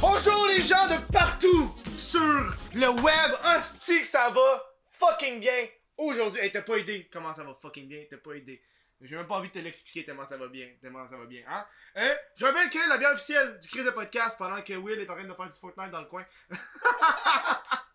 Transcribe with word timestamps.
Bonjour 0.00 0.46
les 0.48 0.62
gens 0.62 0.86
de 0.88 1.12
partout 1.12 1.74
sur 1.96 2.20
le 2.74 2.88
web. 2.88 3.32
Hostie 3.56 4.00
que 4.00 4.06
ça 4.06 4.30
va 4.30 4.64
fucking 4.86 5.40
bien. 5.40 5.66
Aujourd'hui, 5.96 6.40
hey, 6.40 6.50
t'as 6.50 6.62
pas 6.62 6.78
idée 6.78 7.08
comment 7.12 7.34
ça 7.34 7.44
va 7.44 7.54
fucking 7.54 7.88
bien, 7.88 8.04
t'as 8.08 8.16
pas 8.16 8.34
idée. 8.34 8.62
J'ai 9.02 9.16
même 9.16 9.26
pas 9.26 9.36
envie 9.36 9.48
de 9.48 9.54
te 9.54 9.58
l'expliquer 9.58 10.04
tellement 10.04 10.26
ça 10.26 10.36
va 10.36 10.48
bien, 10.48 10.68
tellement 10.80 11.06
ça 11.08 11.16
va 11.16 11.24
bien, 11.24 11.42
hein. 11.48 11.66
Euh, 11.96 12.14
je 12.36 12.44
rappelle 12.44 12.68
que 12.68 12.88
la 12.88 12.98
bière 12.98 13.12
officielle 13.12 13.58
du 13.58 13.68
crise 13.68 13.84
de 13.84 13.90
podcast 13.90 14.36
pendant 14.36 14.60
que 14.60 14.74
Will 14.74 15.00
est 15.00 15.08
en 15.08 15.14
train 15.14 15.24
de 15.24 15.32
faire 15.32 15.48
du 15.48 15.58
Fortnite 15.58 15.90
dans 15.90 16.00
le 16.00 16.06
coin. 16.06 16.24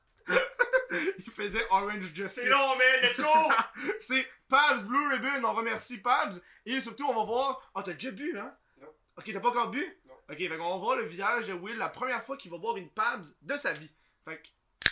Il 1.25 1.31
faisait 1.31 1.65
Orange 1.69 2.13
Justice. 2.13 2.43
C'est 2.43 2.49
long, 2.49 2.75
man, 2.75 3.01
let's 3.01 3.19
go! 3.19 3.51
C'est 3.99 4.27
Pabs 4.47 4.83
Blue 4.83 5.07
Ribbon, 5.09 5.43
on 5.43 5.53
remercie 5.53 5.97
Pabs. 5.97 6.41
Et 6.65 6.81
surtout, 6.81 7.05
on 7.05 7.15
va 7.15 7.23
voir. 7.23 7.71
Ah, 7.75 7.83
t'as 7.83 7.93
déjà 7.93 8.11
bu, 8.11 8.37
hein? 8.37 8.55
Non. 8.79 8.87
Ok, 9.17 9.31
t'as 9.31 9.39
pas 9.39 9.49
encore 9.49 9.69
bu? 9.69 9.83
Non. 10.07 10.13
Ok, 10.29 10.37
fait 10.37 10.57
qu'on 10.57 10.69
va 10.71 10.77
voir 10.77 10.95
le 10.97 11.05
visage 11.05 11.47
de 11.47 11.53
Will 11.53 11.77
la 11.77 11.89
première 11.89 12.23
fois 12.23 12.37
qu'il 12.37 12.51
va 12.51 12.57
boire 12.57 12.77
une 12.77 12.89
Pabs 12.89 13.25
de 13.41 13.57
sa 13.57 13.73
vie. 13.73 13.91
Fait 14.25 14.41
que. 14.41 14.89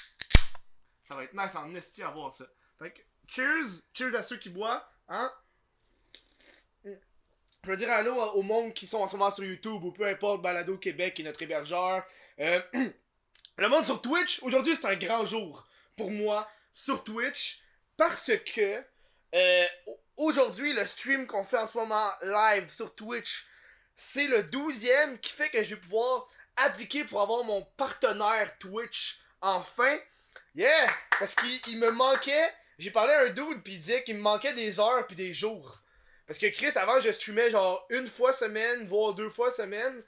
Ça 1.05 1.15
va 1.15 1.23
être 1.23 1.33
nice 1.33 1.55
en 1.55 1.73
esti 1.75 2.03
à 2.03 2.09
voir 2.09 2.33
ça. 2.33 2.45
Fait 2.79 2.91
que, 2.91 3.01
cheers! 3.27 3.81
Cheers 3.93 4.15
à 4.15 4.23
ceux 4.23 4.37
qui 4.37 4.49
boivent, 4.49 4.83
hein? 5.09 5.31
Je 7.65 7.71
veux 7.71 7.77
dire 7.77 7.89
allô 7.91 8.13
au 8.13 8.41
monde 8.41 8.73
qui 8.73 8.87
sont 8.87 8.97
en 8.97 9.07
ce 9.07 9.15
moment 9.15 9.31
sur 9.31 9.45
YouTube 9.45 9.81
ou 9.85 9.93
peu 9.93 10.05
importe, 10.05 10.41
Balado 10.41 10.77
Québec 10.77 11.17
est 11.21 11.23
notre 11.23 11.41
hébergeur. 11.43 12.03
Euh, 12.39 12.61
le 13.57 13.69
monde 13.69 13.85
sur 13.85 14.01
Twitch, 14.01 14.43
aujourd'hui 14.43 14.75
c'est 14.75 14.87
un 14.87 14.97
grand 14.97 15.23
jour 15.23 15.65
pour 15.95 16.11
moi 16.11 16.49
sur 16.73 17.03
Twitch 17.03 17.61
parce 17.97 18.31
que 18.55 18.83
euh, 19.35 19.65
au- 19.87 19.99
aujourd'hui 20.27 20.73
le 20.73 20.85
stream 20.85 21.27
qu'on 21.27 21.43
fait 21.43 21.57
en 21.57 21.67
ce 21.67 21.77
moment 21.77 22.11
live 22.21 22.69
sur 22.69 22.93
Twitch, 22.95 23.47
c'est 23.97 24.27
le 24.27 24.43
12e 24.43 25.19
qui 25.19 25.31
fait 25.31 25.49
que 25.49 25.63
je 25.63 25.75
vais 25.75 25.81
pouvoir 25.81 26.27
appliquer 26.57 27.03
pour 27.03 27.21
avoir 27.21 27.43
mon 27.43 27.63
partenaire 27.77 28.57
Twitch 28.59 29.19
enfin. 29.41 29.97
Yeah! 30.55 30.87
Parce 31.19 31.33
qu'il 31.35 31.49
il 31.67 31.79
me 31.79 31.91
manquait, 31.91 32.53
j'ai 32.77 32.91
parlé 32.91 33.13
à 33.13 33.21
un 33.21 33.29
dude 33.29 33.63
puis 33.63 33.73
il 33.73 33.79
disait 33.79 34.03
qu'il 34.03 34.15
me 34.15 34.21
manquait 34.21 34.53
des 34.53 34.79
heures 34.79 35.05
puis 35.07 35.15
des 35.15 35.33
jours. 35.33 35.79
Parce 36.27 36.39
que 36.39 36.47
Chris, 36.47 36.71
avant, 36.75 37.01
je 37.01 37.11
streamais 37.11 37.49
genre 37.51 37.85
une 37.89 38.07
fois 38.07 38.33
semaine, 38.33 38.85
voire 38.87 39.13
deux 39.13 39.29
fois 39.29 39.51
semaine. 39.51 40.03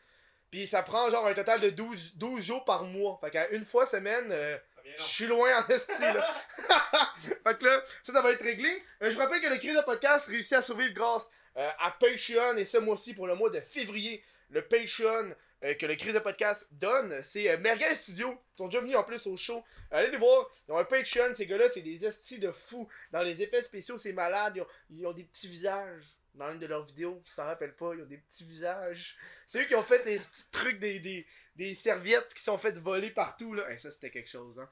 Puis 0.51 0.67
ça 0.67 0.81
prend 0.83 1.09
genre 1.09 1.25
un 1.27 1.33
total 1.33 1.61
de 1.61 1.69
12, 1.71 2.13
12 2.15 2.43
jours 2.43 2.63
par 2.63 2.83
mois. 2.83 3.17
Fait 3.21 3.31
qu'à 3.31 3.49
une 3.49 3.65
fois 3.65 3.85
semaine, 3.85 4.27
euh, 4.31 4.57
je 4.97 5.01
suis 5.01 5.25
loin 5.25 5.49
en 5.61 5.67
esti 5.69 6.01
là. 6.01 6.31
fait 7.17 7.57
que 7.57 7.65
là, 7.65 7.83
ça, 8.03 8.21
va 8.21 8.31
être 8.31 8.43
réglé. 8.43 8.83
Euh, 9.01 9.11
je 9.11 9.17
rappelle 9.17 9.41
que 9.41 9.49
le 9.49 9.57
Crise 9.57 9.75
de 9.75 9.81
podcast 9.81 10.27
réussit 10.27 10.53
à 10.53 10.61
survivre 10.61 10.93
grâce 10.93 11.29
euh, 11.57 11.69
à 11.79 11.91
Patreon. 11.91 12.57
Et 12.57 12.65
ce 12.65 12.77
mois-ci, 12.77 13.13
pour 13.13 13.27
le 13.27 13.35
mois 13.35 13.49
de 13.49 13.59
février, 13.59 14.23
le 14.49 14.61
Patreon 14.61 15.35
euh, 15.63 15.73
que 15.73 15.85
le 15.85 15.95
Crise 15.95 16.13
de 16.13 16.19
podcast 16.19 16.67
donne, 16.71 17.21
c'est 17.23 17.57
Merguez 17.57 17.95
Studio. 17.95 18.37
Ils 18.53 18.57
sont 18.57 18.67
déjà 18.67 18.81
venus 18.81 18.95
en 18.95 19.03
plus 19.03 19.25
au 19.27 19.35
show. 19.35 19.63
Allez 19.91 20.11
les 20.11 20.17
voir. 20.17 20.49
Ils 20.67 20.71
ont 20.71 20.77
un 20.77 20.85
Patreon. 20.85 21.33
Ces 21.33 21.47
gars-là, 21.47 21.65
c'est 21.73 21.81
des 21.81 22.05
estis 22.05 22.39
de 22.39 22.51
fous. 22.51 22.87
Dans 23.11 23.21
les 23.21 23.41
effets 23.41 23.61
spéciaux, 23.61 23.97
c'est 23.97 24.13
malade. 24.13 24.61
Ils 24.89 25.05
ont 25.05 25.13
des 25.13 25.23
petits 25.23 25.47
visages. 25.47 26.05
Dans 26.35 26.51
une 26.51 26.59
de 26.59 26.67
leurs 26.67 26.83
vidéos, 26.83 27.21
si 27.23 27.33
ça 27.33 27.45
rappelle 27.45 27.75
pas, 27.75 27.93
ils 27.93 28.01
ont 28.01 28.05
des 28.05 28.17
petits 28.17 28.43
visages. 28.43 29.17
C'est 29.47 29.61
eux 29.61 29.65
qui 29.65 29.75
ont 29.75 29.83
fait 29.83 30.03
des 30.03 30.17
petits 30.17 30.49
trucs, 30.51 30.79
des, 30.79 30.99
des, 30.99 31.25
des 31.55 31.73
serviettes 31.73 32.33
qui 32.33 32.43
sont 32.43 32.57
faites 32.57 32.77
voler 32.79 33.09
partout. 33.09 33.53
Là. 33.53 33.71
Et 33.71 33.77
ça, 33.77 33.89
c'était 33.91 34.11
quelque 34.11 34.29
chose. 34.29 34.59
Hein. 34.59 34.69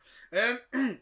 Euh, 0.73 0.94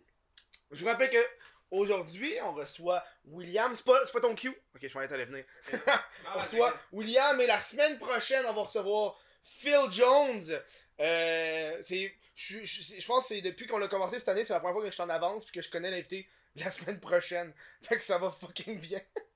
je 0.71 0.81
vous 0.81 0.87
rappelle 0.87 1.09
que 1.09 1.25
aujourd'hui, 1.71 2.33
on 2.43 2.53
reçoit 2.53 3.03
William. 3.25 3.73
C'est 3.73 3.85
pas, 3.85 4.05
pas 4.05 4.19
ton 4.19 4.35
cue. 4.35 4.49
Ok, 4.75 4.87
je 4.87 4.99
vais 4.99 5.07
t'allais 5.07 5.25
venir. 5.25 5.45
Ah, 5.87 6.05
on 6.35 6.39
reçoit 6.39 6.77
William 6.91 7.39
et 7.41 7.47
la 7.47 7.59
semaine 7.59 7.97
prochaine, 7.97 8.45
on 8.47 8.53
va 8.53 8.61
recevoir 8.63 9.19
Phil 9.43 9.89
Jones. 9.89 10.61
Euh, 10.99 11.81
c'est, 11.83 12.15
je, 12.35 12.63
je, 12.63 12.99
je 12.99 13.05
pense 13.07 13.23
que 13.23 13.35
c'est 13.35 13.41
depuis 13.41 13.65
qu'on 13.65 13.81
a 13.81 13.87
commencé 13.87 14.19
cette 14.19 14.29
année, 14.29 14.45
c'est 14.45 14.53
la 14.53 14.59
première 14.59 14.75
fois 14.75 14.83
que 14.83 14.89
je 14.89 14.93
suis 14.93 15.03
en 15.03 15.09
avance 15.09 15.45
puis 15.45 15.53
que 15.53 15.61
je 15.61 15.71
connais 15.71 15.89
l'invité 15.89 16.27
la 16.55 16.69
semaine 16.69 16.99
prochaine. 16.99 17.53
Fait 17.81 17.97
que 17.97 18.03
ça 18.03 18.17
va 18.17 18.31
fucking 18.31 18.79
bien. 18.79 19.01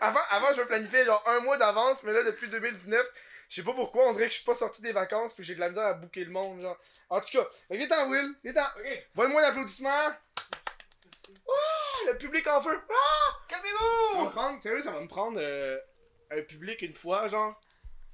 avant, 0.00 0.20
avant, 0.30 0.52
je 0.52 0.60
me 0.60 0.66
planifiais 0.66 1.04
genre 1.04 1.22
un 1.26 1.40
mois 1.40 1.56
d'avance, 1.56 1.98
mais 2.02 2.12
là, 2.12 2.22
depuis 2.22 2.48
2019, 2.48 3.04
je 3.48 3.54
sais 3.56 3.62
pas 3.62 3.72
pourquoi, 3.74 4.06
on 4.08 4.12
dirait 4.12 4.24
que 4.26 4.30
je 4.30 4.36
suis 4.36 4.44
pas 4.44 4.54
sorti 4.54 4.80
des 4.82 4.92
vacances 4.92 5.34
puis 5.34 5.44
j'ai 5.44 5.54
de 5.54 5.60
la 5.60 5.68
misère 5.68 5.84
à 5.86 5.94
booker 5.94 6.24
le 6.24 6.30
monde. 6.30 6.62
Genre. 6.62 6.76
En 7.10 7.20
tout 7.20 7.30
cas, 7.32 7.44
que 7.70 7.76
viens-t'en, 7.76 8.08
Will, 8.08 8.34
viens-t'en. 8.42 8.62
Ok. 8.80 9.06
Donne-moi 9.14 9.42
l'applaudissement. 9.42 9.90
Ah, 11.48 12.06
le 12.06 12.16
public 12.18 12.46
en 12.46 12.60
feu. 12.60 12.78
Ah! 12.90 12.94
Ça 13.50 13.56
va 13.56 13.62
me 13.62 13.72
Calmez-vous! 13.72 14.30
prendre, 14.30 14.62
sérieux, 14.62 14.82
ça 14.82 14.92
va 14.92 15.00
me 15.00 15.08
prendre 15.08 15.38
euh, 15.40 15.78
un 16.30 16.42
public 16.42 16.80
une 16.82 16.94
fois, 16.94 17.28
genre. 17.28 17.58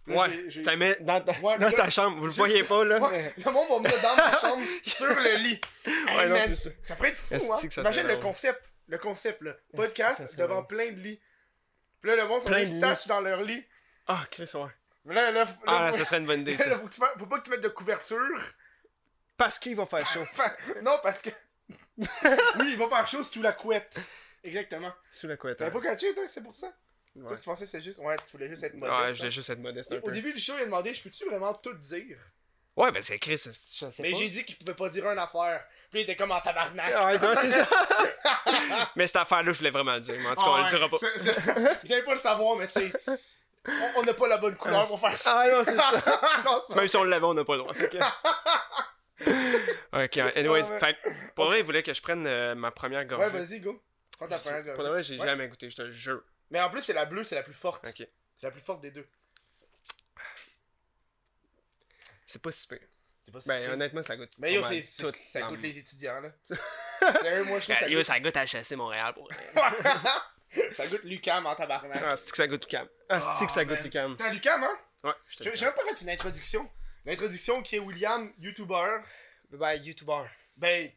Là, 0.07 0.17
Ouais, 0.17 0.45
j'ai- 0.49 0.63
t'as 0.63 0.77
mis 0.77 0.93
dans 1.01 1.21
ta, 1.21 1.33
Ouais, 1.41 1.59
dans 1.59 1.67
là- 1.69 1.73
ta 1.73 1.91
chambre, 1.91 2.19
vous 2.19 2.27
le 2.27 2.33
voyez 2.33 2.65
pas 2.65 2.85
là. 2.85 2.99
Ouais, 3.01 3.33
le 3.37 3.51
monde 3.53 3.69
va 3.69 3.79
me 3.79 3.83
mettre 3.85 4.03
dans 4.03 4.17
ma 4.17 4.37
chambre 4.41 4.63
sur 4.85 5.07
le 5.07 5.37
lit. 5.37 5.61
Hey, 5.87 6.17
Ouais, 6.17 6.25
non, 6.29 6.35
man, 6.35 6.49
c'est 6.49 6.55
ça. 6.57 6.71
ça 6.83 6.97
pourrait 6.97 7.11
être 7.11 7.17
fou, 7.17 7.35
hein. 7.53 7.59
Imagine 7.79 8.07
le 8.07 8.17
concept. 8.17 8.63
Le 8.91 8.99
concept, 8.99 9.41
là. 9.43 9.55
Podcast 9.75 10.37
devant 10.37 10.65
plein 10.65 10.91
de 10.91 10.99
lits. 11.01 11.21
Puis 12.01 12.11
là, 12.11 12.17
le 12.17 12.27
monde, 12.27 12.45
Plein 12.45 12.67
se 12.67 12.73
de 12.75 12.81
tâche 12.81 13.07
dans 13.07 13.21
leur 13.21 13.43
lit. 13.43 13.65
Ah, 14.07 14.25
Chris, 14.31 14.51
ouais. 14.55 14.71
Mais 15.05 15.15
là, 15.15 15.31
là, 15.31 15.47
Ah, 15.67 15.91
faut- 15.93 15.99
ça 15.99 16.05
serait 16.05 16.19
une 16.19 16.27
bonne 16.27 16.41
idée 16.41 16.57
là, 16.57 16.65
ça. 16.65 16.79
faut, 16.79 16.89
tu 16.89 16.99
pas 17.01 17.15
que 17.15 17.43
tu 17.45 17.51
mettes 17.51 17.61
de 17.61 17.69
couverture. 17.69 18.41
Parce 19.37 19.59
qu'il 19.59 19.77
va 19.77 19.87
faire 19.87 20.07
chaud. 20.07 20.21
Enfin, 20.23 20.53
non, 20.83 20.99
parce 21.03 21.21
que. 21.23 21.31
oui, 21.99 22.73
il 22.73 22.77
va 22.77 22.89
faire 22.89 23.07
chaud 23.09 23.23
sous 23.23 23.43
la 23.43 23.53
couette. 23.53 24.01
Exactement. 24.43 24.93
Sous 25.13 25.27
la 25.29 25.37
couette. 25.37 25.63
Hein. 25.63 25.71
pas 25.71 25.81
catché, 25.81 26.13
toi, 26.15 26.25
c'est 26.29 26.43
pour 26.43 26.55
ça? 26.55 26.73
Ouais. 27.15 27.27
Toi, 27.29 27.37
tu 27.37 27.45
pensais 27.45 27.65
que 27.65 27.71
c'est 27.71 27.81
juste. 27.81 27.99
Ouais, 28.01 28.17
tu 28.17 28.33
voulais 28.33 28.49
juste 28.49 28.63
être 28.65 28.75
modeste. 28.75 28.99
Ouais, 29.01 29.07
hein. 29.07 29.13
je 29.13 29.19
voulais 29.19 29.31
juste 29.31 29.51
être 29.51 29.59
modeste 29.61 29.93
un 29.93 29.97
Au 29.99 30.01
peu. 30.03 30.13
début 30.13 30.33
du 30.33 30.41
show, 30.41 30.55
il 30.57 30.63
a 30.63 30.65
demandé 30.65 30.95
Je 30.95 31.03
peux-tu 31.03 31.25
vraiment 31.27 31.55
tout 31.55 31.75
dire? 31.75 32.19
Ouais, 32.81 32.91
ben 32.93 33.03
c'est 33.03 33.19
Chris, 33.19 33.37
je 33.45 33.51
sais 33.53 34.03
Mais 34.03 34.13
pas. 34.13 34.17
j'ai 34.19 34.29
dit 34.31 34.45
qu'il 34.45 34.57
pouvait 34.57 34.75
pas 34.75 34.89
dire 34.89 35.05
une 35.11 35.19
affaire. 35.19 35.65
Puis 35.91 36.01
il 36.01 36.03
était 36.05 36.17
comme 36.17 36.31
en 36.31 36.41
tabarnak. 36.41 36.93
Ah, 36.97 37.07
ouais, 37.07 37.19
non, 37.19 37.35
c'est 37.41 37.51
ça. 37.51 37.67
mais 38.97 39.07
cette 39.07 39.17
affaire-là, 39.17 39.53
je 39.53 39.59
voulais 39.59 39.71
vraiment 39.71 39.95
le 39.95 40.01
dire. 40.01 40.15
Mais 40.19 40.27
en 40.29 40.35
tout 40.35 40.45
cas, 40.45 40.51
on 40.51 40.63
le 40.63 40.69
dira 40.69 40.89
pas. 40.89 40.97
ouais, 40.97 41.09
c'est- 41.17 41.33
c'est- 41.33 41.41
Vous 41.85 41.93
allez 41.93 42.03
pas 42.03 42.15
le 42.15 42.21
savoir, 42.21 42.57
mais 42.57 42.69
c'est. 42.69 42.93
On 43.69 43.73
on 43.97 44.03
n'a 44.03 44.15
pas 44.15 44.29
la 44.29 44.39
bonne 44.39 44.57
couleur 44.57 44.87
pour 44.87 44.99
faire 45.01 45.17
ça. 45.17 45.41
Ah, 45.45 45.51
non, 45.51 45.65
c'est 45.65 45.77
ça. 45.77 45.91
Non, 46.45 46.63
Même 46.77 46.89
si 46.89 46.97
on 46.97 47.05
l'avait, 47.05 47.25
on 47.27 47.35
n'a 47.35 47.45
pas 47.45 47.57
le 47.57 47.59
droit. 47.59 47.75
ok, 49.93 50.17
anyways, 50.37 50.63
Ah, 50.69 50.73
ouais. 50.73 50.79
fait 50.81 50.97
que, 51.03 51.09
pour 51.35 51.47
vrai, 51.47 51.59
il 51.61 51.65
voulait 51.65 51.83
que 51.83 51.93
je 51.93 52.01
prenne 52.01 52.27
euh, 52.27 52.55
ma 52.55 52.71
première 52.71 53.05
gorgée. 53.05 53.27
Ouais, 53.27 53.31
vas-y, 53.45 53.61
go. 53.61 53.83
Prends 54.19 54.29
ta 54.29 54.39
première 54.39 54.63
gorgée. 54.63 54.77
Pour 54.83 54.91
vrai, 54.91 55.03
j'ai 55.03 55.19
Ouais. 55.19 55.27
jamais 55.27 55.49
goûté, 55.49 55.69
je 55.71 55.77
te 55.77 55.83
le 55.83 55.93
jure. 55.93 56.23
Mais 56.51 56.61
en 56.61 56.71
plus, 56.71 56.81
c'est 56.81 56.93
la 56.95 57.05
bleue, 57.05 57.25
c'est 57.25 57.35
la 57.35 57.43
plus 57.43 57.55
forte. 57.55 57.87
Ok. 57.87 57.97
C'est 58.39 58.47
la 58.47 58.51
plus 58.51 58.63
forte 58.63 58.81
des 58.81 58.91
deux. 58.91 59.07
C'est 62.31 62.41
pas 62.41 62.53
si 62.53 62.69
pire. 62.69 62.79
C'est 63.21 63.33
pas 63.33 63.41
si 63.41 63.49
Ben, 63.49 63.61
pire. 63.63 63.73
honnêtement, 63.73 64.03
ça 64.03 64.17
goûte. 64.17 64.31
Mais 64.39 64.55
yo, 64.55 64.63
c'est, 64.63 64.87
tout 64.99 65.13
ça 65.33 65.43
coûte 65.43 65.61
les 65.63 65.79
étudiants, 65.79 66.21
là. 66.21 66.31
Sérieux, 67.23 67.45
moi, 67.45 67.59
je 67.59 67.65
trouve 67.65 67.77
que 67.77 67.81
ça 67.81 67.89
Yo, 67.89 67.99
goûte... 67.99 68.07
ça 68.07 68.21
goûte 68.21 68.37
à 68.37 68.45
HSC 68.45 68.77
Montréal 68.77 69.15
pour 69.15 69.29
ça 70.73 70.87
goûte 70.87 71.03
Lucam 71.05 71.45
en 71.47 71.55
tabarnak. 71.57 72.03
Ah, 72.07 72.17
c'est 72.17 72.31
que 72.31 72.37
ça 72.37 72.47
goûte 72.47 72.65
Lucam? 72.65 72.89
Ah, 73.09 73.21
c'est 73.21 73.47
que 73.47 73.53
ça 73.53 73.65
goûte 73.65 73.79
man. 73.79 73.85
Lucam? 73.85 74.17
T'as 74.17 74.33
Lucam, 74.33 74.63
hein? 74.63 74.79
Ouais, 75.03 75.13
je 75.27 75.51
J'ai 75.55 75.65
même 75.65 75.75
pas 75.75 75.85
fait 75.85 76.01
une 76.03 76.11
introduction. 76.11 76.71
L'introduction 77.05 77.63
qui 77.63 77.77
est 77.77 77.79
William, 77.81 78.33
YouTuber. 78.39 79.01
Ben, 79.51 79.75
YouTuber. 79.75 80.23
Ben, 80.57 80.91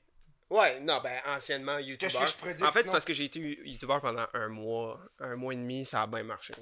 Ouais, 0.50 0.79
non, 0.81 1.01
ben, 1.01 1.19
anciennement 1.25 1.79
YouTuber. 1.79 1.97
Qu'est-ce 2.13 2.38
que 2.38 2.50
je 2.50 2.53
dire 2.53 2.67
En 2.67 2.71
fait, 2.71 2.83
c'est 2.83 2.91
parce 2.91 3.05
que 3.05 3.13
j'ai 3.13 3.25
été 3.25 3.39
YouTuber 3.39 3.97
pendant 4.01 4.27
un 4.35 4.50
mois. 4.50 5.00
Un 5.19 5.35
mois 5.35 5.53
et 5.53 5.57
demi, 5.57 5.83
ça 5.83 6.03
a 6.03 6.07
bien 6.07 6.21
marché. 6.21 6.53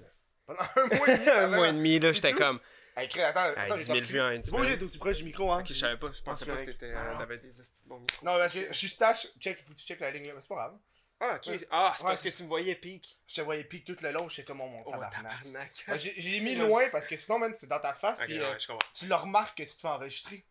pendant 0.45 0.61
un 0.77 0.95
mois 0.95 1.09
et 1.09 1.17
demi. 1.17 1.29
un 1.29 1.47
mois 1.47 1.67
et 1.67 1.73
demi, 1.73 1.99
là, 1.99 2.11
j'étais 2.13 2.31
comme. 2.31 2.59
Hey, 2.95 3.07
crée, 3.07 3.23
attends, 3.23 3.39
attends, 3.41 3.61
Hey, 3.61 3.71
les 3.71 3.77
10 3.77 3.83
000 3.85 3.97
orties. 3.99 4.11
vues 4.11 4.21
en 4.21 4.29
une 4.31 4.43
C'est 4.43 4.49
semaine. 4.51 4.65
d'être 4.65 4.83
aussi 4.83 4.97
proche 4.97 5.17
du 5.17 5.23
micro, 5.23 5.51
hein. 5.51 5.59
Ok, 5.61 5.67
je 5.67 5.73
savais 5.73 5.97
pas. 5.97 6.11
Je 6.11 6.21
pensais 6.21 6.45
c'est 6.45 6.51
pas 6.51 6.57
que 6.57 6.65
t'étais- 6.65 6.93
euh, 6.93 7.17
t'avais 7.17 7.37
des 7.37 7.59
hosties 7.59 7.83
de 7.85 7.89
bon 7.89 7.99
micro. 7.99 8.25
Non, 8.25 8.37
parce 8.37 8.51
que 8.53 8.67
je 8.67 8.73
suis 8.77 8.89
stache, 8.89 9.27
check, 9.39 9.57
il 9.61 9.65
faut 9.65 9.73
que 9.73 9.79
tu 9.79 9.85
check 9.85 9.99
la 10.01 10.11
ligne 10.11 10.27
là, 10.27 10.33
mais 10.35 10.41
c'est 10.41 10.47
pas 10.49 10.55
grave. 10.55 10.77
Ah, 11.23 11.35
ok. 11.35 11.45
Ouais. 11.47 11.67
Ah, 11.69 11.93
c'est 11.95 12.03
Ouais, 12.03 12.09
parce 12.09 12.21
que 12.21 12.29
c'est- 12.31 12.37
tu 12.37 12.43
me 12.43 12.47
voyais 12.49 12.75
pique. 12.75 13.19
Je 13.27 13.35
te 13.35 13.41
voyais 13.41 13.63
pique 13.63 13.85
tout 13.85 13.95
le 14.01 14.11
long, 14.11 14.27
je 14.27 14.35
sais 14.35 14.43
comment 14.43 14.67
mon 14.67 14.81
Oh, 14.85 14.91
tabarnak. 14.91 15.21
tabarnak. 15.43 15.85
Ouais, 15.87 15.97
J'ai 15.99 16.13
j'ai 16.17 16.39
mis 16.41 16.55
loin 16.55 16.83
parce 16.91 17.07
que 17.07 17.15
sinon, 17.15 17.39
man, 17.39 17.53
c'est 17.57 17.67
dans 17.67 17.79
ta 17.79 17.93
face, 17.93 18.17
Ok, 18.19 18.25
puis 18.25 18.39
ouais, 18.39 18.45
euh, 18.45 18.77
tu 18.93 19.05
le 19.07 19.15
remarques 19.15 19.57
que 19.57 19.63
tu 19.63 19.69
te 19.69 19.79
fais 19.79 19.87
enregistrer. 19.87 20.43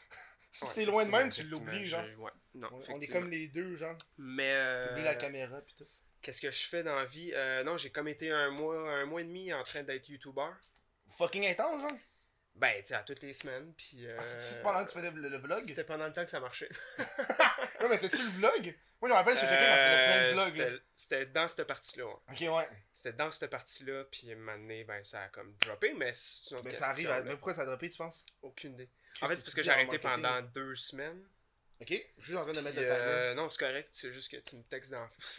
si 0.52 0.64
Ouais, 0.64 0.70
c'est 0.72 0.84
loin 0.84 1.04
de 1.06 1.10
même, 1.10 1.28
tu 1.30 1.42
l'oublies, 1.44 1.86
genre. 1.86 2.04
non, 2.54 2.68
On- 2.70 3.00
est 3.00 3.06
comme 3.08 3.30
les 3.30 3.48
deux, 3.48 3.74
genre. 3.76 3.96
Mais. 4.18 4.52
euh, 4.52 4.86
T'oublies 4.88 5.04
la 5.04 5.14
caméra, 5.16 5.60
pis 5.62 5.74
tout. 5.76 5.86
Qu'est-ce 6.22 6.40
que 6.42 6.50
je 6.50 6.66
fais 6.66 6.82
dans 6.82 6.96
la 6.96 7.06
vie? 7.06 7.32
Euh, 7.34 7.64
Non, 7.64 7.78
j'ai 7.78 7.90
comme 7.90 8.06
été 8.08 8.30
un 8.30 8.50
mois, 8.50 8.76
un 8.76 9.06
mois 9.06 9.22
et 9.22 9.24
demi 9.24 9.52
en 9.54 9.62
train 9.62 9.82
d'être 9.82 10.06
YouTuber. 10.08 10.50
Fucking 11.16 11.46
intense, 11.46 11.82
genre. 11.82 11.92
Ben, 12.54 12.80
tu 12.82 12.88
sais, 12.88 12.94
à 12.94 13.02
toutes 13.02 13.22
les 13.22 13.32
semaines. 13.32 13.72
Puis. 13.74 14.06
euh, 14.06 14.16
Ah, 14.18 14.22
C'est 14.24 14.62
pendant 14.62 14.84
que 14.84 14.90
tu 14.90 14.98
faisais 14.98 15.10
le, 15.10 15.28
le 15.28 15.38
vlog? 15.38 15.62
C'était 15.64 15.84
pendant 15.84 16.06
le 16.06 16.12
temps 16.12 16.24
que 16.24 16.30
ça 16.30 16.40
marchait. 16.40 16.68
Non, 17.80 17.88
mais 17.88 17.96
c'était-tu 17.96 18.22
le 18.22 18.28
vlog? 18.30 18.76
Moi, 19.00 19.08
je 19.08 19.14
me 19.14 19.14
rappelle, 19.14 19.34
je 19.34 19.40
checké 19.40 19.54
avait 19.54 20.04
plein 20.04 20.18
de 20.20 20.24
Euh, 20.28 20.32
vlogs, 20.34 20.48
c'était- 20.50 20.82
C'était 20.94 21.26
dans 21.26 21.48
cette 21.48 21.66
partie-là. 21.66 22.04
ouais. 22.06 22.12
Ok, 22.48 22.54
ouais. 22.58 22.68
C'était 22.92 23.12
dans 23.16 23.30
cette 23.30 23.50
partie-là, 23.50 24.04
puis 24.12 24.26
donné, 24.34 24.84
ben, 24.84 25.02
ça 25.04 25.22
a 25.22 25.28
comme 25.28 25.54
droppé, 25.62 25.94
mais 25.94 26.12
c'est 26.14 26.50
une 26.50 26.56
autre 26.58 26.64
Mais 26.66 26.70
question. 26.72 26.84
ça 26.84 26.90
arrive 26.90 27.10
à. 27.10 27.22
Mais 27.22 27.30
pourquoi 27.32 27.54
ça 27.54 27.62
a 27.62 27.64
droppé, 27.64 27.88
tu 27.88 27.96
penses? 27.96 28.26
Aucune 28.42 28.74
idée. 28.74 28.90
En 29.22 29.28
fait, 29.28 29.36
c'est 29.36 29.44
parce 29.44 29.54
que 29.54 29.62
j'ai 29.62 29.70
arrêté 29.70 29.98
pendant 29.98 30.42
deux 30.42 30.74
semaines. 30.74 31.26
Ok, 31.80 32.06
je 32.18 32.24
suis 32.26 32.36
en 32.36 32.42
train 32.42 32.52
de 32.52 32.60
mettre 32.60 32.76
Puis, 32.76 32.84
le 32.84 32.88
timer. 32.90 32.98
euh, 33.00 33.34
non, 33.34 33.48
c'est 33.48 33.64
correct, 33.64 33.88
c'est 33.92 34.12
juste 34.12 34.30
que 34.30 34.36
tu 34.36 34.56
me 34.56 34.62
textes 34.64 34.90
dans. 34.90 35.08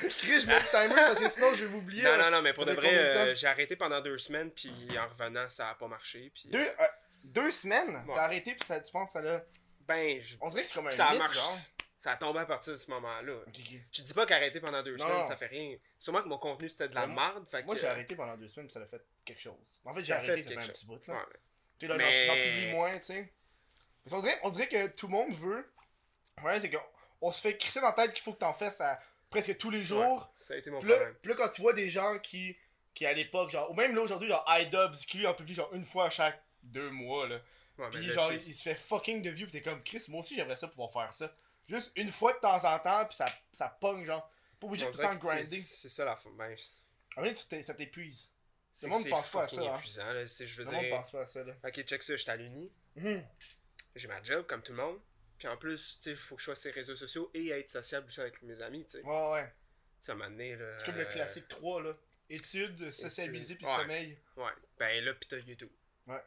Chris, 0.00 0.40
je 0.40 0.46
mets 0.46 0.58
le 0.60 0.64
timer 0.64 0.94
parce 0.94 1.18
que 1.18 1.28
sinon 1.28 1.52
je 1.54 1.64
vais 1.64 1.70
m'oublier. 1.70 2.02
Non, 2.04 2.16
non, 2.16 2.30
non, 2.30 2.42
mais 2.42 2.52
pour 2.52 2.64
de 2.64 2.72
vrai, 2.72 2.94
euh, 2.96 3.34
j'ai 3.34 3.46
arrêté 3.48 3.74
pendant 3.76 4.00
deux 4.00 4.18
semaines, 4.18 4.50
puis 4.52 4.72
en 4.98 5.08
revenant, 5.08 5.48
ça 5.50 5.70
a 5.70 5.74
pas 5.74 5.88
marché. 5.88 6.30
Puis, 6.34 6.48
Deux, 6.50 6.60
euh, 6.66 6.86
deux 7.24 7.50
semaines, 7.50 7.96
Ouais. 8.06 8.14
t'as 8.14 8.22
arrêté 8.24 8.54
puis 8.54 8.64
ça, 8.64 8.80
tu 8.80 8.92
penses 8.92 9.08
que 9.08 9.12
ça 9.14 9.20
l'a. 9.22 9.44
ben, 9.80 10.20
je- 10.20 10.36
On 10.40 10.48
dirait 10.48 10.62
que 10.62 10.68
c'est 10.68 10.74
comme 10.74 10.86
un 10.86 10.92
ça 10.92 11.06
a 11.08 11.10
mythe, 11.10 11.20
marché. 11.20 11.38
genre. 11.40 11.58
Ça 12.00 12.12
a 12.12 12.16
tombé 12.18 12.40
à 12.40 12.44
partir 12.46 12.74
de 12.74 12.78
ce 12.78 12.90
moment-là. 12.90 13.32
Ok, 13.32 13.48
ok. 13.58 13.80
Je 13.90 14.02
dis 14.02 14.12
pas 14.14 14.26
qu'arrêter 14.26 14.60
pendant 14.60 14.82
deux 14.82 14.96
Non, 14.96 15.08
semaines, 15.08 15.26
ça 15.26 15.36
fait 15.38 15.46
rien. 15.46 15.76
Sûrement 15.98 16.22
que 16.22 16.28
mon 16.28 16.36
contenu 16.38 16.68
c'était 16.68 16.88
de 16.88 16.94
la 16.94 17.06
Mais 17.06 17.14
moi- 17.14 17.32
merde. 17.32 17.48
Fait 17.50 17.62
Moi 17.64 17.74
que, 17.74 17.80
j'ai 17.80 17.86
arrêté 17.86 18.14
pendant 18.14 18.36
deux 18.36 18.46
semaines 18.48 18.66
puis 18.68 18.74
ça 18.74 18.80
a 18.80 18.86
fait 18.86 19.02
quelque 19.24 19.40
chose. 19.40 19.54
En 19.86 19.92
fait, 19.94 20.04
j'ai 20.04 20.12
arrêté, 20.12 20.42
ça 20.42 20.50
fait 20.50 20.56
un 20.56 20.68
petit 20.68 20.86
bout 20.86 21.00
Ouais, 21.08 21.14
là. 21.14 21.26
mais- 21.32 21.38
Tu 21.78 21.86
sais, 21.86 21.92
là, 21.98 22.26
j'en 22.26 22.34
publie 22.34 22.66
moins, 22.72 22.98
tu 22.98 23.04
sais. 23.06 23.32
Parce 24.04 24.14
qu'on 24.14 24.20
dirait, 24.20 24.38
on 24.42 24.50
dirait 24.50 24.68
que 24.68 24.86
tout 24.88 25.06
le 25.06 25.12
monde 25.12 25.32
veut. 25.34 25.72
Ouais, 26.42 26.60
c'est 26.60 26.70
qu'on 26.70 26.78
on 27.20 27.30
se 27.30 27.40
fait 27.40 27.56
crisser 27.56 27.80
dans 27.80 27.86
la 27.86 27.92
tête 27.92 28.12
qu'il 28.12 28.22
faut 28.22 28.32
que 28.32 28.38
t'en 28.38 28.52
fasses 28.52 28.80
à 28.80 29.00
presque 29.30 29.56
tous 29.56 29.70
les 29.70 29.82
jours. 29.84 30.32
ça 30.38 30.54
a 30.54 30.56
été 30.56 30.70
mon 30.70 30.78
Puis 30.80 30.88
là, 30.88 30.96
problème. 30.96 31.16
puis 31.22 31.30
là, 31.30 31.36
quand 31.38 31.48
tu 31.50 31.62
vois 31.62 31.72
des 31.72 31.88
gens 31.90 32.18
qui, 32.18 32.56
qui 32.92 33.06
à 33.06 33.12
l'époque, 33.12 33.50
genre, 33.50 33.70
ou 33.70 33.74
même 33.74 33.94
là 33.94 34.02
aujourd'hui, 34.02 34.28
genre 34.28 34.44
iDubbbz, 34.48 35.04
qui 35.06 35.18
lui 35.18 35.26
en 35.26 35.34
publie 35.34 35.54
genre 35.54 35.72
une 35.72 35.84
fois 35.84 36.06
à 36.06 36.10
chaque 36.10 36.42
deux 36.62 36.90
mois, 36.90 37.26
là. 37.28 37.40
Ouais, 37.78 37.88
Puis 37.90 38.06
là, 38.06 38.12
genre, 38.12 38.32
il, 38.32 38.40
se 38.40 38.62
fait 38.62 38.74
fucking 38.74 39.22
de 39.22 39.30
views, 39.30 39.46
pis 39.46 39.52
t'es 39.52 39.62
comme 39.62 39.82
Chris, 39.82 40.04
moi 40.08 40.20
aussi 40.20 40.36
j'aimerais 40.36 40.56
ça 40.56 40.68
pouvoir 40.68 40.92
faire 40.92 41.12
ça. 41.12 41.32
Juste 41.66 41.92
une 41.96 42.10
fois 42.10 42.32
de 42.34 42.38
temps 42.38 42.62
en 42.62 42.78
temps, 42.78 43.04
pis 43.06 43.16
ça, 43.16 43.26
ça 43.52 43.68
pogne, 43.68 44.04
genre. 44.04 44.30
Pas 44.60 44.66
obligé 44.68 44.86
on 44.86 44.90
de 44.90 44.94
tout 44.94 45.02
le 45.02 45.08
temps 45.08 45.18
grinder. 45.18 45.56
C'est 45.60 45.88
ça 45.88 46.04
la 46.04 46.14
fin. 46.16 46.30
Ben, 46.36 46.54
c'est- 46.56 47.18
En 47.20 47.22
t'es- 47.48 47.62
ça 47.62 47.74
t'épuise. 47.74 48.30
c'est 48.72 48.86
monde 48.88 49.02
c'est 49.02 49.08
pense 49.10 49.28
pas 49.30 49.42
à 49.44 49.48
ça, 49.48 49.60
hein. 49.60 49.76
épuisant. 49.76 50.12
Là, 50.12 50.26
c'est- 50.26 50.46
je 50.46 50.62
Le 50.62 50.70
monde 50.70 50.88
pense 50.90 51.10
pas 51.10 51.22
à 51.22 51.26
ça, 51.26 51.42
là. 51.42 51.54
ok, 51.64 51.82
check 51.82 52.02
ça, 52.02 52.16
j'étais 52.16 52.30
à 52.30 52.36
l'uni. 52.36 52.70
Mhm. 52.96 53.24
J'ai 53.94 54.08
ma 54.08 54.22
job 54.22 54.46
comme 54.46 54.62
tout 54.62 54.72
le 54.72 54.78
monde. 54.78 55.00
Puis 55.38 55.48
en 55.48 55.56
plus, 55.56 55.96
tu 55.98 56.02
sais, 56.04 56.10
il 56.10 56.16
faut 56.16 56.36
que 56.36 56.40
je 56.40 56.44
sois 56.46 56.56
sur 56.56 56.68
les 56.70 56.74
réseaux 56.74 56.96
sociaux 56.96 57.30
et 57.34 57.48
être 57.50 57.68
sociable 57.68 58.06
aussi 58.06 58.20
avec 58.20 58.40
mes 58.42 58.60
amis, 58.62 58.84
tu 58.84 58.92
sais. 58.92 59.02
Ouais, 59.02 59.30
ouais. 59.32 59.52
À 60.06 60.12
un 60.12 60.14
moment 60.14 60.30
donné, 60.30 60.56
là. 60.56 60.76
C'est 60.78 60.86
comme 60.86 60.96
le 60.96 61.02
euh, 61.02 61.04
classique 61.12 61.48
3, 61.48 61.82
là. 61.82 61.96
Études, 62.30 62.90
sociabiliser, 62.92 63.56
puis 63.56 63.66
Ouais. 63.66 63.76
sommeil. 63.76 64.18
Ouais. 64.36 64.50
Ben 64.78 65.04
là, 65.04 65.12
pis 65.14 65.28
t'as 65.28 65.38
YouTube. 65.38 65.70
Ouais. 66.06 66.20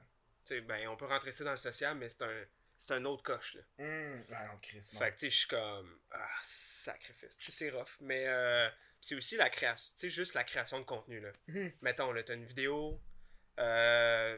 Tu 0.45 0.55
sais, 0.55 0.61
ben 0.61 0.87
on 0.89 0.95
peut 0.95 1.05
rentrer 1.05 1.31
ça 1.31 1.43
dans 1.43 1.51
le 1.51 1.57
social, 1.57 1.95
mais 1.97 2.09
c'est 2.09 2.21
un. 2.23 2.45
C'est 2.79 2.93
un 2.93 3.05
autre 3.05 3.23
coche, 3.23 3.55
là. 3.55 3.61
Hum. 3.79 4.23
Ah 4.31 4.45
non, 4.47 4.59
Chris, 4.61 4.87
non. 4.93 4.99
Fait 4.99 5.09
que, 5.11 5.15
tu 5.15 5.19
sais, 5.25 5.29
je 5.31 5.35
suis 5.37 5.47
comme. 5.47 5.99
Ah, 6.11 6.29
sacrifice. 6.43 7.35
Tu 7.39 7.51
sais, 7.51 7.51
c'est 7.51 7.69
rough. 7.71 7.97
Mais 8.01 8.25
euh, 8.27 8.69
c'est 9.01 9.15
aussi 9.15 9.35
la 9.35 9.49
création. 9.49 9.93
Tu 9.95 9.99
sais, 10.01 10.09
juste 10.09 10.35
la 10.35 10.43
création 10.43 10.79
de 10.79 10.85
contenu, 10.85 11.19
là. 11.19 11.31
Mhm. 11.47 11.71
Mettons, 11.81 12.11
là, 12.11 12.21
t'as 12.23 12.35
une 12.35 12.45
vidéo. 12.45 13.01
Euh, 13.59 14.37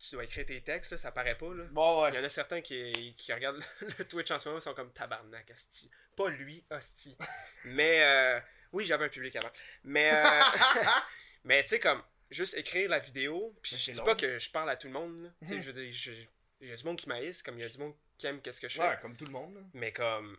tu 0.00 0.14
dois 0.14 0.24
écrire 0.24 0.46
tes 0.46 0.60
textes, 0.62 0.92
là, 0.92 0.98
ça 0.98 1.12
paraît 1.12 1.36
pas, 1.36 1.52
là. 1.54 1.64
Bon, 1.70 2.08
Il 2.08 2.14
y 2.14 2.18
en 2.18 2.24
a 2.24 2.28
certains 2.28 2.60
qui, 2.62 3.14
qui 3.18 3.32
regardent 3.32 3.62
le 3.98 4.04
Twitch 4.06 4.30
en 4.30 4.38
ce 4.38 4.48
moment, 4.48 4.58
ils 4.58 4.62
sont 4.62 4.74
comme 4.74 4.92
tabarnak, 4.92 5.50
hostie. 5.54 5.90
Pas 6.16 6.28
lui, 6.30 6.64
hostie. 6.70 7.16
Mais, 7.64 8.02
euh, 8.02 8.40
oui, 8.72 8.84
j'avais 8.84 9.04
un 9.04 9.08
public 9.10 9.36
avant. 9.36 9.50
Mais, 9.84 10.10
euh, 10.12 10.40
mais 11.44 11.62
tu 11.62 11.70
sais, 11.70 11.80
comme, 11.80 12.02
juste 12.30 12.54
écrire 12.56 12.88
la 12.90 12.98
vidéo, 12.98 13.54
puis 13.62 13.76
je 13.76 13.92
dis 13.92 13.98
long. 13.98 14.04
pas 14.04 14.14
que 14.14 14.38
je 14.38 14.50
parle 14.50 14.70
à 14.70 14.76
tout 14.76 14.86
le 14.86 14.92
monde, 14.94 15.32
sais, 15.46 15.54
Mhm. 15.56 15.60
je 15.60 15.66
veux 15.70 15.82
dire, 15.82 15.92
je- 15.92 16.24
il 16.62 16.68
y 16.68 16.72
a 16.72 16.76
du 16.76 16.84
monde 16.84 16.98
qui 16.98 17.08
m'haïsse, 17.08 17.42
comme 17.42 17.58
il 17.58 17.62
y 17.62 17.64
a 17.64 17.68
du 17.68 17.78
monde 17.78 17.94
qui 18.18 18.26
aime 18.26 18.40
qu'est-ce 18.42 18.60
que 18.60 18.68
je 18.68 18.76
fais. 18.80 18.86
Ouais, 18.88 18.98
comme 19.00 19.16
tout 19.16 19.24
le 19.24 19.32
monde, 19.32 19.54
là. 19.54 19.60
Mais 19.74 19.92
comme, 19.92 20.36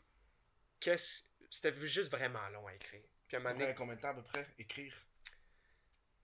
qu'est-ce. 0.79 1.21
C'était 1.49 1.73
juste 1.85 2.09
vraiment 2.11 2.47
long 2.49 2.65
à 2.67 2.73
écrire. 2.75 3.01
Puis 3.27 3.37
à 3.37 3.39
un 3.39 3.43
moment 3.43 3.57
donné, 3.57 3.73
combien 3.75 3.95
de 3.95 4.01
temps 4.01 4.09
à 4.09 4.13
peu 4.13 4.21
près 4.23 4.47
Écrire? 4.57 4.93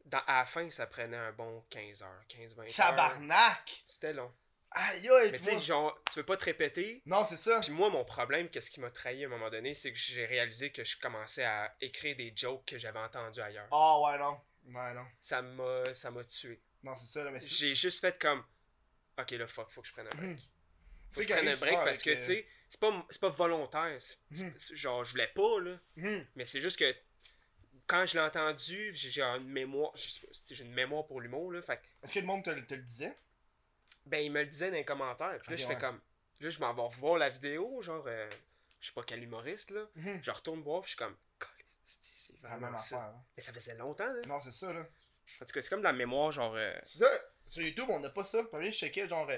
Dans, 0.08 0.20
à 0.28 0.40
la 0.40 0.46
fin, 0.46 0.70
ça 0.72 0.88
prenait 0.88 1.18
un 1.18 1.32
bon 1.32 1.64
15 1.70 2.02
heures, 2.04 2.24
15-20 2.30 2.60
heures. 2.62 2.68
Tabarnak 2.76 3.84
C'était 3.88 4.14
long. 4.14 4.32
Aïe 4.72 5.08
aïe, 5.10 5.32
Mais 5.32 5.40
tu 5.40 5.46
sais, 5.46 5.60
genre, 5.62 5.98
tu 6.12 6.20
veux 6.20 6.26
pas 6.26 6.36
te 6.36 6.44
répéter? 6.44 7.02
Non, 7.06 7.24
c'est 7.26 7.38
ça. 7.38 7.62
Puis 7.62 7.72
moi, 7.72 7.90
mon 7.90 8.04
problème, 8.04 8.50
qu'est-ce 8.50 8.70
qui 8.70 8.82
m'a 8.82 8.90
trahi 8.92 9.24
à 9.24 9.28
un 9.28 9.30
moment 9.30 9.50
donné, 9.50 9.74
c'est 9.74 9.92
que 9.94 9.98
j'ai 9.98 10.26
réalisé 10.26 10.72
que 10.72 10.84
je 10.84 11.00
commençais 11.00 11.46
à 11.46 11.74
écrire 11.80 12.18
des 12.18 12.34
jokes 12.36 12.66
que 12.66 12.78
j'avais 12.78 13.00
entendus 13.00 13.40
ailleurs. 13.40 13.68
Ah 13.72 14.00
ouais, 14.02 14.18
non. 14.20 14.40
Ouais, 14.68 14.94
non. 14.94 15.06
Ça 15.22 15.42
m'a 15.42 15.94
ça 15.94 16.12
m'a 16.12 16.24
tué. 16.26 16.60
Non, 16.84 16.96
c'est 16.98 17.06
ça, 17.06 17.24
là, 17.24 17.32
mais 17.32 17.40
c'est. 17.40 17.48
J'ai 17.48 17.74
juste 17.74 18.02
fait 18.02 18.20
comme 18.20 18.44
OK, 19.18 19.32
là 19.32 19.48
fuck, 19.48 19.70
faut 19.72 19.82
que 19.82 19.88
je 19.88 19.94
prenne 19.94 20.08
un 20.08 20.18
break. 20.18 20.30
Mhm. 20.32 20.38
Faut 21.12 21.22
que 21.22 21.28
je 21.28 21.34
prenne 21.34 21.48
un 21.48 21.56
break 21.56 21.74
parce 21.86 22.04
que 22.04 22.10
avec, 22.10 22.20
tu 22.22 22.26
sais, 22.28 22.48
c'est 22.70 22.80
pas 22.82 23.06
c'est 23.10 23.22
pas 23.22 23.30
volontaire, 23.30 23.98
c'est- 24.02 24.76
genre 24.76 25.06
je 25.06 25.12
voulais 25.12 25.32
pas 25.34 25.60
là, 25.62 25.80
Mhm. 25.96 26.28
mais 26.36 26.46
c'est 26.46 26.60
juste 26.60 26.78
que 26.78 26.94
quand 27.88 28.06
je 28.06 28.14
l'ai 28.16 28.24
entendu, 28.24 28.92
j'ai 28.94 29.22
une 29.22 29.48
mémoire, 29.48 29.92
j'ai 29.96 30.64
une 30.64 30.74
mémoire 30.74 31.06
pour 31.08 31.22
l'humour 31.22 31.52
là, 31.52 31.62
fait 31.62 31.82
Est-ce 32.04 32.14
que 32.14 32.20
le 32.20 32.26
monde 32.26 32.44
te, 32.44 32.50
le- 32.50 32.66
te 32.66 32.74
le 32.76 32.82
disait? 32.84 33.18
Ben 34.06 34.20
il 34.24 34.32
me 34.32 34.42
le 34.42 34.46
disait 34.48 34.70
dans 34.70 34.78
les 34.78 34.86
commentaires, 34.86 35.38
puis 35.42 35.52
là 35.52 35.56
je 35.58 35.64
fais 35.66 35.74
ouais. 35.76 35.80
comme 35.80 36.00
là 36.40 36.50
je 36.50 36.60
m'en 36.60 36.74
vais 36.74 36.82
revoir 36.82 37.18
la 37.18 37.30
vidéo, 37.30 37.82
genre 37.82 38.04
euh, 38.08 38.30
je 38.80 38.88
sais 38.88 38.94
pas 38.94 39.04
quel 39.04 39.24
humoriste 39.24 39.72
là, 39.72 39.82
Mhm. 39.96 40.20
je 40.22 40.32
retourne 40.32 40.62
voir 40.62 40.82
puis 40.82 40.92
je 40.92 40.96
suis 40.96 40.98
comme 40.98 41.16
c'est 41.86 42.34
la 42.44 42.50
vraiment 42.58 42.78
ça. 42.78 42.98
affaire. 42.98 43.10
hein. 43.16 43.24
Mais 43.36 43.42
ça 43.44 43.54
faisait 43.54 43.76
longtemps 43.76 44.12
là. 44.12 44.22
Non, 44.28 44.40
c'est 44.42 44.52
ça, 44.52 44.72
là. 44.74 44.86
Parce 45.40 45.52
que 45.52 45.62
c'est 45.62 45.70
comme 45.70 45.82
dans 45.82 45.90
la 45.92 45.98
mémoire 45.98 46.32
genre 46.32 46.54
euh, 46.56 46.74
C'est 46.84 47.00
ça, 47.00 47.10
sur 47.48 47.62
YouTube, 47.62 47.86
on 47.90 48.00
n'a 48.02 48.10
pas 48.10 48.26
ça. 48.26 48.44
Puis 48.44 48.72
je 48.72 48.78
checkais, 48.78 49.08
genre. 49.08 49.30
euh, 49.30 49.38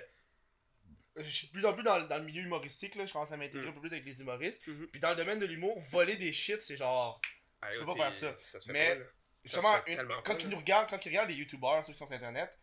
Je 1.17 1.29
suis 1.29 1.47
de 1.47 1.51
plus 1.53 1.65
en 1.65 1.73
plus 1.73 1.83
dans, 1.83 1.99
dans 2.07 2.17
le 2.17 2.23
milieu 2.23 2.41
humoristique, 2.43 2.95
là. 2.95 3.05
Je 3.05 3.13
commence 3.13 3.31
à 3.31 3.37
m'intégrer 3.37 3.65
Mm. 3.65 3.69
un 3.69 3.73
peu 3.73 3.79
plus 3.81 3.91
avec 3.93 4.05
les 4.05 4.21
humoristes. 4.21 4.65
Mhm. 4.67 4.87
Puis 4.87 4.99
dans 4.99 5.09
le 5.11 5.15
domaine 5.15 5.39
de 5.39 5.45
l'humour, 5.45 5.79
voler 5.79 6.15
des 6.15 6.31
shit, 6.33 6.61
c'est 6.61 6.75
genre. 6.77 7.21
Ah, 7.61 7.69
Tu 7.69 7.79
peux 7.79 7.85
pas 7.85 8.11
faire 8.11 8.15
ça. 8.39 8.59
Mais- 8.71 8.95
pas. 8.95 9.03
Justement, 9.43 9.85
une- 9.87 9.95
quand 9.97 10.21
pas, 10.35 10.39
ils 10.41 10.49
nous 10.49 10.57
regardent, 10.57 10.89
quand 10.89 11.05
ils 11.05 11.09
regardent 11.09 11.29
les 11.29 11.35
youtubeurs, 11.35 11.83
ceux 11.85 11.93
qui 11.93 11.97
sont 11.99 12.05
sur 12.05 12.13
internet, 12.15 12.53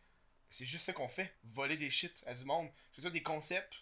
c'est 0.50 0.66
juste 0.66 0.84
ça 0.84 0.92
qu'on 0.92 1.08
fait. 1.08 1.34
Voler 1.44 1.76
des 1.78 1.88
shit 1.90 2.22
à 2.26 2.34
du 2.34 2.44
monde. 2.44 2.68
C'est 2.94 3.00
ça, 3.00 3.10
des 3.10 3.22
concepts, 3.22 3.72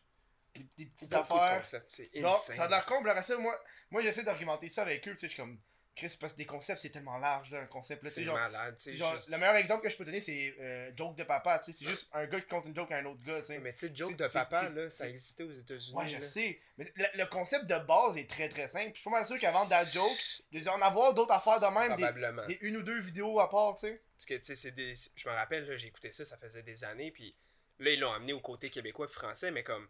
des, 0.55 0.62
des 0.76 0.87
petites 0.87 1.11
Beaucoup 1.11 1.34
de 1.34 1.38
affaires. 1.38 1.58
concepts, 1.58 1.90
c'est 1.90 2.08
ça 2.55 2.64
a 2.64 2.69
l'air 2.69 2.87
con, 2.87 3.02
moi, 3.38 3.61
moi 3.90 4.00
j'essaie 4.02 4.22
d'argumenter 4.22 4.69
ça 4.69 4.82
avec 4.82 5.06
eux, 5.08 5.12
tu 5.12 5.19
sais, 5.19 5.26
je 5.26 5.32
suis 5.32 5.43
comme, 5.43 5.61
Chris, 5.96 6.17
parce 6.20 6.32
que 6.32 6.38
des 6.38 6.44
concepts, 6.44 6.81
c'est 6.82 6.91
tellement 6.91 7.19
large, 7.19 7.52
là, 7.52 7.61
un 7.61 7.67
concept, 7.67 8.05
C'est 8.08 8.25
malade, 8.25 8.75
tu 8.76 8.91
sais. 8.91 8.96
juste- 8.96 9.29
le 9.29 9.38
meilleur 9.38 9.55
exemple 9.55 9.85
que 9.85 9.91
je 9.91 9.96
peux 9.96 10.05
donner, 10.05 10.20
c'est 10.20 10.52
euh, 10.58 10.91
joke 10.96 11.14
de 11.14 11.23
papa, 11.23 11.61
tu 11.61 11.73
sais, 11.73 11.79
c'est 11.79 11.88
juste 11.88 12.11
un 12.12 12.26
gars 12.26 12.41
qui 12.41 12.49
compte 12.49 12.64
une 12.67 12.75
joke 12.75 12.91
à 12.91 12.96
un 12.96 13.05
autre 13.05 13.23
gars, 13.23 13.38
tu 13.38 13.44
sais. 13.46 13.58
Mais 13.61 13.73
tu 13.75 13.87
sais, 13.87 13.94
joke 13.94 14.17
de 14.17 14.26
papa, 14.26 14.69
là, 14.70 14.91
ça 14.91 15.08
existait 15.08 15.44
aux 15.44 15.52
États-Unis. 15.52 15.94
Ouais, 15.96 16.08
je 16.08 16.14
là. 16.17 16.20
sais, 16.20 16.61
mais 16.79 16.93
le, 16.96 17.06
le 17.14 17.26
concept 17.26 17.67
de 17.67 17.79
base 17.79 18.17
est 18.17 18.29
très 18.29 18.49
très 18.49 18.67
simple. 18.67 18.91
Je 18.94 19.00
suis 19.00 19.05
pas 19.05 19.17
mal 19.19 19.25
sûr 19.25 19.38
qu'avant 19.38 19.64
Dad 19.67 19.87
Joke, 19.93 20.19
il 20.50 20.64
doit 20.64 20.73
y 20.73 20.76
en 20.76 20.82
avoir 20.82 21.14
d'autres 21.14 21.32
affaires 21.32 21.61
de 21.61 21.79
même, 21.79 21.93
Probablement. 21.93 22.44
des 22.46 22.58
une 22.62 22.76
ou 22.79 22.82
deux 22.82 22.99
vidéos 23.00 23.38
à 23.38 23.49
part, 23.49 23.76
tu 23.76 23.87
sais. 23.87 24.02
Parce 24.17 24.26
que, 24.26 24.35
tu 24.35 24.44
sais, 24.46 24.56
c'est 24.56 24.73
des... 24.73 24.94
je 25.14 25.29
me 25.29 25.35
rappelle, 25.35 25.64
là, 25.64 25.76
j'ai 25.76 25.87
écouté 25.88 26.11
ça, 26.11 26.25
ça 26.25 26.37
faisait 26.37 26.64
des 26.64 26.82
années, 26.82 27.12
puis 27.12 27.37
là, 27.79 27.91
ils 27.93 28.00
l'ont 28.00 28.11
amené 28.12 28.32
au 28.32 28.41
côté 28.41 28.69
québécois 28.69 29.06
et 29.08 29.12
français, 29.12 29.52
mais 29.52 29.62
comme. 29.62 29.88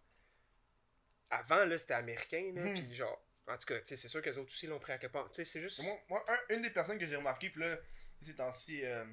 Avant, 1.30 1.64
là, 1.64 1.78
c'était 1.78 1.94
américain, 1.94 2.52
là, 2.54 2.60
Mhm. 2.62 2.74
puis 2.74 2.94
genre. 2.94 3.23
En 3.46 3.56
tout 3.58 3.66
cas, 3.66 3.74
c'est 3.84 3.96
sûr 3.96 4.22
qu'eux 4.22 4.36
autres 4.38 4.50
aussi 4.52 4.66
l'ont 4.66 4.78
pris 4.78 4.92
à 4.92 4.98
quelque 4.98 5.12
part. 5.12 5.28
C'est 5.32 5.44
juste. 5.60 5.82
Moi, 5.82 5.94
moi, 6.08 6.24
un- 6.28 6.54
une 6.54 6.62
des 6.62 6.70
personnes 6.70 6.98
que 6.98 7.06
j'ai 7.06 7.16
remarqué, 7.16 7.50
puis 7.50 7.60
là, 7.60 7.76
ces 8.22 8.34
temps-ci, 8.36 8.84
euh, 8.84 9.04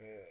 euh, 0.00 0.24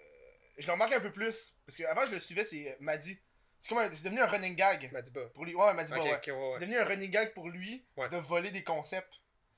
je 0.58 0.68
le 0.68 0.74
remarque 0.74 0.92
un 0.94 1.00
peu 1.00 1.12
plus, 1.14 1.56
parce 1.66 1.78
qu'avant 1.78 2.06
je 2.06 2.12
le 2.14 2.20
suivais, 2.20 2.46
c'est 2.46 2.72
euh, 2.72 2.76
Maddy. 2.80 3.18
C'est 3.62 3.70
comme 3.70 3.94
c'est 3.96 4.04
devenu 4.04 4.20
un 4.22 4.26
running 4.26 4.56
gag 4.56 4.92
m'a 4.92 5.02
dit 5.02 5.12
pas. 5.12 5.26
pour 5.28 5.46
lui. 5.46 5.54
Ouais, 5.56 5.74
Maddy, 5.74 5.94
Ok, 5.94 6.02
ouais. 6.04 6.16
C'est 6.26 6.60
devenu 6.62 6.78
un 6.78 6.84
running 6.86 7.12
gag 7.12 7.34
pour 7.34 7.50
lui 7.50 7.86
Ouais. 7.96 8.10
de 8.10 8.18
voler 8.18 8.52
des 8.52 8.64
concepts. 8.64 9.14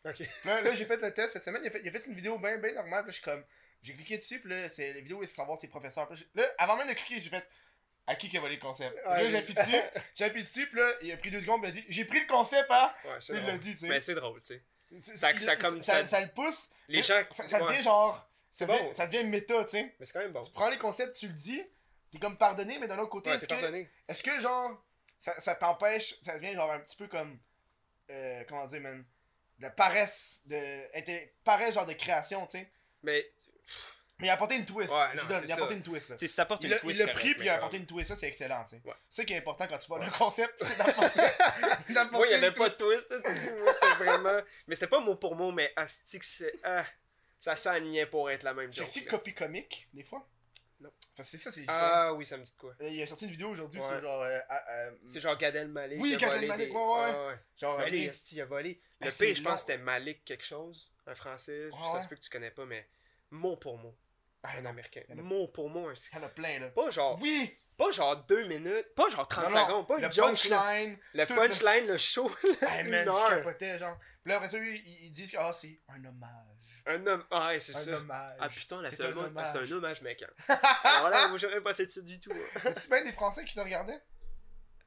Ok. 0.06 0.20
Là, 0.46 0.62
là, 0.62 0.74
j'ai 0.74 0.86
fait 0.86 0.98
le 0.98 1.14
test 1.14 1.34
cette 1.34 1.44
semaine, 1.46 1.62
il 1.64 1.68
a 1.68 1.72
fait, 1.72 1.82
il 1.82 1.88
a 1.88 1.92
fait 1.92 2.06
une 2.06 2.14
vidéo 2.14 2.38
bien 2.38 2.58
bien 2.58 2.74
normale, 2.74 3.04
puis 3.04 3.12
je 3.14 3.16
suis 3.16 3.24
comme, 3.24 3.44
j'ai 3.82 3.94
cliqué 3.96 4.18
dessus, 4.18 4.40
puis 4.42 4.50
là, 4.50 4.70
c'est, 4.70 4.94
la 4.94 5.00
vidéo 5.00 5.24
est 5.24 5.28
sans 5.28 5.38
savoir 5.44 5.60
ses 5.60 5.70
professeurs. 5.70 6.12
Là, 6.36 6.44
avant 6.58 6.76
même 6.76 6.88
de 6.90 6.94
cliquer, 6.94 7.20
j'ai 7.22 7.30
fait, 7.30 7.48
à 8.08 8.16
qui 8.16 8.30
qui 8.30 8.38
a 8.38 8.42
volé 8.42 8.56
le 8.56 8.62
concept? 8.62 8.96
Ouais, 8.96 9.30
là, 9.30 9.40
appuyé 9.40 9.54
dessus, 9.54 9.78
j'ai 10.16 10.26
appuyé 10.26 10.44
dessus, 10.44 10.68
puis 10.68 10.80
là, 10.80 10.92
il 11.02 11.12
a 11.12 11.18
pris 11.18 11.32
deux 11.32 11.42
secondes, 11.42 11.62
il 11.64 11.68
a 11.70 11.72
dit, 11.72 11.86
j'ai 11.90 12.06
pris 12.06 12.20
le 12.22 12.28
concept, 12.28 12.70
hein? 12.70 12.94
Ouais, 13.06 13.12
c'est 13.22 13.34
Puis 13.34 13.42
il 13.42 13.48
l'a 13.48 13.58
dit, 13.58 13.72
tu 13.74 13.80
sais. 13.80 13.88
Mais 13.88 14.02
c'est 14.02 14.16
drôle, 14.16 14.42
tu 14.42 14.56
sais. 14.56 15.16
Ça- 15.16 15.38
ça 15.40 15.56
comme- 15.56 15.82
ça, 15.82 16.02
ça- 16.04 16.06
ça 16.08 16.22
le 16.22 16.30
pousse. 16.30 16.70
Les 16.88 17.02
gens. 17.02 17.22
Ça, 17.32 17.48
ça 17.50 17.60
devient 17.62 17.82
genre. 17.82 18.16
Ça 18.52 18.68
C'est 18.68 18.68
devient, 18.68 18.84
bon. 18.84 18.96
ça 18.96 19.08
devient 19.08 19.24
méta, 19.24 19.64
tu 19.64 19.70
sais. 19.72 19.96
Mais 20.00 20.06
c'est 20.06 20.14
quand 20.14 20.20
même 20.20 20.32
bon. 20.32 20.42
Tu 20.42 20.52
prends 20.52 20.70
les 20.70 20.78
concepts, 20.78 21.16
tu 21.16 21.28
le 21.28 21.34
dis, 21.34 21.64
t'es 22.12 22.20
comme 22.20 22.38
pardonné, 22.38 22.78
mais 22.78 22.88
d'un 22.88 23.00
autre 23.00 23.10
côté, 23.10 23.32
Ouais, 23.32 23.38
est-ce 23.38 23.48
que, 23.48 23.88
est-ce 24.08 24.22
que 24.22 24.40
genre, 24.42 24.80
ça, 25.20 25.40
ça 25.40 25.56
t'empêche, 25.56 26.16
ça 26.24 26.34
devient 26.38 26.54
genre 26.54 26.72
un 26.72 26.80
petit 26.80 26.96
peu 26.96 27.08
comme, 27.08 27.40
euh, 28.12 28.44
comment 28.48 28.68
dire, 28.68 28.82
man, 28.82 29.04
la 29.60 29.72
paresse, 29.72 30.42
de, 30.46 30.60
paresse 31.44 31.74
genre 31.74 31.86
de 31.88 31.94
création, 31.94 32.46
tu 32.46 32.60
sais. 32.60 32.70
Mais, 33.02 33.26
Mais 34.20 34.28
il 34.28 34.30
a 34.30 34.34
apporté 34.34 34.56
une 34.56 34.66
twist, 34.66 34.92
Ouais, 34.92 35.16
non, 35.16 35.24
c'est 35.30 35.46
il 35.46 35.52
a 35.52 35.56
apporté 35.56 35.74
ça. 35.74 35.78
une 35.78 35.84
twist, 35.84 36.10
là. 36.10 36.16
si 36.20 36.36
t'apportes 36.36 36.64
Il 36.64 36.68
une 36.68 36.72
l'a 36.74 36.80
twist. 36.80 36.96
il 36.96 37.00
l'a 37.00 37.12
correct, 37.12 37.20
pris, 37.26 37.34
puis 37.36 37.46
il 37.46 37.50
a 37.50 37.56
apporté 37.56 37.78
une 37.78 37.86
twist, 37.86 38.08
ça 38.10 38.16
c'est 38.16 38.28
excellent, 38.28 38.64
tu 38.64 38.76
sais. 38.78 38.82
Ouais. 38.86 38.94
C'est 39.10 39.22
ça 39.22 39.26
qui 39.26 39.34
est 39.34 39.38
important 39.38 39.68
quand 39.68 39.78
tu 39.80 39.88
vois 39.88 40.00
Ouais. 40.00 40.06
le 40.06 40.12
concept, 40.12 40.54
c'est 40.64 40.78
d'apporter. 40.78 41.22
Moi, 42.12 42.28
il 42.28 42.30
n'y 42.30 42.36
avait 42.36 42.54
pas 42.54 42.70
de 42.70 42.76
twist, 42.76 43.12
c'était 43.12 43.94
vraiment. 43.98 44.40
Mais 44.68 44.76
c'était 44.76 44.88
pas 44.88 45.00
mot 45.00 45.16
pour 45.16 45.36
mot, 45.36 45.52
mais 45.52 45.74
asti 45.76 46.20
que 46.20 46.26
c'est. 46.26 46.54
Ah, 46.64 46.86
ça 47.40 47.56
s'alignait 47.56 48.06
pour 48.06 48.30
être 48.30 48.44
la 48.44 48.54
même 48.54 48.72
J'ai 48.72 48.82
chose. 48.82 48.90
aussi 48.90 49.06
copie 49.06 49.34
comique, 49.34 49.90
des 49.94 50.04
fois. 50.04 50.26
Non. 50.80 50.92
Parce 51.16 51.32
que 51.32 51.38
c'est 51.38 51.44
ça, 51.44 51.52
c'est 51.52 51.66
Ah 51.68 52.14
oui, 52.14 52.26
ça 52.26 52.38
me 52.38 52.44
dit 52.44 52.52
de 52.52 52.58
quoi. 52.58 52.74
Il 52.82 53.02
a 53.02 53.08
sorti 53.08 53.26
une 53.26 53.32
vidéo 53.32 53.50
aujourd'hui 53.50 53.80
Ouais. 53.82 53.88
sur 53.88 54.02
genre. 54.02 54.22
euh, 54.22 54.40
euh, 54.70 54.92
C'est 55.06 55.20
genre 55.22 55.38
Gad 55.38 55.56
Elmaleh. 55.56 55.98
Oui, 55.98 56.14
a 56.14 56.18
Gad 56.18 56.44
Elmaleh, 56.44 56.66
des- 56.68 56.72
ouais, 56.72 56.78
ouais. 56.78 57.12
Ah, 57.16 57.28
ouais. 57.28 57.36
genre 57.58 57.82
esti, 57.82 58.36
il 58.36 58.42
a 58.42 58.46
volé. 58.46 58.82
Le 59.02 59.10
c'est 59.10 59.26
P, 59.28 59.36
je 59.36 59.44
pense 59.44 59.54
que 59.56 59.60
c'était 59.62 59.78
Malik 59.78 60.24
quelque 60.26 60.44
chose. 60.46 60.92
Un 61.08 61.16
français. 61.16 61.66
Ouais, 61.68 61.78
ça 61.94 62.02
se 62.02 62.08
peut 62.08 62.16
que 62.16 62.22
tu 62.22 62.30
connais 62.30 62.52
pas, 62.52 62.66
mais 62.66 62.88
mot 63.32 63.56
pour 63.58 63.78
mot. 63.78 63.96
Ah, 64.44 64.50
Un 64.58 64.66
américain. 64.66 65.02
Mot 65.16 65.48
pour 65.48 65.70
mot. 65.70 65.92
Il 65.92 66.16
y 66.16 66.18
en 66.20 66.24
a 66.24 66.30
plein 66.30 66.60
là. 66.60 66.70
Pas 66.70 66.90
genre. 66.92 67.20
Oui! 67.22 67.58
Pas 67.76 67.92
genre 67.92 68.16
deux 68.26 68.46
minutes, 68.48 68.94
pas 68.96 69.10
genre 69.10 69.28
30 69.28 69.46
Non, 69.46 69.50
non, 69.56 69.66
secondes, 69.66 69.88
pas 69.88 69.98
le 69.98 70.04
une 70.06 70.10
punchline. 70.12 70.98
Le 71.16 71.26
punchline, 71.26 71.88
le 71.88 71.98
show, 71.98 72.32
Hey 72.62 72.84
une 72.86 72.92
man, 72.92 73.04
je 73.06 73.10
heure. 73.10 73.30
capotais, 73.30 73.80
genre. 73.80 73.98
Puis 74.24 74.30
là, 74.30 74.36
après 74.38 74.50
ça, 74.50 74.58
ils, 74.60 75.06
ils 75.06 75.12
disent 75.12 75.32
que 75.32 75.38
ah, 75.40 75.52
c'est 75.60 75.80
un 75.90 76.06
hommage. 76.06 76.30
Un 76.86 77.08
homme. 77.08 77.26
Ah, 77.32 77.48
ouais, 77.48 77.60
c'est 77.60 77.76
Un 77.76 77.80
ça. 77.80 77.98
hommage. 77.98 78.38
Ah 78.40 78.48
putain, 78.50 78.82
là, 78.84 78.90
C'est 78.92 79.04
un, 79.04 79.12
hommage. 79.12 79.26
hommage. 79.26 79.50
c'est 79.50 79.58
un 79.58 79.72
hommage, 79.72 80.02
mec. 80.04 80.24
hein. 80.24 80.60
Alors 80.84 81.10
là, 81.10 81.28
moi, 81.30 81.38
j'aurais 81.40 81.62
pas 81.62 81.74
fait 81.74 81.90
ça 81.90 82.02
du 82.02 82.20
tout. 82.20 82.32
hein. 82.32 82.60
As-tu 82.66 82.88
bien 82.90 83.04
des 83.04 83.12
Français 83.12 83.44
qui 83.44 83.56
te 83.56 83.60
regardaient? 83.60 84.02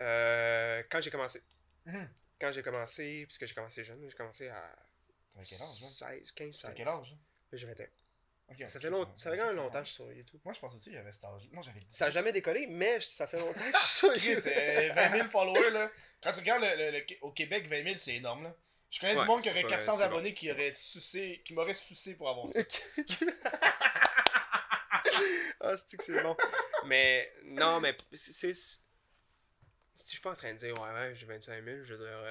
Euh, 0.02 0.82
quand 0.90 1.00
j'ai 1.00 1.10
commencé. 1.10 1.42
Mhm. 1.86 2.08
Quand 2.40 2.52
j'ai 2.52 2.62
commencé, 2.62 3.24
puisque 3.26 3.46
j'ai 3.46 3.54
commencé 3.54 3.82
jeune, 3.82 4.04
j'ai 4.08 4.16
commencé 4.16 4.48
à 4.48 4.62
T'avais 5.34 5.46
quel 5.46 5.58
âge, 5.58 5.82
hein? 5.82 5.86
16, 6.20 6.32
15, 6.32 6.46
16. 6.52 6.62
T'avais 6.62 6.74
quel 6.74 6.88
âge 6.88 7.12
hein? 7.14 7.18
J'ai 7.52 7.66
21. 7.66 7.86
Ça 8.68 8.78
fait, 8.80 8.90
long... 8.90 9.06
ça 9.16 9.30
fait 9.30 9.36
quand 9.38 9.46
même 9.48 9.56
longtemps 9.56 9.80
que 9.80 9.86
je 9.86 9.92
suis 9.92 10.02
sur 10.04 10.12
YouTube. 10.12 10.40
Moi, 10.44 10.54
je 10.54 10.60
pense 10.60 10.74
aussi 10.74 10.90
que 10.90 10.96
j'avais 10.96 11.12
cet 11.12 11.24
âge. 11.24 11.42
Non, 11.52 11.62
j'avais 11.62 11.80
10. 11.80 11.86
Ça 11.90 12.06
a 12.06 12.10
jamais 12.10 12.32
décollé, 12.32 12.66
mais 12.68 13.00
ça 13.00 13.26
fait 13.26 13.38
longtemps 13.38 13.52
que 13.70 13.76
je 13.76 13.84
suis 13.84 13.88
sur 13.98 14.12
Chris, 14.14 14.28
YouTube. 14.30 14.52
euh, 14.56 14.92
20 14.94 15.10
000 15.16 15.28
followers, 15.28 15.70
là. 15.70 15.90
Quand 16.22 16.30
tu 16.32 16.38
regardes 16.40 16.62
le, 16.62 16.76
le- 16.76 16.90
le- 16.98 17.04
au 17.22 17.32
Québec, 17.32 17.66
20 17.68 17.82
000, 17.84 17.96
c'est 17.98 18.14
énorme, 18.14 18.44
là. 18.44 18.54
Je 18.88 19.00
connais 19.00 19.14
Ouais, 19.16 19.20
du 19.22 19.26
monde 19.26 19.42
qui 19.42 19.50
aurait 19.50 19.62
pas- 19.62 19.68
400 19.68 19.92
c'est 19.94 19.98
bon, 19.98 20.04
abonnés 20.04 20.32
qui 20.32 20.50
aurait 20.52 20.72
sucé, 20.74 21.42
qui 21.44 21.54
m'aurait 21.54 21.74
sucé 21.74 22.14
pour 22.14 22.30
avoir 22.30 22.48
ça. 22.50 22.60
ah, 25.60 25.76
c'est 25.76 25.96
que 25.96 26.04
c'est 26.04 26.22
bon? 26.22 26.36
Mais 26.86 27.32
non, 27.44 27.80
mais 27.80 27.96
c'est. 28.12 28.54
Si 28.54 28.80
je 30.04 30.10
suis 30.10 30.20
pas 30.20 30.30
en 30.30 30.34
train 30.36 30.52
de 30.52 30.58
dire, 30.58 30.74
ouais, 30.80 30.90
ouais, 30.92 31.14
j'ai 31.14 31.26
25 31.26 31.64
000, 31.64 31.84
je 31.84 31.94
veux 31.94 32.06
dire, 32.06 32.28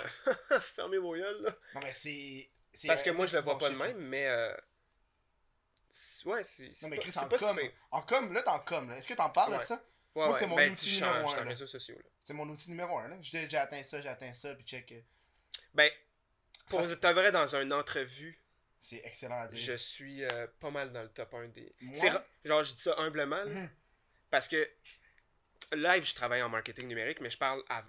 euh, 0.51 0.59
fermez 0.61 0.97
vos 0.97 1.13
gueules, 1.13 1.41
là. 1.41 1.55
Non, 1.75 1.81
mais 1.83 1.91
c'est. 1.93 2.49
Parce 2.87 3.03
que 3.03 3.09
moi, 3.09 3.25
je 3.25 3.35
le 3.35 3.41
vois 3.43 3.57
pas 3.57 3.69
de 3.69 3.75
même, 3.75 3.97
mais. 3.97 4.27
euh, 4.27 4.55
Ouais, 6.25 6.43
c'est. 6.43 6.71
Non, 6.81 6.89
mais 6.89 6.97
Chris, 6.97 7.11
c'est 7.11 7.19
en 7.19 7.27
pas 7.27 7.37
com. 7.37 7.59
En 7.91 8.01
com, 8.01 8.33
là, 8.33 8.41
t'es 8.43 8.49
en 8.49 8.59
com, 8.59 8.89
là. 8.89 8.97
Est-ce 8.97 9.07
que 9.07 9.13
t'en 9.13 9.29
parles 9.29 9.53
Ouais. 9.53 9.59
de 9.59 9.63
ça? 9.63 9.75
Ouais, 9.75 9.81
Moi, 10.25 10.31
ouais, 10.33 10.39
c'est 10.39 10.47
mon 10.47 10.55
ben, 10.55 10.71
outil 10.71 10.95
numéro 10.95 11.29
un, 11.33 11.55
sociaux. 11.67 11.95
C'est 12.23 12.33
mon 12.33 12.47
outil 12.49 12.69
numéro 12.69 12.97
1, 12.97 13.07
là. 13.09 13.17
J'ai 13.21 13.57
atteint 13.57 13.83
ça, 13.83 13.99
j'ai 14.01 14.09
atteint 14.09 14.33
ça, 14.33 14.53
puis 14.55 14.63
check. 14.65 14.91
euh, 14.93 15.01
Ben, 15.73 15.91
pour 16.69 16.79
Parce- 16.79 16.99
te 16.99 17.07
vrai, 17.07 17.31
dans 17.31 17.53
une 17.55 17.73
entrevue, 17.73 18.41
C'est 18.79 19.01
excellent 19.03 19.41
à 19.41 19.47
dire. 19.47 19.59
je 19.59 19.73
suis 19.73 20.23
euh, 20.23 20.47
pas 20.59 20.71
mal 20.71 20.91
dans 20.93 21.01
le 21.03 21.09
top 21.09 21.33
1 21.33 21.47
des. 21.49 21.75
Moi? 21.81 22.23
Genre, 22.45 22.63
je 22.63 22.73
dis 22.73 22.81
ça 22.81 22.95
humblement, 22.97 23.43
là, 23.43 23.45
Mhm. 23.45 23.69
parce 24.31 24.47
que 24.47 24.69
live, 25.73 26.05
je 26.05 26.15
travaille 26.15 26.41
en 26.41 26.49
marketing 26.49 26.87
numérique, 26.87 27.19
mais 27.21 27.29
je 27.29 27.37
parle 27.37 27.61
à. 27.69 27.83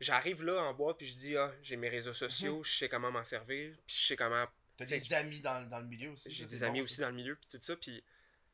J'arrive 0.00 0.42
là 0.42 0.62
en 0.62 0.74
boîte, 0.74 0.98
puis 0.98 1.06
je 1.06 1.14
dis, 1.16 1.36
ah, 1.36 1.52
j'ai 1.62 1.76
mes 1.76 1.88
réseaux 1.88 2.12
sociaux, 2.14 2.58
Mhm. 2.58 2.64
je 2.64 2.76
sais 2.78 2.88
comment 2.88 3.10
m'en 3.10 3.24
servir, 3.24 3.76
puis 3.86 3.96
je 3.96 4.06
sais 4.08 4.16
comment. 4.16 4.46
T'as 4.76 4.84
des 4.86 5.14
amis 5.14 5.40
dans, 5.40 5.68
dans 5.68 5.78
le 5.78 5.86
milieu 5.86 6.10
aussi. 6.10 6.30
J'ai 6.32 6.46
des 6.46 6.64
amis 6.64 6.80
aussi 6.80 7.00
dans 7.00 7.08
le 7.08 7.14
milieu, 7.14 7.36
puis 7.36 7.46
tout 7.50 7.62
ça, 7.62 7.76
puis. 7.76 8.02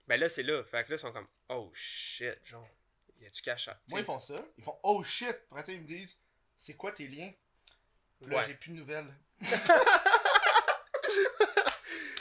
Ben 0.06 0.18
là, 0.18 0.28
c'est 0.28 0.42
là. 0.42 0.62
Fait 0.64 0.84
que 0.84 0.90
là, 0.90 0.96
ils 0.96 0.98
sont 0.98 1.12
comme, 1.12 1.28
oh 1.50 1.70
shit, 1.72 2.34
genre, 2.44 2.68
y 3.20 3.26
a 3.26 3.30
du 3.30 3.40
cash 3.42 3.68
à. 3.68 3.80
Moi, 3.88 4.00
ils 4.00 4.04
font 4.04 4.18
ça. 4.18 4.44
Ils 4.58 4.64
font 4.64 4.78
oh 4.82 5.02
shit. 5.04 5.36
Après 5.50 5.64
ça, 5.64 5.72
ils 5.72 5.80
me 5.80 5.86
disent 5.86 6.18
c'est 6.58 6.74
quoi 6.74 6.92
tes 6.92 7.06
liens? 7.06 7.32
Puis 8.20 8.28
Là, 8.30 8.38
Ouais. 8.38 8.44
j'ai 8.46 8.54
plus 8.54 8.70
de 8.72 8.76
nouvelles. 8.76 9.14
Ils 9.40 9.46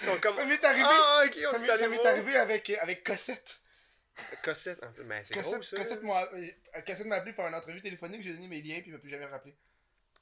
sont 0.05 0.19
comme. 0.21 0.35
Ça 0.35 0.45
m'est 0.45 0.63
arrivé. 0.63 0.85
Ah, 0.87 1.23
ça 1.31 1.57
est 1.57 1.89
m'est 1.89 2.05
arrivé 2.05 2.35
avec, 2.37 2.69
avec 2.69 3.03
Cossette. 3.03 3.59
Cossette, 4.43 4.81
un 4.83 4.91
peu. 4.91 5.03
Mais 5.03 5.23
c'est 5.25 5.33
gros, 5.35 5.61
ça. 5.63 5.75
Euh, 5.77 6.81
Cossette 6.85 7.05
m'a 7.05 7.15
appelé 7.15 7.33
pour 7.33 7.45
une 7.47 7.55
entrevue 7.55 7.81
téléphonique. 7.81 8.21
J'ai 8.21 8.33
donné 8.33 8.47
mes 8.47 8.61
liens, 8.61 8.79
puis 8.81 8.89
il 8.89 8.93
m'a 8.93 8.99
plus 8.99 9.09
jamais 9.09 9.25
rappelé. 9.25 9.55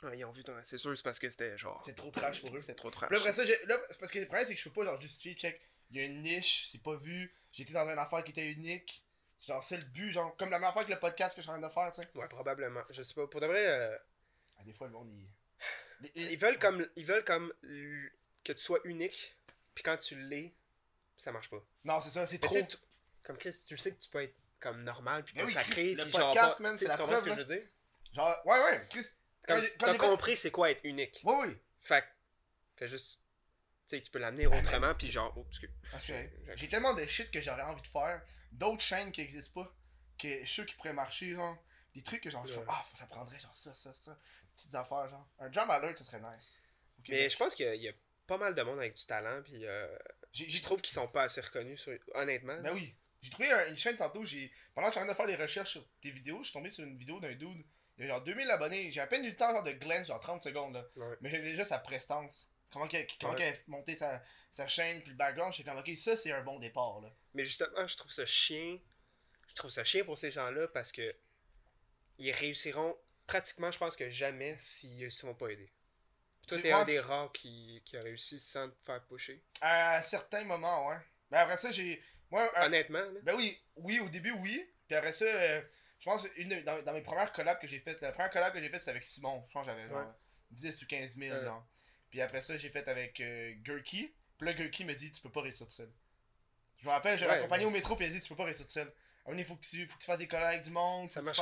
Ouais, 0.03 0.17
ils 0.19 0.25
ont 0.25 0.31
vu, 0.31 0.43
ton- 0.43 0.53
c'est 0.63 0.77
sûr, 0.77 0.95
c'est 0.95 1.03
parce 1.03 1.17
que 1.19 1.29
c'était 1.29 1.57
genre. 1.57 1.81
C'est 1.85 1.95
trop 1.95 2.11
trash 2.11 2.41
pour 2.41 2.55
eux. 2.55 2.59
C'était 2.59 2.75
trop 2.75 2.91
trash. 2.91 3.09
Puis 3.09 3.17
là, 3.17 3.21
après 3.23 3.33
ça, 3.33 3.45
j'ai- 3.45 3.65
là, 3.65 3.77
c'est 3.89 3.99
parce 3.99 4.11
que 4.11 4.19
le 4.19 4.25
problème, 4.25 4.45
c'est 4.47 4.53
que 4.53 4.59
je 4.59 4.69
peux 4.69 4.81
pas 4.81 4.85
genre 4.85 5.01
justifier, 5.01 5.33
check. 5.35 5.59
Il 5.89 5.97
y 5.97 5.99
a 6.01 6.03
une 6.03 6.21
niche, 6.21 6.67
c'est 6.69 6.81
pas 6.83 6.95
vu. 6.95 7.33
J'étais 7.51 7.73
dans 7.73 7.87
une 7.89 7.97
affaire 7.97 8.23
qui 8.23 8.31
était 8.31 8.51
unique. 8.51 9.03
C'est 9.39 9.47
genre, 9.47 9.63
c'est 9.63 9.77
le 9.77 9.85
but, 9.85 10.11
genre, 10.11 10.35
comme 10.37 10.49
la 10.49 10.59
même 10.59 10.69
affaire 10.69 10.85
que 10.85 10.91
le 10.91 10.99
podcast 10.99 11.35
que 11.35 11.41
je 11.41 11.43
suis 11.43 11.49
en 11.51 11.59
train 11.59 11.67
de 11.67 11.73
faire, 11.73 11.91
tu 11.91 12.01
sais. 12.01 12.07
Ouais, 12.17 12.27
probablement. 12.27 12.81
Je 12.89 13.01
sais 13.01 13.13
pas. 13.13 13.25
Pour 13.27 13.39
de 13.41 13.45
vrai, 13.47 13.65
euh, 13.65 13.97
Ah, 14.59 14.63
des 14.63 14.73
fois, 14.73 14.87
le 14.87 14.93
monde, 14.93 15.09
il. 15.11 16.11
ils 16.15 16.37
veulent 16.37 16.59
comme, 16.59 16.87
ils 16.95 17.05
veulent 17.05 17.23
comme 17.23 17.51
que 18.43 18.53
tu 18.53 18.57
sois 18.63 18.79
unique, 18.83 19.35
puis 19.73 19.83
quand 19.83 19.97
tu 19.97 20.15
l'es, 20.15 20.53
ça 21.15 21.31
marche 21.31 21.49
pas. 21.49 21.63
Non, 21.85 22.01
c'est 22.01 22.09
ça, 22.11 22.25
c'est 22.27 22.37
trop. 22.39 22.53
tu 22.55 22.77
comme 23.23 23.37
Chris, 23.37 23.55
tu 23.65 23.77
sais 23.77 23.91
que 23.93 23.99
tu 23.99 24.09
peux 24.09 24.23
être 24.23 24.35
comme 24.59 24.83
normal, 24.83 25.23
puis 25.23 25.33
pas 25.35 25.43
oui, 25.43 25.51
sacré, 25.53 25.71
Chris, 25.71 25.95
le 25.95 26.03
puis 26.03 26.11
genre 26.13 26.33
podcast, 26.33 26.61
pas- 26.61 26.77
c'est 26.77 26.85
tu 26.85 26.89
la 26.89 26.97
comprends 26.97 27.17
ce 27.17 27.23
que 27.23 27.29
preuve, 27.29 27.39
je 27.47 27.53
veux 27.53 27.59
dire? 27.59 27.67
Genre, 28.13 28.35
ouais, 28.45 28.59
ouais, 28.63 28.85
Chris. 28.89 29.05
T'as 29.47 29.91
fait- 29.93 29.97
compris 29.97 30.35
c'est 30.37 30.51
quoi 30.51 30.71
être 30.71 30.81
unique. 30.83 31.21
Ouais, 31.23 31.35
oui. 31.47 31.57
Fait 31.81 32.01
que, 32.01 32.07
fais 32.77 32.87
juste, 32.87 33.19
tu 33.87 33.95
sais, 33.97 34.01
tu 34.01 34.11
peux 34.11 34.19
l'amener 34.19 34.47
autrement, 34.47 34.93
puis 34.95 35.11
genre, 35.11 35.33
oh. 35.37 35.45
Parce 35.91 36.05
que 36.05 36.13
J'ai- 36.55 36.67
tellement 36.67 36.93
de 36.93 37.05
shit 37.05 37.31
que 37.31 37.41
j'aurais 37.41 37.61
envie 37.63 37.81
de 37.81 37.87
faire, 37.87 38.21
d'autres 38.51 38.81
chaînes 38.81 39.11
qui 39.11 39.21
existent 39.21 39.63
pas, 39.63 39.73
que 40.19 40.27
je 40.29 40.35
suis 40.37 40.47
sûr 40.47 40.65
qui 40.65 40.75
pourraient 40.75 40.93
marcher, 40.93 41.33
genre. 41.33 41.57
Des 41.93 42.03
trucs 42.03 42.21
que 42.21 42.29
genre, 42.29 42.45
je 42.45 42.53
Ouais. 42.53 42.65
ah, 42.67 42.83
ça 42.95 43.07
prendrait 43.07 43.39
genre 43.39 43.57
ça, 43.57 43.73
ça, 43.73 43.91
ça. 43.93 44.17
Petites 44.55 44.75
affaires, 44.75 45.09
genre. 45.09 45.27
Un 45.39 45.51
jump 45.51 45.69
alert, 45.71 45.97
ça 45.97 46.03
serait 46.03 46.19
nice. 46.19 46.59
Mais 47.09 47.29
je 47.29 47.37
pense 47.37 47.55
qu'il 47.55 47.65
y 47.65 47.69
a- 47.69 47.75
il 47.75 47.81
y, 47.81 47.89
a 47.89 47.93
pas 48.27 48.37
mal 48.37 48.53
de 48.53 48.61
monde 48.61 48.77
avec 48.79 48.93
du 48.95 49.05
talent, 49.05 49.41
puis 49.43 49.65
euh, 49.65 49.87
je 50.33 50.61
trouve 50.61 50.81
qu'ils 50.81 50.93
sont 50.93 51.07
pas 51.07 51.23
assez 51.23 51.41
reconnus, 51.41 51.81
sur... 51.81 51.97
honnêtement. 52.13 52.59
Ben 52.61 52.73
oui. 52.73 52.93
J'ai 53.21 53.29
trouvé 53.31 53.49
un- 53.51 53.67
une 53.69 53.77
chaîne 53.77 53.97
tantôt, 53.97 54.23
j'ai. 54.25 54.51
Pendant 54.75 54.87
que 54.87 54.93
je 54.93 54.99
suis 54.99 55.01
en 55.01 55.05
train 55.05 55.13
de 55.13 55.17
faire 55.17 55.27
des 55.37 55.41
recherches 55.41 55.71
sur 55.71 55.87
tes 56.01 56.11
vidéos, 56.11 56.39
je 56.39 56.49
suis 56.49 56.53
tombé 56.53 56.69
sur 56.69 56.83
une 56.83 56.97
vidéo 56.97 57.19
d'un 57.19 57.33
dude. 57.33 57.63
Il 57.97 58.01
y 58.01 58.05
a 58.05 58.07
genre 58.09 58.21
2000 58.23 58.49
abonnés. 58.51 58.91
J'ai 58.91 59.01
à 59.01 59.07
peine 59.07 59.25
eu 59.25 59.29
le 59.29 59.35
temps 59.35 59.51
genre, 59.51 59.63
de 59.63 59.71
glance, 59.71 60.07
genre 60.07 60.19
30 60.19 60.41
secondes 60.43 60.73
là. 60.75 60.85
Ouais. 60.95 61.15
Mais 61.21 61.29
j'ai 61.29 61.41
déjà 61.41 61.65
sa 61.65 61.79
prestance. 61.79 62.47
Comment 62.71 62.87
qu'elle 62.87 63.07
comment 63.19 63.33
Ouais. 63.33 63.39
qu'elle 63.39 63.53
a 63.55 63.57
monté 63.67 63.95
sa, 63.95 64.21
sa 64.53 64.67
chaîne, 64.67 65.01
puis 65.01 65.11
le 65.11 65.17
background, 65.17 65.51
je 65.53 65.55
suis 65.57 65.63
comme, 65.63 65.77
ok, 65.77 65.89
ça 65.97 66.15
c'est 66.17 66.31
un 66.31 66.41
bon 66.43 66.59
départ 66.59 66.99
là. 67.01 67.09
Mais 67.33 67.43
justement, 67.43 67.87
je 67.87 67.95
trouve 67.97 68.11
ça 68.11 68.25
chien. 68.25 68.77
Je 69.49 69.53
trouve 69.55 69.71
ça 69.71 69.83
chien 69.83 70.03
pour 70.03 70.17
ces 70.17 70.29
gens-là 70.31 70.67
parce 70.67 70.91
que 70.91 71.15
ils 72.19 72.31
réussiront 72.31 72.95
pratiquement, 73.25 73.71
je 73.71 73.77
pense 73.77 73.95
que 73.95 74.09
jamais 74.09 74.55
s'ils 74.59 75.03
ne 75.05 75.09
seront 75.09 75.33
pas 75.33 75.49
aidés. 75.49 75.71
Puis 76.41 76.47
toi, 76.47 76.59
t'es 76.59 76.71
un 76.71 76.85
des 76.85 76.99
rares 76.99 77.31
qui, 77.33 77.81
qui 77.85 77.97
a 77.97 78.01
réussi 78.01 78.39
sans 78.39 78.69
te 78.69 78.75
faire 78.85 79.03
pusher. 79.05 79.41
À 79.61 80.01
certains 80.01 80.43
moments, 80.43 80.87
ouais. 80.87 80.97
Mais 81.31 81.37
après 81.37 81.57
ça, 81.57 81.71
j'ai. 81.71 82.01
Moi, 82.31 82.49
un- 82.57 82.67
Honnêtement, 82.67 82.99
là. 83.01 83.19
Ben 83.23 83.35
oui, 83.35 83.57
oui, 83.75 83.99
au 83.99 84.07
début, 84.09 84.31
oui. 84.31 84.65
Puis 84.87 84.95
après 84.95 85.13
ça, 85.13 85.25
euh, 85.25 85.61
je 85.99 86.05
pense, 86.05 86.27
une, 86.37 86.49
de- 86.49 86.61
dans, 86.61 86.81
dans 86.83 86.93
mes 86.93 87.01
premières 87.01 87.31
collabs 87.33 87.59
que 87.59 87.67
j'ai 87.67 87.79
faites, 87.79 88.01
la 88.01 88.11
première 88.11 88.29
collab 88.31 88.53
que 88.53 88.59
j'ai 88.61 88.69
faite, 88.69 88.81
c'était 88.81 88.91
avec 88.91 89.03
Simon. 89.03 89.43
Je 89.47 89.53
pense 89.53 89.65
que 89.65 89.71
j'avais 89.71 89.87
genre 89.87 89.99
Ouais. 90.05 90.13
10 90.51 90.81
ou 90.83 90.87
15 90.87 91.17
000, 91.17 91.35
Ouais. 91.35 91.43
genre. 91.43 91.65
Puis 92.09 92.21
après 92.21 92.41
ça, 92.41 92.55
j'ai 92.57 92.69
fait 92.69 92.87
avec 92.87 93.19
euh, 93.19 93.53
Gurky. 93.57 94.13
Puis 94.37 94.45
là, 94.47 94.53
Gurky 94.53 94.85
me 94.85 94.93
dit, 94.93 95.11
tu 95.11 95.21
peux 95.21 95.31
pas 95.31 95.41
réussir 95.41 95.69
seul. 95.69 95.91
Je 96.77 96.85
me 96.85 96.91
rappelle, 96.91 97.17
j'ai 97.17 97.25
Ouais, 97.25 97.31
accompagné 97.33 97.65
au 97.65 97.69
métro, 97.71 97.95
puis 97.95 98.05
il 98.05 98.09
a 98.09 98.11
dit, 98.13 98.19
tu 98.19 98.29
peux 98.29 98.35
pas 98.35 98.45
réussir 98.45 98.69
seul. 98.69 98.91
Il 99.35 99.43
faut 99.43 99.55
que 99.55 99.65
tu, 99.65 99.85
faut 99.87 99.95
que 99.97 99.99
tu 100.01 100.05
fasses 100.05 100.19
des 100.19 100.27
collabs 100.27 100.47
avec 100.53 100.61
du 100.61 100.69
monde. 100.71 101.09
Ça 101.09 101.21
fasses- 101.21 101.41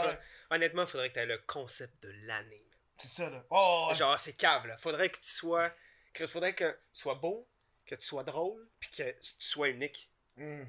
Honnêtement, 0.49 0.83
il 0.83 0.87
faudrait 0.87 1.09
que 1.09 1.13
tu 1.15 1.19
aies 1.19 1.25
le 1.27 1.37
concept 1.39 2.01
de 2.01 2.09
l'année. 2.25 2.65
C'est 2.97 3.09
ça, 3.09 3.29
là. 3.29 3.45
Oh, 3.51 3.87
ouais. 3.89 3.95
Genre, 3.95 4.17
c'est 4.17 4.33
cave, 4.33 4.65
là. 4.65 4.77
Faudrait 4.77 5.09
que 5.09 5.17
tu 5.19 5.29
sois. 5.29 5.71
Il 6.19 6.25
faudrait 6.27 6.55
que 6.55 6.71
tu 6.93 7.01
sois 7.01 7.15
beau, 7.15 7.47
que 7.85 7.93
tu 7.93 8.05
sois 8.07 8.23
drôle, 8.23 8.67
puis 8.79 8.89
que 8.89 9.11
tu 9.19 9.33
sois 9.37 9.67
unique. 9.69 10.09
Euh, 10.39 10.63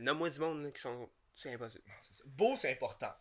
Nomme-moi 0.00 0.30
du 0.30 0.38
monde 0.40 0.64
là, 0.64 0.70
qui 0.72 0.80
sont. 0.80 1.08
C'est 1.34 1.52
impossible. 1.52 1.84
ça. 2.00 2.22
Beau, 2.26 2.56
c'est 2.56 2.72
important. 2.72 3.12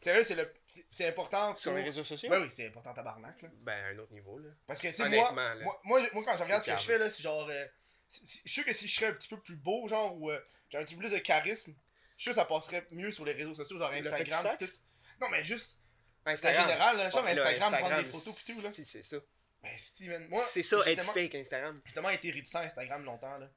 Sérieux, 0.00 0.24
c'est 0.24 0.34
le- 0.34 0.52
c'est 0.90 1.06
important. 1.08 1.54
Sur 1.54 1.70
pour- 1.70 1.78
les 1.78 1.84
réseaux 1.84 2.02
sociaux? 2.04 2.28
Ouais, 2.30 2.38
oui, 2.38 2.50
c'est 2.50 2.66
important, 2.66 2.92
tabarnak, 2.92 3.40
là. 3.42 3.48
Ben, 3.60 3.84
à 3.84 3.86
un 3.88 3.98
autre 3.98 4.12
niveau, 4.12 4.38
là. 4.38 4.48
Parce 4.66 4.80
que, 4.80 4.88
tu 4.88 5.00
moi, 5.08 5.08
là. 5.32 5.32
moi, 5.32 5.80
moi, 5.84 6.00
moi, 6.12 6.22
quand 6.24 6.36
je 6.38 6.42
regarde 6.42 6.62
ce 6.64 6.70
que 6.72 6.76
je 6.78 6.84
fais, 6.84 6.98
là, 6.98 7.08
c'est 7.10 7.22
genre. 7.22 7.48
euh, 7.48 7.66
je 8.10 8.26
suis 8.26 8.48
sûr 8.48 8.64
que 8.64 8.72
si 8.72 8.88
je 8.88 8.94
serais 8.94 9.06
un 9.06 9.12
petit 9.12 9.28
peu 9.28 9.38
plus 9.40 9.56
beau, 9.56 9.86
genre, 9.86 10.16
ou 10.20 10.30
euh, 10.30 10.40
j'ai 10.70 10.78
un 10.78 10.84
petit 10.84 10.94
peu 10.94 11.00
plus 11.02 11.10
de 11.12 11.18
charisme, 11.18 11.72
je 12.16 12.22
suis 12.22 12.22
sûr 12.24 12.32
que 12.32 12.36
ça 12.36 12.44
passerait 12.44 12.86
mieux 12.90 13.12
sur 13.12 13.24
les 13.24 13.32
réseaux 13.32 13.54
sociaux, 13.54 13.78
genre 13.78 13.92
Instagram 13.92 14.56
pis 14.58 14.66
tout. 14.66 14.72
Non, 15.20 15.28
mais 15.30 15.44
juste, 15.44 15.80
Instagram. 16.26 16.66
général, 16.66 16.96
là, 16.96 17.08
genre 17.10 17.24
Ouais, 17.24 17.30
Instagram, 17.30 17.76
prendre 17.78 17.96
des 18.02 18.04
photos 18.10 18.34
pis 18.44 18.52
tout, 18.52 18.60
là. 18.60 18.72
si, 18.72 18.84
c'est 18.84 19.02
ça. 19.02 19.16
Ben, 19.62 19.70
si, 19.78 20.08
man, 20.08 20.26
moi, 20.28 20.42
c'est 20.44 20.64
ça, 20.64 20.78
être 20.86 21.04
fake 21.12 21.36
Instagram. 21.36 21.80
J'ai 21.86 21.92
tellement 21.92 22.10
été 22.10 22.30
réticent 22.32 22.56
à 22.56 22.60
Instagram 22.62 23.04
longtemps, 23.04 23.38
là. 23.38 23.48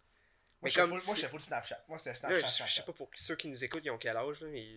Mais 0.65 0.71
comme 0.71 0.89
full, 0.99 1.01
moi, 1.07 1.15
j'étais 1.15 1.27
full 1.29 1.41
Snapchat. 1.41 1.83
Moi, 1.87 1.97
c'était 1.97 2.09
Là, 2.11 2.15
Snapchat. 2.39 2.65
je, 2.65 2.69
je 2.69 2.75
sais 2.75 2.81
pas 2.83 2.93
pour 2.93 3.09
ceux 3.15 3.35
qui 3.35 3.47
nous 3.47 3.63
écoutent, 3.63 3.83
ils 3.85 3.91
ont 3.91 3.97
quel 3.97 4.17
âge, 4.17 4.41
là, 4.41 4.47
mais. 4.51 4.67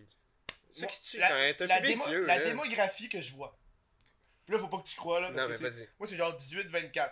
Ceux 0.71 0.83
Moi, 0.83 0.91
qui 0.93 1.01
tuent, 1.03 1.19
la, 1.19 1.29
t'as 1.29 1.55
t'as 1.55 1.65
un 1.65 1.67
la 1.69 1.81
public 1.81 1.97
démo- 1.97 2.09
vieux, 2.09 2.25
la 2.27 2.39
là. 2.39 2.45
démographie 2.45 3.09
que 3.09 3.21
je 3.21 3.33
vois. 3.33 3.59
Puis 4.45 4.55
là, 4.55 4.61
faut 4.61 4.69
pas 4.69 4.79
que 4.79 4.89
tu 4.89 4.97
crois, 4.97 5.21
là. 5.21 5.29
parce 5.31 5.39
Non, 5.49 5.55
que, 5.55 5.61
mais 5.63 5.69
tu 5.69 5.75
sais, 5.77 5.81
vas-y. 5.85 5.89
Moi, 5.99 6.09
c'est 6.09 6.17
genre 6.17 6.37
18-24. 6.37 7.11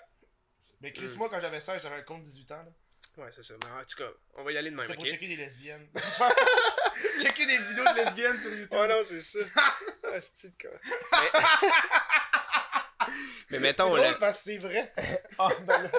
Mais 0.83 0.93
Chris, 0.93 1.07
Mm. 1.09 1.15
moi, 1.17 1.29
quand 1.31 1.41
j'avais 1.41 1.61
16, 1.61 1.83
j'avais 1.83 1.97
un 1.97 2.03
compte 2.03 2.23
18 2.23 2.53
ans, 2.53 2.63
là. 2.63 3.25
Ouais, 3.25 3.31
c'est 3.35 3.43
ça. 3.43 3.55
Mais 3.65 3.71
en 3.71 3.83
tout 3.85 3.97
cas, 3.97 4.11
on 4.35 4.45
va 4.45 4.53
y 4.53 4.59
aller 4.59 4.71
de 4.71 4.77
même, 4.77 4.85
C'était 4.85 4.97
pour 4.97 5.07
checker 5.07 5.27
des 5.29 5.37
lesbiennes. 5.37 5.89
checker 7.23 7.47
des 7.47 7.57
vidéos 7.57 7.85
de 7.85 7.97
lesbiennes 8.05 8.39
sur 8.39 8.51
YouTube. 8.51 8.79
Oh 8.79 8.87
non, 8.87 9.03
c'est 9.05 9.23
ça. 9.23 9.39
ah, 10.05 10.21
c'est 10.21 10.53
quoi? 10.61 10.71
Mais, 11.13 11.41
mais 13.09 13.15
C'est 13.51 13.59
mettons, 13.61 13.87
drôle 13.89 14.01
le... 14.03 14.19
parce 14.19 14.39
que 14.39 14.45
c'est 14.45 14.59
vrai. 14.59 14.93
Ah, 15.39 15.49
ben 15.63 15.83
là. 15.85 15.91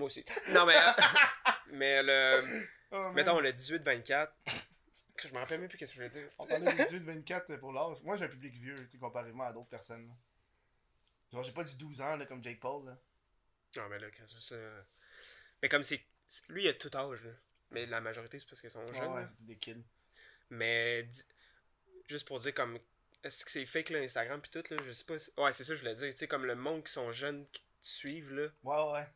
Moi 0.00 0.06
aussi. 0.06 0.24
Non, 0.50 0.66
mais. 0.66 0.76
euh, 0.76 0.92
mais 1.68 2.02
le. 2.02 2.66
Oh. 2.92 3.10
Mettons 3.12 3.38
le 3.40 3.52
18-24. 3.52 4.28
Je 5.22 5.28
me 5.28 5.38
rappelle 5.38 5.60
même 5.60 5.68
plus 5.68 5.76
qu'est-ce 5.78 5.92
que 5.94 6.02
je 6.02 6.08
voulais 6.08 6.20
dire. 6.22 6.28
On 6.38 6.46
parlait 6.46 6.72
des 6.74 6.82
18-24 6.84 7.58
pour 7.58 7.72
l'âge. 7.72 8.02
Moi, 8.02 8.16
j'ai 8.16 8.24
un 8.24 8.28
public 8.28 8.54
vieux, 8.54 8.74
tu 8.74 8.92
sais, 8.92 8.98
comparativement 8.98 9.44
à 9.44 9.52
d'autres 9.52 9.68
personnes. 9.68 10.06
là. 10.08 10.14
Genre, 11.32 11.42
j'ai 11.44 11.52
pas 11.52 11.62
du 11.62 11.76
12 11.76 12.00
ans, 12.00 12.16
là, 12.16 12.26
comme 12.26 12.42
Jake 12.42 12.58
Paul, 12.58 12.86
là. 12.86 12.96
Non, 13.76 13.88
mais 13.88 13.98
là, 14.00 14.08
c'est 14.26 14.40
ça. 14.40 14.56
Mais 15.62 15.68
comme 15.68 15.84
c'est. 15.84 16.00
Lui, 16.48 16.64
il 16.64 16.68
a 16.68 16.74
tout 16.74 16.90
âge, 16.96 17.22
là. 17.22 17.30
Mais 17.70 17.86
la 17.86 18.00
majorité, 18.00 18.38
c'est 18.40 18.48
parce 18.48 18.60
qu'ils 18.60 18.70
sont 18.70 18.84
Ouais, 18.84 18.94
jeunes. 18.98 19.12
ouais, 19.12 19.22
c'était 19.30 19.44
des 19.44 19.56
kids. 19.56 19.84
Mais 20.48 21.08
juste 22.08 22.26
pour 22.26 22.40
dire 22.40 22.52
comme 22.54 22.78
est-ce 23.22 23.44
que 23.44 23.50
c'est 23.50 23.64
fake 23.66 23.90
là, 23.90 23.98
Instagram 24.00 24.40
puis 24.40 24.50
tout 24.50 24.64
là, 24.74 24.76
je 24.84 24.90
sais 24.92 25.04
pas. 25.04 25.18
si- 25.18 25.30
Ouais, 25.36 25.52
c'est 25.52 25.62
ça 25.62 25.68
que 25.68 25.74
je 25.76 25.80
voulais 25.82 25.94
dire, 25.94 26.10
tu 26.12 26.16
sais 26.18 26.26
comme 26.26 26.46
le 26.46 26.56
monde 26.56 26.82
qui 26.82 26.92
sont 26.92 27.12
jeunes 27.12 27.46
qui 27.52 27.60
te 27.62 27.66
suivent 27.82 28.32
là, 28.32 28.48
Ouais, 28.64 28.92
ouais. 28.94 29.06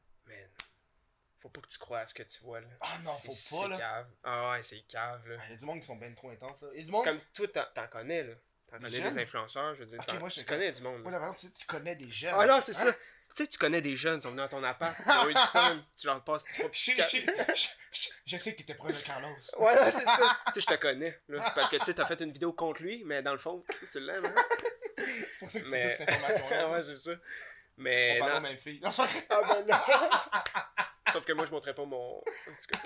Faut 1.44 1.50
pas 1.50 1.60
que 1.60 1.66
tu 1.68 1.78
crois 1.78 2.00
à 2.00 2.06
ce 2.06 2.14
que 2.14 2.22
tu 2.22 2.42
vois 2.42 2.60
là. 2.60 2.66
Ah 2.80 2.86
non, 3.04 3.10
C'est- 3.12 3.28
faut 3.28 3.56
pas, 3.56 3.62
c'est 3.64 3.68
là. 3.68 3.76
cave. 3.76 4.06
Ah 4.24 4.50
ouais, 4.52 4.62
c'est 4.62 4.80
cave 4.88 5.28
là. 5.28 5.36
Il 5.46 5.50
y 5.50 5.52
a 5.52 5.56
du 5.58 5.64
monde 5.66 5.80
qui 5.80 5.86
sont 5.86 5.96
bien 5.96 6.12
trop 6.14 6.30
intenses. 6.30 6.62
là. 6.62 6.68
Il 6.72 6.78
y 6.80 6.82
a 6.82 6.86
du 6.86 6.90
monde. 6.90 7.04
Comme 7.04 7.20
toi 7.34 7.46
t'en- 7.48 7.86
connais 7.88 8.22
là. 8.22 8.34
T'en 8.70 8.78
connais 8.78 8.90
jeunes? 8.90 9.10
des 9.14 9.18
influenceurs, 9.20 9.74
je 9.74 9.84
veux 9.84 9.86
dire, 9.86 9.98
moi, 10.18 10.28
je 10.30 10.40
tu 10.40 10.44
connais 10.46 10.72
du 10.72 10.80
monde. 10.82 11.02
Moi, 11.02 11.12
là. 11.12 11.18
la 11.18 11.34
tu, 11.34 11.52
tu 11.52 11.66
connais 11.66 11.94
des 11.96 12.08
jeunes. 12.10 12.34
Ah 12.36 12.46
non, 12.46 12.60
c'est 12.62 12.72
Hein? 12.76 12.86
ça. 12.86 12.92
Tu 12.92 13.42
sais, 13.42 13.46
tu 13.48 13.58
connais 13.58 13.82
des 13.82 13.94
jeunes, 13.96 14.20
ils 14.20 14.22
sont 14.22 14.30
venus 14.30 14.42
dans 14.42 14.48
ton 14.48 14.62
appart, 14.64 14.96
ils 15.04 15.10
ont 15.12 15.28
eu 15.28 15.34
du 15.34 15.40
fun, 15.52 15.84
tu 15.96 16.06
leur 16.06 16.22
passes 16.24 16.44
trois 16.44 16.68
Je 16.72 16.92
je 16.92 18.08
je- 18.26 18.36
sais 18.38 18.52
que 18.52 18.58
t'étais 18.58 18.74
proche 18.74 18.92
de 18.94 19.02
Carlos. 19.02 19.28
Ouais, 19.58 19.74
c'est 19.90 20.04
ça. 20.04 20.38
tu 20.46 20.52
sais, 20.54 20.60
je 20.60 20.66
te 20.66 20.74
connais. 20.80 21.20
Là, 21.28 21.50
parce 21.54 21.68
que 21.68 21.76
tu 21.76 21.84
sais, 21.84 21.94
t'as 21.94 22.06
fait 22.06 22.20
une 22.22 22.30
vidéo 22.32 22.52
contre 22.52 22.82
lui, 22.82 23.02
mais 23.04 23.22
dans 23.22 23.32
le 23.32 23.38
fond, 23.38 23.64
tu 23.92 24.00
l'aimes. 24.00 24.24
Hein? 24.24 24.34
C'est 24.96 25.38
pour 25.40 25.50
ça 25.50 25.60
que 25.60 25.64
tu 25.64 25.70
Mais- 25.72 25.88
toute 25.88 25.98
cette 25.98 26.08
information-là. 26.10 26.68
ouais, 26.72 26.82
c'est 26.84 26.96
ça. 26.96 27.10
Mais 27.76 28.14
On 28.16 28.18
parle 28.20 28.32
non. 28.32 28.38
aux 28.38 28.42
mêmes 28.42 28.58
filles. 28.58 28.80
C'est. 28.90 29.26
Ah 29.30 29.40
ben 29.48 29.66
non. 29.66 30.84
Sauf 31.12 31.24
que 31.24 31.32
moi, 31.32 31.44
je 31.46 31.50
montrais 31.50 31.74
pas 31.74 31.84
mon. 31.84 32.18
En 32.18 32.22
tout 32.22 32.80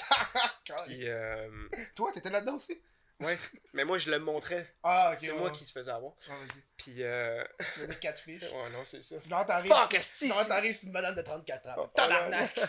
cas. 0.64 0.76
Puis, 0.86 1.08
euh... 1.08 1.68
Toi, 1.94 2.12
t'étais 2.12 2.30
là-dedans 2.30 2.56
aussi? 2.56 2.80
ouais. 3.20 3.38
Mais 3.72 3.84
moi, 3.84 3.98
je 3.98 4.10
le 4.10 4.18
montrais. 4.18 4.74
Ah, 4.82 5.10
ok. 5.12 5.18
c'est 5.20 5.30
ouais, 5.30 5.38
moi 5.38 5.50
ouais. 5.50 5.56
qui 5.56 5.64
se 5.64 5.72
faisait 5.72 5.90
avoir. 5.90 6.12
Ah, 6.28 6.36
vas-y. 6.36 6.62
Puis, 6.76 7.02
euh... 7.02 7.44
Il 7.78 7.92
y 7.92 7.98
quatre 7.98 8.20
fiches. 8.20 8.42
ouais, 8.42 8.70
non, 8.70 8.84
c'est 8.84 9.02
ça. 9.02 9.16
T'arrives. 9.44 9.72
Fuck, 9.72 9.94
esti! 9.94 10.30
t'arrives 10.48 10.76
sur 10.76 10.86
une 10.86 10.92
madame 10.92 11.14
de 11.14 11.22
34 11.22 11.68
ans. 11.68 11.74
Oh, 11.78 11.86
Tabarnak! 11.94 12.60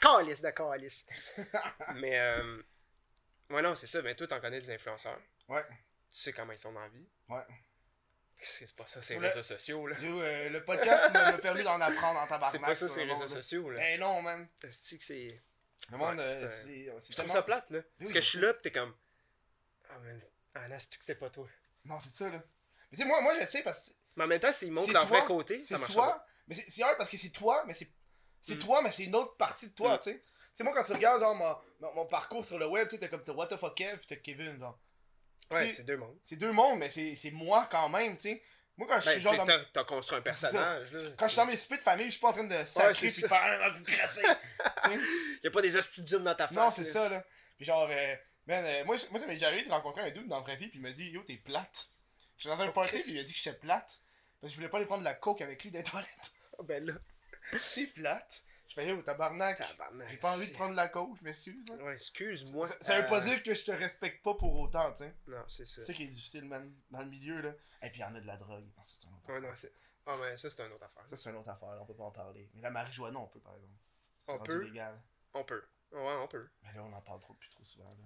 Calice 0.00 0.42
de 0.42 0.50
calice. 0.50 1.06
mais, 1.94 2.18
euh... 2.18 2.62
ouais, 3.50 3.62
non, 3.62 3.74
c'est 3.74 3.86
ça. 3.86 4.02
Mais 4.02 4.14
toi, 4.14 4.26
t'en 4.26 4.40
connais 4.40 4.60
des 4.60 4.70
influenceurs. 4.70 5.20
Ouais. 5.48 5.64
Tu 6.10 6.18
sais 6.18 6.32
comment 6.32 6.52
ils 6.52 6.58
sont 6.58 6.72
dans 6.72 6.80
la 6.80 6.88
vie. 6.88 7.06
Ouais. 7.28 7.42
C'est 8.42 8.66
c'est 8.66 8.76
pas 8.76 8.86
ça, 8.86 9.00
c'est 9.02 9.14
les 9.14 9.20
le- 9.20 9.26
réseaux 9.28 9.42
sociaux, 9.42 9.86
là. 9.86 9.96
Euh, 10.02 10.48
le 10.50 10.64
podcast 10.64 11.12
m'a 11.12 11.32
permis 11.34 11.58
C'est- 11.58 11.62
d'en 11.64 11.80
apprendre 11.80 12.18
en 12.20 12.26
tabarnak. 12.26 12.50
C'est 12.50 12.58
pas 12.58 12.74
ça, 12.74 12.88
c'est 12.88 13.04
les 13.04 13.12
réseaux 13.12 13.28
sociaux, 13.28 13.70
là. 13.70 13.80
Eh 13.88 13.98
non, 13.98 14.20
man. 14.22 14.48
Est-ce 14.64 14.96
que 14.96 15.04
c'est. 15.04 15.40
Le 15.90 15.96
monde, 15.98 16.16
Ouais, 16.18 16.24
euh, 16.24 16.26
c'est, 16.26 16.48
c'est. 16.48 16.66
c'est 16.66 16.84
Je 16.84 16.90
trouve 16.90 17.14
tellement- 17.16 17.32
ça 17.34 17.42
plate, 17.42 17.70
là. 17.70 17.80
Parce 17.98 18.08
Oui, 18.08 18.14
que 18.14 18.20
je 18.20 18.26
suis 18.28 18.38
là, 18.40 18.54
pis 18.54 18.62
t'es 18.62 18.72
comme. 18.72 18.94
Ah, 19.90 19.98
man. 19.98 20.20
Ah, 20.54 20.68
là, 20.68 20.78
c'est 20.78 20.90
que 20.90 21.00
c'était 21.00 21.14
pas 21.14 21.30
toi? 21.30 21.48
Non, 21.84 21.98
c'est 22.00 22.10
ça, 22.10 22.28
là. 22.30 22.42
Mais 22.90 22.96
tu 22.96 23.02
sais, 23.02 23.08
moi, 23.08 23.20
moi, 23.20 23.34
je 23.40 23.46
sais 23.46 23.62
parce 23.62 23.88
que 23.90 23.94
Mais 24.16 24.24
en 24.24 24.26
même 24.26 24.40
temps, 24.40 24.52
s'ils 24.52 24.70
montrent 24.72 24.86
C'est 24.88 24.92
leur 24.92 25.06
vrai 25.06 25.24
côté, 25.24 25.62
c'est 25.64 25.74
ça 25.74 25.78
marche 25.78 25.92
toi. 25.92 26.26
Mais 26.48 26.54
c'est 26.54 26.70
c'est 26.70 26.82
un 26.82 26.94
parce 26.96 27.08
que 27.10 27.16
c'est 27.16 27.30
toi, 27.30 27.64
mais 27.66 27.74
c'est. 27.74 27.88
C'est 28.42 28.56
Mm. 28.56 28.58
toi, 28.58 28.82
mais 28.82 28.90
c'est 28.90 29.04
une 29.04 29.14
autre 29.16 29.36
partie 29.36 29.68
de 29.68 29.74
toi, 29.74 29.94
Mm. 29.94 29.98
tu 29.98 30.04
sais. 30.04 30.16
Tu 30.18 30.24
sais, 30.54 30.64
moi, 30.64 30.72
quand 30.74 30.82
tu 30.84 30.92
regardes, 30.92 31.20
genre, 31.22 31.34
mon, 31.34 31.56
mon, 31.80 31.94
mon 31.94 32.06
parcours 32.06 32.44
sur 32.44 32.58
le 32.58 32.66
web, 32.66 32.86
tu 32.88 32.96
sais, 32.96 33.00
t'as 33.00 33.08
comme 33.08 33.24
t'as 33.24 33.32
What 33.32 33.46
the 33.46 33.56
fuck 33.56 33.74
Kev, 33.76 33.98
pis 33.98 34.06
t'as 34.08 34.16
Kevin, 34.16 34.58
genre. 34.58 34.78
Ouais, 35.54 35.70
c'est 35.72 35.84
deux 35.84 35.96
mondes. 35.96 36.18
C'est 36.22 36.36
deux 36.36 36.52
mondes, 36.52 36.78
mais 36.78 36.88
c'est 36.90 37.30
moi 37.32 37.68
quand 37.70 37.88
même, 37.88 38.16
tu 38.16 38.22
sais. 38.30 38.42
Moi, 38.76 38.88
quand 38.88 39.00
je 39.00 39.04
Ben, 39.06 39.12
suis 39.12 39.20
genre 39.20 39.32
t'sais, 39.44 39.58
dans. 39.58 39.64
t'as, 39.72 39.84
construit 39.84 40.18
un 40.18 40.22
personnage, 40.22 40.92
là. 40.92 41.00
Quand 41.18 41.26
je 41.26 41.32
suis 41.32 41.36
dans 41.36 41.46
mes 41.46 41.56
soupers 41.56 41.78
de 41.78 41.82
famille, 41.82 42.06
je 42.06 42.12
suis 42.12 42.20
pas 42.20 42.28
en 42.28 42.32
train 42.32 42.44
de 42.44 42.64
sacrer 42.64 43.10
c'est 43.10 43.22
pis 43.22 43.28
faire 43.28 43.76
sais. 44.14 44.22
Y'a 45.44 45.50
pas 45.50 45.60
des 45.62 45.76
hostidunes 45.76 46.24
dans 46.24 46.34
ta 46.34 46.48
face. 46.48 46.56
Non, 46.56 46.70
c'est 46.70 46.90
ça, 46.90 47.08
là. 47.08 47.22
Puis 47.56 47.66
genre, 47.66 47.86
euh, 47.90 48.16
man, 48.46 48.64
euh, 48.64 48.84
moi, 48.84 48.96
moi, 49.10 49.20
ça 49.20 49.26
m'est 49.26 49.34
déjà 49.34 49.48
arrivé 49.48 49.64
de 49.64 49.70
rencontrer 49.70 50.02
un 50.02 50.10
dude 50.10 50.26
dans 50.26 50.38
la 50.38 50.42
vraie 50.42 50.56
vie, 50.56 50.68
puis 50.68 50.78
il 50.78 50.82
m'a 50.82 50.90
dit, 50.90 51.10
yo, 51.10 51.22
t'es 51.22 51.36
plate. 51.36 51.88
J'étais 52.38 52.56
dans 52.56 52.62
un 52.62 52.68
Oh, 52.68 52.72
party, 52.72 52.98
puis 52.98 53.12
il 53.12 53.18
a 53.20 53.22
dit 53.24 53.32
que 53.32 53.38
j'étais 53.38 53.56
plate. 53.56 54.00
Parce 54.40 54.50
que 54.50 54.54
je 54.54 54.54
voulais 54.56 54.68
pas 54.68 54.78
aller 54.78 54.86
prendre 54.86 55.00
de 55.02 55.04
la 55.04 55.14
coke 55.14 55.42
avec 55.42 55.62
lui 55.62 55.70
dans 55.70 55.78
les 55.78 55.84
toilettes. 55.84 56.32
Ah, 56.58 56.62
ben 56.64 56.84
là. 56.84 56.94
T'es 57.74 57.86
plate. 57.86 58.42
Je 58.72 58.80
fais, 58.80 58.88
yo, 58.88 59.02
tabarnak. 59.02 59.58
Tabarnak. 59.58 60.08
J'ai 60.08 60.16
pas 60.16 60.32
envie 60.34 60.48
de 60.48 60.54
prendre 60.54 60.74
la 60.74 60.88
coke, 60.88 61.18
je 61.18 61.24
m'excuse. 61.24 61.62
Ouais, 61.82 61.92
excuse-moi. 61.92 62.66
Ça, 62.66 62.74
ça 62.80 63.00
veut 63.02 63.06
pas 63.06 63.18
Euh, 63.20 63.24
dire 63.24 63.42
que 63.42 63.52
je 63.52 63.64
te 63.66 63.70
respecte 63.70 64.22
pas 64.24 64.32
pour 64.32 64.58
autant, 64.58 64.90
tu 64.92 65.04
sais. 65.04 65.14
Non, 65.26 65.44
c'est 65.46 65.66
ça. 65.66 65.82
C'est 65.82 65.88
ça 65.88 65.92
qui 65.92 66.04
est 66.04 66.08
difficile, 66.08 66.46
man, 66.46 66.72
dans 66.90 67.00
le 67.00 67.04
milieu, 67.10 67.42
là. 67.42 67.50
Et 67.82 67.90
puis, 67.90 67.98
il 67.98 68.00
y 68.00 68.04
en 68.04 68.14
a 68.14 68.20
de 68.20 68.26
la 68.26 68.38
drogue. 68.38 68.64
Non, 68.74 68.82
ça, 68.82 68.94
c'est 68.98 69.08
autre 69.08 69.28
Ouais, 69.28 69.42
non, 69.42 69.50
c'est. 69.54 69.74
Ah, 70.06 70.16
mais 70.22 70.38
ça, 70.38 70.48
c'est 70.48 70.62
une 70.64 70.72
autre 70.72 70.84
affaire. 70.86 71.02
Ça, 71.06 71.16
c'est 71.18 71.28
une 71.28 71.36
autre 71.36 71.50
affaire, 71.50 71.68
là, 71.68 71.82
on 71.82 71.84
peut 71.84 71.94
pas 71.94 72.04
en 72.04 72.10
parler. 72.12 72.48
Mais 72.54 72.62
la 72.62 72.70
marijuana, 72.70 73.18
on 73.18 73.26
peut, 73.26 73.40
par 73.40 73.54
exemple. 73.56 73.74
On 74.28 74.38
peut? 74.38 74.62
légal. 74.62 74.98
On 75.34 75.44
peut. 75.44 75.62
Ouais, 75.92 76.14
on 76.22 76.28
peut. 76.28 76.48
Mais 76.62 76.72
là, 76.72 76.82
on 76.82 76.92
en 76.94 77.02
parle 77.02 77.20
trop, 77.20 77.34
plus 77.34 77.50
trop 77.50 77.64
souvent. 77.64 77.90
Là. 77.90 77.96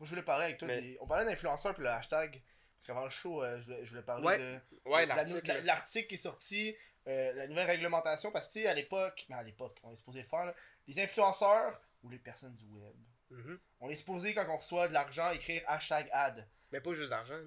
Moi, 0.00 0.06
je 0.06 0.06
voulais 0.10 0.22
parler 0.24 0.46
avec 0.46 0.58
toi. 0.58 0.66
Mais- 0.66 0.80
des- 0.80 0.98
On 1.00 1.06
parlait 1.06 1.24
d'influenceurs 1.24 1.72
puis 1.74 1.84
le 1.84 1.90
hashtag. 1.90 2.42
Parce 2.78 2.86
qu'avant 2.86 3.04
le 3.04 3.10
show, 3.10 3.42
euh, 3.42 3.60
je, 3.60 3.66
voulais, 3.66 3.84
je 3.84 3.90
voulais 3.90 4.02
parler 4.02 4.26
Ouais. 4.26 4.38
de 4.38 4.60
Ouais, 4.90 5.06
l'article. 5.06 5.62
la- 5.64 5.80
qui 5.80 6.14
est 6.14 6.16
sorti, 6.18 6.76
euh, 7.08 7.32
la 7.32 7.46
nouvelle 7.48 7.66
réglementation. 7.66 8.30
Parce 8.30 8.48
que, 8.48 8.52
tu 8.54 8.60
sais, 8.60 8.66
à 8.66 8.74
l'époque, 8.74 9.24
mais 9.28 9.36
à 9.36 9.42
l'époque, 9.42 9.78
on 9.82 9.92
est 9.92 9.96
supposé 9.96 10.20
le 10.20 10.26
faire, 10.26 10.44
là, 10.44 10.54
les 10.86 11.00
influenceurs 11.00 11.80
ou 12.02 12.10
les 12.10 12.18
personnes 12.18 12.54
du 12.54 12.66
web, 12.66 12.94
Mhm. 13.30 13.58
on 13.80 13.90
est 13.90 13.94
supposé, 13.96 14.34
quand 14.34 14.46
on 14.48 14.56
reçoit 14.58 14.88
de 14.88 14.92
l'argent, 14.92 15.30
écrire 15.32 15.62
hashtag 15.66 16.08
ad. 16.12 16.46
Mais 16.70 16.80
pas 16.80 16.94
juste 16.94 17.10
d'argent. 17.10 17.40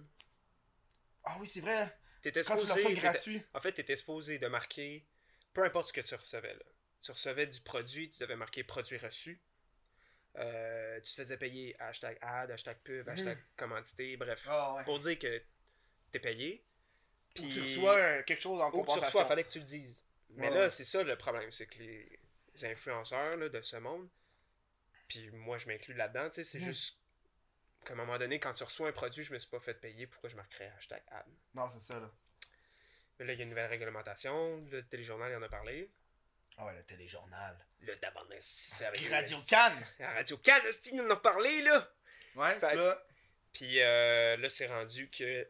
Ah 1.24 1.38
oui, 1.39 1.48
c'est 1.48 1.62
vrai. 1.62 1.96
T'étais 2.22 2.44
Quand 2.44 2.58
tu 2.58 2.68
leur 2.68 2.76
supposé. 2.78 2.96
gratuit. 2.96 3.44
En 3.54 3.62
fait, 3.62 3.72
t'étais 3.74 3.96
supposé 3.96 4.39
de 4.39 4.48
marquer. 4.48 5.06
Peu 5.54 5.63
importe 5.63 5.88
ce 5.89 5.94
que 5.94 6.02
tu 6.02 6.15
recevais, 6.15 6.54
là. 6.54 6.63
Tu 7.02 7.12
recevais 7.12 7.48
du 7.48 7.62
produit, 7.62 8.10
tu 8.10 8.20
devais 8.20 8.36
marquer 8.36 8.63
produit 8.63 8.98
reçu. 8.98 9.42
Euh, 10.36 11.00
tu 11.02 11.12
te 11.12 11.22
faisais 11.22 11.38
payer 11.38 11.76
hashtag 11.82 12.18
ad, 12.22 12.52
hashtag 12.52 12.78
pub, 12.84 13.06
Mhm. 13.08 13.13
hashtag 13.13 13.38
commandité, 13.58 14.15
bref. 14.18 14.46
Ah 14.50 14.76
ouais. 14.76 14.84
Pour 14.86 15.00
dire 15.00 15.18
que 15.18 15.42
t'es 16.12 16.20
payé. 16.20 16.63
Ou 17.38 17.42
Puis. 17.42 17.48
tu 17.50 17.60
reçois 17.62 18.24
quelque 18.24 18.42
chose 18.42 18.62
en 18.62 18.68
Ou 18.68 18.72
que 18.72 18.76
tu 18.76 18.80
compensation. 18.82 19.06
reçois, 19.08 19.26
fallait 19.26 19.44
que 19.44 19.50
tu 19.50 19.60
le 19.60 19.65
dises. 19.65 20.06
Mais 20.32 20.50
Ouais. 20.50 20.56
là, 20.56 20.70
c'est 20.70 20.86
ça 20.86 21.02
le 21.04 21.18
problème, 21.18 21.52
c'est 21.52 21.65
que 21.68 21.80
les 21.80 22.20
influenceurs 22.63 23.38
là, 23.38 23.50
de 23.50 23.62
ce 23.62 23.78
monde, 23.78 24.08
puis 25.08 25.30
moi 25.32 25.58
je 25.58 25.68
m'inclus 25.68 25.94
là-dedans, 25.96 26.30
tu 26.30 26.36
sais, 26.36 26.44
c'est 26.44 26.60
Mhm. 26.60 26.65
juste 26.65 26.98
qu'à 27.86 27.94
un 27.94 27.96
moment 27.96 28.18
donné, 28.20 28.39
quand 28.39 28.54
tu 28.54 28.63
reçois 28.63 28.89
un 28.89 28.92
produit, 28.94 29.24
je 29.24 29.34
me 29.34 29.39
suis 29.39 29.50
pas 29.50 29.60
fait 29.60 29.74
payer, 29.74 30.06
pourquoi 30.08 30.30
je 30.30 30.36
marquerais 30.36 30.68
hashtag 30.78 31.02
ad? 31.08 31.26
Non, 31.56 31.68
c'est 31.72 31.80
ça, 31.82 32.00
là. 32.00 32.12
Mais 33.18 33.26
là, 33.26 33.34
il 33.34 33.39
y 33.39 33.42
a 33.42 33.44
une 33.44 33.50
nouvelle 33.50 33.70
réglementation, 33.70 34.63
le 34.72 34.86
téléjournal 34.88 35.32
il 35.32 35.36
en 35.36 35.42
a 35.42 35.50
parlé. 35.50 35.89
Ah 36.58 36.65
ouais, 36.68 36.76
le 36.76 36.84
téléjournal. 36.84 37.58
Le 37.82 37.96
tabarnak, 37.98 38.38
c'est 38.42 38.86
avec 38.86 39.00
Puis 39.02 39.10
Radio 39.13 39.38
Cannes. 39.48 39.86
La 40.00 40.12
Radio 40.13 40.38
Cannes, 40.38 40.65
esti, 40.68 40.92
ils 40.94 41.02
en 41.02 41.10
ont 41.12 41.15
parlé, 41.18 41.62
là! 41.62 41.89
Ouais, 42.36 42.54
Fait- 42.60 42.76
là. 42.76 43.04
Puis 43.54 43.80
euh, 43.82 44.38
là, 44.38 44.50
c'est 44.50 44.68
rendu 44.68 45.10
que, 45.10 45.48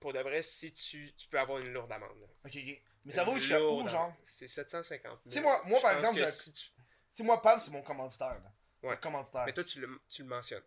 pour 0.00 0.12
de 0.12 0.18
vrai, 0.20 0.42
si 0.42 0.72
tu, 0.72 1.12
tu 1.16 1.28
peux 1.28 1.38
avoir 1.38 1.58
une 1.58 1.72
lourde 1.72 1.92
amende. 1.92 2.18
là. 2.20 2.26
Ok, 2.46 2.56
ok. 2.56 2.80
Mais 3.04 3.12
ça 3.12 3.22
va 3.24 3.32
Une 3.32 3.38
jusqu'à 3.38 3.62
où, 3.62 3.86
genre? 3.88 4.14
C'est 4.26 4.48
750 4.48 5.02
000. 5.02 5.18
Tu 5.26 5.30
sais, 5.32 5.40
moi- 5.42 5.62
moi, 5.66 5.80
par 5.80 5.92
Je 5.92 5.98
exemple, 5.98 6.18
j'ai- 6.18 6.28
si 6.28 6.52
tu- 6.52 6.66
sais, 7.12 7.22
moi, 7.22 7.40
Pam, 7.42 7.60
c'est 7.62 7.70
mon 7.70 7.82
commanditaire, 7.82 8.28
là. 8.42 8.52
C'est 8.80 8.86
Ouais. 8.88 8.94
le 8.94 9.00
commanditaire. 9.00 9.44
Mais 9.44 9.52
toi, 9.52 9.64
tu 9.64 9.80
le, 9.80 10.00
tu 10.08 10.22
le 10.22 10.28
mentionnes. 10.28 10.62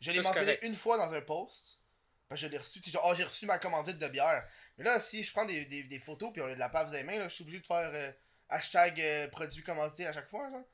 Je 0.00 0.12
l'ai 0.12 0.20
mentionné 0.20 0.46
correct. 0.56 0.62
une 0.64 0.74
fois 0.74 0.96
dans 0.98 1.12
un 1.12 1.20
post. 1.22 1.78
Parce 2.28 2.40
que 2.40 2.46
je 2.46 2.50
l'ai 2.52 2.58
reçu. 2.58 2.78
Tu 2.80 2.86
sais, 2.86 2.92
genre, 2.92 3.04
oh, 3.06 3.14
j'ai 3.14 3.24
reçu 3.24 3.44
ma 3.46 3.58
commandite 3.58 3.98
de 3.98 4.06
bière. 4.08 4.46
Mais 4.78 4.84
là, 4.84 5.00
si 5.00 5.22
je 5.24 5.32
prends 5.32 5.44
des, 5.46 5.64
des, 5.64 5.82
des 5.82 5.98
photos 5.98 6.30
puis 6.32 6.40
on 6.40 6.46
a 6.46 6.54
de 6.54 6.58
la 6.60 6.68
pave 6.68 6.90
des 6.92 7.02
mains, 7.02 7.18
là, 7.18 7.26
je 7.28 7.34
suis 7.34 7.42
obligé 7.42 7.58
de 7.60 7.66
faire 7.66 7.90
euh, 7.92 8.12
hashtag 8.50 9.00
euh, 9.00 9.28
produit 9.28 9.62
commandité 9.62 10.06
à 10.06 10.12
chaque 10.12 10.28
fois, 10.28 10.50
genre. 10.50 10.64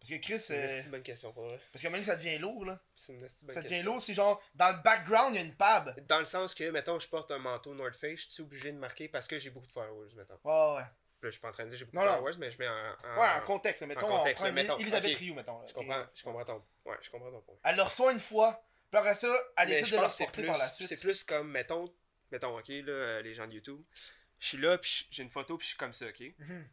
Parce 0.00 0.10
que 0.10 0.16
Chris, 0.16 0.38
C'est 0.40 0.80
une 0.80 0.88
euh, 0.88 0.90
bonne 0.90 1.02
question 1.04 1.32
pour 1.32 1.44
vrai. 1.46 1.60
parce 1.72 1.80
que 1.80 1.88
même 1.88 2.02
ça 2.02 2.16
devient 2.16 2.36
lourd, 2.38 2.64
là. 2.64 2.80
C'est 2.96 3.12
une 3.12 3.20
bonne 3.20 3.28
Ça 3.54 3.62
devient 3.62 3.82
lourd, 3.82 4.02
c'est 4.02 4.14
genre, 4.14 4.42
dans 4.54 4.72
le 4.76 4.82
background, 4.82 5.32
il 5.34 5.38
y 5.38 5.40
a 5.40 5.46
une 5.46 5.54
pab. 5.54 5.94
Dans 6.08 6.18
le 6.18 6.24
sens 6.24 6.54
que, 6.56 6.68
mettons, 6.70 6.98
je 6.98 7.08
porte 7.08 7.30
un 7.30 7.38
manteau 7.38 7.72
North 7.72 7.94
Face, 7.94 8.22
je 8.26 8.30
suis 8.30 8.42
obligé 8.42 8.72
de 8.72 8.78
marquer 8.78 9.08
parce 9.08 9.28
que 9.28 9.38
j'ai 9.38 9.50
beaucoup 9.50 9.68
de 9.68 9.72
fireworks, 9.72 10.14
mettons. 10.14 10.38
Ouais, 10.42 10.76
ouais. 10.78 10.82
Là, 10.82 10.90
je 11.22 11.30
suis 11.30 11.40
pas 11.40 11.50
en 11.50 11.52
train 11.52 11.62
de 11.64 11.68
dire 11.68 11.78
j'ai 11.78 11.84
beaucoup 11.84 11.98
Non, 11.98 12.02
de 12.02 12.06
non. 12.08 12.12
fireworks, 12.14 12.38
mais 12.38 12.50
je 12.50 12.58
mets 12.58 12.66
un. 12.66 12.96
un- 13.04 13.16
Ouais, 13.20 13.28
en 13.40 13.44
contexte, 13.46 13.84
mettons, 13.86 14.08
en 14.10 14.18
contexte, 14.18 14.42
on 14.42 14.46
prend 14.48 14.54
mettons, 14.54 14.78
Elisabeth 14.78 15.12
ok. 15.12 15.18
Rioux, 15.18 15.34
mettons. 15.34 15.58
là. 15.60 15.66
Je 15.68 15.72
comprends, 15.74 16.00
Ok. 16.00 16.08
je 16.16 16.22
comprends 16.24 16.44
ton. 16.44 16.64
Ouais, 16.84 16.96
je 17.00 17.10
comprends 17.10 17.30
ton 17.30 17.40
point. 17.42 17.56
Elle 17.62 17.76
le 17.76 17.82
reçoit 17.82 18.10
une 18.12 18.18
fois, 18.18 18.66
puis 18.90 18.98
après 18.98 19.14
ça, 19.14 19.32
elle 19.56 19.70
essaie 19.70 19.92
de 19.92 19.96
le 19.98 20.02
pense 20.02 20.06
que 20.08 20.12
c'est 20.14 20.24
reporter 20.24 20.42
plus, 20.42 20.46
par 20.48 20.58
la 20.58 20.68
suite. 20.68 20.88
c'est 20.88 20.96
plus 20.96 21.22
comme, 21.22 21.48
mettons, 21.52 21.84
mettons, 22.32 22.58
ok, 22.58 22.66
là, 22.68 22.92
euh, 22.92 23.22
les 23.22 23.34
gens 23.34 23.46
de 23.46 23.52
YouTube. 23.52 23.80
Je 24.42 24.48
suis 24.48 24.58
là, 24.58 24.76
puis 24.76 25.06
j'ai 25.12 25.22
une 25.22 25.30
photo, 25.30 25.56
puis 25.56 25.66
je 25.66 25.68
suis 25.68 25.78
comme 25.78 25.94
ça, 25.94 26.04
ok? 26.06 26.20
Mhm. 26.40 26.68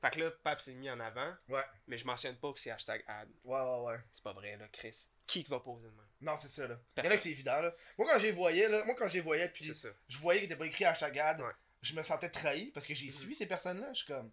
Fait 0.00 0.10
que 0.10 0.20
là, 0.20 0.30
Pap 0.44 0.60
s'est 0.60 0.72
mis 0.74 0.88
en 0.88 1.00
avant, 1.00 1.34
Ouais. 1.48 1.64
mais 1.88 1.98
je 1.98 2.06
mentionne 2.06 2.36
pas 2.36 2.52
que 2.52 2.60
c'est 2.60 2.70
hashtag 2.70 3.02
ad. 3.08 3.28
Ouais, 3.42 3.58
ouais, 3.60 3.86
ouais. 3.86 3.98
C'est 4.12 4.22
pas 4.22 4.32
vrai, 4.32 4.56
là, 4.56 4.68
Chris. 4.68 5.08
Qui 5.26 5.42
va 5.42 5.58
poser 5.58 5.86
de 5.88 5.90
même? 5.90 6.06
Non, 6.20 6.38
c'est 6.38 6.48
ça, 6.48 6.68
là. 6.68 6.76
Il 6.76 6.76
y 6.76 6.76
en 6.76 6.78
a 6.78 7.02
Personne. 7.02 7.16
que 7.16 7.22
c'est 7.24 7.30
évident, 7.30 7.60
là. 7.60 7.74
Moi, 7.98 8.06
quand 8.08 8.20
j'ai 8.20 8.30
voyais, 8.30 8.68
là, 8.68 8.84
moi, 8.84 8.94
quand 8.94 9.08
j'ai 9.08 9.20
voyais, 9.20 9.48
puis 9.48 9.64
je 9.64 10.18
voyais 10.18 10.38
qu'il 10.40 10.46
était 10.46 10.56
pas 10.56 10.66
écrit 10.66 10.84
hashtag 10.84 11.18
ad, 11.18 11.40
Ouais. 11.40 11.52
je 11.82 11.94
me 11.94 12.02
sentais 12.04 12.30
trahi 12.30 12.70
parce 12.70 12.86
que 12.86 12.94
j'ai 12.94 13.06
Mhm. 13.06 13.12
suivi 13.12 13.34
ces 13.34 13.46
personnes-là. 13.46 13.92
Je 13.92 14.04
suis 14.04 14.06
comme, 14.06 14.30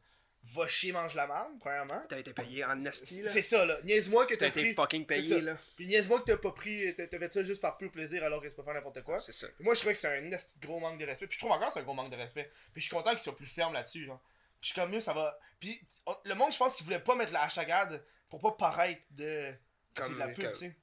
va 0.48 0.68
chier, 0.68 0.92
mange 0.92 1.16
la 1.16 1.26
marde, 1.28 1.58
premièrement. 1.60 2.04
T'as 2.08 2.20
été 2.20 2.32
payé 2.34 2.64
en 2.64 2.76
nasty, 2.76 3.22
là. 3.22 3.32
C'est 3.32 3.42
ça, 3.42 3.66
là. 3.66 3.82
Niaise-moi 3.84 4.26
que 4.28 4.36
T'as 4.36 4.46
t'as 4.46 4.48
été 4.48 4.62
pris. 4.62 4.74
fucking 4.76 5.06
payé, 5.06 5.42
là. 5.42 5.58
Puis 5.76 5.88
niaise-moi 5.88 6.20
que 6.22 6.26
t'as 6.26 6.38
pas 6.38 6.52
pris. 6.52 6.96
T'as 6.96 7.08
fait 7.08 7.34
ça 7.34 7.44
juste 7.44 7.62
par 7.62 7.78
pur 7.78 7.92
plaisir 7.92 8.24
alors 8.24 8.42
que 8.42 8.50
c'est 8.50 8.56
pas 8.56 8.64
faire 8.64 8.74
n'importe 8.76 9.02
quoi. 9.04 9.20
C'est 9.20 9.32
ça. 9.32 9.48
Puis 9.48 9.64
moi, 9.64 9.74
je 9.74 9.80
trouvais 9.80 9.94
que 9.96 10.00
c'est 10.00 10.08
un 10.08 10.30
gros 10.62 10.80
manque 10.80 11.00
de 11.00 11.06
respect. 11.06 11.28
Puis 11.28 11.36
je 11.36 11.40
trouve 11.40 11.52
encore 11.52 11.68
que 11.70 11.74
c'est 11.74 11.80
un 11.80 11.84
gros 11.84 11.94
manque 11.94 12.12
de 12.12 12.16
respect. 12.16 12.52
Puis 12.74 12.82
je 12.82 12.86
suis 12.88 12.96
content 12.96 13.12
qu'ils 13.12 13.20
soient 13.22 13.36
plus 13.36 13.48
fermes 13.48 13.74
là-dessus, 13.74 14.06
genre. 14.06 14.22
Puis 14.62 14.70
je 14.70 14.74
suis 14.74 14.76
comme 14.82 14.92
mieux, 14.92 15.00
ça 15.02 15.14
va. 15.14 15.38
Puis 15.60 15.82
on- 16.06 16.16
le 16.26 16.36
monde, 16.36 16.52
je 16.52 16.58
pense 16.58 16.76
qu'il 16.76 16.86
voulait 16.86 17.00
pas 17.00 17.16
mettre 17.16 17.34
la 17.34 17.44
hashtag 17.44 17.72
ad 17.72 18.06
pour 18.30 18.40
pas 18.42 18.52
paraître 18.52 19.02
de. 19.12 19.52
Comme- 19.96 20.14
de 20.14 20.20
la 20.20 20.28
pub, 20.28 20.44
comme- 20.44 20.54
tu 20.54 20.60
sais. 20.60 20.76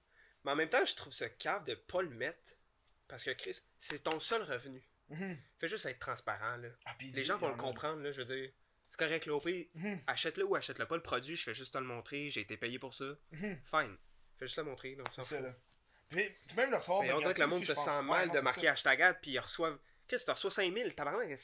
Mais 0.44 0.50
en 0.50 0.56
même 0.56 0.68
temps, 0.68 0.84
je 0.84 0.94
trouve 0.94 1.12
ça 1.14 1.28
cave 1.28 1.62
de 1.64 1.74
pas 1.74 2.02
le 2.02 2.10
mettre. 2.10 2.56
Parce 3.06 3.22
que 3.24 3.30
Chris, 3.30 3.58
c'est 3.78 4.02
ton 4.02 4.18
seul 4.18 4.42
revenu. 4.42 4.82
Mhm. 5.10 5.36
Fais 5.60 5.68
juste 5.68 5.84
être 5.86 5.98
transparent, 5.98 6.56
là. 6.56 6.68
Ah, 6.86 6.96
Les 7.00 7.24
gens 7.24 7.36
vont 7.36 7.50
le 7.50 7.56
comprendre, 7.56 8.00
là, 8.02 8.10
je 8.10 8.22
veux 8.22 8.34
dire. 8.36 8.50
C'est 8.92 8.98
correct, 8.98 9.24
pire, 9.42 9.66
Mhm. 9.74 10.00
achète-le 10.06 10.44
ou 10.44 10.54
achète-le 10.54 10.84
pas 10.86 10.96
le 10.96 11.02
produit, 11.02 11.34
je 11.34 11.44
fais 11.44 11.54
juste 11.54 11.72
te 11.72 11.78
le 11.78 11.84
montrer, 11.84 12.28
j'ai 12.28 12.42
été 12.42 12.58
payé 12.58 12.78
pour 12.78 12.92
ça. 12.92 13.06
Mhm. 13.30 13.58
Fine. 13.64 13.96
Fais 14.38 14.46
juste 14.46 14.58
le 14.58 14.64
montrer, 14.64 14.94
là, 14.96 15.04
on 15.08 15.10
s'en 15.12 15.22
C'est 15.22 15.36
ça, 15.36 15.40
fout. 15.40 15.46
là. 15.46 15.54
Puis, 16.10 16.28
puis 16.46 16.56
même 16.58 16.70
le 16.70 16.76
recevoir. 16.76 17.00
Mais 17.02 17.12
on 17.14 17.20
dirait 17.20 17.32
que 17.32 17.40
le 17.40 17.46
monde 17.46 17.64
se 17.64 17.74
sent 17.74 17.90
Ouais, 17.90 18.02
mal 18.02 18.30
de 18.30 18.40
marquer 18.40 18.60
ça. 18.66 18.72
hashtag 18.72 19.00
ad, 19.00 19.16
puis 19.22 19.30
ils 19.30 19.38
reçoivent. 19.38 19.78
Qu'est-ce 20.06 20.24
que 20.24 20.30
tu 20.30 20.32
reçois 20.32 20.50
5000 20.50 20.94
tabarnak? 20.94 21.38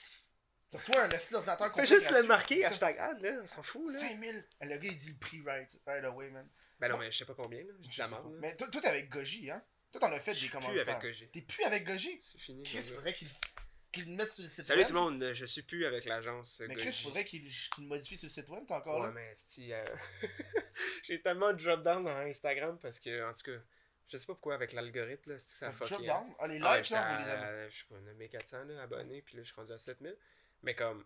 Tu 0.71 0.77
reçois 0.77 1.01
un 1.05 1.09
assis 1.09 1.33
d'ordinateur 1.33 1.75
Fais 1.75 1.87
juste 1.87 2.11
le 2.11 2.23
marquer 2.25 2.61
ça. 2.61 2.69
hashtag 2.69 2.99
ad, 2.99 3.21
là, 3.23 3.33
on 3.43 3.47
s'en 3.47 3.63
fout, 3.63 3.91
là. 3.91 3.99
5000! 3.99 4.45
Le 4.61 4.69
gars, 4.77 4.79
il 4.83 4.97
dit 4.99 5.09
le 5.09 5.17
prix 5.17 5.41
right, 5.41 5.81
right 5.87 6.05
away, 6.05 6.29
man. 6.29 6.47
Ben 6.79 6.91
non, 6.91 6.99
mais 6.99 7.11
je 7.11 7.17
sais 7.17 7.25
pas 7.25 7.35
combien, 7.35 7.61
là. 7.65 7.73
La. 7.97 8.23
Mais 8.41 8.55
toi, 8.57 8.69
t'es 8.71 8.87
avec 8.87 9.09
Goji, 9.09 9.51
hein? 9.51 9.65
Toi, 9.91 10.03
t'en 10.03 10.13
as 10.13 10.21
fait 10.21 10.35
des 10.35 10.49
plus 10.51 10.81
avec 10.81 11.01
Goji. 11.01 11.29
T'es 11.31 11.41
plus 11.41 11.65
avec 11.65 11.85
Goji? 11.87 12.21
C'est 12.23 12.39
fini. 12.39 12.63
Chris, 12.63 12.83
faudrait 12.83 13.15
qu'il 13.15 13.29
qu'il 14.03 14.11
le 14.11 14.17
mette 14.17 14.33
sur 14.33 14.43
le 14.45 14.49
site 14.49 14.65
Salut 14.65 14.81
web. 14.81 14.89
tout 14.89 14.95
le 14.95 15.01
monde, 15.01 15.33
je 15.33 15.45
suis 15.47 15.63
plus 15.63 15.85
avec 15.87 16.05
l'agence. 16.05 16.61
Mais. 16.67 16.75
Chris, 16.77 16.93
faudrait 17.03 17.25
qu'il 17.25 17.43
qu'il 17.45 17.85
le 17.85 17.89
modifie 17.89 18.17
sur 18.17 18.27
le 18.27 18.33
site 18.33 18.49
web, 18.49 18.65
t'es 18.67 18.75
encore 18.75 19.01
Ouais, 19.01 19.07
là? 19.07 19.13
mais 19.13 19.33
c'ti, 19.37 19.73
euh, 19.73 19.85
j'ai 21.03 21.21
tellement 21.21 21.53
de 21.53 21.63
drop 21.63 21.83
down 21.83 22.05
dans 22.05 22.17
Instagram 22.17 22.79
parce 22.81 23.01
que, 23.01 23.29
en 23.29 23.33
tout 23.35 23.51
cas, 23.53 23.59
je 24.09 24.17
sais 24.17 24.27
pas 24.27 24.33
pourquoi 24.35 24.55
avec 24.55 24.73
l'algorithme, 24.73 25.33
là, 25.33 25.39
ça 25.39 25.73
fucké. 25.73 25.95
drop 25.95 26.07
down? 26.07 26.35
Ah, 26.39 26.49
les 26.49 26.59
likes, 26.59 26.91
les 26.91 26.97
abonnés? 26.97 27.71
je 27.71 27.77
sais 27.77 27.85
pas, 27.89 27.99
9400 28.01 28.65
là, 28.65 28.83
abonnés, 28.83 29.23
puis 29.23 29.37
là, 29.37 29.43
je 29.43 29.49
suis 29.49 29.57
rendu 29.57 29.73
à 29.73 29.79
7000. 29.79 30.17
Mais 30.63 30.75
comme, 30.75 31.05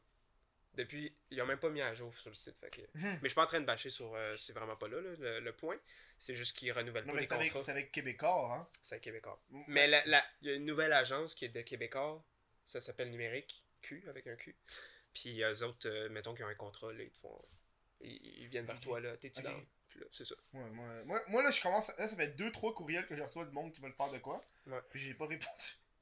depuis, 0.74 1.14
ils 1.30 1.42
ont 1.42 1.46
même 1.46 1.58
pas 1.58 1.68
mis 1.68 1.82
à 1.82 1.92
jour 1.94 2.14
sur 2.14 2.30
le 2.30 2.34
site. 2.34 2.56
Fait 2.58 2.70
que... 2.70 2.80
Mhm. 2.94 3.02
Mais 3.04 3.18
je 3.24 3.28
suis 3.28 3.34
pas 3.34 3.42
en 3.42 3.46
train 3.46 3.60
de 3.60 3.66
bâcher 3.66 3.90
sur. 3.90 4.14
euh, 4.14 4.36
c'est 4.38 4.52
vraiment 4.54 4.76
pas 4.76 4.88
là, 4.88 5.00
là, 5.00 5.10
le, 5.18 5.40
le 5.40 5.52
point. 5.52 5.76
C'est 6.18 6.34
juste 6.34 6.56
qu'ils 6.56 6.72
renouvellent 6.72 7.04
Non, 7.04 7.08
pas 7.10 7.16
mais 7.16 7.22
les 7.22 7.28
c'est 7.28 7.34
avec, 7.34 7.52
contrats. 7.52 7.64
c'est 7.66 7.70
avec 7.72 7.92
Québécois, 7.92 8.54
hein? 8.54 8.68
C'est 8.82 8.94
à 8.94 8.98
Québécois. 9.00 9.42
Mm. 9.50 9.62
Mais 9.66 9.86
la- 9.88 10.04
la- 10.06 10.24
il 10.40 10.48
y 10.48 10.52
a 10.52 10.54
une 10.54 10.64
nouvelle 10.64 10.92
agence 10.94 11.34
qui 11.34 11.44
est 11.44 11.48
de 11.50 11.60
Québécois. 11.60 12.24
Ça 12.66 12.80
s'appelle 12.80 13.10
Numérique. 13.10 13.64
Q 13.82 14.04
avec 14.08 14.26
un 14.26 14.36
Q. 14.36 14.56
Puis 15.12 15.42
eux 15.42 15.62
autres, 15.64 15.88
euh, 15.88 16.08
mettons 16.08 16.34
qu'ils 16.34 16.44
ont 16.44 16.48
un 16.48 16.54
contrat, 16.54 16.92
là, 16.92 17.02
ils 17.02 17.10
te 17.10 17.18
font. 17.18 17.42
Ils, 18.00 18.40
ils 18.42 18.48
viennent 18.48 18.66
vers 18.66 18.80
toi, 18.80 19.00
là. 19.00 19.16
T'es-tu 19.16 19.40
Ok. 19.40 19.46
down? 19.46 19.66
Puis 19.88 20.00
là, 20.00 20.06
c'est 20.10 20.24
ça. 20.24 20.34
Ouais, 20.54 20.70
moi, 20.70 21.04
moi, 21.04 21.20
moi, 21.28 21.42
là, 21.42 21.50
je 21.50 21.60
commence. 21.60 21.88
Là, 21.98 22.08
ça 22.08 22.16
fait 22.16 22.36
2-3 22.36 22.72
courriels 22.74 23.06
que 23.06 23.14
je 23.14 23.22
reçois 23.22 23.44
du 23.44 23.52
monde 23.52 23.72
qui 23.72 23.80
veulent 23.80 23.92
faire 23.92 24.10
de 24.10 24.18
quoi. 24.18 24.42
Ouais. 24.66 24.78
Puis 24.90 25.00
j'ai 25.00 25.14
pas 25.14 25.26
répondu. 25.26 25.50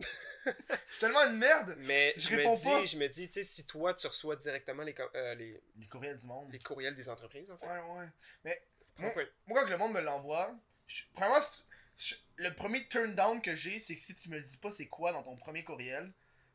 je 0.46 0.51
suis 0.90 1.01
tellement 1.01 1.25
une 1.27 1.37
merde! 1.37 1.75
Mais 1.81 2.14
Je 2.16 2.29
je, 2.29 2.37
réponds 2.37 2.53
me 2.53 2.57
dis, 2.57 2.64
pas. 2.64 2.85
je 2.85 2.96
me 2.99 3.09
dis, 3.09 3.27
tu 3.29 3.35
sais, 3.35 3.44
si 3.44 3.66
toi, 3.66 3.92
tu 3.94 4.07
reçois 4.07 4.37
directement 4.37 4.83
les, 4.83 4.94
euh, 5.14 5.35
les, 5.35 5.61
Les 5.77 5.87
courriels 5.88 6.16
du 6.16 6.27
monde. 6.27 6.51
les 6.53 6.59
courriels 6.59 6.94
des 6.94 7.09
entreprises, 7.11 7.51
en 7.51 7.59
fait. 7.59 7.66
Ouais, 7.66 8.07
ouais. 8.44 8.62
Pourquoi? 8.96 9.23
Moi, 9.46 9.62
quand 9.64 9.70
le 9.70 9.77
monde 9.79 9.92
me 9.92 10.01
l'envoie, 10.01 10.55
je- 10.87 11.05
premièrement, 11.12 11.44
je- 11.99 12.14
le 12.37 12.55
premier 12.55 12.87
turn 12.88 13.14
down 13.14 13.42
que 13.42 13.55
j'ai, 13.57 13.81
c'est 13.81 13.94
que 13.94 14.01
si 14.01 14.14
tu 14.14 14.29
me 14.31 14.38
le 14.38 14.42
dis 14.44 14.57
pas 14.59 14.73
c'est 14.73 14.87
quoi 14.87 15.12
dans 15.12 15.23
ton 15.23 15.37
premier 15.37 15.64
courriel, 15.64 16.11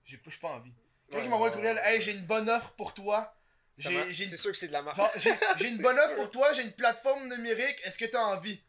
j'ai 0.05 0.17
pas, 0.17 0.31
pas 0.41 0.47
envie. 0.49 0.73
Quelqu'un 1.09 1.23
qui 1.23 1.29
m'envoie 1.29 1.49
un 1.49 1.51
courriel, 1.51 1.79
hey, 1.83 2.01
j'ai 2.01 2.13
une 2.13 2.25
bonne 2.25 2.49
offre 2.49 2.71
pour 2.73 2.93
toi. 2.93 3.35
C'est 3.77 4.37
sûr 4.37 4.51
que 4.51 4.57
c'est 4.57 4.67
de 4.69 4.73
la 4.73 4.81
marque. 4.81 4.99
j'ai- 5.19 5.67
une 5.67 5.79
bonne 5.81 5.97
offre 5.99 6.15
pour 6.15 6.31
toi, 6.31 6.53
j'ai 6.53 6.63
une 6.63 6.71
plateforme 6.73 7.27
numérique, 7.27 7.79
est-ce 7.83 7.97
que 7.97 8.05
t'as 8.05 8.23
envie? 8.23 8.61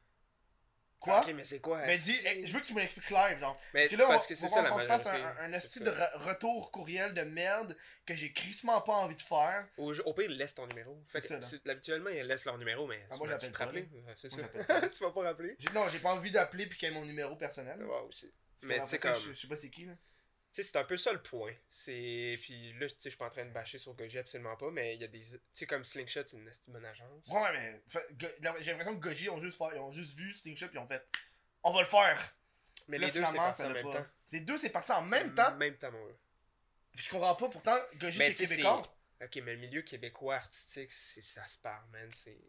Quoi? 0.99 1.21
Ok, 1.21 1.33
mais 1.35 1.45
c'est 1.45 1.61
quoi? 1.61 1.83
Mais 1.87 1.97
dis, 1.99 2.17
je 2.45 2.53
veux 2.53 2.59
que 2.61 2.67
tu 2.67 2.75
me 2.75 2.81
l'expliques 2.81 3.11
live, 3.11 3.39
genre. 3.39 3.55
Mais 3.75 3.83
Parce 3.87 3.93
que 3.95 3.97
là, 4.01 4.05
on, 4.07 4.09
parce 4.09 4.27
que 4.27 4.35
va- 4.35 4.41
c'est 4.41 4.47
on 4.47 4.49
ça 4.49 4.63
la 4.63 4.81
se 4.81 4.87
fasse 4.87 5.05
majorité. 5.05 5.29
un, 5.41 5.45
un 5.45 5.49
de 5.51 5.91
re- 5.91 6.17
retour 6.31 6.73
courriel 6.73 7.15
de 7.15 7.21
merde 7.23 7.77
que 8.07 8.17
j'ai 8.17 8.33
crissement 8.33 8.81
pas 8.81 8.95
envie 8.95 9.15
de 9.15 9.23
faire. 9.23 9.69
Au, 9.77 9.95
au 9.95 10.15
pire, 10.15 10.25
ils 10.31 10.37
laissent 10.37 10.55
ton 10.55 10.67
numéro. 10.67 11.01
Fait 11.09 11.21
que 11.21 11.27
ça, 11.29 11.39
habituellement, 11.69 12.11
ils 12.11 12.23
laissent 12.23 12.45
leur 12.47 12.59
numéro, 12.59 12.87
mais 12.89 13.07
Ah, 13.11 13.17
moi, 13.19 13.29
j'appelle 13.29 13.53
te 13.53 13.59
rappeler. 13.59 13.89
C'est 14.17 14.31
ça. 14.31 14.43
tu 14.97 15.05
vas 15.05 15.11
pas 15.13 15.23
rappeler. 15.23 15.57
Non, 15.75 15.87
j'ai 15.89 15.99
pas 16.01 16.11
envie 16.13 16.31
d'appeler 16.33 16.67
puis 16.67 16.77
qu'il 16.79 16.89
y 16.89 16.91
ait 16.91 16.95
mon 16.95 17.05
numéro 17.05 17.37
personnel. 17.37 17.81
Aussi. 18.09 18.33
Mais 18.63 18.79
que 18.79 18.85
tu 18.85 18.89
sais, 18.89 18.99
comme. 18.99 19.15
Je 19.15 19.33
sais 19.35 19.47
pas 19.47 19.57
c'est 19.57 19.71
qui, 19.71 19.85
là. 19.85 19.93
Sais, 20.57 20.63
c'est 20.63 20.79
un 20.79 20.85
peu 20.85 20.97
ça 20.97 21.13
le 21.13 21.21
point. 21.23 21.53
C'est. 21.69 22.39
Puis 22.41 22.73
là, 22.79 22.87
tu 22.89 22.95
sais, 22.95 22.97
je 23.05 23.09
suis 23.11 23.19
pas 23.19 23.27
en 23.27 23.31
train 23.31 23.45
de 23.45 23.51
bâcher 23.51 23.79
sur 23.79 23.93
Goji 23.93 24.17
absolument 24.19 24.57
pas, 24.57 24.71
mais 24.71 24.95
il 24.95 25.01
y 25.03 25.05
a 25.05 25.07
des. 25.09 25.21
Tu 25.21 25.39
sais, 25.53 25.67
comme 25.67 25.85
Slingshot, 25.85 26.23
c'est 26.25 26.39
une 26.39 26.51
bonne 26.69 26.85
agence. 26.87 27.29
Ouais, 27.29 27.53
mais 27.53 27.83
j'ai 28.61 28.71
l'impression 28.71 28.99
que 28.99 29.07
Goji 29.07 29.29
ont 29.29 29.39
juste, 29.39 29.59
fait, 29.59 29.65
ils 29.75 29.79
ont 29.79 29.91
juste 29.93 30.17
vu 30.17 30.33
Slingshot 30.33 30.69
et 30.73 30.79
ont 30.79 30.87
fait 30.89 31.07
On 31.63 31.73
va 31.75 31.81
le 31.81 31.87
faire. 31.87 32.35
Mais 32.89 32.97
Là, 32.97 33.09
les 33.09 33.13
deux, 33.13 33.25
c'est 33.27 33.37
parti 33.37 33.63
en 33.65 33.69
même 33.71 33.85
pas. 33.85 33.93
temps. 33.99 34.07
Les 34.33 34.41
deux, 34.41 34.57
c'est 34.57 34.71
parti 34.71 34.93
en 34.93 35.03
même 35.03 35.35
temps. 35.35 35.55
Même 35.57 35.77
temps, 35.77 35.93
mon 35.93 36.07
gars. 36.07 36.15
Je 36.95 37.11
comprends 37.11 37.35
pas, 37.35 37.49
pourtant, 37.51 37.77
Goji 37.97 38.17
c'est 38.17 38.47
québécois. 38.47 38.83
Ok, 39.23 39.37
mais 39.45 39.53
le 39.53 39.59
milieu 39.61 39.83
québécois 39.83 40.37
artistique, 40.37 40.91
c'est 40.91 41.21
ça 41.23 41.47
se 41.49 41.59
parle, 41.59 41.85
man. 41.91 42.09
C'est. 42.15 42.41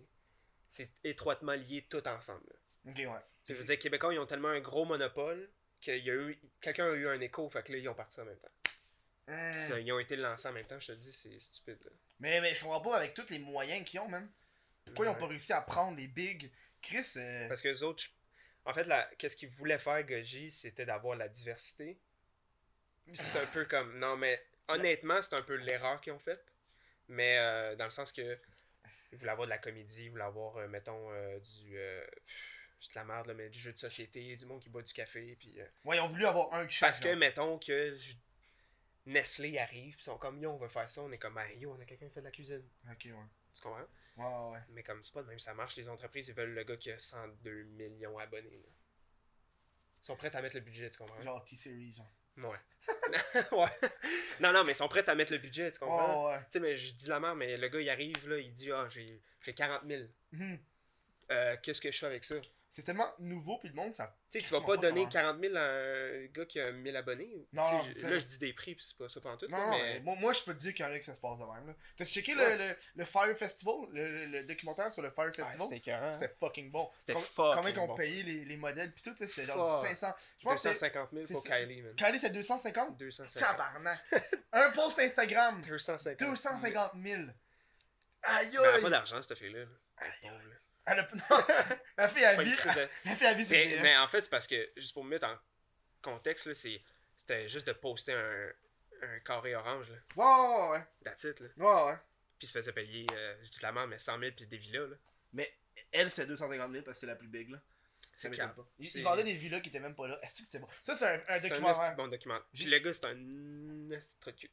C'est 0.69 0.89
étroitement 1.03 1.53
lié 1.53 1.85
tout 1.89 2.05
ensemble. 2.07 2.45
là. 2.49 2.91
Ok, 2.91 2.97
ouais. 2.99 3.21
Je 3.49 3.53
veux 3.53 3.63
dire, 3.65 3.79
Québécois, 3.79 4.13
ils 4.13 4.19
ont 4.19 4.25
tellement 4.25 4.49
un 4.49 4.59
gros 4.61 4.85
monopole 4.85 5.49
qu'il 5.93 6.05
y 6.05 6.11
a 6.11 6.13
eu. 6.13 6.37
Quelqu'un 6.61 6.85
a 6.91 6.93
eu 6.95 7.07
un 7.07 7.19
écho, 7.19 7.49
fait 7.49 7.63
que 7.63 7.71
là, 7.71 7.77
ils 7.77 7.89
ont 7.89 7.93
parti 7.93 8.19
en 8.19 8.25
même 8.25 8.37
temps. 8.37 9.53
Ça, 9.53 9.79
ils 9.79 9.91
ont 9.91 9.99
été 9.99 10.15
lancés 10.15 10.47
en 10.47 10.53
même 10.53 10.65
temps, 10.65 10.79
je 10.79 10.87
te 10.87 10.91
le 10.93 10.97
dis, 10.99 11.11
c'est 11.11 11.37
stupide. 11.39 11.83
là. 11.83 11.91
Mais, 12.19 12.39
mais 12.41 12.55
je 12.55 12.61
comprends 12.61 12.79
pas 12.81 12.97
avec 12.97 13.13
tous 13.13 13.29
les 13.29 13.39
moyens 13.39 13.83
qu'ils 13.85 13.99
ont, 13.99 14.07
man. 14.07 14.29
Pourquoi 14.85 15.05
ils 15.05 15.09
ont 15.09 15.15
pas 15.15 15.27
réussi 15.27 15.51
à 15.51 15.61
prendre 15.61 15.97
les 15.97 16.07
bigs? 16.07 16.49
Chris, 16.81 17.05
euh, 17.17 17.47
Parce 17.49 17.61
que 17.61 17.67
les 17.67 17.83
autres, 17.83 18.05
en 18.65 18.73
fait, 18.73 18.85
la... 18.85 19.03
qu'est-ce 19.17 19.35
qu'ils 19.35 19.49
voulaient 19.49 19.79
faire, 19.79 20.01
Goji, 20.03 20.49
c'était 20.49 20.85
d'avoir 20.85 21.17
la 21.17 21.27
diversité. 21.27 21.99
C'est 23.13 23.39
un 23.39 23.45
peu 23.47 23.65
comme. 23.65 23.99
Non, 23.99 24.15
mais 24.17 24.41
honnêtement, 24.67 25.21
c'est 25.21 25.35
un 25.35 25.41
peu 25.41 25.55
l'erreur 25.55 25.99
qu'ils 26.01 26.13
ont 26.13 26.19
faite. 26.19 26.45
Mais 27.09 27.37
euh, 27.37 27.75
dans 27.75 27.85
le 27.85 27.91
sens 27.91 28.11
que. 28.11 28.37
Ils 29.11 29.17
voulaient 29.17 29.31
avoir 29.31 29.47
de 29.47 29.51
la 29.51 29.57
comédie, 29.57 30.05
ils 30.05 30.11
voulaient 30.11 30.23
avoir, 30.23 30.57
euh, 30.57 30.67
mettons, 30.67 31.11
euh, 31.11 31.39
du. 31.39 31.77
C'est 32.79 32.91
de 32.91 32.95
la 32.99 33.05
merde, 33.05 33.27
là, 33.27 33.33
mais 33.33 33.49
du 33.49 33.57
jeu 33.59 33.73
de 33.73 33.77
société, 33.77 34.35
du 34.35 34.45
monde 34.45 34.61
qui 34.61 34.69
boit 34.69 34.83
du 34.83 34.93
café. 34.93 35.35
Puis, 35.39 35.59
euh, 35.59 35.65
ouais, 35.85 35.97
ils 35.97 35.99
ont 36.01 36.07
voulu 36.07 36.25
avoir 36.25 36.53
un 36.53 36.65
de 36.65 36.69
chaque. 36.69 36.89
Parce 36.89 36.99
que, 36.99 37.09
genre. 37.09 37.17
mettons 37.17 37.57
que 37.59 37.95
je- 37.95 38.13
Nestlé 39.07 39.57
arrive, 39.57 39.93
puis 39.95 40.01
ils 40.01 40.03
sont 40.03 40.17
comme 40.17 40.37
yo, 40.41 40.51
on 40.51 40.57
veut 40.57 40.67
faire 40.67 40.89
ça, 40.89 41.01
on 41.01 41.11
est 41.13 41.17
comme 41.17 41.39
yo, 41.57 41.71
on 41.73 41.79
a 41.81 41.85
quelqu'un 41.85 42.07
qui 42.07 42.13
fait 42.13 42.19
de 42.19 42.25
la 42.25 42.31
cuisine. 42.31 42.63
Ok, 42.91 43.05
ouais. 43.05 43.13
Tu 43.55 43.61
comprends? 43.61 43.79
Ouais, 44.17 44.25
ouais, 44.25 44.51
ouais. 44.51 44.59
Mais 44.69 44.83
comme 44.83 45.01
c'est 45.03 45.13
pas 45.13 45.23
de 45.23 45.27
même, 45.27 45.39
ça 45.39 45.53
marche, 45.53 45.77
les 45.77 45.87
entreprises, 45.87 46.27
ils 46.27 46.33
veulent 46.35 46.53
le 46.53 46.63
gars 46.65 46.75
qui 46.75 46.91
a 46.91 46.99
102 46.99 47.63
millions 47.63 48.17
d'abonnés. 48.17 48.65
Ils 50.01 50.05
sont 50.05 50.15
prêts 50.17 50.35
à 50.35 50.41
mettre 50.41 50.55
le 50.55 50.61
budget, 50.61 50.89
tu 50.89 50.97
comprends? 50.97 51.19
Genre 51.21 51.43
T-Series, 51.43 51.91
genre. 51.93 52.11
Ouais. 52.37 52.59
ouais. 53.53 53.89
Non, 54.41 54.51
non, 54.51 54.63
mais 54.63 54.73
ils 54.73 54.75
sont 54.75 54.87
prêts 54.89 55.07
à 55.09 55.15
mettre 55.15 55.31
le 55.31 55.39
budget, 55.39 55.71
tu 55.71 55.79
comprends? 55.79 56.27
Ouais, 56.29 56.35
ouais, 56.35 56.39
Tu 56.41 56.45
sais, 56.51 56.59
mais 56.59 56.75
je 56.75 56.93
dis 56.93 57.07
la 57.07 57.19
merde, 57.19 57.37
mais 57.37 57.55
le 57.57 57.67
gars, 57.69 57.79
il 57.79 57.89
arrive, 57.89 58.27
là, 58.29 58.37
il 58.37 58.51
dit, 58.51 58.71
ah, 58.71 58.87
j'ai 58.89 59.21
j'ai 59.41 59.53
40 59.53 59.83
000. 59.87 60.01
ouais. 60.01 60.09
Mhm. 60.33 60.59
Euh, 61.31 61.57
Qu'est-ce 61.63 61.81
que 61.81 61.91
je 61.91 61.97
fais 61.97 62.05
avec 62.05 62.23
ça? 62.25 62.35
C'est 62.69 62.83
tellement 62.83 63.07
nouveau, 63.19 63.57
puis 63.57 63.69
le 63.69 63.75
monde, 63.75 63.93
ça. 63.95 64.15
Tu 64.29 64.39
sais, 64.39 64.45
tu 64.45 64.51
vas 64.53 64.59
pas 64.61 64.67
pas 64.75 64.77
donner 64.77 64.99
comment. 65.01 65.09
40 65.09 65.41
000 65.41 65.55
à 65.55 65.61
un 65.61 66.25
gars 66.27 66.45
qui 66.45 66.59
a 66.59 66.71
1000 66.71 66.95
abonnés. 66.95 67.47
Non, 67.53 67.63
je- 67.81 68.07
là, 68.07 68.17
je 68.19 68.25
dis 68.25 68.37
des 68.39 68.53
prix, 68.53 68.75
puis 68.75 68.85
c'est 68.85 68.97
pas 68.97 69.09
ça 69.09 69.19
pendant 69.21 69.37
tout. 69.37 69.47
Non, 69.47 69.57
là, 69.57 69.69
mais... 69.71 69.93
mais 69.95 69.99
moi, 70.01 70.15
moi, 70.19 70.33
je 70.33 70.43
peux 70.43 70.53
te 70.53 70.59
dire 70.59 70.73
qu'il 70.75 70.85
y 70.85 70.87
en 70.87 70.91
a 70.91 70.99
que 70.99 71.05
ça 71.05 71.13
se 71.15 71.19
passe 71.19 71.39
de 71.39 71.45
même. 71.45 71.65
là. 71.67 71.73
T'as-tu 71.95 72.11
checké 72.11 72.35
Ouais. 72.35 72.57
le, 72.57 72.67
le, 72.67 72.75
le 72.97 73.05
Fire 73.05 73.35
Festival? 73.37 73.75
Le, 73.93 74.09
le- 74.09 74.25
le 74.25 74.43
documentaire 74.43 74.91
sur 74.91 75.01
le 75.01 75.09
Fire 75.09 75.29
Ah, 75.29 75.33
Festival? 75.33 75.61
c'était 75.61 75.77
écœurant. 75.77 76.13
C'était 76.13 76.35
fucking 76.39 76.69
bon. 76.69 76.91
C'était 76.97 77.13
fucking 77.13 77.53
Combien 77.55 77.73
qu'on 77.73 77.87
bon. 77.87 77.95
payé 77.95 78.21
les, 78.21 78.45
les 78.45 78.57
modèles 78.57 78.93
pis 78.93 79.01
tout, 79.01 79.15
c'était 79.17 79.45
genre 79.45 79.81
Fuck. 79.81 79.87
500. 79.95 80.13
Je 80.37 80.43
pense 80.43 80.53
que 80.55 80.59
c'est. 80.59 80.69
250 80.73 81.09
000 81.13 81.25
pour. 81.31 81.43
Kylie, 81.45 81.81
man. 81.81 81.95
Kylie, 81.95 82.19
c'est 82.19 82.29
250 82.31 82.97
250. 82.97 83.47
Tabarnak. 83.49 83.99
Un 84.51 84.69
post 84.71 84.99
Instagram 84.99 85.61
250. 85.61 86.19
250 86.29 86.91
000. 87.01 87.21
Aïe 88.23 88.49
Mais 88.51 88.57
elle 88.59 88.65
a 88.65 88.73
aïe. 88.75 88.81
pas 88.81 88.89
d'argent, 88.89 89.21
cette 89.21 89.37
fille-là. 89.37 89.59
là. 89.61 89.65
Aïe, 89.97 90.11
Pauvre, 90.21 90.35
là. 90.49 90.55
Elle 90.87 90.99
a 90.99 91.07
non, 91.29 91.45
La 91.97 92.07
fille 92.09 92.23
a 92.25 92.41
vie. 92.41 92.55
La 93.05 93.15
fille 93.15 93.27
a 93.27 93.33
vie, 93.33 93.45
c'est 93.45 93.65
mais, 93.65 93.79
mais 93.81 93.97
en 93.97 94.07
fait, 94.07 94.23
c'est 94.23 94.29
parce 94.29 94.47
que, 94.47 94.71
juste 94.77 94.93
pour 94.93 95.03
me 95.03 95.09
mettre 95.09 95.27
en 95.27 95.35
contexte, 96.01 96.45
là, 96.47 96.53
c'est- 96.55 96.81
c'était 97.17 97.47
juste 97.49 97.67
de 97.67 97.73
poster 97.73 98.13
un, 98.13 98.49
un 99.01 99.19
carré 99.19 99.53
orange, 99.55 99.89
là. 99.89 99.97
Ouais, 100.15 100.57
ouais, 100.57 100.69
ouais. 100.79 100.87
That's 101.03 101.23
it, 101.25 101.39
là. 101.39 101.47
Ouais, 101.57 101.91
ouais. 101.91 101.97
Puis 102.39 102.45
il 102.45 102.47
se 102.47 102.53
faisait 102.53 102.71
payer, 102.71 103.05
euh, 103.13 103.35
je 103.43 103.49
dis 103.49 103.59
la 103.61 103.71
mais 103.71 103.99
100 103.99 104.19
000 104.19 104.31
puis 104.35 104.45
des 104.47 104.57
villas, 104.57 104.87
là. 104.89 104.95
Mais 105.33 105.53
elle, 105.91 106.09
c'est 106.09 106.25
250 106.25 106.71
000 106.71 106.83
parce 106.83 106.95
que 106.97 106.99
c'est 107.01 107.07
la 107.07 107.15
plus 107.15 107.27
big, 107.27 107.49
là. 107.49 107.57
Ça 108.15 108.23
C'est 108.23 108.29
m'étonne 108.29 108.53
pas. 108.55 108.67
Il, 108.79 108.89
C'est- 108.89 108.97
il 108.99 109.03
vendait 109.03 109.23
des 109.23 109.35
villas 109.35 109.61
qui 109.61 109.69
étaient 109.69 109.79
même 109.79 109.93
pas 109.93 110.07
là. 110.07 110.17
Est-ce 110.23 110.39
que 110.39 110.45
c'était 110.45 110.59
bon? 110.59 110.67
Ça, 110.83 110.97
c'est 110.97 111.05
un, 111.05 111.13
un 111.35 111.39
C'est 111.39 111.47
un 111.47 111.49
documentaire. 111.49 111.95
bon 111.95 112.07
document. 112.07 112.39
Puis 112.53 112.63
J'ai- 112.63 112.69
le 112.69 112.79
gars, 112.79 112.93
c'est 112.93 113.05
un. 113.05 113.15
Ouais. 113.89 113.99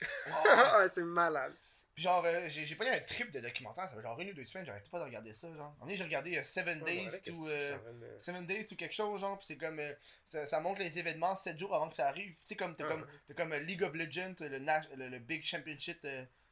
Ah, 0.51 0.87
c'est 0.93 1.03
malade. 1.03 1.55
Puis 1.95 2.03
genre, 2.03 2.25
euh, 2.25 2.49
j'ai 2.49 2.67
j'ai 2.67 2.75
pas 2.75 2.87
eu 2.87 2.89
un 2.89 3.01
trip 3.01 3.31
de 3.31 3.39
documentaire, 3.41 3.89
ça 3.89 3.95
fait 3.95 4.03
genre 4.03 4.19
une 4.21 4.31
ou 4.31 4.35
deux 4.35 4.45
semaines, 4.45 4.67
j'arrêtais 4.67 4.91
pas 4.91 4.99
de 4.99 5.05
regarder 5.05 5.33
ça, 5.33 5.49
genre. 5.55 5.77
Donné, 5.81 5.95
j'ai 5.97 6.03
regardé 6.05 6.37
euh, 6.37 6.43
Seven 6.43 6.81
Days 6.83 7.23
to... 7.23 7.49
euh, 7.49 7.79
Seven 8.19 8.47
Days 8.47 8.67
ou 8.73 8.75
quelque 8.77 8.95
chose, 8.95 9.21
genre, 9.21 9.39
pis 9.39 9.47
c'est 9.47 9.57
comme. 9.57 9.79
euh, 9.79 9.95
ça, 10.27 10.45
ça 10.47 10.59
montre 10.61 10.81
les 10.83 10.99
événements 10.99 11.37
7 11.37 11.57
jours 11.59 11.75
avant 11.75 11.89
que 11.89 11.95
ça 11.95 12.09
arrive. 12.09 12.33
Tu 12.33 12.47
sais, 12.49 12.57
comme. 12.57 12.75
T'as 12.75 12.85
Ah 12.87 12.89
comme, 12.89 13.03
ouais. 13.03 13.09
t'as 13.29 13.35
comme 13.35 13.55
League 13.55 13.83
of 13.85 13.95
Legends, 13.95 14.35
le, 14.41 14.59
Nash- 14.59 14.89
le, 14.97 15.09
le 15.09 15.19
Big 15.21 15.45
Championship. 15.45 16.05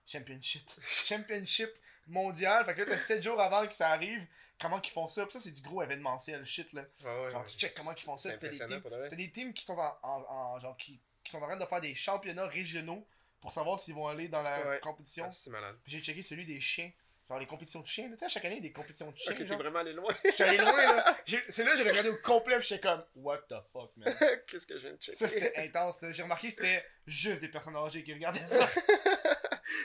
championship. 0.06 0.68
championship 0.86 1.70
mondial. 2.06 2.64
Fait 2.64 2.74
que 2.74 2.80
là, 2.82 2.86
t'as 2.90 2.98
7 2.98 3.22
jours 3.22 3.40
avant 3.40 3.66
que 3.66 3.74
ça 3.74 3.90
arrive. 3.90 4.24
Comment 4.60 4.80
qu'ils 4.80 4.92
font 4.92 5.08
ça? 5.08 5.26
Pis 5.26 5.32
ça, 5.32 5.40
c'est 5.40 5.50
du 5.50 5.60
gros 5.62 5.82
événementiel 5.82 6.44
shit, 6.44 6.72
là. 6.72 6.84
Genre, 7.30 7.44
tu 7.46 7.56
check 7.58 7.74
comment 7.74 7.92
ils 7.92 8.00
font 8.02 8.16
ça, 8.16 8.30
t'as 8.36 8.48
des 8.48 8.56
teams-. 8.58 8.82
T'as 9.10 9.16
des 9.16 9.30
teams 9.30 9.52
qui 9.52 9.64
sont 9.64 9.76
en, 9.76 9.98
en, 10.04 10.24
en- 10.28 10.60
genre, 10.60 10.76
qui, 10.76 11.00
qui 11.24 11.32
sont 11.32 11.38
en 11.38 11.46
train 11.46 11.56
de 11.56 11.64
faire 11.66 11.80
des 11.80 11.94
championnats 11.96 12.46
régionaux 12.46 13.04
pour 13.42 13.52
savoir 13.52 13.78
s'ils 13.78 13.94
vont 13.94 14.06
aller 14.06 14.28
dans 14.28 14.40
la 14.42 14.66
Ouais. 14.68 14.80
compétition. 14.80 15.26
Ah, 15.28 15.32
C'est 15.32 15.50
malade. 15.50 15.76
J'ai 15.84 16.00
checké 16.00 16.22
celui 16.22 16.46
des 16.46 16.60
chiens. 16.60 16.90
Genre 17.28 17.38
les 17.38 17.46
compétitions 17.46 17.80
de 17.80 17.86
chiens. 17.86 18.10
Tu 18.10 18.18
sais, 18.18 18.28
chaque 18.28 18.44
année, 18.44 18.56
il 18.56 18.62
y 18.62 18.66
a 18.66 18.68
des 18.68 18.72
compétitions 18.72 19.10
de 19.10 19.16
chiens. 19.16 19.32
Ok, 19.32 19.46
t'es 19.46 19.54
vraiment 19.56 19.78
allé 19.78 19.92
loin. 19.92 20.12
Je 20.24 20.30
suis 20.30 20.42
allé 20.44 20.58
loin, 20.58 20.72
là. 20.76 21.16
C'est 21.48 21.64
là 21.64 21.72
que 21.72 21.78
j'ai 21.78 21.88
regardé 21.88 22.08
au 22.10 22.16
complet, 22.16 22.58
puis 22.58 22.68
j'étais 22.68 22.88
comme, 22.88 23.04
what 23.16 23.38
the 23.48 23.54
fuck, 23.72 23.96
man. 23.96 24.14
Qu'est-ce 24.48 24.66
que 24.66 24.76
je 24.76 24.88
viens 24.88 24.96
de 24.96 25.00
checker? 25.02 25.16
Ça, 25.18 25.28
c'était 25.28 25.56
intense. 25.56 25.96
J'ai 26.10 26.22
remarqué 26.22 26.48
que 26.48 26.54
c'était 26.54 26.84
juste 27.06 27.40
des 27.40 27.48
personnes 27.48 27.76
âgées 27.76 28.02
qui 28.04 28.12
regardaient 28.14 28.46
ça. 28.46 28.68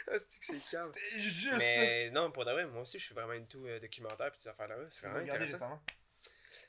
Ah, 0.10 0.17
c'est 0.20 0.39
que 0.39 0.46
c'est 0.46 0.70
calme? 0.72 0.91
C'était 0.93 1.22
juste. 1.22 1.58
Mais 1.60 2.10
non, 2.10 2.32
pour 2.32 2.43
de 2.46 2.52
vrai, 2.52 2.65
moi 2.65 2.82
aussi, 2.82 3.00
je 3.00 3.06
suis 3.06 3.15
vraiment 3.15 3.34
into 3.34 3.65
euh, 3.67 3.80
documentaire 3.80 4.32
puis 4.32 4.41
ces 4.41 4.50
affaires-là. 4.50 4.76
C'est 4.89 5.08
vraiment 5.08 5.20
intéressant. 5.22 5.82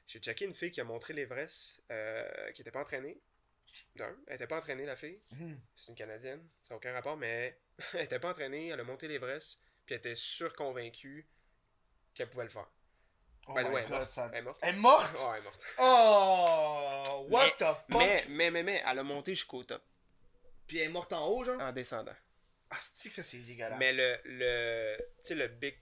J'ai 0.06 0.18
checké 0.20 0.44
une 0.44 0.54
fille 0.54 0.70
qui 0.70 0.80
a 0.80 0.84
montré 0.84 1.14
l'Everest, 1.14 1.82
euh, 1.90 2.50
qui 2.52 2.62
était 2.62 2.70
pas 2.70 2.80
entraînée. 2.80 3.18
D'un, 3.96 4.16
elle 4.26 4.36
était 4.36 4.46
pas 4.46 4.56
entraînée, 4.58 4.84
la 4.86 4.96
fille. 4.96 5.20
Mhm. 5.32 5.60
C'est 5.76 5.88
une 5.90 5.94
Canadienne, 5.94 6.46
ça 6.64 6.74
n'a 6.74 6.76
aucun 6.76 6.92
rapport, 6.92 7.16
mais 7.16 7.58
elle 7.94 8.02
était 8.04 8.18
pas 8.18 8.30
entraînée, 8.30 8.68
elle 8.68 8.80
a 8.80 8.84
monté 8.84 9.08
l'Everest, 9.08 9.60
puis 9.86 9.94
elle 9.94 9.98
était 9.98 10.14
surconvaincue 10.16 11.28
qu'elle 12.14 12.28
pouvait 12.30 12.44
le 12.44 12.50
faire. 12.50 12.68
Oh 13.46 13.54
elle 13.56 13.64
God, 13.70 13.88
morte. 13.90 14.08
ça- 14.08 14.30
Elle 14.32 14.38
est 14.38 14.42
morte. 14.42 14.58
Elle 14.62 14.74
est 14.74 14.78
morte? 14.78 15.12
Oh, 15.18 15.30
elle 15.34 15.40
est 15.40 15.44
morte. 15.44 15.64
Oh! 15.78 17.26
What 17.30 17.50
the 17.52 17.64
fuck? 17.64 17.84
Mais, 17.88 18.24
mais, 18.28 18.50
mais, 18.50 18.62
mais, 18.62 18.82
elle 18.86 18.98
a 18.98 19.02
monté 19.02 19.34
jusqu'au 19.34 19.64
top, 19.64 19.82
Puis 20.66 20.78
elle 20.78 20.86
est 20.86 20.92
morte 20.92 21.12
en 21.12 21.26
haut, 21.28 21.44
genre? 21.44 21.60
en 21.60 21.72
descendant. 21.72 22.14
Ah, 22.70 22.76
c'est 22.94 23.08
que 23.08 23.14
ça, 23.14 23.22
c'est 23.22 23.38
dégueulasse? 23.38 23.78
Mais 23.78 23.92
le, 23.94 24.18
le, 24.24 24.96
tu 24.98 25.28
sais, 25.28 25.34
le 25.34 25.48
big 25.48 25.78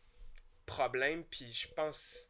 problème, 0.64 1.24
puis 1.24 1.52
je 1.52 1.68
pense 1.68 2.28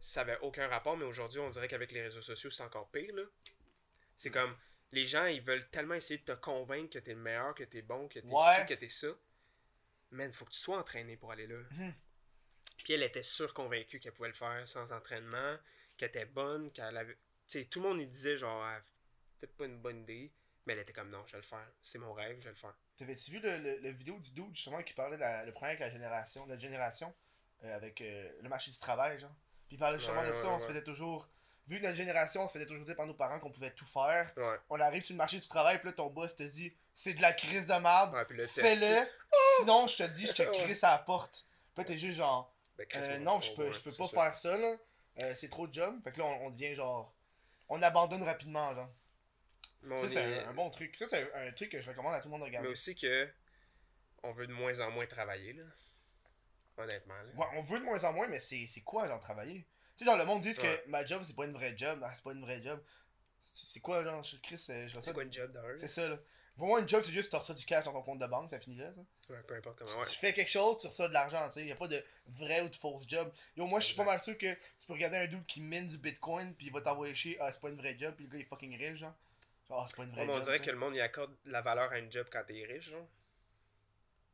ça 0.00 0.20
avait 0.20 0.38
aucun 0.42 0.68
rapport, 0.68 0.96
mais 0.96 1.04
aujourd'hui, 1.06 1.40
on 1.40 1.48
dirait 1.50 1.66
qu'avec 1.66 1.90
les 1.90 2.02
réseaux 2.02 2.20
sociaux, 2.20 2.50
c'est 2.50 2.62
encore 2.62 2.90
pire, 2.90 3.14
là. 3.14 3.22
C'est 4.16 4.30
comme, 4.30 4.56
les 4.92 5.04
gens, 5.06 5.26
ils 5.26 5.42
veulent 5.42 5.68
tellement 5.70 5.94
essayer 5.94 6.18
de 6.18 6.24
te 6.24 6.32
convaincre 6.32 6.90
que 6.94 6.98
t'es 6.98 7.14
le 7.14 7.20
meilleur, 7.20 7.54
que 7.54 7.64
t'es 7.64 7.82
bon, 7.82 8.08
que 8.08 8.20
t'es 8.20 8.32
Ouais. 8.32 8.60
ci, 8.60 8.66
que 8.66 8.74
t'es 8.74 8.88
ça. 8.88 9.08
Man, 10.10 10.32
faut 10.32 10.44
que 10.44 10.52
tu 10.52 10.58
sois 10.58 10.78
entraîné 10.78 11.16
pour 11.16 11.32
aller 11.32 11.46
là. 11.46 11.56
Mhm. 11.72 11.94
Puis 12.84 12.92
elle 12.92 13.02
était 13.02 13.22
surconvaincue 13.22 13.98
qu'elle 13.98 14.12
pouvait 14.12 14.28
le 14.28 14.34
faire 14.34 14.66
sans 14.68 14.92
entraînement, 14.92 15.56
qu'elle 15.96 16.10
était 16.10 16.26
bonne, 16.26 16.70
qu'elle 16.70 16.96
avait... 16.96 17.14
Tu 17.48 17.60
sais, 17.60 17.64
tout 17.64 17.80
le 17.82 17.88
monde, 17.88 18.00
il 18.00 18.08
disait, 18.08 18.36
genre, 18.36 18.62
Ah, 18.62 18.80
peut-être 19.38 19.56
pas 19.56 19.64
une 19.66 19.78
bonne 19.80 20.02
idée, 20.02 20.32
mais 20.66 20.74
elle 20.74 20.80
était 20.80 20.92
comme, 20.92 21.10
non, 21.10 21.24
je 21.26 21.32
vais 21.32 21.38
le 21.38 21.42
faire. 21.44 21.66
C'est 21.82 21.98
mon 21.98 22.12
rêve, 22.12 22.36
je 22.38 22.44
vais 22.44 22.50
le 22.50 22.56
faire. 22.56 22.74
T'avais-tu 22.96 23.32
vu 23.32 23.40
le, 23.40 23.58
le, 23.58 23.78
le 23.78 23.90
vidéo 23.90 24.18
du 24.20 24.32
dude 24.32 24.54
justement 24.54 24.82
qui 24.82 24.94
parlait 24.94 25.16
de 25.16 25.20
la- 25.20 25.44
le 25.44 25.50
problème 25.50 25.70
avec 25.76 25.80
la 25.80 25.90
génération, 25.90 26.46
notre 26.46 26.60
génération, 26.60 27.12
euh, 27.64 27.74
avec 27.74 28.00
euh, 28.00 28.30
le 28.40 28.48
marché 28.48 28.70
du 28.70 28.78
travail, 28.78 29.18
genre? 29.18 29.34
Puis 29.66 29.76
il 29.76 29.78
parlait 29.78 29.98
justement 29.98 30.20
Ouais, 30.20 30.26
de 30.28 30.32
ouais, 30.32 30.36
ça, 30.40 30.48
on 30.50 30.60
se 30.60 30.66
faisait 30.68 30.84
toujours. 30.84 31.28
Vu 31.66 31.78
que 31.78 31.84
notre 31.84 31.96
génération, 31.96 32.42
on 32.42 32.46
se 32.48 32.52
faisait 32.54 32.66
toujours 32.66 32.84
dire 32.84 32.94
par 32.96 33.06
nos 33.06 33.14
parents 33.14 33.40
qu'on 33.40 33.50
pouvait 33.50 33.70
tout 33.70 33.86
faire. 33.86 34.30
Ouais. 34.36 34.56
On 34.68 34.78
arrive 34.80 35.02
sur 35.02 35.14
le 35.14 35.18
marché 35.18 35.38
du 35.38 35.48
travail, 35.48 35.78
puis 35.78 35.86
là 35.88 35.92
ton 35.94 36.10
boss 36.10 36.36
te 36.36 36.42
dit 36.42 36.72
c'est 36.94 37.14
de 37.14 37.22
la 37.22 37.32
crise 37.32 37.66
de 37.66 37.72
Ouais, 37.72 38.24
le 38.30 38.46
fais-le, 38.46 39.08
sinon 39.58 39.86
je 39.86 39.96
te 39.96 40.02
dis, 40.04 40.26
je 40.26 40.32
te 40.34 40.42
crisse 40.42 40.84
à 40.84 40.90
la 40.92 40.98
porte. 40.98 41.46
Puis 41.74 41.82
là 41.82 41.84
t'es 41.84 41.96
juste 41.98 42.18
genre, 42.18 42.52
Ben, 42.76 42.86
euh, 42.96 43.16
on- 43.16 43.20
non, 43.20 43.36
on- 43.36 43.40
je 43.40 43.52
peux, 43.54 43.72
je 43.72 43.80
peux 43.80 43.90
pas 43.96 44.06
ça. 44.06 44.22
faire 44.24 44.36
ça 44.36 44.56
là, 44.58 44.74
Euh, 45.20 45.32
c'est 45.36 45.48
trop 45.48 45.66
de 45.66 45.72
job. 45.72 46.00
Fait 46.04 46.12
que 46.12 46.18
là 46.18 46.24
on, 46.26 46.46
on 46.46 46.50
devient 46.50 46.74
genre, 46.74 47.12
on 47.68 47.80
abandonne 47.82 48.22
rapidement, 48.24 48.74
genre. 48.74 48.90
Ça 50.00 50.08
c'est 50.08 50.14
est- 50.22 50.44
un, 50.44 50.50
un 50.50 50.54
bon 50.54 50.68
truc. 50.70 50.94
Ça 50.96 51.06
c'est 51.08 51.22
un, 51.34 51.48
un 51.48 51.52
truc 51.52 51.70
que 51.70 51.80
je 51.80 51.88
recommande 51.88 52.14
à 52.14 52.20
tout 52.20 52.28
le 52.28 52.32
monde 52.32 52.40
de 52.40 52.46
regarder. 52.46 52.68
mais 52.68 52.72
aussi 52.72 52.94
que 52.94 53.28
on 54.22 54.32
veut 54.32 54.46
de 54.46 54.52
moins 54.52 54.80
en 54.80 54.90
moins 54.90 55.06
travailler, 55.06 55.52
là. 55.54 55.64
Honnêtement, 56.76 57.14
là. 57.14 57.30
Ouais, 57.36 57.46
on 57.58 57.62
veut 57.62 57.78
de 57.78 57.84
moins 57.84 58.02
en 58.04 58.12
moins, 58.12 58.26
mais 58.26 58.40
c'est 58.40 58.66
quoi, 58.84 59.06
genre, 59.06 59.20
travailler? 59.20 59.64
Tu 59.96 60.00
sais, 60.00 60.04
genre, 60.04 60.18
le 60.18 60.24
monde 60.24 60.40
dit 60.40 60.54
que 60.54 60.88
ma 60.88 61.04
job, 61.06 61.22
c'est 61.24 61.36
pas 61.36 61.44
une 61.44 61.52
vraie 61.52 61.76
job. 61.76 62.00
Ah, 62.02 62.12
c'est 62.14 62.24
pas 62.24 62.32
une 62.32 62.40
vraie 62.42 62.60
job. 62.60 62.80
C'est 63.40 63.80
quoi, 63.80 64.02
genre, 64.02 64.22
Chris, 64.42 64.64
euh, 64.70 64.88
je 64.88 64.98
C'est 65.00 65.12
quoi 65.12 65.22
une 65.22 65.32
job 65.32 65.52
d'un? 65.52 65.76
C'est 65.76 65.88
ça, 65.88 66.08
là. 66.08 66.18
Pour 66.56 66.68
moi, 66.68 66.80
une 66.80 66.88
job, 66.88 67.02
c'est 67.04 67.12
juste 67.12 67.30
tu 67.30 67.36
reçois 67.36 67.54
du 67.54 67.64
cash 67.64 67.84
dans 67.84 67.92
ton 67.92 68.02
compte 68.02 68.20
de 68.20 68.26
banque, 68.26 68.48
ça 68.48 68.60
finit 68.60 68.76
là, 68.76 68.92
ça. 68.94 69.34
Ouais, 69.34 69.42
peu 69.42 69.56
importe 69.56 69.78
comment. 69.78 69.98
Ouais. 69.98 70.06
Tu 70.06 70.16
fais 70.16 70.32
quelque 70.32 70.50
chose, 70.50 70.78
tu 70.80 70.86
reçois 70.86 71.08
de 71.08 71.12
l'argent, 71.12 71.44
tu 71.48 71.54
sais. 71.54 71.66
Y 71.66 71.72
a 71.72 71.76
pas 71.76 71.88
de 71.88 72.04
vrai 72.28 72.60
ou 72.60 72.68
de 72.68 72.76
fausse 72.76 73.04
job. 73.08 73.32
Yo, 73.56 73.66
moi, 73.66 73.80
je 73.80 73.86
suis 73.86 73.96
pas 73.96 74.04
mal 74.04 74.20
sûr 74.20 74.38
que 74.38 74.54
tu 74.54 74.86
peux 74.86 74.92
regarder 74.92 75.16
un 75.16 75.26
dude 75.26 75.44
qui 75.46 75.60
mine 75.60 75.88
du 75.88 75.98
bitcoin, 75.98 76.54
puis 76.54 76.66
il 76.66 76.72
va 76.72 76.80
t'envoyer 76.80 77.12
chier, 77.14 77.36
ah, 77.40 77.52
c'est 77.52 77.60
pas 77.60 77.70
une 77.70 77.76
vraie 77.76 77.96
job, 77.98 78.14
puis 78.14 78.26
le 78.26 78.30
gars, 78.30 78.38
il 78.38 78.42
est 78.42 78.48
fucking 78.48 78.78
riche, 78.78 78.98
genre. 79.00 79.14
Genre, 79.68 79.82
ah, 79.82 79.86
c'est 79.88 79.96
pas 79.96 80.04
une 80.04 80.10
vraie 80.12 80.28
on 80.28 80.34
job. 80.34 80.42
dirait 80.44 80.58
tu 80.60 80.66
que 80.66 80.70
le 80.70 80.76
monde 80.76 80.94
y 80.94 81.00
accorde 81.00 81.34
la 81.46 81.60
valeur 81.60 81.90
à 81.90 81.98
une 81.98 82.10
job 82.10 82.28
quand 82.30 82.44
t'es 82.46 82.64
riche, 82.64 82.90
genre. 82.90 83.06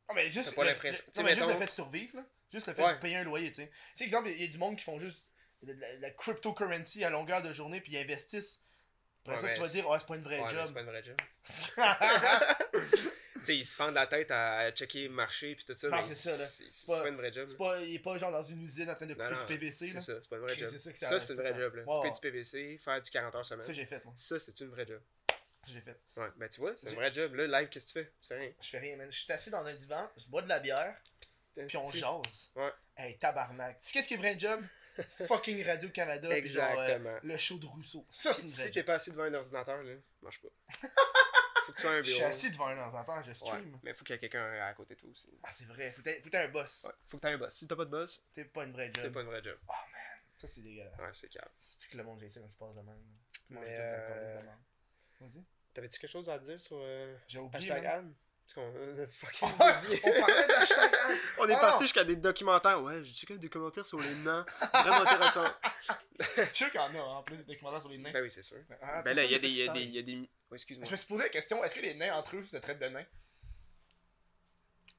Ah, 0.08 0.12
mais 0.14 0.28
juste, 0.28 0.54
pas 0.54 0.64
le, 0.64 0.70
non, 0.72 1.22
mais 1.22 1.34
juste 1.34 1.48
le 1.48 1.54
fait 1.54 1.66
de 1.66 1.70
survivre, 1.70 2.16
là. 2.16 2.24
Juste 2.52 2.66
le 2.66 2.74
fait 2.74 2.84
Ouais. 2.84 2.94
de 2.94 2.98
payer 2.98 3.16
un 3.16 3.24
loyer, 3.24 3.48
tu 3.48 3.62
sais. 3.62 3.68
Tu 3.68 3.74
sais, 3.94 4.04
exemple, 4.04 4.28
il 4.28 4.42
y, 4.42 4.44
a 4.44 4.48
du 4.48 4.58
monde 4.58 4.76
qui 4.76 4.84
font 4.84 4.98
juste 4.98 5.24
de 5.62 5.72
la, 5.74 5.94
la 5.96 6.10
cryptocurrency 6.10 7.04
à 7.04 7.10
longueur 7.10 7.42
de 7.42 7.52
journée, 7.52 7.80
puis 7.80 7.92
ils 7.92 7.98
investissent. 7.98 8.60
Après 9.26 9.36
Ouais, 9.42 9.50
ça, 9.50 9.54
tu 9.54 9.60
vas 9.60 9.68
dire, 9.68 9.84
oh, 9.88 9.96
c'est 9.98 10.06
pas 10.06 10.16
une 10.16 10.22
vraie 10.22 10.40
Ouais, 10.40 10.50
job. 10.50 10.64
c'est 10.66 10.72
pas 10.72 10.80
une 10.80 10.86
vraie 10.86 11.02
job. 11.04 11.16
Tu 13.40 13.46
sais, 13.46 13.56
ils 13.56 13.64
se 13.64 13.74
fendent 13.74 13.94
la 13.94 14.06
tête 14.06 14.30
à 14.30 14.70
checker 14.72 15.04
le 15.04 15.14
marché 15.14 15.54
pis 15.54 15.64
tout 15.64 15.74
ça. 15.74 15.88
C'est 16.02 16.14
ça, 16.14 16.36
là. 16.36 16.46
C'est 16.46 16.86
pas- 16.86 17.00
pas 17.02 17.08
une 17.08 17.16
vraie 17.16 17.32
job. 17.32 17.48
C'est 17.48 17.56
pas, 17.56 17.80
il 17.80 17.94
est 17.94 17.98
pas 17.98 18.18
genre 18.18 18.30
dans 18.30 18.42
une 18.44 18.60
usine 18.62 18.90
en 18.90 18.94
train 18.94 19.06
de 19.06 19.14
couper 19.14 19.30
Non, 19.30 19.36
du 19.38 19.44
PVC, 19.46 19.86
là. 19.94 20.00
C'est 20.00 20.12
ça, 20.12 20.18
c'est 20.22 20.28
pas 20.28 20.36
une 20.36 20.42
vraie 20.42 20.56
job. 20.56 20.68
ça 20.68 20.78
ça- 20.78 20.92
Ça, 21.08 21.20
c'est 21.20 21.32
une 21.32 21.38
vraie 21.40 21.52
ça. 21.52 21.58
job, 21.58 21.74
là. 21.76 21.82
Couper 21.84 22.10
du 22.10 22.20
PVC, 22.20 22.76
faire 22.76 23.00
du 23.00 23.08
40 23.10 23.34
heures 23.34 23.46
Ça, 23.46 23.54
semaine. 23.56 23.74
j'ai 23.74 23.86
fait, 23.86 24.04
moi. 24.04 24.12
Ça, 24.14 24.38
c'est 24.38 24.60
une 24.60 24.68
vraie 24.68 24.86
job. 24.86 25.00
Ça, 25.30 25.36
j'ai 25.72 25.80
fait. 25.80 25.96
Ouais, 26.18 26.28
ben 26.36 26.48
tu 26.50 26.60
vois, 26.60 26.74
c'est 26.76 26.90
une 26.90 26.96
vraie 26.96 27.12
job. 27.14 27.34
Là, 27.34 27.60
live, 27.60 27.68
qu'est-ce 27.70 27.94
que 27.94 27.98
tu 28.00 28.04
fais? 28.04 28.12
Tu 28.20 28.28
fais 28.28 28.38
rien. 28.38 28.52
Je 28.60 28.68
fais 28.68 28.78
rien, 28.78 28.96
man. 28.96 29.08
Je 29.10 29.18
suis 29.18 29.32
assis 29.32 29.48
dans 29.50 29.64
un 29.64 29.74
divan, 29.74 30.10
je 30.18 30.26
bois 30.26 30.42
de 30.42 30.48
la 30.48 30.60
bière, 30.60 30.94
puis 31.66 31.76
on 31.78 31.90
jase. 31.90 32.50
Ouais. 32.56 32.72
Hey, 32.98 33.16
tabarnak. 33.18 33.80
Tu 33.80 33.86
sais 33.86 33.92
qu'est-ce 33.94 34.08
qui 34.08 34.14
est 34.14 34.18
vrai 34.18 34.38
job? 34.38 34.62
Fucking 35.26 35.64
Radio-Canada, 35.64 36.28
genre 36.28 36.32
euh, 36.32 36.36
Exactement. 36.36 37.18
le 37.22 37.36
show 37.38 37.58
de 37.58 37.66
Rousseau. 37.66 38.06
Ça, 38.10 38.32
c'est 38.34 38.42
une 38.42 38.48
Si 38.48 38.70
t'es 38.70 38.82
pas 38.82 38.94
assis 38.94 39.10
devant 39.10 39.24
un 39.24 39.34
ordinateur, 39.34 39.82
là, 39.82 39.94
marche 40.22 40.40
pas. 40.40 40.48
Faut 41.66 41.72
que 41.72 41.76
tu 41.76 41.82
sois 41.82 41.90
un 41.92 42.02
Je 42.02 42.10
suis 42.10 42.18
bureau. 42.18 42.30
assis 42.30 42.50
devant 42.50 42.66
un 42.68 42.78
ordinateur, 42.78 43.22
je 43.22 43.28
Ouais, 43.28 43.34
stream. 43.34 43.78
mais 43.82 43.92
faut 43.94 44.02
qu'il 44.04 44.14
y 44.14 44.16
ait 44.16 44.20
quelqu'un 44.20 44.66
à 44.66 44.72
côté 44.74 44.94
de 44.94 45.00
toi 45.00 45.10
aussi. 45.10 45.28
Ah, 45.42 45.50
c'est 45.52 45.66
vrai. 45.66 45.92
Faut 45.92 46.02
que 46.02 46.10
t'aies- 46.28 46.36
un 46.38 46.48
boss. 46.48 46.84
Ouais, 46.84 46.92
faut 47.06 47.16
que 47.18 47.22
t'aies 47.22 47.32
un 47.34 47.38
boss. 47.38 47.54
Si 47.54 47.68
t'as 47.68 47.76
pas 47.76 47.84
de 47.84 47.90
boss, 47.90 48.22
T'es 48.34 48.44
pas 48.46 48.64
une 48.64 48.72
vraie 48.72 48.90
c'est 48.94 49.02
job. 49.02 49.12
pas 49.12 49.20
une 49.20 49.26
vraie 49.26 49.42
job. 49.42 49.58
Oh 49.68 49.72
man, 49.92 50.02
ça 50.38 50.48
c'est 50.48 50.62
dégueulasse. 50.62 50.98
Ouais, 50.98 51.10
c'est 51.14 51.28
calme. 51.28 51.48
C'est 51.58 51.90
que 51.90 51.96
le 51.98 52.02
monde, 52.04 52.18
j'ai 52.20 52.30
ça 52.30 52.40
quand 52.40 52.46
il 52.48 52.54
passe 52.58 52.74
de 52.74 52.80
même. 52.80 53.04
Moi, 53.50 53.60
Mais, 53.62 53.68
j'ai 53.68 53.76
tout 53.76 53.82
euh. 53.82 54.42
Vas-y. 55.20 55.44
T'avais-tu 55.74 56.00
quelque 56.00 56.10
chose 56.10 56.28
à 56.30 56.38
dire 56.38 56.60
sur 56.60 56.78
euh, 56.80 57.14
J'ai 57.28 57.38
oublié. 57.38 57.70
hashtag 57.70 57.84
man. 57.84 57.92
Anne? 57.94 58.14
Fucking 59.08 59.48
on 59.60 59.80
dévié. 59.82 60.00
parlait 60.20 60.46
d'hashtag 60.48 60.92
Anne. 61.08 61.16
On 61.38 61.48
est 61.48 61.54
Ah 61.54 61.60
parti 61.60 61.74
non. 61.76 61.80
jusqu'à 61.82 62.04
des 62.04 62.16
documentaires. 62.16 62.82
Ouais, 62.82 63.02
j'ai 63.04 63.12
checké 63.12 63.38
des 63.38 63.48
commentaires 63.48 63.86
sur 63.86 63.98
les 64.00 64.14
nains. 64.16 64.44
Vraiment 64.72 65.02
intéressant. 65.02 65.44
Je 66.18 66.44
sûr 66.54 66.70
qu'il 66.70 66.80
y 66.80 66.84
en 66.84 66.94
a 66.94 66.98
en 67.00 67.22
plus 67.22 67.36
des 67.36 67.44
documentaires 67.44 67.80
sur 67.80 67.90
les 67.90 67.98
nains. 67.98 68.10
Ben 68.12 68.22
oui, 68.22 68.30
c'est 68.30 68.42
sûr. 68.42 68.56
Ah, 68.82 69.02
Ben 69.02 69.14
là, 69.16 69.24
il 69.24 69.30
y 69.30 69.34
a 69.34 69.38
des. 69.38 69.48
Il 69.48 69.54
y 69.54 69.62
a 69.68 69.72
ne 69.72 69.74
des. 69.74 69.80
fait 69.80 69.86
Il 69.86 69.94
y 69.94 69.98
a 69.98 70.02
des... 70.02 70.28
Oh, 70.50 70.54
excuse-moi. 70.54 70.86
Je 70.86 70.90
me 70.90 70.96
suis 70.96 71.06
posé 71.06 71.22
la 71.22 71.28
question 71.28 71.62
est-ce 71.64 71.74
que 71.74 71.80
les 71.80 71.94
nains 71.94 72.14
entre 72.14 72.36
eux 72.36 72.42
se 72.42 72.56
traitent 72.56 72.80
de 72.80 72.88
nains? 72.88 73.06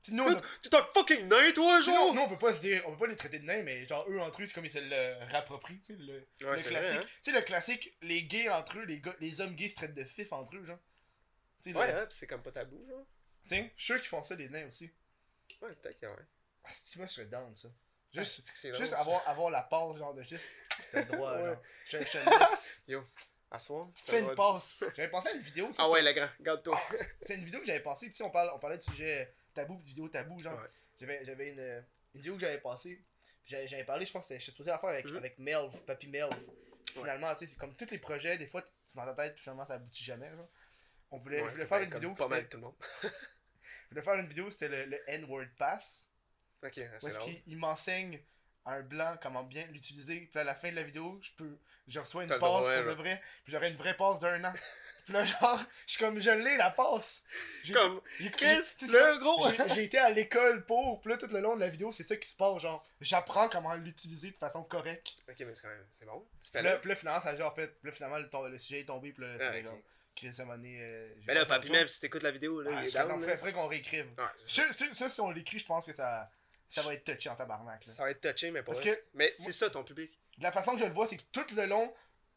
Tu 0.03 0.09
sais, 0.11 0.15
Nous, 0.15 0.25
Tu 0.63 0.69
un 0.75 0.81
fucking 0.95 1.27
nain, 1.27 1.51
toi, 1.53 1.79
sais, 1.81 1.91
nous, 1.91 2.13
nous, 2.15 2.21
on 2.21 2.29
peut 2.29 2.37
pas 2.37 2.53
se 2.53 2.59
dire, 2.61 2.81
on 2.87 2.93
peut 2.93 3.05
pas 3.05 3.07
les 3.11 3.15
traiter 3.15 3.37
de 3.37 3.45
nains, 3.45 3.61
mais 3.61 3.85
genre 3.87 4.03
eux 4.09 4.19
entre 4.19 4.41
eux, 4.41 4.47
c'est 4.47 4.53
comme 4.53 4.65
ils 4.65 4.71
se 4.71 4.79
le 4.79 5.31
rapproprient, 5.31 5.79
tu 5.81 5.93
sais, 5.95 5.99
le, 6.01 6.13
Ouais, 6.47 6.53
le 6.53 6.57
c'est 6.57 6.69
classique. 6.69 6.89
vrai, 6.93 6.97
hein. 7.03 7.05
Tu 7.21 7.31
sais, 7.31 7.37
le 7.39 7.41
classique, 7.45 7.95
les 8.01 8.23
gays 8.23 8.49
entre 8.49 8.79
eux, 8.79 8.83
les, 8.85 8.99
gars, 8.99 9.13
les 9.19 9.41
hommes 9.41 9.53
gays 9.53 9.69
se 9.69 9.75
traitent 9.75 9.93
de 9.93 10.03
fif 10.03 10.33
entre 10.33 10.55
eux, 10.57 10.65
genre. 10.65 10.79
Sais, 11.59 11.71
Ouais, 11.75 11.91
le- 11.91 11.99
hein, 11.99 12.07
c'est 12.09 12.25
comme 12.25 12.41
pas 12.41 12.51
tabou, 12.51 12.83
genre. 12.89 13.05
Tu 13.47 13.55
sais, 13.55 13.73
je 13.75 13.83
suis 13.83 13.93
sûr 13.93 13.99
qu'ils 13.99 14.07
font 14.09 14.23
ça, 14.23 14.35
les 14.35 14.49
nains 14.49 14.67
aussi. 14.67 14.91
Ouais, 15.61 15.73
peut-être 15.75 15.99
que 15.99 16.05
ouais. 16.07 16.25
Ah, 16.63 16.69
si 16.73 16.97
moi, 16.97 17.07
je 17.07 17.13
serais 17.13 17.25
down, 17.27 17.55
ça. 17.55 17.69
Juste, 18.13 18.45
Juste, 18.45 18.61
juste 18.67 18.73
drôle, 18.73 18.87
ça? 18.87 18.99
avoir, 18.99 19.27
avoir 19.27 19.49
la 19.49 19.61
passe, 19.63 19.95
genre, 19.97 20.13
de 20.13 20.21
juste. 20.23 20.49
T'as 20.91 21.01
le 21.01 21.11
droit, 21.13 21.37
Ouais. 21.37 21.45
genre. 21.49 21.61
Je, 21.85 21.97
je 21.99 22.39
laisse. 22.39 22.83
À 23.49 23.59
soir. 23.59 23.89
Tu 23.95 24.03
fais 24.03 24.19
une 24.21 24.33
passe. 24.35 24.77
J'avais 24.95 25.09
pensé 25.09 25.29
à 25.29 25.33
une 25.33 25.41
vidéo. 25.41 25.71
ça, 25.73 25.83
Ah 25.83 25.89
ouais, 25.89 25.99
c'était- 25.99 26.13
le 26.13 26.19
grand, 26.25 26.29
garde-toi. 26.41 26.81
C'est 27.21 27.35
une 27.35 27.43
vidéo 27.45 27.59
que 27.59 27.65
j'avais 27.65 27.81
passée. 27.81 28.09
Puis 28.09 28.23
on, 28.23 28.29
parle, 28.31 28.49
on 28.53 28.59
parlait 28.59 28.77
de 28.77 28.81
sujet 28.81 29.33
tabou, 29.53 29.77
de 29.77 29.83
vidéo 29.83 30.07
tabou, 30.07 30.39
genre. 30.39 30.59
Ouais. 30.59 30.67
J'avais, 30.99 31.25
j'avais 31.25 31.47
une, 31.49 31.59
une 32.13 32.21
vidéo 32.21 32.35
que 32.35 32.39
j'avais 32.41 32.59
passée. 32.61 33.03
J'avais, 33.43 33.67
j'avais 33.67 33.83
parlé, 33.83 34.05
je 34.05 34.11
pense 34.13 34.27
que 34.27 34.37
suis 34.39 34.51
supposé 34.51 34.69
la 34.71 34.79
faire 34.79 34.89
avec, 34.89 35.05
Mhm. 35.05 35.17
avec 35.17 35.37
Melv, 35.39 35.81
Papy 35.85 36.07
Melv. 36.07 36.29
Finalement, 36.91 37.33
tu 37.33 37.39
sais, 37.39 37.47
c'est 37.47 37.57
comme 37.57 37.75
tous 37.75 37.89
les 37.91 37.97
projets, 37.97 38.37
des 38.37 38.47
fois, 38.47 38.63
c'est 38.87 38.97
dans 38.97 39.05
ta 39.05 39.13
tête, 39.23 39.33
puis 39.35 39.43
finalement, 39.43 39.65
ça 39.65 39.73
aboutit 39.75 40.03
jamais, 40.03 40.29
genre. 40.29 40.47
On 41.11 41.17
voulait, 41.17 41.41
Ouais, 41.41 41.47
je 41.47 41.53
voulais 41.53 41.65
faire 41.65 41.79
ben, 41.79 41.87
une 41.87 41.93
vidéo. 41.93 42.13
Pas 42.15 42.27
mal 42.27 42.39
c'était- 42.39 42.49
tout 42.49 42.57
le 42.57 42.63
monde. 42.63 42.75
Je 43.91 43.95
voulais 43.95 44.05
faire 44.05 44.13
une 44.15 44.27
vidéo, 44.27 44.49
c'était 44.49 44.69
le, 44.69 44.85
le 44.85 45.09
N-word 45.09 45.47
pass. 45.57 46.07
Ok, 46.63 46.71
c'est 46.75 46.99
drôle. 46.99 47.11
qu'il 47.25 47.41
il 47.45 47.57
m'enseigne 47.57 48.21
à 48.63 48.75
un 48.75 48.81
blanc 48.83 49.17
comment 49.21 49.43
bien 49.43 49.65
l'utiliser. 49.67 50.29
Puis 50.31 50.39
à 50.39 50.45
la 50.45 50.55
fin 50.55 50.69
de 50.69 50.75
la 50.77 50.83
vidéo, 50.83 51.19
je 51.21 51.31
peux 51.35 51.57
je 51.87 51.99
reçois 51.99 52.23
une 52.23 52.29
passe 52.29 52.39
droit, 52.39 52.59
pour 52.61 52.69
ouais, 52.69 52.83
de 52.85 52.91
vrai. 52.91 53.21
Puis 53.43 53.51
j'aurai 53.51 53.69
une 53.69 53.75
vraie 53.75 53.95
passe 53.97 54.19
d'un 54.19 54.43
an. 54.45 54.53
Puis 55.03 55.13
là, 55.13 55.25
genre, 55.25 55.59
je 55.87 55.93
suis 55.93 55.99
comme, 55.99 56.19
je 56.19 56.29
l'ai 56.29 56.57
la 56.57 56.69
passe. 56.69 57.23
J'ai- 57.63 57.73
Comme, 57.73 58.01
Chris, 58.33 58.61
le 58.81 59.17
gros! 59.19 59.49
j'ai- 59.73 59.85
été 59.85 59.97
à 59.97 60.11
l'école 60.11 60.63
pour, 60.63 61.01
puis 61.01 61.09
là, 61.09 61.17
tout 61.17 61.25
le 61.25 61.39
long 61.39 61.55
de 61.55 61.61
la 61.61 61.69
vidéo, 61.69 61.91
c'est 61.91 62.03
ça 62.03 62.15
qui 62.15 62.29
se 62.29 62.35
passe, 62.35 62.61
genre, 62.61 62.85
j'apprends 63.01 63.49
comment 63.49 63.73
l'utiliser 63.73 64.29
de 64.29 64.37
façon 64.37 64.63
correcte. 64.63 65.15
Ok, 65.27 65.39
mais 65.39 65.55
c'est 65.55 65.63
quand 65.63 65.69
même, 65.69 65.87
c'est 65.97 66.05
bon. 66.05 66.23
Puis 66.53 66.61
là, 66.61 66.77
puis 66.77 66.89
là, 66.89 66.95
finalement, 66.95 67.21
ça 67.21 67.29
a 67.29 67.35
genre 67.35 67.53
fait, 67.55 67.67
puis 67.67 67.89
là, 67.89 67.91
finalement, 67.91 68.19
le, 68.19 68.57
sujet 68.59 68.81
est 68.81 68.85
tombé, 68.85 69.11
puis 69.11 69.23
là, 69.23 69.37
c'est 69.39 69.65
Ah. 69.65 69.71
Chris, 70.15 70.31
donné, 70.37 70.79
euh, 70.81 71.13
Mais 71.27 71.33
là, 71.33 71.45
Mel, 71.45 71.81
chose. 71.81 71.91
si 71.91 71.99
t'écoutes 72.01 72.23
la 72.23 72.31
vidéo, 72.31 72.61
là, 72.61 72.71
Ah, 72.73 72.81
il 72.81 72.87
est 72.87 72.89
je- 72.89 72.97
attends, 72.97 73.07
down. 73.09 73.17
faudrait, 73.19 73.31
là. 73.31 73.37
faudrait 73.37 73.53
qu'on 73.53 73.67
réécrive. 73.67 74.07
Ouais, 74.17 74.23
Ça, 74.93 75.09
si 75.09 75.21
on 75.21 75.31
l'écrit, 75.31 75.59
je 75.59 75.65
pense 75.65 75.85
que 75.85 75.93
ça, 75.93 76.29
ça 76.69 76.81
va 76.81 76.93
être 76.93 77.03
touché 77.03 77.29
en 77.29 77.35
tabarnak, 77.35 77.85
là. 77.85 77.91
Ça 77.93 78.03
va 78.03 78.11
être 78.11 78.21
touché, 78.21 78.51
mais 78.51 78.61
pas 78.61 78.67
Parce 78.73 78.79
vrai. 78.79 78.95
que- 78.95 79.01
Mais 79.13 79.33
c'est 79.39 79.51
ça, 79.53 79.69
ton 79.69 79.83
public. 79.83 80.11
De 80.37 80.43
la 80.43 80.51
façon 80.51 80.73
que 80.73 80.79
je 80.79 80.85
le 80.85 80.91
vois, 80.93 81.07
c'est 81.07 81.17
que 81.17 81.23
tout 81.31 81.45
le 81.55 81.65
long, 81.65 81.93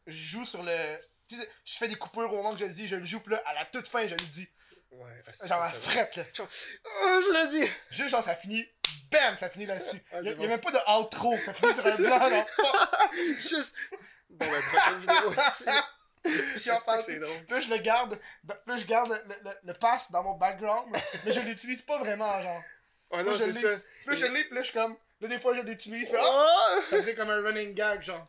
je 0.07 0.15
joue 0.15 0.45
sur 0.45 0.63
le. 0.63 0.99
tu 1.27 1.35
sais, 1.37 1.49
je 1.65 1.77
fais 1.77 1.87
des 1.87 1.95
coupures 1.95 2.31
au 2.31 2.35
moment 2.37 2.51
que 2.53 2.59
je 2.59 2.65
le 2.65 2.73
dis, 2.73 2.87
je 2.87 2.95
le 2.97 3.05
joue, 3.05 3.19
puis 3.19 3.31
là, 3.33 3.41
à 3.45 3.53
la 3.55 3.65
toute 3.65 3.87
fin, 3.87 4.05
je 4.05 4.11
le 4.13 4.25
dis. 4.31 4.47
Ouais, 4.91 5.11
ah, 5.27 5.31
c'est 5.33 5.47
Genre 5.47 5.65
ça, 5.65 5.71
la 5.73 5.77
frette, 5.79 6.15
là. 6.15 6.23
Oh, 6.39 6.45
je 7.21 7.57
l'ai 7.57 7.65
dit! 7.65 7.71
Juste, 7.89 8.09
genre, 8.09 8.23
ça 8.23 8.35
finit. 8.35 8.65
Bam! 9.11 9.35
Ça 9.37 9.49
finit 9.49 9.65
là-dessus. 9.65 10.01
Ah, 10.11 10.17
Y'a 10.17 10.23
c'est 10.23 10.29
y 10.29 10.31
a 10.31 10.35
bon. 10.35 10.47
même 10.47 10.61
pas 10.61 10.71
de 10.71 10.99
outro. 11.01 11.35
Ça 11.37 11.53
finit 11.53 11.73
sur 11.73 11.83
c'est 11.83 12.05
un 12.05 12.29
blanc, 12.29 12.45
fuck, 12.55 13.13
Juste. 13.39 13.75
Bon, 14.29 14.45
ben, 14.45 14.61
prochaine 14.61 14.99
vidéo 15.01 15.31
aussi. 15.31 15.65
puis 16.25 16.69
parle. 16.85 17.61
je 17.61 17.69
le 17.69 17.77
garde. 17.77 18.19
Puis 18.19 18.57
là, 18.67 18.77
je 18.77 18.85
garde 18.85 19.09
le, 19.11 19.35
le, 19.49 19.55
le 19.63 19.73
pass 19.73 20.11
dans 20.11 20.23
mon 20.23 20.35
background. 20.35 20.95
mais 21.25 21.31
je 21.31 21.39
l'utilise 21.41 21.81
pas 21.81 21.97
vraiment, 21.99 22.41
genre. 22.41 22.61
Oh 23.11 23.21
non, 23.21 23.33
je 23.33 23.37
c'est 23.37 23.47
l'ai. 23.47 23.53
ça. 23.61 23.79
Puis 24.05 24.07
là, 24.07 24.15
je 24.15 24.25
l'ai, 24.33 24.43
puis 24.45 24.55
là, 24.55 24.61
je 24.61 24.69
suis 24.69 24.73
comme. 24.79 24.97
Là, 25.21 25.27
des 25.27 25.39
fois, 25.39 25.53
je 25.55 25.61
l'utilise. 25.61 26.09
Puis, 26.09 26.17
ah! 26.19 26.75
Oh! 26.77 26.81
Ça 26.89 27.01
fait 27.03 27.15
comme 27.15 27.29
un 27.29 27.41
running 27.41 27.73
gag, 27.73 28.01
genre. 28.03 28.25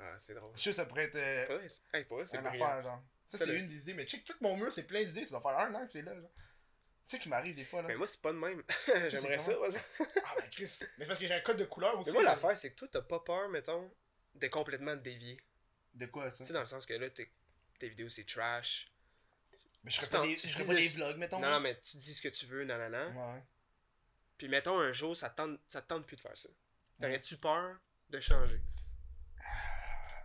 Ah, 0.00 0.14
c'est 0.18 0.34
drôle. 0.34 0.52
Je 0.56 0.62
sais, 0.62 0.72
ça 0.72 0.86
pourrait 0.86 1.04
être 1.04 1.16
euh, 1.16 1.68
c'est- 1.68 1.82
hey, 1.92 2.04
pour 2.04 2.16
vrai, 2.16 2.26
c'est 2.26 2.38
une 2.38 2.44
brillant. 2.44 2.64
affaire, 2.66 2.82
genre. 2.82 3.02
Ça, 3.28 3.38
c'est 3.38 3.58
une 3.58 3.68
des 3.68 3.76
idées. 3.82 3.94
Mais 3.94 4.06
check, 4.06 4.24
tout 4.24 4.34
mon 4.40 4.56
mur, 4.56 4.72
c'est 4.72 4.86
plein 4.86 5.04
d'idées. 5.04 5.24
Ça 5.24 5.38
doit 5.38 5.42
faire 5.42 5.58
un 5.58 5.74
an 5.74 5.84
que 5.86 5.92
c'est 5.92 6.02
là, 6.02 6.14
genre. 6.14 6.30
Tu 7.06 7.16
sais 7.16 7.18
qui 7.18 7.28
m'arrive 7.28 7.54
des 7.56 7.64
fois, 7.64 7.82
là. 7.82 7.88
Mais 7.88 7.96
moi, 7.96 8.06
c'est 8.06 8.22
pas 8.22 8.32
de 8.32 8.38
même. 8.38 8.62
J'aimerais 9.10 9.38
ça, 9.38 9.52
vas-y. 9.56 9.76
Ah, 10.24 10.34
ben 10.38 10.48
Chris. 10.50 10.78
Mais 10.96 11.06
parce 11.06 11.18
que 11.18 11.26
j'ai 11.26 11.34
un 11.34 11.40
code 11.40 11.56
de 11.58 11.64
couleur 11.64 11.98
aussi. 11.98 12.08
Mais 12.10 12.14
moi, 12.14 12.22
l'affaire, 12.22 12.56
c'est 12.56 12.70
que 12.70 12.76
toi, 12.76 12.88
t'as 12.90 13.02
pas 13.02 13.18
peur, 13.20 13.48
mettons, 13.48 13.90
de 14.36 14.46
complètement 14.46 14.96
te 14.96 15.02
dévier. 15.02 15.38
De 15.92 16.06
quoi, 16.06 16.30
ça? 16.30 16.38
Tu 16.38 16.44
sais, 16.46 16.52
dans 16.52 16.60
le 16.60 16.66
sens 16.66 16.86
que 16.86 16.94
là, 16.94 17.10
t'es- 17.10 17.30
tes 17.80 17.88
vidéos, 17.88 18.08
c'est 18.08 18.24
trash. 18.24 18.86
Mais 19.82 19.90
je 19.90 20.00
ferais 20.00 20.22
des, 20.28 20.36
je 20.36 20.48
ferais 20.48 20.74
des 20.76 20.88
vlogs, 20.88 21.16
mettons. 21.16 21.40
Non, 21.40 21.50
non, 21.50 21.60
mais 21.60 21.80
tu 21.80 21.96
dis 21.96 22.14
ce 22.14 22.22
que 22.22 22.28
tu 22.28 22.46
veux, 22.46 22.64
nanana. 22.64 23.08
Ouais. 23.08 23.42
Puis 24.38 24.48
mettons, 24.48 24.78
un 24.78 24.92
jour, 24.92 25.16
ça 25.16 25.30
te 25.30 25.36
tente, 25.36 25.58
ça 25.68 25.82
te 25.82 25.88
tente 25.88 26.06
plus 26.06 26.16
de 26.16 26.20
faire 26.20 26.36
ça. 26.36 26.48
T'aurais-tu 27.00 27.36
peur 27.38 27.76
de 28.10 28.20
changer? 28.20 28.60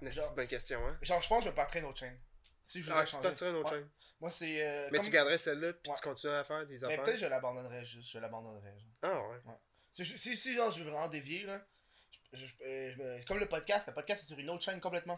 Une 0.01 0.11
Genre- 0.11 0.25
petite 0.25 0.35
bonne 0.35 0.47
question, 0.47 0.85
hein? 0.87 0.97
Genre, 1.01 1.21
je 1.21 1.27
pense 1.29 1.39
que 1.39 1.45
je 1.45 1.49
vais 1.49 1.55
partir 1.55 1.81
une 1.81 1.87
autre 1.87 1.99
chaîne. 1.99 2.19
Si 2.63 2.81
je 2.83 2.91
Ah, 2.91 3.03
voudrais 3.05 3.05
tu 3.05 3.39
changer. 3.39 3.49
une 3.49 3.55
autre 3.55 3.71
Ouais. 3.73 3.79
chaîne. 3.79 3.89
Moi, 4.19 4.29
c'est. 4.29 4.65
euh, 4.67 4.89
Mais 4.91 4.97
comme- 4.97 5.05
tu 5.05 5.11
garderais 5.11 5.37
celle-là, 5.37 5.73
puis 5.73 5.89
Ouais. 5.91 5.95
tu 5.97 6.01
continues 6.03 6.33
à 6.33 6.43
faire 6.43 6.65
des 6.67 6.77
Mais 6.79 6.83
affaires? 6.85 7.03
peut-être 7.03 7.15
que 7.15 7.21
je 7.21 7.25
l'abandonnerais 7.27 7.85
juste. 7.85 8.11
Je 8.11 8.19
l'abandonnerais. 8.19 8.75
Ah, 9.01 9.21
ouais. 9.29 9.37
Si, 9.91 10.05
si, 10.05 10.35
si, 10.37 10.53
genre, 10.53 10.71
je 10.71 10.83
veux 10.83 10.89
vraiment 10.89 11.07
dévier, 11.07 11.43
là. 11.45 11.65
je- 12.33 12.45
je- 12.47 12.55
euh, 12.63 13.17
je 13.19 13.25
comme 13.25 13.39
le 13.39 13.47
podcast, 13.47 13.87
le 13.87 13.93
podcast 13.93 14.21
c'est 14.21 14.27
sur 14.27 14.39
une 14.39 14.49
autre 14.49 14.63
chaîne 14.63 14.81
complètement. 14.81 15.17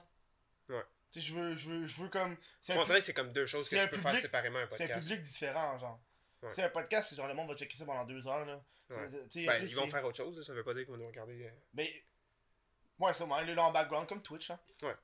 Ouais. 0.69 0.83
Tu 1.11 1.21
sais, 1.21 1.27
je 1.27 1.33
veux, 1.33 1.55
je 1.55 1.69
veux, 1.69 1.85
je 1.85 2.01
veux 2.01 2.09
comme. 2.09 2.35
On 2.69 2.83
dirait 2.83 2.99
que 2.99 3.05
c'est 3.05 3.13
comme 3.13 3.31
deux 3.31 3.45
choses 3.45 3.69
que 3.69 3.83
tu 3.83 3.89
peux 3.89 4.01
faire 4.01 4.17
séparément 4.17 4.59
un 4.59 4.67
c'est 4.71 4.83
un 4.83 4.87
podcast. 4.87 5.07
public 5.09 5.21
différent, 5.23 5.77
genre. 5.77 5.99
Ouais. 6.41 6.49
Tu 6.49 6.55
sais, 6.55 6.63
un 6.63 6.69
podcast, 6.69 7.09
c'est 7.09 7.15
genre 7.15 7.27
le 7.27 7.33
monde 7.33 7.49
va 7.49 7.55
checker 7.55 7.77
ça 7.77 7.85
pendant 7.85 8.05
deux 8.05 8.27
heures, 8.27 8.45
là. 8.45 8.63
Ouais. 8.89 9.07
Ben, 9.07 9.59
plus, 9.59 9.71
ils 9.71 9.75
vont 9.75 9.87
faire 9.87 10.05
autre 10.05 10.17
chose, 10.17 10.45
ça 10.45 10.53
veut 10.53 10.63
pas 10.63 10.73
dire 10.73 10.83
qu'ils 10.83 10.91
vont 10.91 10.97
nous 10.97 11.07
regarder. 11.07 11.45
euh. 11.45 11.49
Mais. 11.73 12.03
Ouais, 12.99 13.13
ça, 13.13 13.25
moi, 13.25 13.43
là, 13.43 13.63
en 13.63 13.71
background, 13.71 14.07
comme 14.07 14.21
Twitch, 14.21 14.49
hein. 14.51 14.59
Ouais. 14.83 14.95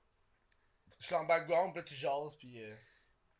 Je 0.99 1.05
suis 1.07 1.15
en 1.15 1.25
background, 1.25 1.73
puis 1.73 1.81
là, 1.81 1.83
tu 1.85 1.95
jases, 1.95 2.35
puis. 2.37 2.63
euh, 2.63 2.75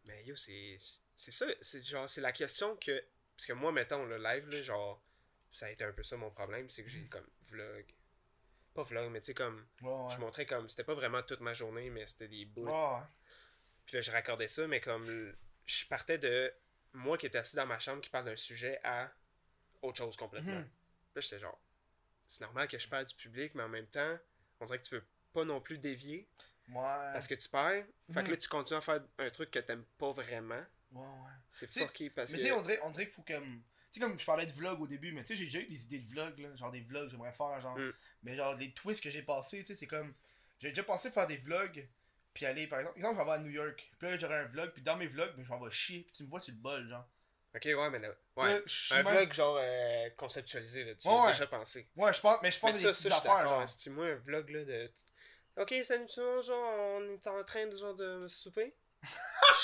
Mais 0.05 0.23
yo, 0.25 0.35
c'est 0.35 0.77
c'est 1.15 1.31
ça, 1.31 1.45
c'est 1.61 1.81
genre, 1.85 2.09
c'est 2.09 2.21
la 2.21 2.31
question 2.31 2.75
que. 2.77 3.03
Parce 3.35 3.45
que 3.47 3.53
moi, 3.53 3.71
mettons, 3.71 4.05
le 4.05 4.17
live, 4.17 4.47
là, 4.49 4.61
genre, 4.61 5.01
ça 5.51 5.67
a 5.67 5.69
été 5.69 5.83
un 5.83 5.91
peu 5.91 6.03
ça 6.03 6.17
mon 6.17 6.29
problème, 6.31 6.69
c'est 6.69 6.83
que 6.83 6.89
j'ai 6.89 7.05
comme 7.07 7.27
vlog. 7.49 7.85
Pas 8.73 8.83
vlog, 8.83 9.11
mais 9.11 9.21
tu 9.21 9.27
sais, 9.27 9.33
comme. 9.33 9.65
Ouais. 9.81 10.13
Je 10.13 10.19
montrais 10.19 10.45
comme. 10.45 10.67
C'était 10.69 10.83
pas 10.83 10.95
vraiment 10.95 11.21
toute 11.23 11.41
ma 11.41 11.53
journée, 11.53 11.89
mais 11.89 12.07
c'était 12.07 12.27
des 12.27 12.45
bouts. 12.45 12.65
Ouais, 12.65 12.71
ouais. 12.71 13.03
Puis 13.85 13.95
là, 13.97 14.01
je 14.01 14.11
raccordais 14.11 14.47
ça, 14.47 14.67
mais 14.67 14.81
comme. 14.81 15.33
Je 15.65 15.85
partais 15.85 16.17
de 16.17 16.51
moi 16.93 17.17
qui 17.17 17.25
étais 17.27 17.37
assis 17.37 17.55
dans 17.55 17.65
ma 17.65 17.79
chambre 17.79 18.01
qui 18.01 18.09
parle 18.09 18.25
d'un 18.25 18.35
sujet 18.35 18.79
à 18.83 19.11
autre 19.81 19.97
chose 19.97 20.15
complètement. 20.17 20.53
Mhm. 20.59 20.69
Là, 21.15 21.21
j'étais 21.21 21.39
genre. 21.39 21.59
C'est 22.27 22.41
normal 22.41 22.67
que 22.67 22.79
je 22.79 22.87
perds 22.89 23.05
du 23.05 23.15
public, 23.15 23.53
mais 23.55 23.63
en 23.63 23.69
même 23.69 23.87
temps, 23.87 24.17
on 24.59 24.65
dirait 24.65 24.79
que 24.79 24.83
tu 24.83 24.95
veux 24.95 25.05
pas 25.33 25.45
non 25.45 25.61
plus 25.61 25.77
dévier 25.77 26.27
Ouais. 26.69 26.73
parce 27.13 27.27
que 27.27 27.35
tu 27.35 27.47
perds. 27.49 27.85
Fait 28.11 28.21
que 28.21 28.25
Mhm. 28.27 28.31
là, 28.31 28.37
tu 28.37 28.47
continues 28.49 28.77
à 28.77 28.81
faire 28.81 29.01
un 29.19 29.29
truc 29.29 29.51
que 29.51 29.59
t'aimes 29.59 29.85
pas 29.97 30.11
vraiment. 30.13 30.63
Ouais, 30.91 31.01
ouais. 31.01 31.31
C'est 31.51 31.71
fucké 31.71 32.09
parce 32.09 32.31
Mais 32.31 32.37
que. 32.37 32.43
tu 32.43 32.47
sais, 32.49 32.53
on 32.53 32.61
dirait, 32.61 32.79
on 32.83 32.89
dirait 32.89 33.05
qu'il 33.05 33.13
faut 33.13 33.23
comme. 33.23 33.61
Tu 33.91 33.99
sais, 33.99 34.05
comme 34.07 34.19
je 34.19 34.25
parlais 34.25 34.45
de 34.47 34.51
vlog 34.51 34.81
au 34.81 34.87
début, 34.87 35.11
mais 35.11 35.23
tu 35.23 35.33
sais, 35.33 35.35
j'ai 35.35 35.45
déjà 35.45 35.59
eu 35.59 35.65
des 35.67 35.83
idées 35.85 35.99
de 35.99 36.09
vlog, 36.09 36.39
là. 36.39 36.55
Genre 36.55 36.71
des 36.71 36.81
vlogs, 36.81 37.09
j'aimerais 37.09 37.33
faire, 37.33 37.61
genre. 37.61 37.77
Mm. 37.77 37.93
Mais 38.23 38.35
genre, 38.35 38.55
des 38.57 38.71
twists 38.71 39.03
que 39.03 39.09
j'ai 39.09 39.21
passés, 39.21 39.59
tu 39.61 39.67
sais, 39.67 39.75
c'est 39.75 39.87
comme. 39.87 40.13
J'ai 40.59 40.69
déjà 40.69 40.83
pensé 40.83 41.11
faire 41.11 41.27
des 41.27 41.37
vlogs, 41.37 41.85
puis 42.33 42.45
aller, 42.45 42.67
par 42.67 42.79
exemple, 42.79 42.97
exemple, 42.97 43.17
j'en 43.17 43.25
vais 43.25 43.31
à 43.31 43.37
New 43.39 43.51
York. 43.51 43.91
Puis 43.99 44.07
là, 44.09 44.17
j'aurais 44.17 44.37
un 44.37 44.45
vlog, 44.45 44.71
puis 44.71 44.81
dans 44.81 44.95
mes 44.95 45.07
vlogs, 45.07 45.35
ben, 45.35 45.43
je 45.43 45.49
m'en 45.49 45.59
vais 45.59 45.71
chier, 45.71 46.01
puis 46.03 46.11
tu 46.13 46.23
me 46.23 46.29
vois 46.29 46.39
sur 46.39 46.53
le 46.53 46.59
bol, 46.59 46.87
genre. 46.87 47.05
Ok, 47.55 47.65
ouais, 47.65 47.89
mais. 47.91 47.99
là- 47.99 48.07
Là, 48.07 48.15
Ouais. 48.37 48.63
je 48.65 48.73
suis 48.73 48.95
Un 48.95 49.03
même- 49.03 49.13
vlog 49.13 49.33
genre 49.33 49.57
euh, 49.61 50.09
conceptualisé, 50.17 50.83
là. 50.85 50.95
Tu 50.95 51.07
Ouais, 51.07 51.15
as 51.25 51.31
déjà 51.33 51.47
pensé. 51.47 51.87
Ouais, 51.95 52.13
je 52.13 52.21
pense, 52.21 52.39
mais 52.41 52.51
je 52.51 52.59
Mais 52.63 52.71
pense 52.71 52.79
ça, 52.81 52.87
des 52.89 52.93
ça, 52.95 53.09
je 53.09 53.13
affaires, 53.13 53.47
genre. 53.47 53.69
Si 53.69 53.89
moi, 53.89 54.05
un 54.07 54.15
vlog 54.15 54.49
là 54.49 54.63
de. 54.65 54.91
Ok, 55.57 55.73
salut, 55.83 56.05
tu 56.07 56.19
vois, 56.21 56.41
genre, 56.41 56.73
on 56.97 57.13
est 57.13 57.27
en 57.27 57.43
train 57.43 57.67
de, 57.67 57.75
genre, 57.77 57.93
de 57.93 58.27
souper. 58.27 58.73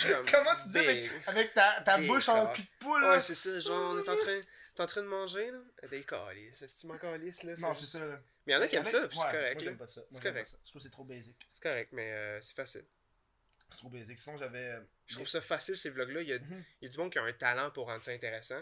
Je 0.01 0.13
Comment 0.31 0.55
tu 0.61 0.67
dis 0.69 0.77
avec, 0.77 1.09
avec 1.27 1.53
ta, 1.53 1.81
ta 1.81 1.97
bouche 1.97 2.29
en 2.29 2.45
cul 2.51 2.61
de 2.61 2.67
poule, 2.79 3.01
là? 3.01 3.11
Ouais, 3.13 3.21
c'est 3.21 3.33
ça, 3.35 3.57
genre, 3.59 3.95
on 3.95 3.97
est 4.03 4.09
en 4.09 4.15
train, 4.17 4.41
t'es 4.79 4.83
en 4.83 4.87
train 4.87 5.01
de 5.03 5.07
manger, 5.07 5.51
là? 5.51 5.59
Des 5.89 6.03
calices, 6.03 6.77
tu 6.79 6.87
m'en 6.87 6.97
calices, 6.97 7.43
là? 7.43 7.53
Non, 7.57 7.75
c'est 7.75 7.85
ça, 7.85 7.99
là. 8.05 8.19
Mais 8.45 8.53
il 8.53 8.55
y 8.55 8.57
en 8.57 8.61
a 8.61 8.67
qui 8.69 8.75
aiment 8.77 8.85
ça, 8.85 9.07
puis 9.09 9.17
c'est 9.17 9.23
correct, 9.31 9.55
Moi, 9.55 9.63
j'aime 9.65 9.77
pas 9.77 9.87
ça. 9.87 10.01
C'est 10.11 10.23
correct. 10.23 10.49
Je 10.63 10.69
trouve 10.69 10.81
que 10.81 10.87
c'est 10.87 10.89
trop 10.91 11.03
basic. 11.03 11.35
C'est 11.51 11.63
correct, 11.63 11.89
mais 11.91 12.11
euh, 12.13 12.41
c'est 12.41 12.55
facile. 12.55 12.85
C'est 13.69 13.77
trop 13.77 13.89
basic. 13.89 14.17
Sinon, 14.19 14.37
j'avais. 14.37 14.65
euh, 14.71 14.79
Je 15.07 15.15
trouve 15.15 15.27
ça 15.27 15.41
facile, 15.41 15.77
ces 15.77 15.89
vlogs-là. 15.89 16.21
Il 16.21 16.29
y, 16.29 16.33
a, 16.33 16.39
Mhm. 16.39 16.63
il 16.81 16.85
y 16.85 16.87
a 16.87 16.89
du 16.91 16.97
monde 16.97 17.11
qui 17.11 17.19
a 17.19 17.23
un 17.23 17.33
talent 17.33 17.69
pour 17.71 17.87
rendre 17.87 18.01
ça 18.03 18.11
intéressant. 18.11 18.61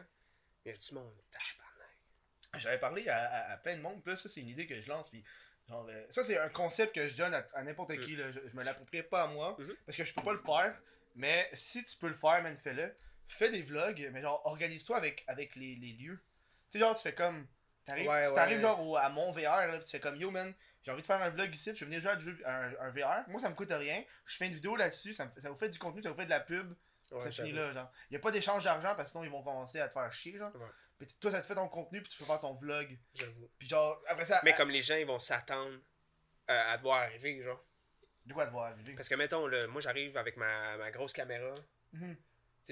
Mais 0.65 0.71
il 0.71 0.73
y 0.73 0.75
a 0.75 0.77
du 0.77 0.93
monde. 0.95 1.13
J'avais 2.57 2.79
parlé 2.79 3.07
à, 3.07 3.59
plein 3.63 3.77
de 3.77 3.81
monde, 3.81 4.01
puis 4.03 4.11
là, 4.13 4.17
ça, 4.17 4.27
c'est 4.29 4.41
une 4.41 4.49
idée 4.49 4.65
que 4.65 4.73
je 4.81 4.89
lance, 4.89 5.09
puis 5.09 5.23
genre, 5.69 5.85
euh, 5.89 6.03
ça, 6.09 6.23
c'est 6.23 6.37
un 6.39 6.49
concept 6.49 6.95
que 6.95 7.07
je 7.07 7.15
donne 7.15 7.33
à, 7.35 7.45
à 7.53 7.63
n'importe 7.63 7.91
Mm. 7.91 7.99
qui, 7.99 8.15
là. 8.15 8.31
Je, 8.31 8.39
je 8.49 8.55
me 8.55 8.63
l'approprie 8.63 9.03
pas 9.03 9.23
à 9.23 9.27
moi, 9.27 9.55
Mhm. 9.59 9.75
parce 9.85 9.95
que 9.97 10.03
je 10.03 10.13
peux 10.15 10.23
pas 10.23 10.33
le 10.33 10.39
faire, 10.39 10.75
mais 11.15 11.47
si 11.53 11.83
tu 11.83 11.95
peux 11.97 12.07
le 12.07 12.13
faire, 12.15 12.41
man, 12.41 12.55
fais-le. 12.57 12.91
Fais 13.27 13.49
des 13.51 13.61
vlogs, 13.61 14.09
mais 14.13 14.21
genre, 14.21 14.41
organise-toi 14.45 14.97
avec, 14.97 15.23
avec 15.27 15.55
les, 15.55 15.75
les 15.75 15.93
lieux. 15.93 16.19
Tu 16.71 16.73
sais, 16.73 16.79
genre, 16.79 16.95
tu 16.95 17.01
fais 17.03 17.13
comme. 17.13 17.47
T'arrives, 17.85 18.07
Ouais, 18.07 18.23
tu 18.27 18.33
ouais. 18.33 18.59
genre 18.59 18.85
au- 18.85 18.97
à 18.97 19.09
mon 19.09 19.31
VR, 19.31 19.67
là, 19.67 19.77
puis 19.77 19.85
tu 19.85 19.91
fais 19.91 19.99
comme, 19.99 20.17
yo, 20.17 20.29
man, 20.31 20.53
j'ai 20.83 20.91
envie 20.91 21.01
de 21.01 21.07
faire 21.07 21.21
un 21.21 21.29
vlog 21.29 21.53
ici, 21.53 21.71
je 21.73 21.79
vais 21.79 21.85
venir 21.85 22.01
jouer 22.01 22.11
à 22.11 22.19
jeu- 22.19 22.41
un, 22.45 22.73
un 22.81 22.89
VR. 22.91 23.27
Moi, 23.29 23.39
ça 23.39 23.49
me 23.49 23.55
coûte 23.55 23.71
rien. 23.71 24.03
Je 24.25 24.35
fais 24.37 24.47
une 24.47 24.53
vidéo 24.53 24.75
là-dessus, 24.75 25.13
ça, 25.13 25.31
vous 25.43 25.57
fait 25.57 25.69
du 25.69 25.79
contenu, 25.79 26.01
ça 26.01 26.09
vous 26.09 26.15
fait 26.17 26.25
de 26.25 26.29
la 26.29 26.39
pub. 26.41 26.73
Ouais, 27.11 27.23
ça 27.31 27.43
finit 27.43 27.53
là, 27.53 27.71
genre. 27.73 27.89
Y 28.11 28.17
a 28.17 28.19
pas 28.19 28.31
d'échange 28.31 28.65
d'argent 28.65 28.93
parce 28.95 29.05
que 29.05 29.11
sinon 29.11 29.23
ils 29.23 29.29
vont 29.29 29.41
commencer 29.41 29.79
à 29.79 29.87
te 29.87 29.93
faire 29.93 30.11
chier, 30.11 30.37
genre. 30.37 30.53
Ouais. 30.55 30.67
Puis 30.97 31.07
toi, 31.21 31.31
ça 31.31 31.39
te 31.39 31.45
fait 31.45 31.55
ton 31.55 31.69
contenu, 31.69 32.01
puis 32.01 32.11
tu 32.11 32.17
peux 32.17 32.25
faire 32.25 32.39
ton 32.41 32.53
vlog. 32.55 32.97
J'avoue. 33.13 33.49
Puis 33.57 33.69
genre, 33.69 34.01
après 34.07 34.25
ça. 34.25 34.41
Mais 34.43 34.51
à- 34.51 34.57
comme 34.57 34.69
les 34.71 34.81
gens, 34.81 34.95
ils 34.97 35.05
vont 35.05 35.19
s'attendre 35.19 35.71
euh, 36.49 36.63
à 36.71 36.75
devoir 36.77 37.03
arriver, 37.03 37.41
genre. 37.43 37.63
De 38.25 38.33
quoi 38.33 38.45
te 38.45 38.51
voir 38.51 38.65
arriver? 38.73 38.93
Parce 38.95 39.07
que, 39.07 39.15
mettons, 39.15 39.47
là, 39.47 39.65
moi, 39.67 39.79
j'arrive 39.79 40.17
avec 40.17 40.35
ma, 40.35 40.75
ma 40.75 40.91
grosse 40.91 41.13
caméra. 41.13 41.53
Mhm. 41.93 42.17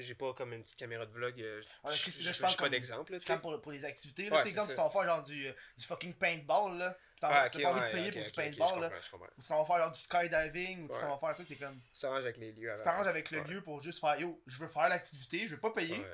J'ai 0.02 0.16
pas 0.16 0.34
comme 0.34 0.54
une 0.54 0.64
petite 0.64 0.78
caméra 0.80 1.06
de 1.06 1.12
vlog. 1.12 1.40
euh, 1.42 1.62
là, 1.84 1.92
j- 1.92 2.12
je 2.12 2.40
parle 2.40 2.52
j'ai 2.52 2.58
pas 2.58 2.70
d'exemple, 2.70 3.14
là, 3.14 3.20
tu 3.20 3.26
sais. 3.26 3.34
Comme 3.34 3.42
pour, 3.42 3.62
pour 3.62 3.72
les 3.72 3.84
activités, 3.86 4.30
là. 4.30 4.38
Ouais, 4.38 4.42
tu 4.44 4.50
exemple, 4.50 4.70
si 4.70 4.76
tu 4.76 4.82
vas 4.82 4.90
faire 4.90 5.04
genre 5.04 5.24
du, 5.24 5.48
euh, 5.48 5.54
du 5.78 5.86
fucking 5.86 6.14
paintball, 6.16 6.78
là. 6.78 6.98
Ah, 7.24 7.50
t'as 7.50 7.58
ok, 7.58 7.64
pas 7.64 7.70
envie 7.72 7.80
ouais, 7.80 7.88
de 7.88 7.92
payer 7.92 8.12
pour 8.12 8.24
du 8.24 8.32
paintball, 8.32 8.76
je 8.76 8.80
là. 8.82 8.90
je. 9.00 9.16
Ou 9.16 9.42
tu 9.42 9.48
vas 9.54 9.66
faire 9.66 9.78
genre 9.78 9.92
du 9.92 10.00
skydiving, 10.00 10.84
ou 10.84 10.88
tu 10.88 10.94
Ouais. 10.94 11.02
vas 11.02 11.18
faire, 11.18 11.36
tu 11.36 11.42
sais, 11.42 11.48
t'es 11.48 11.56
comme. 11.56 11.82
Tu 11.94 12.00
t'arranges 12.02 12.24
avec 12.24 12.38
les 12.38 12.52
lieux. 12.52 12.74
Tu 12.76 12.84
t'arranges 12.84 13.08
avec 13.08 13.32
le 13.32 13.40
lieu 13.44 13.62
pour 13.64 13.82
juste 13.82 14.00
faire, 14.00 14.20
yo, 14.20 14.42
je 14.46 14.58
veux 14.60 14.68
faire 14.68 14.90
l'activité, 14.90 15.48
je 15.48 15.56
veux 15.56 15.62
pas 15.62 15.72
payer. 15.72 16.06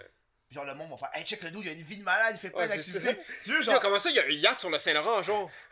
Genre, 0.50 0.66
le 0.66 0.76
monde 0.76 0.90
va 0.92 0.98
faire, 0.98 1.10
hey, 1.14 1.24
check 1.26 1.42
le 1.44 1.52
dos, 1.52 1.62
il 1.62 1.70
a 1.70 1.72
une 1.72 1.82
vie 1.82 1.96
de 1.98 2.04
malade, 2.04 2.36
il 2.36 2.38
fait 2.40 2.50
plein 2.50 2.62
Ouais, 2.64 2.68
d'activités. 2.68 3.18
Tu 3.44 3.52
veux, 3.52 3.62
genre, 3.62 3.80
comment 3.80 4.00
ça, 4.00 4.10
il 4.10 4.18
y 4.18 4.20
a 4.20 4.26
un 4.26 4.30
yacht 4.30 4.60
sur 4.60 4.70
le 4.70 4.80
Saint-Laurent, 4.80 5.24
genre? 5.24 5.50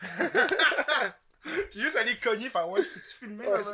tu 1.70 1.78
veux 1.78 1.84
juste 1.84 1.96
aller 1.96 2.18
cogner, 2.18 2.48
faire, 2.48 2.68
ouais, 2.68 2.82
je 2.82 2.88
peux-tu 2.88 3.14
filmer 3.16 3.46
Ouais, 3.46 3.62
ça? 3.62 3.72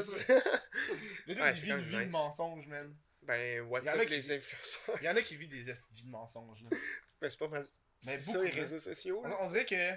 Le 1.26 1.34
gars, 1.34 1.44
Ouais, 1.44 1.52
il 1.52 1.60
vit 1.62 1.70
une 1.70 1.78
vie 1.80 1.96
de 2.06 2.10
mensonge, 2.10 2.66
man. 2.66 2.94
Ben, 3.26 3.60
what's 3.62 3.84
Il 3.84 3.88
y 3.88 3.90
en 3.90 3.98
a 3.98 4.02
up, 4.02 4.06
qui- 4.08 4.14
les 4.14 4.32
influenceurs? 4.32 4.96
Il 5.00 5.04
y 5.06 5.08
en 5.08 5.16
a 5.16 5.22
qui 5.22 5.36
vivent 5.36 5.48
des 5.50 5.70
esti 5.70 6.04
de 6.04 6.10
mensonges, 6.10 6.62
là. 6.62 6.70
Ben, 7.20 7.28
c'est 7.30 7.38
pas 7.38 7.48
mal. 7.48 7.66
Mais 8.06 8.20
ça, 8.20 8.40
les 8.42 8.50
réseaux 8.50 8.78
sociaux, 8.78 9.22
On, 9.24 9.28
là. 9.28 9.36
on 9.40 9.48
dirait 9.48 9.64
que. 9.66 9.92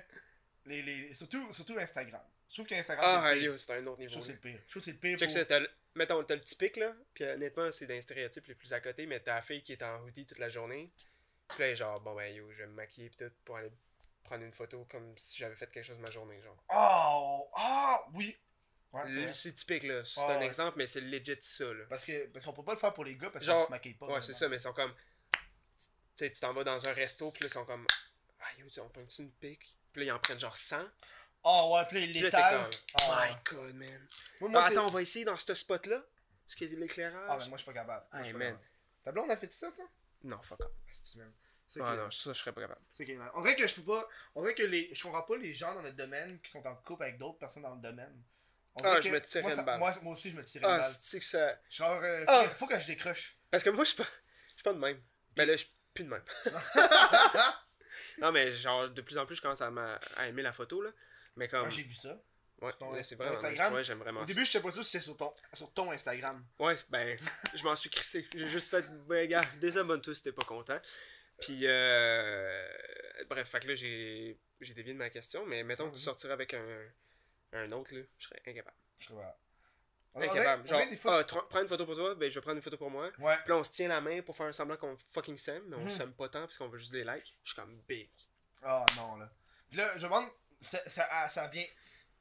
Les, 0.66 0.82
les, 0.82 1.14
surtout, 1.14 1.52
surtout 1.54 1.78
Instagram. 1.78 2.22
Je 2.50 2.56
trouve 2.56 2.66
qu'Instagram, 2.68 3.06
Ah, 3.24 3.32
c'est 3.34 3.40
le 3.42 3.58
c'est 3.58 3.74
un 3.74 3.88
autre 3.88 3.98
Je 3.98 4.08
niveau. 4.08 4.12
trouve 4.14 4.22
que 4.22 4.28
c'est 4.28 4.34
le 4.34 4.40
pire. 4.40 4.60
Je 4.66 4.72
trouve 4.72 4.82
que 4.82 4.86
c'est 4.86 4.92
le 4.92 4.98
pire. 4.98 5.18
Check 5.20 5.30
pour- 5.30 5.38
ça, 5.38 5.46
t'as 5.46 5.60
le- 5.60 5.70
mettons, 5.96 6.24
t'as 6.24 6.36
le 6.36 6.42
typique, 6.42 6.78
là. 6.78 6.96
Puis 7.14 7.24
honnêtement, 7.26 7.72
c'est 7.72 7.86
d'un 7.88 8.02
stéréotype 8.02 8.46
les 8.48 8.56
plus 8.56 8.74
à 8.74 8.80
côté, 8.82 9.06
mais 9.06 9.20
t'as 9.20 9.36
la 9.36 9.42
fille 9.42 9.62
qui 9.64 9.74
est 9.74 9.84
en 9.84 10.02
hoodie 10.04 10.26
toute 10.26 10.40
la 10.40 10.50
journée. 10.50 10.92
Puis 11.50 11.60
là, 11.60 11.74
genre, 11.74 12.00
bon, 12.02 12.16
ben, 12.16 12.34
yo, 12.34 12.52
je 12.52 12.58
vais 12.60 12.68
me 12.68 12.74
maquiller, 12.74 13.10
pis 13.10 13.18
tout, 13.18 13.32
pour 13.46 13.58
aller 13.58 13.72
prendre 14.24 14.44
une 14.44 14.54
photo 14.54 14.86
comme 14.90 15.18
si 15.18 15.38
j'avais 15.40 15.56
fait 15.56 15.70
quelque 15.72 15.86
chose 15.86 15.98
de 15.98 16.02
ma 16.02 16.12
journée, 16.12 16.40
genre. 16.42 16.58
Oh! 16.70 17.50
Ah! 17.56 18.00
Oui! 18.14 18.36
Ouais, 18.92 19.32
c'est 19.34 19.54
typique, 19.54 19.84
là. 19.84 20.04
C'est 20.04 20.20
Ah, 20.20 20.32
un 20.36 20.40
ouais. 20.40 20.46
exemple, 20.46 20.78
mais 20.78 20.88
c'est 20.88 21.02
legit 21.02 21.38
ça, 21.42 21.66
là. 21.66 21.86
Parce 21.90 22.04
que 22.06 22.26
parce 22.28 22.44
qu'on 22.46 22.54
peut 22.54 22.64
pas 22.64 22.74
le 22.74 22.80
faire 22.80 22.94
pour 22.94 23.06
les 23.06 23.16
gars 23.16 23.30
parce 23.30 23.46
Genre- 23.46 23.60
qu'on 23.60 23.66
se 23.68 23.72
maquille 23.72 23.94
pas. 23.94 24.08
Ouais, 24.08 24.22
c'est 24.22 24.34
ça, 24.34 24.50
mais 24.50 24.56
ils 24.56 24.60
sont 24.62 24.74
comme. 24.74 24.94
Tu 25.32 25.88
sais, 26.16 26.32
tu 26.32 26.40
t'en 26.40 26.54
vas 26.54 26.64
dans 26.64 26.88
un 26.88 26.92
resto, 26.94 27.32
puis 27.32 27.42
là, 27.44 27.48
ils 27.48 27.54
sont 27.54 27.66
comme. 27.66 27.86
Ah, 28.40 28.46
yo, 28.58 28.68
tu- 28.68 28.80
on 28.80 28.90
prend-tu 28.90 29.22
une 29.22 29.32
pique? 29.32 29.78
Puis 29.94 30.02
là, 30.02 30.08
ils 30.08 30.12
en 30.12 30.20
prennent 30.20 30.40
genre 30.40 30.56
100. 30.58 30.84
Ah 31.44 31.68
ouais, 31.68 31.86
puis 31.88 31.98
Puis 32.04 32.14
les 32.14 32.20
là, 32.22 32.32
t'es 32.32 32.38
l'étale. 32.38 32.62
comme. 32.70 32.80
Ah, 32.96 33.28
My 33.30 33.36
god, 33.56 33.76
man. 33.76 34.08
Moi, 34.42 34.50
moi, 34.50 34.62
Ah, 34.64 34.68
attends, 34.68 34.88
on 34.88 34.92
va 34.92 35.02
essayer 35.02 35.24
dans 35.24 35.38
ce 35.38 35.54
spot-là. 35.54 36.04
Excusez 36.48 36.76
Ah, 36.76 36.80
l'éclairage. 36.80 37.44
mais 37.44 37.50
moi, 37.50 37.58
je 37.58 37.64
suis 37.64 37.72
pas 37.72 37.80
capable. 37.80 38.06
Moi, 38.12 38.26
Hey, 38.26 38.34
man. 38.34 38.42
capable. 38.54 38.68
Ta 39.06 39.12
blonde 39.12 39.32
a 39.32 39.38
fait 39.38 39.54
ça, 39.54 39.72
toi? 39.72 39.88
Non, 40.24 40.42
fuck 40.42 40.60
off. 40.62 40.72
Man. 41.16 41.32
C'est 41.68 41.80
Ah 41.82 41.92
que- 41.96 42.02
non, 42.02 42.12
ça, 42.12 42.34
je 42.34 42.40
serais 42.40 42.52
pas 42.52 42.62
capable. 42.62 42.82
c'est 42.96 43.06
que- 43.06 43.12
On 43.36 43.42
dirait 43.42 43.56
que 43.56 43.68
je 43.68 43.76
peux 43.76 43.84
pas. 43.84 44.10
On 44.36 44.42
dirait 44.42 44.56
que 44.56 44.64
les. 44.64 44.94
Je 44.94 45.04
comprends 45.04 45.22
pas 45.22 45.38
les 45.38 45.54
gens 45.54 45.74
dans 45.76 45.84
notre 45.84 45.96
domaine 45.96 46.42
qui 46.42 46.50
sont 46.50 46.66
en 46.66 46.76
couple 46.78 47.04
avec 47.04 47.18
d'autres 47.20 47.38
personnes 47.38 47.62
dans 47.64 47.76
le 47.76 47.82
domaine. 47.82 48.22
Ah, 48.84 49.02
je 49.02 49.10
me 49.10 49.22
tirais 49.22 49.42
moi, 49.44 49.54
une 49.54 49.66
balle. 49.66 49.80
Moi, 49.80 49.94
moi 50.04 50.14
aussi, 50.14 50.32
je 50.32 50.36
me 50.36 50.44
tirais 50.44 50.66
une 50.66 50.72
Ah, 50.72 50.78
balle. 50.80 50.92
c'est 51.02 51.20
que 51.20 51.26
ça. 51.26 51.60
Genre, 51.70 52.02
euh, 52.04 52.26
faut, 52.26 52.32
Ah. 52.32 52.48
que, 52.48 52.54
faut 52.56 52.68
que 52.68 52.80
je 52.80 52.88
décroche. 52.88 53.38
Parce 53.52 53.64
que 53.64 53.70
moi, 53.70 53.84
je 53.84 53.90
suis 53.90 53.98
pas. 53.98 54.10
Je 54.50 54.54
suis 54.56 54.64
pas 54.64 54.74
de 54.74 54.80
même. 54.80 55.02
Mais 55.38 55.46
là, 55.46 55.54
je 55.54 55.58
suis 55.64 55.74
plus 55.94 56.04
de 56.04 56.10
même. 56.10 56.24
non, 58.20 58.32
mais 58.32 58.52
genre, 58.52 58.90
de 58.90 59.02
plus 59.02 59.18
en 59.18 59.26
plus, 59.26 59.36
je 59.36 59.42
commence 59.42 59.62
à, 59.62 60.00
aimer 60.28 60.42
la 60.42 60.54
photo, 60.54 60.82
là. 60.82 60.92
Mais 61.36 61.48
comme. 61.48 61.66
Ah, 61.66 61.70
J'ai 61.70 61.84
vu 61.84 61.94
ça. 61.94 62.22
ouais, 62.62 62.72
c'est 63.04 63.16
vraiment. 63.16 63.36
Instagram. 63.38 63.74
Ouais, 63.74 63.84
j'aime 63.84 64.00
vraiment 64.00 64.22
Au 64.22 64.26
début, 64.26 64.46
je 64.46 64.52
sais 64.52 64.62
pas 64.62 64.72
si 64.72 64.84
c'est 64.84 65.00
sur 65.00 65.16
ton, 65.18 65.34
sur 65.54 65.72
ton 65.74 65.92
Instagram. 65.92 66.44
Ouais, 66.60 66.76
ben, 66.90 67.18
je 67.56 67.64
m'en 67.64 67.76
suis 67.76 67.90
crissé. 67.90 68.28
J'ai 68.34 68.48
juste 68.48 68.70
fait, 68.70 68.86
ben, 69.08 69.28
gars, 69.28 69.42
désabonne-toi 69.60 70.16
si 70.16 70.24
t'es 70.24 70.32
pas 70.32 70.46
content. 70.46 70.80
Puis, 71.40 71.62
euh, 71.64 72.68
bref, 73.30 73.48
fait 73.50 73.62
que 73.62 73.68
là, 73.70 73.76
j'ai, 73.76 74.38
j'ai 74.60 74.74
dévié 74.74 74.92
de 74.92 74.98
ma 74.98 75.10
question, 75.10 75.46
mais 75.46 75.64
mettons 75.64 75.86
que 75.86 75.92
tu 75.96 76.00
Mhm. 76.00 76.04
sortirais 76.04 76.34
avec 76.34 76.54
un, 76.54 76.82
un 77.54 77.72
autre, 77.72 77.94
là, 77.96 78.02
je 78.18 78.28
serais 78.28 78.42
incapable. 78.46 78.76
Je 79.00 79.08
sais 79.08 79.14
pas. 79.14 79.40
Incapable. 80.16 80.68
Genre, 80.68 80.88
des 80.90 81.00
ah, 81.06 81.24
prends 81.50 81.62
une 81.62 81.68
photo 81.68 81.86
pour 81.86 81.96
toi, 81.96 82.16
ben 82.16 82.30
je 82.30 82.36
vais 82.36 82.42
prendre 82.42 82.58
une 82.58 82.62
photo 82.64 82.78
pour 82.78 82.90
moi. 82.90 83.12
Ouais. 83.20 83.36
Puis 83.38 83.50
là, 83.50 83.56
on 83.58 83.64
se 83.64 83.72
tient 83.72 83.88
la 83.88 84.02
main 84.02 84.22
pour 84.22 84.36
faire 84.36 84.54
semblant 84.54 84.76
qu'on 84.76 84.98
fucking 85.08 85.38
s'aime, 85.38 85.64
mais 85.68 85.76
on 85.76 85.82
Mhm. 85.84 85.90
s'aime 85.90 86.14
pas 86.14 86.28
tant 86.30 86.42
parce 86.42 86.58
qu'on 86.58 86.68
veut 86.68 86.78
juste 86.80 86.92
des 86.92 87.04
likes. 87.04 87.38
Je 87.44 87.52
suis 87.52 87.56
comme 87.62 87.80
big. 87.88 88.10
Ah 88.64 88.86
non, 88.98 89.16
là. 89.18 89.32
Puis 89.70 89.78
là, 89.78 89.98
je 89.98 90.04
demande, 90.04 90.28
ça, 90.62 90.80
ça, 90.90 91.08
ah, 91.12 91.30
ça 91.30 91.48
vient. 91.48 91.66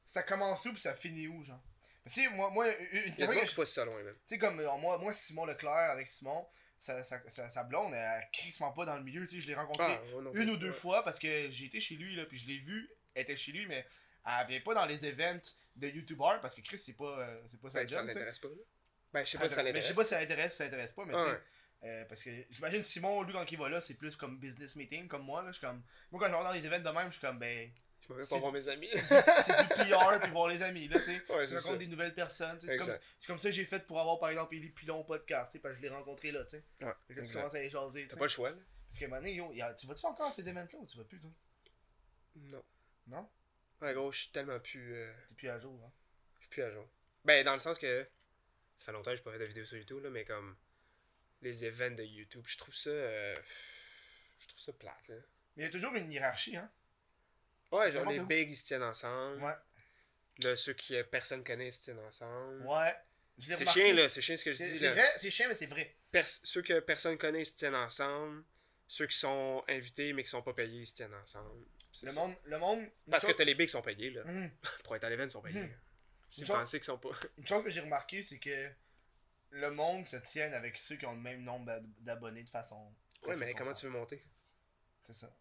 Ça 0.05 0.23
commence 0.23 0.65
où 0.65 0.71
puis 0.71 0.81
ça 0.81 0.93
finit 0.93 1.27
où, 1.27 1.43
genre? 1.43 1.61
Tu 2.07 2.21
sais, 2.23 2.29
moi, 2.29 2.49
moi, 2.51 2.67
une 2.67 3.15
qui 3.15 3.21
je- 3.47 3.55
passe 3.55 3.73
ça 3.73 3.85
loin, 3.85 4.01
même. 4.03 4.15
Tu 4.15 4.21
sais, 4.27 4.37
comme 4.37 4.59
euh, 4.59 4.77
moi, 4.77 4.97
moi, 4.97 5.11
Simon 5.13 5.45
Leclerc 5.45 5.73
avec 5.91 6.07
Simon, 6.07 6.47
sa, 6.79 7.03
sa, 7.03 7.21
sa, 7.29 7.49
sa 7.49 7.63
blonde, 7.63 7.93
elle 7.93 8.27
crissement 8.31 8.71
pas 8.71 8.85
dans 8.85 8.95
le 8.95 9.03
milieu, 9.03 9.21
tu 9.25 9.35
sais, 9.35 9.41
je 9.41 9.47
l'ai 9.47 9.53
rencontré 9.55 9.85
Ah, 9.85 10.01
une 10.33 10.49
ou 10.51 10.57
deux 10.57 10.67
ouais. 10.67 10.73
fois 10.73 11.03
parce 11.03 11.19
que 11.19 11.49
j'ai 11.51 11.65
été 11.65 11.79
chez 11.79 11.95
lui, 11.95 12.15
là, 12.15 12.25
puis 12.25 12.37
je 12.37 12.47
l'ai 12.47 12.57
vu, 12.59 12.89
elle 13.13 13.23
était 13.23 13.35
chez 13.35 13.51
lui, 13.51 13.65
mais 13.67 13.85
elle 14.41 14.47
vient 14.47 14.61
pas 14.61 14.73
dans 14.73 14.85
les 14.85 15.05
events 15.05 15.55
de 15.75 15.87
YouTuber 15.87 16.37
parce 16.41 16.53
que 16.55 16.61
Chris, 16.61 16.77
c'est 16.77 16.93
pas, 16.93 17.19
euh, 17.19 17.41
c'est 17.49 17.59
pas 17.59 17.69
sa 17.69 17.79
Ben, 17.79 17.87
ça 17.87 17.95
job, 17.99 18.09
sais. 18.09 18.13
l'intéresse 18.15 18.39
pas, 18.39 18.47
là. 18.49 18.53
Ben, 19.13 19.25
je 19.25 19.31
sais 19.31 19.37
pas 19.37 19.49
si 19.49 19.55
ça 19.55 19.63
Mais 19.63 19.69
je 19.69 19.73
l'intéresse. 19.73 19.87
sais 19.87 19.93
pas 19.95 20.03
si 20.03 20.09
ça 20.09 20.19
l'intéresse, 20.19 20.55
ça 20.55 20.63
l'intéresse 20.65 20.91
pas, 20.91 21.05
mais 21.05 21.13
tu 21.15 21.19
sais. 21.21 21.39
Euh, 21.85 22.03
parce 22.09 22.21
que 22.23 22.29
j'imagine 22.49 22.81
Simon, 22.83 23.21
lui, 23.23 23.31
quand 23.33 23.49
il 23.49 23.57
va 23.57 23.69
là, 23.69 23.79
c'est 23.79 23.93
plus 23.93 24.15
comme 24.17 24.37
business 24.37 24.75
meeting, 24.75 25.07
comme 25.07 25.23
moi, 25.23 25.41
là. 25.41 25.47
Je 25.51 25.57
suis 25.57 25.65
comme. 25.65 25.81
Moi, 26.11 26.19
quand 26.21 26.27
je 26.31 26.37
vais 26.37 26.43
dans 26.43 26.51
les 26.51 26.65
events 26.67 26.79
de 26.79 26.89
même, 26.95 27.07
je 27.07 27.13
suis 27.17 27.21
comme, 27.21 27.39
ben. 27.39 27.71
Je 28.01 28.13
m'en 28.13 28.19
vais 28.19 28.25
pas 28.27 28.37
voir 28.37 28.51
mes 28.51 28.67
amis. 28.69 28.89
c'est 28.91 29.61
du 29.61 29.67
PR 29.91 30.19
puis 30.21 30.31
voir 30.31 30.47
les 30.47 30.61
amis 30.63 30.87
là 30.87 30.97
tu 30.99 31.05
sais 31.05 31.21
Ouais, 31.29 31.43
rencontres 31.45 31.59
ça. 31.61 31.77
des 31.77 31.85
nouvelles 31.85 32.15
personnes 32.15 32.59
c'est 32.59 32.75
comme, 32.77 32.87
comme 33.27 33.37
ça 33.37 33.49
que 33.49 33.55
j'ai 33.55 33.65
fait 33.65 33.85
pour 33.85 33.99
avoir 33.99 34.17
par 34.17 34.29
exemple 34.29 34.55
Élie 34.55 34.69
Pilon 34.69 35.03
podcast 35.03 35.51
tu 35.51 35.59
parce 35.59 35.73
que 35.75 35.77
je 35.77 35.83
l'ai 35.83 35.93
rencontré 35.93 36.31
là 36.31 36.43
tu 36.45 36.57
sais 36.57 36.63
Ouais, 36.81 36.91
tu 37.07 37.19
exact. 37.19 37.35
commences 37.35 37.53
à 37.53 37.59
les 37.59 37.69
jaser 37.69 38.07
T'as 38.07 38.15
pas 38.15 38.23
le 38.25 38.29
choix, 38.29 38.49
là. 38.49 38.55
parce 38.87 38.97
que 38.97 39.05
maintenant 39.05 39.27
yo 39.29 39.51
a- 39.61 39.73
tu 39.75 39.85
vas-tu 39.85 40.05
encore 40.07 40.25
à 40.27 40.31
ces 40.31 40.41
events 40.47 40.55
là 40.73 40.79
ou 40.79 40.85
tu 40.87 40.97
vas 40.97 41.03
plus 41.03 41.19
toi? 41.19 41.29
Non. 42.35 42.63
non? 43.07 43.29
Ouais, 43.81 43.93
gros, 43.93 44.11
je 44.11 44.19
suis 44.21 44.31
tellement 44.31 44.59
plus. 44.59 44.95
euh, 44.95 45.11
t'es 45.29 45.35
plus 45.35 45.49
à 45.49 45.59
jour 45.59 45.81
hein 45.85 45.91
Je 46.35 46.41
suis 46.41 46.49
plus 46.49 46.63
à 46.63 46.71
jour. 46.71 46.87
Ben, 47.25 47.43
dans 47.45 47.53
le 47.53 47.59
sens 47.59 47.77
que. 47.77 48.07
Ça 48.75 48.85
fait 48.85 48.91
longtemps 48.91 49.11
que 49.11 49.17
je 49.17 49.23
pas 49.23 49.31
fait 49.33 49.39
de 49.39 49.45
vidéos 49.45 49.65
sur 49.65 49.77
YouTube, 49.77 50.03
là, 50.03 50.09
mais 50.09 50.25
comme. 50.25 50.57
Les 51.41 51.63
events 51.65 51.91
de 51.95 52.03
YouTube, 52.03 52.43
je 52.45 52.57
trouve 52.57 52.75
ça. 52.75 52.89
euh, 52.89 53.39
Je 54.39 54.47
trouve 54.47 54.59
ça 54.59 54.73
plate, 54.73 55.07
là. 55.07 55.15
mais 55.55 55.63
il 55.63 55.65
y 55.65 55.69
a 55.69 55.71
toujours 55.71 55.95
une 55.95 56.11
hiérarchie 56.11 56.57
hein 56.57 56.69
Ouais, 57.71 57.91
genre 57.91 58.09
les 58.09 58.19
bigs, 58.19 58.49
ils 58.49 58.55
se 58.57 58.65
tiennent 58.65 58.83
ensemble. 58.83 59.41
ouais 59.43 59.53
Là, 60.39 60.55
ceux 60.55 60.73
qui 60.73 60.95
euh, 60.95 61.03
personne 61.03 61.43
connaît, 61.43 61.67
ils 61.67 61.71
se 61.71 61.81
tiennent 61.81 61.99
ensemble. 61.99 62.65
ouais 62.65 62.95
C'est 63.37 63.67
chiant, 63.69 63.93
là, 63.93 64.09
c'est 64.09 64.21
chiant 64.21 64.35
ce 64.37 64.43
que 64.43 64.51
je 64.53 64.57
dis, 64.63 64.79
c'est 64.79 64.89
vrai 64.91 65.05
c'est 65.17 65.29
chiant 65.29 65.47
mais 65.49 65.55
c'est 65.55 65.67
vrai 65.67 65.95
Pers- 66.11 66.39
ceux 66.43 66.61
que 66.61 66.79
personne 66.79 67.17
connaît, 67.17 67.41
ils 67.41 67.45
se 67.45 67.55
tiennent 67.55 67.75
ensemble. 67.75 68.43
Ceux 68.87 69.05
qui 69.05 69.17
sont 69.17 69.63
invités, 69.67 70.11
mais 70.13 70.23
qui 70.23 70.29
sont 70.29 70.41
pas 70.41 70.53
payés, 70.53 70.81
ils 70.81 70.87
se 70.87 70.95
tiennent 70.95 71.13
ensemble. 71.13 71.65
Le 72.03 72.11
monde 72.13 72.35
le 72.45 72.57
monde 72.59 72.85
Parce 73.09 73.25
que 73.25 73.31
t'as 73.31 73.43
les 73.43 73.55
bigs 73.55 73.67
qui 73.67 73.71
sont 73.71 73.81
payés, 73.81 74.11
là. 74.11 74.23
Mhm. 74.25 74.51
Pour 74.83 74.95
être 74.95 75.03
à 75.03 75.09
l'événement, 75.09 75.27
ils 75.29 75.31
sont 75.31 75.41
payés. 75.41 75.61
Là. 75.61 75.67
Si 76.29 76.41
vous 76.41 76.47
chose- 76.47 76.55
pensez 76.57 76.77
qu'ils 76.79 76.85
sont 76.85 76.97
pas. 76.97 77.09
une 77.37 77.47
chose 77.47 77.63
que 77.63 77.71
j'ai 77.71 77.81
remarqué 77.81 78.21
c'est 78.23 78.37
que 78.39 78.69
le 79.51 79.71
monde 79.71 80.05
se 80.05 80.17
tient 80.17 80.51
avec 80.53 80.77
ceux 80.77 80.95
qui 80.95 81.05
ont 81.05 81.13
le 81.15 81.21
même 81.21 81.43
nombre 81.43 81.65
d'ab- 81.65 81.91
d'abonnés 81.99 82.43
de 82.43 82.49
façon 82.49 82.93
Ouais, 83.23 83.35
mais 83.35 83.53
comment 83.53 83.73
tu 83.73 83.85
veux 83.87 83.91
monter? 83.91 84.23
C'est 85.07 85.13
ça 85.13 85.35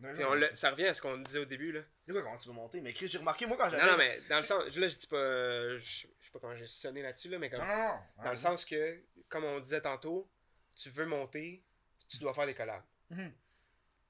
on 0.00 0.40
Ça 0.54 0.70
revient 0.70 0.86
à 0.86 0.94
ce 0.94 1.02
qu'on 1.02 1.18
disait 1.18 1.40
au 1.40 1.44
début, 1.44 1.72
là. 1.72 1.80
Quoi, 2.08 2.22
comment 2.22 2.36
tu 2.36 2.48
veux 2.48 2.54
monter? 2.54 2.80
Mais 2.80 2.92
Chris, 2.92 3.08
j'ai 3.08 3.18
remarqué, 3.18 3.46
moi, 3.46 3.56
quand 3.56 3.68
j'avais. 3.68 3.82
Non, 3.84 3.92
non, 3.92 3.98
mais 3.98 4.16
dans 4.28 4.36
le 4.38 4.44
sens. 4.44 4.76
Là, 4.76 4.86
je 4.88 4.96
dis 4.96 5.06
pas. 5.08 5.16
euh, 5.16 5.78
Je 5.78 6.02
sais 6.02 6.08
pas 6.32 6.38
comment 6.38 6.54
j'ai 6.56 6.68
sonné 6.68 7.02
là-dessus, 7.02 7.28
là, 7.28 7.38
mais 7.38 7.50
comme. 7.50 7.60
Non, 7.60 7.66
non, 7.66 7.76
non. 8.16 8.22
Dans 8.24 8.30
le 8.30 8.36
sens 8.36 8.64
que, 8.64 9.02
comme 9.28 9.44
on 9.44 9.58
disait 9.58 9.80
tantôt, 9.80 10.30
tu 10.76 10.90
veux 10.90 11.06
monter, 11.06 11.64
tu 12.08 12.18
dois 12.18 12.32
faire 12.32 12.46
des 12.46 12.54
collabs. 12.54 12.84
Mhm. 13.10 13.32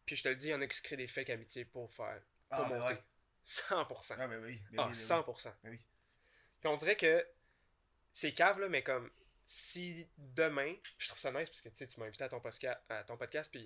Puis 0.09 0.16
je 0.16 0.22
te 0.22 0.28
le 0.30 0.36
dis, 0.36 0.46
il 0.46 0.50
y 0.52 0.54
en 0.54 0.61
a 0.62 0.66
qui 0.66 0.74
se 0.74 0.80
créent 0.80 0.96
des 0.96 1.06
fake 1.06 1.28
amitiés 1.28 1.66
pour 1.66 1.92
faire. 1.92 2.18
Pour 2.48 2.61
Ah, 2.64 2.68
ben 2.70 2.78
monter. 2.78 2.94
ouais. 2.94 3.02
100%. 3.44 4.14
Ah, 4.18 4.26
ben 4.26 4.42
oui. 4.42 4.59
ben 4.72 4.78
Ah, 4.78 4.86
oui, 4.86 4.92
ben 4.92 4.92
100%. 4.92 5.52
Ben 5.62 5.70
oui. 5.70 5.78
Puis 6.61 6.68
on 6.68 6.76
dirait 6.76 6.96
que 6.96 7.26
c'est 8.11 8.32
cave, 8.32 8.59
là, 8.59 8.70
mais 8.70 8.82
comme 8.82 9.11
si 9.44 10.09
demain, 10.16 10.74
je 10.96 11.09
trouve 11.09 11.20
ça 11.20 11.30
nice 11.30 11.48
parce 11.50 11.61
que 11.61 11.68
tu 11.68 11.76
sais, 11.76 11.86
tu 11.86 12.00
m'as 12.00 12.06
invité 12.06 12.24
à 12.24 12.30
ton, 12.30 12.40
à 12.88 13.04
ton 13.04 13.18
podcast, 13.18 13.50
puis 13.50 13.64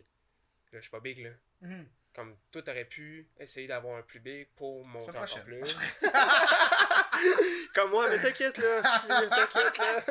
là, 0.72 0.78
je 0.78 0.80
suis 0.80 0.90
pas 0.90 0.98
big, 1.00 1.18
là. 1.20 1.30
Mhm. 1.60 1.88
Comme 2.12 2.36
toi, 2.50 2.60
t'aurais 2.62 2.84
pu 2.86 3.30
essayer 3.38 3.68
d'avoir 3.68 3.96
un 3.96 4.02
plus 4.02 4.18
big 4.20 4.48
pour 4.56 4.84
monter 4.84 5.10
encore 5.16 5.20
prochaine. 5.26 5.44
plus. 5.44 5.76
comme 7.74 7.90
moi, 7.90 8.08
mais 8.10 8.20
t'inquiète, 8.20 8.58
là. 8.58 8.82
T'inquiète, 9.30 9.78
là. 9.78 10.04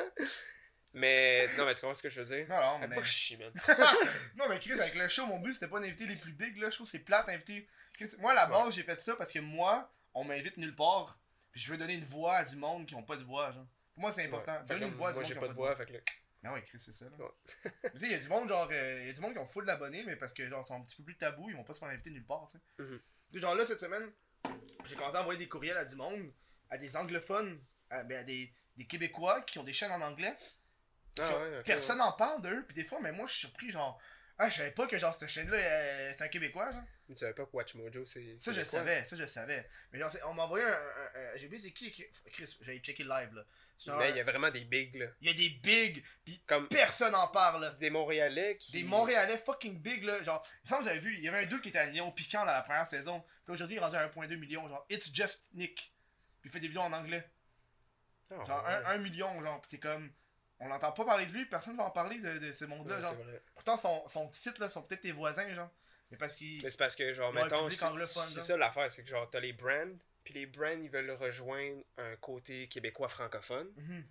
Mais 0.94 1.48
non, 1.58 1.66
mais 1.66 1.74
tu 1.74 1.82
comprends 1.82 1.96
ce 1.96 2.04
que 2.04 2.10
je 2.10 2.22
veux 2.22 2.36
dire? 2.36 2.48
Non, 2.50 2.62
non, 2.62 2.80
mais. 2.80 2.90
Pas 2.90 3.02
que 3.02 3.08
je 3.08 3.12
chie, 3.12 3.38
man. 3.38 3.52
non, 4.36 4.50
mais 4.50 4.60
Chris, 4.60 4.74
avec 4.74 4.96
le 4.96 5.08
show, 5.08 5.26
mon 5.26 5.40
but, 5.40 5.54
c'était 5.54 5.70
pas 5.70 5.80
d'inviter 5.80 6.06
les 6.06 6.16
plus 6.18 6.34
bigs, 6.34 6.58
là. 6.58 6.70
Je 6.70 6.76
trouve 6.76 6.88
que 6.88 6.92
c'est 6.92 7.00
plate 7.00 7.28
d'inviter. 7.28 7.68
Chris, 7.94 8.14
moi, 8.20 8.32
à 8.32 8.36
la 8.36 8.46
base, 8.48 8.74
j'ai 8.76 8.84
fait 8.84 9.00
ça 9.00 9.16
parce 9.16 9.32
que 9.32 9.40
moi, 9.40 9.90
on 10.14 10.24
m'invite 10.26 10.58
nulle 10.58 10.76
part. 10.76 11.18
Puis 11.52 11.62
je 11.62 11.72
veux 11.72 11.78
donner 11.78 11.94
une 11.96 12.04
voix 12.04 12.36
à 12.38 12.46
du 12.46 12.56
monde 12.56 12.86
qui 12.86 12.96
ont 12.96 13.04
pas 13.04 13.16
de 13.18 13.24
voix, 13.24 13.52
genre. 13.52 13.66
Pour 13.94 14.02
moi, 14.02 14.12
c'est 14.12 14.26
important. 14.26 14.54
Ouais. 14.70 14.80
Là, 14.80 14.86
une 14.86 14.92
voix 14.92 15.10
à 15.10 15.12
du 15.14 15.20
moi, 15.20 15.24
monde 15.24 15.28
j'ai 15.30 15.34
qui 15.36 15.40
pas 15.40 15.48
de 15.48 15.54
voix, 15.54 15.76
fait 15.76 15.86
que 15.86 15.94
là. 15.94 16.00
Ben 16.44 16.52
oui, 16.54 16.64
Chris, 16.64 16.80
c'est 16.80 16.92
ça. 16.92 17.06
là. 17.06 17.12
Ouais. 17.20 17.72
Tu 17.92 18.00
sais, 18.00 18.06
il 18.08 18.12
y 18.12 18.16
a 18.16 18.20
du 18.20 18.28
monde, 18.28 18.50
genre, 18.50 18.68
euh, 18.72 19.00
il 19.02 19.08
y 19.08 19.10
a 19.10 19.14
du 19.14 19.22
monde 19.22 19.34
qui 19.34 19.40
ont 19.40 19.46
full 19.46 19.66
d'abonnés, 19.66 20.04
mais 20.06 20.16
parce 20.16 20.34
que, 20.34 20.46
genre, 20.48 20.64
ils 20.66 20.68
sont 20.68 20.76
un 20.76 20.82
petit 20.82 20.96
peu 20.96 21.04
plus 21.04 21.16
tabous, 21.18 21.50
ils 21.50 21.56
vont 21.56 21.64
pas 21.64 21.74
se 21.74 21.80
faire 21.80 21.90
inviter 21.90 22.10
nulle 22.10 22.26
part, 22.26 22.48
tu 22.50 22.58
sais. 22.58 22.84
Sais, 23.34 23.40
Genre, 23.40 23.56
là, 23.56 23.66
cette 23.66 23.80
semaine, 23.80 24.12
j'ai 24.86 24.96
commencé 24.96 25.18
à 25.18 25.22
envoyer 25.22 25.38
des 25.38 25.48
courriels 25.48 25.78
à 25.78 25.86
du 25.86 25.96
monde, 25.96 26.34
à 26.70 26.78
des 26.78 26.96
anglophones, 26.98 27.62
à, 27.92 28.04
ben, 28.04 28.18
à 28.20 28.24
des, 28.24 28.52
des 28.76 28.86
Québécois 28.86 29.42
qui 29.42 29.60
ont 29.60 29.64
des 29.64 29.74
chaînes 29.74 29.92
en 29.92 30.02
anglais. 30.02 30.36
Ah 31.20 31.40
ouais, 31.40 31.64
personne 31.64 31.98
n'en 31.98 32.12
parle 32.14 32.42
d'eux, 32.42 32.64
puis 32.68 32.76
des 32.76 32.84
fois, 32.86 33.00
mais 33.02 33.12
moi, 33.12 33.28
je 33.28 33.32
suis 33.34 33.40
surpris, 33.42 33.70
genre, 33.72 34.00
ah, 34.38 34.50
je 34.50 34.58
savais 34.58 34.72
pas 34.72 34.88
que, 34.88 34.98
genre, 34.98 35.14
cette 35.14 35.30
chaîne-là, 35.30 35.58
euh, 35.58 36.14
c'est 36.18 36.24
un 36.24 36.28
Québécois, 36.30 36.72
genre. 36.72 36.84
Tu 37.08 37.18
savais 37.18 37.34
pas 37.34 37.46
que 37.46 37.50
Watch 37.54 37.76
Mojo, 37.76 38.06
c'est. 38.06 38.38
Ça, 38.40 38.54
je 38.54 38.64
savais, 38.64 39.04
ça, 39.06 39.18
je 39.18 39.26
savais. 39.26 39.68
Mais 39.92 40.00
genre, 40.00 40.10
on 40.28 40.34
m'a 40.34 40.44
envoyé 40.44 40.66
un. 40.66 40.70
un- 40.72 40.74
un- 40.74 41.36
j'ai 41.36 41.48
oublié 41.48 41.62
c'est 41.62 41.72
qui. 41.72 41.92
Chris, 41.92 42.58
j'allais 42.62 42.80
checker 42.80 43.04
le 43.04 43.10
live, 43.10 43.34
là. 43.36 43.44
Genre, 43.86 43.98
Mais 44.00 44.12
il 44.12 44.16
y 44.16 44.20
a 44.20 44.24
vraiment 44.24 44.50
des 44.50 44.64
bigs, 44.64 44.96
là. 44.96 45.08
il 45.20 45.28
y 45.28 45.30
a 45.32 45.34
des 45.34 45.50
bigs, 45.50 46.04
puis 46.24 46.42
Comme 46.48 46.68
personne 46.70 47.14
en 47.16 47.28
parle, 47.28 47.62
là. 47.64 47.72
des 47.72 47.90
Montréalais 47.90 48.56
qui. 48.58 48.72
Des 48.72 48.84
Montréalais 48.84 49.38
fucking 49.40 49.78
big 49.82 50.04
là, 50.04 50.24
genre, 50.24 50.46
il 50.64 50.70
semble 50.70 50.84
que 50.84 50.90
j'avais 50.90 51.00
vu, 51.02 51.16
il 51.18 51.24
y 51.24 51.28
avait 51.28 51.40
un 51.44 51.48
2 51.48 51.60
qui 51.60 51.70
était 51.70 51.80
à 51.80 51.88
Léon 51.88 52.12
Piquant 52.12 52.46
dans 52.46 52.54
la 52.54 52.62
première 52.62 52.86
saison, 52.88 53.22
puis 53.44 53.54
aujourd'hui 53.54 53.76
il 53.76 53.80
est 53.80 53.84
rendu 53.84 53.96
à 53.98 54.04
1.2 54.08 54.36
million, 54.38 54.68
genre, 54.70 54.86
It's 54.90 55.10
Just 55.14 55.42
Nick, 55.54 55.94
puis 56.42 56.50
il 56.50 56.52
fait 56.52 56.60
des 56.60 56.68
vidéos 56.68 56.84
en 56.84 56.94
anglais, 56.94 57.28
Ah, 58.32 58.46
genre 58.46 58.64
ouais. 58.66 58.86
1 58.86 58.98
million, 59.00 59.42
genre, 59.44 59.60
pis 59.62 59.68
c'est 59.72 59.80
comme, 59.80 60.12
on 60.62 60.70
n'entend 60.70 60.92
pas 60.94 61.04
parler 61.06 61.26
de 61.26 61.34
lui, 61.34 61.46
personne 61.46 61.76
va 61.76 61.84
en 61.84 61.92
parler 61.92 62.20
de, 62.20 62.38
de 62.38 62.54
ce 62.54 62.66
monde-là, 62.66 62.96
Ouais, 62.96 63.02
genre, 63.02 63.16
c'est 63.18 63.24
vrai. 63.24 63.42
pourtant 63.54 63.78
son, 63.78 64.08
son 64.08 64.28
titre 64.30 64.62
là, 64.62 64.70
sont 64.70 64.82
peut-être 64.84 65.02
tes 65.02 65.12
voisins, 65.12 65.54
genre, 65.54 65.70
mais 66.12 66.18
parce 66.18 66.36
qu'ils, 66.36 66.62
Mais 66.64 66.70
c'est 66.70 66.78
parce 66.78 66.96
que, 66.96 67.12
genre, 67.14 67.34
mettons, 67.34 67.70
c'est 67.70 68.42
ça 68.42 68.58
l'affaire, 68.58 68.92
c'est 68.92 69.04
que, 69.04 69.10
genre, 69.10 69.30
t'as 69.30 69.40
les 69.40 69.54
brands, 69.54 69.98
puis 70.24 70.34
les 70.34 70.46
brands, 70.46 70.80
ils 70.82 70.90
veulent 70.90 71.12
rejoindre 71.12 71.84
un 71.98 72.16
côté 72.18 72.68
québécois 72.68 73.10
francophone, 73.10 73.70
Mhm. 73.76 74.06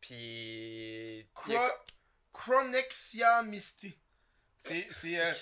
puis. 0.00 1.26
a- 1.56 1.84
Chronexia 2.32 3.42
Misty, 3.44 3.96
c'est, 4.58 4.88
c'est, 4.90 5.18
euh, 5.20 5.32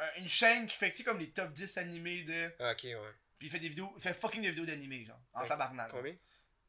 un- 0.00 0.04
un- 0.04 0.10
une 0.18 0.28
chaîne 0.28 0.66
qui 0.66 0.76
fait, 0.76 0.90
tu 0.90 0.98
sais, 0.98 1.04
comme 1.04 1.18
les 1.18 1.30
top 1.30 1.52
10 1.52 1.76
animés 1.76 2.22
de, 2.22 2.50
Ah, 2.58 2.72
ok, 2.72 2.84
ouais. 2.84 2.96
puis 3.38 3.48
il 3.48 3.50
fait 3.50 3.58
des 3.58 3.68
vidéos, 3.68 3.92
il 3.96 4.02
fait 4.02 4.14
fucking 4.14 4.40
des 4.42 4.50
vidéos 4.50 4.64
d'animés, 4.66 5.04
genre, 5.04 5.20
en 5.34 5.42
Ouais. 5.42 5.48
tabarnak. 5.48 5.90
genre. 5.90 6.02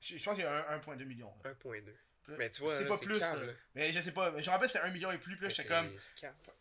Je, 0.03 0.17
je 0.17 0.23
pense 0.23 0.35
qu'il 0.35 0.43
y 0.43 0.47
a 0.47 0.69
un- 0.69 0.77
1.2 0.79 1.05
million. 1.05 1.33
là. 1.43 1.51
1.2. 1.51 1.81
Puis- 2.23 2.33
Mais 2.37 2.49
tu 2.49 2.61
vois, 2.61 2.77
c'est 2.77 2.87
pas 2.87 2.97
plus. 2.97 3.19
cave, 3.19 3.45
là. 3.45 3.53
Mais 3.75 3.91
je 3.91 3.99
sais 3.99 4.11
pas. 4.11 4.31
Mais 4.31 4.41
je 4.41 4.49
me 4.49 4.53
rappelle 4.53 4.69
c'est 4.69 4.79
1 4.79 4.89
million 4.91 5.11
et 5.11 5.17
plus. 5.17 5.37
Puis 5.37 5.49
j'étais 5.49 5.67
comme. 5.67 5.93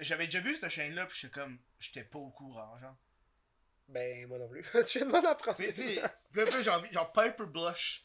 J'avais 0.01 0.27
déjà 0.27 0.41
vu 0.41 0.57
cette 0.57 0.71
chaîne-là. 0.71 1.07
Puis 1.07 1.19
j'étais 1.21 1.35
comme. 1.41 1.59
J'étais 1.79 2.05
pas 2.05 2.19
au 2.19 2.31
courant, 2.31 2.79
genre. 2.81 2.97
Ben, 3.89 4.27
moi 4.27 4.39
non 4.39 4.49
plus. 4.49 4.63
tu 4.87 4.99
viens 4.99 5.07
de 5.07 5.13
m'en 5.13 5.25
apprendre. 5.25 5.57
Tu 5.59 5.75
sais, 5.75 6.69
envie. 6.71 6.91
Genre 6.93 7.13
Piper 7.13 7.45
Blush. 7.47 8.05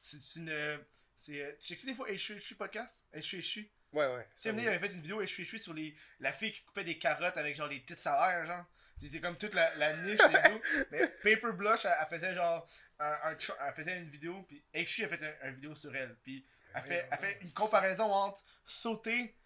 C'est 0.00 0.40
une. 0.40 0.80
C'est. 1.16 1.42
euh, 1.42 1.52
Tu 1.60 1.66
sais 1.66 1.76
que 1.76 1.86
des 1.86 1.94
fois, 1.94 2.10
Eshu 2.10 2.40
podcast? 2.56 3.04
Eshu. 3.12 3.70
Ouais, 3.92 4.06
ouais. 4.06 4.24
Tu 4.36 4.42
sais, 4.42 4.50
il 4.54 4.68
avait 4.68 4.78
fait 4.78 4.92
une 4.94 5.00
vidéo 5.02 5.20
Eshu 5.22 5.44
sur 5.58 5.74
les, 5.74 5.94
la 6.20 6.32
fille 6.32 6.52
qui 6.52 6.62
coupait 6.62 6.84
des 6.84 6.98
carottes 6.98 7.36
avec 7.36 7.54
genre 7.56 7.68
les 7.68 7.80
petites 7.80 7.98
salaires, 8.00 8.44
genre. 8.46 8.64
C'était 9.00 9.20
comme 9.20 9.36
toute 9.36 9.54
la, 9.54 9.74
la 9.76 9.92
niche 9.98 10.18
des 10.18 10.36
vidéos. 10.36 10.60
Mais 10.90 11.06
Paper 11.22 11.52
Blush, 11.52 11.84
elle, 11.84 11.94
elle 12.00 12.06
faisait 12.08 12.34
genre. 12.34 12.66
Un, 13.00 13.12
un 13.30 13.36
elle 13.66 13.74
faisait 13.74 13.96
une 13.98 14.08
vidéo. 14.10 14.42
Puis 14.48 14.64
Eshu 14.74 15.04
a 15.04 15.08
fait 15.08 15.22
un, 15.42 15.48
une 15.48 15.54
vidéo 15.54 15.74
sur 15.74 15.94
elle. 15.94 16.16
Puis 16.24 16.44
elle 16.74 16.82
fait, 16.82 17.08
elle 17.10 17.18
fait 17.18 17.38
une 17.40 17.52
comparaison 17.52 18.10
entre 18.12 18.42
sauter, 18.66 19.36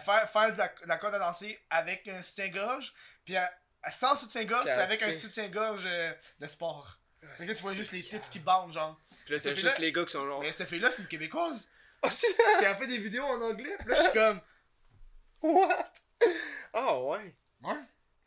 faire, 0.00 0.30
faire 0.30 0.52
de 0.52 0.58
la, 0.58 0.68
de 0.68 0.86
la 0.86 0.96
corde 0.98 1.14
à 1.16 1.18
danser 1.18 1.58
avec 1.70 2.06
un 2.08 2.22
soutien-gorge, 2.22 2.92
puis 3.24 3.36
à, 3.36 3.52
à- 3.82 3.90
sans 3.90 4.16
soutien-gorge, 4.16 4.64
Puis 4.64 4.72
puis 4.72 4.74
elle 4.74 4.80
avec 4.80 5.02
un 5.02 5.12
soutien-gorge 5.12 5.84
euh, 5.86 6.12
de 6.38 6.46
sport. 6.46 6.98
Ah, 7.22 7.26
Fait 7.36 7.44
que 7.44 7.50
là, 7.50 7.54
tu 7.56 7.62
vois 7.62 7.74
juste 7.74 7.92
les 7.92 8.02
têtes 8.02 8.30
qui 8.30 8.38
bandent, 8.38 8.72
genre. 8.72 8.98
Puis 9.26 9.34
là, 9.34 9.40
t'as 9.40 9.54
juste 9.54 9.78
les 9.78 9.92
gars 9.92 10.04
qui 10.04 10.10
sont 10.12 10.24
genre. 10.26 10.40
Mais 10.40 10.52
cette 10.52 10.68
fille-là, 10.68 10.90
c'est 10.90 11.02
une 11.02 11.08
Québécoise. 11.08 11.68
Ah, 12.02 12.10
c'est. 12.10 12.28
Qui 12.34 12.64
a 12.64 12.74
fait 12.76 12.86
des 12.86 12.98
vidéos 12.98 13.24
en 13.24 13.40
anglais, 13.42 13.76
puis 13.78 13.88
là, 13.88 13.94
je 13.94 14.02
suis 14.02 14.12
comme. 14.12 14.40
What? 15.42 15.92
Ah, 16.72 16.98
ouais. 16.98 17.34
Ouais. 17.62 17.74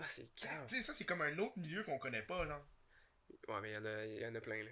Ah, 0.04 0.08
c'est. 0.10 0.28
Tu 0.36 0.48
sais, 0.68 0.82
ça, 0.82 0.94
c'est 0.94 1.06
comme 1.06 1.22
un 1.22 1.38
autre 1.40 1.58
milieu 1.58 1.84
qu'on 1.84 1.98
connaît 1.98 2.22
pas, 2.24 2.46
genre. 2.46 2.66
Ouais, 3.48 3.62
mais 3.62 3.72
il 3.72 3.74
y, 3.74 3.78
en 3.78 3.86
a- 3.86 4.06
il 4.06 4.22
y 4.22 4.26
en 4.26 4.36
a 4.36 4.42
plein, 4.42 4.64
là. 4.64 4.72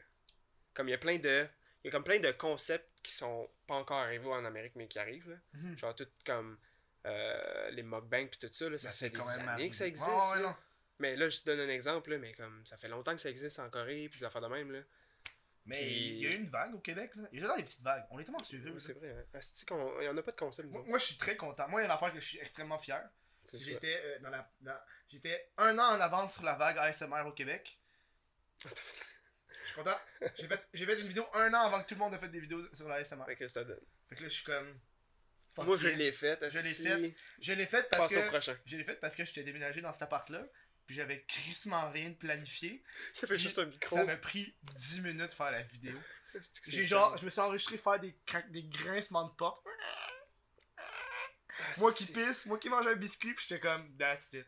Comme 0.73 0.87
il 0.87 0.91
y 0.91 0.95
a 0.95 0.97
plein 0.97 1.17
de. 1.17 1.47
Il 1.83 1.87
y 1.87 1.89
a 1.89 1.91
comme 1.91 2.03
plein 2.03 2.19
de 2.19 2.31
concepts 2.31 2.87
qui 3.01 3.11
sont 3.13 3.49
pas 3.67 3.75
encore 3.75 3.97
arrivés 3.97 4.27
en 4.27 4.45
Amérique, 4.45 4.73
mais 4.75 4.87
qui 4.87 4.99
arrivent, 4.99 5.29
là. 5.29 5.37
Mhm. 5.53 5.77
Genre, 5.77 5.95
tout 5.95 6.07
comme. 6.25 6.57
euh, 7.07 7.69
les 7.71 7.81
mukbangs 7.81 8.27
pis 8.27 8.37
tout 8.37 8.47
ça, 8.51 8.69
là, 8.69 8.77
ça 8.77 8.89
Ben, 8.89 8.93
fait 8.93 9.09
des 9.09 9.19
années 9.49 9.69
que 9.71 9.75
ça 9.75 9.87
existe. 9.87 10.07
Ouais, 10.07 10.41
là. 10.41 10.55
Mais 10.99 11.15
là, 11.15 11.29
je 11.29 11.39
te 11.39 11.45
donne 11.45 11.61
un 11.61 11.69
exemple, 11.69 12.11
là, 12.11 12.19
mais 12.19 12.31
comme 12.33 12.63
ça 12.65 12.77
fait 12.77 12.89
longtemps 12.89 13.15
que 13.15 13.21
ça 13.21 13.31
existe 13.31 13.57
en 13.59 13.69
Corée, 13.71 14.07
puis 14.09 14.19
des 14.19 14.25
affaires 14.25 14.41
de 14.41 14.47
même, 14.47 14.71
là. 14.71 14.81
Mais 15.65 15.81
il 15.91 16.21
y 16.23 16.27
a 16.27 16.31
eu 16.31 16.35
une 16.35 16.49
vague 16.49 16.75
au 16.75 16.79
Québec, 16.79 17.15
là. 17.15 17.23
Il 17.31 17.39
y 17.39 17.39
a 17.39 17.41
toujours 17.43 17.57
des 17.57 17.63
petites 17.63 17.81
vagues. 17.81 18.05
On 18.11 18.19
est 18.19 18.23
tellement 18.23 18.43
suivis. 18.43 18.69
Oui, 18.69 18.79
c'est 18.81 18.93
vrai. 18.93 19.09
hein. 19.33 19.39
Il 20.01 20.05
y 20.05 20.07
en 20.09 20.15
a 20.17 20.21
pas 20.21 20.31
de 20.31 20.35
console, 20.37 20.67
Moi, 20.67 20.83
moi, 20.87 20.99
je 20.99 21.05
suis 21.05 21.17
très 21.17 21.35
content. 21.35 21.67
Moi, 21.69 21.81
il 21.81 21.83
y 21.83 21.85
a 21.85 21.87
une 21.87 21.91
affaire 21.95 22.13
que 22.13 22.19
je 22.19 22.25
suis 22.27 22.39
extrêmement 22.39 22.77
fier. 22.77 23.01
J'étais 23.57 23.99
euh, 24.05 24.19
dans 24.19 24.29
la. 24.29 24.51
dans- 24.61 24.79
J'étais 25.09 25.51
un 25.57 25.77
an 25.77 25.95
en 25.97 25.99
avance 25.99 26.33
sur 26.35 26.43
la 26.43 26.55
vague 26.55 26.77
ASMR 26.77 27.23
au 27.25 27.31
Québec. 27.33 27.79
Je 28.63 29.65
suis 29.65 29.75
content. 29.75 29.97
J'ai 30.35 30.47
fait, 30.47 30.67
j'ai 30.73 30.85
fait 30.85 30.99
une 31.01 31.07
vidéo 31.07 31.25
un 31.33 31.53
an 31.53 31.61
avant 31.65 31.81
que 31.83 31.87
tout 31.87 31.95
le 31.95 31.99
monde 31.99 32.13
ait 32.13 32.17
fait 32.17 32.29
des 32.29 32.39
vidéos 32.39 32.63
sur 32.73 32.87
la 32.87 32.95
ASMR. 32.95 33.25
Fait 33.25 33.35
que 33.35 33.47
ça 33.47 33.63
donne. 33.63 33.79
Fait 34.09 34.15
que 34.15 34.23
là, 34.23 34.29
je 34.29 34.33
suis 34.33 34.43
comme. 34.45 34.79
fuck 35.53 35.65
Moi, 35.65 35.77
je 35.77 35.87
l'ai 35.97 36.11
faite. 36.11 36.43
Je 36.49 36.59
l'ai 36.59 36.73
faite. 36.83 36.99
Je 37.39 37.53
l'ai 37.53 37.65
fait 37.65 37.89
parce 37.89 38.13
que. 38.25 38.29
Je 38.65 38.77
l'ai 38.77 38.83
fait 38.83 38.95
parce 38.95 39.15
que 39.15 39.25
j'étais 39.25 39.43
déménagé 39.43 39.81
dans 39.81 39.93
cet 39.93 40.01
appart-là. 40.03 40.43
Puis 40.87 40.95
j'avais 40.95 41.23
crissement 41.23 41.89
rien 41.91 42.09
de 42.09 42.15
planifié. 42.15 42.83
Ça 43.13 43.27
fait 43.27 43.37
juste 43.37 43.59
un 43.59 43.65
micro. 43.65 43.95
Ça 43.95 44.03
m'a 44.03 44.17
pris 44.17 44.55
10 44.75 45.01
minutes 45.01 45.29
de 45.31 45.33
faire 45.33 45.51
la 45.51 45.61
vidéo. 45.63 45.97
J'ai 46.71 46.85
genre, 46.85 47.17
je 47.17 47.25
me 47.25 47.29
suis 47.29 47.39
enregistré 47.41 47.77
faire 47.77 47.99
des, 47.99 48.17
cra- 48.27 48.49
des 48.49 48.63
grincements 48.63 49.25
de 49.27 49.33
porte. 49.35 49.63
Moi 51.79 51.93
qui 51.93 52.05
pisse, 52.05 52.45
moi 52.45 52.57
qui 52.57 52.69
mange 52.69 52.87
un 52.87 52.95
biscuit, 52.95 53.33
puis 53.33 53.45
j'étais 53.47 53.59
comme, 53.61 53.89
that's 53.97 54.33
it. 54.33 54.45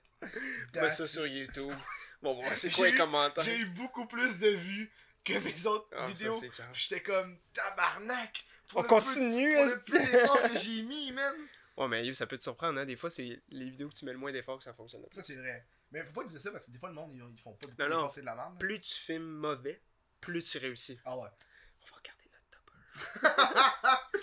Mets 0.76 0.92
ça 0.92 1.04
it. 1.04 1.10
sur 1.10 1.28
YouTube. 1.28 1.74
Bon, 2.22 2.36
bon, 2.36 2.44
c'est 2.56 2.72
quoi 2.76 2.90
les 2.90 2.96
commentaires? 2.98 3.44
J'ai 3.44 3.58
eu 3.60 3.66
beaucoup 3.66 4.06
plus 4.08 4.40
de 4.40 4.50
vues 4.50 4.92
que 5.24 5.34
mes 5.40 5.66
autres 5.68 5.88
Ah, 5.98 6.08
vidéos. 6.08 6.40
j'étais 6.74 7.02
comme, 7.02 7.38
tabarnak! 7.54 8.46
Pour 8.70 8.80
On 8.80 8.84
le 8.84 8.88
peu- 8.88 8.96
continue, 8.96 9.56
Pour 9.56 9.66
le 9.66 9.82
peu 9.82 10.00
d'efforts 10.00 10.42
que 10.44 10.60
j'ai 10.60 10.82
mis, 10.84 11.12
man! 11.12 11.36
Ouais, 11.78 11.88
mais 11.88 12.06
Yo, 12.06 12.14
ça 12.14 12.28
peut 12.28 12.38
te 12.38 12.44
surprendre, 12.44 12.80
hein. 12.80 12.86
Des 12.86 12.96
fois, 12.96 13.10
c'est 13.10 13.42
les 13.50 13.70
vidéos 13.70 13.90
que 13.90 13.96
tu 13.96 14.06
mets 14.06 14.12
le 14.14 14.18
moins 14.20 14.32
d'efforts 14.32 14.58
que 14.60 14.64
ça 14.64 14.74
fonctionne. 14.74 15.04
Ça, 15.12 15.22
c'est 15.22 15.36
vrai. 15.36 15.66
Mais 15.92 16.04
faut 16.04 16.12
pas 16.14 16.24
dire 16.24 16.40
ça 16.42 16.52
parce 16.52 16.66
que 16.68 16.72
des 16.72 16.78
fois, 16.78 16.90
le 16.90 16.96
monde, 16.96 17.12
ils, 17.14 17.24
ils 17.34 17.40
font 17.40 17.52
pas 17.54 17.68
beaucoup 17.68 17.76
d'efforts, 17.82 18.14
c'est 18.14 18.22
de 18.22 18.26
la 18.26 18.36
merde. 18.36 18.60
Plus 18.60 18.80
tu 18.80 18.94
filmes 18.94 19.24
mauvais, 19.38 19.82
plus 20.22 20.44
tu 20.44 20.58
réussis. 20.60 21.00
Ah 21.06 21.18
ouais. 21.18 21.28
On 21.82 21.86
va 21.92 21.98
regarder 21.98 22.30
notre 22.32 23.30
topper. 23.34 24.18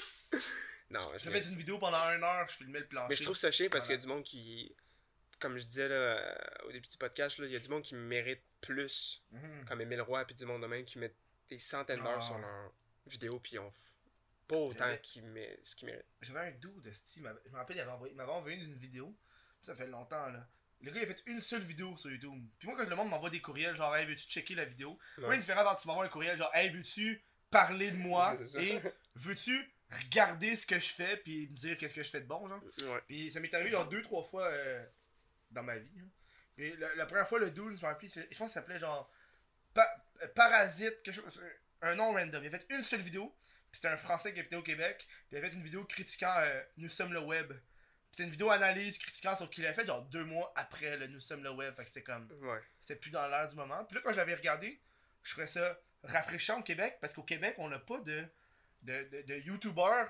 non, 0.91 1.01
je 1.15 1.25
J'ai 1.25 1.31
fait 1.31 1.49
une 1.51 1.57
vidéo 1.57 1.79
pendant 1.79 1.99
une 2.15 2.23
heure, 2.25 2.47
je 2.49 2.55
filmais 2.57 2.81
le 2.81 2.87
plancher. 2.87 3.07
Mais 3.11 3.17
je 3.17 3.23
trouve 3.25 3.37
ça 3.37 3.51
chiant 3.51 3.69
parce 3.71 3.87
qu'il 3.87 3.95
y 3.95 3.99
a 3.99 4.01
du 4.01 4.07
monde 4.07 4.23
qui. 4.25 4.75
Comme 5.39 5.57
je 5.59 5.65
disais 5.65 5.89
là, 5.89 5.95
euh, 5.95 6.35
au 6.67 6.73
début 6.73 6.89
du 6.89 6.97
podcast, 6.99 7.39
là, 7.39 7.47
il 7.47 7.53
y 7.53 7.57
a 7.57 7.61
du 7.61 7.69
monde 7.69 7.83
qui 7.83 7.95
mérite 7.95 8.43
plus, 8.61 9.23
Mhm. 9.31 9.65
comme 9.67 9.81
Emile 9.81 10.03
Roy 10.03 10.25
puis 10.27 10.35
du 10.35 10.45
monde 10.45 10.61
de 10.63 10.67
même, 10.67 10.85
qui 10.85 10.99
met 10.99 11.15
des 11.49 11.59
centaines 11.59 11.99
d'heures 12.01 12.19
Ah. 12.19 12.23
sur 12.23 12.39
leurs 12.39 12.73
vidéos 13.07 13.39
puis 13.41 13.59
on 13.59 13.73
pas 14.47 14.57
autant 14.57 14.97
qu'ils 15.03 15.23
mé- 15.27 15.59
ce 15.63 15.77
qu'ils 15.77 15.87
méritent. 15.87 16.05
J'avais 16.23 16.41
un 16.41 16.51
doux 16.53 16.81
de 16.81 16.91
Steve, 16.91 17.33
je 17.47 17.51
me 17.51 17.57
rappelle, 17.57 17.77
il 17.77 17.81
avait 17.81 17.91
envoyé- 17.93 18.13
il 18.13 18.17
m'avait 18.17 18.33
envoyé 18.33 18.57
une 18.59 18.75
vidéo. 18.75 19.15
Ça 19.63 19.77
fait 19.77 19.87
longtemps, 19.87 20.29
là. 20.29 20.45
Le 20.83 20.91
gars, 20.91 21.01
il 21.01 21.05
a 21.05 21.07
fait 21.15 21.23
une 21.27 21.41
seule 21.41 21.63
vidéo 21.63 21.97
sur 21.97 22.11
YouTube. 22.11 22.33
Puis 22.59 22.67
moi, 22.67 22.77
quand 22.77 22.89
le 22.91 22.97
monde 22.97 23.11
m'envoie 23.11 23.31
des 23.31 23.41
courriels, 23.41 23.77
genre, 23.77 23.95
hey, 23.95 24.07
veux-tu 24.07 24.25
checker 24.29 24.55
la 24.57 24.65
vidéo? 24.65 24.99
Moi, 25.19 25.29
Ouais. 25.29 25.35
la 25.37 25.41
différence 25.41 25.67
entre 25.69 25.81
tu 25.83 25.87
m'envoies 25.89 26.07
un 26.07 26.09
courriel, 26.09 26.37
genre, 26.37 26.51
hey, 26.55 26.69
veux-tu 26.71 27.23
parler 27.51 27.93
de 27.93 27.97
moi? 27.99 28.35
Et 28.59 28.81
veux-tu 29.15 29.73
regarder 29.91 30.57
ce 30.57 30.67
que 30.67 30.79
je 30.79 30.93
fais, 30.93 31.17
puis 31.19 31.49
me 31.49 31.57
dire 31.57 31.77
qu'est-ce 31.79 31.95
que 31.95 32.03
je 32.03 32.11
fais 32.11 32.21
de 32.21 32.27
bon, 32.27 32.49
genre 32.49 32.63
Ouais. 32.83 33.01
Puis 33.07 33.31
ça 33.31 33.41
m'est 33.41 33.53
arrivé, 33.55 33.71
genre, 33.71 33.89
deux, 33.89 34.03
trois 34.03 34.23
fois 34.23 34.45
euh, 34.47 34.85
dans 35.51 35.63
ma 35.63 35.77
vie. 35.79 36.01
hein. 36.01 36.09
Puis 36.57 36.77
la, 36.77 36.95
la 36.95 37.07
première 37.07 37.27
fois, 37.29 37.39
le 37.39 37.51
dude, 37.51 37.77
je 37.77 37.83
me 37.83 37.87
rappelle, 37.87 38.09
je 38.11 38.21
pense 38.21 38.49
que 38.49 38.53
ça 38.55 38.61
s'appelait 38.61 38.79
genre 38.79 39.11
Pa- 39.75 40.05
euh, 40.23 40.29
Parasite, 40.35 41.03
quelque 41.03 41.15
chose, 41.15 41.43
un 41.83 41.95
nom 41.95 42.13
random. 42.13 42.43
Il 42.45 42.55
a 42.55 42.59
fait 42.59 42.67
une 42.71 42.83
seule 42.83 43.01
vidéo, 43.01 43.35
puis 43.71 43.81
c'était 43.81 43.89
un 43.89 43.97
Français 43.97 44.33
qui 44.35 44.41
habitait 44.41 44.57
au 44.57 44.63
Québec, 44.63 45.07
puis 45.07 45.17
il 45.33 45.39
a 45.39 45.41
fait 45.41 45.55
une 45.55 45.63
vidéo 45.63 45.85
critiquant 45.85 46.35
euh, 46.39 46.63
Nous 46.77 46.89
sommes 46.89 47.13
le 47.13 47.21
web. 47.21 47.49
Puis 47.53 47.59
C'était 48.13 48.25
une 48.25 48.31
vidéo 48.31 48.51
analyse 48.51 48.99
critiquant 48.99 49.37
sur 49.37 49.49
qu'il 49.51 49.65
a 49.67 49.73
fait 49.73 49.87
genre 49.87 50.03
deux 50.07 50.25
mois 50.25 50.53
après 50.57 50.97
le 50.97 51.07
Nous 51.07 51.21
sommes 51.21 51.43
le 51.45 51.51
web. 51.51 51.75
Fait 51.77 51.83
que 51.85 51.89
c'était 51.89 52.03
comme. 52.03 52.29
Ouais. 52.43 52.61
C'était 52.81 52.97
plus 52.97 53.11
dans 53.11 53.27
l'air 53.29 53.47
du 53.49 53.55
moment. 53.57 53.85
Puis 53.85 53.95
là, 53.97 54.03
quand 54.05 54.13
je 54.13 54.17
l'avais 54.17 54.35
regardé, 54.35 54.81
je 55.23 55.31
trouvais 55.33 55.47
ça 55.47 55.81
rafraîchissant 56.03 56.59
au 56.61 56.63
Québec, 56.63 56.99
parce 57.01 57.13
qu'au 57.15 57.23
Québec, 57.23 57.55
on 57.59 57.69
n'a 57.69 57.79
pas 57.79 58.01
de, 58.01 58.27
de, 58.83 59.05
de, 59.11 59.23
de 59.23 59.35
YouTubers 59.37 60.09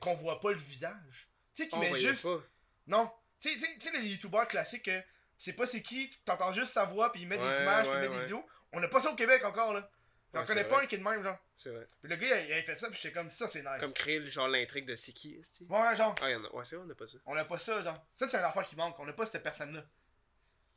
qu'on 0.00 0.14
voit 0.14 0.40
pas 0.40 0.50
le 0.50 0.56
visage. 0.58 1.28
Tu 1.54 1.62
sais, 1.64 1.68
qui 1.68 1.78
met 1.78 1.94
juste. 1.94 2.22
pas. 2.24 2.42
Non. 2.86 3.10
Tu 3.40 3.48
sais- 3.50 3.54
tu 3.56 3.60
sais, 3.60 3.74
tu 3.74 3.80
sais, 3.90 4.00
les 4.00 4.08
youtubeurs 4.08 4.48
classiques, 4.48 4.84
que 4.84 4.98
tu 5.00 5.04
sais 5.38 5.52
pas 5.52 5.66
c'est 5.66 5.82
qui, 5.82 6.08
tu 6.08 6.18
t'entends 6.24 6.52
juste 6.52 6.72
sa 6.72 6.84
voix, 6.84 7.12
puis 7.12 7.22
il 7.22 7.28
met 7.28 7.38
Ouais, 7.38 7.50
des 7.56 7.62
images, 7.62 7.86
puis 7.86 7.94
il 7.96 8.00
met 8.00 8.08
des 8.08 8.20
vidéos. 8.20 8.44
On 8.72 8.80
n'a 8.80 8.88
pas 8.88 9.00
ça 9.00 9.10
au 9.12 9.16
Québec 9.16 9.44
encore, 9.44 9.72
là. 9.72 9.88
J'en 10.34 10.44
connais 10.44 10.64
pas 10.64 10.82
un 10.82 10.86
qui 10.86 10.96
est 10.96 10.98
de 10.98 11.04
même, 11.04 11.22
genre. 11.22 11.38
C'est 11.56 11.70
vrai. 11.70 11.88
Puis 12.02 12.10
le 12.10 12.16
gars, 12.16 12.26
il 12.26 12.52
a- 12.52 12.58
il 12.58 12.64
fait 12.64 12.76
ça, 12.76 12.90
puis 12.90 12.98
j'étais 13.00 13.14
comme 13.14 13.30
ça, 13.30 13.48
c'est 13.48 13.62
nice. 13.62 13.80
Comme 13.80 13.92
créer 13.92 14.18
le- 14.18 14.28
genre 14.28 14.46
l'intrigue 14.48 14.84
de 14.84 14.94
c'est 14.94 15.12
qui, 15.12 15.40
que- 15.40 15.64
Ouais, 15.72 15.96
genre, 15.96 16.14
Ah, 16.20 16.30
y 16.30 16.34
en 16.34 16.44
a. 16.44 16.48
Ouais, 16.54 16.64
c'est 16.64 16.76
vrai, 16.76 16.84
on 16.86 16.90
a 16.90 16.94
pas 16.94 17.06
ça. 17.06 17.18
on 17.26 17.34
n'a 17.34 17.44
pas 17.44 17.58
ça, 17.58 17.82
genre. 17.82 18.06
Ça, 18.14 18.28
c'est 18.28 18.36
un 18.36 18.44
affaire 18.44 18.64
qui 18.64 18.76
manque, 18.76 18.98
on 19.00 19.06
n'a 19.06 19.12
pas 19.14 19.26
cette 19.26 19.42
personne-là. 19.42 19.84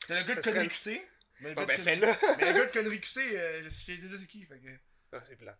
T'as 0.07 0.15
le 0.15 0.23
gars 0.23 0.35
de 0.35 0.41
Ça 0.41 0.41
serait- 0.43 0.53
connerie 0.53 0.69
QC. 0.69 1.07
Mais 1.41 1.49
le 1.49 1.55
gars 1.55 1.65
ben 1.65 1.75
de 1.83 1.89
le 1.89 2.65
de 2.67 2.71
connerie 2.71 3.01
QC, 3.01 3.19
euh, 3.37 3.63
je 3.63 3.69
sais 3.69 3.97
déjà 3.97 4.17
c'est 4.17 4.27
qui, 4.27 4.45
fait 4.45 4.59
que. 4.59 4.69
Ah, 5.13 5.23
c'est 5.27 5.35
plat. 5.35 5.57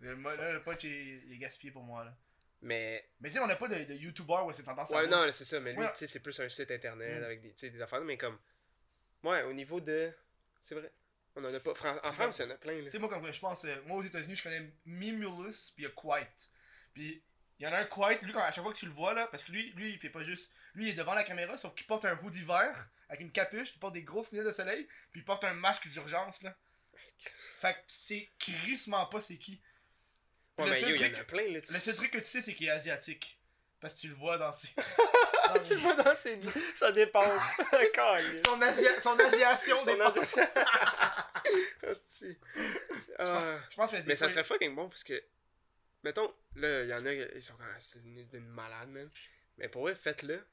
Le, 0.00 0.16
moi, 0.16 0.34
là, 0.36 0.52
le 0.52 0.62
punch 0.62 0.84
est, 0.84 1.22
il 1.26 1.32
est 1.34 1.38
gaspillé 1.38 1.72
pour 1.72 1.82
moi, 1.84 2.04
là. 2.04 2.16
Mais. 2.62 3.08
Mais 3.20 3.28
tu 3.28 3.34
sais, 3.36 3.40
on 3.40 3.46
n'a 3.46 3.56
pas 3.56 3.68
de, 3.68 3.84
de 3.84 3.94
youtubeurs 3.94 4.46
où 4.46 4.52
c'est 4.52 4.62
tendance 4.62 4.90
à 4.92 4.96
Ouais, 4.96 5.06
non, 5.08 5.30
c'est 5.32 5.44
ça. 5.44 5.58
Mais 5.60 5.72
lui, 5.72 5.80
Ouais. 5.80 5.90
tu 5.92 5.98
sais, 5.98 6.06
c'est 6.06 6.20
plus 6.20 6.38
un 6.40 6.48
site 6.48 6.70
internet 6.70 7.20
Mm. 7.20 7.24
avec 7.24 7.40
des, 7.56 7.70
des 7.70 7.82
affaires. 7.82 8.02
Mais 8.02 8.16
comme. 8.16 8.38
Ouais, 9.22 9.42
au 9.44 9.52
niveau 9.52 9.80
de. 9.80 10.12
C'est 10.60 10.74
vrai. 10.74 10.92
On 11.34 11.44
en 11.44 11.52
a 11.54 11.60
pas. 11.60 11.74
Fran- 11.74 11.98
En 12.02 12.10
France, 12.10 12.38
il 12.38 12.42
y 12.42 12.44
en 12.46 12.50
a 12.50 12.54
plein, 12.56 12.74
là. 12.78 12.84
Tu 12.84 12.90
sais, 12.90 12.98
moi, 12.98 13.08
quand 13.08 13.24
je 13.32 13.40
pense, 13.40 13.64
euh, 13.64 13.76
moi 13.86 13.96
aux 13.98 14.02
États-Unis, 14.04 14.36
je 14.36 14.42
connais 14.42 14.70
Mimulus 14.84 15.72
puis 15.74 15.86
Quiet. 15.96 16.28
Puis 16.94 17.22
il 17.58 17.64
y 17.64 17.66
en 17.68 17.72
a 17.72 17.78
un 17.78 17.84
Quiet, 17.86 18.18
lui, 18.22 18.32
quand, 18.32 18.40
à 18.42 18.52
chaque 18.52 18.62
fois 18.64 18.72
que 18.72 18.78
tu 18.78 18.86
le 18.86 18.92
vois, 18.92 19.14
là, 19.14 19.26
parce 19.28 19.44
que 19.44 19.52
lui, 19.52 19.72
lui, 19.72 19.90
il 19.92 19.98
fait 19.98 20.10
pas 20.10 20.22
juste. 20.22 20.52
Lui, 20.74 20.86
il 20.86 20.90
est 20.90 20.94
devant 20.94 21.14
la 21.14 21.24
caméra, 21.24 21.56
sauf 21.58 21.74
qu'il 21.74 21.86
porte 21.86 22.04
un 22.04 22.18
hoodie 22.22 22.44
vert 22.44 22.88
avec 23.08 23.20
une 23.20 23.30
capuche, 23.32 23.72
il 23.74 23.78
porte 23.78 23.92
des 23.94 24.02
grosses 24.02 24.30
lunettes 24.32 24.46
de 24.46 24.52
soleil, 24.52 24.86
puis 25.10 25.20
il 25.20 25.24
porte 25.24 25.44
un 25.44 25.52
masque 25.54 25.86
d'urgence, 25.88 26.40
là. 26.42 26.56
Fait 27.56 27.74
que 27.74 27.80
c'est 27.88 28.30
crissement 28.38 29.06
pas 29.06 29.20
c'est 29.20 29.36
qui. 29.38 29.60
Ouais, 30.58 30.64
le 30.66 30.70
mais 30.72 30.80
seul 30.80 30.90
yo, 30.90 30.96
il 30.96 31.00
y 31.00 31.04
en 31.04 31.08
truc- 31.08 31.18
a 31.18 31.24
plein, 31.24 31.52
là. 31.52 31.60
Tu 31.60 31.72
Le 31.72 31.78
seul 31.78 31.94
truc 31.96 32.10
que 32.10 32.18
tu 32.18 32.24
sais, 32.24 32.42
c'est 32.42 32.54
qu'il 32.54 32.66
est 32.66 32.70
asiatique. 32.70 33.38
Parce 33.80 33.94
que 33.94 34.00
tu 34.00 34.08
le 34.08 34.14
vois 34.14 34.38
dans 34.38 34.52
ses. 34.52 34.68
tu 35.66 35.74
le 35.74 35.80
vois 35.80 35.94
dans 35.96 36.14
ses. 36.14 36.38
Ça 36.76 36.92
dépasse. 36.92 37.58
Encore, 37.72 38.18
son, 38.44 38.60
asia... 38.62 39.00
son 39.00 39.18
asiation 39.18 39.82
Son. 39.82 39.98
Hostie. 41.88 42.38
Ah. 43.18 43.58
Je 43.70 43.76
pense 43.76 43.90
que 43.90 43.96
des 43.96 44.02
Mais 44.04 44.14
ça 44.16 44.28
serait 44.28 44.44
fucking 44.44 44.74
bon 44.74 44.88
parce 44.88 45.02
que. 45.04 45.20
Mettons, 46.04 46.32
là, 46.56 46.82
il 46.82 46.88
y 46.88 46.94
en 46.94 47.04
a, 47.06 47.12
ils 47.12 47.42
sont 47.42 47.54
quand 47.54 47.64
même. 47.64 47.76
C'est 47.80 48.00
une, 48.00 48.26
une 48.32 48.48
malade, 48.48 48.88
même. 48.88 49.10
Mais 49.58 49.68
pour 49.68 49.88
eux, 49.88 49.94
faites-le. 49.94 50.44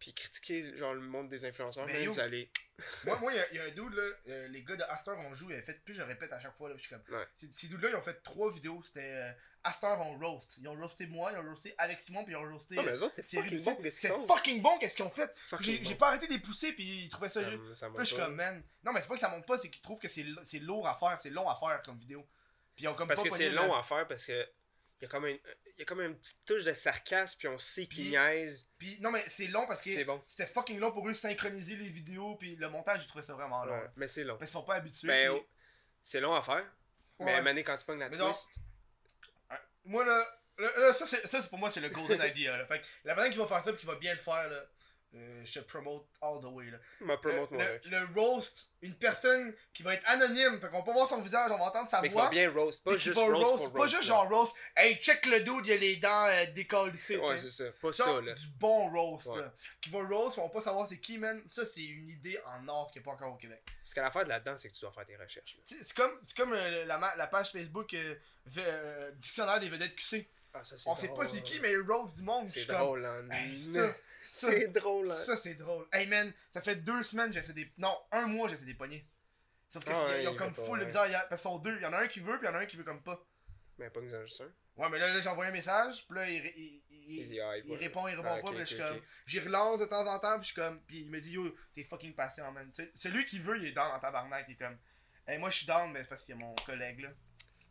Puis 0.00 0.14
critiquez, 0.14 0.76
genre, 0.78 0.94
le 0.94 1.00
monde 1.02 1.28
des 1.28 1.44
influenceurs. 1.44 1.84
Mais 1.86 2.06
vous 2.06 2.18
allez. 2.18 2.50
Moi, 3.04 3.18
moi, 3.20 3.30
il 3.32 3.36
y 3.36 3.38
a- 3.38 3.50
il 3.50 3.56
y, 3.56 3.60
a 3.60 3.64
un 3.64 3.68
dude, 3.70 3.92
là, 3.92 4.02
euh, 4.28 4.48
les 4.48 4.62
gars 4.64 4.74
de 4.74 4.82
Astor 4.84 5.14
on 5.18 5.34
joue, 5.34 5.50
ils 5.50 5.52
avaient 5.52 5.62
fait, 5.62 5.78
puis 5.84 5.92
je 5.92 6.00
répète 6.00 6.32
à 6.32 6.40
chaque 6.40 6.56
fois, 6.56 6.70
là, 6.70 6.74
je 6.78 6.80
suis 6.80 6.88
comme. 6.88 7.02
Ouais. 7.14 7.26
Ces, 7.36 7.48
ces 7.52 7.66
dudes-là, 7.68 7.90
ils 7.90 7.94
ont 7.96 8.00
fait 8.00 8.22
trois 8.22 8.50
vidéos, 8.50 8.82
c'était 8.82 9.02
euh, 9.04 9.30
Astor 9.64 10.00
on 10.00 10.18
roast. 10.18 10.56
Ils 10.56 10.66
ont 10.66 10.74
roasté 10.74 11.06
moi, 11.06 11.30
ils 11.32 11.38
ont 11.38 11.42
roasté 11.46 11.74
avec 11.76 12.00
Simon, 12.00 12.24
puis 12.24 12.32
ils 12.32 12.36
ont 12.38 12.50
roasté. 12.50 12.76
Non, 12.76 12.82
mais 12.82 12.92
euh, 12.92 12.96
eux 12.96 13.02
autres, 13.02 13.16
c'est 13.16 13.24
Thierry 13.24 13.58
fucking 13.58 13.62
bon, 13.74 13.82
qu'est-ce 13.82 14.00
qu'ils 14.00 14.08
C'est 14.08 14.14
font? 14.16 14.26
fucking 14.26 14.62
bon, 14.62 14.78
qu'est-ce 14.78 14.96
qu'ils 14.96 15.04
ont 15.04 15.10
fait? 15.10 15.30
J'ai 15.60 15.78
bon. 15.80 15.94
pas 15.96 16.08
arrêté 16.08 16.26
de 16.26 16.32
les 16.32 16.38
pousser, 16.38 16.72
puis 16.72 16.84
ils 17.04 17.08
trouvaient 17.10 17.28
ça 17.28 17.42
Ça 17.42 17.50
juste. 17.50 17.62
me- 17.62 17.74
ça 17.74 17.88
Puis 17.88 17.98
là, 17.98 18.04
je 18.04 18.08
suis 18.08 18.16
comme, 18.16 18.34
man. 18.34 18.62
Non, 18.82 18.92
mais 18.94 19.02
c'est 19.02 19.08
pas 19.08 19.14
que 19.14 19.20
ça 19.20 19.28
monte 19.28 19.46
pas, 19.46 19.58
c'est 19.58 19.68
qu'ils 19.68 19.82
trouvent 19.82 20.00
que 20.00 20.08
c'est 20.08 20.22
lo- 20.22 20.40
c'est 20.42 20.60
lourd 20.60 20.88
à 20.88 20.96
faire, 20.96 21.20
c'est 21.20 21.28
long 21.28 21.50
à 21.50 21.56
faire 21.56 21.82
comme 21.84 21.98
vidéo. 21.98 22.26
Puis 22.74 22.84
ils 22.84 22.88
ont 22.88 22.94
comme 22.94 23.08
Parce 23.08 23.22
pas 23.22 23.28
que 23.28 23.34
c'est 23.34 23.50
long 23.50 23.74
à 23.74 23.82
faire 23.82 24.08
parce 24.08 24.24
que. 24.24 24.48
Il 25.00 25.04
y, 25.04 25.06
a 25.06 25.08
comme 25.08 25.24
un, 25.24 25.30
il 25.30 25.78
y 25.78 25.82
a 25.82 25.84
comme 25.86 26.00
une 26.02 26.14
petite 26.18 26.44
touche 26.44 26.64
de 26.64 26.74
sarcasme, 26.74 27.38
puis 27.38 27.48
on 27.48 27.56
sait 27.56 27.86
qu'ils 27.86 28.04
Puis- 28.04 28.10
niaisent. 28.10 28.68
Puis 28.78 28.98
non, 29.00 29.10
mais 29.10 29.24
c'est 29.28 29.46
long 29.46 29.66
parce 29.66 29.80
que 29.80 29.90
C'est 29.94 30.04
bon. 30.04 30.22
c'était 30.28 30.46
fucking 30.46 30.78
long 30.78 30.92
pour 30.92 31.08
eux 31.08 31.14
synchroniser 31.14 31.76
les 31.76 31.88
vidéos, 31.88 32.36
puis 32.36 32.54
le 32.56 32.68
montage, 32.68 33.00
j'ai 33.02 33.08
trouvé 33.08 33.24
ça 33.24 33.32
vraiment 33.32 33.64
long. 33.64 33.72
Ouais, 33.80 33.88
mais 33.96 34.08
c'est 34.08 34.24
long. 34.24 34.36
Parce 34.36 34.50
qu'ils 34.50 34.58
sont 34.60 34.64
pas 34.66 34.74
habitués. 34.74 35.08
Ben, 35.08 35.30
puis- 35.32 35.40
oh, 35.42 35.48
c'est 36.02 36.20
long 36.20 36.34
à 36.34 36.42
faire. 36.42 36.64
Mais 37.18 37.34
Ouais. 37.36 37.42
donné, 37.42 37.64
quand 37.64 37.76
tu 37.78 37.86
pognes 37.86 37.98
la 37.98 38.10
Mais 38.10 38.18
twist. 38.18 38.58
Moi 39.84 40.04
là, 40.04 40.24
là, 40.58 40.70
là, 40.78 40.92
ça, 40.92 41.06
c'est, 41.06 41.26
ça 41.26 41.40
c'est 41.40 41.48
pour 41.48 41.58
moi 41.58 41.70
c'est 41.70 41.80
le 41.80 41.88
golden 41.88 42.20
idea 42.36 42.56
là. 42.56 42.66
Fait 42.66 42.80
que 42.80 42.86
la 43.04 43.14
personne 43.14 43.32
qui 43.32 43.38
va 43.38 43.46
faire 43.46 43.62
ça 43.64 43.70
et 43.70 43.76
qui 43.76 43.86
va 43.86 43.94
bien 43.96 44.12
le 44.12 44.18
faire 44.18 44.48
là, 44.50 44.62
euh, 45.14 45.44
je 45.44 45.58
te 45.58 45.64
promote 45.64 46.06
all 46.22 46.40
the 46.40 46.44
way 46.46 46.66
là. 46.70 46.78
Ma 47.00 47.16
promote 47.16 47.50
le, 47.50 47.58
le, 47.58 47.80
le 47.90 48.08
roast, 48.20 48.70
une 48.80 48.94
personne 48.94 49.52
qui 49.74 49.82
va 49.82 49.94
être 49.94 50.08
anonyme, 50.08 50.60
fait 50.60 50.68
qu'on 50.68 50.78
va 50.78 50.84
pas 50.84 50.92
voir 50.92 51.08
son 51.08 51.20
visage, 51.20 51.50
on 51.50 51.58
va 51.58 51.64
entendre 51.64 51.88
sa 51.88 52.00
Mais 52.00 52.08
voix. 52.10 52.24
va 52.24 52.30
bien 52.30 52.50
roast, 52.52 52.84
pas 52.84 52.96
juste 52.96 53.16
roast, 53.18 53.32
roast, 53.48 53.64
pour 53.64 53.72
pas 53.72 53.78
roast, 53.80 53.90
juste 53.96 54.04
genre 54.04 54.28
roast. 54.28 54.54
Hey, 54.76 54.96
check 55.00 55.26
le 55.26 55.40
dude, 55.40 55.66
il 55.66 55.72
a 55.72 55.76
les 55.76 55.96
dents 55.96 56.26
euh, 56.26 56.46
décollissées, 56.54 57.16
Ouais, 57.16 57.40
c'est 57.40 57.50
ça. 57.50 57.64
Pas 57.82 57.92
Ça, 57.92 58.04
ça, 58.04 58.20
là. 58.20 58.34
du 58.34 58.46
bon 58.58 58.88
roast 58.90 59.26
Ouais. 59.26 59.40
là. 59.40 59.52
Qui 59.80 59.90
va 59.90 59.98
roast, 60.06 60.38
on 60.38 60.42
va 60.44 60.48
pas 60.50 60.62
savoir 60.62 60.88
c'est 60.88 61.00
qui 61.00 61.18
man. 61.18 61.42
Ça 61.46 61.66
c'est 61.66 61.82
une 61.84 62.08
idée 62.08 62.38
en 62.46 62.68
or 62.68 62.90
qui 62.92 63.00
est 63.00 63.02
pas 63.02 63.10
encore 63.12 63.32
au 63.32 63.36
Québec. 63.36 63.62
Parce 63.82 63.94
que 63.94 64.00
l'affaire 64.00 64.24
de 64.24 64.28
là-dedans, 64.28 64.56
c'est 64.56 64.68
que 64.68 64.74
tu 64.74 64.80
dois 64.82 64.92
faire 64.92 65.06
tes 65.06 65.16
recherches. 65.16 65.56
C'est 65.64 65.92
comme, 65.94 66.12
c'est 66.22 66.36
comme 66.36 66.52
euh, 66.52 66.84
la, 66.84 67.14
la 67.16 67.26
page 67.26 67.50
Facebook 67.50 67.92
euh, 67.94 68.14
euh, 68.58 69.10
Dictionnaire 69.16 69.58
des 69.58 69.68
vedettes 69.68 69.96
QC. 69.96 70.28
Ah, 70.54 70.64
ça, 70.64 70.76
c'est 70.78 70.88
On 70.88 70.94
sait 70.96 71.08
pas 71.08 71.26
c'est 71.26 71.42
qui, 71.42 71.60
mais 71.60 71.72
il 71.72 71.80
roast 71.80 72.16
du 72.16 72.22
monde. 72.22 72.46
je 72.48 72.52
C'est 72.54 72.60
suis 72.60 72.68
comme, 72.68 72.78
drôle, 72.78 73.04
hein. 73.04 73.28
Hey, 73.30 73.56
ça, 73.56 73.94
C'est 74.22 74.68
drôle, 74.68 75.10
hein. 75.10 75.14
Ça, 75.14 75.36
c'est 75.36 75.54
drôle. 75.54 75.86
Hey 75.92 76.06
man, 76.06 76.32
ça 76.52 76.60
fait 76.60 76.76
deux 76.76 77.02
semaines 77.02 77.32
j'essaie 77.32 77.52
des. 77.52 77.70
Non, 77.78 77.96
un 78.12 78.26
mois 78.26 78.48
j'essaie 78.48 78.64
des 78.66 78.74
poignées. 78.74 79.06
Sauf 79.68 79.84
que 79.84 79.90
Ah 79.92 80.06
ouais, 80.06 80.22
ils 80.24 80.28
ont 80.28 80.32
il 80.32 80.36
comme 80.36 80.54
full 80.54 80.78
le 80.80 80.84
bizarre. 80.86 81.08
Parce 81.28 81.28
qu'ils 81.42 81.50
sont 81.50 81.58
deux. 81.58 81.76
Il 81.76 81.82
y 81.82 81.86
en 81.86 81.92
a 81.92 81.98
un 82.02 82.08
qui 82.08 82.20
veut, 82.20 82.38
puis 82.38 82.46
il 82.46 82.50
y 82.50 82.52
en 82.52 82.56
a 82.56 82.60
un 82.60 82.66
qui 82.66 82.76
veut 82.76 82.84
comme 82.84 83.02
pas. 83.02 83.24
Mais 83.78 83.88
pas 83.88 84.00
que 84.00 84.08
j'en 84.08 84.20
juste 84.22 84.42
un. 84.42 84.82
Ouais, 84.82 84.88
mais 84.90 84.98
là, 84.98 85.12
là 85.12 85.20
j'ai 85.20 85.28
envoyé 85.28 85.50
un 85.50 85.52
message, 85.52 86.06
puis 86.06 86.16
là, 86.18 86.28
il, 86.28 86.44
il, 86.56 86.82
il- 86.90 87.32
Il 87.32 87.40
ah, 87.40 87.56
il 87.56 87.76
répond, 87.76 88.06
il 88.08 88.14
répond 88.14 88.28
Ah, 88.28 88.40
pas, 88.40 88.48
ok, 88.48 88.48
puis 88.50 88.58
là, 88.58 88.64
je 88.64 88.74
suis 88.74 88.78
comme. 88.78 89.00
J'y 89.26 89.40
relance 89.40 89.78
de 89.78 89.86
temps 89.86 90.06
en 90.06 90.18
temps, 90.18 90.38
puis 90.38 90.48
je 90.48 90.52
suis 90.52 90.60
comme. 90.60 90.80
Puis 90.82 91.00
il 91.00 91.10
me 91.10 91.20
dit, 91.20 91.32
yo, 91.32 91.54
t'es 91.74 91.84
fucking 91.84 92.14
patient, 92.14 92.50
man. 92.52 92.70
Celui 92.94 93.24
qui 93.26 93.38
veut, 93.38 93.58
il 93.58 93.66
est 93.66 93.72
down 93.72 93.90
dans 93.90 93.98
tabarnak. 94.00 94.44
Il 94.48 94.52
est 94.52 94.56
comme. 94.56 94.76
Hey, 95.26 95.38
moi, 95.38 95.50
je 95.50 95.58
suis 95.58 95.66
down, 95.66 95.90
mais 95.92 96.00
c'est 96.02 96.08
parce 96.08 96.24
qu'il 96.24 96.34
y 96.36 96.42
a 96.42 96.44
mon 96.44 96.54
collègue, 96.66 97.00
là. 97.00 97.10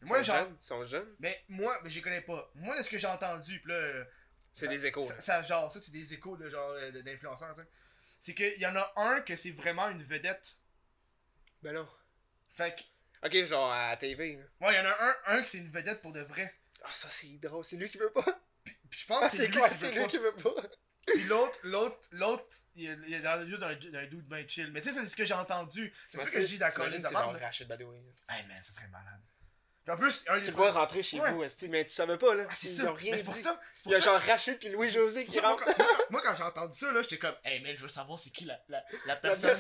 Moi, 0.02 0.20
ils 0.20 0.26
sont 0.26 0.32
jeunes. 0.34 0.58
Ils 0.62 0.66
sont 0.66 0.84
jeunes. 0.86 1.16
Mais 1.20 1.44
moi, 1.50 1.76
mais 1.84 1.90
je 1.90 1.96
les 1.96 2.02
connais 2.02 2.22
pas. 2.22 2.50
Moi, 2.56 2.78
de 2.78 2.84
ce 2.84 2.90
que 2.90 2.98
j'ai 2.98 3.08
entendu, 3.08 3.60
pis 3.60 3.68
là. 3.68 4.06
C'est 4.60 4.66
ça- 4.66 4.72
des 4.72 4.86
échos. 4.86 5.12
Ça, 5.20 5.42
genre, 5.42 5.72
ça, 5.72 5.80
c'est 5.82 5.92
des 5.92 6.14
échos 6.14 6.38
de 6.38 6.50
genre 6.50 6.70
euh, 6.72 6.92
de- 6.92 7.02
d'influenceurs, 7.02 7.54
tu 7.56 7.62
sais. 7.62 7.68
C'est 8.22 8.34
qu'il 8.34 8.60
y 8.62 8.66
en 8.66 8.76
a 8.76 8.92
un 8.98 9.22
que 9.22 9.36
c'est 9.36 9.52
vraiment 9.52 9.90
une 9.90 10.04
vedette. 10.04 10.58
Ben 11.62 11.74
non. 11.74 11.88
Fait 12.56 12.76
que. 12.76 12.82
Ok, 13.28 13.46
genre 13.46 13.72
à 13.72 13.90
la 13.90 13.98
TV. 13.98 14.36
là. 14.36 14.68
Ouais, 14.68 14.74
il 14.74 14.78
y 14.78 14.80
en 14.80 14.86
a 14.90 14.96
un, 15.04 15.16
un 15.38 15.42
que 15.42 15.48
c'est 15.48 15.58
une 15.60 15.70
vedette 15.72 16.02
pour 16.02 16.12
de 16.14 16.22
vrai. 16.22 16.54
Ah, 16.84 16.90
ça 16.94 17.10
c'est 17.10 17.28
drôle. 17.40 17.64
C'est 17.66 17.76
lui 17.78 17.90
qui 17.90 17.98
veut 17.98 18.12
pas? 18.12 18.24
Puis 18.90 19.00
je 19.02 19.06
pense 19.06 19.24
Ah, 19.24 19.30
que 19.30 19.36
c'est 19.36 19.46
lui 19.48 19.52
clair, 19.52 19.70
qui 19.70 19.76
c'est 19.78 19.88
veut 19.88 19.94
lui 19.96 20.02
pas. 20.02 20.08
qui 20.08 20.18
veut 20.18 20.36
pas? 20.36 20.54
Puis 21.08 21.24
l'autre, 21.24 21.60
l'autre, 21.64 22.08
l'autre, 22.12 22.46
il 22.76 22.86
est- 23.14 23.22
dans- 23.22 23.46
juste 23.48 23.60
dans 23.60 23.68
un, 23.68 23.76
dans 23.76 24.00
un 24.00 24.06
doute 24.08 24.26
bien 24.28 24.48
chill. 24.48 24.72
Mais 24.72 24.80
tu 24.82 24.90
sais, 24.94 24.96
c'est 25.02 25.08
ce 25.10 25.16
que 25.16 25.26
j'ai 25.26 25.34
entendu. 25.34 25.92
C'est 26.08 26.18
ça 26.20 26.26
que 26.26 26.42
je 26.42 26.48
dis 26.48 26.58
d'accord. 26.58 26.86
J'ai 26.90 26.98
c'est 27.02 27.08
de 27.08 27.14
genre. 27.14 27.34
Rachid 27.40 27.68
Badouri. 27.68 27.98
Hey 28.30 28.46
man, 28.48 28.62
ça 28.64 28.74
serait 28.74 28.88
malade. 28.90 29.22
En 29.90 29.98
plus, 29.98 30.24
un 30.28 30.36
des 30.38 30.46
Tu 30.46 30.52
le 30.52 30.58
vois 30.58 30.72
rentrer 30.72 31.02
chez 31.04 31.20
Ouais. 31.20 31.32
vous, 31.34 31.44
esti, 31.44 31.68
mais 31.68 31.84
tu 31.86 31.92
savais 31.92 32.18
pas, 32.18 32.36
là. 32.36 32.46
Ah, 32.50 32.54
c'est 32.54 32.68
Ils 32.70 32.88
ont 32.88 32.94
rien 32.94 33.12
Mais 33.12 33.18
c'est 33.18 33.24
pour 33.24 33.34
dit. 33.34 33.42
ça. 33.42 33.60
c'est 33.74 33.80
Il 33.80 33.84
pour 33.84 33.92
y 33.92 33.96
a 33.96 34.00
ça- 34.00 34.06
genre 34.06 34.22
Rachid 34.22 34.60
puis 34.60 34.70
Louis-José 34.70 35.26
pour 35.26 35.34
qui 35.34 35.40
rentrent. 35.40 35.64
quand, 35.66 35.78
moi, 35.78 35.88
quand- 35.98 36.12
moi, 36.12 36.22
quand 36.24 36.36
j'ai 36.36 36.44
entendu 36.44 36.78
ça, 36.78 36.92
là, 36.92 37.02
j'étais 37.02 37.18
comme, 37.18 37.36
hey 37.44 37.62
man, 37.62 37.76
je 37.76 37.82
veux 37.84 37.88
savoir 37.90 38.20
c'est 38.20 38.30
qui 38.30 38.46
la, 38.46 38.60
la, 38.70 38.84
la 39.06 39.16
personne. 39.16 39.58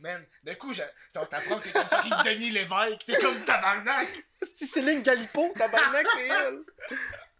man, 0.00 0.26
d'un 0.44 0.54
coup, 0.54 0.72
t'apprends 1.12 1.58
que 1.58 1.64
c'est 1.64 1.72
comme 1.72 1.84
fucking 1.86 2.14
Denis 2.24 2.50
Lévesque. 2.50 3.04
T'es 3.06 3.18
comme 3.18 3.40
tabarnak. 3.44 4.08
Esti, 4.42 4.66
Céline 4.66 5.02
Galipo, 5.02 5.52
tabarnak, 5.56 6.06
c'est 6.16 6.26
elle. 6.28 6.60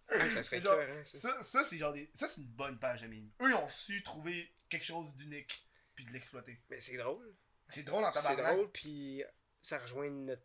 Ah, 0.09 0.31
ça 0.31 0.41
serait 0.45 0.61
Genre, 0.61 0.75
clair, 0.77 0.89
hein, 0.89 1.03
ça. 1.43 1.65
C'est 1.65 1.79
genre 1.79 1.93
des. 1.93 2.09
Ça, 2.15 2.29
c'est 2.29 2.41
une 2.41 2.47
bonne 2.47 2.79
page 2.79 3.03
mime. 3.05 3.29
Eux, 3.43 3.51
ils 3.51 3.55
ont 3.55 3.67
su 3.69 4.05
trouver 4.05 4.53
quelque 4.69 4.85
chose 4.85 5.07
d'unique. 5.17 5.67
Puis 5.97 6.05
de 6.05 6.13
l'exploiter. 6.13 6.61
Mais 6.71 6.79
c'est 6.79 6.97
drôle. 6.97 7.35
C'est 7.71 7.83
drôle 7.83 8.05
en 8.05 8.13
C'est 8.13 8.23
tabarnak. 8.23 8.55
drôle, 8.55 8.71
puis 8.71 9.25
ça 9.63 9.79
rejoint 9.79 10.09
notre, 10.11 10.43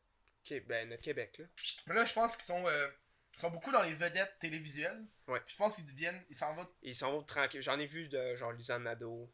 ben, 0.67 0.89
notre 0.89 1.03
Québec, 1.03 1.37
là. 1.37 1.45
Mais 1.87 1.95
là, 1.95 2.05
je 2.05 2.13
pense 2.13 2.35
qu'ils 2.35 2.45
sont, 2.45 2.65
euh, 2.67 2.89
ils 3.35 3.39
sont 3.39 3.49
beaucoup 3.51 3.71
dans 3.71 3.83
les 3.83 3.93
vedettes 3.93 4.37
télévisuelles. 4.39 5.05
Ouais. 5.27 5.41
Je 5.47 5.55
pense 5.55 5.75
qu'ils 5.75 5.85
deviennent. 5.85 6.21
Ils 6.29 6.35
s'en 6.35 6.53
vont. 6.55 6.67
Ils 6.81 6.95
sont 6.95 7.23
tranquilles. 7.23 7.61
J'en 7.61 7.79
ai 7.79 7.85
vu 7.85 8.07
de 8.09 8.35
genre 8.35 8.51
Lisanne 8.51 8.83
Nadeau. 8.83 9.31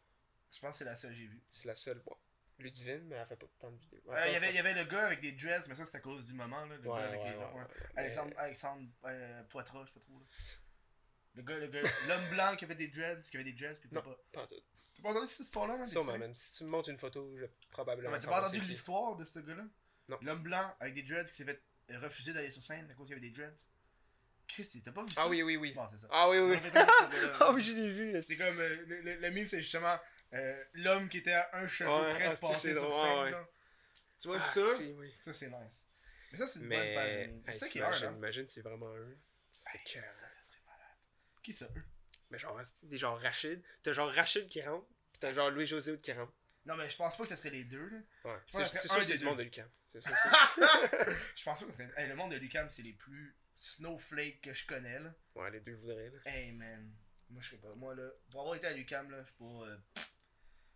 Je 0.54 0.60
pense 0.60 0.72
que 0.74 0.78
c'est 0.80 0.86
la 0.86 0.96
seule 0.96 1.12
que 1.12 1.18
j'ai 1.18 1.28
vue. 1.28 1.42
C'est 1.52 1.66
la 1.66 1.76
seule. 1.76 2.00
Bon. 2.06 2.16
Ludivine, 2.60 3.04
mais 3.06 3.16
elle 3.18 3.28
fait 3.28 3.36
pas 3.36 3.46
tant 3.60 3.70
de 3.72 3.78
vidéos. 3.78 4.02
Euh, 4.10 4.24
Il 4.28 4.34
y 4.34 4.36
avait- 4.36 4.52
y 4.54 4.58
avait 4.58 4.74
le 4.74 4.84
gars 4.86 5.06
avec 5.06 5.22
des 5.22 5.32
dreads, 5.32 5.68
mais 5.70 5.76
ça, 5.76 5.86
c'est 5.86 5.98
à 5.98 6.00
cause 6.00 6.26
du 6.26 6.34
moment. 6.34 6.66
Là, 6.66 6.76
le 6.78 6.90
Ouais, 6.90 7.00
gars 7.00 7.06
avec 7.08 7.22
ouais, 7.22 7.30
les 7.30 7.38
ouais, 7.38 7.44
ouais. 7.46 7.54
ouais, 7.54 7.60
ouais. 7.62 7.68
Alexandre, 7.96 8.34
Alexandre 8.38 8.90
euh, 9.06 9.44
Poitras, 9.44 9.84
je 9.86 9.88
sais 9.90 9.94
pas 9.94 10.00
trop. 10.00 10.20
Là. 10.20 10.26
Le 11.36 11.44
gars, 11.44 11.60
le 11.60 11.68
gars, 11.68 11.82
l'homme 12.08 12.30
blanc 12.32 12.56
qui 12.56 12.66
avait 12.66 12.74
des 12.76 12.88
dreads, 12.88 13.22
qui 13.30 13.38
avait 13.38 13.44
des 13.44 13.54
dreads, 13.54 13.80
puis 13.80 13.90
Non. 13.92 14.02
pas. 14.02 14.18
Pas 14.32 14.42
en 14.44 14.48
tout. 14.48 14.56
T'as 14.96 15.04
pas 15.04 15.10
entendu 15.12 15.28
cette 15.28 15.46
histoire-là, 15.46 15.78
man? 15.78 15.86
Sûrement, 15.86 16.18
même. 16.18 16.34
Si 16.34 16.54
tu 16.58 16.64
me 16.64 16.70
montres 16.70 16.90
une 16.90 16.98
photo, 16.98 17.38
je 17.38 17.46
probablement. 17.70 18.10
Non, 18.10 18.16
mais 18.16 18.24
t'as 18.24 18.28
pas 18.32 18.42
entendu 18.42 18.62
l'histoire 18.62 19.16
de 19.16 19.24
ce 19.26 19.38
gars-là? 19.38 19.66
L'homme 20.22 20.44
blanc 20.44 20.76
avec 20.80 20.94
des 20.94 21.04
dreads 21.04 21.26
qui 21.30 21.34
s'est 21.36 21.46
fait 21.46 21.62
refuser 21.98 22.34
d'aller 22.34 22.52
sur 22.52 22.64
scène 22.64 22.90
à 22.90 22.94
cause 22.94 23.08
qu'il 23.08 23.16
y 23.18 23.20
avait 23.20 23.30
des 23.30 23.34
dreads. 23.36 23.68
Christy, 24.48 24.82
t'as 24.82 24.92
pas 24.94 25.04
vu 25.04 25.12
ça? 25.12 25.24
Ah 25.24 25.28
oui, 25.28 25.44
oui, 25.44 25.58
oui. 25.58 25.74
Bon, 25.74 25.90
ça. 25.90 26.08
Ah 26.10 26.30
oui, 26.30 26.40
oui, 26.40 26.58
ça. 26.72 26.88
Ah 27.42 27.52
oui, 27.52 27.62
je 27.62 27.74
l'ai 27.74 27.92
vu. 27.92 28.24
C'est 28.24 28.38
comme 28.38 28.60
euh, 28.60 28.84
le, 28.88 29.02
le, 29.02 29.16
le 29.18 29.32
meme, 29.32 29.46
c'est 29.48 29.62
justement 29.62 30.00
euh, 30.34 30.64
l'homme 30.74 31.10
qui 31.10 31.18
était 31.18 31.34
à 31.34 31.50
un 31.58 31.68
cheveu 31.68 31.90
Ouais, 31.90 32.14
près 32.14 32.30
de 32.30 32.34
ah, 32.34 32.36
passer 32.40 32.74
sur 32.74 32.82
drôle, 32.90 32.94
scène. 32.94 33.20
ouais. 33.24 33.32
genre. 33.32 33.48
Tu 34.22 34.28
vois 34.30 34.38
Ah, 34.40 34.54
ça? 34.54 34.70
si, 34.78 34.94
oui. 34.98 35.14
Ça, 35.20 35.34
c'est 35.34 35.50
nice. 35.50 35.88
Mais 36.32 36.38
ça, 36.38 36.48
c'est 36.48 36.60
une 36.60 36.70
bonne 36.70 36.94
page. 36.94 37.30
C'est 37.46 37.52
hey, 37.52 37.58
ça 37.60 37.68
qui 37.68 37.78
est 37.78 37.82
hard, 37.82 37.96
t'imagines- 38.16 38.42
hein? 38.44 38.46
C'est 38.48 38.62
vraiment 38.62 38.96
eux. 38.96 39.18
C'est 39.54 39.70
Hey, 39.72 39.82
ça, 39.86 39.94
cœur. 40.02 40.12
ça 40.14 40.28
serait 40.46 40.62
malade. 40.66 40.98
Qui 41.44 41.52
ça, 41.54 41.66
eux? 41.76 41.84
Mais 42.30 42.40
genre, 42.40 42.60
c'est 42.64 42.88
des 42.90 42.98
genre 42.98 43.20
Rachid? 43.20 43.62
T'as 43.84 43.92
genre 43.94 44.12
Rachid 44.14 44.48
qui 44.48 44.62
rentre, 44.62 44.88
pis 45.14 45.20
t'as 45.20 45.34
genre 45.34 45.50
Louis-José 45.52 46.00
qui 46.00 46.14
rentre. 46.14 46.34
Non, 46.66 46.76
mais 46.76 46.90
je 46.90 46.96
pense 46.98 47.16
pas 47.18 47.24
que 47.24 47.30
ça 47.30 47.36
serait 47.38 47.50
les 47.52 47.64
deux, 47.66 47.88
là. 47.90 47.98
Ouais. 48.26 48.40
C'est 48.48 48.58
que 48.72 48.78
sûr 48.88 48.96
que 48.98 49.02
c'est 49.04 49.18
du 49.18 49.24
monde 49.26 49.38
de 49.38 49.44
Lucam. 49.44 49.70
C'est 50.02 50.10
c'est- 50.10 51.12
Je 51.36 51.44
pense 51.44 51.64
que. 51.64 52.00
Hey, 52.00 52.08
le 52.08 52.16
monde 52.16 52.32
de 52.32 52.38
Lucam, 52.38 52.70
c'est 52.70 52.82
les 52.82 52.94
plus 52.94 53.36
snowflake 53.56 54.42
que 54.42 54.54
je 54.54 54.66
connais, 54.68 55.00
là. 55.00 55.14
Ouais, 55.36 55.50
les 55.52 55.60
deux 55.62 55.76
voudraient, 55.76 56.10
là. 56.10 56.32
Hey, 56.32 56.52
man. 56.54 56.92
Moi, 57.30 57.42
je 57.42 57.50
sais 57.52 57.58
pas. 57.58 57.74
Moi, 57.76 57.94
là, 57.96 58.08
pour 58.32 58.42
avoir 58.42 58.56
été 58.56 58.68
à 58.68 58.74
Lucam, 58.74 59.10
là, 59.12 59.18
je 59.22 59.26
suis 59.28 59.36
pas... 59.36 59.46
euh, 59.68 59.78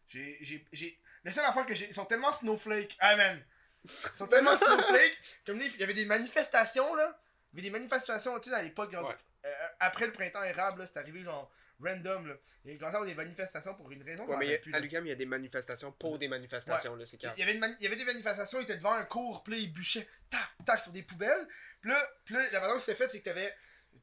J'ai... 0.08 0.38
J'ai... 0.42 0.66
J'ai... 0.74 1.00
La 1.24 1.32
seule 1.32 1.46
affaire 1.46 1.66
que 1.66 1.74
j'ai... 1.74 1.88
Ils 1.88 1.94
sont 1.96 2.06
tellement 2.06 2.34
snowflake. 2.34 2.98
Ah, 3.00 3.16
man. 3.16 3.42
Ils 3.86 3.90
sont 4.18 4.28
tellement 4.28 4.58
snowflake. 4.58 5.18
Comme 5.46 5.58
dit, 5.60 5.66
il 5.66 5.80
y 5.80 5.84
avait 5.84 5.94
des 5.94 6.06
manifestations, 6.06 6.94
là. 6.96 7.20
Il 7.54 7.58
y 7.58 7.60
avait 7.60 7.70
des 7.70 7.80
manifestations, 7.80 8.40
tu 8.40 8.50
sais, 8.50 8.56
à 8.56 8.62
l'époque, 8.64 8.92
genre, 8.92 9.08
Ouais. 9.08 9.16
euh, 9.46 9.68
après 9.80 10.06
le 10.08 10.12
printemps 10.12 10.44
érable, 10.44 10.82
là, 10.82 10.88
c'est 10.88 10.98
arrivé, 11.00 11.22
genre, 11.24 11.52
random, 11.84 12.28
là. 12.28 12.36
Il 12.66 12.78
commencé 12.78 12.96
à 12.96 12.98
avoir 13.00 13.06
des 13.06 13.16
manifestations 13.16 13.74
pour 13.76 13.92
une 13.92 14.04
raison, 14.04 14.26
Ouais, 14.28 14.38
mais 14.38 14.48
il 14.48 14.54
a- 14.56 14.58
plus, 14.60 14.74
à 14.74 14.78
là. 14.78 14.84
Lucam, 14.84 15.06
il 15.06 15.10
y 15.10 15.12
a 15.12 15.16
des 15.16 15.26
manifestations 15.26 15.92
pour 15.92 16.18
des 16.20 16.28
manifestations, 16.28 16.96
là, 16.96 17.06
c'est 17.06 17.22
Il 17.22 17.40
y, 17.40 17.44
avait 17.44 17.56
une 17.56 17.76
il 17.80 17.84
y 17.84 17.88
avait 17.88 17.96
des 17.96 18.06
manifestations, 18.06 18.60
ils 18.60 18.64
étaient 18.64 18.78
devant 18.78 18.94
un 18.94 19.06
cours, 19.06 19.44
puis 19.44 19.54
là, 19.54 19.60
ils 19.60 19.72
bûchaient, 19.72 20.08
tac, 20.30 20.42
tac, 20.66 20.82
sur 20.82 20.92
des 20.92 21.04
poubelles. 21.04 21.48
Puis 21.82 21.90
là, 21.92 22.02
puis 22.26 22.36
là, 22.36 22.42
la 22.52 22.60
façon 22.62 22.76
que 22.76 22.82
c'était 22.82 22.96
fait, 22.96 23.10
c'est 23.10 23.20
que 23.20 23.26
t'avais. 23.26 23.54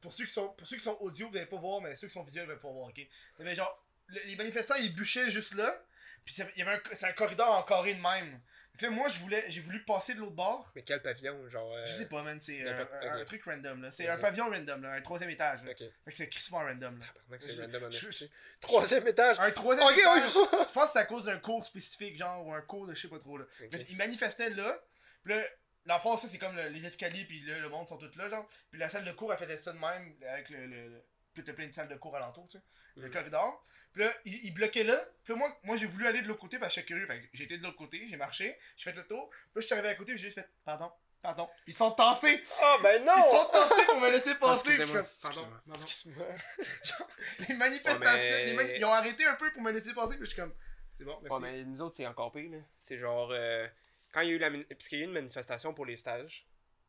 Pour 0.01 0.13
ceux, 0.13 0.25
qui 0.25 0.31
sont, 0.31 0.49
pour 0.49 0.67
ceux 0.67 0.77
qui 0.77 0.83
sont 0.83 0.97
audio, 1.01 1.29
vous 1.29 1.35
allez 1.37 1.45
pas 1.45 1.57
voir, 1.57 1.81
mais 1.81 1.95
ceux 1.95 2.07
qui 2.07 2.13
sont 2.13 2.23
visuels, 2.23 2.45
vous 2.45 2.51
allez 2.51 2.59
pas 2.61 2.71
voir, 2.71 2.87
ok? 2.89 3.01
T'avais 3.37 3.55
genre. 3.55 3.85
le- 4.07 4.21
les 4.25 4.35
manifestants, 4.35 4.75
ils 4.75 4.93
bûchaient 4.93 5.29
juste 5.29 5.53
là, 5.53 5.83
puis 6.25 6.33
c'est- 6.33 6.51
il 6.55 6.59
y 6.59 6.61
avait 6.63 6.73
un, 6.73 6.81
c'est 6.93 7.05
un 7.05 7.11
corridor 7.11 7.51
en 7.51 7.61
carré 7.63 7.93
de 7.93 8.01
même. 8.01 8.39
Là, 8.81 8.89
moi, 8.89 9.09
je 9.09 9.19
voulais, 9.19 9.43
j'ai 9.49 9.61
voulu 9.61 9.83
passer 9.83 10.13
de 10.13 10.19
l'autre 10.19 10.35
bord. 10.35 10.71
Mais 10.75 10.83
quel 10.83 11.01
pavillon, 11.01 11.49
genre. 11.49 11.73
euh, 11.75 11.85
Je 11.85 11.93
sais 11.93 12.05
pas, 12.07 12.23
man, 12.23 12.39
c'est 12.41 12.67
un, 12.67 13.23
truc 13.25 13.43
random, 13.43 13.81
là. 13.81 13.91
C'est 13.91 14.07
un 14.07 14.17
pavillon 14.17 14.49
random, 14.49 14.81
là, 14.83 14.91
un 14.93 15.01
troisième 15.01 15.29
étage. 15.31 15.63
Là. 15.63 15.73
Fait 15.75 15.85
que 16.05 16.11
c'est 16.11 16.29
crissement 16.29 16.59
random, 16.59 16.99
là. 16.99 17.37
C'est 17.39 17.53
Je- 17.53 17.61
random 17.61 17.83
en 17.85 17.91
je-. 17.91 18.25
Troisième 18.61 19.07
étage. 19.07 19.39
Un 19.39 19.51
troisième 19.51 19.87
étage. 19.93 20.23
Je 20.33 20.73
pense 20.73 20.85
que 20.85 20.91
c'est 20.93 20.99
à 20.99 21.05
cause 21.05 21.25
d'un 21.25 21.39
cours 21.39 21.63
spécifique, 21.63 22.17
genre, 22.17 22.45
ou 22.45 22.53
un 22.53 22.61
cours 22.61 22.87
de 22.87 22.93
je 22.93 23.01
sais 23.01 23.07
pas 23.09 23.19
trop, 23.19 23.37
là. 23.37 23.45
Bref, 23.71 23.83
ils 23.89 23.97
manifestaient 23.97 24.49
là. 24.51 24.79
Puis 25.23 25.33
là, 25.33 25.43
l'enfant, 25.85 26.17
ça, 26.17 26.27
c'est 26.29 26.37
comme 26.37 26.55
le- 26.55 26.69
les 26.69 26.85
escaliers, 26.85 27.25
puis 27.25 27.41
là, 27.41 27.59
le 27.59 27.69
monde 27.69 27.87
sont 27.87 27.97
tous 27.97 28.15
là, 28.15 28.29
genre. 28.29 28.47
Puis 28.71 28.79
la 28.79 28.89
salle 28.89 29.03
de 29.05 29.11
cours, 29.11 29.31
elle 29.33 29.39
faisait 29.39 29.57
ça 29.57 29.73
de 29.73 29.77
même, 29.79 30.15
avec 30.29 30.49
le. 30.49 30.65
le, 30.65 30.87
le- 30.89 31.03
Puis 31.33 31.43
t'as 31.43 31.53
plein 31.53 31.67
de 31.67 31.71
salles 31.73 31.87
de 31.87 31.95
cours 31.95 32.15
alentour, 32.15 32.47
tu 32.49 32.57
sais. 32.57 32.63
Le 32.95 33.07
Mhm. 33.07 33.11
corridor. 33.13 33.63
Puis 33.93 34.03
là, 34.03 34.11
ils, 34.25 34.45
ils 34.45 34.53
bloquaient 34.53 34.83
là. 34.83 34.97
Puis 35.23 35.33
là, 35.33 35.39
moi, 35.39 35.59
moi 35.63 35.77
j'ai 35.77 35.85
voulu 35.87 36.07
aller 36.07 36.21
de 36.21 36.27
l'autre 36.27 36.39
côté 36.41 36.59
parce 36.59 36.73
que 36.75 36.81
j'étais 36.81 36.93
curieux. 36.93 37.07
Fait 37.07 37.43
été 37.43 37.57
de 37.57 37.63
l'autre 37.63 37.77
côté, 37.77 38.05
j'ai 38.07 38.17
marché, 38.17 38.57
j'ai 38.77 38.91
fait 38.91 38.97
le 38.97 39.05
tour. 39.07 39.29
Puis 39.29 39.39
là, 39.55 39.61
je 39.61 39.65
suis 39.65 39.73
arrivé 39.73 39.89
à 39.89 39.95
côté, 39.95 40.13
puis 40.13 40.21
j'ai 40.21 40.27
juste 40.27 40.39
fait, 40.39 40.49
pardon, 40.63 40.91
pardon. 41.21 41.47
Puis 41.65 41.73
ils 41.73 41.75
sont 41.75 41.91
tassés. 41.91 42.43
Oh, 42.61 42.75
ben 42.83 43.03
non! 43.03 43.13
Ils 43.17 43.31
sont 43.37 43.49
tassés 43.51 43.85
pour 43.87 43.99
me 43.99 44.09
laisser 44.11 44.31
Ah, 44.31 44.35
passer. 44.35 44.63
Puis 44.63 44.77
je 44.77 44.83
suis 44.83 44.97
excusez-moi. 44.97 45.03
comme, 45.03 45.43
pardon, 45.65 45.73
Excuse-moi. 45.73 46.25
pardon. 46.25 46.35
Excuse-moi. 46.63 47.07
Les 47.49 47.55
manifestations, 47.55 48.05
Ouais, 48.11 48.19
mais- 48.19 48.45
les 48.45 48.53
mani- 48.53 48.73
ils 48.77 48.85
ont 48.85 48.93
arrêté 48.93 49.25
un 49.25 49.35
peu 49.35 49.51
pour 49.53 49.61
me 49.61 49.71
laisser 49.71 49.93
passer. 49.93 50.15
Puis 50.17 50.25
je 50.25 50.31
suis 50.31 50.35
comme, 50.41 50.53
c'est 50.97 51.03
bon, 51.05 51.19
merci. 51.21 51.43
Ouais, 51.43 51.51
mais 51.51 51.63
nous 51.65 51.81
autres, 51.81 51.95
c'est 51.95 52.07
encore 52.07 52.31
pire, 52.31 52.51
là. 52.51 52.57
C'est 52.77 52.97
genre. 52.99 53.29
euh, 53.31 53.67
quand 54.11 54.21
il 54.21 54.29
y 54.29 54.31
a 54.31 54.35
eu 54.35 54.37
la. 54.39 54.49
Parce 54.69 54.87
qu'il 54.87 54.99
y 54.99 55.01
a 55.01 55.05
eu 55.05 55.07
une 55.07 55.13
manifestation 55.13 55.73
pour 55.73 55.85
les 55.85 55.97
stages. 55.97 56.45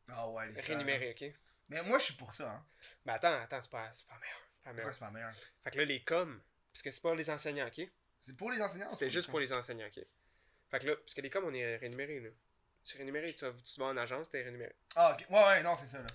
Ah 0.09 0.27
ouais, 0.29 0.47
les 0.47 0.53
stages. 0.53 0.65
Rémunérés, 0.67 1.15
ok? 1.19 1.33
Mais 1.69 1.81
moi, 1.83 1.99
je 1.99 2.05
suis 2.05 2.13
pour 2.15 2.33
ça, 2.33 2.49
hein. 2.49 2.65
Mais 3.05 3.13
attends, 3.13 3.33
attends, 3.41 3.61
c'est 3.61 3.71
pas, 3.71 3.89
c'est 3.93 4.05
pas 4.07 4.15
meilleur. 4.19 4.37
c'est 4.57 4.63
Pas 4.63 4.73
meilleur. 4.73 4.89
Pourquoi 4.91 4.93
c'est 4.93 5.05
ma 5.05 5.11
meilleure 5.11 5.35
Fait 5.63 5.71
que 5.71 5.77
là, 5.77 5.85
les 5.85 6.03
coms. 6.03 6.41
Parce 6.73 6.81
que 6.83 6.91
c'est 6.91 7.01
pas 7.01 7.15
les 7.15 7.29
enseignants, 7.29 7.67
ok? 7.67 7.87
C'est 8.19 8.35
pour 8.35 8.51
les 8.51 8.61
enseignants. 8.61 8.89
C'était 8.91 9.09
juste 9.09 9.29
pour 9.29 9.39
les 9.39 9.51
enseignants, 9.51 9.87
ok? 9.87 10.03
Fait 10.69 10.79
que 10.79 10.87
là, 10.87 10.95
parce 10.95 11.13
que 11.13 11.21
les 11.21 11.29
coms, 11.29 11.43
on 11.45 11.53
est 11.53 11.75
rémunérés, 11.77 12.19
là. 12.19 12.29
C'est 12.83 12.97
rémunéré, 12.97 13.33
tu 13.33 13.45
vas, 13.45 13.51
tu 13.51 13.79
vas 13.79 13.87
en 13.87 13.97
agence, 13.97 14.29
t'es 14.29 14.41
rémunéré. 14.41 14.73
Ah, 14.95 15.15
ok. 15.19 15.25
Ouais, 15.29 15.43
ouais, 15.43 15.63
non, 15.63 15.75
c'est 15.77 15.87
ça, 15.87 15.99
là. 15.99 16.07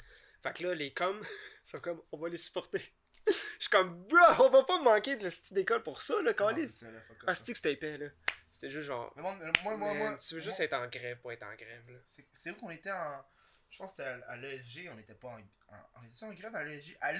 Fait 0.42 0.52
que 0.54 0.62
là, 0.64 0.74
les 0.74 0.92
coms 0.92 1.20
sont 1.64 1.80
comme, 1.80 2.02
on 2.12 2.18
va 2.18 2.28
les 2.28 2.36
supporter. 2.36 2.82
Je 3.26 3.32
suis 3.58 3.70
comme, 3.70 4.04
bro, 4.04 4.46
on 4.46 4.50
va 4.50 4.64
pas 4.64 4.80
manquer 4.80 5.16
de 5.16 5.24
la 5.24 5.30
style 5.30 5.56
d'école 5.56 5.82
pour 5.82 6.02
ça, 6.02 6.20
là, 6.22 6.32
Calis. 6.32 6.82
Ah, 7.26 7.34
c'est 7.34 7.52
que 7.52 7.56
c'était 7.56 7.72
épais, 7.72 7.98
là? 7.98 8.06
C'était 8.50 8.70
juste 8.70 8.86
genre. 8.86 9.12
Mais 9.16 9.22
moi, 9.22 9.36
moi, 9.62 9.76
moi, 9.76 9.94
moi, 9.94 10.16
tu 10.16 10.34
veux 10.34 10.40
juste 10.40 10.60
être 10.60 10.72
en 10.72 10.86
grève 10.86 11.18
pour 11.18 11.30
être 11.32 11.42
en 11.42 11.54
grève, 11.54 11.90
là. 11.90 11.98
c'est 12.06 12.50
où 12.50 12.54
qu'on 12.54 12.70
était 12.70 12.90
en. 12.90 13.22
Je 13.68 13.78
pense 13.78 13.90
que 13.90 13.96
c'était 13.98 14.08
à, 14.08 14.30
à 14.30 14.36
l'ESG, 14.36 14.88
on 14.90 14.94
n'était 14.94 15.14
pas 15.14 15.28
en. 15.28 15.40
On 15.68 16.02
était 16.04 16.24
en 16.24 16.32
grève 16.32 16.54
à 16.54 16.64
l'ESG. 16.64 16.96
À 17.00 17.18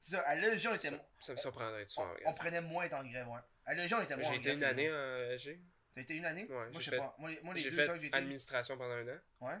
c'est 0.00 0.10
ça, 0.16 0.20
à 0.22 0.34
l'ESG, 0.34 0.66
on 0.68 0.74
était. 0.74 0.90
Ça, 0.90 1.04
ça 1.20 1.32
me 1.32 1.36
surprendrait, 1.38 1.86
tu 1.86 1.98
on, 1.98 2.02
en 2.02 2.10
on 2.10 2.14
grève. 2.14 2.34
prenait 2.36 2.60
moins 2.60 2.84
être 2.84 2.94
en 2.94 3.04
grève, 3.04 3.28
ouais. 3.28 3.40
À 3.66 3.74
l'ESG, 3.74 3.94
on 3.94 4.02
était 4.02 4.16
moins 4.16 4.28
en 4.28 4.32
J'ai 4.32 4.38
été 4.38 4.52
une 4.52 4.64
année 4.64 4.90
en 4.90 5.36
G. 5.36 5.60
T'as 5.94 6.00
été 6.00 6.14
une 6.16 6.24
année? 6.24 6.44
Ouais, 6.44 6.48
Moi, 6.54 6.68
je 6.74 6.78
sais 6.84 6.90
fait- 6.92 6.96
pas. 6.98 7.14
Moi, 7.18 7.30
les, 7.30 7.40
moi, 7.42 7.54
les 7.54 7.60
J'ai 7.60 7.70
deux 7.70 7.76
fait 7.76 7.88
ans 7.90 7.94
que 7.94 8.00
j'ai 8.00 8.06
été. 8.06 8.16
administration 8.16 8.78
pendant 8.78 8.94
un 8.94 9.08
an. 9.08 9.18
Ouais. 9.40 9.58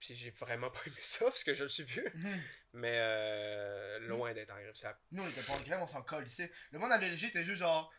Puis 0.00 0.14
j'ai 0.14 0.30
vraiment 0.30 0.70
pas 0.70 0.80
aimé 0.86 0.96
ça 1.02 1.24
parce 1.26 1.42
que 1.44 1.54
je 1.54 1.64
le 1.64 1.68
suis 1.68 1.84
plus. 1.84 2.08
Mhm. 2.14 2.40
Mais 2.74 2.92
euh, 2.98 3.98
loin 4.00 4.32
d'être 4.32 4.50
en 4.50 4.60
grève. 4.60 4.74
Ça... 4.74 4.96
Nous, 5.10 5.22
on 5.24 5.28
était 5.28 5.42
pas 5.42 5.54
en 5.54 5.60
grève, 5.60 5.80
on 5.82 5.86
s'en 5.88 6.02
colle 6.02 6.26
ici. 6.26 6.48
Le 6.70 6.78
monde 6.78 6.92
à 6.92 6.98
l'ESG 6.98 7.24
était 7.24 7.44
juste 7.44 7.58
genre. 7.58 7.92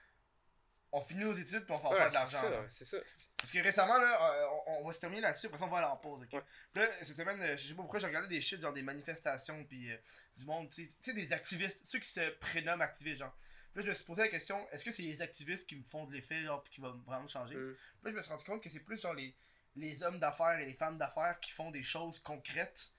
On 0.92 1.02
finit 1.02 1.24
nos 1.24 1.34
études 1.34 1.66
puis 1.66 1.74
on 1.74 1.80
s'en 1.80 1.92
Ouais, 1.92 1.98
fait 1.98 2.06
de 2.06 2.10
c'est 2.10 2.16
l'argent. 2.18 2.50
là. 2.50 2.62
ça, 2.64 2.66
c'est 2.70 2.86
ça. 2.86 2.98
c'est- 3.06 3.28
Parce 3.38 3.52
que 3.52 3.60
récemment, 3.60 3.98
là, 4.00 4.34
euh, 4.34 4.46
on, 4.68 4.80
on 4.82 4.88
va 4.88 4.94
se 4.94 5.00
terminer 5.00 5.22
là-dessus, 5.22 5.46
après 5.46 5.60
ça, 5.60 5.66
on 5.66 5.70
va 5.70 5.78
aller 5.78 5.88
en 5.88 5.98
pause, 5.98 6.24
ok? 6.24 6.34
Ouais. 6.34 6.42
Puis 6.74 6.82
là, 6.82 6.90
cette 7.04 7.16
semaine, 7.18 7.40
euh, 7.42 7.56
je 7.58 7.68
sais 7.68 7.74
pas 7.76 7.82
pourquoi, 7.84 8.00
j'ai 8.00 8.08
regardé 8.08 8.28
des 8.28 8.42
shit, 8.42 8.60
genre 8.60 8.74
des 8.74 8.82
manifestations, 8.82 9.64
puis 9.66 9.92
euh, 9.92 9.98
du 10.38 10.46
monde, 10.46 10.68
tu 10.72 10.90
sais, 11.02 11.14
des 11.14 11.32
activistes, 11.32 11.86
ceux 11.86 12.00
qui 12.00 12.10
se 12.10 12.30
prénomment 12.40 12.84
activistes, 12.84 13.20
genre. 13.20 13.36
Puis 13.74 13.82
là, 13.82 13.86
je 13.86 13.90
me 13.90 13.94
suis 13.94 14.04
posé 14.06 14.22
la 14.24 14.28
question, 14.30 14.68
est-ce 14.72 14.84
que 14.84 14.92
c'est 14.92 15.04
les 15.04 15.22
activistes 15.22 15.68
qui 15.70 15.76
me 15.76 15.84
font 15.84 16.06
de 16.06 16.14
l'effet, 16.14 16.42
genre, 16.44 16.64
puis 16.64 16.74
qui 16.74 16.82
vont 16.82 16.98
vraiment 17.06 17.28
changer? 17.28 17.56
Mm. 17.56 17.76
Puis 17.76 18.06
là, 18.06 18.12
je 18.12 18.16
me 18.16 18.22
suis 18.24 18.32
rendu 18.32 18.44
compte 18.46 18.64
que 18.64 18.70
c'est 18.70 18.80
plus, 18.80 19.00
genre, 19.00 19.14
les, 19.14 19.36
les 19.76 20.02
hommes 20.02 20.20
d'affaires 20.20 20.58
et 20.58 20.66
les 20.66 20.74
femmes 20.74 20.98
d'affaires 20.98 21.40
qui 21.40 21.52
font 21.52 21.70
des 21.70 21.84
choses 21.84 22.20
concrètes. 22.20 22.90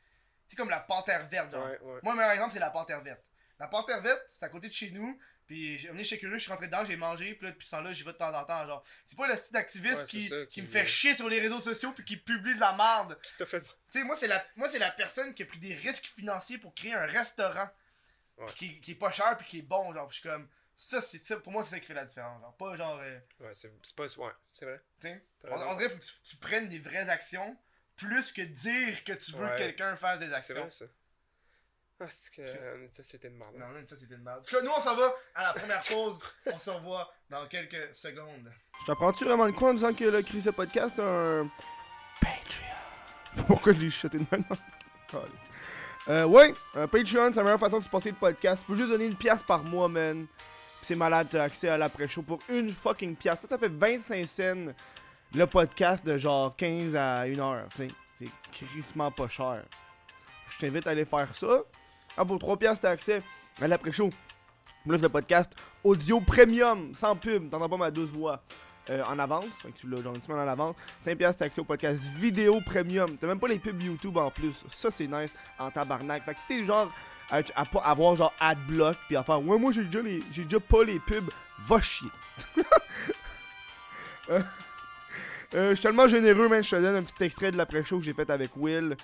Tu 0.47 0.51
sais, 0.51 0.57
comme 0.57 0.71
la 0.71 0.79
panthère 0.81 1.27
verte, 1.27 1.51
genre. 1.51 1.67
Ouais. 1.67 2.01
Moi, 2.05 2.13
le 2.13 2.19
meilleur 2.19 2.31
exemple, 2.33 2.53
c'est 2.53 2.61
la 2.61 2.71
panthère 2.71 3.03
verte. 3.03 3.21
La 3.59 3.67
porte 3.67 3.91
Hervette, 3.91 4.25
c'est 4.29 4.45
à 4.45 4.49
côté 4.49 4.69
de 4.69 4.73
chez 4.73 4.91
nous. 4.93 5.19
Puis 5.51 5.79
j'ai 5.81 5.89
amené 5.89 6.05
chez 6.05 6.17
Curieux, 6.17 6.37
je 6.37 6.43
suis 6.43 6.51
rentré 6.53 6.67
dedans, 6.69 6.85
j'ai 6.85 6.95
mangé, 6.97 7.35
puis 7.35 7.47
là, 7.47 7.51
depuis 7.51 7.67
ce 7.67 7.73
temps-là, 7.73 7.91
j'y 7.91 8.05
vais 8.05 8.13
de 8.13 8.17
temps 8.19 8.33
en 8.33 8.45
temps. 8.45 8.65
Genre, 8.69 8.85
c'est 9.05 9.17
pas 9.19 9.27
le 9.27 9.35
style 9.35 9.53
d'activiste 9.53 9.95
Ouais, 9.97 10.01
c'est 10.03 10.07
qui, 10.07 10.29
ça, 10.29 10.37
qui, 10.47 10.49
qui- 10.53 10.63
me 10.63 10.69
fait 10.69 10.87
chier 10.87 11.13
sur 11.17 11.29
les 11.29 11.41
réseaux 11.41 11.59
sociaux 11.59 11.91
puis 11.91 12.05
qui 12.05 12.17
publie 12.17 12.55
de 12.55 12.61
la 12.61 12.73
merde. 12.73 13.19
Qui 13.21 13.35
t'a 13.37 13.47
fait. 13.47 13.61
Tu 13.61 13.69
sais, 13.91 14.05
moi, 14.05 14.15
c'est 14.15 14.29
la, 14.29 14.47
moi, 14.55 14.69
c'est 14.69 14.79
la 14.79 14.93
personne 14.93 15.35
qui 15.35 15.43
a 15.43 15.47
pris 15.47 15.59
des 15.59 15.75
risques 15.75 16.07
financiers 16.07 16.59
pour 16.59 16.73
créer 16.73 16.95
un 16.95 17.05
restaurant. 17.07 17.69
Ouais. 18.37 18.47
Puis 18.47 18.55
Qui, 18.55 18.81
qui 18.81 18.91
est 18.93 18.95
pas 18.95 19.11
cher 19.11 19.37
puis 19.39 19.47
qui 19.49 19.59
est 19.59 19.63
bon, 19.63 19.93
genre. 19.93 20.07
Puis 20.07 20.19
je 20.19 20.21
suis 20.21 20.29
comme, 20.29 20.49
ça, 20.77 21.03
c'est 21.03 21.19
ça, 21.19 21.37
pour 21.41 21.51
moi, 21.53 21.65
c'est 21.65 21.71
ça 21.71 21.81
qui 21.81 21.87
fait 21.87 21.95
la 21.95 22.05
différence. 22.05 22.41
Genre, 22.41 22.57
pas 22.57 22.77
genre, 22.77 23.01
euh, 23.03 23.19
Ouais, 23.41 23.51
c'est 23.53 23.73
c'est 23.83 23.97
pas. 23.97 24.05
Ouais, 24.05 24.33
c'est 24.53 24.67
vrai. 24.67 24.81
tu 25.01 25.09
sais. 25.09 25.25
T'as 25.43 25.49
On, 25.51 25.71
on 25.73 25.77
dirait 25.77 25.89
faut 25.89 25.99
que 25.99 26.05
tu, 26.05 26.13
tu 26.23 26.37
prennes 26.37 26.69
des 26.69 26.79
vraies 26.79 27.09
actions 27.09 27.59
plus 27.97 28.31
que 28.31 28.43
dire 28.43 29.03
que 29.03 29.15
tu 29.15 29.33
veux 29.33 29.47
Ouais. 29.47 29.51
que 29.57 29.59
quelqu'un 29.59 29.97
fasse 29.97 30.21
des 30.21 30.29
C'est 30.29 30.35
actions. 30.35 30.61
vrai, 30.61 30.71
ça. 30.71 30.85
Ah, 32.01 32.07
c'est 32.09 32.35
que. 32.35 32.83
Une 32.83 32.91
société 32.91 33.29
de 33.29 33.35
merde. 33.35 33.55
Non, 33.57 33.69
non, 33.69 33.87
ça 33.87 33.95
c'était 33.97 34.15
une 34.15 34.23
merde. 34.23 34.39
En 34.41 34.43
tout 34.43 34.57
cas, 34.57 34.63
nous 34.63 34.71
on 34.75 34.81
s'en 34.81 34.97
va 34.97 35.13
à 35.35 35.43
la 35.45 35.53
première 35.53 35.81
pause. 35.91 36.19
on 36.47 36.59
se 36.59 36.71
revoit 36.71 37.13
dans 37.29 37.47
quelques 37.47 37.95
secondes. 37.95 38.51
Je 38.81 38.87
t'apprends-tu 38.87 39.25
vraiment 39.25 39.45
le 39.45 39.53
quoi 39.53 39.71
en 39.71 39.75
disant 39.75 39.93
que 39.93 40.05
le 40.05 40.23
Chris 40.23 40.47
podcast 40.57 40.99
a 40.99 41.05
un 41.05 41.51
Patreon? 42.21 43.45
Pourquoi 43.47 43.73
je 43.75 43.81
l'ai 43.81 43.91
chuté 43.91 44.19
de 44.19 44.27
même? 44.31 44.45
Euh, 46.09 46.25
ouais, 46.25 46.55
un 46.75 46.89
Patreon, 46.89 47.29
c'est 47.29 47.37
la 47.37 47.43
meilleure 47.45 47.61
façon 47.61 47.79
de 47.79 47.85
supporter 47.85 48.11
le 48.11 48.17
podcast. 48.17 48.63
Tu 48.63 48.73
peux 48.73 48.77
juste 48.77 48.89
donner 48.89 49.05
une 49.05 49.17
pièce 49.17 49.43
par 49.43 49.63
mois, 49.63 49.87
man. 49.87 50.27
Pis 50.81 50.87
c'est 50.87 50.95
malade, 50.95 51.29
t'as 51.31 51.43
accès 51.45 51.69
à 51.69 51.77
l'après-show 51.77 52.23
pour 52.23 52.41
une 52.49 52.71
fucking 52.71 53.15
pièce. 53.17 53.41
Ça, 53.41 53.49
ça 53.49 53.59
fait 53.59 53.69
25 53.69 54.27
cents 54.27 54.73
le 55.35 55.47
podcast 55.47 56.05
de 56.05 56.17
genre 56.17 56.57
15 56.57 56.97
à 56.97 57.21
1 57.21 57.39
heure, 57.39 57.69
tu 57.75 57.89
sais. 57.89 57.91
C'est 58.19 58.29
crissement 58.51 59.11
pas 59.11 59.29
cher. 59.29 59.63
Je 60.49 60.59
t'invite 60.59 60.87
à 60.87 60.91
aller 60.91 61.05
faire 61.05 61.33
ça. 61.35 61.63
Ah, 62.17 62.25
pour 62.25 62.39
3 62.39 62.57
piastres, 62.57 62.83
t'as 62.83 62.91
accès 62.91 63.23
à 63.61 63.69
l'après-show. 63.69 64.11
Plus 64.87 65.01
le 65.03 65.09
podcast 65.09 65.53
audio 65.85 66.21
premium, 66.21 66.95
sans 66.95 67.17
pub. 67.17 67.51
T'entends 67.51 67.69
pas 67.69 67.77
ma 67.77 67.91
douce 67.91 68.11
voix 68.11 68.43
euh, 68.89 69.03
en 69.05 69.19
avance. 69.19 69.45
Que 69.63 69.69
tu 69.69 69.89
l'as 69.89 70.03
genre 70.03 70.15
une 70.15 70.23
semaine 70.23 70.41
en 70.41 70.49
avance. 70.49 70.75
5 71.03 71.17
piastres, 71.17 71.43
accès 71.43 71.61
au 71.61 71.65
podcast 71.65 72.03
vidéo 72.17 72.61
premium. 72.65 73.17
T'as 73.17 73.27
même 73.27 73.41
pas 73.41 73.49
les 73.49 73.59
pubs 73.59 73.81
YouTube 73.83 74.17
en 74.17 74.31
plus. 74.31 74.65
Ça, 74.71 74.91
c'est 74.91 75.07
nice 75.07 75.31
en 75.59 75.71
tabarnak. 75.71 76.25
Fait 76.25 76.35
que 76.35 76.41
si 76.41 76.47
t'es 76.47 76.65
genre 76.65 76.91
à, 77.31 77.39
à 77.55 77.91
avoir 77.91 78.17
genre 78.17 78.35
adblock 78.41 78.97
puis 79.07 79.17
à 79.17 79.23
faire 79.23 79.41
ouais 79.41 79.57
moi 79.59 79.71
j'ai 79.71 79.85
déjà 79.85 80.03
les 80.03 80.23
j'ai 80.33 80.45
déjà 80.45 80.59
pas 80.59 80.83
les 80.83 80.99
pubs 80.99 81.31
va 81.61 81.81
chier 81.81 82.09
Euh, 84.29 84.41
euh, 85.55 85.71
je 85.71 85.75
suis 85.75 85.83
tellement 85.83 86.07
généreux 86.07 86.49
man 86.49 86.63
je 86.63 86.71
te 86.71 86.77
donne 86.77 86.95
un 86.95 87.03
petit 87.03 87.25
extrait 87.25 87.51
de 87.51 87.57
l'après-show 87.57 87.99
que 87.99 88.05
j'ai 88.05 88.13
fait 88.13 88.31
avec 88.31 88.53
Will 88.57 88.97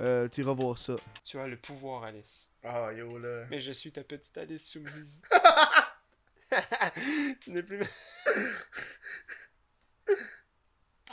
euh, 0.00 0.28
tu 0.28 0.40
iras 0.42 0.52
voir 0.54 0.78
ça 0.78 0.94
Tu 1.24 1.38
as 1.38 1.46
le 1.46 1.56
pouvoir, 1.56 2.04
Alice. 2.04 2.48
ah 2.64 2.92
yo 2.92 3.18
là 3.18 3.44
Mais 3.50 3.60
je 3.60 3.72
suis 3.72 3.92
ta 3.92 4.02
petite 4.04 4.36
Alice 4.38 4.66
soumise. 4.66 5.22
tu 7.40 7.50
n'es 7.50 7.62
plus. 7.62 7.82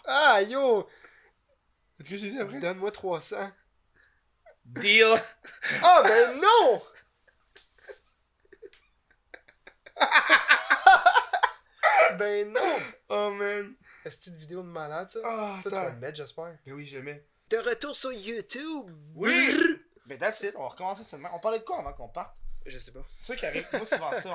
ah, 0.05 0.41
yo! 0.41 0.87
est-ce 1.99 2.09
que 2.09 2.17
j'ai 2.17 2.29
dit 2.31 2.39
après 2.39 2.59
Donne-moi 2.59 2.91
300. 2.91 3.51
deal 4.65 5.15
Ah, 5.83 6.01
ben 6.05 6.39
non! 6.41 6.81
ben 12.17 12.51
non! 12.51 12.79
oh 13.09 13.31
man 13.31 13.73
Est-ce 14.05 14.29
une 14.29 14.37
vidéo 14.37 14.61
de 14.61 14.67
malade, 14.67 15.09
ça? 15.09 15.19
ah 15.23 15.57
ça, 15.61 15.69
tu 15.69 15.75
vas 15.75 15.89
le 15.91 15.97
mettre, 15.99 16.17
j'espère. 16.17 16.57
ben 16.65 16.73
oui 16.73 16.85
j'aimais 16.85 17.25
De 17.49 17.57
retour 17.57 17.95
sur 17.95 18.11
YouTube! 18.13 18.91
oui 19.15 19.55
ben 20.05 20.17
that's 20.17 20.41
it 20.41 20.55
on 20.55 20.63
va 20.63 20.69
recommencer 20.69 21.03
seulement 21.03 21.29
on 21.35 21.39
parlait 21.39 21.59
de 21.59 21.63
quoi 21.63 21.79
avant 21.79 21.93
qu'on 21.93 22.07
parte? 22.09 22.35
Je 22.65 22.77
sais 22.77 22.91
pas. 22.91 23.03
C'est 23.21 23.27
ça 23.27 23.35
qui 23.37 23.45
arrive. 23.45 23.67
Moi, 23.73 23.85
souvent 23.85 24.11
ça, 24.11 24.33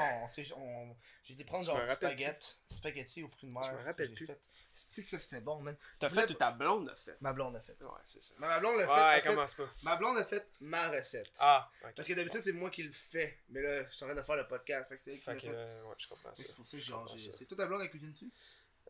on, 0.57 0.97
j'ai 1.23 1.35
été 1.35 1.45
prendre 1.45 1.65
genre 1.65 1.79
spaghetti, 1.91 2.57
spaghetti 2.69 3.23
aux 3.23 3.29
fruits 3.29 3.49
de 3.49 3.53
mer. 3.55 3.63
Je 3.65 3.71
me 3.73 3.85
rappelle 3.85 4.13
plus. 4.15 4.27
C'est 4.75 5.03
que 5.03 5.09
ça 5.09 5.19
c'était 5.21 5.41
bon, 5.41 5.61
man? 5.61 5.77
T'as 6.01 6.09
fait 6.11 6.29
ou 6.31 6.35
ta 6.35 6.51
blonde 6.51 6.89
a 6.89 6.97
fait? 6.97 7.17
Ma 7.21 7.33
blonde 7.33 7.55
a 7.55 7.61
fait. 7.61 7.77
Ouais, 7.83 7.91
c'est 8.09 8.23
ça. 8.23 8.35
Ma 8.39 8.59
blonde 8.59 8.79
l'a 8.79 8.87
fait. 8.87 8.93
Ouais, 8.93 8.99
a 8.99 9.21
fait- 9.21 9.29
commence 9.29 9.55
pas. 9.55 9.69
Ma 9.83 9.97
blonde 9.97 10.19
a 10.19 10.25
fait 10.25 10.49
ma 10.61 10.91
recette. 10.91 11.31
Ah, 11.39 11.71
ok. 11.85 11.93
Parce 11.95 12.09
que 12.09 12.15
d'habitude, 12.15 12.41
c'est 12.41 12.53
moi 12.53 12.71
qui 12.71 12.83
le 12.83 12.91
fais. 12.93 13.39
Mais 13.51 13.61
là, 13.63 13.85
je 13.89 13.95
suis 13.95 14.05
en 14.05 14.09
train 14.09 14.17
de 14.17 14.23
faire 14.23 14.37
le 14.37 14.49
podcast. 14.49 14.89
Fait 14.89 14.97
que 14.97 15.03
c'est 15.05 15.11
elle 15.13 15.17
qui 15.19 15.23
Fait 15.23 15.31
l'a 15.35 15.37
que, 15.41 15.47
fait. 15.47 15.53
euh, 15.55 15.83
ouais, 15.85 15.95
je 15.99 16.09
comprends 16.09 16.35
ça. 16.35 16.43
C'est 16.43 16.57
pour 16.57 16.67
ça 16.67 16.77
que 16.79 16.83
j'ai- 17.19 17.31
c'est 17.33 17.45
toi 17.45 17.57
ta 17.59 17.67
blonde 17.67 17.83
qui 17.83 17.91
cuisine 17.91 18.11
dessus 18.13 18.31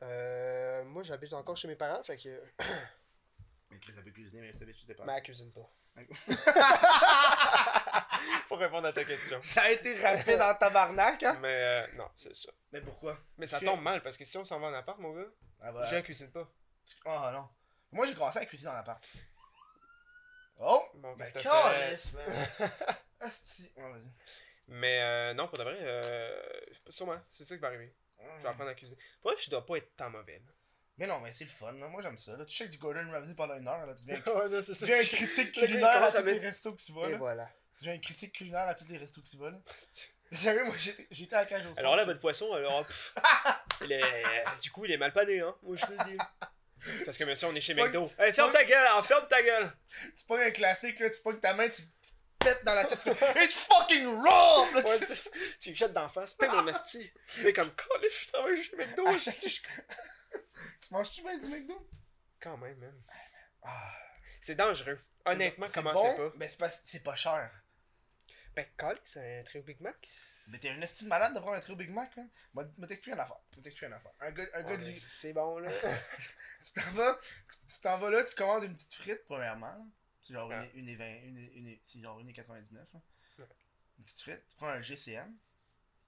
Euh, 0.02 0.84
moi, 0.84 1.02
j'habite 1.02 1.32
encore 1.34 1.56
chez 1.56 1.68
mes 1.68 1.76
parents, 1.76 2.02
fait 2.04 2.16
que. 2.16 2.40
Mais 3.74 3.80
Chris, 3.80 3.92
elle 3.96 4.04
peut 4.04 4.10
cuisiner, 4.12 4.40
mais 4.40 4.52
ça 4.52 4.64
tu 4.66 4.94
pas. 4.94 5.04
Mais 5.04 5.14
elle 5.16 5.22
cuisine 5.22 5.52
pas. 5.52 5.68
Faut 8.48 8.56
répondre 8.56 8.88
à 8.88 8.92
ta 8.92 9.04
question. 9.04 9.40
Ça 9.42 9.62
a 9.62 9.70
été 9.70 9.94
rapide 10.00 10.40
en 10.40 10.54
tabarnak, 10.54 11.22
hein 11.22 11.38
Mais 11.40 11.54
euh, 11.54 11.86
non, 11.96 12.08
c'est 12.16 12.34
ça. 12.34 12.50
Mais 12.72 12.80
pourquoi? 12.80 13.16
Mais 13.38 13.46
ça 13.46 13.60
Que- 13.60 13.64
tombe 13.64 13.82
mal 13.82 14.02
parce 14.02 14.16
que 14.16 14.24
si 14.24 14.36
on 14.38 14.44
s'en 14.44 14.58
va 14.60 14.68
en 14.68 14.74
appart, 14.74 14.98
mon 14.98 15.12
gars, 15.12 15.26
Ah 15.62 15.72
bah. 15.72 15.86
je 15.90 15.96
cuisine 16.00 16.30
pas. 16.32 16.48
Oh 17.06 17.18
non. 17.32 17.48
Moi, 17.92 18.06
j'ai 18.06 18.14
commencé 18.14 18.38
à 18.40 18.46
cuisiner 18.46 18.70
en 18.70 18.76
appart. 18.76 19.04
Oh 20.58 20.84
Bon, 20.94 21.14
Ben, 21.16 21.30
calisse, 21.32 22.12
man. 22.12 22.24
Asti. 23.20 23.72
Vas-y. 23.76 24.10
Mais 24.68 25.00
euh, 25.02 25.34
non, 25.34 25.48
pour 25.48 25.58
de 25.58 25.64
vrai, 25.64 25.76
euh, 25.80 26.42
sûrement, 26.88 27.18
c'est 27.28 27.44
ça 27.44 27.54
qui 27.54 27.60
va 27.60 27.68
arriver. 27.68 27.94
Je 28.38 28.42
vais 28.42 28.48
apprendre 28.48 28.70
à 28.70 28.74
cuisiner. 28.74 28.96
Pour 29.20 29.32
vrai, 29.32 29.40
je 29.42 29.50
dois 29.50 29.64
pas 29.66 29.76
être 29.76 29.94
tant 29.96 30.08
mauvais. 30.10 30.38
là. 30.38 30.52
Mais 30.98 31.06
non, 31.08 31.18
mais 31.20 31.32
c'est 31.32 31.44
le 31.44 31.50
fun, 31.50 31.72
là. 31.72 31.88
moi 31.88 32.00
j'aime 32.02 32.16
ça. 32.18 32.36
Là. 32.36 32.44
Tu 32.44 32.56
sais 32.56 32.66
que 32.66 32.70
du 32.70 32.78
Gordon 32.78 33.10
Ramsay 33.10 33.34
pendant 33.34 33.54
une 33.56 33.66
heure, 33.66 33.84
là. 33.86 33.94
tu 33.94 34.04
deviens, 34.06 34.22
ouais, 34.34 34.48
non, 34.48 34.62
tu 34.62 34.70
deviens 34.70 35.00
un 35.00 35.04
critique 35.04 35.52
culinaire 35.52 36.02
à 36.04 36.10
tous 36.12 36.22
les 36.24 36.38
restos 36.38 36.72
que 36.72 36.80
tu 36.80 36.92
vas. 36.92 37.08
Et 37.08 37.12
Là. 37.12 37.18
voilà. 37.18 37.50
Tu 37.76 37.84
deviens 37.84 37.94
un 37.94 37.98
critique 37.98 38.32
culinaire 38.32 38.68
à 38.68 38.74
tous 38.74 38.86
les 38.88 38.98
restos 38.98 39.20
que 39.20 39.26
tu 39.26 39.36
vas. 39.36 39.50
Là. 39.50 39.58
Sérieux, 40.32 40.64
moi 40.64 40.74
j'étais 41.10 41.34
à 41.36 41.40
la 41.40 41.46
cage 41.46 41.66
au 41.66 41.78
Alors 41.78 41.96
là, 41.96 42.04
votre 42.04 42.20
poisson, 42.20 42.52
alors, 42.52 42.84
pff, 42.86 43.14
il 43.82 43.92
est, 43.92 44.02
du 44.62 44.70
coup, 44.70 44.84
il 44.84 44.92
est 44.92 44.96
mal 44.96 45.12
pané, 45.12 45.40
hein. 45.40 45.54
Moi, 45.62 45.76
je 45.76 45.84
te 45.86 45.92
le 45.92 45.98
dis. 46.10 46.16
Parce 47.04 47.16
que 47.18 47.24
monsieur, 47.24 47.48
on 47.48 47.54
est 47.54 47.60
chez 47.60 47.74
McDo. 47.74 48.10
Hey, 48.18 48.32
ferme 48.32 48.52
ta 48.52 48.64
gueule, 48.64 48.86
hein, 48.92 49.00
ferme 49.02 49.26
ta 49.28 49.42
gueule. 49.42 49.72
Tu 50.16 50.24
pognes 50.26 50.42
un 50.42 50.50
classique, 50.50 50.98
là, 51.00 51.10
tu 51.10 51.20
pognes 51.22 51.40
ta 51.40 51.54
main, 51.54 51.68
tu, 51.68 51.82
tu 51.82 52.10
pètes 52.38 52.64
dans 52.64 52.74
la 52.74 52.84
tête, 52.84 53.02
tu 53.02 53.14
fais 53.14 53.44
It's 53.44 53.64
fucking 53.64 54.06
raw! 54.06 54.66
Là, 54.74 54.80
Ouais, 54.82 54.98
tu-. 54.98 55.30
Tu 55.60 55.74
jettes 55.74 55.92
d'en 55.92 56.08
face. 56.08 56.36
T'es 56.36 56.46
mon 56.48 56.66
asti. 56.68 57.10
Mais 57.44 57.52
comme, 57.52 57.70
calé, 57.74 58.08
je 58.10 58.28
travaille 58.32 58.62
chez 58.62 58.76
McDo. 58.76 59.06
à 59.06 59.10
asti. 59.10 59.48
chaque- 59.48 59.86
tu 60.86 60.94
manges-tu 60.94 61.22
bien 61.22 61.38
du 61.38 61.46
McDo? 61.48 61.90
Quand 62.40 62.56
même, 62.58 62.76
man. 62.78 63.02
Ah, 63.62 63.94
C'est 64.40 64.54
dangereux. 64.54 64.98
Honnêtement, 65.24 65.66
c'est 65.68 65.74
commencez 65.74 66.08
bon, 66.16 66.30
pas. 66.30 66.36
Mais 66.36 66.48
c'est 66.48 66.58
pas, 66.58 66.68
c'est 66.70 67.00
pas 67.02 67.16
cher. 67.16 67.50
Ben, 68.54 68.66
calé, 68.76 69.00
c'est 69.02 69.40
un 69.40 69.42
trio 69.42 69.62
Big 69.64 69.80
Mac. 69.80 70.08
Mais 70.48 70.58
t'es 70.58 70.68
un 70.70 70.80
esti 70.80 71.04
de 71.04 71.08
malade 71.08 71.34
de 71.34 71.40
prendre 71.40 71.56
un 71.56 71.60
trio 71.60 71.74
Big 71.76 71.90
Mac, 71.90 72.16
man. 72.16 72.28
Moi, 72.52 72.64
moi 72.78 72.86
t'explique 72.86 73.14
une 73.14 73.20
affaire. 73.20 73.40
Moi, 73.54 73.62
t'explique 73.62 73.88
une 73.88 73.94
affaire. 73.94 74.12
Un 74.20 74.30
gars, 74.30 74.46
un 74.54 74.62
gars 74.62 74.76
de 74.76 74.84
lui. 74.84 75.00
C'est 75.00 75.32
bon, 75.32 75.58
là. 75.58 75.70
Tu 76.66 76.72
t'en 76.80 76.90
vas, 76.92 77.18
tu 77.68 77.80
t'en 77.82 77.98
vas 77.98 78.10
là, 78.10 78.24
tu 78.24 78.34
commandes 78.36 78.64
une 78.64 78.74
petite 78.74 78.94
frite, 78.94 79.22
premièrement. 79.26 79.86
C'est 80.22 80.32
genre 80.32 80.48
Ouais. 80.48 80.70
une, 80.74 80.88
une, 80.88 80.88
et 80.88 81.22
une, 81.26 81.36
et- 81.38 81.52
une, 81.58 81.68
et- 81.68 81.82
c'est 81.84 82.00
genre 82.00 82.18
une 82.20 82.28
et 82.30 82.32
99. 82.32 82.88
là. 82.94 83.00
Ouais. 83.38 83.44
Une 83.98 84.04
petite 84.04 84.20
frite. 84.20 84.40
Tu 84.48 84.56
prends 84.56 84.68
un 84.68 84.80
GCM, 84.80 85.36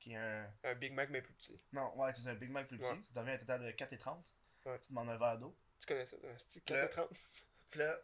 qui 0.00 0.12
est 0.12 0.16
un. 0.16 0.50
un 0.64 0.74
Big 0.74 0.94
Mac, 0.94 1.10
mais 1.10 1.20
plus 1.20 1.34
petit. 1.34 1.60
Non, 1.72 1.94
ouais, 1.98 2.10
c'est 2.14 2.26
un 2.28 2.34
Big 2.34 2.48
Mac 2.50 2.68
plus 2.68 2.78
petit. 2.78 2.88
Ça 2.88 3.20
devient 3.20 3.32
un 3.32 3.38
total 3.38 3.64
de 3.64 3.70
4,30. 3.72 4.22
Ouais. 4.66 4.78
Tu 4.80 4.88
demandes 4.88 5.08
un 5.10 5.16
verre 5.18 5.38
d'eau. 5.38 5.56
Tu 5.80 5.86
connais 5.86 6.04
ça. 6.06 6.16
Le- 6.22 6.34
4,30. 6.60 7.08
Puis 7.70 7.80
là, 7.80 7.96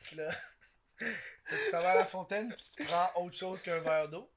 puis 0.00 0.16
là, 0.16 0.30
tu 0.98 1.70
t'en 1.70 1.80
vas 1.80 1.90
à 1.92 1.94
la 1.96 2.06
fontaine, 2.06 2.48
puis 2.54 2.66
tu 2.76 2.84
prends 2.84 3.10
autre 3.22 3.36
chose 3.36 3.62
qu'un 3.62 3.80
verre 3.80 4.08
d'eau. 4.08 4.30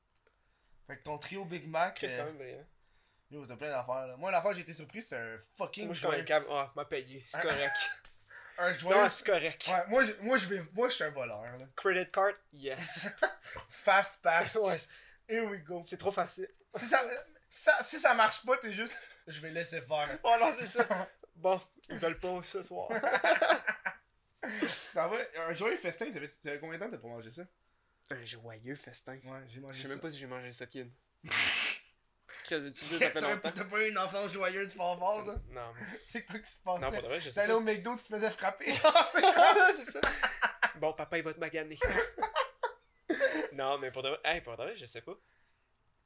Fait 0.87 0.97
que 0.97 1.03
ton 1.03 1.17
trio 1.17 1.45
Big 1.45 1.67
Mac, 1.67 1.97
C'est 1.99 2.07
quand 2.07 2.23
euh, 2.23 2.25
même 2.25 2.37
brillant. 2.37 2.65
yo, 3.29 3.45
t'as 3.45 3.55
plein 3.55 3.69
d'affaires 3.69 4.07
là. 4.07 4.17
Moi, 4.17 4.29
l'affaire, 4.31 4.53
j'ai 4.53 4.61
été 4.61 4.73
surpris, 4.73 5.01
c'est 5.01 5.17
un 5.17 5.37
fucking 5.57 5.85
Moi, 5.85 5.93
je 5.93 5.99
suis 6.07 6.25
quand 6.25 6.39
même. 6.41 6.49
Ah, 6.49 6.71
m'a 6.75 6.85
payé. 6.85 7.23
C'est 7.27 7.41
correct. 7.41 7.71
Un 8.57 8.73
joyeux. 8.73 8.95
Non, 9.01 9.09
c'est 9.09 9.25
correct. 9.25 9.67
Ouais, 9.67 9.87
moi, 9.87 10.03
je, 10.03 10.11
moi, 10.21 10.37
je 10.37 10.45
vais, 10.47 10.61
moi, 10.73 10.87
je 10.87 10.93
suis 10.93 11.03
un 11.03 11.09
voleur 11.09 11.41
là. 11.57 11.65
Credit 11.75 12.11
card, 12.11 12.33
yes. 12.53 13.07
Fast 13.69 14.21
pass. 14.21 14.53
ouais, 14.55 14.77
Here 15.27 15.45
we 15.45 15.63
go. 15.63 15.83
c'est 15.87 15.97
trop 15.97 16.11
facile. 16.11 16.47
Si 16.75 16.85
ça, 16.87 17.01
ça- 17.49 17.81
si 17.83 17.97
ça 17.99 18.13
marche 18.13 18.45
pas, 18.45 18.57
t'es 18.57 18.71
juste, 18.71 19.01
je 19.25 19.39
vais 19.41 19.49
laisser 19.49 19.81
faire. 19.81 20.07
Oh 20.23 20.35
non, 20.39 20.53
c'est 20.53 20.67
ça. 20.67 20.85
Bon, 21.41 21.59
ils 21.89 21.97
veulent 21.97 22.19
pas 22.19 22.41
ce 22.43 22.61
soir. 22.63 22.89
Ça 24.93 25.07
va, 25.07 25.17
un 25.47 25.55
joyeux 25.55 25.77
festin, 25.77 26.05
ça 26.11 26.19
fait, 26.19 26.27
ça 26.27 26.51
fait 26.51 26.59
combien 26.59 26.77
de 26.77 26.83
temps 26.83 26.89
que 26.89 26.95
t'as 26.95 27.01
pas 27.01 27.07
mangé 27.07 27.31
ça? 27.31 27.43
Un 28.11 28.25
joyeux 28.25 28.75
festin. 28.75 29.17
Ouais, 29.23 29.41
j'ai 29.47 29.55
Je 29.55 29.59
mangé 29.61 29.75
sais 29.81 29.83
ça. 29.83 29.89
même 29.89 29.99
pas 29.99 30.11
si 30.11 30.19
j'ai 30.19 30.27
mangé 30.27 30.51
ça, 30.51 30.65
kid. 30.67 30.91
Qu'est-ce 31.23 31.81
que 32.49 32.67
tu 32.69 32.71
dis, 32.71 32.85
ça 32.85 33.09
fait 33.11 33.19
T'as 33.19 33.33
longtemps? 33.33 33.51
t'as 33.51 33.63
pas 33.65 33.81
eu 33.85 33.89
une 33.89 33.97
enfance 33.97 34.31
joyeuse 34.33 34.73
fort 34.73 34.97
fort, 34.99 35.23
toi? 35.23 35.35
Non, 35.49 35.73
mais- 35.73 35.81
C'est 36.07 36.25
quoi 36.25 36.39
qui 36.39 36.51
se 36.51 36.59
passait? 36.59 36.81
non, 36.81 36.91
pour 36.91 37.01
de 37.01 37.07
vrai, 37.07 37.19
je 37.19 37.29
sais 37.29 37.35
T'allais 37.35 37.53
pas. 37.53 37.57
au 37.57 37.61
McDo, 37.61 37.95
tu 37.95 38.03
te 38.03 38.07
faisais 38.15 38.31
frapper. 38.31 38.71
c'est 39.75 39.91
ça. 39.91 40.01
Bon, 40.75 40.93
papa, 40.93 41.17
il 41.17 41.23
va 41.23 41.33
te 41.33 41.39
maganer. 41.39 41.77
non, 43.53 43.77
mais 43.79 43.91
pour 43.91 44.03
de 44.03 44.09
vrai, 44.09 44.19
hey, 44.25 44.41
pour 44.41 44.53
de 44.57 44.63
vrai, 44.63 44.75
je 44.75 44.85
sais 44.85 45.01
pas. 45.01 45.13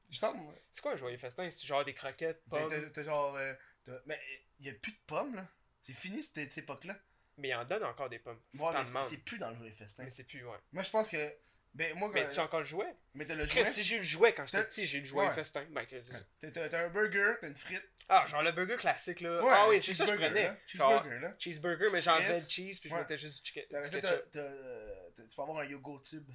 Je 0.09 0.19
sens, 0.19 0.35
C'est 0.71 0.81
quoi 0.81 0.93
un 0.93 0.97
joyeux 0.97 1.17
festin? 1.17 1.49
C'est 1.49 1.65
genre 1.65 1.83
des 1.83 1.93
croquettes, 1.93 2.41
Ben, 2.47 2.67
pommes? 2.67 2.69
t'as- 2.69 2.89
t'as 2.91 3.03
genre. 3.03 3.35
euh, 3.35 3.53
t'as- 3.53 3.59
mais 4.05 4.19
il 4.59 4.65
y 4.65 4.69
a 4.69 4.73
plus 4.73 4.91
de 4.91 4.97
pommes, 5.07 5.35
là. 5.35 5.47
C'est 5.83 5.93
fini 5.93 6.23
cette, 6.23 6.57
époque-là. 6.57 6.97
Mais 7.37 7.49
il 7.49 7.53
en 7.55 7.65
donne 7.65 7.83
encore 7.83 8.09
des 8.09 8.19
pommes. 8.19 8.39
Ouais, 8.57 8.69
mais 8.93 8.99
c'est- 9.09 9.17
plus 9.17 9.37
dans 9.37 9.49
le 9.49 9.57
jouet 9.57 9.71
festin. 9.71 10.03
Mais 10.05 10.09
c'est 10.09 10.23
plus, 10.23 10.43
ouais. 10.45 10.57
Moi, 10.71 10.83
je 10.83 10.89
pense 10.89 11.09
que. 11.09 11.33
Ben, 11.73 11.93
moi, 11.97 12.09
Mais 12.13 12.25
tu 12.29 12.39
as 12.39 12.43
encore 12.45 12.61
le 12.61 12.65
jouet? 12.65 12.95
Mais 13.15 13.25
t'as 13.25 13.35
le 13.35 13.45
jouet? 13.45 13.65
si 13.65 13.83
j'ai 13.83 13.97
le 13.97 14.03
jouet 14.03 14.33
quand 14.33 14.45
j'étais 14.45 14.63
petit, 14.63 14.85
j'ai 14.85 14.99
le 15.01 15.05
jouet 15.05 15.27
Ouais. 15.27 15.33
festin. 15.33 15.65
Ben, 15.71 15.85
que- 15.85 16.01
T'as- 16.49 16.85
un 16.85 16.87
burger, 16.89 17.33
t'as 17.41 17.47
une 17.49 17.55
frite. 17.57 17.83
Ah, 18.07 18.25
genre 18.27 18.41
le 18.43 18.53
burger 18.53 18.77
classique, 18.77 19.19
là. 19.19 19.43
Ouais, 19.43 19.51
ah 19.53 19.67
oui, 19.67 19.81
c'est 19.81 19.93
ça 19.93 20.05
que 20.05 20.11
je 20.11 20.15
cheeseburger, 20.15 20.33
prenais. 20.33 20.43
là. 20.47 20.57
Cheeseburger, 20.65 21.19
là. 21.19 21.35
cheeseburger, 21.37 21.85
mais 21.91 22.01
j'enlevais 22.01 22.39
le 22.39 22.47
cheese, 22.47 22.79
puis 22.79 22.89
je 22.89 22.95
mettais 22.95 23.17
juste 23.17 23.43
du, 23.43 23.51
chicken- 23.51 23.65
euh, 23.73 25.09
Tu 25.17 25.35
peux 25.35 25.41
avoir 25.41 25.59
un 25.59 25.65
yogourt 25.65 26.01
tube. 26.01 26.29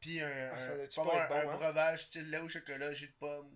Puis 0.00 0.20
un. 0.20 0.28
Ah, 0.52 0.56
un- 0.62 0.76
doit-tu 0.76 0.88
tu 0.90 0.94
peux 0.96 1.00
avoir 1.00 1.24
être 1.24 1.32
un, 1.32 1.44
bon, 1.44 1.48
un 1.50 1.52
hein? 1.52 1.56
breuvage 1.56 2.04
style 2.04 2.28
lait 2.30 2.38
au 2.38 2.48
chocolat, 2.48 2.92
jus 2.92 3.06
de 3.06 3.12
pomme. 3.18 3.50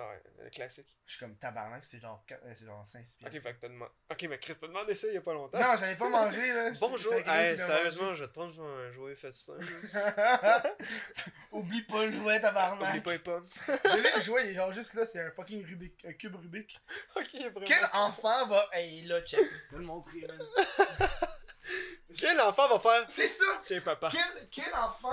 Ah 0.00 0.10
ouais, 0.10 0.44
le 0.44 0.50
classique. 0.50 0.86
Je 1.06 1.12
suis 1.12 1.18
comme 1.18 1.36
tabarnak, 1.36 1.84
c'est 1.84 2.00
genre, 2.00 2.24
euh, 2.30 2.52
c'est 2.54 2.66
genre 2.66 2.86
5 2.86 3.04
Ok, 3.26 3.32
fait 3.40 3.54
que 3.54 3.60
t'as 3.60 3.68
demandé. 3.68 3.90
Ok, 4.08 4.26
mais 4.28 4.38
Chris, 4.38 4.54
t'as 4.60 4.68
demandé 4.68 4.94
ça 4.94 5.08
il 5.08 5.14
y 5.14 5.16
a 5.16 5.20
pas 5.20 5.32
longtemps. 5.32 5.58
Non, 5.58 5.76
j'en 5.76 5.86
ai 5.86 5.96
pas 5.96 6.08
mangé 6.08 6.52
là. 6.52 6.70
Bonjour, 6.80 7.14
hey, 7.14 7.58
sérieusement, 7.58 8.14
je 8.14 8.22
vais 8.22 8.28
te 8.28 8.32
prendre 8.32 8.62
un 8.62 8.92
jouet 8.92 9.16
festin. 9.16 9.54
Oublie 11.52 11.82
pas 11.82 12.06
le 12.06 12.12
jouet, 12.12 12.40
tabarnak. 12.40 12.90
Oublie 12.90 13.00
pas 13.00 13.12
les 13.12 13.18
pommes. 13.18 13.46
Je 13.66 13.98
l'ai 13.98 14.20
joué, 14.22 14.42
il 14.44 14.50
est 14.50 14.54
genre 14.54 14.70
juste 14.70 14.94
là, 14.94 15.04
c'est 15.04 15.20
un 15.20 15.32
fucking 15.32 15.66
Rubik, 15.66 16.04
un 16.04 16.12
cube 16.12 16.36
Rubik. 16.36 16.80
ok, 17.16 17.32
vraiment. 17.32 17.60
Quel 17.66 17.84
enfant 17.92 18.46
va. 18.46 18.68
Hey, 18.72 19.02
là, 19.02 19.20
check. 19.22 19.40
Je 19.40 19.74
vais 19.74 19.80
le 19.80 19.86
montrer, 19.86 20.20
man. 20.28 20.38
Quel 22.16 22.40
enfant 22.40 22.68
va 22.68 22.78
faire 22.78 23.04
C'est 23.08 23.26
ça! 23.26 23.44
Tiens, 23.62 23.80
papa. 23.80 24.10
Quel, 24.12 24.48
quel 24.48 24.74
enfant. 24.74 25.10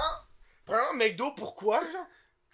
Premièrement, 0.63 0.93
McDo, 0.93 1.31
pourquoi, 1.31 1.79
genre? 1.91 2.05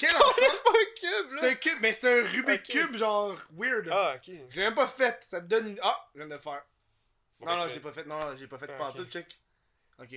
Quel 0.01 0.15
enfant? 0.15 0.33
C'est 0.35 0.63
pas 0.63 0.69
un 0.71 1.19
cube, 1.29 1.37
C'est 1.39 1.49
un 1.51 1.55
cube, 1.55 1.77
mais 1.81 1.93
c'est 1.93 2.19
un 2.19 2.23
Rubik 2.27 2.61
Ok. 2.61 2.63
Cube, 2.69 2.95
genre, 2.95 3.37
weird. 3.53 3.87
Ah, 3.91 4.15
ok. 4.15 4.33
Je 4.49 4.55
l'ai 4.55 4.63
même 4.63 4.73
pas 4.75 4.87
fait, 4.87 5.23
ça 5.23 5.39
te 5.39 5.45
donne 5.45 5.67
une. 5.67 5.79
Ah, 5.83 6.09
je 6.13 6.19
viens 6.19 6.27
de 6.27 6.33
le 6.33 6.39
faire. 6.39 6.63
Bon, 7.39 7.45
non, 7.45 7.57
non, 7.57 7.67
je 7.67 7.75
l'ai 7.75 7.79
pas 7.79 7.91
fait, 7.91 8.05
non, 8.05 8.19
non, 8.19 8.35
je 8.35 8.41
l'ai 8.41 8.47
pas 8.47 8.57
fait 8.57 8.69
Ah, 8.73 8.77
pas 8.77 8.85
en 8.85 8.89
ok. 8.89 8.95
tout, 8.97 9.05
check. 9.05 9.39
Ok. 9.99 10.15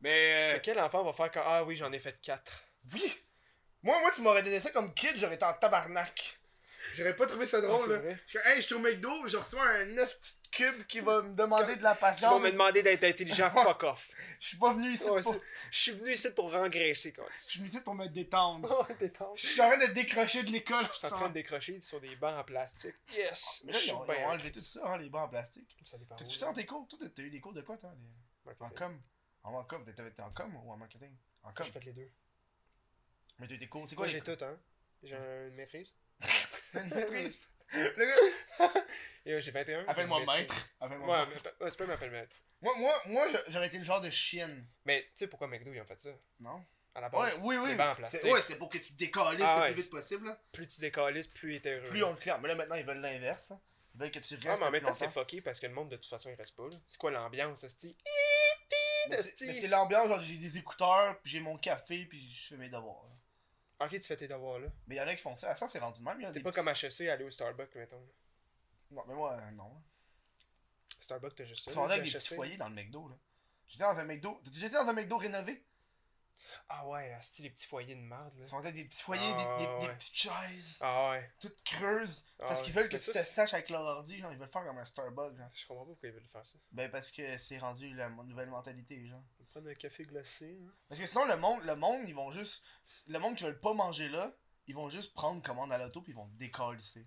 Mais. 0.00 0.52
Fait 0.54 0.60
Quel 0.62 0.80
enfant 0.80 1.04
va 1.04 1.12
faire 1.12 1.30
quand. 1.30 1.42
Ah 1.44 1.64
oui, 1.64 1.76
j'en 1.76 1.92
ai 1.92 1.98
fait 1.98 2.18
4. 2.22 2.62
Oui! 2.94 3.14
Moi, 3.82 4.00
moi, 4.00 4.10
tu 4.10 4.22
m'aurais 4.22 4.42
donné 4.42 4.58
ça 4.58 4.70
comme 4.70 4.92
kid, 4.94 5.12
j'aurais 5.16 5.34
été 5.36 5.44
en 5.44 5.52
tabarnak. 5.52 6.38
J'aurais 6.94 7.14
pas 7.16 7.26
trouvé 7.26 7.46
ça 7.46 7.60
drôle, 7.60 7.80
Ah, 7.80 8.00
c'est 8.02 8.08
là. 8.08 8.16
Je 8.26 8.38
hey, 8.38 8.56
je 8.56 8.66
suis 8.66 8.74
au 8.74 8.78
McDo, 8.78 9.10
je 9.26 9.36
reçois 9.36 9.62
un 9.68 9.96
esti 9.96 10.34
de 10.44 10.45
cube 10.56 10.86
qui 10.86 11.00
va 11.00 11.22
me 11.22 11.34
demander 11.34 11.76
de 11.76 11.82
la 11.82 11.94
Tu 11.94 12.00
vas 12.00 12.10
patience. 12.10 12.40
me 12.42 12.50
demander 12.50 12.82
d'être 12.82 13.04
intelligent, 13.04 13.50
fuck 13.50 13.82
off. 13.84 14.10
Je 14.40 14.48
suis 14.48 14.56
pas 14.56 14.72
venu 14.72 14.90
ici 14.92 15.04
Ouais, 15.04 15.20
pour. 15.22 15.36
Je 15.70 15.78
suis 15.78 15.92
venu 15.92 16.12
ici 16.12 16.30
pour 16.34 16.54
engraisser, 16.54 17.12
quoi. 17.12 17.26
Je 17.38 17.42
suis 17.44 17.58
venu 17.60 17.68
ici 17.70 17.80
pour 17.80 17.94
me 17.94 18.06
détendre. 18.06 18.86
Oh, 18.88 18.92
détente. 18.98 19.36
Je 19.38 19.46
suis 19.46 19.60
en 19.60 19.68
train 19.70 19.86
de 19.86 19.92
décrocher 19.92 20.42
de 20.42 20.50
l'école. 20.50 20.86
Je 20.86 20.98
suis 20.98 21.06
en 21.06 21.10
train 21.10 21.28
de 21.28 21.34
décrocher 21.34 21.80
sur 21.82 22.00
des 22.00 22.16
bancs 22.16 22.38
en 22.40 22.44
plastique. 22.44 22.94
Yes! 23.14 23.62
Mais 23.64 23.72
là, 23.72 23.78
Je 23.78 23.82
ils 23.84 23.86
suis 23.88 23.92
ont, 23.92 24.04
ils 24.06 24.10
ont 24.10 24.14
bien. 24.14 24.28
enlevé 24.28 24.50
tout 24.52 24.60
ça, 24.60 24.80
hein, 24.92 24.98
les 24.98 25.08
bancs 25.08 25.26
en 25.26 25.28
plastique. 25.28 25.76
Ça 25.84 25.98
dépend 25.98 26.16
T'as-tu 26.16 26.36
ça 26.36 26.46
dans 26.46 26.54
tes 26.54 26.66
cours? 26.66 26.86
Toi, 26.88 26.98
t'as- 27.14 27.22
eu 27.22 27.30
des 27.30 27.40
cours 27.40 27.52
de 27.52 27.62
quoi, 27.62 27.76
toi? 27.76 27.92
les- 28.46 28.52
En 28.60 28.68
com? 28.70 29.00
En 29.44 29.64
com, 29.64 29.84
t'étais 29.84 30.02
en 30.22 30.30
com 30.30 30.54
ou 30.56 30.70
en 30.72 30.76
marketing? 30.76 31.14
En 31.42 31.52
com. 31.52 31.64
J'ai 31.66 31.72
fait 31.72 31.84
les 31.84 31.92
deux. 31.92 32.10
Mais 33.38 33.46
t'as 33.46 33.54
eu 33.54 33.58
des 33.58 33.68
cours, 33.68 33.88
c'est 33.88 33.94
quoi 33.94 34.06
Moi, 34.06 34.12
j'ai 34.12 34.20
tout, 34.22 34.36
hein. 34.44 34.56
J'ai 35.02 35.16
une 35.16 35.54
maîtrise. 35.54 35.92
Une 36.74 36.88
maîtrise? 36.94 37.38
Le 37.72 38.06
gars, 38.06 38.72
Et 39.26 39.40
j'ai 39.40 39.50
21. 39.50 39.82
j'ai 39.82 39.88
appelle-moi 39.88 40.24
maître. 40.24 40.68
Appelle-moi 40.80 41.18
Ouais, 41.20 41.26
maître. 41.26 41.54
ouais, 41.60 41.70
tu 41.70 41.76
peux 41.76 41.86
m'appeler 41.86 42.10
maître. 42.10 42.36
Moi, 42.62 42.74
moi, 42.78 42.92
moi 43.06 43.28
j'a- 43.30 43.42
j'aurais 43.48 43.66
été 43.66 43.78
le 43.78 43.84
genre 43.84 44.00
de 44.00 44.08
chienne. 44.10 44.66
Mais 44.84 45.02
tu 45.02 45.10
sais 45.16 45.26
pourquoi 45.26 45.48
McDo 45.48 45.72
ils 45.72 45.80
ont 45.80 45.84
fait 45.86 45.98
ça? 46.00 46.10
Non? 46.40 46.64
À 46.94 47.00
la 47.00 47.08
base. 47.08 47.34
Ouais, 47.34 47.40
oui, 47.42 47.56
oui. 47.56 47.76
C'est 48.08 48.30
ouais, 48.30 48.40
c'est 48.42 48.56
pour 48.56 48.68
que 48.70 48.78
tu 48.78 48.92
te 48.92 48.98
décalisses 48.98 49.42
Ah 49.44 49.66
le 49.68 49.74
plus 49.74 49.82
vite 49.82 49.90
possible. 49.90 50.26
là. 50.28 50.38
Plus 50.52 50.66
tu 50.66 50.80
décalisses, 50.80 51.26
plus 51.28 51.60
t'es 51.60 51.72
heureux. 51.74 51.88
Plus 51.88 52.02
on 52.04 52.14
te 52.14 52.20
claire. 52.22 52.40
Mais 52.40 52.48
là, 52.48 52.54
maintenant, 52.54 52.76
ils 52.76 52.84
veulent 52.86 53.00
l'inverse. 53.00 53.50
là. 53.50 53.58
Ils 53.94 54.00
veulent 54.00 54.10
que 54.10 54.18
tu 54.20 54.34
restes. 54.34 54.46
Ah, 54.48 54.54
mais 54.56 54.62
en 54.62 54.66
le 54.66 54.72
même 54.72 54.82
temps, 54.82 54.94
c'est 54.94 55.08
fucké 55.10 55.40
parce 55.40 55.58
que 55.60 55.66
le 55.66 55.72
monde 55.74 55.88
de 55.90 55.96
toute 55.96 56.06
façon 56.06 56.30
il 56.30 56.34
reste 56.36 56.56
pas. 56.56 56.64
là. 56.64 56.78
C'est 56.86 56.98
quoi 56.98 57.10
l'ambiance, 57.10 57.66
c'est- 57.68 57.94
mais 59.46 59.52
c'est 59.52 59.68
l'ambiance, 59.68 60.08
genre 60.08 60.20
j'ai 60.20 60.36
des 60.36 60.56
écouteurs, 60.58 61.18
puis 61.22 61.32
j'ai 61.32 61.40
mon 61.40 61.56
café, 61.58 62.04
puis 62.06 62.20
je 62.30 62.48
fais 62.48 62.56
mes 62.56 62.68
devoirs. 62.68 63.04
Ok, 63.80 63.90
tu 63.90 64.02
fais 64.02 64.16
tes 64.16 64.28
devoirs 64.28 64.58
là. 64.58 64.68
Mais 64.86 64.94
il 64.94 64.98
y 64.98 65.00
en 65.00 65.06
a 65.06 65.14
qui 65.14 65.22
font 65.22 65.36
ça. 65.36 65.54
Ça, 65.54 65.68
c'est 65.68 65.78
rendu 65.78 66.00
de 66.00 66.04
même. 66.04 66.32
T'es 66.32 66.40
pas 66.40 66.52
comme 66.52 66.68
HEC 66.68 67.02
aller 67.08 67.24
au 67.24 67.30
Starbucks, 67.30 67.74
mettons. 67.74 68.08
Non, 68.90 69.04
mais 69.06 69.14
moi, 69.14 69.32
euh, 69.34 69.50
non. 69.52 69.70
Starbucks, 71.00 71.34
t'as 71.34 71.44
juste 71.44 71.64
ça. 71.64 71.70
Ils 71.70 71.74
sont 71.74 71.84
avec 71.84 72.02
des 72.04 72.10
petits 72.10 72.34
foyers 72.34 72.56
dans 72.56 72.68
le 72.68 72.74
McDo. 72.74 73.08
là. 73.08 73.16
J'étais 73.68 73.84
dans 73.84 73.98
un 73.98 74.04
McDo. 74.04 74.40
T'as 74.44 74.50
déjà 74.50 74.66
été 74.66 74.76
dans 74.76 74.88
un 74.88 74.92
McDo 74.92 75.16
rénové? 75.18 75.62
Ah 76.68 76.84
ouais, 76.88 77.10
esti, 77.20 77.42
les 77.42 77.50
petits 77.50 77.66
foyers 77.66 77.94
de 77.94 78.00
merde 78.00 78.34
là. 78.38 78.42
Ils 78.44 78.48
sont 78.48 78.58
avec 78.58 78.74
des 78.74 78.84
petits 78.84 79.00
foyers, 79.02 79.22
Ah, 79.36 79.56
des, 79.56 79.66
des, 79.66 79.70
des 79.80 79.86
ouais. 79.86 79.94
petites 79.94 80.16
chaises, 80.16 80.78
Ah 80.80 81.10
ouais. 81.10 81.30
toutes 81.38 81.62
creuses. 81.62 82.26
Ah 82.40 82.46
parce 82.48 82.58
ouais. 82.60 82.64
qu'ils 82.64 82.74
veulent 82.74 82.88
que 82.88 82.96
tu 82.96 83.06
te 83.06 83.12
c'est- 83.12 83.22
staches 83.22 83.54
avec 83.54 83.70
leur 83.70 83.82
ordi. 83.82 84.18
Genre, 84.18 84.32
ils 84.32 84.38
veulent 84.38 84.48
faire 84.48 84.64
comme 84.64 84.78
un 84.78 84.84
Starbucks. 84.84 85.36
Genre. 85.36 85.48
Je 85.54 85.66
comprends 85.66 85.84
pas 85.84 85.90
pourquoi 85.92 86.08
ils 86.08 86.14
veulent 86.14 86.26
faire 86.26 86.44
ça. 86.44 86.58
Ben, 86.72 86.90
parce 86.90 87.12
que 87.12 87.36
c'est 87.38 87.58
rendu 87.58 87.94
la 87.94 88.08
nouvelle 88.08 88.48
mentalité. 88.48 89.06
Genre. 89.06 89.22
Prendre 89.56 89.70
un 89.70 89.74
café 89.74 90.04
glacé. 90.04 90.58
Hein. 90.62 90.70
Parce 90.86 91.00
que 91.00 91.06
sinon, 91.06 91.24
le 91.24 91.38
monde, 91.38 91.62
le 91.64 91.76
monde, 91.76 92.06
ils 92.06 92.14
vont 92.14 92.30
juste. 92.30 92.62
Le 93.06 93.18
monde 93.18 93.36
qui 93.36 93.44
veulent 93.44 93.58
pas 93.58 93.72
manger 93.72 94.10
là, 94.10 94.30
ils 94.66 94.74
vont 94.74 94.90
juste 94.90 95.14
prendre 95.14 95.40
commande 95.40 95.72
à 95.72 95.78
l'auto 95.78 96.02
puis 96.02 96.12
ils 96.12 96.14
vont 96.14 96.28
décalisser. 96.34 97.06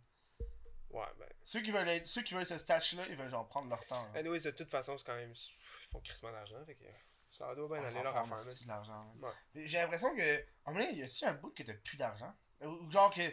Ouais, 0.89 1.05
ben. 1.19 1.29
Ceux 1.45 1.61
qui 1.61 1.69
veulent 1.69 1.87
être, 1.87 2.07
ceux 2.07 2.23
qui 2.23 2.33
veulent 2.33 2.47
ce 2.47 2.57
stash 2.57 2.93
là, 2.93 3.03
ils 3.07 3.15
veulent 3.15 3.29
genre 3.29 3.47
prendre 3.47 3.69
leur 3.69 3.85
temps. 3.85 4.03
là. 4.13 4.19
Anyways, 4.21 4.39
de 4.41 4.49
toute 4.49 4.71
façon, 4.71 4.97
c'est 4.97 5.05
quand 5.05 5.15
même. 5.15 5.31
Ils 5.31 5.87
font 5.91 5.99
crissement 6.01 6.31
d'argent, 6.31 6.65
fait 6.65 6.73
que. 6.73 6.85
Ça 7.29 7.53
doit 7.53 7.67
bien 7.67 7.83
On 7.83 7.87
aller 7.87 8.01
leur 8.01 8.17
affaire, 8.17 8.43
de 8.43 8.67
l'argent. 8.67 9.13
là. 9.21 9.27
Ouais. 9.27 9.65
J'ai 9.67 9.77
l'impression 9.77 10.15
que. 10.15 10.45
Moment 10.65 10.79
donné, 10.79 10.91
il 10.93 10.97
y 10.97 11.01
a 11.03 11.05
aussi 11.05 11.25
un 11.27 11.33
bout 11.33 11.51
que 11.51 11.61
t'as 11.61 11.75
plus 11.75 11.97
d'argent? 11.97 12.33
Ou 12.61 12.89
Genre 12.89 13.13
que. 13.13 13.29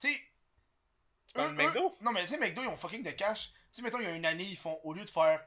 Tu 0.00 0.10
sais. 0.10 1.52
McDo? 1.52 1.94
Non, 2.00 2.12
mais 2.12 2.22
tu 2.22 2.28
sais, 2.28 2.38
McDo, 2.38 2.62
ils 2.62 2.68
ont 2.68 2.76
fucking 2.76 3.02
de 3.02 3.10
cash. 3.10 3.52
Tu 3.52 3.58
sais, 3.72 3.82
mettons, 3.82 3.98
il 3.98 4.04
y 4.04 4.06
a 4.06 4.14
une 4.14 4.24
année, 4.24 4.44
ils 4.44 4.56
font, 4.56 4.80
au 4.84 4.94
lieu 4.94 5.04
de 5.04 5.10
faire 5.10 5.46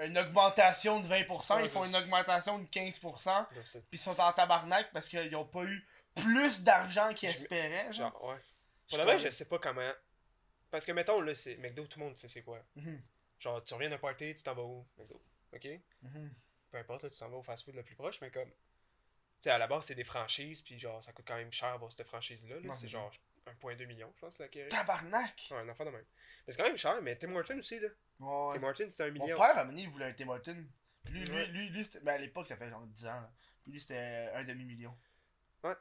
une 0.00 0.16
augmentation 0.18 1.00
de 1.00 1.06
20%, 1.06 1.56
Ouais, 1.56 1.64
ils 1.64 1.68
font 1.68 1.84
une 1.84 1.96
augmentation 1.96 2.58
de 2.58 2.66
15%. 2.66 3.46
Donc, 3.54 3.66
c'est- 3.66 3.80
Puis 3.80 3.88
ils 3.92 3.98
sont 3.98 4.18
en 4.20 4.32
tabarnak 4.32 4.92
parce 4.92 5.08
qu'ils 5.08 5.34
ont 5.36 5.44
pas 5.46 5.64
eu 5.64 5.86
plus 6.14 6.62
d'argent 6.62 7.12
qu'ils 7.14 7.28
espéraient. 7.30 7.92
Genre. 7.92 8.12
Genre, 8.12 8.24
ouais. 8.24 8.36
Je 8.90 8.96
Pour 8.96 9.04
vrai, 9.04 9.14
comme- 9.16 9.24
je 9.24 9.30
sais 9.30 9.44
pas 9.48 9.58
comment. 9.58 9.92
Parce 10.70 10.84
que, 10.86 10.92
mettons, 10.92 11.20
là, 11.20 11.34
c'est 11.34 11.56
McDo, 11.56 11.86
tout 11.86 11.98
le 11.98 12.04
monde 12.06 12.16
sait 12.16 12.28
c'est 12.28 12.42
quoi. 12.42 12.62
Mhm, 12.76 13.00
Genre, 13.38 13.62
tu 13.62 13.74
reviens 13.74 13.88
d'un 13.90 13.98
party, 13.98 14.34
tu 14.34 14.42
t'en 14.42 14.54
vas 14.54 14.62
où? 14.62 14.86
McDo. 14.98 15.20
Ok? 15.54 15.66
Mhm. 16.02 16.32
Peu 16.70 16.78
importe, 16.78 17.02
là, 17.04 17.10
tu 17.10 17.18
t'en 17.18 17.28
vas 17.28 17.36
au 17.38 17.42
fast-food 17.42 17.74
le 17.74 17.82
plus 17.82 17.94
proche, 17.94 18.20
mais 18.20 18.30
comme. 18.30 18.50
Tu 18.50 19.44
sais, 19.44 19.50
à 19.50 19.58
la 19.58 19.66
base, 19.68 19.84
c'est 19.86 19.94
des 19.94 20.04
franchises, 20.04 20.60
puis 20.62 20.78
genre, 20.78 21.02
ça 21.02 21.12
coûte 21.12 21.24
quand 21.26 21.36
même 21.36 21.52
cher 21.52 21.68
avoir 21.68 21.90
cette 21.92 22.06
franchise-là. 22.06 22.56
là. 22.56 22.72
C'est 22.72 22.88
genre 22.88 23.10
1,2 23.48 23.86
million, 23.86 24.10
je 24.16 24.20
pense, 24.20 24.38
l'acquérir. 24.38 24.70
Tabarnak! 24.70 25.48
Ouais, 25.50 25.56
un 25.58 25.68
enfant 25.68 25.84
de 25.84 25.90
même. 25.90 26.04
Mais 26.46 26.52
c'est 26.52 26.58
quand 26.58 26.68
même 26.68 26.76
cher, 26.76 27.00
mais 27.02 27.16
Tim 27.16 27.34
Horton 27.34 27.58
aussi, 27.58 27.78
là. 27.80 27.88
Ouais. 28.20 28.58
Tim 28.58 28.62
Horton, 28.64 28.86
c'était 28.90 29.04
un 29.04 29.06
Mon 29.12 29.12
million. 29.24 29.36
père, 29.36 29.46
à 29.46 29.50
un 29.52 29.54
moment 29.64 29.70
donné, 29.70 29.82
il 29.82 29.88
voulait 29.88 30.06
un 30.06 30.12
Tim 30.12 30.28
Hortons. 30.28 30.64
Puis 31.04 31.14
lui, 31.14 31.24
lui, 31.24 31.34
Ouais. 31.36 31.46
lui, 31.46 31.68
lui, 31.70 31.86
ben 32.02 32.14
à 32.14 32.18
l'époque, 32.18 32.48
ça 32.48 32.56
fait 32.56 32.68
genre 32.68 32.86
10 32.86 33.06
ans. 33.06 33.20
Là. 33.20 33.30
Puis 33.62 33.72
lui, 33.72 33.80
c'était 33.80 34.30
un 34.34 34.44
demi-million. 34.44 34.96
Ouais. 35.64 35.74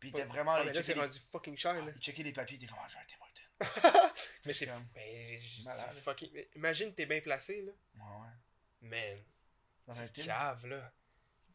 Puis 0.00 0.08
il 0.08 0.12
était 0.12 0.22
Ouais. 0.22 0.28
vraiment 0.28 0.52
Ah, 0.52 0.56
allé 0.56 0.66
mais 0.66 0.72
là, 0.74 0.82
c'est 0.82 0.94
rendu 0.94 1.18
fucking 1.30 1.56
cher, 1.56 1.74
les... 1.74 1.82
là. 1.86 1.92
il 1.94 2.00
checkait 2.02 2.22
les 2.22 2.32
papiers, 2.32 2.56
il 2.58 2.64
était 2.64 2.72
comme, 2.72 2.82
ah, 2.82 2.88
j'ai 2.88 2.98
un 2.98 3.04
Tim 3.06 3.16
Hortons. 3.20 3.42
mais 4.44 4.52
c'est. 4.52 4.66
comme- 4.66 4.86
Mais 4.94 5.38
Malade. 5.64 5.94
fucking. 5.94 6.44
Imagine, 6.56 6.94
t'es 6.94 7.06
bien 7.06 7.20
placé, 7.20 7.62
là. 7.62 7.72
Ouais, 7.96 8.20
ouais. 8.22 8.88
Man. 8.88 9.24
Dans 9.86 10.00
un 10.00 10.08
cave, 10.08 10.66
là. 10.66 10.92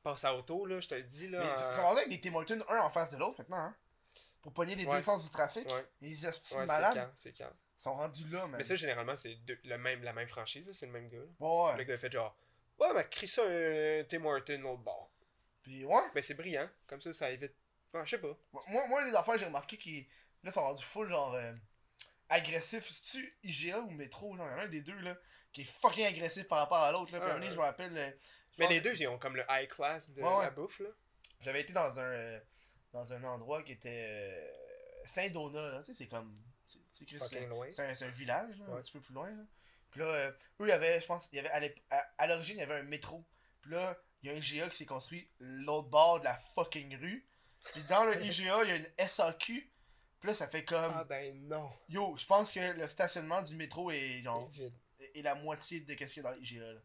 Passe 0.04 0.24
à 0.26 0.34
auto, 0.36 0.66
là, 0.66 0.80
je 0.80 0.88
te 0.88 0.96
le 0.96 1.04
dis, 1.04 1.28
là. 1.28 1.40
Mais 1.40 1.50
euh, 1.50 1.72
sont 1.74 1.82
rendus 1.82 1.98
avec 2.00 2.10
des 2.10 2.22
Tim 2.22 2.34
Hortons, 2.36 2.64
un 2.70 2.80
en 2.80 2.90
face 2.90 3.12
de 3.12 3.18
l'autre 3.18 3.40
maintenant, 3.40 3.58
hein. 3.58 3.76
Pour 4.42 4.54
pogner 4.54 4.76
les 4.76 4.86
Ouais. 4.86 4.96
deux 4.96 5.02
sens 5.02 5.24
du 5.24 5.30
trafic. 5.30 5.68
Ouais. 5.68 5.86
Les 6.02 6.16
c'est 6.16 6.66
malades. 6.66 7.12
c'est 7.16 7.34
sont 7.78 7.94
rendus 7.96 8.28
là, 8.30 8.48
man. 8.48 8.56
Mais 8.58 8.64
ça, 8.64 8.76
généralement, 8.76 9.16
c'est 9.18 9.38
le 9.66 9.78
même, 9.78 10.04
la 10.04 10.14
même 10.14 10.28
franchise, 10.28 10.70
c'est 10.74 10.86
le 10.86 10.92
même 10.92 11.10
gars. 11.10 11.18
là. 11.40 11.76
Le 11.78 11.84
gars 11.84 11.94
a 11.94 11.98
fait 11.98 12.12
genre, 12.12 12.36
ouais, 12.80 12.94
mais 12.96 13.08
crie 13.10 13.28
ça 13.28 13.44
un 13.44 14.04
Tim 14.08 14.24
Horton 14.26 14.60
l'autre 14.62 14.82
bord. 14.82 15.12
Puis 15.62 15.84
ouais. 15.86 16.02
Ben, 16.16 16.24
c'est 16.24 16.34
brillant. 16.36 16.68
Comme 16.88 17.02
ça, 17.02 17.12
ça 17.14 17.30
évite. 17.30 17.54
Enfin, 17.94 18.04
je 18.06 18.12
sais 18.12 18.18
pas. 18.22 18.36
Moi, 18.52 18.88
moi, 18.88 19.06
les 19.06 19.14
affaires, 19.16 19.38
j'ai 19.38 19.46
remarqué 19.46 19.78
qu'ils 19.78 20.06
là, 20.44 20.52
sont 20.52 20.62
rendus 20.62 20.84
full, 20.84 21.10
genre, 21.10 21.34
euh, 21.36 21.54
agressifs. 22.30 22.88
C'est-tu 22.94 23.38
IGA 23.44 23.80
ou 23.82 23.90
Métro? 23.92 24.36
Genre, 24.36 24.48
il 24.48 24.52
y 24.52 24.56
en 24.56 24.60
a 24.60 24.64
un 24.64 24.68
des 24.68 24.82
deux, 24.82 24.98
là, 25.00 25.16
qui 25.54 25.62
est 25.62 25.66
fucking 25.66 26.06
agressif 26.06 26.48
par 26.48 26.60
rapport 26.60 26.78
à 26.78 26.92
l'autre, 26.92 27.14
là. 27.14 27.20
Puis 27.20 27.30
Ah, 27.32 27.36
un 27.36 27.42
ouais. 27.42 27.52
je 27.52 27.56
me 27.56 27.62
rappelle. 27.62 27.98
euh, 27.98 28.12
Mais 28.60 28.68
les 28.68 28.82
deux, 28.82 28.94
ils 29.00 29.08
ont 29.08 29.18
comme 29.20 29.36
le 29.36 29.44
high 29.50 29.68
class 29.70 30.10
de 30.12 30.22
ouais. 30.22 30.44
la 30.44 30.50
bouffe, 30.50 30.80
là. 30.80 30.90
J'avais 31.42 31.62
été 31.62 31.74
dans 31.74 32.00
un, 32.00 32.04
euh, 32.04 32.40
dans 32.98 33.14
un 33.14 33.24
endroit 33.24 33.64
qui 33.64 33.74
était 33.74 34.06
euh, 34.10 34.48
Saint-Donat, 35.06 35.70
là. 35.72 35.80
Tu 35.80 35.86
sais, 35.86 35.94
c'est 35.94 36.08
comme. 36.08 36.36
c'est- 36.68 37.06
un, 37.80 38.08
un 38.08 38.12
village, 38.12 38.58
là, 38.60 38.66
un 38.76 38.82
petit 38.82 38.92
peu 38.92 39.00
plus 39.02 39.14
loin. 39.14 39.30
Là. 39.30 39.44
Puis 39.92 40.00
là, 40.02 40.06
euh, 40.08 40.32
eux, 40.60 40.66
il 40.66 40.70
y 40.70 40.72
avait, 40.72 41.00
je 41.00 41.06
pense, 41.06 41.30
y 41.32 41.40
avait, 41.40 41.74
à, 42.18 42.28
l'origine, 42.28 42.58
il 42.58 42.60
y 42.60 42.64
avait 42.64 42.76
un 42.80 42.84
métro. 42.84 43.24
Puis 43.62 43.72
là, 43.72 43.98
il 44.22 44.30
y 44.30 44.32
a 44.32 44.36
un 44.36 44.38
IGA 44.38 44.68
qui 44.70 44.78
s'est 44.78 44.86
construit 44.86 45.30
l'autre 45.40 45.88
bord 45.90 46.20
de 46.20 46.26
la 46.26 46.38
fucking 46.56 46.98
rue. 46.98 47.26
Puis 47.74 47.82
dans 47.84 48.04
le 48.04 48.16
IGA, 48.26 48.64
il 48.64 48.70
y 48.70 48.72
a 48.72 48.76
une 48.76 48.90
SAQ. 49.08 49.72
Puis 50.20 50.28
là, 50.30 50.34
ça 50.34 50.48
fait 50.48 50.66
comme. 50.66 50.94
Ah, 50.96 51.04
ben 51.04 51.48
non. 51.48 51.70
Yo, 51.90 52.16
je 52.18 52.26
pense 52.26 52.52
que 52.52 52.60
le 52.60 52.88
stationnement 52.88 53.42
du 53.42 53.56
métro 53.56 53.92
est 53.92 54.22
genre. 54.24 54.50
Est 55.14 55.22
la 55.22 55.36
moitié 55.36 55.80
de 55.82 55.94
qu'est-ce 55.94 56.16
qu'il 56.16 56.24
y 56.24 56.26
a 56.26 56.30
dans 56.32 56.36
l'IGA, 56.36 56.74
là. 56.74 56.80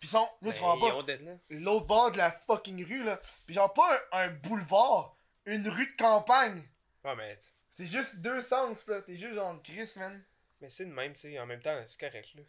Puis 0.00 0.08
ils 0.08 0.12
sont. 0.12 0.18
Là, 0.40 0.50
Ben, 0.50 0.52
tu 0.52 0.60
pas. 0.80 0.92
L'autre 1.50 1.86
bord 1.86 2.10
de 2.10 2.16
la 2.18 2.32
fucking 2.32 2.84
rue, 2.84 3.04
là. 3.04 3.20
Puis 3.46 3.54
genre, 3.54 3.72
pas 3.72 3.94
un, 4.12 4.20
un 4.22 4.28
boulevard, 4.30 5.16
une 5.46 5.68
rue 5.68 5.86
de 5.90 5.96
campagne. 5.96 6.62
Ouais, 7.04 7.16
mais. 7.16 7.38
C'est 7.70 7.86
juste 7.86 8.16
deux 8.16 8.42
sens, 8.42 8.86
là. 8.86 9.00
T'es 9.02 9.16
juste 9.16 9.34
genre 9.34 9.60
Chris, 9.62 9.90
man. 9.96 10.22
Mais 10.60 10.70
c'est 10.70 10.86
de 10.86 10.92
même, 10.92 11.12
tu 11.14 11.20
sais. 11.20 11.38
En 11.38 11.46
même 11.46 11.60
temps, 11.62 11.82
c'est 11.86 11.98
correct, 12.00 12.34
là. 12.34 12.42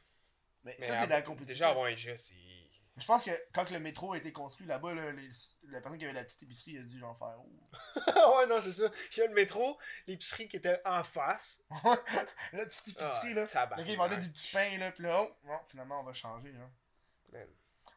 Mais, 0.64 0.76
Mais 0.80 0.88
ça, 0.88 1.00
c'est 1.00 1.06
de 1.06 1.12
la 1.12 1.22
compétition. 1.22 1.54
Déjà, 1.56 1.70
avoir 1.70 1.86
un 1.88 1.96
jeu, 1.96 2.18
c'est. 2.18 2.36
Je 2.96 3.06
pense 3.08 3.24
que 3.24 3.32
quand 3.54 3.72
le 3.72 3.80
métro 3.80 4.14
a 4.14 4.18
été 4.18 4.32
construit 4.32 4.68
là-bas, 4.68 4.94
là, 4.94 5.12
les- 5.14 5.32
la 5.70 5.82
personne 5.82 5.98
qui 5.98 6.06
avait 6.06 6.14
la 6.14 6.24
petite 6.24 6.44
épicerie 6.44 6.78
a 6.78 6.84
dit 6.84 7.00
genre 7.00 7.18
faire. 7.18 7.36
Oh. 7.40 8.38
ouais, 8.38 8.46
non, 8.48 8.62
c'est 8.62 8.72
ça. 8.74 8.84
Il 9.14 9.18
y 9.18 9.22
a 9.24 9.28
le 9.28 9.34
métro, 9.34 9.80
l'épicerie 10.06 10.48
qui 10.48 10.58
était 10.58 10.80
en 10.86 11.04
face. 11.04 11.64
la 12.54 12.66
petite 12.68 12.90
épicerie, 12.90 13.34
là. 13.34 13.46
Ah, 13.46 13.48
tabarnak. 13.48 13.80
Le 13.80 13.84
gars, 13.86 13.92
il 13.94 13.98
vendait 13.98 14.18
du 14.18 14.30
petit 14.30 14.52
pain, 14.52 14.78
là. 14.78 14.92
Puis 14.92 15.04
là, 15.04 15.24
oh, 15.24 15.36
bon, 15.44 15.60
finalement, 15.68 16.02
on 16.02 16.04
va 16.04 16.14
changer, 16.14 16.52
là. 16.52 16.70
Man. 17.32 17.48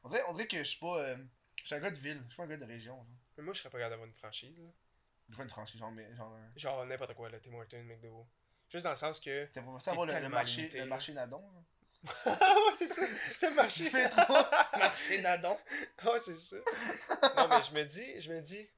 On 0.02 0.08
dirait, 0.08 0.22
on 0.28 0.32
dirait 0.32 0.48
que 0.48 0.58
je 0.58 0.64
suis 0.70 0.80
pas. 0.80 0.96
euh, 0.98 1.16
je 1.60 1.66
suis 1.66 1.74
un 1.74 1.80
gars 1.80 1.90
de 1.90 1.98
ville, 1.98 2.22
je 2.24 2.28
suis 2.32 2.36
pas 2.38 2.44
un 2.44 2.46
gars 2.46 2.56
de 2.56 2.64
région. 2.64 2.94
Genre. 2.96 3.06
Mais 3.36 3.44
moi, 3.44 3.52
je 3.52 3.58
serais 3.58 3.68
pas 3.68 3.76
capable 3.78 3.90
d'avoir 3.90 4.08
une 4.08 4.14
franchise. 4.14 4.58
Là. 4.58 4.68
Une 5.28 5.34
grande 5.34 5.48
franchise, 5.50 5.78
genre. 5.80 5.90
Mais, 5.92 6.14
genre 6.14 6.34
euh, 6.34 6.48
Genre 6.56 6.86
n'importe 6.86 7.14
quoi, 7.14 7.28
là, 7.30 7.38
Tim 7.40 7.54
Hortons, 7.54 7.82
McDo. 7.82 8.26
Juste 8.70 8.84
dans 8.84 8.90
le 8.90 8.96
sens 8.96 9.20
que. 9.20 9.46
T'as 9.46 9.60
pas 9.62 9.66
pensé 9.72 9.90
avoir 9.90 10.06
le, 10.06 10.18
le 10.20 10.28
marché, 10.28 10.56
limité, 10.58 10.78
le 10.80 10.86
marché 10.86 11.12
Nadon, 11.12 11.42
là? 11.52 11.60
ah 12.26 12.30
ouais, 12.66 12.74
c'est 12.78 12.86
ça. 12.86 13.02
Le 13.42 13.54
marché. 13.54 13.90
Métro, 13.92 14.32
marché 14.78 15.20
Nadon. 15.22 15.58
Ah, 15.98 16.10
c'est 16.20 16.36
ça. 16.36 16.56
Non, 17.36 17.48
mais 17.48 17.62
je 17.62 17.72
me 17.74 17.84
dis, 17.84 18.20
je 18.20 18.32
me 18.32 18.40
dis. 18.40 18.68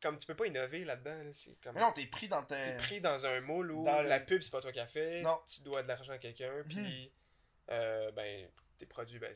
Comme 0.00 0.16
tu 0.18 0.26
peux 0.26 0.34
pas 0.34 0.46
innover 0.46 0.84
là-dedans, 0.84 1.22
là, 1.22 1.32
c'est 1.32 1.54
comme. 1.62 1.74
Mais 1.76 1.80
non, 1.80 1.92
t'es 1.92 2.06
pris 2.06 2.26
dans 2.28 2.42
T'es 2.42 2.72
tes. 2.72 2.76
pris 2.78 3.00
dans 3.00 3.24
un 3.24 3.40
moule 3.40 3.70
où 3.70 3.84
Dans 3.84 4.02
le- 4.02 4.08
la 4.08 4.18
pub, 4.18 4.42
c'est 4.42 4.50
pas 4.50 4.60
toi 4.60 4.72
qui 4.72 4.80
as 4.80 4.86
fait. 4.88 5.22
Non. 5.22 5.40
Tu 5.46 5.62
dois 5.62 5.82
de 5.84 5.88
l'argent 5.88 6.12
à 6.14 6.18
quelqu'un, 6.18 6.52
Mhm. 6.52 6.68
puis. 6.68 7.12
euh, 7.70 8.10
ben, 8.12 8.48
tes 8.78 8.86
produits, 8.86 9.18
ben. 9.20 9.32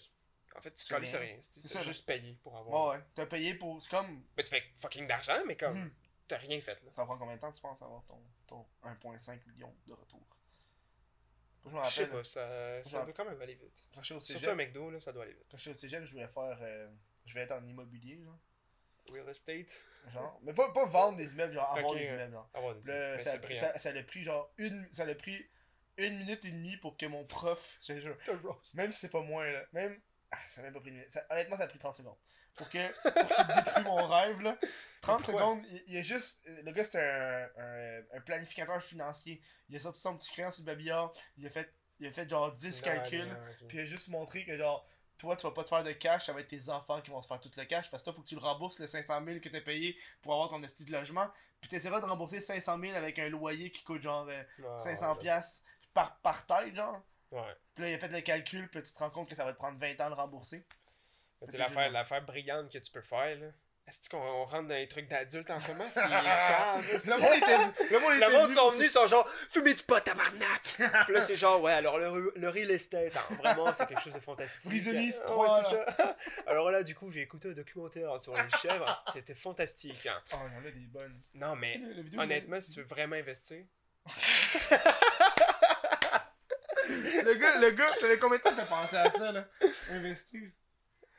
En 0.57 0.61
fait, 0.61 0.73
tu 0.75 0.87
colles 0.93 1.05
rien. 1.05 1.19
rien. 1.19 1.39
Tu 1.53 1.61
C'est 1.69 1.83
juste 1.83 2.07
payé 2.07 2.37
pour 2.43 2.57
avoir. 2.57 2.89
Ouais, 2.93 2.97
ouais. 2.97 3.05
T'as 3.15 3.27
payé 3.27 3.55
pour. 3.55 3.81
C'est 3.81 3.91
comme. 3.91 4.25
Mais 4.37 4.43
tu 4.43 4.51
fais 4.51 4.65
fucking 4.77 5.07
d'argent, 5.07 5.39
mais 5.47 5.57
comme. 5.57 5.79
Mhm. 5.79 5.93
T'as 6.29 6.39
rien 6.39 6.61
fait, 6.61 6.83
là. 6.83 6.91
Ça 6.95 7.03
va 7.03 7.05
prendre 7.05 7.21
combien 7.21 7.37
de 7.37 7.41
temps, 7.41 7.53
tu 7.53 7.61
penses, 7.61 7.83
avoir 7.83 8.05
ton, 8.05 8.21
ton 8.47 8.67
1,5 8.83 9.47
million 9.47 9.73
de 9.87 9.93
retour? 9.93 10.27
Je 11.65 11.91
sais 11.91 12.07
pas, 12.07 12.23
ça, 12.23 12.83
ça 12.85 13.03
doit 13.05 13.13
quand 13.13 13.25
même 13.25 13.41
aller 13.43 13.55
vite. 13.57 13.89
Quand 13.93 14.01
je 14.01 14.07
suis 14.07 14.15
au 14.15 14.21
Surtout 14.21 14.41
cégep, 14.41 14.53
un 14.53 14.55
McDo, 14.57 14.91
là, 14.91 15.01
ça 15.01 15.13
doit 15.13 15.25
aller 15.25 15.33
vite. 15.33 15.47
quand 15.51 15.57
je 15.57 15.63
suis 15.63 15.71
au 15.71 15.75
cégep, 15.75 16.05
je 16.05 16.13
voulais 16.13 16.29
faire. 16.29 16.59
euh, 16.61 16.89
je 17.25 17.33
voulais 17.33 17.45
être 17.45 17.53
en 17.53 17.67
immobilier, 17.67 18.23
genre. 18.23 18.39
Real 19.13 19.29
estate, 19.29 19.77
genre. 20.13 20.39
Mais 20.43 20.53
pas, 20.55 20.73
pas 20.73 20.87
vendre 20.87 21.17
des 21.17 21.33
immeubles, 21.33 21.55
genre 21.55 21.69
avoir 21.77 21.91
Ok, 21.93 21.99
des 21.99 22.07
immeubles, 22.09 22.33
genre. 22.33 22.51
avoir 22.55 22.75
des 22.77 22.93
mais 22.93 23.21
ça, 23.21 23.41
ça, 23.55 23.79
ça 23.79 23.93
l'a 23.93 24.03
pris 24.05 24.23
genre 24.25 24.53
une. 24.59 24.89
Ça 24.93 25.05
l'a 25.05 25.15
pris 25.17 25.45
une 25.97 26.19
minute 26.19 26.45
et 26.45 26.53
demie 26.53 26.77
pour 26.77 26.97
que 26.97 27.07
mon 27.07 27.25
prof. 27.25 27.79
Je 27.83 27.99
jure. 27.99 28.17
Même 28.75 28.93
si 28.93 29.01
c'est 29.01 29.11
pas 29.11 29.23
moins 29.23 29.51
là. 29.51 29.65
Même. 29.73 30.01
Ah, 30.31 30.39
ça 30.49 30.61
n'a 30.61 30.67
même 30.67 30.75
pas 30.75 30.81
pris 30.81 30.91
une 30.91 30.97
minute. 30.97 31.11
Ça- 31.13 31.25
honnêtement, 31.31 31.57
ça 31.57 31.65
a 31.65 31.69
pris 31.69 31.79
30 31.79 31.97
secondes. 31.97 32.19
Pour 32.57 32.69
que. 32.71 33.03
Pour 33.03 33.13
qu'il 33.37 33.47
détruise 33.57 33.85
mon 33.85 34.07
rêve, 34.07 34.41
là. 34.43 34.57
30 35.03 35.23
pourquoi? 35.23 35.41
secondes, 35.43 35.65
il, 35.71 35.83
il 35.89 35.97
a 35.99 36.03
juste. 36.03 36.41
Le 36.65 36.73
gars, 36.73 36.85
c'est 36.85 37.01
un, 37.01 37.49
un, 37.59 38.01
un 38.17 38.21
planificateur 38.23 38.83
financier. 38.83 39.41
Il 39.69 39.77
a 39.77 39.81
sorti 39.81 40.01
son 40.01 40.17
petit 40.17 40.33
crayon 40.33 40.51
sur 40.51 40.63
le 40.63 40.67
babillard. 40.67 41.13
Il 41.37 41.47
a 41.47 41.51
fait, 41.51 41.73
il 42.01 42.07
a 42.07 42.13
fait 42.13 42.29
genre 42.29 42.51
10 42.53 42.77
Non, 42.77 42.83
calculs. 42.85 43.27
non. 43.29 43.37
Puis 43.69 43.79
il 43.79 43.81
a 43.83 43.85
juste 43.85 44.09
montré 44.09 44.45
que 44.45 44.57
genre. 44.57 44.87
Toi, 45.19 45.35
tu 45.35 45.47
vas 45.47 45.53
pas 45.53 45.65
te 45.65 45.71
faire 45.71 45.83
de 45.83 45.93
cash, 45.93 46.27
ça 46.27 46.35
va 46.35 46.41
être 46.41 46.49
tes 46.49 46.69
enfants 46.69 47.01
qui 47.01 47.11
vont 47.11 47.23
se 47.23 47.27
faire 47.29 47.41
tout 47.41 47.51
le 47.57 47.65
cash. 47.65 47.91
Parce 47.91 48.03
que 48.03 48.05
toi, 48.05 48.13
faut 48.15 48.21
que 48.21 48.27
tu 48.29 48.35
le 48.35 48.41
rembourses 48.43 48.79
le 48.81 48.87
500 48.87 49.25
000 49.25 49.41
que 49.41 49.49
t'as 49.49 49.63
payé 49.63 49.97
pour 50.21 50.35
avoir 50.35 50.51
ton 50.51 50.63
esti 50.63 50.85
de 50.85 50.93
logement. 50.93 51.27
Puis 51.59 51.71
t'essaieras 51.71 52.01
de 52.01 52.05
rembourser 52.05 52.39
500 52.39 52.79
000 52.79 52.95
avec 52.95 53.19
un 53.19 53.31
loyer 53.31 53.71
qui 53.71 53.83
coûte 53.83 54.03
genre 54.03 54.27
euh, 54.29 54.43
Ah, 54.63 54.79
500 54.79 55.13
ouais. 55.15 55.19
piastres 55.21 55.65
par, 55.95 56.19
par 56.19 56.45
tête, 56.45 56.77
genre. 56.77 57.01
Ouais. 57.31 57.57
Puis 57.75 57.85
là, 57.85 57.91
il 57.91 57.95
a 57.95 57.99
fait 57.99 58.09
le 58.09 58.21
calcul, 58.21 58.69
puis 58.69 58.83
tu 58.83 58.93
te 58.93 58.99
rends 58.99 59.09
compte 59.09 59.27
que 59.31 59.35
ça 59.35 59.45
va 59.47 59.55
te 59.55 59.57
prendre 59.59 59.79
20 59.79 59.99
ans 60.03 60.11
de 60.11 60.15
rembourser. 60.17 60.67
C'est 61.49 61.59
l'affaire, 61.59 61.91
l'affaire 61.91 62.23
brillante 62.25 62.73
que 62.73 62.79
tu 62.79 62.91
peux 62.91 63.03
faire, 63.03 63.37
là. 63.39 63.47
Est-ce 63.89 64.11
qu'on 64.11 64.19
on 64.19 64.47
rentre 64.47 64.67
dans 64.67 64.75
les 64.75 64.89
trucs 64.89 65.07
d'adultes 65.07 65.49
en 65.49 65.61
ce 65.61 65.71
moment? 65.71 65.85
C'est 65.89 66.01
grave, 66.09 66.85
Le 67.07 67.19
monde 67.19 67.35
était, 67.37 67.93
le 67.93 68.01
monde 68.01 68.15
était 68.15 68.27
Le 68.27 68.33
monde 68.33 68.51
sont 68.51 68.69
venus, 68.71 68.87
ils 68.87 68.91
sont 68.91 69.07
genre, 69.07 69.29
fumez 69.49 69.75
du 69.75 69.83
pot, 69.85 70.01
tabarnak! 70.01 70.63
Puis 71.05 71.15
là, 71.15 71.21
c'est 71.21 71.37
genre, 71.37 71.61
ouais, 71.63 71.71
alors 71.71 71.97
le, 71.99 72.33
le 72.35 72.49
real 72.49 72.69
estate, 72.73 73.17
hein, 73.17 73.35
vraiment, 73.41 73.73
c'est 73.73 73.87
quelque 73.87 74.03
chose 74.03 74.15
de 74.15 74.19
fantastique. 74.19 74.73
Ah, 74.89 75.25
trois, 75.25 75.59
ouais, 75.59 75.65
c'est 75.71 75.93
ça. 75.97 76.17
Alors 76.49 76.73
là, 76.73 76.83
du 76.83 76.97
coup, 76.97 77.13
j'ai 77.13 77.21
écouté 77.23 77.51
un 77.51 77.53
documentaire 77.53 78.21
sur 78.21 78.35
les 78.37 78.51
chèvres, 78.61 79.05
c'était 79.13 79.37
fantastique. 79.37 80.05
hein. 80.07 80.21
Oh, 80.33 80.39
il 80.49 80.55
y 80.55 80.57
en 80.57 80.69
a 80.69 80.71
des 80.73 80.87
bonnes. 80.87 81.21
Non, 81.35 81.55
mais 81.55 81.81
honnêtement, 82.19 82.61
si 82.61 82.73
tu 82.73 82.81
veux 82.81 82.87
vraiment 82.87 83.15
investir, 83.15 83.63
Le 86.89 87.35
gars, 87.35 87.59
le 87.61 87.71
gars, 87.71 87.91
combien 88.21 88.39
de 88.39 88.43
temps 88.43 88.55
t'as 88.57 88.67
pensé 88.67 88.97
à 88.97 89.11
ça, 89.11 89.33
là? 89.33 89.45
Investir. 89.91 90.51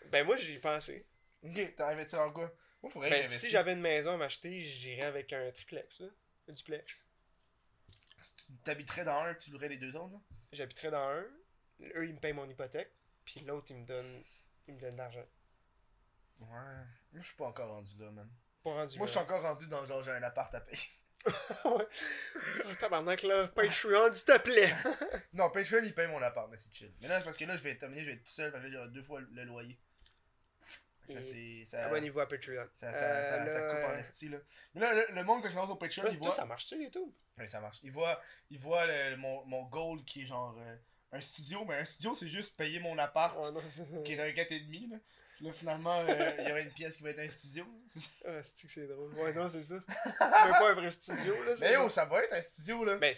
Ben 0.08 0.26
moi, 0.26 0.38
j'y 0.38 0.54
ai 0.54 0.60
pensé. 0.60 1.06
Ok, 1.44 1.76
t'as 1.76 1.90
investi 1.90 2.16
en 2.16 2.32
quoi? 2.32 2.54
Moi, 2.82 2.92
faudrait 2.92 3.10
Ben, 3.10 3.28
si 3.28 3.50
j'avais 3.50 3.74
une 3.74 3.82
maison 3.82 4.14
à 4.14 4.18
m'acheter, 4.18 4.62
j'irais 4.62 5.06
avec 5.06 5.34
un 5.34 5.52
triplex, 5.52 6.00
là. 6.02 6.08
Un 6.50 6.54
duplex. 6.54 7.06
Tu 8.22 8.54
t'habiterais 8.64 9.06
dans 9.06 9.24
un, 9.24 9.34
tu 9.36 9.52
louerais 9.52 9.70
les 9.70 9.78
deux 9.78 9.96
autres, 9.96 10.14
là? 10.14 10.20
J'habiterais 10.52 10.92
dans 10.92 11.10
un, 11.10 11.26
eux, 11.96 12.08
ils 12.08 12.14
me 12.14 12.20
payent 12.20 12.34
mon 12.34 12.50
hypothèque, 12.50 12.92
puis 13.26 13.42
l'autre, 13.42 13.68
il 13.70 13.78
me 13.78 13.86
donne, 13.86 14.24
il 14.68 14.76
me 14.76 14.80
donne 14.80 14.94
de 14.94 14.98
l'argent. 14.98 15.26
Ouais. 16.40 16.48
Moi, 16.48 17.22
je 17.22 17.28
suis 17.28 17.36
pas 17.36 17.46
encore 17.46 17.70
rendu 17.70 17.98
là, 18.00 18.12
man. 18.12 18.30
Pas 18.64 18.72
rendu 18.72 18.98
Moi, 18.98 19.08
je 19.08 19.12
suis 19.12 19.20
encore 19.20 19.42
rendu 19.42 19.68
dans 19.68 19.86
genre, 19.86 20.02
j'ai 20.02 20.12
un 20.12 20.24
appart 20.24 20.54
à 20.54 20.62
payer. 20.62 20.82
ouais. 21.66 21.88
Oh, 22.66 22.76
tabarnak, 22.80 23.24
là, 23.24 23.48
Patreon, 23.48 24.14
s'il 24.14 24.26
te 24.26 24.38
plaît. 24.40 24.74
Non, 25.34 25.50
Patreon, 25.50 25.84
il 25.84 25.94
paye 25.94 26.08
mon 26.08 26.22
appart, 26.22 26.50
mais 26.50 26.58
c'est 26.58 26.74
chill. 26.74 26.94
Mais 27.02 27.08
là, 27.08 27.18
c'est 27.20 27.26
parce 27.26 27.38
que 27.38 27.46
là, 27.46 27.56
je 27.56 27.64
vais 27.64 27.76
terminer, 27.76 28.02
je 28.02 28.06
vais 28.08 28.14
être 28.14 28.24
tout 28.24 28.32
seul, 28.32 28.52
parce 28.52 28.64
que 28.64 28.70
là, 28.70 28.74
j'aurai 28.74 28.90
deux 28.90 29.04
fois 29.04 29.20
le 29.20 29.44
loyer. 29.44 29.78
Que 31.08 31.14
Et- 31.14 31.66
Abonnez-vous 31.76 32.20
à 32.20 32.28
Patreon. 32.28 32.68
ça, 32.76 32.92
ça, 32.92 32.98
Euh, 32.98 33.24
ça, 33.46 33.52
ça 33.52 33.60
là, 33.62 33.74
coupe 33.76 33.86
en 33.86 33.94
euh, 33.96 34.00
esti, 34.00 34.30
là. 34.30 34.38
Mais 34.74 34.82
là, 34.82 34.94
le, 34.94 35.06
le 35.16 35.24
monde, 35.24 35.42
quand 35.42 35.50
il 35.50 35.54
commence 35.56 35.70
au 35.70 35.76
Patreon, 35.76 36.04
là, 36.04 36.10
il 36.12 36.18
toi, 36.18 36.28
voit. 36.28 36.36
ça 36.36 36.46
marche 36.46 36.66
sur 36.66 36.78
YouTube? 36.78 37.10
Oui, 37.38 37.50
ça 37.50 37.60
marche. 37.60 37.80
Il 37.84 37.92
voit, 37.92 38.22
il 38.50 38.60
voit 38.60 38.86
le- 38.86 39.16
mon, 39.18 39.46
mon 39.46 39.64
goal 39.66 40.04
qui 40.04 40.24
est 40.24 40.26
genre 40.26 40.56
euh, 40.60 40.76
un 41.14 41.22
studio, 41.22 41.64
mais 41.66 41.76
un 41.76 41.86
studio, 41.86 42.14
c'est 42.14 42.28
juste 42.28 42.58
payer 42.58 42.80
mon 42.80 42.98
appart, 42.98 43.38
Oh 43.42 43.52
non, 43.52 43.62
qui 44.04 44.14
est 44.14 44.20
un 44.20 44.30
4,5. 44.32 44.90
Là. 44.92 44.98
Puis 45.36 45.46
là, 45.46 45.54
finalement, 45.54 46.00
euh, 46.00 46.32
il 46.40 46.48
y 46.48 46.52
aurait 46.52 46.64
une 46.64 46.72
pièce 46.74 46.98
qui 46.98 47.04
va 47.04 47.12
être 47.12 47.20
un 47.20 47.30
studio. 47.30 47.64
Ah, 48.26 48.42
c'est 48.44 48.66
que 48.68 48.74
c'est 48.74 48.88
drôle? 48.88 49.14
Ouais, 49.14 49.32
non, 49.34 49.48
c'est 49.50 49.62
ça. 49.62 49.76
C'est 49.88 50.44
même 50.44 50.52
pas 50.52 50.72
un 50.72 50.74
vrai 50.74 50.90
studio, 50.90 51.34
là. 51.44 51.54
Mais 51.62 51.74
genre- 51.76 51.92
ça 51.92 52.06
va 52.06 52.24
être 52.24 52.34
un 52.34 52.42
studio, 52.42 52.84
là. 52.84 52.98
Ben. 52.98 53.16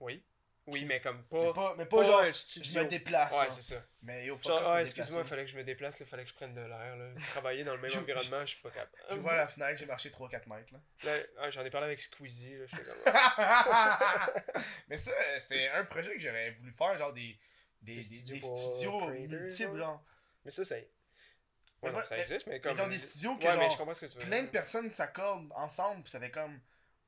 Oui. 0.00 0.24
Oui, 0.66 0.84
mais 0.84 1.00
comme 1.00 1.24
Mais 1.32 1.52
pas. 1.52 1.74
mais 1.76 1.86
pas 1.86 1.96
Pas 1.98 2.04
genre, 2.04 2.20
un 2.20 2.26
je 2.26 2.32
studio. 2.32 2.82
me 2.82 2.88
déplace. 2.88 3.32
Ouais, 3.32 3.50
c'est 3.50 3.62
ça. 3.62 3.82
Mais 4.02 4.26
yo, 4.26 4.38
Genre, 4.38 4.62
ah, 4.72 4.80
excuse-moi, 4.80 5.22
il 5.22 5.26
fallait 5.26 5.44
que 5.44 5.50
je 5.50 5.56
me 5.56 5.64
déplace, 5.64 5.98
il 6.00 6.06
fallait 6.06 6.22
que 6.22 6.28
je 6.30 6.34
prenne 6.34 6.54
de 6.54 6.60
l'air. 6.60 6.96
Travailler 7.30 7.64
dans 7.64 7.74
le 7.74 7.80
même 7.80 7.90
Je- 7.94 7.98
environnement, 7.98 8.40
je 8.42 8.52
suis 8.54 8.62
pas 8.62 8.70
capable. 8.70 8.92
Je 9.10 9.16
vois 9.16 9.34
la 9.34 9.48
fenêtre, 9.48 9.78
j'ai 9.78 9.86
marché 9.86 10.10
3-4 10.10 10.46
mètres. 10.48 10.72
Là. 10.72 10.78
Là, 11.04 11.22
ah, 11.40 11.50
J'en 11.50 11.64
ai 11.64 11.70
parlé 11.70 11.86
avec 11.86 12.00
Squeezie, 12.00 12.56
là. 12.56 12.66
Comme. 12.70 14.42
mais 14.88 14.98
ça, 14.98 15.10
euh, 15.10 15.38
c'est 15.48 15.68
un 15.68 15.84
projet 15.84 16.14
que 16.14 16.20
j'aurais 16.20 16.50
voulu 16.52 16.72
faire, 16.72 16.96
genre 16.98 17.12
des, 17.12 17.38
des, 17.82 17.96
Des 17.96 18.02
studios 18.02 18.34
des 18.34 18.40
studios 18.40 19.06
multiples, 19.08 19.78
genre? 19.78 20.04
Mais 20.44 20.50
ça, 20.50 20.64
ça. 20.64 20.76
Mais 20.76 20.86
Ouais, 21.82 21.90
non, 21.92 21.98
pas- 22.00 22.04
ça 22.06 22.18
existe, 22.18 22.46
mais 22.46 22.54
Mais 22.54 22.60
comme. 22.60 22.76
dans 22.76 22.88
des 22.88 22.98
studios 22.98 23.36
que 23.36 23.44
Ouais, 23.44 23.54
mais 23.56 23.62
genre, 23.62 23.70
je 23.70 23.76
comprends 23.78 23.94
ce 23.94 24.00
que 24.02 24.06
tu 24.12 24.18
veux 24.18 24.24
plein 24.26 24.42
de 24.42 24.48
personnes 24.48 24.92
s'accordent 24.92 25.50
ensemble, 25.56 26.06
ça 26.06 26.20
fait 26.20 26.30
comme. 26.30 26.60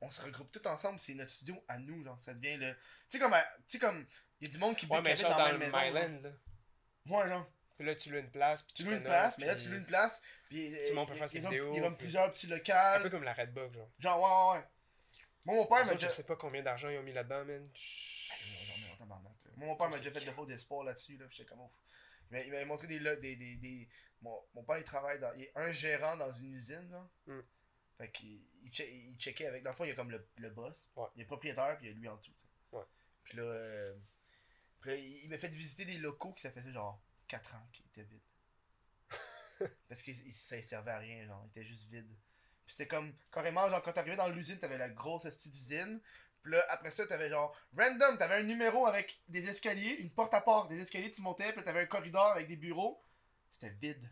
On 0.05 0.09
se 0.09 0.21
regroupe 0.21 0.51
tous 0.51 0.67
ensemble, 0.67 0.99
c'est 0.99 1.13
notre 1.13 1.29
studio 1.31 1.63
à 1.67 1.79
nous, 1.79 2.03
genre. 2.03 2.21
Ça 2.21 2.33
devient 2.33 2.57
le. 2.57 2.73
Tu 2.73 2.77
sais, 3.09 3.19
comme. 3.19 3.33
à- 3.33 3.43
Tu 3.67 3.73
sais, 3.73 3.79
comme. 3.79 4.05
Il 4.41 4.47
y 4.47 4.49
a 4.49 4.53
du 4.53 4.59
monde 4.59 4.75
qui 4.75 4.85
Ouais, 4.85 4.97
habite 4.97 5.15
genre 5.17 5.31
dans 5.31 5.37
dans 5.37 5.45
la 5.45 5.51
même 5.53 5.59
maison. 5.59 5.77
genre. 5.77 5.83
Myland, 6.09 6.21
là. 6.23 7.17
Ouais, 7.17 7.29
genre. 7.29 7.47
Puis 7.77 7.87
là, 7.87 7.95
tu 7.95 8.09
loues 8.11 8.19
une 8.19 8.29
place, 8.29 8.61
puis 8.63 8.73
Tu 8.73 8.83
tu 8.83 8.89
loues 8.89 8.95
une 8.95 9.03
place, 9.03 9.37
mais 9.37 9.45
là, 9.47 9.55
tu 9.55 9.69
loues 9.69 9.77
une 9.77 9.85
place, 9.85 10.21
puis. 10.49 10.71
Tout 10.71 10.77
le 10.89 10.93
monde 10.95 11.07
peut 11.07 11.15
faire 11.15 11.29
ses 11.29 11.39
vidéos, 11.39 11.73
Il 11.75 11.81
y 11.81 11.85
a 11.85 11.89
puis- 11.89 11.97
plusieurs 11.97 12.29
petits 12.31 12.47
Un 12.47 12.49
locales. 12.49 13.01
peu 13.03 13.09
comme 13.09 13.23
la 13.23 13.33
Redbox, 13.33 13.73
genre. 13.73 13.89
Genre, 13.99 14.19
ouais, 14.21 14.29
ouais, 14.29 14.59
ouais. 14.59 14.67
Moi, 15.45 15.55
mon 15.55 15.65
père 15.65 15.85
m'a 15.85 15.93
déjà. 15.93 16.09
Je 16.09 16.13
sais 16.13 16.23
pas 16.23 16.35
combien 16.35 16.61
d'argent 16.63 16.89
ils 16.89 16.97
ont 16.97 17.03
mis 17.03 17.13
là-dedans, 17.13 17.45
man. 17.45 17.69
J'en 17.73 18.87
ai 18.87 18.91
en 18.93 18.95
tabarnak, 18.97 19.33
là. 19.45 19.51
Moi, 19.55 19.67
mon 19.67 19.75
père 19.75 19.89
m'a 19.89 19.97
déjà 19.97 20.11
fait 20.11 20.25
de 20.25 20.31
faux 20.31 20.45
d'espoir 20.45 20.83
là-dessus, 20.83 21.17
là, 21.17 21.25
j'étais 21.29 21.45
comme. 21.49 21.59
Il 22.29 22.37
m'a- 22.37 22.43
il 22.43 22.51
m'avait 22.51 22.65
montré 22.65 22.87
des, 22.87 22.99
des, 22.99 23.35
des. 23.35 23.89
Mon, 24.21 24.41
mon 24.53 24.63
père, 24.63 24.77
il 24.77 24.83
travaille 24.85 25.19
dans... 25.19 25.33
Il 25.35 25.43
est 25.43 25.51
un 25.55 25.71
gérant 25.73 26.15
dans 26.15 26.31
une 26.33 26.53
usine, 26.53 26.89
genre. 26.89 27.09
Fait 27.97 28.11
qu'il 28.11 28.41
il, 28.63 28.71
che- 28.71 28.89
il 28.89 29.15
checkait 29.17 29.45
avec... 29.47 29.63
Dans 29.63 29.69
le 29.71 29.75
fond, 29.75 29.83
il 29.83 29.89
y 29.89 29.91
a 29.91 29.95
comme 29.95 30.11
le, 30.11 30.27
le 30.37 30.49
boss. 30.49 30.89
Ouais. 30.95 31.07
Il 31.15 31.21
est 31.21 31.25
propriétaire, 31.25 31.77
puis 31.77 31.87
il 31.87 31.89
y 31.91 31.95
a 31.95 31.97
lui 31.97 32.07
en 32.07 32.15
dessous, 32.17 32.33
tu 32.33 32.41
sais. 32.45 32.47
Ouais. 32.75 32.83
Puis 33.23 33.37
là, 33.37 33.43
euh, 33.43 33.95
puis 34.81 34.89
là, 34.91 34.95
il, 34.97 35.23
il 35.23 35.29
m'a 35.29 35.37
fait 35.37 35.49
visiter 35.49 35.85
des 35.85 35.97
locaux 35.97 36.33
qui 36.33 36.41
ça 36.41 36.51
faisait 36.51 36.71
genre 36.73 36.99
4 37.27 37.55
ans 37.55 37.67
qui 37.71 37.83
étaient 37.83 38.03
vides. 38.03 39.69
Parce 39.87 40.01
que 40.01 40.11
ça 40.31 40.57
ne 40.57 40.61
servait 40.61 40.91
à 40.91 40.97
rien, 40.99 41.25
genre. 41.25 41.43
Il 41.45 41.49
était 41.49 41.63
juste 41.67 41.89
vide. 41.89 42.07
Puis 42.65 42.75
c'était 42.75 42.87
comme, 42.87 43.13
carrément, 43.31 43.69
genre, 43.69 43.81
quand 43.81 43.93
t'arrivais 43.93 44.15
dans 44.15 44.29
l'usine, 44.29 44.57
t'avais 44.59 44.77
la 44.77 44.89
grosse 44.89 45.25
astuce 45.25 45.51
d'usine. 45.51 46.01
Puis 46.41 46.51
là, 46.53 46.63
après 46.69 46.91
ça, 46.91 47.05
t'avais 47.07 47.29
genre, 47.29 47.55
random, 47.77 48.17
t'avais 48.17 48.35
un 48.35 48.43
numéro 48.43 48.85
avec 48.85 49.21
des 49.29 49.47
escaliers, 49.47 49.93
une 49.99 50.09
porte 50.09 50.33
à 50.33 50.41
part, 50.41 50.67
des 50.67 50.79
escaliers, 50.79 51.11
tu 51.11 51.21
montais, 51.21 51.53
puis 51.53 51.63
t'avais 51.63 51.81
un 51.81 51.85
corridor 51.85 52.27
avec 52.31 52.47
des 52.47 52.55
bureaux. 52.57 53.01
C'était 53.51 53.69
vide. 53.69 54.09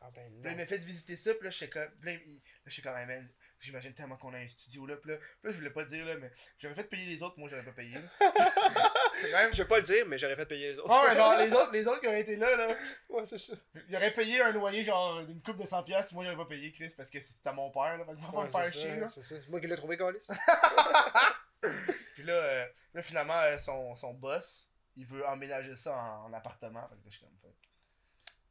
Ah 0.00 0.10
ben 0.14 0.30
Puis 0.32 0.44
là, 0.44 0.50
il 0.52 0.56
m'a 0.56 0.66
fait 0.66 0.78
visiter 0.78 1.16
ça, 1.16 1.34
puis 1.34 1.44
là, 1.44 1.50
j'étais 1.50 1.68
comme, 1.70 1.90
puis 2.00 2.12
là, 2.12 2.18
là, 2.18 2.20
j'étais 2.66 2.88
comme, 2.88 2.96
Hey, 2.98 3.06
man, 3.06 3.28
j'imagine 3.60 3.92
tellement 3.92 4.16
qu'on 4.16 4.32
a 4.32 4.38
un 4.38 4.46
studio 4.46 4.86
là, 4.86 4.96
puis 4.96 5.10
là, 5.10 5.16
puis 5.16 5.26
là, 5.44 5.50
je 5.50 5.56
voulais 5.56 5.70
pas 5.70 5.80
le 5.82 5.88
dire, 5.88 6.06
là, 6.06 6.16
mais 6.16 6.30
j'aurais 6.58 6.74
fait 6.74 6.84
payer 6.84 7.06
les 7.06 7.22
autres, 7.22 7.38
moi, 7.38 7.48
j'aurais 7.48 7.64
pas 7.64 7.72
payé, 7.72 7.94
même. 9.32 9.52
Je 9.52 9.62
vais 9.62 9.68
pas 9.68 9.78
le 9.78 9.82
dire, 9.82 10.06
mais 10.06 10.16
j'aurais 10.18 10.36
fait 10.36 10.46
payer 10.46 10.72
les 10.72 10.78
autres. 10.78 10.88
Ouais, 10.88 11.16
genre, 11.16 11.36
les 11.38 11.52
autres, 11.52 11.72
les 11.72 11.88
autres 11.88 12.00
qui 12.00 12.06
auraient 12.06 12.20
été 12.20 12.36
là, 12.36 12.54
là, 12.56 12.68
Ouais, 13.08 13.24
c'est 13.26 13.38
ça. 13.38 13.54
ils 13.88 13.96
auraient 13.96 14.12
payé 14.12 14.40
un 14.40 14.52
loyer, 14.52 14.84
genre, 14.84 15.24
d'une 15.26 15.42
coupe 15.42 15.56
de 15.56 15.64
100$, 15.64 15.84
piastres, 15.84 16.14
moi, 16.14 16.24
j'aurais 16.24 16.36
pas 16.36 16.46
payé, 16.46 16.70
Chris, 16.70 16.92
parce 16.96 17.10
que 17.10 17.18
c'était 17.18 17.48
à 17.48 17.52
mon 17.52 17.70
père, 17.70 17.98
là, 17.98 18.04
fait 18.04 18.12
que 18.14 18.20
va 18.20 18.28
pas 18.30 18.38
Ouais, 18.38 18.46
me 18.46 18.50
faire 18.50 18.64
c'est 18.66 18.78
chier, 18.78 18.90
ça, 18.90 18.96
là. 18.96 19.08
C'est 19.08 19.22
ça. 19.22 19.36
C'est 19.40 19.48
moi 19.48 19.60
qui 19.60 19.66
l'ai 19.66 19.76
trouvé, 19.76 19.96
Calis. 19.96 20.28
Puis 22.14 22.22
là, 22.22 22.34
euh, 22.34 22.66
là 22.94 23.02
finalement, 23.02 23.40
euh, 23.40 23.58
son, 23.58 23.96
son 23.96 24.14
boss, 24.14 24.70
il 24.96 25.04
veut 25.06 25.26
emménager 25.26 25.74
ça 25.74 25.96
en, 25.96 26.26
en 26.26 26.32
appartement. 26.32 26.82
Fait 26.88 26.94
que 26.94 27.00
là, 27.00 27.06
je 27.06 27.10
suis 27.10 27.20
comme, 27.20 27.36
fuck. 27.42 27.67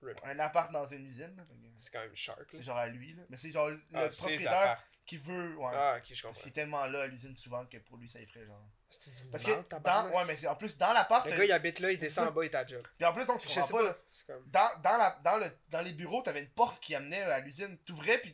Rip. 0.01 0.19
un 0.23 0.39
appart 0.39 0.71
dans 0.71 0.87
une 0.87 1.05
usine. 1.05 1.35
C'est 1.79 1.91
quand 1.91 1.99
même 2.01 2.15
sharp. 2.15 2.39
là. 2.39 2.45
C'est 2.51 2.63
genre 2.63 2.77
à 2.77 2.87
lui, 2.87 3.13
là. 3.13 3.23
Mais 3.29 3.37
c'est 3.37 3.51
genre 3.51 3.69
le 3.69 3.81
Ah, 3.93 4.07
propriétaire 4.07 4.83
qui 5.05 5.17
veut. 5.17 5.55
Ouais. 5.57 5.71
Ah, 5.73 5.95
ok, 5.97 6.03
je 6.05 6.09
Parce 6.09 6.21
comprends. 6.21 6.39
qu'il 6.41 6.49
est 6.49 6.53
tellement 6.53 6.85
là 6.85 7.01
à 7.03 7.07
l'usine 7.07 7.35
souvent 7.35 7.65
que 7.65 7.77
pour 7.77 7.97
lui 7.97 8.07
ça 8.09 8.19
effraie 8.19 8.45
genre. 8.45 8.61
C'est 8.89 9.11
une 9.23 9.29
Parce 9.31 9.43
que 9.43 9.51
dans, 9.83 10.09
ouais 10.11 10.25
mais 10.25 10.35
c'est 10.37 10.47
en 10.47 10.55
plus 10.55 10.77
dans 10.77 10.93
l'appart 10.93 11.25
Le 11.29 11.35
gars, 11.35 11.43
il 11.45 11.51
habite 11.51 11.79
là, 11.81 11.91
il 11.91 11.99
descend 11.99 12.29
en 12.29 12.31
bas, 12.31 12.45
il 12.45 12.51
la 12.51 12.65
job. 12.65 12.87
puis 12.95 13.05
en 13.05 13.13
plus 13.13 13.25
donc 13.25 13.39
tu 13.39 13.49
Je 13.49 13.53
comprends 13.55 13.67
sais 13.67 13.73
pas, 13.73 13.79
pas. 13.79 13.85
là. 13.89 13.97
C'est 14.11 14.25
comme. 14.27 14.43
Dans, 14.47 14.81
dans, 14.81 14.97
la, 14.97 15.19
dans, 15.23 15.37
le, 15.37 15.51
dans 15.69 15.81
les 15.81 15.91
bureaux, 15.93 16.21
t'avais 16.21 16.39
une 16.41 16.49
porte 16.49 16.79
qui 16.79 16.95
amenait 16.95 17.21
à 17.21 17.39
l'usine. 17.41 17.77
T'ouvrais 17.79 18.17
puis 18.19 18.33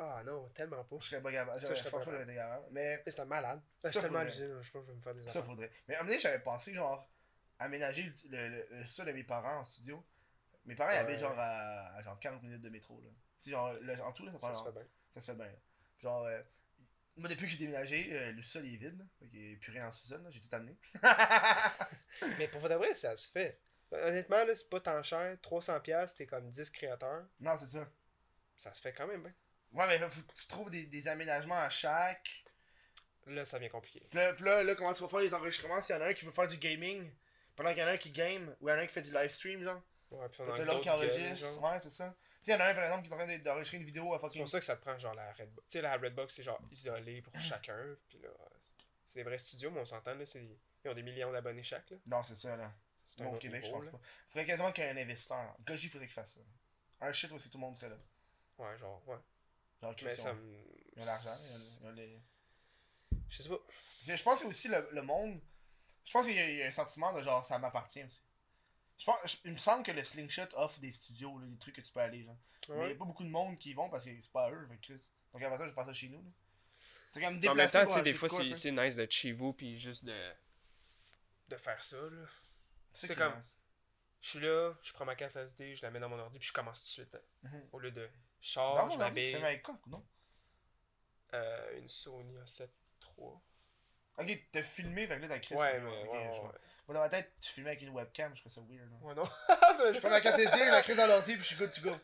Ah 0.00 0.22
non, 0.24 0.48
tellement 0.54 0.84
pas. 0.84 0.96
je 1.00 1.06
serais 1.08 1.22
pas 1.22 1.32
capable. 1.32 1.58
Ça, 1.60 1.74
Je 1.74 1.78
serais 1.80 1.90
pas 1.90 2.04
capable. 2.04 2.26
Mais 2.70 3.02
Mais 3.04 3.10
c'est 3.10 3.20
un 3.20 3.24
malade. 3.24 3.60
Je 3.84 3.90
suis 3.90 4.00
tellement 4.00 4.18
à 4.20 4.24
l'usine, 4.24 4.58
je 4.60 4.70
pense 4.70 4.82
que 4.82 4.86
je 4.88 4.90
vais 4.92 4.96
me 4.96 5.02
faire 5.02 5.14
des 5.14 5.28
ça 5.28 5.42
faudrait. 5.42 5.70
Mais 5.88 5.94
à 5.96 6.00
un 6.00 6.04
moment 6.04 6.18
j'avais 6.20 6.38
pensé 6.40 6.74
genre 6.74 7.08
aménager 7.58 8.12
le, 8.30 8.48
le, 8.48 8.66
le, 8.70 8.84
sol 8.84 9.06
de 9.06 9.12
mes 9.12 9.24
parents 9.24 9.60
en 9.60 9.64
studio. 9.64 10.04
Mes 10.64 10.74
parents 10.74 10.90
Ouais. 10.90 10.98
habitent 10.98 11.18
genre 11.20 11.38
à, 11.38 11.96
à 11.96 12.02
genre 12.02 12.18
40 12.20 12.42
minutes 12.42 12.62
de 12.62 12.68
métro 12.68 13.00
là. 13.00 13.08
Tu 13.40 13.44
sais 13.44 13.50
genre 13.50 13.72
le- 13.80 14.00
en 14.02 14.12
tout 14.12 14.24
là 14.26 14.32
ça, 14.38 14.52
se 14.54 14.64
fait 14.64 14.72
bien. 14.72 14.84
ça 15.14 15.20
se 15.20 15.26
fait 15.26 15.36
bien. 15.36 15.46
là. 15.46 15.58
Genre 15.98 16.24
euh, 16.26 16.42
moi 17.16 17.28
depuis 17.28 17.46
que 17.46 17.52
j'ai 17.52 17.58
déménagé, 17.58 18.08
euh, 18.12 18.32
le 18.32 18.42
sol 18.42 18.64
il 18.66 18.74
est 18.74 18.76
vide 18.76 18.98
là. 18.98 19.04
Fait 19.18 19.28
qu'il 19.28 19.48
n'y 19.48 19.54
a 19.54 19.58
plus 19.58 19.72
rien 19.72 19.88
en 19.88 19.92
sous-sol 19.92 20.22
là, 20.22 20.30
j'ai 20.30 20.40
tout 20.40 20.48
amené. 20.54 20.76
Mais 22.38 22.48
pour 22.48 22.68
de 22.68 22.74
vrai, 22.74 22.94
ça 22.94 23.16
se 23.16 23.30
fait. 23.30 23.60
Honnêtement, 23.90 24.44
là, 24.44 24.54
c'est 24.54 24.68
pas 24.68 24.80
tant 24.80 25.02
cher. 25.02 25.36
300$, 25.42 25.80
piastres, 25.80 26.18
t'es 26.18 26.26
comme 26.26 26.50
10 26.50 26.70
créateurs. 26.70 27.24
non, 27.40 27.56
c'est 27.56 27.66
ça. 27.66 27.88
Ça 28.56 28.74
se 28.74 28.82
fait 28.82 28.92
quand 28.92 29.06
même 29.06 29.22
bien. 29.22 29.32
Ouais, 29.72 29.86
mais 29.86 29.98
faut 30.10 30.20
que 30.22 30.32
tu 30.34 30.46
trouves 30.46 30.70
des, 30.70 30.86
des 30.86 31.06
aménagements 31.08 31.54
à 31.58 31.68
chaque. 31.68 32.44
Là, 33.26 33.44
ça 33.44 33.58
devient 33.58 33.70
compliqué. 33.70 34.00
Puis 34.10 34.18
là, 34.18 34.32
là, 34.40 34.62
là, 34.64 34.74
comment 34.74 34.92
tu 34.92 35.02
vas 35.02 35.08
faire 35.08 35.20
les 35.20 35.32
enregistrements 35.34 35.80
s'il 35.80 35.94
y 35.94 35.98
en 35.98 36.02
a 36.02 36.06
un 36.08 36.14
qui 36.14 36.24
veut 36.24 36.32
faire 36.32 36.46
du 36.48 36.56
gaming? 36.56 37.10
Pendant 37.58 37.70
qu'il 37.74 37.80
y 37.80 37.84
en 37.84 37.88
a 37.88 37.92
un 37.92 37.96
qui 37.98 38.10
game 38.10 38.54
ou 38.60 38.68
il 38.68 38.70
y 38.70 38.74
en 38.74 38.78
a 38.78 38.80
un 38.82 38.86
qui 38.86 38.92
fait 38.94 39.02
du 39.02 39.12
live 39.12 39.28
stream, 39.30 39.62
genre. 39.62 39.82
Ouais, 40.10 40.28
puis 40.30 40.40
on 40.40 40.50
a 40.50 40.64
l'autre 40.64 40.80
qui 40.80 40.88
enregistre. 40.90 41.60
Ouais, 41.62 41.78
c'est 41.80 41.90
ça. 41.90 42.14
Tu 42.16 42.24
sais, 42.40 42.52
il 42.52 42.54
y 42.54 42.56
en 42.56 42.60
a 42.64 42.68
un 42.68 42.74
par 42.74 42.84
exemple 42.84 43.02
qui 43.02 43.10
est 43.10 43.14
en 43.14 43.16
train 43.18 43.26
de- 43.36 43.42
d'enregistrer 43.42 43.76
une 43.76 43.84
vidéo 43.84 44.14
à 44.14 44.16
C'est 44.16 44.22
fucking. 44.22 44.40
pour 44.42 44.48
ça 44.48 44.58
que 44.60 44.64
ça 44.64 44.76
te 44.76 44.80
prend 44.82 44.96
genre 44.98 45.14
la 45.14 45.32
Redbox. 45.32 45.66
Tu 45.68 45.72
sais, 45.72 45.82
la 45.82 45.96
Redbox, 45.98 46.34
c'est 46.34 46.42
genre 46.42 46.60
isolé 46.70 47.20
pour 47.20 47.38
chacun. 47.38 47.96
Puis 48.08 48.18
là, 48.20 48.28
c'est 49.04 49.18
des 49.20 49.24
vrais 49.24 49.38
studios, 49.38 49.70
mais 49.70 49.80
on 49.80 49.84
s'entend, 49.84 50.14
là, 50.14 50.24
c'est... 50.24 50.42
ils 50.84 50.90
ont 50.90 50.94
des 50.94 51.02
millions 51.02 51.30
d'abonnés 51.32 51.62
chaque. 51.62 51.90
Là. 51.90 51.96
Non, 52.06 52.22
c'est 52.22 52.36
ça, 52.36 52.56
là. 52.56 52.72
C'est 53.06 53.24
au 53.24 53.32
Québec, 53.38 53.64
je 53.66 53.70
pense 53.70 53.84
là. 53.86 53.90
pas. 53.90 54.00
Faudrait 54.28 54.46
quasiment 54.46 54.70
qu'il 54.72 54.84
y 54.84 54.86
ait 54.86 54.90
un 54.90 54.96
investisseur. 54.98 55.56
Goji, 55.66 55.88
faudrait 55.88 56.06
qu'il 56.06 56.14
fasse 56.14 56.34
ça. 56.34 56.40
Un 57.00 57.12
shit 57.12 57.30
où 57.30 57.36
est-ce 57.36 57.44
que 57.44 57.48
tout 57.48 57.58
le 57.58 57.62
monde 57.62 57.76
serait 57.76 57.88
là. 57.90 57.96
Ouais, 58.58 58.78
genre, 58.78 59.02
ouais. 59.08 59.16
Genre, 59.82 59.94
Mais 60.04 60.14
ça 60.14 60.32
me. 60.34 60.58
ils 60.96 61.02
ont 61.02 61.04
l'argent, 61.06 61.30
ont- 61.30 61.78
ils 61.82 61.86
ont 61.86 61.92
les- 61.92 62.20
Je 63.30 63.42
sais 63.42 63.48
pas. 63.48 63.58
C'est- 64.02 64.16
Je 64.16 64.22
pense 64.22 64.40
que 64.40 64.46
aussi 64.46 64.68
le, 64.68 64.88
le 64.92 65.02
monde. 65.02 65.40
Je 66.08 66.12
pense 66.12 66.24
qu'il 66.26 66.34
y, 66.36 66.56
y 66.56 66.62
a 66.62 66.66
un 66.66 66.70
sentiment 66.70 67.12
de 67.12 67.20
genre 67.22 67.44
ça 67.44 67.58
m'appartient 67.58 68.02
aussi. 68.02 68.22
Je 68.98 69.04
pense, 69.04 69.16
je- 69.26 69.36
il 69.44 69.52
me 69.52 69.58
semble 69.58 69.82
que 69.84 69.92
le 69.92 70.02
Slingshot 70.02 70.48
offre 70.54 70.80
des 70.80 70.90
studios, 70.90 71.38
là, 71.38 71.46
des 71.46 71.58
trucs 71.58 71.76
que 71.76 71.80
tu 71.82 71.92
peux 71.92 72.00
aller. 72.00 72.24
Genre. 72.24 72.36
Mais 72.70 72.74
il 72.74 72.78
Ouais. 72.80 72.86
n'y 72.88 72.92
a 72.92 72.96
pas 72.96 73.04
beaucoup 73.04 73.24
de 73.24 73.28
monde 73.28 73.58
qui 73.58 73.70
y 73.70 73.74
vont 73.74 73.88
parce 73.90 74.04
que 74.06 74.10
c'est 74.20 74.32
pas 74.32 74.46
à 74.46 74.50
eux, 74.50 74.66
fait 74.68 74.78
Chris. 74.78 75.02
Donc 75.32 75.42
après 75.42 75.56
ça, 75.58 75.64
je 75.64 75.68
vais 75.68 75.74
faire 75.74 75.84
ça 75.86 75.92
chez 75.92 76.08
nous. 76.08 76.22
Là. 76.22 76.30
C'est 77.12 77.20
comme 77.20 77.28
En 77.28 77.30
même 77.32 77.40
déplacer 77.40 77.72
temps, 77.72 77.78
pour 77.84 77.88
tu 77.88 77.92
sais, 77.94 78.00
acheter 78.00 78.10
des 78.10 78.12
de 78.12 78.18
fois, 78.18 78.28
c'est 78.56 78.72
nice 78.72 78.96
d'être 78.96 79.12
chez 79.12 79.32
vous, 79.32 79.52
puis 79.52 79.78
juste 79.78 80.04
de. 80.04 80.32
de 81.48 81.56
faire 81.56 81.82
ça, 81.84 81.96
là. 81.98 82.26
C'est 82.92 83.14
comme- 83.14 83.36
nice. 83.36 83.58
Je 84.20 84.30
suis 84.30 84.40
là, 84.40 84.74
je 84.82 84.92
prends 84.92 85.04
ma 85.04 85.14
carte 85.14 85.36
SD, 85.36 85.76
je 85.76 85.82
la 85.82 85.90
mets 85.90 86.00
dans 86.00 86.08
mon 86.08 86.18
ordi, 86.18 86.38
puis 86.38 86.48
je 86.48 86.52
commence 86.52 86.80
tout 86.80 86.86
de 86.86 86.90
suite. 86.90 87.14
hein. 87.14 87.20
Mhm. 87.50 87.68
Au 87.72 87.78
lieu 87.78 87.90
de. 87.92 88.08
Sors, 88.40 88.74
mon 88.74 88.74
je 88.74 88.80
ordi, 88.80 88.92
tu 88.94 88.98
m'habille. 88.98 89.26
fais 89.32 89.44
avec 89.44 89.62
quoi, 89.62 89.78
non? 89.86 90.04
Euh, 91.34 91.78
une 91.78 91.88
Sony 91.88 92.36
A7 92.38 92.68
III. 93.18 93.34
Ok, 94.18 94.48
t'as 94.52 94.62
filmé, 94.62 95.06
fait 95.06 95.16
que 95.16 95.22
là 95.22 95.28
t'as 95.28 95.38
créé 95.38 95.56
Ouais, 95.56 95.80
ouais, 95.80 96.30
je 96.32 96.40
ouais. 96.40 96.52
Moi, 96.88 96.94
dans 96.94 97.00
ma 97.00 97.08
tête, 97.08 97.32
tu 97.40 97.50
filmais 97.52 97.70
avec 97.70 97.82
une 97.82 97.90
webcam, 97.90 98.34
je 98.34 98.40
trouve 98.40 98.52
ça 98.52 98.62
weird. 98.62 98.90
Ouais, 99.02 99.14
non. 99.14 99.24
Je 99.92 99.98
prends 100.00 100.08
ma 100.08 100.22
carte 100.22 100.38
SD, 100.38 100.58
je 100.58 100.70
la 100.70 100.82
crée 100.82 100.94
dans 100.94 101.06
l'ordi, 101.06 101.34
puis 101.34 101.42
je 101.42 101.48
suis 101.48 101.56
good 101.56 101.70
to 101.70 101.82
go. 101.82 101.94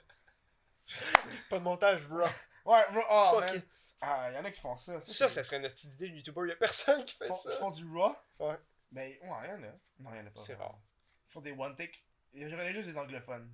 Pas 1.49 1.59
de 1.59 1.65
montage, 1.65 2.07
bro. 2.07 2.25
Ouais, 2.67 2.85
bro, 2.93 3.03
oh, 3.09 3.31
Fuck 3.33 3.49
man. 3.49 3.57
it. 3.57 3.65
Ah, 4.03 4.31
y'en 4.31 4.45
a 4.45 4.51
qui 4.51 4.61
font 4.61 4.77
ça. 4.77 5.03
Ça, 5.03 5.31
ça 5.31 5.43
serait 5.43 5.57
une 5.57 5.63
petite 5.63 5.95
idée 5.95 6.11
de 6.11 6.17
YouTuber. 6.17 6.49
Y'a 6.49 6.57
personne 6.57 7.03
qui 7.07 7.15
fait 7.15 7.27
Ils 7.27 7.35
ça. 7.35 7.51
ils 7.53 7.59
font 7.59 7.71
du 7.71 7.87
raw? 7.87 8.15
Ouais. 8.39 8.57
Mais, 8.93 9.19
ouais, 9.23 9.49
y'en 9.49 9.63
a. 9.63 9.73
Non, 10.01 10.15
y'en 10.15 10.27
a 10.27 10.31
pas. 10.31 10.41
C'est 10.43 10.55
rare. 10.55 10.79
Ils 11.31 11.33
font 11.33 11.41
des 11.41 11.53
one 11.53 11.75
take. 11.75 11.99
Il 12.35 12.47
y 12.47 12.55
en 12.55 12.59
a 12.59 12.69
juste 12.69 12.89
des 12.89 12.97
anglophones. 12.99 13.51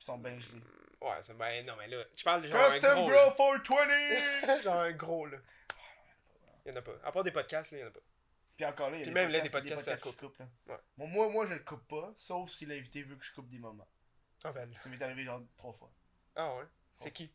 Ils 0.00 0.04
sont 0.04 0.18
bien 0.18 0.38
gelés. 0.38 0.62
Ouais, 1.00 1.16
c'est 1.22 1.36
ben 1.36 1.66
non, 1.66 1.74
mais 1.76 1.88
là, 1.88 2.04
tu 2.14 2.24
parles 2.24 2.42
de 2.42 2.48
genre 2.48 2.70
un 2.70 2.72
Custom 2.72 2.94
gros. 2.94 3.08
Bro 3.08 3.58
420! 3.58 3.86
là. 4.46 4.60
genre 4.62 4.78
un 4.78 4.92
gros, 4.92 5.26
là. 5.26 5.38
Y'en 6.66 6.76
a 6.76 6.82
pas. 6.82 6.92
À 7.04 7.12
part 7.12 7.24
des 7.24 7.30
podcasts, 7.30 7.72
là, 7.72 7.78
y'en 7.78 7.86
a 7.86 7.90
pas. 7.90 8.00
Puis 8.56 8.64
encore 8.66 8.90
là, 8.90 8.96
il 8.96 9.00
y 9.00 9.02
a 9.02 9.06
Puis 9.06 9.14
des 9.14 9.20
même 9.20 9.30
là, 9.30 9.40
podcasts, 9.40 9.62
des 9.62 9.68
il 9.68 9.70
y 9.70 9.72
a 9.72 9.76
podcasts, 9.76 10.02
qui 10.02 10.14
coupent. 10.16 10.38
Là. 10.38 10.48
Ouais. 10.66 10.76
Bon, 10.98 11.06
moi, 11.06 11.28
moi, 11.30 11.46
je 11.46 11.54
le 11.54 11.60
coupe 11.60 11.86
pas, 11.88 12.12
sauf 12.16 12.50
si 12.50 12.66
l'invité 12.66 13.02
veut 13.02 13.16
que 13.16 13.24
je 13.24 13.32
coupe 13.32 13.48
des 13.48 13.58
moments. 13.58 13.88
Ah, 14.44 14.52
ben. 14.52 14.70
là. 14.70 14.78
Ça 14.80 14.88
m'est 14.88 15.02
arrivé 15.02 15.24
genre 15.24 15.42
trois 15.56 15.72
fois. 15.72 15.90
Ah, 16.34 16.54
ouais? 16.56 16.64
C'est 16.98 17.10
qui? 17.10 17.30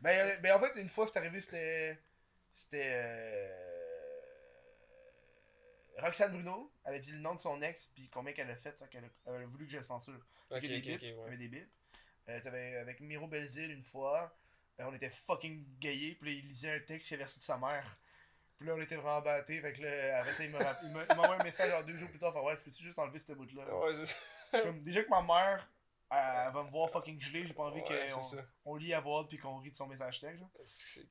Ben, 0.00 0.10
euh, 0.10 0.36
ben, 0.40 0.56
en 0.56 0.60
fait, 0.60 0.80
une 0.80 0.88
fois, 0.88 1.08
c'est 1.10 1.18
arrivé, 1.18 1.40
c'était. 1.40 1.98
C'était. 2.54 2.90
Euh... 2.92 3.76
Roxane 5.98 6.32
Bruno. 6.32 6.70
Elle 6.84 6.96
a 6.96 6.98
dit 6.98 7.12
le 7.12 7.18
nom 7.18 7.34
de 7.34 7.40
son 7.40 7.60
ex, 7.62 7.88
puis 7.94 8.08
combien 8.10 8.32
qu'elle 8.32 8.50
a 8.50 8.56
fait, 8.56 8.76
ça, 8.78 8.86
qu'elle 8.88 9.04
a, 9.04 9.08
elle 9.26 9.42
a 9.42 9.46
voulu 9.46 9.66
que 9.66 9.72
je 9.72 9.78
le 9.78 9.84
censure. 9.84 10.20
Ok, 10.50 10.60
Il 10.62 10.70
y 10.70 10.74
avait 10.74 10.78
ok, 10.78 10.84
des 10.84 10.94
ok, 10.94 11.00
bips. 11.00 11.02
Il 11.02 11.08
y 11.08 11.26
avait 11.26 11.36
des 11.36 11.48
bips. 11.48 11.70
Euh, 12.28 12.40
T'avais 12.40 12.76
avec 12.76 13.00
Miro 13.00 13.28
Belzile 13.28 13.70
une 13.70 13.82
fois. 13.82 14.36
euh, 14.80 14.84
on 14.86 14.94
était 14.94 15.10
fucking 15.10 15.64
gaillés. 15.78 16.16
Puis 16.16 16.34
là, 16.34 16.40
il 16.40 16.48
lisait 16.48 16.74
un 16.74 16.80
texte 16.80 17.08
qu'il 17.08 17.14
avait 17.14 17.24
reçu 17.24 17.38
de 17.38 17.44
sa 17.44 17.56
mère. 17.56 17.98
Puis 18.58 18.66
là, 18.66 18.74
on 18.74 18.80
était 18.80 18.96
vraiment 18.96 19.20
battés. 19.20 19.60
Fait 19.60 19.72
que 19.72 19.82
là, 19.82 20.20
après 20.20 20.32
ça, 20.32 20.44
il 20.44 20.50
m'a 20.50 20.58
envoyé 20.58 21.40
un 21.40 21.44
message 21.44 21.70
genre 21.70 21.84
deux 21.84 21.96
jours 21.96 22.08
plus 22.08 22.18
tard. 22.18 22.32
Fait 22.32 22.40
ouais, 22.40 22.56
tu 22.56 22.64
peux-tu 22.64 22.82
juste 22.82 22.98
enlever 22.98 23.18
cette 23.18 23.36
bout-là? 23.36 23.74
Ouais, 23.76 24.04
c'est 24.52 24.62
comme, 24.62 24.82
déjà 24.82 25.04
que 25.04 25.10
ma 25.10 25.22
mère, 25.22 25.68
elle, 26.10 26.52
va 26.52 26.62
me 26.62 26.70
voir 26.70 26.88
fucking 26.90 27.20
gelé. 27.20 27.46
J'ai 27.46 27.52
pas 27.52 27.64
envie 27.64 27.82
Ouais, 27.82 28.08
qu'on 28.10 28.72
on 28.72 28.76
lit 28.76 28.94
à 28.94 29.00
voix 29.00 29.28
puis 29.28 29.38
qu'on 29.38 29.58
rit 29.58 29.70
de 29.70 29.76
son 29.76 29.86
message 29.86 30.20
texte. 30.20 30.42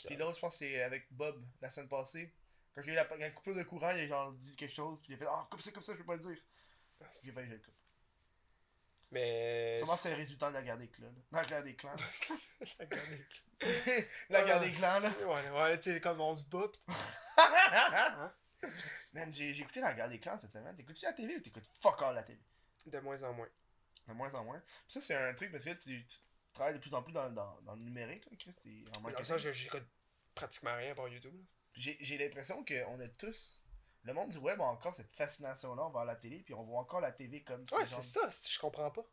Puis 0.06 0.16
l'autre, 0.16 0.36
je 0.36 0.42
pense 0.42 0.54
que 0.54 0.58
c'est 0.60 0.82
avec 0.82 1.06
Bob 1.12 1.44
la 1.62 1.70
semaine 1.70 1.90
passée. 1.90 2.34
Quand 2.74 2.82
il 2.82 2.88
y 2.88 2.90
a 2.90 2.94
eu 2.94 2.96
la, 2.96 3.18
la 3.18 3.30
coupure 3.32 3.56
de 3.56 3.64
courant, 3.64 3.92
il 3.92 4.02
a 4.02 4.08
genre 4.08 4.32
dit 4.34 4.56
quelque 4.56 4.76
chose. 4.76 5.02
Puis 5.02 5.14
il 5.14 5.16
a 5.16 5.18
fait 5.20 5.28
Ah, 5.30 5.48
coupe 5.50 5.62
ça 5.62 5.72
comme 5.72 5.84
ça, 5.84 5.94
je 5.94 6.00
peux 6.00 6.06
pas 6.06 6.16
le 6.16 6.22
dire. 6.22 6.38
Puis 7.00 7.08
il 7.26 7.30
a 7.30 7.34
fait, 7.34 7.46
je 7.46 7.52
le 7.52 7.60
coupe. 7.60 7.74
Mais. 9.16 9.78
Sûrement 9.78 9.96
c'est 9.96 10.10
le 10.10 10.18
résultat 10.18 10.50
de 10.50 10.56
la 10.56 10.62
guerre 10.62 10.78
des 10.78 10.90
clans. 10.90 11.08
la 11.32 11.46
guerre 11.46 11.64
des 11.64 11.74
clans. 11.76 11.96
La 12.80 12.86
guerre 12.86 13.08
des 13.10 14.08
la 14.30 14.44
guerre 14.44 14.60
des 14.60 14.72
clans, 14.72 15.00
là. 15.04 15.10
Ouais, 15.26 15.50
ouais, 15.52 15.80
tu 15.80 15.94
sais, 15.94 16.02
comme 16.02 16.20
on 16.20 16.36
se 16.36 16.44
bat. 16.44 16.68
pis- 16.68 16.82
Man, 19.14 19.34
j'ai 19.34 19.52
écouté 19.58 19.80
la 19.80 19.94
guerre 19.94 20.10
des 20.10 20.20
clans 20.20 20.38
cette 20.38 20.52
semaine. 20.52 20.76
T'écoutes-tu 20.76 21.06
la 21.06 21.14
TV 21.14 21.38
ou 21.38 21.40
t'écoutes 21.40 21.64
fuck 21.80 22.02
all 22.02 22.16
la 22.16 22.24
TV 22.24 22.40
De 22.88 23.00
moins 23.00 23.22
en 23.24 23.32
moins. 23.34 23.48
De 24.08 24.14
moins 24.14 24.34
en 24.36 24.44
moins. 24.44 24.62
Ça, 24.88 25.00
c'est 25.00 25.16
un 25.16 25.34
truc 25.34 25.52
parce 25.52 25.64
que 25.64 25.72
tu, 25.72 26.06
tu 26.06 26.18
travailles 26.52 26.74
de 26.74 26.80
plus 26.80 26.94
en 26.94 27.02
plus 27.02 27.14
dans, 27.14 27.30
dans, 27.30 27.62
dans 27.62 27.76
le 27.76 27.82
numérique, 27.82 28.26
là, 28.26 28.32
Chris. 28.38 28.86
en 28.98 29.10
Dans 29.10 29.24
ça, 29.24 29.38
j'écoute 29.38 29.86
pratiquement 30.34 30.76
rien 30.76 30.94
par 30.94 31.08
YouTube. 31.08 31.34
J'ai 31.74 31.98
j'ai 32.02 32.18
l'impression 32.18 32.66
qu'on 32.66 33.00
a 33.00 33.08
tous. 33.08 33.62
Le 34.06 34.14
monde 34.14 34.30
du 34.30 34.38
web 34.38 34.62
a 34.62 34.66
encore 34.66 34.94
cette 34.96 35.12
fascination-là 35.12 35.84
envers 35.84 36.06
la 36.06 36.16
télé, 36.16 36.40
puis 36.40 36.54
on 36.54 36.64
voit 36.64 36.80
encore 36.80 37.02
la 37.02 37.12
TV 37.12 37.42
comme 37.42 37.62
Ouais, 37.72 37.86
genre- 37.86 38.02
c'est 38.02 38.20
ça, 38.20 38.30
je 38.50 38.60
comprends 38.60 38.92
pas. 38.92 39.04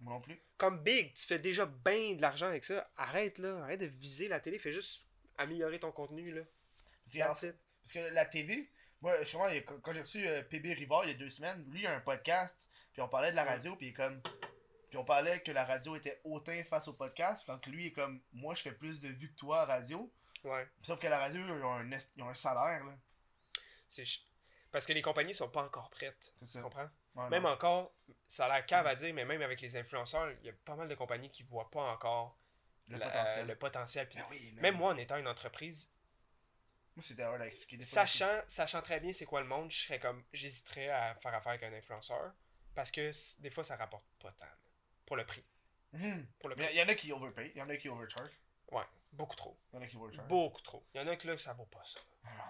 Moi 0.00 0.14
non 0.14 0.20
plus. 0.20 0.42
Comme 0.56 0.82
Big, 0.82 1.14
tu 1.14 1.26
fais 1.26 1.38
déjà 1.38 1.66
bien 1.66 2.14
de 2.14 2.20
l'argent 2.22 2.46
avec 2.46 2.64
ça. 2.64 2.90
Arrête 2.96 3.38
là, 3.38 3.62
arrête 3.62 3.80
de 3.80 3.86
viser 3.86 4.28
la 4.28 4.40
télé, 4.40 4.58
fais 4.58 4.72
juste 4.72 5.04
améliorer 5.38 5.78
ton 5.78 5.92
contenu 5.92 6.32
là. 6.32 6.42
Parce 7.26 7.40
que, 7.42 7.54
parce 7.82 7.92
que 7.92 7.98
la 8.14 8.24
TV, 8.26 8.70
moi, 9.02 9.16
il 9.20 9.54
y 9.54 9.58
a- 9.58 9.62
quand 9.62 9.92
j'ai 9.92 10.00
reçu 10.00 10.26
euh, 10.26 10.42
PB 10.42 10.72
Rivard 10.74 11.04
il 11.04 11.10
y 11.12 11.14
a 11.14 11.18
deux 11.18 11.28
semaines, 11.28 11.64
lui, 11.70 11.80
il 11.80 11.86
a 11.86 11.94
un 11.94 12.00
podcast, 12.00 12.70
puis 12.92 13.02
on 13.02 13.08
parlait 13.08 13.30
de 13.30 13.36
la 13.36 13.44
radio, 13.44 13.76
puis 13.76 13.86
il 13.86 13.90
est 13.90 13.94
comme. 13.94 14.20
Puis 14.88 14.98
on 14.98 15.04
parlait 15.04 15.40
que 15.42 15.52
la 15.52 15.64
radio 15.64 15.94
était 15.96 16.20
hautain 16.24 16.64
face 16.64 16.88
au 16.88 16.94
podcast, 16.94 17.44
quand 17.46 17.64
lui, 17.66 17.86
est 17.88 17.92
comme. 17.92 18.20
Moi, 18.32 18.54
je 18.56 18.62
fais 18.62 18.72
plus 18.72 19.00
de 19.00 19.08
vues 19.08 19.30
que 19.30 19.36
toi 19.36 19.60
à 19.62 19.66
radio. 19.66 20.10
Ouais. 20.44 20.66
Sauf 20.82 20.98
que 20.98 21.06
la 21.06 21.18
radio, 21.18 21.40
ils 21.44 21.50
ont 21.62 21.72
un, 21.74 21.90
ils 22.16 22.22
ont 22.22 22.28
un 22.28 22.34
salaire, 22.34 22.84
là. 22.84 22.96
C'est 23.88 24.04
Parce 24.72 24.86
que 24.86 24.92
les 24.92 25.02
compagnies 25.02 25.34
sont 25.34 25.48
pas 25.48 25.62
encore 25.64 25.90
prêtes. 25.90 26.32
C'est 26.40 26.44
Tu 26.46 26.50
ça. 26.52 26.60
comprends? 26.62 26.88
Ouais, 27.16 27.28
Même 27.28 27.42
non. 27.42 27.50
encore, 27.50 27.92
ça 28.28 28.46
a 28.46 28.48
l'air 28.56 28.66
cave 28.66 28.86
à 28.86 28.94
dire, 28.94 29.12
mais 29.12 29.24
même 29.24 29.42
avec 29.42 29.60
les 29.60 29.76
influenceurs, 29.76 30.30
il 30.30 30.46
y 30.46 30.48
a 30.50 30.52
pas 30.64 30.76
mal 30.76 30.86
de 30.88 30.94
compagnies 30.94 31.30
qui 31.30 31.42
voient 31.42 31.68
pas 31.70 31.82
encore 31.82 32.38
le 32.88 32.98
la- 32.98 33.06
potentiel. 33.06 33.46
le 33.46 33.56
potentiel. 33.56 34.08
Puis 34.08 34.18
Ben 34.18 34.26
oui, 34.30 34.52
Même 34.60 34.76
moi, 34.76 34.92
en 34.92 34.96
étant 34.96 35.16
une 35.16 35.26
entreprise, 35.28 35.90
Moi, 36.96 37.04
c'était 37.04 37.22
hard 37.22 37.40
à 37.42 37.46
expliquer. 37.46 37.76
des 37.78 37.82
fois. 37.84 38.06
sachant, 38.06 38.42
sachant 38.46 38.82
très 38.82 39.00
bien 39.00 39.12
c'est 39.12 39.24
quoi 39.26 39.40
le 39.40 39.46
monde, 39.48 39.70
je 39.70 39.82
serais 39.86 39.98
comme 39.98 40.24
j'hésiterais 40.32 40.88
à 40.88 41.14
faire 41.16 41.34
affaire 41.34 41.52
avec 41.52 41.62
un 41.64 41.72
influenceur 41.72 42.32
parce 42.74 42.90
que 42.90 43.10
des 43.40 43.50
fois 43.50 43.64
ça 43.64 43.76
rapporte 43.76 44.04
pas 44.20 44.32
tant 44.32 44.44
pour 45.06 45.16
le 45.16 45.24
prix. 45.26 45.44
Pour 46.38 46.48
le 46.50 46.56
Mais 46.56 46.66
prix. 46.66 46.74
il 46.74 46.78
y 46.78 46.82
en 46.82 46.88
a 46.88 46.94
qui 46.94 47.12
overpay, 47.12 47.50
il 47.54 47.58
y 47.58 47.62
en 47.62 47.68
a 47.68 47.76
qui 47.76 47.88
overcharge. 47.88 48.30
Ouais, 48.70 48.84
beaucoup 49.12 49.34
trop. 49.36 49.58
Il 49.72 49.76
y 49.76 49.78
en 49.78 49.82
a 49.82 49.86
qui 49.88 49.96
overcharge. 49.96 50.28
Beaucoup 50.28 50.60
trop. 50.62 50.84
Il 50.94 51.00
y 51.00 51.04
en 51.04 51.06
a 51.08 51.16
que 51.16 51.26
là 51.28 51.36
ça 51.38 51.52
vaut 51.54 51.66
pas 51.66 51.82
ça. 51.84 52.00
Non, 52.24 52.30
non, 52.30 52.44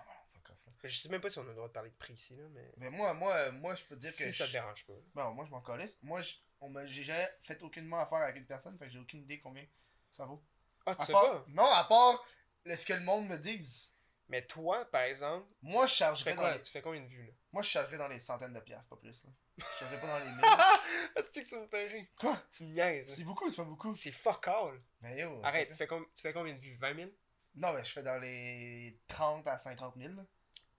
Je 0.85 0.97
sais 0.99 1.09
même 1.09 1.21
pas 1.21 1.29
si 1.31 1.39
on 1.39 1.43
a 1.43 1.47
le 1.47 1.55
droit 1.55 1.69
de 1.69 1.73
parler 1.73 1.91
de 1.91 1.97
prix 1.97 2.15
ici 2.15 2.35
là, 2.37 2.45
mais 2.53 2.73
Mais 2.79 2.91
moi, 2.91 3.13
moi, 3.15 3.51
moi, 3.53 3.75
je 3.75 3.85
peux 3.85 3.97
te 3.97 4.01
dire 4.01 4.11
que. 4.11 4.17
si 4.17 4.33
ça 4.33 4.45
je- 4.45 4.51
te 4.51 4.57
dérange 4.57 4.87
pas. 4.87 4.95
Bon, 5.15 5.31
moi, 5.33 5.45
je 5.45 5.51
m'en 5.51 5.61
calisse. 5.61 5.99
Moi, 6.03 6.21
je- 6.21 6.35
on 6.61 6.69
m'a- 6.71 6.87
j'ai 6.87 7.03
jamais 7.03 7.29
fait 7.43 7.63
aucunement 7.63 8.01
affaire 8.01 8.19
avec 8.19 8.37
une 8.37 8.47
personne, 8.47 8.79
fait 8.79 8.87
que 8.87 8.93
j'ai 8.93 8.99
aucune 8.99 9.21
idée 9.23 9.41
combien 9.41 9.65
ça 10.13 10.25
vaut. 10.25 10.43
Ah, 10.87 10.95
tu 10.95 11.03
À 11.03 11.05
sais 11.07 11.13
part- 11.13 11.45
pas? 11.45 11.45
Non, 11.49 11.65
à 11.67 11.85
part 11.85 12.25
ce 12.67 12.87
que 12.87 12.93
le 12.95 13.01
monde 13.01 13.27
me 13.29 13.37
dise. 13.39 13.93
Mais 14.29 14.47
toi, 14.47 14.85
par 14.93 15.03
exemple, 15.03 15.47
Moi, 15.61 15.87
je 15.87 15.93
tu 15.93 15.99
chargerais 15.99 16.31
fais 16.31 16.37
dans 16.37 16.51
les... 16.51 16.61
Tu 16.63 16.71
fais 16.71 16.81
combien 16.83 17.01
de 17.01 17.07
vues 17.09 17.27
là? 17.27 17.33
Moi, 17.53 17.63
je 17.63 17.69
chargerais 17.69 17.99
dans 17.99 18.07
les 18.07 18.21
centaines 18.21 18.53
de 18.53 18.61
piastres, 18.61 18.89
pas 18.89 18.97
plus, 18.97 19.25
là. 19.25 19.31
Je 19.59 19.65
chargerais 19.81 20.01
pas 20.01 20.07
dans 20.07 20.19
les 20.25 20.31
mille. 20.31 20.41
Est-ce 21.17 21.41
que 21.41 21.45
ça 21.47 21.59
me 21.59 21.67
fait 21.67 21.89
rire? 21.89 22.07
Quoi? 22.19 22.41
Tu 22.53 22.63
me 22.63 22.69
niaises. 22.75 23.13
C'est 23.13 23.25
beaucoup, 23.25 23.51
c'est 23.51 23.57
pas 23.57 23.65
beaucoup. 23.65 23.93
C'est 23.97 24.13
fuck 24.13 24.47
all. 24.47 24.81
Mais 25.01 25.19
yo... 25.21 25.41
Arrête, 25.43 25.71
tu 25.71 25.77
fais, 25.77 25.89
com- 25.89 26.07
tu 26.15 26.23
fais 26.23 26.33
combien 26.33 26.55
de 26.55 26.61
vues? 26.61 26.77
20 26.77 26.95
000 26.95 27.09
it. 27.09 27.15
Non, 27.57 27.73
mais 27.73 27.83
je 27.83 27.91
fais 27.91 28.05
dans 28.05 28.19
les 28.19 29.01
30 29.09 29.49
à 29.49 29.57
50 29.59 29.97
000, 29.97 30.15
là. 30.15 30.23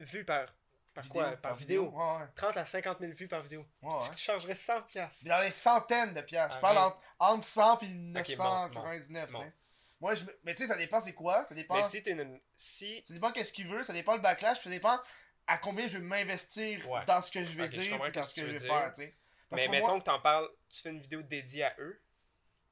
Vues 0.03 0.25
par, 0.25 0.47
par 0.93 1.03
Vidéo, 1.03 1.13
quoi 1.21 1.37
Par 1.37 1.55
vidéo. 1.55 1.89
Ouais, 1.91 2.17
ouais. 2.21 2.27
30 2.35 2.57
à 2.57 2.65
50 2.65 2.99
000 2.99 3.11
vues 3.13 3.27
par 3.27 3.41
vidéo. 3.41 3.65
Ouais. 3.81 3.91
Tu 4.15 4.21
chargerais 4.21 4.55
100 4.55 4.81
piastres. 4.83 5.25
Dans 5.25 5.39
les 5.41 5.51
centaines 5.51 6.13
de 6.13 6.21
piastres. 6.21 6.59
Je 6.59 6.65
Arrête. 6.65 6.75
parle 6.75 6.87
entre, 6.89 7.01
entre 7.19 7.47
100 7.47 7.79
et 7.81 7.85
Ok, 7.85 8.37
bon, 8.37 8.43
999, 8.69 9.31
bon. 9.31 9.39
tu 9.39 9.45
sais. 9.45 9.53
Moi, 9.99 10.15
je 10.15 10.23
me... 10.25 10.39
Mais 10.43 10.55
tu 10.55 10.63
sais, 10.63 10.67
ça 10.67 10.75
dépend 10.77 10.99
c'est 10.99 11.13
quoi. 11.13 11.45
Ça 11.45 11.53
dépend... 11.55 11.75
Mais 11.75 11.83
si 11.83 12.01
t'es 12.01 12.11
une. 12.11 12.39
Si. 12.57 13.03
Ça 13.07 13.13
dépend 13.13 13.31
qu'est-ce 13.31 13.53
qu'il 13.53 13.67
veut. 13.67 13.83
Ça 13.83 13.93
dépend 13.93 14.15
le 14.15 14.21
backlash. 14.21 14.61
Ça 14.63 14.69
dépend 14.69 14.99
à 15.47 15.57
combien 15.59 15.87
je 15.87 15.99
veux 15.99 16.03
m'investir 16.03 16.89
Ouais. 16.89 17.05
dans 17.05 17.21
ce 17.21 17.31
que 17.31 17.39
je 17.45 17.51
vais 17.51 17.65
je 17.71 17.79
dire 17.81 17.99
puis 18.01 18.11
dans 18.11 18.23
ce 18.23 18.33
que 18.33 18.41
je 18.41 18.47
vais 18.47 18.57
dire. 18.59 18.67
faire, 18.67 18.93
tu 18.93 19.03
sais. 19.03 19.15
Mais 19.51 19.67
mettons 19.67 19.89
moi... 19.91 19.99
que 19.99 20.05
t'en 20.05 20.19
parles, 20.19 20.49
tu 20.69 20.81
fais 20.81 20.89
une 20.89 20.99
vidéo 21.01 21.21
dédiée 21.21 21.65
à 21.65 21.75
eux. 21.79 22.01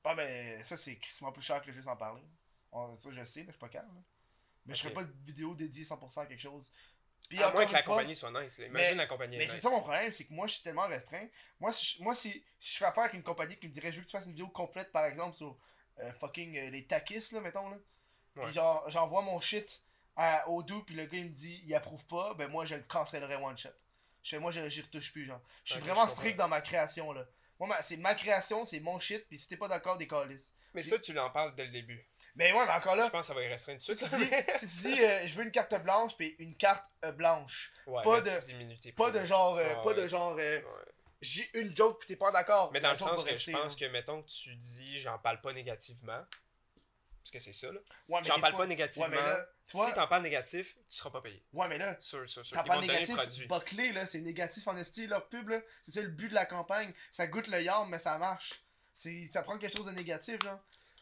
Ah, 0.04 0.16
ben, 0.16 0.64
ça, 0.64 0.76
c'est 0.78 0.96
crissement 0.96 1.32
plus 1.32 1.44
cher 1.44 1.62
que 1.62 1.72
juste 1.72 1.88
en 1.88 1.96
parler. 1.96 2.24
On- 2.72 2.98
ça, 2.98 3.10
je 3.12 3.24
sais, 3.26 3.42
mais 3.42 3.48
je 3.48 3.52
suis 3.52 3.60
pas 3.60 3.70
calme. 3.70 3.94
là. 3.94 4.02
Mais 4.66 4.74
je 4.74 4.80
Ok. 4.88 4.94
ferais 4.94 5.04
pas 5.06 5.12
de 5.12 5.14
vidéo 5.26 5.54
dédiée 5.54 5.84
100% 5.86 6.22
à 6.22 6.26
quelque 6.26 6.40
chose. 6.42 6.72
Puis 7.28 7.42
à 7.44 7.52
moins 7.52 7.66
que 7.66 7.74
la 7.74 7.84
fois- 7.84 7.96
compagnie 7.98 8.16
soit 8.16 8.32
nice. 8.32 8.58
là. 8.58 8.66
Imagine 8.68 8.90
Mais- 8.92 8.96
la 8.96 9.08
compagnie. 9.08 9.38
Mais 9.38 9.46
c'est 9.48 9.54
nice. 9.54 9.62
ça 9.62 9.70
mon 9.70 9.82
problème, 9.82 10.12
c'est 10.12 10.26
que 10.26 10.34
moi 10.34 10.48
je 10.48 10.54
suis 10.54 10.64
tellement 10.64 10.88
restreint. 10.88 11.28
Moi, 11.60 11.72
si 11.72 11.86
je, 11.98 12.04
moi, 12.04 12.16
si 12.16 12.44
je 12.60 12.78
fais 12.78 12.86
affaire 12.86 13.04
avec 13.04 13.14
une 13.16 13.24
compagnie 13.24 13.58
qui 13.58 13.68
me 13.68 13.74
dirait 13.74 13.92
je 13.92 13.98
veux 13.98 14.02
que 14.04 14.08
tu 14.08 14.12
fasses 14.18 14.26
une 14.26 14.32
vidéo 14.32 14.48
complète 14.48 14.92
par 14.92 15.06
exemple 15.06 15.36
sur 15.36 15.58
euh, 16.00 16.12
fucking 16.14 16.58
euh, 16.58 16.70
les 16.70 16.86
takis 16.88 17.24
là, 17.34 17.42
mettons 17.42 17.70
là. 17.70 17.78
Ouais. 18.36 18.46
Puis 18.46 18.54
genre, 18.54 18.84
j'envoie 18.90 19.22
mon 19.22 19.40
shit 19.40 19.84
à, 20.16 20.48
au 20.50 20.64
do, 20.64 20.82
puis 20.84 20.96
le 20.96 21.06
gars 21.06 21.18
il 21.18 21.26
me 21.26 21.30
dit 21.30 21.62
il 21.66 21.76
approuve 21.76 22.06
pas, 22.08 22.34
ben 22.36 22.48
moi 22.48 22.66
je 22.66 22.76
le 22.76 22.84
cancellerai 22.84 23.36
one 23.36 23.58
shot. 23.58 23.70
Je 24.24 24.30
fais 24.32 24.40
moi 24.40 24.52
je 24.52 24.68
j'y 24.70 24.82
retouche 24.82 25.12
plus, 25.12 25.26
genre. 25.26 25.42
Je 25.64 25.74
suis 25.74 25.82
vraiment 25.82 26.06
je 26.08 26.12
strict 26.12 26.38
dans 26.38 26.48
ma 26.48 26.62
création 26.62 27.12
là. 27.12 27.26
Moi, 27.60 27.76
c'est 27.82 27.98
ma 27.98 28.16
création, 28.16 28.64
c'est 28.64 28.80
mon 28.80 29.00
shit, 29.02 29.28
puis 29.28 29.38
si 29.38 29.48
t'es 29.50 29.58
pas 29.58 29.68
d'accord, 29.68 29.98
des 29.98 30.08
calices. 30.08 30.54
Mais 30.74 30.82
ça, 30.82 30.98
tu 30.98 31.12
l'en 31.12 31.30
parles 31.30 31.54
dès 31.56 31.66
le 31.66 31.72
début. 31.72 32.08
Mais 32.40 32.54
ouais, 32.54 32.66
mais 32.66 32.72
encore 32.72 32.96
Je 32.96 33.02
là, 33.02 33.10
pense 33.10 33.22
que 33.22 33.28
ça 33.28 33.34
va 33.34 33.44
y 33.44 33.60
si 33.60 33.66
de 33.68 33.78
tu 33.78 33.82
suite. 33.98 33.98
dis, 34.00 34.26
si 34.60 34.60
tu 34.60 34.66
dis 34.94 35.02
euh, 35.04 35.28
je 35.28 35.36
veux 35.36 35.44
une 35.44 35.52
carte 35.52 35.76
blanche, 35.84 36.16
puis 36.16 36.36
une 36.40 36.56
carte 36.56 36.86
euh, 37.04 37.12
blanche. 37.12 37.72
Ouais, 37.86 38.02
pas 38.04 38.22
de- 38.22 38.40
tu 38.40 38.46
diminues 38.54 38.80
tes 38.80 38.94
Pas 38.94 39.12
de 39.12 39.24
genre, 39.26 39.58
euh, 39.58 39.74
Ah 39.78 39.84
pas 39.84 39.94
de 39.94 40.08
genre, 40.08 40.36
euh, 40.40 40.60
Ouais. 40.60 40.64
j'ai 41.22 41.50
une 41.60 41.76
joke, 41.76 42.00
puis 42.00 42.08
t'es 42.08 42.16
pas 42.16 42.32
d'accord. 42.32 42.72
Mais 42.72 42.80
dans 42.80 42.92
le 42.92 42.98
sens 42.98 43.24
que 43.26 43.30
rester, 43.30 43.52
je 43.52 43.58
pense 43.58 43.80
là. 43.80 43.88
que, 43.88 43.92
mettons, 43.92 44.22
que 44.24 44.30
tu 44.30 44.56
dis, 44.56 45.00
j'en 45.00 45.20
parle 45.20 45.42
pas 45.42 45.52
négativement. 45.52 46.24
Parce 47.22 47.32
que 47.32 47.40
c'est 47.40 47.54
ça, 47.54 47.72
là. 47.74 47.80
J'en 48.24 48.40
parle 48.40 48.54
fois- 48.54 48.62
pas 48.62 48.68
négativement. 48.68 49.10
Ouais, 49.10 49.16
mais 49.16 49.22
là, 49.22 49.46
tu 49.68 49.78
si 49.78 49.94
t'en 49.94 50.08
parles 50.08 50.24
négatif, 50.24 50.76
tu 50.90 50.96
seras 50.98 51.10
pas 51.12 51.22
payé. 51.22 51.44
ouais, 51.54 51.68
mais 51.68 51.78
là, 51.78 51.98
Sûr, 52.00 52.28
sûr, 52.30 52.46
sûr. 52.46 52.56
t'en 52.58 52.64
parles 52.64 52.82
négatif, 52.86 53.48
bâclé, 53.50 53.92
là, 53.92 54.06
c'est 54.06 54.22
négatif 54.22 54.66
en 54.68 54.78
esti, 54.78 55.06
leur 55.08 55.28
pub, 55.28 55.50
là. 55.50 55.60
C'est 55.84 55.92
ça 55.92 56.02
le 56.02 56.08
but 56.08 56.30
de 56.30 56.34
la 56.36 56.46
campagne. 56.46 56.92
Ça 57.12 57.28
goûte 57.28 57.48
le 57.48 57.62
yam, 57.62 57.88
mais 57.90 58.00
ça 58.00 58.18
marche. 58.18 58.62
Ça 58.94 59.44
prend 59.44 59.58
quelque 59.58 59.76
chose 59.78 59.86
de 59.86 59.92
négatif, 59.92 60.42
genre. 60.42 60.60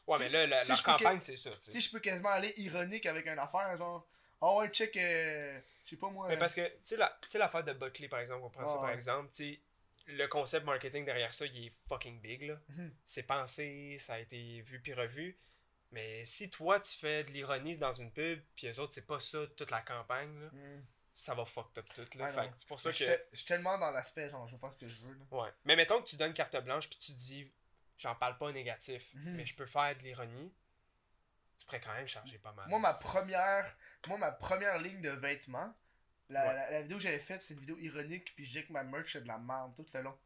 Ouais, 0.08 0.18
mais 0.20 0.30
là, 0.30 0.48
la, 0.48 0.64
si 0.64 0.70
leur 0.70 0.84
campagne, 0.84 1.20
c'est 1.20 1.38
ça, 1.38 1.52
tu 1.52 1.58
sais. 1.62 1.72
Si 1.72 1.82
je 1.82 1.92
peux 1.92 2.00
quasiment 2.00 2.30
aller 2.30 2.54
ironique 2.58 3.06
avec 3.06 3.28
une 3.28 3.38
affaire, 3.40 3.76
genre, 3.78 4.08
ah 4.42 4.56
ouais, 4.56 4.70
check, 4.70 4.96
euh, 4.98 5.60
je 5.86 5.90
sais 5.92 5.96
pas 5.98 6.10
moi. 6.10 6.28
Mais 6.30 6.38
parce 6.38 6.54
que, 6.56 6.66
tu 6.68 6.74
sais, 6.84 6.98
la- 6.98 7.20
l'affaire 7.36 7.64
de 7.64 7.74
Buckley, 7.74 8.08
par 8.08 8.20
exemple, 8.20 8.44
on 8.46 8.50
prend 8.50 8.66
ça 8.66 8.74
Ouais, 8.76 8.80
par 8.80 8.90
ouais. 8.90 8.96
exemple, 8.96 9.30
tu 9.34 9.54
sais, 9.54 9.60
le 10.08 10.26
concept 10.28 10.66
marketing 10.66 11.04
derrière 11.06 11.34
ça, 11.34 11.46
il 11.46 11.66
est 11.68 11.74
fucking 11.90 12.22
big, 12.22 12.44
là. 12.44 12.58
Mhm. 12.70 12.94
C'est 13.06 13.24
pensé, 13.24 13.98
ça 14.00 14.14
a 14.14 14.20
été 14.20 14.62
vu 14.62 14.80
puis 14.80 14.94
revu. 14.94 15.38
Mais 15.92 16.24
si 16.26 16.50
toi, 16.50 16.80
tu 16.80 16.98
fais 16.98 17.24
de 17.24 17.32
l'ironie 17.32 17.78
dans 17.78 17.94
une 17.94 18.12
pub, 18.12 18.42
puis 18.56 18.68
les 18.68 18.80
autres, 18.80 18.94
c'est 18.94 19.06
pas 19.06 19.20
ça, 19.20 19.40
toute 19.56 19.72
la 19.72 19.82
campagne, 19.82 20.38
là, 20.42 20.48
Hmm. 20.52 20.84
ça 21.14 21.34
va 21.34 21.46
fuck 21.46 21.78
up 21.78 21.86
tout, 21.94 22.18
là. 22.18 22.32
Fait 22.32 22.50
c'est 22.58 22.68
pour 22.68 22.80
ça 22.80 22.90
Mais 22.90 22.96
que... 22.98 23.06
Je 23.06 23.12
je 23.32 23.38
suis 23.38 23.46
tellement 23.46 23.78
dans 23.78 23.92
l'aspect, 23.92 24.30
genre, 24.30 24.48
je 24.48 24.54
veux 24.56 24.60
faire 24.60 24.72
ce 24.74 24.78
que 24.78 24.88
je 24.88 24.98
veux, 25.06 25.14
là. 25.14 25.26
Ouais. 25.32 25.50
Mais 25.66 25.76
mettons 25.76 26.02
que 26.02 26.08
tu 26.08 26.16
donnes 26.18 26.34
carte 26.34 26.56
blanche, 26.64 26.90
puis 26.90 27.00
tu 27.00 27.12
dis, 27.14 27.50
j'en 27.98 28.16
parle 28.16 28.38
pas 28.38 28.52
négatif, 28.52 29.10
Mhm. 29.16 29.36
mais 29.36 29.46
je 29.46 29.56
peux 29.56 29.66
faire 29.66 29.96
de 29.98 30.04
l'ironie, 30.04 30.54
tu 31.58 31.66
pourrais 31.66 31.82
quand 31.82 31.94
même 31.94 32.08
charger 32.08 32.38
pas 32.38 32.52
mal. 32.54 32.68
Moi, 32.70 32.80
ma 32.80 32.94
première, 32.94 33.76
moi, 34.08 34.18
ma 34.18 34.32
première 34.32 34.78
ligne 34.80 35.02
de 35.02 35.10
vêtements, 35.10 35.74
la, 36.30 36.48
Ouais. 36.48 36.54
la, 36.56 36.72
la 36.72 36.82
vidéo 36.82 36.98
que 36.98 37.04
j'avais 37.04 37.20
faite, 37.20 37.42
c'est 37.42 37.54
une 37.56 37.62
vidéo 37.62 37.78
ironique, 37.80 38.34
puis 38.36 38.46
je 38.46 38.50
disais 38.52 38.64
que 38.66 38.74
ma 38.74 38.84
merch 38.84 39.14
c'est 39.14 39.22
de 39.22 39.28
la 39.28 39.38
merde 39.38 39.74
tout 39.76 39.86
le 39.94 40.02
long. 40.02 40.18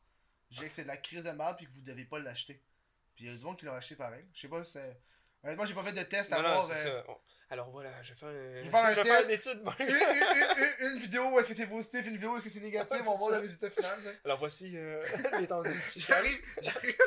Je 0.50 0.56
disais 0.56 0.68
que 0.68 0.74
c'est 0.74 0.84
de 0.84 0.88
la 0.90 0.98
crise 0.98 1.24
de 1.24 1.32
merde, 1.32 1.56
puis 1.58 1.66
que 1.68 1.72
vous 1.72 1.82
devez 1.82 2.04
pas 2.06 2.20
l'acheter. 2.20 2.62
Puis 3.16 3.26
il 3.26 3.32
y 3.32 3.34
a 3.34 3.38
du 3.38 3.44
monde 3.44 3.58
qui 3.58 3.66
l'ont 3.66 3.74
acheté 3.76 3.96
pareil. 3.96 4.26
Je 4.34 4.42
sais 4.42 4.48
pas, 4.50 4.64
c'est. 4.66 5.00
Honnêtement, 5.44 5.66
j'ai 5.66 5.74
pas 5.74 5.84
fait 5.84 5.94
de 5.94 6.04
test 6.04 6.34
à 6.34 6.38
Non, 6.42 6.62
voir. 6.62 7.20
Alors 7.52 7.70
voilà, 7.70 7.92
je 8.02 8.14
vais 8.14 8.16
faire, 8.20 8.30
un... 8.30 8.32
Je 8.32 8.64
vais 8.64 8.70
faire 8.70 8.86
un 8.86 8.92
je 8.94 8.96
vais 8.96 9.04
faire 9.04 9.24
une 9.26 9.32
étude. 9.32 9.62
une, 9.80 10.88
une- 10.94 11.00
vidéo 11.00 11.26
où 11.30 11.40
est-ce 11.40 11.50
que 11.50 11.54
c'est 11.54 11.68
positif, 11.68 12.08
une 12.08 12.14
vidéo 12.14 12.32
où 12.32 12.36
est-ce 12.38 12.46
que 12.46 12.50
c'est 12.50 12.62
négatif, 12.62 12.98
on 13.06 13.12
va 13.12 13.18
voir 13.18 13.32
le 13.32 13.38
résultat 13.40 13.70
final. 13.70 13.98
Alors 14.26 14.40
voici 14.40 14.72
euh, 14.78 15.04
l'étendue. 15.40 15.70
J'arrive, 15.98 16.40
j'arrive, 16.62 16.98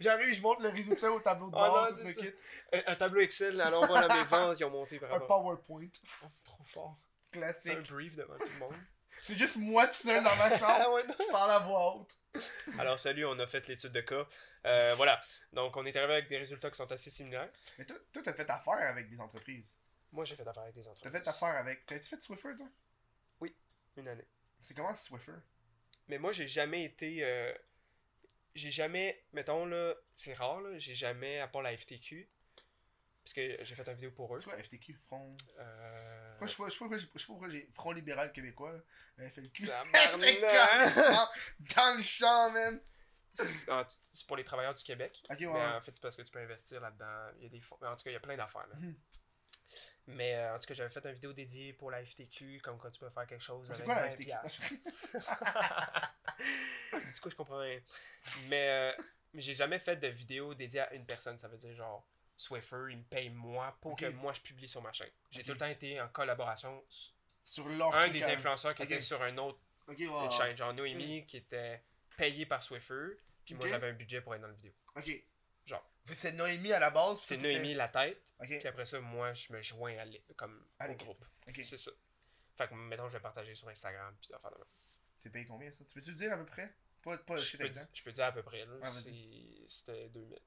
j'arrive, 0.00 0.34
je 0.34 0.40
montre 0.42 0.62
le 0.62 0.70
résultat 0.70 1.12
au 1.12 1.20
tableau 1.20 1.50
de 1.50 1.56
Ah 1.56 1.68
bord, 1.68 1.82
non, 1.82 1.88
tout 1.90 2.00
c'est 2.00 2.04
le 2.06 2.12
ça. 2.12 2.20
kit. 2.22 2.32
un, 2.72 2.92
un 2.92 2.96
tableau 2.96 3.20
Excel, 3.20 3.60
alors 3.60 3.86
voilà 3.86 4.16
mes 4.16 4.24
ventes 4.24 4.56
qui 4.56 4.64
ont 4.64 4.70
monté 4.70 4.98
par 4.98 5.10
Un 5.10 5.12
rapport. 5.18 5.42
PowerPoint 5.42 5.88
Oh, 6.24 6.26
trop 6.42 6.64
fort. 6.64 6.96
C'est 7.32 7.38
classique. 7.38 7.72
un 7.78 7.92
brief 7.94 8.16
devant 8.16 8.36
tout 8.38 8.44
le 8.52 8.58
monde. 8.60 8.74
C'est 9.22 9.36
juste 9.38 9.56
moi 9.56 9.86
tout 9.86 9.94
seul 9.94 10.22
dans 10.22 10.34
ma 10.36 10.50
chambre, 10.58 10.64
Ah 10.66 10.90
ouais, 10.92 11.02
je 11.08 11.30
parle 11.30 11.50
à 11.52 11.58
voix 11.60 11.94
haute. 11.96 12.16
Alors 12.78 12.98
salut, 12.98 13.24
on 13.24 13.38
a 13.38 13.46
fait 13.46 13.66
l'étude 13.68 13.92
de 13.92 14.00
cas. 14.00 14.26
Euh, 14.66 14.94
voilà. 14.96 15.20
Donc 15.52 15.76
on 15.76 15.86
est 15.86 15.96
arrivé 15.96 16.12
avec 16.14 16.28
des 16.28 16.38
résultats 16.38 16.70
qui 16.70 16.76
sont 16.76 16.90
assez 16.90 17.10
similaires. 17.10 17.48
Mais 17.78 17.84
toi, 17.86 17.96
toi, 18.12 18.22
t'as 18.22 18.34
fait 18.34 18.50
affaire 18.50 18.74
avec 18.74 19.08
des 19.08 19.20
entreprises. 19.20 19.78
Moi 20.10 20.24
j'ai 20.24 20.36
fait 20.36 20.46
affaire 20.46 20.64
avec 20.64 20.74
des 20.74 20.82
T'as 20.82 20.90
entreprises. 20.90 21.12
fait 21.12 21.28
affaire 21.28 21.56
avec. 21.56 21.86
T'as-tu 21.86 22.08
fait 22.08 22.20
Swiffer, 22.20 22.54
toi? 22.56 22.68
Une 23.96 24.08
année. 24.08 24.26
C'est 24.60 24.74
comment 24.74 24.94
Swiffer? 24.94 25.32
Mais 26.08 26.18
moi 26.18 26.32
j'ai 26.32 26.48
jamais 26.48 26.84
été. 26.84 27.22
euh, 27.22 27.52
J'ai 28.54 28.70
jamais. 28.70 29.24
Mettons 29.32 29.66
là, 29.66 29.94
c'est 30.14 30.34
rare 30.34 30.60
là, 30.62 30.78
j'ai 30.78 30.94
jamais, 30.94 31.40
à 31.40 31.46
part 31.48 31.62
la 31.62 31.76
FTQ. 31.76 32.28
Parce 33.24 33.34
que 33.34 33.62
j'ai 33.62 33.74
fait 33.74 33.86
une 33.86 33.94
vidéo 33.94 34.10
pour 34.10 34.34
eux. 34.34 34.40
C'est 34.40 34.46
quoi 34.46 34.56
FTQ 34.62 34.94
Front? 34.94 35.36
Euh... 35.58 36.11
Moi, 36.42 36.46
je 36.48 36.52
sais 36.52 36.56
pas 36.62 36.68
je 36.68 36.72
sais 36.72 36.78
pas 36.78 36.84
pourquoi 36.84 36.96
j'ai- 36.98 37.08
je 37.14 37.18
sais 37.20 37.26
pas 37.26 37.32
pourquoi 37.32 37.48
j'ai 37.50 37.68
Front 37.72 37.92
libéral 37.92 38.32
québécois, 38.32 38.72
là. 38.72 39.28
FLQ. 39.30 39.66
Tabarnak. 39.66 41.28
Dans 41.76 41.96
le 41.96 42.02
champ, 42.02 42.50
man 42.50 42.80
Ah, 43.68 43.86
c'est 44.12 44.26
pour 44.26 44.36
les 44.36 44.44
travailleurs 44.44 44.74
du 44.74 44.82
Québec. 44.84 45.22
Ok, 45.30 45.38
ouais. 45.40 45.46
Mais 45.52 45.66
en 45.66 45.80
fait, 45.80 45.92
c'est 45.94 46.02
parce 46.02 46.16
que 46.16 46.22
tu 46.22 46.30
peux 46.30 46.40
investir 46.40 46.80
là-dedans. 46.80 47.30
Il 47.38 47.44
y 47.44 47.46
a 47.46 47.50
des 47.50 47.60
fonds. 47.60 47.76
En 47.82 47.94
tout 47.96 48.04
cas, 48.04 48.10
il 48.10 48.14
y 48.14 48.16
a 48.16 48.20
plein 48.20 48.36
d'affaires. 48.36 48.66
là. 48.68 48.76
Mhm. 48.76 48.94
Mais 50.08 50.34
euh, 50.34 50.56
en 50.56 50.58
tout 50.58 50.66
cas, 50.66 50.74
j'avais 50.74 50.90
fait 50.90 51.04
une 51.06 51.12
vidéo 51.12 51.32
dédiée 51.32 51.72
pour 51.74 51.90
la 51.90 52.04
FTQ, 52.04 52.60
comme 52.62 52.76
quoi 52.76 52.90
tu 52.90 52.98
peux 52.98 53.08
faire 53.08 53.26
quelque 53.26 53.40
chose. 53.42 53.66
C'est 53.68 53.74
avec 53.82 53.86
quoi 53.86 53.94
la 53.94 54.08
20 54.08 54.48
FTQ 54.48 54.82
du 57.14 57.20
coup, 57.20 57.30
je 57.30 57.36
comprends 57.36 57.58
rien. 57.58 57.80
Mais, 58.48 58.68
euh, 58.68 58.92
mais 59.32 59.42
j'ai 59.42 59.54
jamais 59.54 59.78
fait 59.78 59.96
de 59.96 60.08
vidéo 60.08 60.54
dédiée 60.54 60.80
à 60.80 60.92
une 60.94 61.06
personne. 61.06 61.38
Ça 61.38 61.48
veut 61.48 61.56
dire 61.56 61.74
genre, 61.74 62.06
Swiffer, 62.42 62.86
il 62.90 62.98
me 62.98 63.04
paye 63.04 63.30
moi 63.30 63.76
pour 63.80 63.96
que 63.96 64.06
moi 64.06 64.32
je 64.32 64.40
publie 64.40 64.68
sur 64.68 64.82
ma 64.82 64.92
chaîne. 64.92 65.10
J'ai 65.30 65.44
tout 65.44 65.52
le 65.52 65.58
temps 65.58 65.66
été 65.66 66.00
en 66.00 66.08
collaboration. 66.08 66.84
Sur 67.44 67.68
leur 67.68 67.94
Un 67.94 68.08
des 68.08 68.22
influenceurs 68.22 68.74
qui 68.74 68.82
était 68.82 69.00
sur 69.00 69.20
un 69.22 69.36
autre 69.38 69.58
une 69.88 70.30
chaîne, 70.30 70.56
genre 70.56 70.74
Noémie, 70.74 71.26
qui 71.26 71.36
était 71.38 71.82
payé 72.16 72.46
par 72.46 72.62
Swiffer. 72.62 73.18
Puis 73.44 73.54
moi, 73.54 73.68
j'avais 73.68 73.88
un 73.88 73.94
budget 73.94 74.20
pour 74.20 74.34
être 74.34 74.40
dans 74.40 74.48
la 74.48 74.54
vidéo. 74.54 74.72
Ok. 74.96 75.10
Genre. 75.66 75.88
C'est 76.06 76.32
Noémie 76.32 76.72
à 76.72 76.78
la 76.80 76.90
base. 76.90 77.20
C'est 77.22 77.36
Noémie 77.36 77.74
la 77.74 77.88
tête. 77.88 78.22
Puis 78.40 78.66
après 78.66 78.84
ça, 78.84 79.00
moi, 79.00 79.32
je 79.34 79.52
me 79.52 79.62
joins 79.62 79.96
à 79.98 80.04
comme 80.36 80.66
À 80.78 80.88
au 80.90 80.94
groupe. 80.94 81.24
Ok. 81.48 81.60
C'est 81.64 81.78
ça. 81.78 81.90
Fait 82.56 82.68
que, 82.68 82.74
mettons, 82.74 83.08
je 83.08 83.14
vais 83.14 83.20
partager 83.22 83.54
sur 83.54 83.68
Instagram. 83.68 84.14
Puis 84.20 84.28
faire 84.28 84.50
de 84.50 84.56
même. 84.56 84.66
T'es 85.20 85.30
payé 85.30 85.44
combien 85.46 85.70
ça? 85.70 85.84
Tu 85.84 85.94
peux-tu 85.94 86.12
dire 86.14 86.32
à 86.32 86.36
peu 86.36 86.46
près? 86.46 86.74
Pas, 87.02 87.18
pas 87.18 87.36
Je 87.36 87.56
peux, 87.56 87.70
je 87.94 88.02
peux 88.02 88.12
dire 88.12 88.24
à 88.24 88.32
peu 88.32 88.42
près. 88.42 88.64
Là, 88.64 88.90
c'est- 88.92 89.66
C'était 89.66 90.08
2000. 90.08 90.38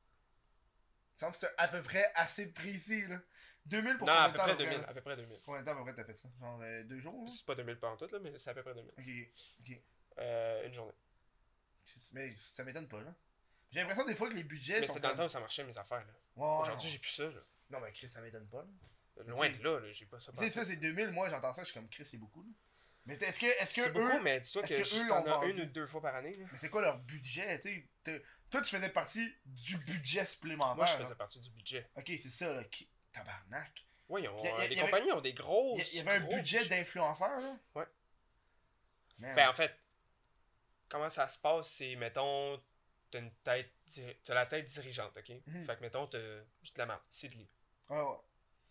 Semble 1.16 1.32
que 1.34 1.38
c'est 1.40 1.54
à 1.58 1.68
peu 1.68 1.82
près 1.82 2.06
assez 2.16 2.48
précis, 2.48 3.08
là. 3.08 3.20
2000 3.68 3.98
pour 3.98 4.08
Non, 4.08 4.14
combien 4.14 4.24
à 4.26 4.28
de 4.28 4.32
peu 4.34 4.38
temps, 4.38 4.44
près 4.44 4.52
à 4.52 4.56
peu 4.56 4.62
près, 4.64 4.66
2000. 4.66 4.82
là? 4.82 4.90
À 4.90 4.94
peu 4.94 5.02
près 5.02 5.16
2000. 5.16 5.40
Combien 5.44 5.62
de 5.62 5.66
temps 5.66 5.72
à 5.72 5.76
peu 5.76 5.84
près 5.84 5.94
t'as 5.96 6.04
fait 6.06 6.18
ça? 6.18 6.30
Genre 6.40 6.60
euh, 6.62 6.84
deux 6.84 7.00
jours 7.00 7.24
là? 7.24 7.30
C'est 7.30 7.46
pas 7.46 7.56
2000 7.56 7.80
pas 7.80 7.90
en 7.90 7.98
tout, 7.98 8.08
là, 8.12 8.20
mais 8.22 8.38
c'est 8.38 8.50
à 8.50 8.54
peu 8.54 8.62
près 8.64 8.76
2000. 8.76 8.92
Ok. 8.98 9.82
Euh, 10.20 10.68
une 10.68 10.74
journée. 10.74 10.94
Mais 12.14 12.34
ça 12.36 12.64
m'étonne 12.64 12.88
pas, 12.88 13.02
là. 13.02 13.14
J'ai 13.72 13.80
l'impression 13.80 14.06
des 14.06 14.16
fois 14.16 14.30
que 14.30 14.36
les 14.36 14.44
budgets 14.44 14.80
Mais 14.82 14.88
sont 14.88 14.94
c'est 14.94 15.00
dans 15.00 15.10
le 15.10 15.16
temps 15.18 15.26
où 15.26 15.30
ça 15.30 15.40
marchait, 15.40 15.64
mes 15.64 15.78
affaires. 15.78 16.06
Là. 16.06 16.14
Aujourd'hui, 16.36 16.88
non. 16.88 16.92
j'ai 16.94 17.00
plus 17.00 17.10
ça. 17.12 17.24
Là. 17.24 17.42
Non, 17.72 17.80
mais 17.80 17.92
Chris, 17.92 18.08
ça 18.10 18.22
m'étonne 18.22 18.48
pas, 18.48 18.64
là. 18.64 19.24
Loin 19.26 19.50
tu 19.50 19.58
de 19.60 19.64
là, 19.64 19.80
là, 19.80 19.92
j'ai 19.94 20.06
pas 20.06 20.20
ça. 20.20 20.32
Tu 20.34 20.40
sais, 20.40 20.50
ça, 20.50 20.66
c'est 20.66 20.76
2000. 20.76 21.10
Moi, 21.12 21.30
j'entends 21.30 21.54
ça, 21.54 21.62
je 21.64 21.68
suis 21.72 21.74
comme 21.74 21.90
Chris, 21.90 22.06
c'est 22.06 22.18
beaucoup, 22.18 22.44
là. 22.44 22.50
Mais 23.06 23.16
est-ce 23.16 23.40
que, 23.40 23.46
est-ce 23.46 23.74
que 23.74 23.82
C'est 23.82 23.90
eux. 23.90 23.94
beaucoup, 23.94 24.20
mais 24.20 24.40
dis-toi 24.40 24.64
que, 24.64 24.68
que 24.68 25.04
eux 25.04 25.08
t'en 25.08 25.24
as 25.26 25.46
une 25.46 25.62
ou 25.62 25.66
deux 25.66 25.86
fois 25.88 26.02
par 26.02 26.16
année. 26.16 26.36
Là. 26.38 26.46
Mais 26.52 26.58
c'est 26.58 26.70
quoi 26.70 26.82
leur 26.82 26.98
budget, 27.00 27.60
tu 27.60 27.88
sais? 28.04 28.24
Toi, 28.56 28.62
tu 28.64 28.76
faisais 28.76 28.90
partie 28.90 29.36
du 29.46 29.78
budget 29.80 30.24
supplémentaire. 30.26 30.76
Moi, 30.78 30.86
je 30.86 30.94
faisais 31.04 31.16
partie 31.16 31.40
du 31.42 31.50
budget. 31.50 31.90
Ok, 31.96 32.06
c'est 32.08 32.30
ça, 32.30 32.54
là. 32.54 32.64
Qui... 32.66 32.88
Tabarnak. 33.12 33.86
Oui, 34.08 34.22
ils 34.24 34.30
ont- 34.30 34.44
Y 34.44 34.48
a- 34.48 34.50
y 34.50 34.54
a- 34.54 34.68
les 34.68 34.76
y 34.76 34.80
avait- 34.80 34.92
compagnies 34.92 35.12
ont 35.12 35.20
des 35.22 35.34
grosses. 35.34 35.92
il 35.94 35.98
y 35.98 36.00
avait 36.00 36.12
un 36.18 36.20
budget 36.22 36.66
d'influenceur, 36.68 37.38
là. 37.42 37.58
Ouais. 37.76 37.86
Man. 39.18 39.36
Ben, 39.36 39.50
en 39.50 39.54
fait, 39.54 39.78
comment 40.88 41.10
ça 41.10 41.28
se 41.28 41.38
passe, 41.40 41.70
c'est, 41.70 41.96
mettons, 41.98 42.62
t'as 43.12 43.20
une 43.20 43.32
tête, 43.44 43.72
t'as 44.24 44.34
la 44.34 44.46
tête 44.46 44.66
dirigeante, 44.68 45.18
ok? 45.18 45.32
Mhm. 45.48 45.66
Fait 45.66 45.76
que, 45.76 45.82
mettons, 45.82 46.08
t'as 46.08 46.20
juste 46.62 46.76
de 46.76 46.80
la 46.80 46.86
merde, 46.86 47.02
l'île. 47.24 47.48
Ah 47.90 48.06
ouais. 48.10 48.18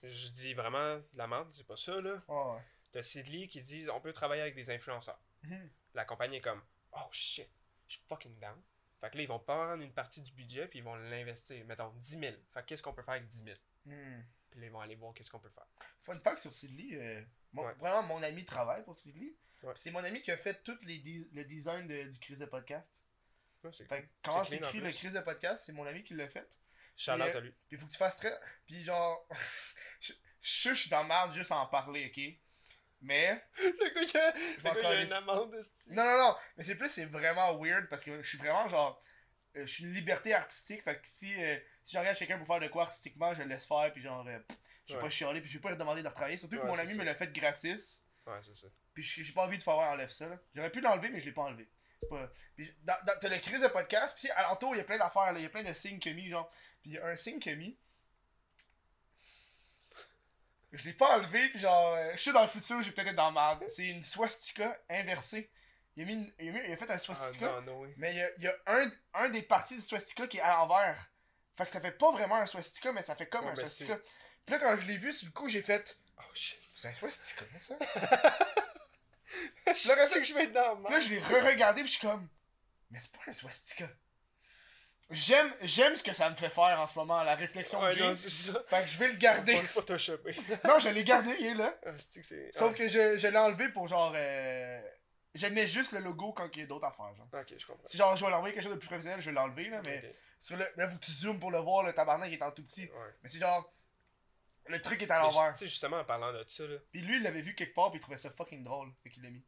je 0.02 0.28
dis 0.28 0.54
vraiment 0.54 0.96
de 0.96 1.04
la 1.18 1.26
merde, 1.26 1.48
c'est 1.52 1.66
pas 1.66 1.76
ça, 1.76 2.00
là. 2.00 2.22
Ah 2.28 2.54
ouais. 2.54 2.62
T'as 2.92 3.02
Sidley 3.02 3.48
qui 3.48 3.60
dit 3.62 3.86
on 3.90 4.00
peut 4.00 4.12
travailler 4.14 4.42
avec 4.42 4.54
des 4.54 4.70
influenceurs. 4.70 5.20
Mhm. 5.42 5.70
La 5.94 6.04
compagnie 6.06 6.36
est 6.36 6.40
comme 6.40 6.62
oh 6.92 7.08
shit, 7.10 7.48
je 7.88 7.94
suis 7.96 8.02
fucking 8.08 8.38
down. 8.38 8.60
Fait 9.04 9.10
que 9.10 9.16
là, 9.18 9.22
ils 9.22 9.28
vont 9.28 9.38
prendre 9.38 9.82
une 9.82 9.92
partie 9.92 10.22
du 10.22 10.32
budget 10.32 10.66
puis 10.66 10.78
ils 10.78 10.82
vont 10.84 10.94
l'investir. 10.96 11.62
Mettons 11.66 11.90
10 11.96 12.18
000. 12.20 12.34
Fait 12.52 12.62
que 12.62 12.66
qu'est-ce 12.66 12.82
qu'on 12.82 12.94
peut 12.94 13.02
faire 13.02 13.14
avec 13.14 13.26
10 13.26 13.44
000 13.44 13.56
Mhm. 13.86 14.24
Puis 14.50 14.60
là, 14.60 14.66
ils 14.66 14.72
vont 14.72 14.80
aller 14.80 14.94
voir 14.94 15.12
qu'est-ce 15.12 15.30
qu'on 15.30 15.40
peut 15.40 15.50
faire. 15.50 15.66
Fun 16.02 16.18
fact 16.20 16.38
sur 16.38 16.54
Sidley, 16.54 16.96
euh, 16.98 17.22
mon- 17.52 17.64
Ouais. 17.66 17.74
vraiment 17.74 18.02
mon 18.04 18.22
ami 18.22 18.44
travaille 18.46 18.82
pour 18.84 18.96
Sidley. 18.96 19.34
Ouais. 19.62 19.74
C'est 19.76 19.90
mon 19.90 20.02
ami 20.02 20.22
qui 20.22 20.30
a 20.30 20.36
fait 20.38 20.62
tout 20.62 20.78
les 20.82 21.02
le 21.32 21.44
design 21.44 21.86
de- 21.86 22.04
du 22.10 22.18
crise 22.18 22.38
de 22.38 22.46
podcast. 22.46 23.04
Ouais, 23.62 23.72
Fait 23.72 24.08
que 24.22 24.30
en 24.30 24.42
s'écrit 24.44 24.80
le 24.80 24.90
crise 24.92 25.12
de 25.14 25.20
podcast, 25.20 25.64
c'est 25.66 25.72
mon 25.72 25.84
ami 25.86 26.02
qui 26.02 26.14
l'a 26.14 26.28
fait. 26.28 26.58
Shout 26.96 27.12
out 27.12 27.18
Puis, 27.20 27.28
à 27.36 27.40
lui. 27.40 27.50
Puis 27.50 27.58
il 27.72 27.78
faut 27.78 27.86
que 27.86 27.92
tu 27.92 27.98
fasses 27.98 28.16
très. 28.16 28.32
Puis 28.66 28.84
genre. 28.84 29.28
je 30.00 30.12
je 30.40 30.68
je 30.70 30.74
suis 30.74 30.90
dans 30.90 31.30
juste 31.30 31.50
à 31.52 31.56
en 31.58 31.66
parler, 31.66 32.06
ok? 32.06 32.40
Mais. 33.04 33.42
Le 33.62 33.94
gars, 33.94 34.00
il 34.02 34.16
a, 34.16 34.34
Je 34.34 34.56
le 34.56 34.62
vais 34.62 34.62
gars, 34.62 34.62
il 34.62 34.66
a 34.66 34.70
encore 34.78 34.92
une 34.92 35.12
amende, 35.12 35.54
esti. 35.54 35.92
Non, 35.92 36.04
non, 36.04 36.18
non. 36.18 36.36
Mais 36.56 36.64
c'est 36.64 36.74
plus, 36.74 36.88
c'est 36.88 37.04
vraiment 37.04 37.56
weird 37.58 37.88
parce 37.88 38.02
que 38.02 38.22
je 38.22 38.28
suis 38.28 38.38
vraiment 38.38 38.66
genre. 38.68 39.02
euh, 39.56 39.62
je 39.66 39.72
suis 39.72 39.84
une 39.84 39.92
liberté 39.92 40.32
artistique. 40.34 40.82
Fait 40.82 40.94
que 40.96 41.06
si, 41.06 41.34
euh, 41.38 41.56
si 41.84 41.94
j'engage 41.96 42.18
quelqu'un 42.18 42.38
pour 42.38 42.46
faire 42.46 42.60
de 42.60 42.68
quoi 42.68 42.84
artistiquement, 42.84 43.34
je 43.34 43.42
le 43.42 43.48
laisse 43.48 43.66
faire. 43.66 43.92
Puis 43.92 44.02
genre. 44.02 44.26
euh, 44.26 44.38
je 44.86 44.94
vais 44.94 45.00
pas 45.00 45.10
chialer. 45.10 45.40
Puis 45.40 45.50
je 45.50 45.58
vais 45.58 45.62
pas 45.62 45.70
lui 45.70 45.76
demander 45.78 46.02
de 46.02 46.08
retravailler. 46.08 46.36
Surtout 46.36 46.56
que 46.56 46.62
Ouais, 46.62 46.68
mon 46.68 46.78
ami 46.78 46.88
ça. 46.90 46.96
me 46.98 47.04
l'a 47.04 47.14
fait 47.14 47.32
gratis. 47.32 48.02
Ouais, 48.26 48.38
c'est 48.42 48.54
ça. 48.56 48.68
Puis 48.94 49.02
j'ai 49.02 49.32
pas 49.32 49.42
envie 49.44 49.58
de 49.58 49.62
faire 49.62 49.74
enlève 49.74 50.10
ça. 50.10 50.26
J'aurais 50.54 50.70
pu 50.70 50.80
l'enlever, 50.80 51.08
mais 51.10 51.20
je 51.20 51.26
l'ai 51.26 51.32
pas 51.32 51.42
enlevé. 51.42 51.68
C'est 52.00 52.08
pas. 52.08 52.30
Puis 52.56 52.72
dans, 52.82 52.94
dans- 53.06 53.18
t'as 53.20 53.28
le 53.28 53.38
crise 53.38 53.60
de 53.60 53.68
podcast. 53.68 54.16
Puis 54.18 54.30
alentour, 54.30 54.74
il 54.74 54.78
y 54.78 54.80
a 54.80 54.84
plein 54.84 54.98
d'affaires. 54.98 55.32
là. 55.32 55.38
Il 55.38 55.42
y 55.42 55.46
a 55.46 55.50
plein 55.50 55.62
de 55.62 55.72
signes 55.72 56.00
a 56.06 56.10
mis. 56.12 56.28
Genre. 56.30 56.50
Puis 56.80 56.90
il 56.90 56.94
y 56.94 56.98
a 56.98 57.06
un 57.06 57.14
signe 57.16 57.40
a 57.46 57.54
mis. 57.54 57.78
Je 60.76 60.84
l'ai 60.84 60.92
pas 60.92 61.16
enlevé. 61.16 61.48
Puis 61.50 61.58
genre. 61.58 61.94
euh, 61.94 62.12
Je 62.12 62.20
suis 62.20 62.32
dans 62.32 62.42
le 62.42 62.46
futur, 62.48 62.82
j'ai 62.82 62.90
peut-être 62.92 63.08
être 63.08 63.16
dans 63.16 63.30
ma. 63.32 63.58
C'est 63.68 63.86
une 63.86 64.02
swastika 64.02 64.78
inversée. 64.88 65.50
Il 65.96 66.02
a, 66.02 66.06
mis 66.06 66.12
une- 66.14 66.32
il 66.40 66.48
a, 66.48 66.52
mis- 66.52 66.66
il 66.68 66.72
a 66.72 66.76
fait 66.76 66.90
un 66.90 66.94
Ah 66.94 66.98
swastika. 66.98 67.46
non, 67.46 67.62
non, 67.62 67.80
oui. 67.80 67.94
Mais 67.96 68.12
il 68.12 68.16
y 68.18 68.22
a, 68.22 68.28
il 68.38 68.42
y 68.44 68.48
a 68.48 68.54
un, 68.66 68.90
un 69.14 69.28
des 69.28 69.42
parties 69.42 69.76
du 69.76 69.82
swastika 69.82 70.26
qui 70.26 70.38
est 70.38 70.40
à 70.40 70.52
l'envers. 70.54 71.10
Fait 71.56 71.66
que 71.66 71.70
ça 71.70 71.80
fait 71.80 71.92
pas 71.92 72.10
vraiment 72.10 72.34
un 72.36 72.46
swastika, 72.46 72.90
mais 72.92 73.02
ça 73.02 73.14
fait 73.14 73.26
comme 73.28 73.44
Ouais, 73.46 73.52
un 73.52 73.54
swastika. 73.56 73.96
Puis 74.44 74.52
là, 74.54 74.58
quand 74.58 74.76
je 74.76 74.86
l'ai 74.88 74.96
vu, 74.98 75.12
sur 75.12 75.26
le 75.26 75.32
coup, 75.32 75.48
j'ai 75.48 75.62
fait. 75.62 75.96
Oh 76.18 76.22
shit. 76.34 76.58
C'est 76.74 76.88
un 76.88 76.94
swastika, 76.94 77.44
ça? 77.60 77.76
Je 79.74 79.88
Là, 79.88 80.06
sais 80.06 80.20
que 80.20 80.24
je 80.26 80.34
vais 80.34 80.44
être 80.44 80.52
dans 80.52 80.76
Puis 80.84 80.92
là, 80.94 81.00
je 81.00 81.08
l'ai 81.10 81.18
re-regardé, 81.18 81.80
puis 81.82 81.90
je 81.92 81.98
suis 81.98 82.06
comme. 82.06 82.28
Mais 82.90 82.98
c'est 83.00 83.10
pas 83.12 83.18
un 83.26 83.32
swastika. 83.32 83.88
J'aime, 85.10 85.52
j'aime 85.60 85.94
ce 85.96 86.02
que 86.02 86.14
ça 86.14 86.30
me 86.30 86.34
fait 86.34 86.48
faire 86.48 86.80
en 86.80 86.86
ce 86.86 86.98
moment, 86.98 87.22
la 87.22 87.34
réflexion 87.34 87.80
Ouais, 87.80 87.90
que 87.90 88.14
j'ai. 88.14 88.14
Fait 88.14 88.82
que 88.82 88.86
je 88.86 88.98
vais 88.98 89.08
le 89.08 89.16
garder. 89.16 89.54
non, 90.64 90.78
je 90.78 90.88
l'ai 90.88 91.04
gardé, 91.04 91.36
il 91.40 91.46
est 91.46 91.54
là. 91.54 91.74
Ah, 91.84 91.92
que. 91.92 92.50
Sauf 92.52 92.74
que 92.74 92.88
je, 92.88 93.18
je 93.18 93.28
l'ai 93.28 93.38
enlevé 93.38 93.68
pour 93.68 93.86
genre. 93.86 94.12
Euh... 94.16 94.82
Je 95.34 95.46
mets 95.48 95.66
juste 95.66 95.92
le 95.92 95.98
logo 95.98 96.32
quand 96.32 96.48
il 96.54 96.60
y 96.60 96.62
a 96.62 96.66
d'autres 96.66 96.86
affaires, 96.86 97.14
genre. 97.16 97.28
Ok, 97.32 97.54
je 97.58 97.66
comprends. 97.66 97.86
Si 97.86 97.98
genre 97.98 98.16
je 98.16 98.24
vais 98.24 98.30
l'envoyer 98.30 98.54
quelque 98.54 98.64
chose 98.64 98.72
de 98.72 98.78
plus 98.78 98.88
professionnel, 98.88 99.20
je 99.20 99.26
vais 99.26 99.34
l'enlever, 99.34 99.68
là, 99.68 99.82
mais. 99.84 100.14
Sur 100.40 100.56
le... 100.56 100.66
Là, 100.76 100.88
faut 100.88 100.96
que 100.96 101.04
tu 101.04 101.12
zoomes 101.12 101.40
pour 101.40 101.50
le 101.50 101.58
voir, 101.58 101.82
le 101.82 101.92
tabarnak 101.92 102.30
il 102.30 102.34
est 102.34 102.42
en 102.42 102.52
tout 102.52 102.62
petit. 102.64 102.84
Ouais. 102.84 103.14
Mais 103.22 103.28
c'est 103.28 103.40
genre. 103.40 103.72
Le 104.66 104.80
truc 104.80 105.02
est 105.02 105.10
à 105.10 105.18
Mais 105.18 105.26
l'envers. 105.26 105.52
Tu 105.52 105.60
sais, 105.60 105.68
justement, 105.68 105.98
en 105.98 106.04
parlant 106.04 106.32
de 106.32 106.44
ça, 106.48 106.66
là. 106.66 106.76
Puis 106.90 107.02
lui, 107.02 107.16
il 107.16 107.22
l'avait 107.22 107.42
vu 107.42 107.54
quelque 107.54 107.74
part, 107.74 107.90
puis 107.90 107.98
il 107.98 108.02
trouvait 108.02 108.16
ça 108.16 108.30
fucking 108.30 108.64
drôle. 108.64 108.90
Fait 109.02 109.10
qu'il 109.10 109.22
l'a 109.22 109.30
mis. 109.30 109.44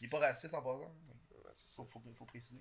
Il 0.00 0.06
est 0.06 0.10
pas 0.10 0.20
raciste 0.20 0.54
en 0.54 0.62
passant. 0.62 0.80
Ouais, 0.80 1.52
ça. 1.54 1.64
Faut, 1.76 1.84
faut, 1.86 2.02
faut 2.14 2.24
préciser. 2.24 2.60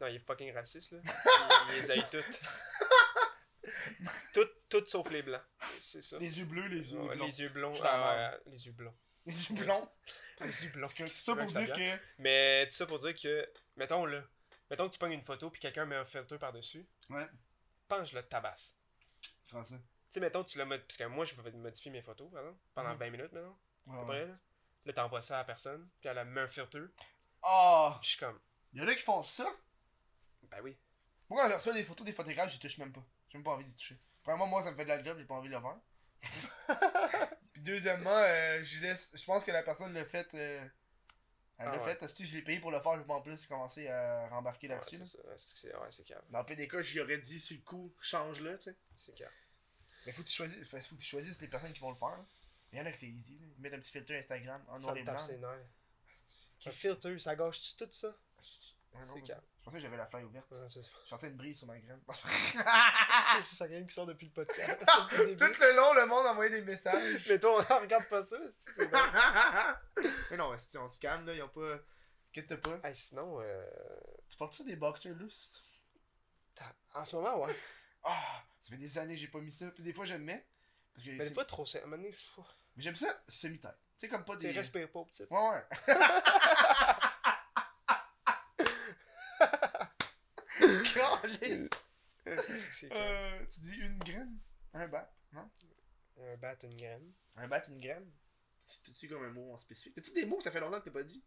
Non, 0.00 0.06
il 0.08 0.16
est 0.16 0.26
fucking 0.26 0.52
raciste, 0.54 0.92
là. 0.92 0.98
il 1.68 1.74
les 1.74 1.90
aille 1.90 2.04
toutes. 2.10 2.40
toutes, 4.32 4.68
toutes 4.68 4.88
sauf 4.88 5.10
les 5.10 5.22
blancs. 5.22 5.42
C'est 5.78 6.02
ça. 6.02 6.18
Les 6.18 6.38
yeux 6.38 6.44
bleus, 6.44 6.66
les 6.68 6.92
yeux 6.92 6.98
blonds. 7.00 7.26
les 7.26 7.40
yeux 7.40 7.48
blonds. 7.48 7.72
Ah, 7.82 8.34
les 8.46 8.66
yeux 8.66 8.72
blonds. 8.72 8.94
Les 9.24 9.32
yeux 9.48 9.54
blonds. 9.54 9.88
Les 10.40 10.64
yeux 10.64 10.70
blonds. 10.70 10.80
Parce 10.82 10.94
que 10.94 11.06
c'est 11.08 11.24
ça 11.24 11.34
pour 11.34 11.46
dire 11.46 11.72
que. 11.72 11.98
Mais 12.18 12.66
tout 12.68 12.74
ça 12.74 12.86
pour 12.86 12.98
dire 12.98 13.14
que, 13.14 13.48
mettons 13.76 14.04
là, 14.04 14.22
mettons 14.70 14.86
que 14.86 14.92
tu 14.92 14.98
pognes 14.98 15.12
une 15.12 15.22
photo 15.24 15.48
puis 15.50 15.60
quelqu'un 15.60 15.86
met 15.86 15.96
un 15.96 16.04
filtre 16.04 16.36
par-dessus, 16.36 16.86
Ouais. 17.10 17.26
pense 17.88 18.10
je 18.10 18.16
le 18.16 18.22
tabasse. 18.22 18.78
Ça? 19.50 19.62
Tu 19.64 19.74
sais, 20.10 20.20
mettons 20.20 20.44
que 20.44 20.50
tu 20.50 20.58
l'as 20.58 20.64
mod- 20.66 20.82
parce 20.82 20.98
que 20.98 21.04
moi 21.04 21.24
je 21.24 21.34
vais 21.40 21.50
modifier 21.52 21.90
mes 21.90 22.02
photos, 22.02 22.30
par 22.30 22.40
exemple, 22.42 22.58
pendant 22.74 22.90
Mhm. 22.90 22.98
20 22.98 23.10
minutes 23.10 23.32
maintenant, 23.32 23.58
Ouais, 23.86 24.26
là. 24.26 24.34
Là, 24.84 24.92
t'envoies 24.92 25.22
ça 25.22 25.36
à 25.36 25.38
la 25.38 25.44
personne, 25.44 25.88
puis 26.00 26.08
elle 26.10 26.18
a 26.18 26.24
mis 26.24 26.38
un 26.38 26.48
filtre, 26.48 26.78
Ah! 27.42 27.98
je 28.02 28.08
suis 28.10 28.18
comme, 28.18 28.38
Il 28.74 28.80
y 28.80 28.84
en 28.84 28.88
a 28.88 28.94
qui 28.94 29.02
font 29.02 29.22
ça? 29.22 29.46
Ben 30.50 30.60
oui. 30.62 30.76
Moi, 31.28 31.42
quand 31.42 31.50
je 31.50 31.54
reçois 31.56 31.72
des 31.74 31.84
photos 31.84 32.06
des 32.06 32.12
photographes, 32.12 32.50
j'y 32.50 32.58
touche 32.58 32.78
même 32.78 32.92
pas. 32.92 33.04
J'ai 33.28 33.38
même 33.38 33.44
pas 33.44 33.52
envie 33.52 33.64
d'y 33.64 33.74
toucher. 33.76 33.98
Premièrement, 34.22 34.46
moi, 34.46 34.62
ça 34.62 34.70
me 34.70 34.76
fait 34.76 34.84
de 34.84 34.88
la 34.88 35.02
job, 35.02 35.16
j'ai 35.18 35.24
pas 35.24 35.34
envie 35.34 35.48
de 35.48 35.54
le 35.54 35.60
faire. 35.60 35.76
Puis 37.52 37.62
deuxièmement, 37.62 38.10
euh, 38.16 38.62
je 38.62 38.80
laisse. 38.80 39.10
Je 39.14 39.24
pense 39.24 39.44
que 39.44 39.50
la 39.50 39.62
personne 39.62 39.92
l'a 39.92 40.04
fait. 40.04 40.34
euh, 40.34 40.60
Elle 41.58 41.68
Ah 41.68 41.76
l'a 41.76 41.82
ouais. 41.82 41.96
fait. 41.96 42.08
Si 42.08 42.26
je 42.26 42.36
l'ai 42.36 42.42
payé 42.42 42.60
pour 42.60 42.70
le 42.70 42.80
faire, 42.80 42.92
je 42.94 42.98
vais 43.00 43.06
pas 43.06 43.14
en 43.14 43.22
plus 43.22 43.46
commencer 43.46 43.88
à 43.88 44.28
rembarquer 44.28 44.68
Ouais, 44.68 44.74
là-dessus. 44.74 44.96
c'est 45.06 45.18
là. 45.24 45.30
ça, 45.36 45.38
c'est 45.38 45.56
c'est- 45.58 45.76
ouais, 45.76 45.86
c'est 45.90 46.04
calme. 46.04 46.22
Dans 46.30 46.42
le 46.46 46.54
des 46.56 46.68
cas, 46.68 46.82
j'y 46.82 47.00
aurais 47.00 47.18
dit 47.18 47.40
sur 47.40 47.56
le 47.56 47.62
coup, 47.62 47.94
change-le, 48.00 48.56
tu 48.58 48.64
sais. 48.70 48.76
C'est 48.96 49.14
calme. 49.14 49.32
Mais 50.04 50.12
faut 50.12 50.22
que 50.22 50.28
tu 50.28 50.34
choisisses, 50.34 50.68
faut 50.68 50.76
que 50.76 51.00
tu 51.00 51.06
choisisses 51.06 51.40
les 51.40 51.48
personnes 51.48 51.72
qui 51.72 51.80
vont 51.80 51.90
le 51.90 51.96
faire. 51.96 52.08
là. 52.10 52.24
Il 52.72 52.78
y 52.78 52.82
en 52.82 52.86
a 52.86 52.92
que 52.92 52.98
c'est 52.98 53.08
easy. 53.08 53.38
Là. 53.38 53.46
Ils 53.56 53.60
mettent 53.62 53.74
un 53.74 53.78
petit 53.80 53.92
filtre 53.92 54.12
Instagram 54.12 54.62
en 54.68 54.78
noir 54.78 54.96
et 54.96 55.02
blanc. 55.02 55.20
ses 55.20 55.38
nerfs. 55.38 55.66
Un 56.66 56.70
filtre, 56.70 57.16
ça 57.18 57.34
gâche-tu 57.36 57.76
tout 57.76 57.90
ça? 57.92 58.08
Ouais, 58.08 59.00
C'est 59.14 59.22
calme. 59.22 59.40
Pensais 59.66 59.78
que 59.78 59.82
j'avais 59.82 59.96
la 59.96 60.06
fly 60.06 60.22
ouverte. 60.22 60.48
Ouais, 60.52 60.58
c'est 60.68 60.80
ça. 60.84 60.90
J'entends 61.06 61.26
une 61.26 61.36
brise 61.36 61.58
sur 61.58 61.66
ma 61.66 61.76
graine. 61.76 62.00
C'est 63.44 63.56
sa 63.56 63.66
graine 63.66 63.84
qui 63.84 63.94
sort 63.94 64.06
depuis 64.06 64.26
le 64.26 64.32
podcast. 64.32 64.78
Tout 65.10 65.16
le 65.60 65.76
long, 65.76 65.92
le 65.92 66.06
monde 66.06 66.24
envoyait 66.24 66.50
des 66.52 66.62
messages. 66.62 67.26
Mais 67.28 67.38
toi, 67.40 67.66
on 67.70 67.80
regarde 67.80 68.08
pas 68.08 68.22
ça, 68.22 68.36
c'est 68.60 68.88
mais 70.30 70.36
non, 70.36 70.54
c'est- 70.56 70.78
on 70.78 70.88
se 70.88 71.00
calme 71.00 71.26
là, 71.26 71.34
ils 71.34 71.42
ont 71.42 71.48
pas. 71.48 71.78
T'as 72.46 72.56
pas? 72.58 72.78
Hey, 72.84 72.94
sinon, 72.94 73.40
euh... 73.40 73.66
Tu 74.28 74.36
portes 74.36 74.52
ça 74.52 74.62
des 74.62 74.76
boxers 74.76 75.14
loose? 75.16 75.64
t'as- 76.54 76.72
en 76.94 77.04
ce 77.04 77.16
moment, 77.16 77.40
ouais. 77.44 77.56
Ah, 78.04 78.44
ça 78.62 78.70
fait 78.70 78.76
des 78.76 78.98
années 78.98 79.14
que 79.14 79.20
j'ai 79.20 79.26
pas 79.28 79.40
mis 79.40 79.50
ça. 79.50 79.68
Puis 79.72 79.82
des 79.82 79.92
fois, 79.92 80.04
je 80.04 80.12
le 80.14 80.20
mets. 80.20 80.46
Parce 80.94 81.04
que 81.06 81.10
Mais 81.12 81.18
des 81.18 81.24
c'est- 81.28 81.34
fois, 81.34 81.44
trop, 81.44 81.66
c'est. 81.66 81.80
à 81.80 81.82
un 81.82 81.86
moment 81.86 81.96
donné, 81.96 82.10
pff, 82.10 82.38
Mais 82.76 82.82
j'aime 82.84 82.94
ça 82.94 83.08
semi-tête. 83.26 83.76
Tu 83.98 84.00
sais, 84.06 84.08
comme 84.08 84.24
pas 84.24 84.36
Tu 84.36 84.46
des. 84.46 84.52
respires 84.52 84.92
pas, 84.92 85.02
petit. 85.06 85.24
Ouais, 85.28 85.48
ouais. 85.48 85.64
Caliste. 89.38 89.56
C'est 90.58 90.68
calme. 90.68 90.82
Euh, 92.26 93.46
tu 93.50 93.60
dis 93.60 93.74
une 93.76 93.98
graine? 93.98 94.36
Un 94.74 94.88
bat? 94.88 95.12
Non? 95.32 95.48
Un 96.20 96.36
bat, 96.36 96.56
une 96.62 96.76
graine. 96.76 97.12
Un 97.36 97.48
bat, 97.48 97.62
une 97.68 97.80
graine? 97.80 98.10
Tu- 98.64 98.80
T'as-tu 98.82 99.08
comme 99.08 99.24
un 99.24 99.30
mot 99.30 99.52
en 99.54 99.58
spécifique? 99.58 99.94
T'as-tu 99.94 100.12
des 100.12 100.26
mots 100.26 100.36
que 100.38 100.42
ça 100.42 100.50
fait 100.50 100.60
longtemps 100.60 100.80
que 100.80 100.86
t'as 100.86 100.90
pas 100.90 101.02
dit? 101.04 101.24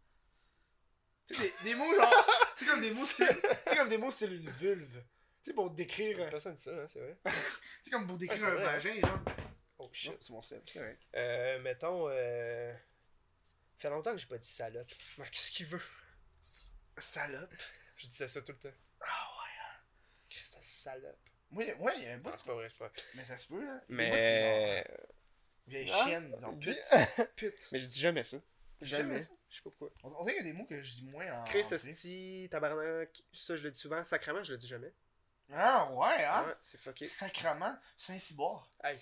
Tu 1.26 1.36
des, 1.38 1.52
des 1.64 1.74
mots 1.74 1.94
genre. 1.94 2.12
Tu 2.56 2.66
comme 2.66 2.80
des 2.82 2.90
mots 2.92 3.06
style. 3.06 3.42
Tu 3.66 3.76
comme 3.76 3.88
des 3.88 3.96
mots 3.98 4.10
style 4.10 4.32
une 4.34 4.50
vulve. 4.50 5.02
Tu 5.42 5.50
sais, 5.50 5.54
pour 5.54 5.70
décrire. 5.70 6.20
euh, 6.20 6.28
Personne 6.30 6.54
dit 6.54 6.62
ça, 6.62 6.72
hein, 6.72 6.86
c'est 6.86 6.98
vrai. 7.00 7.16
Tu 7.24 7.30
sais, 7.84 7.90
comme 7.90 8.06
pour 8.06 8.18
décrire 8.18 8.42
Ouais, 8.42 8.50
un 8.50 8.54
vrai. 8.56 8.64
vagin, 8.64 9.00
genre. 9.00 9.18
Oh 9.78 9.88
shit. 9.92 10.14
c'est 10.20 10.30
mon 10.30 10.42
sel, 10.42 10.60
c'est 10.66 10.78
correct. 10.78 11.02
Euh, 11.14 11.58
mettons, 11.62 12.08
euh. 12.10 12.74
fait 13.78 13.88
longtemps 13.88 14.12
que 14.12 14.18
j'ai 14.18 14.26
pas 14.26 14.36
dit 14.36 14.48
salope. 14.48 14.90
Mais 15.16 15.30
qu'est-ce 15.30 15.50
qu'il 15.52 15.66
veut? 15.66 15.80
Salope? 16.98 17.54
Je 17.96 18.06
disais 18.08 18.28
ça 18.28 18.42
tout 18.42 18.52
le 18.52 18.58
temps. 18.58 18.76
Christ, 19.00 19.29
salope. 20.70 21.30
Oui, 21.52 21.66
ouais, 21.78 21.92
il 21.96 22.02
y 22.04 22.06
a 22.06 22.14
un 22.14 22.18
bout. 22.18 22.30
Non, 22.30 22.36
c'est 22.38 22.46
pas 22.46 22.54
vrai, 22.54 22.68
c'est 22.68 22.78
pas 22.78 22.88
vrai. 22.88 23.02
Mais 23.14 23.24
ça 23.24 23.36
se 23.36 23.48
peut, 23.48 23.64
là. 23.64 23.80
Mais. 23.88 24.84
genre, 24.84 24.96
Vieille 25.66 25.90
Ah. 25.92 26.04
chienne, 26.04 26.36
genre 26.40 26.58
pute. 26.58 26.90
Pute. 27.36 27.68
Mais 27.72 27.78
je 27.78 27.86
dis 27.86 28.00
jamais 28.00 28.24
ça. 28.24 28.38
Jamais. 28.80 29.02
Jamais. 29.02 29.20
Je 29.48 29.56
sais 29.56 29.62
pas 29.62 29.70
pourquoi. 29.70 29.90
On, 30.04 30.24
dirait 30.24 30.36
qu'il 30.36 30.46
y 30.46 30.48
a 30.48 30.52
des 30.52 30.58
mots 30.58 30.64
que 30.64 30.80
je 30.80 30.94
dis 30.94 31.04
moins 31.04 31.40
en. 31.40 31.44
Chris, 31.44 31.62
tabarnak, 32.48 33.22
ça 33.32 33.56
je 33.56 33.62
le 33.62 33.70
dis 33.70 33.78
souvent. 33.78 34.02
Sacrement, 34.04 34.42
je 34.42 34.52
le 34.52 34.58
dis 34.58 34.66
jamais. 34.66 34.92
Ah, 35.52 35.90
ouais, 35.92 36.24
hein? 36.24 36.46
Ouais, 36.46 36.54
c'est 36.62 36.80
fucké. 36.80 37.06
Sacrement, 37.06 37.76
Saint-Cyboire. 37.98 38.70
Hey, 38.84 38.98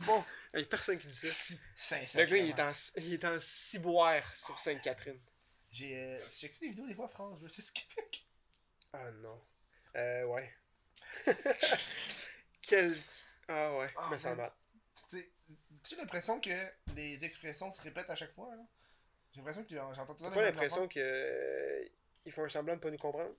bon. 0.00 0.24
Il 0.54 0.60
y 0.60 0.62
a 0.62 0.66
personne 0.66 0.98
qui 0.98 1.08
dit 1.08 1.14
ça. 1.14 1.56
Saint 1.74 2.20
Le 2.20 2.24
gars, 2.24 2.36
il 2.36 2.50
est 2.50 2.60
en, 2.60 2.72
il 2.96 3.14
est 3.14 3.24
en 3.24 3.40
ciboire 3.40 4.34
sur 4.34 4.58
Sainte-Catherine. 4.58 5.20
J'ai 5.70 5.96
euh, 5.96 6.18
j'ai 6.30 6.48
checké 6.48 6.60
des 6.60 6.68
vidéos 6.70 6.86
des 6.86 6.94
fois 6.94 7.08
France 7.08 7.40
versus 7.40 7.70
Québec? 7.70 8.26
Ah 8.92 9.10
non. 9.10 9.40
Euh, 9.96 10.24
ouais. 10.26 10.54
Quel. 12.62 12.96
Ah 13.48 13.76
ouais, 13.76 13.90
Ah, 13.96 14.08
sens 14.18 14.36
man. 14.36 14.36
mal. 14.36 14.52
Tu 15.82 15.94
as 15.94 15.98
l'impression 15.98 16.40
que 16.40 16.50
les 16.94 17.24
expressions 17.24 17.70
se 17.70 17.80
répètent 17.82 18.10
à 18.10 18.14
chaque 18.16 18.32
fois, 18.32 18.54
là? 18.56 18.62
J'ai 19.32 19.38
l'impression 19.40 19.64
que 19.64 19.74
j'entends 19.94 20.14
tout 20.14 20.30
pas 20.30 20.42
l'impression 20.42 20.88
que. 20.88 20.98
euh, 20.98 21.88
Ils 22.24 22.32
font 22.32 22.44
un 22.44 22.48
semblant 22.48 22.74
de 22.74 22.80
pas 22.80 22.90
nous 22.90 22.98
comprendre? 22.98 23.34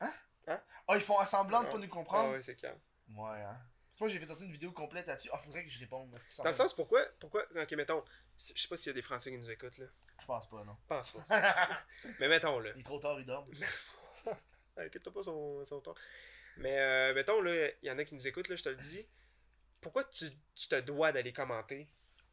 Ah, 0.00 0.94
ils 0.94 1.00
font 1.00 1.22
semblant 1.26 1.62
de 1.62 1.66
pas 1.66 1.72
Ah. 1.74 1.78
nous 1.78 1.84
Ah 1.84 1.88
comprendre? 1.88 2.32
ouais, 2.32 2.42
c'est 2.42 2.54
clair. 2.54 2.76
Ouais, 3.14 3.40
hein. 3.42 3.58
Moi 3.98 4.08
j'ai 4.10 4.18
fait 4.18 4.26
sortir 4.26 4.46
une 4.46 4.52
vidéo 4.52 4.70
complète 4.72 5.06
là-dessus. 5.06 5.28
Ah, 5.32 5.38
faudrait 5.38 5.64
que 5.64 5.70
je 5.70 5.78
réponde. 5.80 6.12
Que 6.14 6.30
ça 6.30 6.42
Dans 6.44 6.50
le 6.50 6.54
sens, 6.54 6.74
pourquoi. 6.74 7.02
Pourquoi. 7.18 7.44
Ok, 7.60 7.72
mettons. 7.72 8.04
Je 8.38 8.52
sais 8.60 8.68
pas 8.68 8.76
s'il 8.76 8.88
y 8.88 8.90
a 8.90 8.94
des 8.94 9.02
Français 9.02 9.30
qui 9.30 9.38
nous 9.38 9.50
écoutent, 9.50 9.78
là. 9.78 9.86
Je 10.20 10.26
pense 10.26 10.48
pas, 10.48 10.62
non. 10.64 10.76
Pense 10.86 11.12
pas. 11.12 11.24
Mais 12.20 12.28
mettons, 12.28 12.60
là. 12.60 12.70
il 12.74 12.80
est 12.80 12.84
trop 12.84 12.98
tard, 12.98 13.18
il 13.18 13.26
dort. 13.26 13.46
Inquiète-toi 14.76 15.12
pas 15.12 15.22
son, 15.22 15.64
son 15.66 15.80
ton. 15.80 15.94
Mais 16.58 16.78
euh, 16.78 17.14
mettons, 17.14 17.44
il 17.46 17.72
y 17.82 17.90
en 17.90 17.98
a 17.98 18.04
qui 18.04 18.14
nous 18.14 18.26
écoutent, 18.26 18.48
là, 18.48 18.56
je 18.56 18.62
te 18.62 18.68
le 18.68 18.76
dis. 18.76 19.06
pourquoi 19.80 20.04
tu, 20.04 20.26
tu 20.54 20.68
te 20.68 20.80
dois 20.80 21.12
d'aller 21.12 21.32
commenter? 21.32 21.88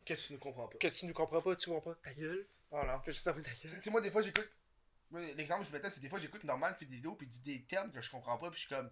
Que 0.06 0.14
tu 0.14 0.34
ne 0.34 0.38
comprends 0.38 0.68
pas? 0.68 0.78
que 0.78 0.88
tu 0.88 1.06
nous 1.06 1.14
comprends 1.14 1.42
pas, 1.42 1.56
tu 1.56 1.70
comprends 1.70 1.94
pas 1.94 2.00
ta 2.04 2.14
gueule 2.14 2.46
Voilà. 2.72 3.00
Fais 3.06 3.12
juste 3.12 3.26
ta 3.26 3.34
Tu 3.34 3.42
gueule. 3.42 3.84
sais, 3.84 3.90
moi, 3.90 4.02
des 4.02 4.12
fois, 4.12 4.22
j'écoute. 4.22 4.50
L'exemple 5.36 5.62
que 5.64 5.68
je 5.68 5.74
mettais, 5.74 5.92
c'est 5.92 6.00
des 6.00 6.10
fois, 6.10 6.18
j'écoute 6.20 6.44
Norman 6.44 6.74
fait 6.78 6.86
des 6.86 6.96
vidéos, 6.96 7.14
puis 7.16 7.28
dit 7.28 7.40
des 7.42 7.62
termes 7.64 7.92
que 7.92 8.02
je 8.02 8.10
comprends 8.10 8.38
pas, 8.38 8.50
puis 8.50 8.60
je 8.62 8.66
suis 8.68 8.76
comme. 8.76 8.90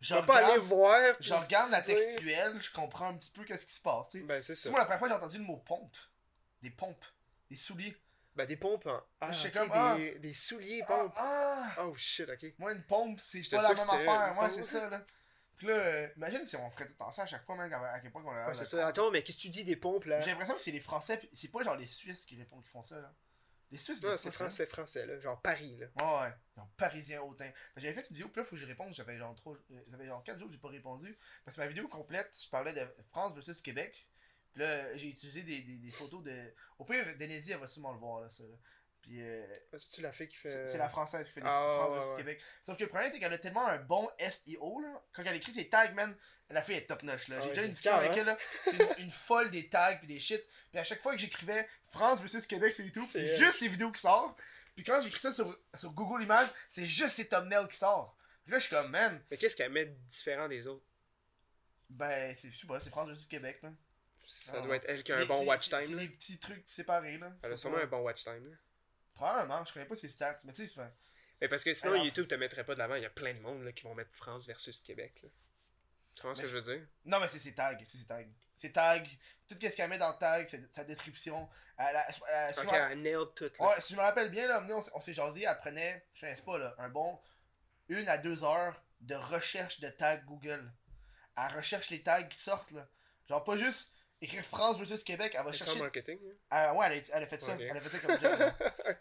Je 0.00 0.08
Tu 0.08 0.14
vas 0.14 0.22
pas 0.24 0.44
aller 0.44 0.58
voir. 0.58 1.14
je 1.20 1.32
regarde 1.32 1.70
la 1.70 1.80
tu 1.80 1.94
textuelle, 1.94 2.60
je 2.60 2.72
comprends 2.72 3.08
un 3.10 3.14
petit 3.16 3.30
peu 3.30 3.44
qu'est-ce 3.44 3.64
qui 3.64 3.72
se 3.72 3.80
passe, 3.80 4.10
tu. 4.10 4.24
Ben, 4.24 4.42
c'est 4.42 4.54
Tu 4.54 4.58
ça. 4.60 4.70
moi, 4.70 4.80
la 4.80 4.86
première 4.86 4.98
fois, 4.98 5.08
j'ai 5.08 5.14
entendu 5.14 5.38
le 5.38 5.44
mot 5.44 5.58
pompe. 5.58 5.96
Des 6.62 6.70
pompes. 6.70 7.04
Des 7.48 7.54
souliers. 7.56 7.96
Ben, 8.34 8.46
des 8.46 8.56
pompes 8.56 8.86
en. 8.86 9.00
Ah, 9.20 9.30
Je 9.30 9.38
sais 9.38 9.48
ok, 9.48 9.68
comme, 9.68 9.96
des, 9.98 10.18
des 10.18 10.32
souliers 10.32 10.80
Ah, 10.84 10.86
pompes. 10.86 11.12
ah! 11.16 11.74
Oh 11.80 11.94
shit, 11.96 12.28
ok. 12.30 12.54
Moi, 12.58 12.72
une 12.72 12.82
pompe, 12.84 13.20
c'est 13.20 13.42
pas 13.50 13.62
la 13.62 13.68
même 13.74 13.78
affaire. 13.78 14.34
Ouais, 14.38 14.48
pompe. 14.48 14.50
c'est 14.52 14.64
ça, 14.64 14.88
là. 14.88 15.04
Puis 15.56 15.66
là, 15.66 15.74
euh, 15.74 16.08
imagine 16.16 16.46
si 16.46 16.56
on 16.56 16.70
ferait 16.70 16.86
tout 16.86 16.92
le 16.92 16.96
temps 16.96 17.12
ça 17.12 17.22
à 17.22 17.26
chaque 17.26 17.44
fois, 17.44 17.56
même, 17.56 17.72
à 17.72 18.00
quel 18.00 18.10
point 18.10 18.22
on 18.24 18.30
a. 18.30 18.46
Ouais, 18.48 18.54
c'est 18.54 18.64
ça. 18.64 18.86
Attends, 18.86 19.10
mais 19.10 19.22
qu'est-ce 19.22 19.36
que 19.36 19.42
tu 19.42 19.48
dis 19.50 19.64
des 19.64 19.76
pompes 19.76 20.06
là? 20.06 20.18
J'ai 20.20 20.30
l'impression 20.30 20.54
que 20.54 20.62
c'est 20.62 20.70
les 20.70 20.80
Français, 20.80 21.18
puis 21.18 21.28
c'est 21.32 21.50
pas 21.52 21.62
genre 21.62 21.76
les 21.76 21.86
Suisses 21.86 22.24
qui 22.24 22.36
répondent, 22.36 22.64
qui 22.64 22.70
font 22.70 22.82
ça, 22.82 23.00
là. 23.00 23.14
Les 23.70 23.78
Suisses, 23.78 24.02
Non, 24.02 24.16
c'est 24.18 24.30
français, 24.30 24.66
français 24.66 25.06
là. 25.06 25.18
Genre 25.20 25.40
Paris 25.40 25.78
là. 25.78 25.86
Ouais, 26.04 26.28
ouais. 26.56 26.62
Parisien 26.76 27.22
hautain. 27.22 27.50
J'avais 27.76 27.94
fait 27.94 28.02
une 28.02 28.16
vidéo, 28.16 28.28
puis 28.28 28.40
là, 28.40 28.44
faut 28.44 28.50
que 28.56 28.60
je 28.60 28.66
réponde. 28.66 28.92
J'avais 28.92 29.16
genre 29.16 29.34
trop. 29.34 29.56
Ça 29.90 29.96
fait 29.96 30.04
genre 30.06 30.22
4 30.22 30.38
jours 30.38 30.48
que 30.48 30.54
j'ai 30.54 30.60
pas 30.60 30.68
répondu. 30.68 31.16
Parce 31.44 31.56
que 31.56 31.62
ma 31.62 31.68
vidéo 31.68 31.88
complète, 31.88 32.36
je 32.38 32.50
parlais 32.50 32.72
de 32.74 32.86
France 33.08 33.34
versus 33.34 33.62
Québec. 33.62 34.06
Puis 34.52 34.62
là, 34.62 34.96
j'ai 34.96 35.08
utilisé 35.08 35.42
des, 35.42 35.60
des, 35.62 35.76
des 35.76 35.90
photos 35.90 36.22
de. 36.22 36.52
Au 36.78 36.84
pire, 36.84 37.04
Denezi, 37.18 37.52
elle 37.52 37.58
va 37.58 37.66
sûrement 37.68 37.92
le 37.92 37.98
voir, 37.98 38.20
là, 38.20 38.28
ça. 38.30 38.44
là. 38.44 38.54
Puis 39.00 39.20
euh, 39.20 39.44
C'est-tu 39.78 40.00
la 40.02 40.12
fille 40.12 40.28
qui 40.28 40.36
fait. 40.36 40.48
c'est 40.50 40.66
c'est 40.72 40.78
la 40.78 40.88
française 40.88 41.26
qui 41.26 41.32
fait 41.34 41.40
des 41.40 41.46
Ah, 41.48 41.76
France 41.80 42.04
ouais, 42.06 42.10
ouais. 42.12 42.16
Québec. 42.18 42.42
Sauf 42.64 42.76
que 42.76 42.82
le 42.84 42.88
problème, 42.88 43.10
c'est 43.12 43.18
qu'elle 43.18 43.32
a 43.32 43.38
tellement 43.38 43.66
un 43.66 43.78
bon 43.78 44.08
SEO, 44.20 44.80
là. 44.80 45.02
Quand 45.12 45.24
elle 45.24 45.36
écrit 45.36 45.52
ses 45.52 45.68
tags, 45.68 45.90
man, 45.92 46.16
la 46.50 46.62
fille 46.62 46.76
est 46.76 46.86
top 46.86 47.02
notch, 47.02 47.28
là. 47.28 47.36
Ah 47.38 47.40
J'ai 47.40 47.48
déjà 47.48 47.60
c'est 47.62 47.66
une 47.66 47.72
discussion 47.72 47.96
avec 47.96 48.12
cœur, 48.12 48.18
elle, 48.20 48.26
là. 48.26 48.38
C'est 48.64 48.76
une, 48.98 49.04
une 49.06 49.10
folle 49.10 49.50
des 49.50 49.68
tags 49.68 49.96
puis 49.96 50.06
des 50.06 50.20
shit. 50.20 50.40
Puis 50.70 50.78
à 50.78 50.84
chaque 50.84 51.00
fois 51.00 51.12
que 51.12 51.18
j'écrivais 51.18 51.66
France 51.88 52.20
versus 52.20 52.46
Québec 52.46 52.72
sur 52.74 52.84
YouTube, 52.84 53.02
C'est 53.06 53.26
c'est 53.26 53.32
elle. 53.32 53.38
juste 53.38 53.60
les 53.60 53.68
vidéos 53.68 53.90
qui 53.90 54.00
sortent. 54.00 54.38
Puis 54.76 54.84
quand 54.84 55.00
j'écris 55.00 55.18
ça 55.20 55.32
sur, 55.32 55.58
sur 55.74 55.90
Google 55.92 56.22
Images, 56.22 56.48
c'est 56.68 56.86
juste 56.86 57.16
les 57.18 57.26
thumbnails 57.26 57.66
qui 57.68 57.76
sortent. 57.78 58.14
Puis 58.44 58.52
là, 58.52 58.58
je 58.58 58.66
suis 58.66 58.70
comme, 58.74 58.90
man, 58.90 59.20
Mais 59.30 59.36
qu'est-ce 59.36 59.56
qu'elle 59.56 59.72
met 59.72 59.86
de 59.86 59.94
différent 60.06 60.46
des 60.48 60.66
autres? 60.66 60.84
Ben, 61.90 62.34
c'est, 62.38 62.50
je 62.50 62.58
sais 62.58 62.66
pas, 62.66 62.80
c'est 62.80 62.90
France 62.90 63.08
versus 63.08 63.26
Québec, 63.26 63.58
là. 63.62 63.72
Ça 64.34 64.54
Ah. 64.56 64.60
doit 64.62 64.76
être 64.76 64.84
elle 64.88 65.02
qui 65.02 65.12
a 65.12 65.18
un 65.18 65.26
bon 65.26 65.44
watch 65.44 65.68
time 65.68 65.96
des 65.96 66.08
petits 66.08 66.38
trucs 66.38 66.66
séparés, 66.66 67.18
là. 67.18 67.32
Elle 67.42 67.52
a 67.52 67.56
sûrement 67.56 67.76
un 67.78 67.86
bon 67.86 68.00
watch 68.00 68.24
time 68.24 68.48
là. 68.50 68.56
Probablement, 69.14 69.64
je 69.64 69.72
connais 69.74 69.84
pas 69.86 69.96
ses 69.96 70.08
stats, 70.08 70.38
mais 70.44 70.52
tu 70.52 70.66
sais, 70.66 70.74
c'est. 70.74 70.90
Mais 71.40 71.48
parce 71.48 71.62
que 71.64 71.74
sinon 71.74 71.96
YouTube 71.96 72.28
te 72.28 72.34
mettrait 72.34 72.64
pas 72.64 72.74
de 72.74 72.78
l'avant. 72.78 72.94
Il 72.94 73.02
y 73.02 73.06
a 73.06 73.10
plein 73.10 73.34
de 73.34 73.40
monde 73.40 73.62
là, 73.64 73.72
qui 73.72 73.82
vont 73.84 73.94
mettre 73.94 74.14
France 74.14 74.46
versus 74.46 74.80
Québec 74.80 75.20
là. 75.22 75.28
Tu 76.14 76.20
comprends 76.22 76.34
ce 76.34 76.42
que 76.42 76.48
je 76.48 76.54
veux 76.56 76.62
dire? 76.62 76.86
Non, 77.04 77.20
mais 77.20 77.26
c'est 77.28 77.38
ses 77.38 77.54
tags, 77.54 77.76
c'est 77.86 77.98
ses 77.98 78.04
tags. 78.06 78.24
Ses 78.56 78.70
tags, 78.72 79.02
tout 79.48 79.56
ce 79.60 79.76
qu'elle 79.76 79.88
met 79.90 79.98
dans 79.98 80.12
le 80.12 80.18
tag, 80.18 80.46
c'est 80.50 80.62
sa 80.74 80.84
description. 80.84 81.48
Elle 81.78 81.96
a- 81.96 82.08
elle 82.28 82.58
Ok, 82.58 82.96
nailed 82.98 83.34
tout 83.34 83.50
là. 83.58 83.66
Ouais, 83.68 83.80
si 83.80 83.92
je 83.94 83.98
me 83.98 84.02
rappelle 84.02 84.30
bien, 84.30 84.46
là, 84.46 84.64
on 84.94 85.00
s'est 85.00 85.14
jasé, 85.14 85.42
elle 85.48 85.58
prenait, 85.58 86.06
je 86.14 86.26
sais 86.34 86.42
pas, 86.42 86.58
là, 86.58 86.74
un 86.78 86.88
bon 86.88 87.18
une 87.88 88.08
à 88.08 88.18
deux 88.18 88.44
heures 88.44 88.80
de 89.00 89.14
recherche 89.14 89.80
de 89.80 89.88
tags 89.90 90.16
Google. 90.18 90.70
Elle 91.36 91.56
recherche 91.56 91.90
les 91.90 92.02
tags 92.02 92.22
qui 92.24 92.38
sortent, 92.38 92.70
là. 92.72 92.86
Genre, 93.28 93.42
pas 93.42 93.56
juste 93.56 93.90
écrire 94.22 94.44
France 94.44 94.78
versus 94.78 95.02
Québec, 95.04 95.34
elle 95.36 95.44
va 95.44 95.52
chercher. 95.52 95.78
marketing 95.78 96.18
là. 96.22 96.34
Ah, 96.50 96.74
ouais, 96.74 96.86
elle 96.86 96.98
a, 96.98 97.16
elle 97.16 97.22
a 97.22 97.26
fait 97.26 97.42
ça. 97.42 97.56
Elle 97.58 97.76
a 97.76 97.80
fait 97.80 97.88
ça 97.90 97.98
comme 97.98 98.18
job. 98.18 98.52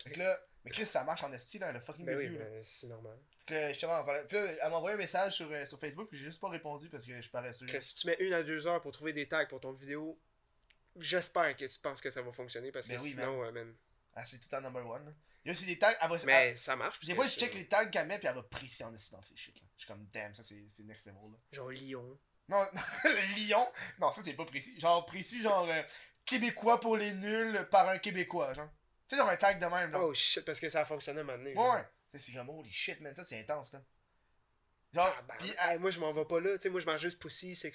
que 0.13 0.19
là, 0.19 0.39
mais 0.63 0.71
Chris, 0.71 0.85
ça 0.85 1.03
marche 1.03 1.23
en 1.23 1.31
esti, 1.33 1.59
là, 1.59 1.69
elle 1.69 1.77
a 1.77 1.81
fucking 1.81 2.05
Ben 2.05 2.17
oui, 2.17 2.29
mais 2.29 2.61
c'est 2.63 2.87
normal. 2.87 3.17
Là, 3.49 3.71
justement, 3.71 4.03
puis 4.03 4.37
là, 4.37 4.45
elle 4.63 4.69
m'a 4.69 4.77
envoyé 4.77 4.95
un 4.95 4.97
message 4.97 5.35
sur, 5.35 5.51
euh, 5.51 5.65
sur 5.65 5.79
Facebook, 5.79 6.07
puis 6.09 6.17
j'ai 6.17 6.25
juste 6.25 6.39
pas 6.39 6.49
répondu 6.49 6.89
parce 6.89 7.05
que 7.05 7.15
je 7.15 7.21
suis 7.21 7.31
paresseux. 7.31 7.65
Chris, 7.65 7.81
si 7.81 7.95
tu 7.95 8.07
mets 8.07 8.17
une 8.19 8.33
à 8.33 8.43
deux 8.43 8.67
heures 8.67 8.81
pour 8.81 8.91
trouver 8.91 9.13
des 9.13 9.27
tags 9.27 9.45
pour 9.47 9.59
ton 9.59 9.71
vidéo, 9.71 10.17
j'espère 10.97 11.55
que 11.55 11.65
tu 11.65 11.79
penses 11.79 12.01
que 12.01 12.09
ça 12.11 12.21
va 12.21 12.31
fonctionner 12.31 12.71
parce 12.71 12.87
que 12.87 12.93
Ben 12.93 13.01
oui, 13.01 13.09
sinon, 13.11 13.43
euh, 13.43 13.51
man. 13.51 13.73
Ah, 14.13 14.23
c'est 14.25 14.39
tout 14.39 14.53
en 14.53 14.61
number 14.61 14.85
one. 14.85 15.15
Il 15.43 15.47
y 15.47 15.51
a 15.51 15.53
aussi 15.53 15.65
des 15.65 15.79
tags, 15.79 15.95
elle 15.99 16.09
va. 16.09 16.17
Mais 16.25 16.55
ça 16.55 16.75
marche. 16.75 16.99
des 16.99 17.15
fois, 17.15 17.25
je 17.25 17.37
check 17.37 17.51
c'est- 17.53 17.57
les 17.59 17.67
tags 17.67 17.87
qu'elle 17.87 18.07
met, 18.07 18.19
puis 18.19 18.27
elle 18.27 18.35
va 18.35 18.43
préciser 18.43 18.83
en 18.83 18.93
esti 18.93 19.11
dans 19.11 19.21
ces 19.23 19.35
shit, 19.35 19.55
là. 19.59 19.67
Je 19.75 19.81
suis 19.83 19.87
comme, 19.87 20.05
damn, 20.13 20.35
ça 20.35 20.43
c'est 20.43 20.63
c'est 20.67 20.83
next 20.83 21.07
level, 21.07 21.31
là. 21.31 21.37
Genre 21.51 21.69
Lyon. 21.69 22.19
Non, 22.51 22.63
le 23.05 23.47
lion. 23.47 23.67
Non, 23.99 24.11
ça 24.11 24.21
c'est 24.23 24.33
pas 24.33 24.45
précis. 24.45 24.79
Genre 24.79 25.05
précis, 25.05 25.41
genre 25.41 25.67
euh, 25.69 25.81
québécois 26.25 26.79
pour 26.79 26.97
les 26.97 27.13
nuls 27.13 27.67
par 27.71 27.87
un 27.89 27.97
québécois, 27.97 28.53
genre. 28.53 28.69
Tu 29.07 29.15
sais, 29.15 29.17
genre 29.17 29.29
un 29.29 29.37
tag 29.37 29.59
de 29.59 29.65
même, 29.65 29.91
genre. 29.91 30.03
Oh 30.03 30.13
shit, 30.13 30.43
parce 30.45 30.59
que 30.59 30.69
ça 30.69 30.81
a 30.81 30.85
fonctionné 30.85 31.23
maintenant. 31.23 31.73
ouais, 31.73 31.85
C'est 32.13 32.33
comme, 32.33 32.49
holy 32.49 32.71
shit, 32.71 32.99
man, 33.01 33.15
ça 33.15 33.23
c'est 33.23 33.39
intense, 33.39 33.71
là. 33.73 33.81
Genre, 34.93 35.15
Ah, 35.17 35.21
ben, 35.25 35.35
pis, 35.39 35.53
hey, 35.57 35.79
moi 35.79 35.89
je 35.89 35.99
m'en 36.01 36.11
vais 36.11 36.25
pas 36.25 36.39
là, 36.41 36.57
tu 36.57 36.63
sais, 36.63 36.69
moi 36.69 36.81
je 36.81 36.85
mange 36.85 36.99
juste 36.99 37.19
pussy, 37.19 37.55
c'est 37.55 37.71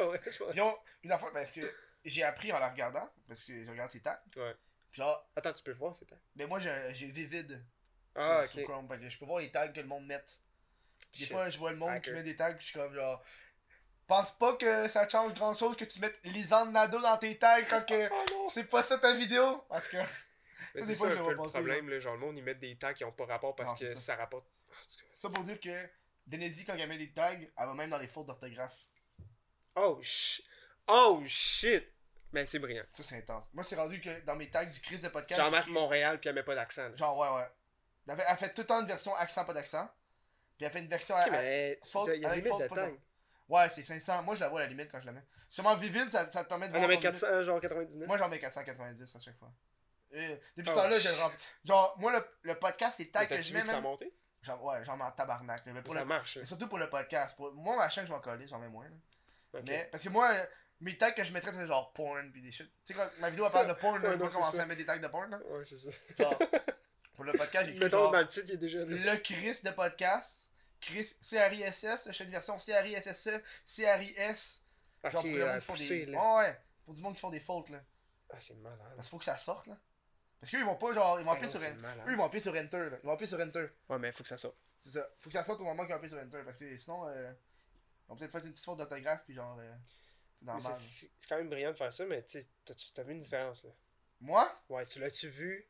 ont 0.00 0.14
une 1.02 1.12
affaire, 1.12 1.32
parce 1.32 1.50
que 1.50 1.60
j'ai 2.04 2.22
appris 2.22 2.52
en 2.52 2.60
la 2.60 2.70
regardant, 2.70 3.10
parce 3.26 3.42
que 3.42 3.64
je 3.64 3.68
regarde 3.70 3.90
ses 3.90 4.00
tags. 4.00 4.22
Ouais. 4.36 4.54
Genre, 4.92 5.28
Attends, 5.34 5.52
tu 5.52 5.64
peux 5.64 5.72
le 5.72 5.76
voir, 5.76 5.94
c'est 5.96 6.08
ça? 6.08 6.16
mais 6.36 6.46
moi 6.46 6.60
j'ai 6.60 7.06
Vivid 7.10 7.60
Ah, 8.14 8.46
sur, 8.46 8.50
sur 8.50 8.62
ok. 8.62 8.68
Chrome, 8.68 8.88
que 9.00 9.08
je 9.08 9.18
peux 9.18 9.24
voir 9.26 9.40
les 9.40 9.50
tags 9.50 9.68
que 9.68 9.80
le 9.80 9.86
monde 9.88 10.06
met. 10.06 10.24
Des 11.12 11.24
Shit. 11.24 11.32
fois, 11.32 11.50
je 11.50 11.58
vois 11.58 11.72
le 11.72 11.78
monde 11.78 12.00
qui 12.00 12.12
met 12.12 12.22
des 12.22 12.36
tags, 12.36 12.56
je 12.58 12.64
suis 12.64 12.74
comme 12.78 12.94
genre. 12.94 13.22
Pense 14.06 14.30
pas 14.38 14.54
que 14.54 14.88
ça 14.88 15.08
change 15.08 15.34
grand 15.34 15.56
chose 15.56 15.76
que 15.76 15.84
tu 15.84 15.98
mettes 16.00 16.20
Lisande 16.24 16.70
Nado 16.72 17.00
dans 17.00 17.16
tes 17.18 17.36
tags 17.38 17.62
quand 17.64 17.84
que 17.84 18.08
Oh 18.10 18.24
non! 18.30 18.48
c'est 18.50 18.64
pas 18.64 18.82
ça 18.82 18.98
ta 18.98 19.12
vidéo? 19.14 19.64
En 19.68 19.80
tout 19.80 19.90
cas, 19.90 20.04
Ça, 20.06 20.84
c'est 20.84 20.94
ça 20.94 20.94
fois, 20.94 21.08
un 21.08 21.24
peu 21.24 21.30
le 21.30 21.36
penser, 21.36 21.50
problème, 21.50 21.88
là, 21.88 21.98
genre 21.98 22.14
le 22.14 22.20
monde 22.20 22.38
ils 22.38 22.44
mettent 22.44 22.60
des 22.60 22.76
tags 22.76 22.94
qui 22.94 23.04
ont 23.04 23.10
pas 23.12 23.26
rapport 23.26 23.54
parce 23.56 23.72
Non, 23.72 23.76
que 23.78 23.86
ça. 23.88 23.96
ça. 23.96 24.16
rapporte. 24.16 24.46
Ça 25.12 25.28
pour 25.28 25.42
dire 25.42 25.58
que 25.60 25.88
Denezi, 26.26 26.64
quand 26.64 26.74
elle 26.76 26.88
met 26.88 26.98
des 26.98 27.10
tags, 27.12 27.32
elle 27.34 27.50
va 27.66 27.74
même 27.74 27.90
dans 27.90 27.98
les 27.98 28.06
fautes 28.06 28.26
d'orthographe. 28.26 28.76
Oh 29.74 29.98
shit! 30.02 30.44
Oh 30.86 31.22
shit! 31.26 31.84
Mais 32.32 32.46
c'est 32.46 32.58
brillant. 32.58 32.84
Ça, 32.92 33.02
c'est 33.02 33.16
intense. 33.18 33.44
Moi, 33.54 33.64
c'est 33.64 33.76
rendu 33.76 34.00
que 34.00 34.20
dans 34.20 34.36
mes 34.36 34.50
tags 34.50 34.64
du 34.64 34.80
Chris 34.80 34.98
de 34.98 35.08
podcast. 35.08 35.40
Genre 35.40 35.50
Marc 35.50 35.64
j'écris- 35.64 35.72
Montréal 35.80 36.20
puis 36.20 36.28
elle 36.28 36.34
met 36.34 36.42
pas 36.42 36.54
d'accent. 36.54 36.94
Genre, 36.96 37.16
ouais, 37.18 37.28
ouais. 37.28 37.48
Elle 38.08 38.16
fait, 38.16 38.24
elle 38.28 38.36
fait 38.36 38.48
tout 38.54 38.60
le 38.62 38.66
temps 38.66 38.80
une 38.80 38.86
version 38.86 39.14
accent, 39.16 39.44
pas 39.44 39.54
d'accent. 39.54 39.88
Puis 40.56 40.66
elle 40.66 40.72
fait 40.72 40.78
une 40.80 40.88
version. 40.88 41.14
Ok, 41.16 41.26
à- 41.26 41.30
mais 41.30 41.78
faute- 41.84 42.10
il 42.14 42.20
y 42.20 42.26
a 42.26 42.36
une 42.36 42.42
limite 42.44 42.60
de 42.60 42.68
tag. 42.68 42.98
Ouais, 43.48 43.68
c'est 43.68 43.82
500. 43.82 44.22
Moi, 44.22 44.34
je 44.34 44.40
la 44.40 44.48
vois 44.48 44.60
à 44.60 44.62
la 44.64 44.68
limite 44.68 44.90
quand 44.90 45.00
je 45.00 45.06
la 45.06 45.12
mets. 45.12 45.22
Sûrement 45.48 45.76
Vivid, 45.76 46.10
ça, 46.10 46.28
ça 46.30 46.42
te 46.44 46.48
permet 46.48 46.68
de 46.68 46.72
On 46.74 46.78
voir. 46.78 46.84
en 46.84 46.88
met 46.88 46.96
ton 46.96 47.00
limite. 47.08 47.20
400, 47.20 47.44
genre 47.44 47.60
99. 47.60 48.08
Moi, 48.08 48.16
j'en 48.18 48.28
mets 48.28 48.38
490 48.40 49.14
à 49.16 49.18
chaque 49.20 49.38
fois. 49.38 49.52
Et 50.10 50.40
depuis 50.56 50.70
Oh, 50.70 50.74
ce 50.74 50.74
temps-là, 50.82 50.98
je 50.98 51.08
le. 51.08 51.14
Genre, 51.64 51.96
moi, 51.98 52.12
le, 52.12 52.24
le 52.42 52.54
podcast, 52.56 52.98
les 52.98 53.10
tags 53.10 53.26
que 53.26 53.40
je 53.40 53.52
mets, 53.54 53.64
ça 53.64 53.72
a 53.72 53.74
même. 53.74 53.82
monté? 53.84 54.12
Genre, 54.42 54.62
ouais, 54.64 54.84
j'en 54.84 54.96
mets 54.96 55.04
en 55.04 55.10
tabarnak. 55.12 55.62
Mais 55.66 55.82
pour 55.82 55.94
Ça 55.94 56.00
le... 56.00 56.06
marche. 56.06 56.36
mais 56.38 56.44
surtout 56.44 56.68
pour 56.68 56.78
le 56.78 56.88
podcast. 56.90 57.36
Pour... 57.36 57.52
Moi, 57.52 57.76
ma 57.76 57.88
chaîne, 57.88 58.04
je 58.06 58.10
vais 58.12 58.16
en 58.18 58.20
coller, 58.20 58.46
j'en 58.48 58.58
mets 58.58 58.68
moins. 58.68 58.88
là. 58.88 59.60
Mais, 59.66 59.88
parce 59.90 60.02
que 60.04 60.08
moi, 60.10 60.32
mes 60.80 60.96
tags 60.98 61.12
que 61.12 61.24
je 61.24 61.32
mettrais, 61.32 61.52
c'est 61.52 61.66
genre 61.66 61.92
porn 61.92 62.30
pis 62.32 62.42
des 62.42 62.52
shit. 62.52 62.70
Tu 62.84 62.92
sais, 62.92 62.94
quand 62.94 63.08
ma 63.20 63.30
vidéo 63.30 63.46
elle 63.46 63.52
parle 63.52 63.68
de 63.68 63.72
porn, 63.80 63.94
Ouais, 64.02 64.12
je 64.12 64.16
vais 64.22 64.28
commencer 64.28 64.56
ça. 64.56 64.62
à 64.62 64.66
mettre 64.66 64.78
des 64.78 64.86
tags 64.86 64.98
de 64.98 65.08
porn. 65.08 65.30
Là. 65.30 65.38
Ouais, 65.50 65.64
c'est 65.64 65.78
ça. 65.78 65.90
Genre, 66.18 66.38
pour 67.14 67.24
le 67.24 67.32
podcast, 67.32 67.66
j'ai 67.72 67.74
Mettons 67.78 67.98
genre, 67.98 68.12
dans 68.12 68.20
le 68.20 68.28
titre, 68.28 68.46
il 68.48 68.54
est 68.54 68.58
déjà 68.58 68.78
là. 68.80 68.84
le 69.14 69.16
Chris 69.20 69.58
de 69.64 69.70
podcast. 69.70 70.45
Chris, 70.86 71.16
C-R-I-S-S, 71.20 72.06
je 72.06 72.12
fais 72.12 72.24
une 72.24 72.30
version 72.30 72.58
C-R-I-S-S-E, 72.58 73.42
C-R-I-S. 73.66 74.62
Ok, 75.04 75.10
Genre 75.12 75.22
pour 75.22 75.30
le 75.30 75.42
euh, 75.42 75.46
monde 75.52 75.60
qui 75.60 75.66
font 75.66 75.72
poussé, 75.74 76.06
des. 76.06 76.12
là. 76.12 76.36
Ouais, 76.36 76.60
pour 76.84 76.94
du 76.94 77.00
monde 77.02 77.14
qui 77.14 77.20
font 77.20 77.30
des 77.30 77.40
fautes, 77.40 77.70
là. 77.70 77.82
Ah, 78.30 78.40
c'est 78.40 78.54
malade. 78.56 78.78
Parce 78.80 78.96
qu'il 78.96 79.04
faut 79.10 79.18
que 79.18 79.24
ça 79.24 79.36
sorte, 79.36 79.66
là. 79.68 79.76
Parce 80.40 80.50
qu'eux, 80.50 80.58
ils 80.58 80.64
vont 80.64 80.76
pas, 80.76 80.92
genre, 80.92 81.18
ils 81.20 81.24
vont 81.24 81.30
Ah 81.32 81.34
appuyer 81.34 81.52
non, 81.52 81.60
sur 81.60 81.68
Enter. 81.68 82.00
Eux, 82.06 82.10
ils 82.12 82.16
vont 82.16 82.24
appuyer 82.24 82.42
sur 82.42 82.54
Enter, 82.54 82.90
là. 82.90 82.98
Ils 83.02 83.06
vont 83.06 83.12
appuyer 83.12 83.28
sur 83.28 83.40
Enter. 83.40 83.66
Ouais, 83.88 83.98
mais 83.98 84.12
faut 84.12 84.22
que 84.22 84.28
ça 84.28 84.36
sorte. 84.36 84.56
C'est 84.80 84.90
ça. 84.90 85.08
Faut 85.20 85.28
que 85.30 85.34
ça 85.34 85.42
sorte 85.42 85.60
au 85.60 85.64
moment 85.64 85.82
qu'ils 85.84 85.90
vont 85.92 85.96
appuyer 85.96 86.14
sur 86.16 86.24
Enter. 86.24 86.42
Parce 86.44 86.58
que 86.58 86.76
sinon, 86.76 87.06
euh, 87.08 87.32
ils 87.32 88.08
vont 88.08 88.16
peut-être 88.16 88.30
faire 88.32 88.44
une 88.44 88.52
petite 88.52 88.64
faute 88.64 88.78
d'orthographe, 88.78 89.22
puis 89.24 89.34
genre, 89.34 89.56
euh, 89.58 89.74
c'est 90.72 91.08
quand 91.28 91.36
même 91.38 91.48
brillant 91.48 91.72
de 91.72 91.76
faire 91.76 91.92
ça, 91.92 92.04
mais 92.04 92.22
tu 92.24 92.40
sais, 92.40 92.48
t'as-tu- 92.64 92.92
t'as 92.92 93.02
vu 93.02 93.12
une 93.12 93.18
différence 93.18 93.64
là? 93.64 93.70
Moi, 94.20 94.62
Ouais, 94.68 94.86
tu 94.86 94.98
l'as-tu 95.00 95.28
vu? 95.28 95.68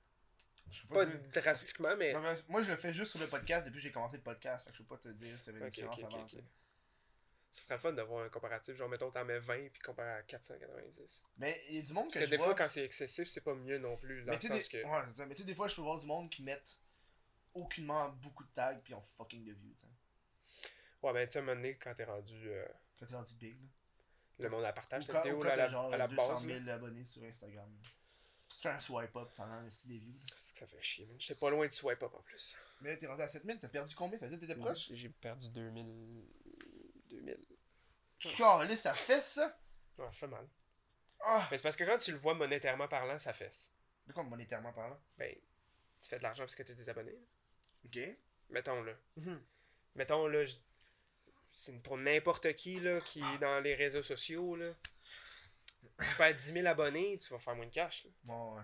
Je 0.70 0.82
peux 0.86 0.94
Pas 0.94 1.06
drastiquement, 1.40 1.97
mais. 1.97 2.12
Non, 2.12 2.20
mais 2.20 2.34
moi, 2.48 2.62
je 2.62 2.70
le 2.70 2.76
fais 2.76 2.93
juste 2.93 3.10
sur 3.12 3.20
le 3.20 3.26
podcast 3.28 3.64
depuis 3.66 3.76
que 3.76 3.82
j'ai 3.82 3.93
commencé 3.93 4.16
le 4.16 4.22
podcast. 4.22 4.66
Fait 4.66 4.72
que 4.72 4.78
je 4.78 4.82
peux 4.82 4.97
pas 4.97 5.02
te 5.02 5.09
dire 5.09 5.36
si 5.36 5.44
ça 5.44 5.51
avait 5.51 5.60
une 5.60 5.66
Ok, 5.66 5.72
différence 5.72 6.02
avant. 6.14 6.26
Ce 7.52 7.62
serait 7.62 7.74
le 7.76 7.80
fun 7.80 7.93
d'avoir 7.94 8.24
un 8.24 8.28
comparatif. 8.28 8.76
Genre, 8.76 8.88
mettons, 8.88 9.10
t'en 9.10 9.24
mets 9.24 9.38
20 9.38 9.70
puis 9.72 9.80
comparé 9.80 10.10
à 10.10 10.22
490. 10.24 11.22
Mais 11.38 11.62
il 11.70 11.76
y 11.76 11.78
a 11.78 11.82
du 11.82 11.93
monde 11.94 12.05
Parce 12.05 12.14
que, 12.14 12.18
que, 12.20 12.24
je 12.26 12.30
des 12.32 12.36
vois. 12.36 12.47
fois, 12.47 12.55
quand 12.55 12.68
c'est 12.68 12.84
excessif, 12.84 13.28
c'est 13.28 13.40
pas 13.40 13.55
mieux 13.55 13.78
non 13.78 13.97
plus. 13.97 14.24
Dans 14.24 14.32
Mais 14.32 14.38
tu 14.38 14.48
sais, 14.48 14.52
des... 14.55 14.62
que. 14.82 14.86
ouais. 14.86 15.26
Mais 15.26 15.34
tu 15.34 15.40
sais, 15.43 15.47
des 15.47 15.55
fois, 15.55 15.66
je 15.68 15.74
peux 15.76 15.80
voir 15.82 15.98
du 15.98 16.06
monde 16.06 16.28
qui 16.30 16.43
mettent 16.43 16.78
aucunement 17.55 18.10
beaucoup 18.10 18.44
de 18.44 18.51
tags, 18.51 18.78
puis 18.84 18.93
ont 18.93 19.01
fucking 19.01 19.43
de 19.44 19.52
views. 19.52 19.74
sais. 19.80 19.86
Ouais, 21.02 21.12
ben, 21.14 21.26
tu 21.26 21.32
sais, 21.32 21.38
à 21.38 21.43
un 21.43 21.44
moment 21.47 21.56
donné, 21.56 21.76
quand 21.78 21.94
t'es 21.94 22.05
rendu. 22.05 22.48
euh, 22.51 22.66
Quand 22.98 23.06
t'es 23.06 23.14
rendu 23.14 23.34
big, 23.36 23.59
là. 23.62 23.68
le 24.40 24.51
monde 24.51 24.62
la 24.62 24.72
partage, 24.74 25.06
quand, 25.06 25.22
vidéo 25.22 25.43
là, 25.43 25.52
à 25.52 25.56
la, 25.56 25.68
genre 25.68 25.93
à 25.94 25.97
la 25.97 26.09
200 26.09 26.28
base. 26.28 26.47
là. 26.47 26.59
000 26.59 26.68
abonnés 26.68 27.05
sur 27.06 27.22
Instagram. 27.22 27.70
Tu 28.48 28.56
fais 28.59 28.68
un 28.68 28.78
swipe 28.78 29.16
up, 29.16 29.28
t'en 29.35 29.51
as 29.51 29.64
aussi 29.64 29.89
des 29.89 29.98
views. 29.98 30.14
C'est 30.35 30.52
que 30.55 30.59
ça 30.60 30.66
fait 30.66 30.81
chier, 30.81 31.06
man. 31.06 31.16
J'étais 31.18 31.39
pas 31.40 31.51
loin 31.51 31.66
de 31.66 31.73
swipe 31.73 32.02
up 32.02 32.14
en 32.14 32.20
plus. 32.23 32.56
Mais 32.81 32.90
là, 32.90 32.97
t'es 32.97 33.06
rendu 33.06 33.23
à 33.23 33.28
7000, 33.28 33.59
t'as 33.59 33.68
perdu 33.68 33.94
combien? 33.94 34.18
Ça 34.18 34.27
veut 34.27 34.31
dire 34.31 34.40
que 34.40 34.47
t'étais 34.47 34.59
proche? 34.60 34.93
J'ai 34.93 35.09
perdu 35.09 35.51
2000. 35.51 36.24
2000. 37.10 37.39
Calé, 38.36 38.77
ça 38.77 38.94
fait 38.94 39.20
ça? 39.20 39.59
Ouais, 39.98 40.06
ça 40.06 40.12
fait 40.12 40.27
mal. 40.28 40.47
Ah 41.20 41.47
Mais 41.51 41.56
c'est 41.59 41.62
parce 41.62 41.77
que 41.77 41.85
quand 41.85 41.98
tu 41.98 42.12
le 42.12 42.18
vois 42.18 42.35
monétairement 42.35 42.89
parlant, 42.89 43.18
ça 43.18 43.32
fesse. 43.32 43.73
De 44.06 44.12
quoi 44.12 44.23
monétairement 44.23 44.73
parlant? 44.73 44.98
Ben, 45.18 45.35
tu 46.01 46.09
fais 46.09 46.18
de 46.18 46.23
l'argent 46.23 46.44
parce 46.44 46.55
que 46.55 46.62
tu 46.62 46.73
as 46.73 46.74
des 46.74 46.89
abonnés. 46.89 47.12
là. 47.12 47.18
Ok. 47.86 48.16
Mettons 48.51 48.82
là. 48.82 48.93
Mhm. 49.16 49.43
Mettons 49.97 50.27
là, 50.28 50.44
je- 50.44 50.56
c'est 51.52 51.73
pour 51.82 51.97
n'importe 51.97 52.55
qui 52.55 52.78
là, 52.81 53.01
qui 53.01 53.20
est 53.20 53.39
dans 53.39 53.60
les 53.60 53.74
réseaux 53.74 54.02
sociaux. 54.02 54.55
Là. 54.56 54.73
Tu 55.98 56.14
perds 56.16 56.35
10 56.36 56.52
000 56.52 56.66
abonnés, 56.66 57.18
tu 57.18 57.32
vas 57.32 57.39
faire 57.39 57.55
moins 57.56 57.66
de 57.66 57.70
cash. 57.73 58.05
là. 58.05 58.10
Bon, 58.24 58.56
ouais. 58.56 58.62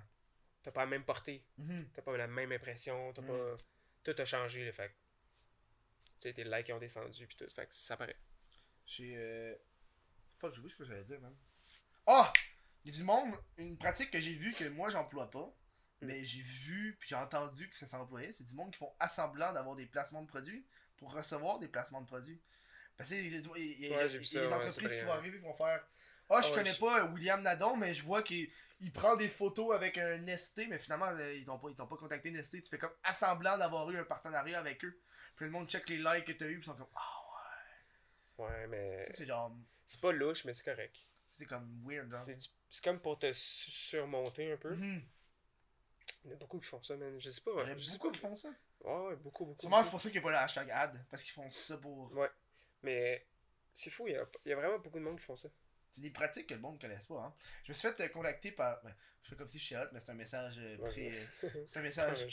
T'as 0.63 0.71
pas 0.71 0.81
la 0.81 0.87
même 0.91 1.05
portée, 1.05 1.45
Mhm. 1.59 1.89
t'as 1.93 2.03
pas 2.03 2.17
la 2.17 2.27
même 2.27 2.53
impression, 2.53 3.13
t'as 3.13 3.23
Mm. 3.23 3.27
pas. 3.27 3.57
Tout 4.05 4.15
a 4.21 4.25
changé, 4.25 4.65
là, 4.65 4.73
fait. 4.73 4.89
Tu 4.91 6.29
sais, 6.29 6.33
tes 6.35 6.45
likes 6.45 6.71
ont 6.71 6.79
descendu, 6.79 7.27
puis 7.27 7.37
tout, 7.37 7.49
fait 7.55 7.67
que 7.67 7.75
ça 7.75 7.97
paraît. 7.97 8.17
J'ai. 8.87 9.15
Euh... 9.17 9.55
Fuck, 10.39 10.53
j'ai 10.55 10.59
oublié 10.61 10.73
ce 10.73 10.79
que 10.79 10.85
j'allais 10.85 11.05
dire, 11.05 11.21
man. 11.21 11.35
Ah! 12.07 12.33
Il 12.85 12.93
y 12.93 12.95
a 12.95 12.99
du 12.99 13.05
monde, 13.05 13.35
une 13.59 13.77
pratique 13.79 14.11
que 14.11 14.19
j'ai 14.21 14.35
vue 14.35 14.53
que 14.53 14.69
moi 14.71 14.91
j'emploie 14.91 15.31
pas, 15.31 15.55
mais 16.01 16.25
j'ai 16.25 16.43
vu 16.43 16.97
puis 16.99 17.09
j'ai 17.11 17.15
entendu 17.15 17.69
que 17.71 17.77
ça 17.77 17.87
s'employait, 17.87 18.33
c'est 18.33 18.43
du 18.43 18.55
monde 18.55 18.73
qui 18.73 18.79
font 18.79 18.93
assemblant 18.99 19.53
d'avoir 19.53 19.77
des 19.77 19.87
placements 19.87 20.23
de 20.23 20.27
produits 20.27 20.67
pour 20.97 21.13
recevoir 21.13 21.61
des 21.61 21.69
placements 21.69 22.01
de 22.01 22.07
produits. 22.07 22.43
Parce 22.97 23.11
que 23.11 23.15
il 23.15 23.31
y 23.31 23.35
a, 23.37 23.39
y 24.05 24.21
y 24.21 24.27
ça, 24.27 24.41
des 24.41 24.47
ouais, 24.49 24.53
entreprises 24.53 24.93
qui 24.93 25.01
vont 25.05 25.13
arriver 25.13 25.39
qui 25.39 25.45
vont 25.45 25.55
faire 25.55 25.87
Ah, 26.29 26.41
je 26.41 26.47
Ah 26.47 26.51
ouais, 26.51 26.57
connais 26.57 26.75
pas 26.75 27.05
William 27.07 27.43
Nadon, 27.43 27.77
mais 27.77 27.95
je 27.95 28.03
vois 28.03 28.23
qu'il 28.23 28.51
il 28.81 28.93
prend 28.93 29.15
des 29.17 29.29
photos 29.29 29.75
avec 29.75 29.97
un 29.99 30.19
Nesté, 30.19 30.67
mais 30.67 30.79
finalement 30.79 31.07
euh, 31.07 31.35
ils 31.35 31.45
t'ont 31.45 31.59
pas, 31.59 31.69
ils 31.71 31.77
pas 31.77 31.87
contacté 31.87 32.31
Nesté, 32.31 32.61
tu 32.61 32.69
fais 32.69 32.79
comme 32.79 32.93
assemblant 33.05 33.57
d'avoir 33.59 33.89
eu 33.91 33.99
un 33.99 34.05
partenariat 34.05 34.59
avec 34.59 34.85
eux. 34.85 34.99
Puis 35.37 35.45
le 35.47 35.51
monde 35.53 35.69
check 35.69 35.89
les 35.89 35.99
likes 35.99 36.25
que 36.27 36.33
t'as 36.33 36.47
eu, 36.47 36.59
puis 36.59 36.63
ils 36.63 36.65
sont 36.65 36.75
comme 36.75 36.87
Ah, 36.95 37.19
Ouais, 38.39 38.67
mais. 38.67 39.05
ça, 39.05 39.13
c'est 39.13 39.27
genre. 39.27 39.55
C'est 39.85 40.01
pas 40.01 40.13
louche, 40.13 40.45
mais 40.45 40.55
c'est 40.55 40.65
correct. 40.65 41.07
C'est 41.29 41.47
comme 41.47 41.81
weird, 41.85 42.11
genre. 42.11 42.21
C'est 42.21 42.37
du- 42.37 42.81
comme 42.83 42.99
pour 43.01 43.19
te 43.19 43.33
su- 43.33 43.71
surmonter 43.71 44.53
un 44.53 44.57
peu. 44.57 44.75
Mhm. 44.75 45.03
Il 46.25 46.31
y 46.31 46.33
en 46.33 46.37
a 46.37 46.39
beaucoup 46.39 46.59
qui 46.61 46.69
font 46.69 46.83
ça, 46.83 46.97
man. 46.97 47.21
Je 47.21 47.31
sais 47.31 47.41
pas. 47.41 47.51
Il 47.53 47.59
y 47.69 47.73
en 47.73 47.73
a 47.73 47.75
beaucoup 47.93 48.11
qui 48.11 48.19
font 48.21 48.35
ça. 48.35 48.49
Ouais, 48.81 49.07
ouais, 49.09 49.17
beaucoup, 49.17 49.45
beaucoup. 49.45 49.61
Sûrement, 49.61 49.83
c'est 49.83 49.91
pour 49.91 50.01
ça 50.01 50.09
qu'il 50.11 50.21
n'y 50.21 50.25
a 50.25 50.29
pas 50.29 50.31
le 50.31 50.37
hashtag 50.39 50.71
ad. 50.71 51.05
Parce 51.11 51.23
qu'ils 51.23 51.33
font 51.33 51.49
ça 51.51 51.77
pour. 51.77 52.13
Ouais. 52.13 52.31
Mais 52.83 53.27
c'est 53.75 53.91
fou, 53.91 54.09
il 54.09 54.15
y 54.15 54.17
a, 54.17 54.27
il 54.45 54.49
y 54.51 54.53
a 54.53 54.57
vraiment 54.57 54.79
beaucoup 54.79 54.99
de 54.99 55.05
monde 55.05 55.19
qui 55.19 55.25
font 55.25 55.37
ça. 55.37 55.49
C'est 55.95 56.01
des 56.01 56.11
pratiques 56.11 56.47
que 56.49 56.55
le 56.55 56.61
monde 56.61 56.77
ne 56.77 56.81
connaisse 56.81 57.05
pas. 57.07 57.21
Hein. 57.21 57.35
Je 57.65 57.73
me 57.73 57.75
suis 57.77 57.89
fait 57.89 58.01
euh, 58.01 58.09
contacter 58.09 58.51
par. 58.53 58.81
ben, 58.83 58.95
je 59.23 59.29
fais 59.31 59.37
comme 59.37 59.49
si 59.49 59.59
je 59.59 59.65
suis 59.67 59.77
hot, 59.77 59.87
mais 59.93 60.01
c'est 60.01 60.11
un 60.11 60.15
message 60.15 60.59
euh, 60.59 60.77
Ouais, 60.79 60.89
pré- 60.91 61.11
c'est- 61.41 61.47
euh, 61.47 61.65
C'est 61.69 61.79
un 61.79 61.83
message. 61.83 62.25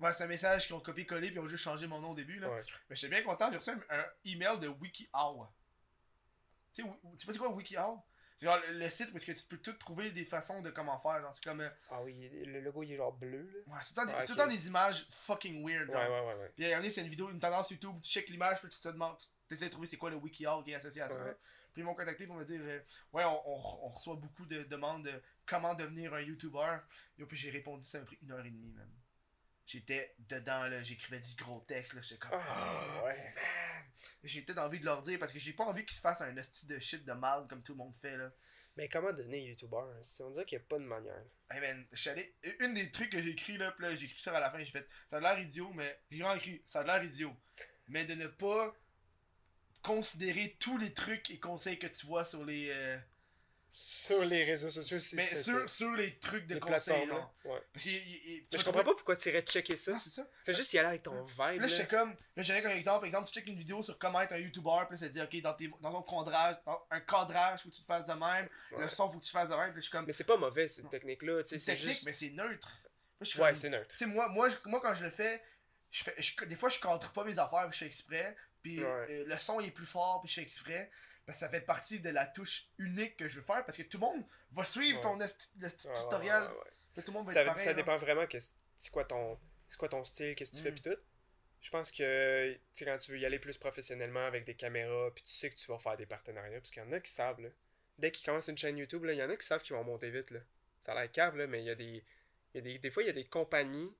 Ouais, 0.00 0.12
c'est 0.14 0.24
un 0.24 0.28
message 0.28 0.66
qu'ils 0.66 0.76
ont 0.76 0.80
copié-collé 0.80 1.28
puis 1.28 1.36
ils 1.36 1.40
ont 1.40 1.48
juste 1.48 1.64
changé 1.64 1.86
mon 1.86 2.00
nom 2.00 2.10
au 2.12 2.14
début. 2.14 2.38
Là. 2.38 2.50
Ouais. 2.50 2.60
Mais 2.88 2.96
j'étais 2.96 3.14
bien 3.14 3.22
content. 3.22 3.50
J'ai 3.50 3.58
reçu 3.58 3.70
un, 3.70 3.80
un 3.98 4.04
email 4.24 4.58
de 4.60 4.68
WikiHow. 4.68 5.46
Tu 6.72 6.82
sais, 6.82 6.88
wi- 6.88 6.96
tu 7.02 7.18
sais 7.18 7.26
pas 7.26 7.32
c'est 7.32 7.38
quoi 7.38 7.50
WikiHow? 7.52 8.00
C'est 8.38 8.46
genre 8.46 8.58
le, 8.70 8.88
site 8.88 9.12
où 9.12 9.16
est-ce 9.18 9.26
que 9.26 9.32
tu 9.32 9.44
peux 9.48 9.58
tout 9.58 9.74
trouver 9.74 10.12
des 10.12 10.24
façons 10.24 10.62
de 10.62 10.70
comment 10.70 10.98
faire. 10.98 11.20
genre, 11.20 11.34
C'est 11.34 11.44
comme. 11.44 11.68
Ah 11.90 12.00
oui, 12.02 12.30
le 12.46 12.60
logo 12.60 12.82
il 12.84 12.92
est 12.92 12.96
genre 12.96 13.12
bleu, 13.12 13.42
là. 13.66 13.74
ouais, 13.74 13.80
c'est 13.82 13.92
tout 13.94 14.00
le 14.00 14.06
temps 14.06 14.12
des- 14.18 14.40
Ah, 14.40 14.46
des 14.46 14.66
images 14.68 15.06
fucking 15.10 15.62
weird. 15.66 15.90
Ouais, 15.90 15.94
genre. 15.94 16.10
ouais, 16.26 16.32
ouais, 16.34 16.40
ouais. 16.40 16.52
Puis 16.56 16.64
un 16.64 16.68
moment 16.68 16.80
donné, 16.80 16.90
c'est 16.90 17.02
une 17.02 17.08
vidéo, 17.08 17.28
une 17.28 17.38
tendance 17.40 17.70
YouTube 17.70 17.90
où 17.96 18.00
tu 18.00 18.08
check 18.10 18.30
l'image, 18.30 18.60
puis 18.60 18.70
tu 18.70 18.80
te 18.80 18.88
demandes, 18.88 19.18
tu 19.46 19.54
essaies 19.54 19.66
de 19.66 19.70
trouver 19.70 19.88
c'est 19.88 19.98
quoi 19.98 20.08
le 20.08 20.16
WikiHow 20.16 20.62
qui 20.62 20.70
est 20.70 20.74
associé 20.76 21.02
à 21.02 21.10
ça. 21.10 21.22
Ouais. 21.22 21.36
Puis 21.72 21.82
ils 21.82 21.84
m'ont 21.84 21.94
contacté 21.94 22.26
pour 22.26 22.36
me 22.36 22.44
dire, 22.44 22.60
euh, 22.62 22.80
ouais, 23.12 23.24
on, 23.24 23.48
on- 23.48 23.86
on 23.86 23.88
reçoit 23.88 24.16
beaucoup 24.16 24.46
de 24.46 24.62
demandes 24.64 25.04
de 25.04 25.22
comment 25.46 25.74
devenir 25.74 26.14
un 26.14 26.20
YouTuber. 26.20 26.78
Et 27.18 27.24
puis 27.24 27.36
j'ai 27.36 27.50
répondu, 27.50 27.86
ça 27.86 27.98
m'a 28.00 28.04
pris 28.06 28.18
une 28.22 28.32
heure 28.32 28.44
et 28.44 28.50
demie, 28.50 28.72
man. 28.72 28.88
J'étais 29.66 30.14
dedans, 30.18 30.66
là, 30.66 30.82
j'écrivais 30.82 31.20
du 31.20 31.34
gros 31.36 31.60
texte, 31.60 31.92
là, 31.94 32.00
j'étais 32.02 32.18
comme, 32.18 32.40
Ah, 32.42 33.02
ouais. 33.04 33.16
man. 33.16 33.84
J'ai 34.24 34.42
peut-être 34.42 34.58
envie 34.58 34.80
de 34.80 34.84
leur 34.84 35.00
dire 35.02 35.18
parce 35.18 35.32
que 35.32 35.38
j'ai 35.38 35.52
pas 35.52 35.64
envie 35.64 35.84
qu'ils 35.86 35.96
se 35.96 36.00
fassent 36.00 36.22
un 36.22 36.36
hostie 36.36 36.66
de 36.66 36.78
shit 36.78 37.04
de 37.04 37.12
mal 37.12 37.46
comme 37.48 37.62
tout 37.62 37.72
le 37.72 37.78
monde 37.78 37.94
fait, 37.94 38.16
là. 38.16 38.30
Mais 38.76 38.88
comment 38.88 39.12
devenir 39.12 39.44
youtubeur 39.48 39.84
hein? 39.84 39.98
C'est- 40.02 40.22
On 40.22 40.30
dirait 40.30 40.44
qu'il 40.46 40.58
n'y 40.58 40.64
a 40.64 40.66
pas 40.66 40.78
de 40.78 40.84
manière. 40.84 41.22
Hey 41.50 41.60
man, 41.60 41.86
je 41.92 42.00
suis 42.00 42.10
allé. 42.10 42.34
Une 42.60 42.74
des 42.74 42.90
trucs 42.90 43.10
que 43.10 43.20
j'ai 43.20 43.30
écrit 43.30 43.58
là, 43.58 43.70
puis 43.72 43.82
là, 43.84 43.94
j'ai 43.94 44.06
écrit 44.06 44.20
ça 44.20 44.36
à 44.36 44.40
la 44.40 44.50
fin, 44.50 44.58
j'ai 44.62 44.70
fait. 44.70 44.88
Ça 45.08 45.16
a 45.18 45.20
l'air 45.20 45.38
idiot, 45.38 45.72
mais. 45.74 46.00
J'ai 46.10 46.18
vraiment 46.20 46.34
écrit. 46.36 46.62
Ça 46.66 46.80
a 46.80 46.84
l'air 46.84 47.02
idiot. 47.04 47.34
Mais 47.88 48.04
de 48.06 48.14
ne 48.14 48.26
pas 48.28 48.72
considérer 49.82 50.56
tous 50.60 50.78
les 50.78 50.92
trucs 50.92 51.30
et 51.30 51.38
conseils 51.38 51.78
que 51.78 51.86
tu 51.86 52.06
vois 52.06 52.24
sur 52.24 52.44
les. 52.44 52.70
euh, 52.70 52.98
Sur 53.68 54.24
les 54.24 54.42
réseaux 54.44 54.68
sociaux, 54.70 54.98
mais 55.12 55.42
sur, 55.42 55.68
sur 55.70 55.92
les 55.92 56.18
trucs 56.18 56.44
de 56.46 56.54
les 56.54 56.60
conseils, 56.60 57.06
là. 57.06 57.14
genre. 57.14 57.34
Ouais. 57.44 57.62
Mais 57.76 58.58
je 58.58 58.64
comprends 58.64 58.82
pas 58.82 58.94
pourquoi 58.94 59.14
tu 59.16 59.28
irais 59.28 59.42
checker 59.42 59.76
ça. 59.76 59.96
C'est 59.98 60.10
ça. 60.10 60.26
Fais 60.44 60.54
juste 60.54 60.72
y 60.72 60.78
aller 60.78 60.88
avec 60.88 61.02
ton 61.04 61.22
vibe. 61.24 61.60
là, 61.60 61.66
j'étais 61.68 61.82
Là. 61.82 61.86
comme. 62.00 62.10
Là, 62.36 62.42
j'avais 62.42 62.62
comme 62.62 62.72
exemple. 62.72 62.98
Par 63.00 63.06
exemple, 63.06 63.28
tu 63.28 63.34
check 63.34 63.46
une 63.46 63.56
vidéo 63.58 63.80
sur 63.82 63.96
comment 63.96 64.20
être 64.22 64.32
un 64.32 64.38
YouTuber. 64.38 64.70
Puis 64.88 64.96
là, 64.96 64.98
ça 64.98 65.08
dit, 65.08 65.20
ok, 65.22 65.40
dans, 65.42 65.54
tes, 65.54 65.70
dans 65.80 66.02
ton 66.02 66.02
cadrage, 66.24 66.56
dans 66.66 66.84
un 66.90 67.00
cadrage, 67.00 67.62
faut 67.62 67.68
que 67.70 67.74
tu 67.76 67.80
te 67.82 67.86
fasses 67.86 68.06
de 68.06 68.12
même. 68.12 68.48
Ouais. 68.72 68.82
Le 68.82 68.88
son, 68.88 69.10
faut 69.12 69.18
que 69.18 69.24
tu 69.24 69.28
te 69.30 69.38
fasses 69.38 69.48
de 69.48 69.54
même. 69.54 69.70
Puis 69.72 69.82
je 69.82 69.86
suis 69.86 69.92
comme. 69.92 70.04
Mais 70.06 70.12
c'est 70.12 70.24
pas 70.24 70.36
mauvais 70.36 70.66
cette 70.66 70.90
technique-là. 70.90 71.42
C'est 71.46 71.58
technique, 71.58 71.88
juste. 71.90 72.04
mais 72.06 72.12
c'est 72.12 72.30
neutre. 72.30 72.76
Là, 73.20 73.24
je 73.30 73.40
Ouais, 73.40 73.54
c'est 73.54 73.70
neutre. 73.70 73.90
Tu 73.92 73.98
sais, 73.98 74.06
moi, 74.06 74.28
moi, 74.30 74.48
je- 74.48 74.68
moi, 74.68 74.80
quand 74.80 74.94
je 74.94 75.04
le 75.04 75.10
fais, 75.10 75.40
je 75.92 76.02
fais 76.02 76.14
je- 76.18 76.44
des 76.44 76.56
fois, 76.56 76.70
je 76.70 76.80
cadre 76.80 77.08
pas 77.12 77.22
mes 77.22 77.38
affaires, 77.38 77.70
je 77.70 77.78
fais 77.78 77.86
exprès. 77.86 78.36
Puis 78.62 78.80
Ouais. 78.80 78.86
euh, 78.86 79.24
le 79.26 79.36
son 79.36 79.60
il 79.60 79.68
est 79.68 79.72
plus 79.72 79.86
fort, 79.86 80.20
puis 80.22 80.28
je 80.28 80.34
fais 80.36 80.42
exprès. 80.42 80.90
Parce 81.26 81.38
que 81.38 81.44
ça 81.44 81.48
fait 81.48 81.60
partie 81.60 82.00
de 82.00 82.10
la 82.10 82.26
touche 82.26 82.66
unique 82.78 83.16
que 83.16 83.28
je 83.28 83.36
veux 83.36 83.44
faire. 83.44 83.64
Parce 83.64 83.76
que 83.76 83.82
tout 83.82 83.98
le 83.98 84.06
monde 84.06 84.24
va 84.52 84.64
suivre 84.64 84.96
Ouais. 84.96 85.02
ton 85.02 85.16
le 85.18 85.68
tutoriel. 85.94 86.48
Puis 86.94 87.04
Tout 87.04 87.12
le 87.12 87.18
monde 87.18 87.26
va 87.28 87.32
Ça, 87.32 87.40
être 87.42 87.46
pareil. 87.48 87.64
ça 87.64 87.74
dépend 87.74 87.96
vraiment 87.96 88.26
que 88.26 88.38
c'est 88.40 88.90
quoi 88.90 89.04
ton 89.04 89.38
c'est 89.68 89.78
quoi 89.78 89.88
ton 89.88 90.02
style, 90.04 90.34
qu'est-ce 90.34 90.50
que 90.50 90.56
tu 90.56 90.62
fais 90.64 90.72
Mm. 90.72 90.74
pis 90.74 90.82
tout. 90.82 90.96
Je 91.60 91.70
pense 91.70 91.92
que 91.92 92.58
quand 92.80 92.98
tu 92.98 93.12
veux 93.12 93.18
y 93.18 93.26
aller 93.26 93.38
plus 93.38 93.56
professionnellement 93.58 94.26
avec 94.26 94.44
des 94.44 94.54
caméras 94.56 95.10
puis 95.14 95.22
tu 95.22 95.30
sais 95.32 95.48
que 95.50 95.54
tu 95.54 95.66
vas 95.70 95.78
faire 95.78 95.96
des 95.96 96.06
partenariats 96.06 96.58
parce 96.58 96.70
qu'il 96.72 96.82
y 96.82 96.86
en 96.86 96.90
a 96.92 96.98
qui 97.00 97.12
savent 97.12 97.40
là. 97.40 97.50
Dès 97.98 98.10
qu'ils 98.10 98.24
commencent 98.26 98.48
une 98.48 98.58
chaîne 98.58 98.78
YouTube 98.78 99.04
il 99.08 99.14
y 99.14 99.22
en 99.22 99.30
a 99.30 99.36
qui 99.36 99.46
savent 99.46 99.62
qu'ils 99.62 99.76
vont 99.76 99.84
monter 99.84 100.10
vite 100.10 100.30
là. 100.32 100.40
Ça 100.80 100.92
a 100.92 101.00
l'air 101.00 101.12
câble 101.12 101.38
là, 101.38 101.46
mais 101.46 101.60
il 101.60 101.66
y 101.66 101.70
a 101.70 101.74
des 101.76 102.02
y 102.54 102.58
a 102.58 102.60
des 102.62 102.78
des 102.78 102.90
fois 102.90 103.02
il 103.04 103.06
y 103.06 103.10
a 103.10 103.12
des 103.12 103.26
compagnies 103.28 103.92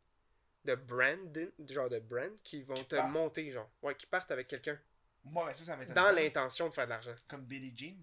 de 0.65 0.75
brand 0.75 1.53
genre 1.69 1.89
de 1.89 1.99
brand 1.99 2.33
qui 2.43 2.63
vont 2.63 2.75
Qui 2.75 2.85
te 2.87 2.97
partent. 2.97 3.11
monter 3.11 3.51
genre 3.51 3.71
ouais 3.83 3.95
qui 3.95 4.07
partent 4.07 4.31
avec 4.31 4.47
quelqu'un 4.49 4.79
Moi, 5.25 5.45
mais 5.47 5.55
ça, 5.55 5.65
ça 5.65 5.77
m'étonne. 5.77 5.95
dans 5.95 6.03
pas. 6.05 6.13
l'intention 6.13 6.69
de 6.69 6.75
faire 6.75 6.85
de 6.85 6.91
l'argent. 6.91 7.15
Comme 7.29 7.43
Billie 7.45 7.73
Jean. 7.77 7.97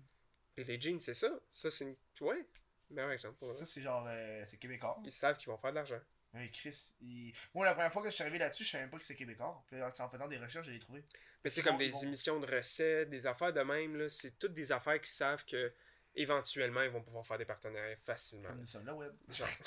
Puis 0.56 0.66
les 0.66 0.82
jeans, 0.82 1.00
c'est 1.00 1.14
ça. 1.14 1.30
Ça 1.52 1.70
c'est 1.70 1.86
une 1.86 1.96
ouais. 2.22 2.46
Meilleur 2.90 3.12
exemple 3.12 3.36
pour 3.36 3.52
eux. 3.52 3.56
Ça, 3.58 3.66
c'est 3.66 3.82
genre. 3.82 4.06
euh, 4.08 4.44
c'est 4.46 4.58
québécois. 4.58 4.98
Ils 5.04 5.12
savent 5.12 5.38
qu'ils 5.38 5.50
vont 5.50 5.58
faire 5.58 5.72
de 5.72 5.76
l'argent. 5.76 6.00
Oui, 6.34 6.50
Chris. 6.52 6.94
il- 7.02 7.34
Moi, 7.54 7.66
la 7.66 7.74
première 7.74 7.92
fois 7.92 8.02
que 8.02 8.10
je 8.10 8.14
suis 8.14 8.22
arrivé 8.24 8.38
là-dessus, 8.38 8.64
je 8.64 8.70
savais 8.72 8.84
même 8.86 8.92
pas 8.92 8.98
que 8.98 9.04
c'était 9.04 9.18
québécois. 9.20 9.62
Puis 9.68 9.78
c'est 9.94 10.02
en 10.02 10.10
faisant 10.10 10.28
des 10.28 10.38
recherches, 10.38 10.68
je 10.68 10.72
l'ai 10.72 10.80
trouvé. 10.80 11.04
Mais 11.44 11.50
c'est 11.50 11.62
comme 11.62 11.78
des 11.78 11.90
vont- 11.90 12.02
émissions 12.04 12.40
de 12.40 12.48
recettes, 12.56 13.10
des 13.10 13.28
affaires 13.28 13.52
de 13.54 13.62
même, 13.62 13.98
là. 13.98 14.08
C'est 14.10 14.40
toutes 14.40 14.54
des 14.54 14.72
affaires 14.72 15.02
qui 15.02 15.12
savent 15.12 15.44
que 15.46 15.74
éventuellement 16.16 16.82
ils 16.82 16.90
vont 16.90 17.02
pouvoir 17.04 17.26
faire 17.26 17.38
des 17.38 17.46
partenariats 17.46 17.96
facilement. 17.98 18.50
Comme 18.50 18.62
nous 18.62 18.68
sommes 18.68 18.86
là, 18.86 18.96
web. 18.96 19.14
Genre. 19.30 19.48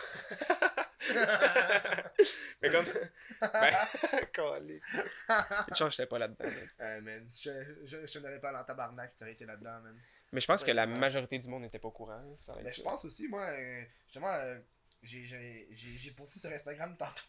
Mais 2.62 2.70
comme. 2.70 2.85
Ben, 3.40 3.74
chance, 5.74 5.97
j'étais 5.97 6.06
pas 6.06 6.18
là-dedans. 6.18 6.44
là. 6.44 6.85
Euh, 6.86 7.01
man, 7.01 7.27
je, 7.28 7.51
je, 7.85 8.06
je 8.06 8.18
n'avais 8.18 8.39
pas 8.39 8.52
dans 8.52 8.64
tabarnak, 8.64 9.14
tu 9.16 9.22
aurais 9.24 9.32
été 9.32 9.44
là-dedans, 9.47 9.81
man. 9.81 9.98
Mais 10.32 10.40
je 10.40 10.47
pense 10.47 10.62
que 10.62 10.70
la 10.70 10.86
ouais. 10.86 10.98
majorité 10.98 11.39
du 11.39 11.48
monde 11.48 11.62
n'était 11.62 11.78
pas 11.78 11.89
au 11.89 11.93
courant. 11.93 12.16
là. 12.18 12.36
Ça 12.40 12.55
Mais 12.62 12.70
je 12.70 12.82
pense 12.82 13.05
aussi, 13.05 13.27
moi, 13.28 13.43
euh, 13.51 13.82
justement, 14.06 14.32
euh, 14.32 14.59
j'ai- 15.02 16.12
posté 16.16 16.39
sur 16.39 16.51
Instagram 16.51 16.97
tantôt. 16.97 17.22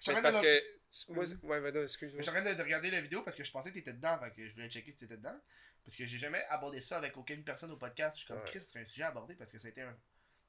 C'est 0.00 0.20
parce 0.20 0.38
de- 0.40 0.42
que. 0.42 1.12
Moi, 1.12 1.24
ouais, 1.44 1.60
Vada, 1.60 1.82
excuse-moi. 1.82 2.18
je 2.20 2.22
suis 2.22 2.30
en 2.30 2.42
train 2.42 2.50
de, 2.50 2.54
de 2.56 2.62
regarder 2.62 2.90
la 2.90 3.00
vidéo 3.00 3.22
parce 3.22 3.34
que 3.36 3.44
je 3.44 3.50
pensais 3.50 3.70
que 3.70 3.74
t'étais 3.74 3.94
dedans, 3.94 4.18
fait 4.18 4.30
que 4.32 4.46
je 4.46 4.54
voulais 4.54 4.68
checker 4.68 4.90
si 4.92 4.98
t'étais 4.98 5.16
dedans. 5.16 5.38
Parce 5.84 5.96
que 5.96 6.04
j'ai 6.04 6.18
jamais 6.18 6.44
abordé 6.50 6.80
ça 6.82 6.98
avec 6.98 7.16
aucune 7.16 7.42
personne 7.44 7.70
au 7.70 7.76
podcast. 7.76 8.18
Je 8.18 8.24
suis 8.24 8.32
comme. 8.32 8.42
Chris, 8.44 8.60
c'est 8.60 8.78
un 8.78 8.84
sujet 8.84 9.04
à 9.04 9.08
aborder 9.08 9.34
parce 9.34 9.50
que 9.50 9.58
ça 9.58 9.68
a 9.68 9.70
été 9.70 9.80
un 9.82 9.96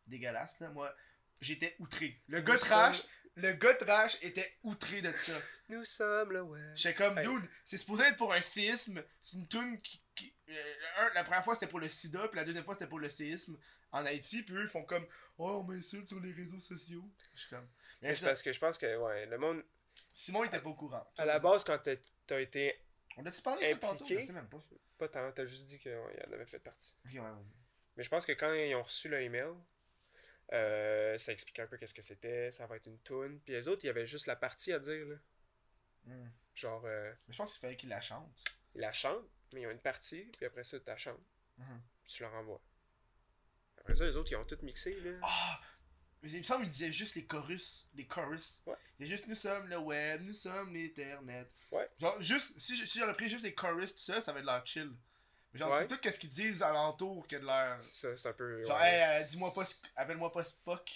dégueulasse, 0.05 0.59
là. 0.59 0.69
Moi, 0.69 0.93
j'étais 1.43 1.75
outré. 1.79 2.21
Le 2.27 2.41
gars 2.41 2.57
trash, 2.57 2.97
sommes- 3.01 3.09
le 3.35 3.53
gars 3.53 3.73
trash 3.75 4.17
était 4.21 4.57
outré 4.63 5.01
de 5.01 5.11
ça. 5.13 5.39
Nous 5.69 5.83
sommes 5.85 6.31
le 6.31 6.41
web. 6.43 6.71
J'étais 6.75 6.95
comme, 6.95 7.17
Hey. 7.17 7.27
dude, 7.27 7.49
c'est 7.65 7.77
supposé 7.77 8.03
être 8.03 8.17
pour 8.17 8.33
un 8.33 8.41
séisme. 8.41 9.03
C'est 9.23 9.37
une 9.37 9.47
tune 9.47 9.81
qui. 9.81 10.01
qui- 10.15 10.33
euh, 10.49 10.73
un, 10.99 11.13
la 11.13 11.23
première 11.23 11.43
fois 11.43 11.55
c'était 11.55 11.67
pour 11.67 11.79
le 11.79 11.87
sida, 11.89 12.27
puis 12.27 12.37
la 12.37 12.43
deuxième 12.45 12.63
fois 12.65 12.73
c'était 12.75 12.87
pour 12.87 12.99
le 12.99 13.09
séisme 13.09 13.57
en 13.91 14.05
Haïti, 14.05 14.43
puis 14.43 14.53
eux 14.55 14.63
ils 14.63 14.67
font 14.69 14.83
comme, 14.83 15.05
oh, 15.37 15.61
on 15.61 15.63
m'insulte 15.63 16.07
sur 16.07 16.19
les 16.19 16.31
réseaux 16.33 16.59
sociaux. 16.59 17.03
Je 17.33 17.41
suis 17.41 17.49
comme. 17.49 17.67
Mais 18.01 18.13
c'est 18.15 18.25
parce 18.25 18.41
que 18.43 18.51
je 18.53 18.59
pense 18.59 18.77
que, 18.77 18.97
ouais, 18.97 19.25
le 19.25 19.37
monde. 19.37 19.63
Simon 20.11 20.43
il 20.43 20.47
était 20.47 20.59
pas 20.59 20.69
au 20.69 20.73
courant. 20.75 21.07
À 21.17 21.25
la 21.25 21.39
base, 21.39 21.63
quand 21.63 21.79
t'as- 21.79 22.39
été. 22.39 22.75
On 23.17 23.25
a-tu 23.25 23.41
parlé 23.41 23.61
de 23.67 23.73
ça 23.73 23.77
tantôt? 23.79 24.03
Impliqué? 24.03 24.21
Je 24.21 24.27
sais 24.27 24.33
même 24.33 24.49
pas. 24.49 24.57
Pas 24.97 25.07
tant, 25.07 25.31
t'as 25.31 25.45
juste 25.45 25.65
dit 25.65 25.79
qu'il 25.79 25.93
en 25.95 26.31
avait 26.33 26.45
fait 26.45 26.59
partie. 26.59 26.95
Ok, 27.05 27.11
ouais, 27.13 27.19
ouais. 27.19 27.27
Mais 27.95 28.03
je 28.03 28.09
pense 28.09 28.25
que 28.25 28.31
quand 28.31 28.51
ils 28.53 28.73
ont 28.75 28.81
reçu 28.83 29.07
le 29.07 29.21
email, 29.21 29.49
euh, 30.53 31.17
ça 31.17 31.31
expliquait 31.31 31.63
un 31.63 31.67
peu 31.67 31.77
qu'est-ce 31.77 31.93
que 31.93 32.01
c'était, 32.01 32.51
ça 32.51 32.67
va 32.67 32.77
être 32.77 32.87
une 32.87 32.99
toune. 32.99 33.39
Puis 33.39 33.53
les 33.53 33.67
autres, 33.67 33.83
il 33.83 33.87
y 33.87 33.89
avait 33.89 34.05
juste 34.05 34.27
la 34.27 34.35
partie 34.35 34.71
à 34.71 34.79
dire, 34.79 35.05
là. 35.05 35.15
Hmm. 36.05 36.29
Genre, 36.53 36.83
euh, 36.85 37.13
Mais 37.27 37.33
je 37.33 37.37
pense 37.37 37.53
qu'il 37.53 37.61
fallait 37.61 37.77
qu'il 37.77 37.89
la 37.89 38.01
chante. 38.01 38.43
ils 38.75 38.81
la 38.81 38.91
chantent, 38.91 39.29
mais 39.53 39.61
ils 39.61 39.67
ont 39.67 39.71
une 39.71 39.79
partie, 39.79 40.25
puis 40.37 40.45
après 40.45 40.63
ça, 40.63 40.79
tu 40.79 40.85
la 40.87 40.97
chantes. 40.97 41.21
Tu 42.05 42.21
leur 42.21 42.33
envoies. 42.33 42.61
Après 43.77 43.95
ça, 43.95 44.05
les 44.05 44.15
autres, 44.15 44.31
ils 44.31 44.35
ont 44.35 44.45
tout 44.45 44.57
mixé, 44.61 44.99
là. 44.99 45.11
Ah! 45.23 45.61
Mais 46.21 46.31
il 46.31 46.37
me 46.37 46.43
semble 46.43 46.63
qu'il 46.63 46.71
disait 46.71 46.91
juste 46.91 47.15
les 47.15 47.25
chorus. 47.25 47.87
Les 47.95 48.07
chorus. 48.07 48.61
Ouais. 48.65 48.75
Il 48.97 49.05
disait 49.05 49.17
juste 49.17 49.27
nous 49.27 49.35
sommes 49.35 49.67
le 49.67 49.77
web, 49.77 50.21
nous 50.21 50.33
sommes 50.33 50.73
l'internet. 50.73 51.51
Ouais. 51.69 51.89
Genre, 51.99 52.19
juste, 52.21 52.57
si, 52.59 52.75
j'aurais 52.75 53.13
pris 53.13 53.27
juste 53.27 53.43
les 53.43 53.53
chorus, 53.53 53.93
tout 53.93 54.01
ça, 54.01 54.21
ça 54.21 54.31
va 54.31 54.39
être 54.39 54.45
l'air 54.45 54.65
chill. 54.65 54.93
Genre, 55.53 55.71
Ouais. 55.71 55.85
tout 55.87 55.97
qu'est-ce 55.97 56.19
qu'ils 56.19 56.31
disent 56.31 56.63
alentour 56.63 57.27
que 57.27 57.35
de 57.35 57.45
l'air. 57.45 57.75
C'est 57.79 58.07
ça, 58.07 58.17
c'est 58.17 58.29
un 58.29 58.33
peu. 58.33 58.63
Genre, 58.63 58.77
ouais, 58.79 58.87
hey, 58.93 59.21
euh, 59.21 59.27
dis-moi 59.27 59.51
pas, 59.53 59.63
appelle-moi 59.95 60.31
pas 60.31 60.43
Spock. 60.43 60.91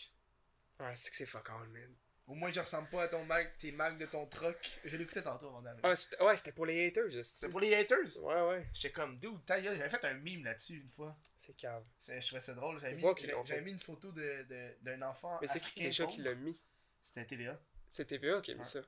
Ouais, 0.80 0.96
c'est 0.96 1.12
que 1.12 1.16
c'est 1.18 1.26
fuck 1.26 1.50
all, 1.50 1.68
man. 1.70 1.94
Au 2.28 2.34
moins, 2.36 2.52
je 2.52 2.60
ressemble 2.60 2.90
pas 2.90 3.04
à 3.04 3.08
ton 3.08 3.24
mag, 3.24 3.56
tes 3.58 3.72
mags 3.72 3.98
de 3.98 4.06
ton 4.06 4.26
truck. 4.26 4.58
Je 4.84 4.98
l'écoutais 4.98 5.22
tantôt 5.22 5.48
avant 5.48 5.62
d'arriver. 5.62 5.82
Ah, 5.86 5.96
c'était- 5.96 6.22
ouais, 6.22 6.36
c'était 6.36 6.52
pour 6.52 6.66
les 6.66 6.88
haters. 6.88 7.24
C'est 7.24 7.50
pour 7.50 7.60
les 7.62 7.74
haters? 7.74 8.18
Ouais, 8.22 8.42
ouais. 8.50 8.68
J'étais 8.74 8.92
comme, 8.92 9.18
dude, 9.18 9.46
ta 9.46 9.62
gueule, 9.62 9.78
j'avais 9.78 9.90
fait 9.90 10.04
un 10.06 10.14
meme 10.16 10.44
là-dessus 10.44 10.82
une 10.82 10.90
fois. 10.90 11.16
C'est 11.38 11.56
calme. 11.56 11.86
C'est- 12.00 12.20
Je 12.20 12.28
trouvais 12.28 12.42
ça 12.42 12.54
drôle. 12.54 12.80
J'avais 12.80 12.96
mis, 12.96 13.02
j'avais- 13.46 13.62
mis 13.62 13.72
une 13.72 13.80
photo 13.80 14.12
de- 14.12 14.44
de- 14.44 14.76
d'un 14.82 15.02
enfant. 15.04 15.38
Mais 15.42 15.48
c'est 15.48 15.62
qui 15.62 15.80
déjà 15.80 16.06
qui 16.08 16.22
l'a 16.22 16.34
mis? 16.36 16.60
C'était 17.06 17.26
TVA. 17.26 17.58
C'est 17.90 18.06
TVA 18.06 18.42
qui 18.42 18.52
a 18.52 18.56
mis 18.56 18.60
Ouais. 18.60 18.66
ça. 18.66 18.82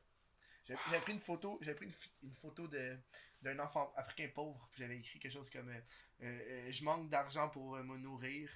J'avais 0.66 0.80
j'avais 0.90 1.02
pris 1.02 1.14
une 1.14 1.22
photo, 1.22 1.58
j'avais 1.62 1.76
pris 1.76 1.86
une, 1.86 1.94
une 2.28 2.34
photo 2.34 2.68
de 2.68 2.98
d'un 3.42 3.58
enfant 3.60 3.94
africain 3.96 4.30
pauvre, 4.34 4.68
puis 4.72 4.82
j'avais 4.82 4.98
écrit 4.98 5.20
quelque 5.20 5.32
chose 5.32 5.50
comme 5.50 5.70
euh, 5.70 5.80
euh, 6.24 6.72
je 6.72 6.84
manque 6.84 7.10
d'argent 7.10 7.50
pour 7.50 7.76
euh, 7.76 7.84
me 7.84 7.98
nourrir. 7.98 8.50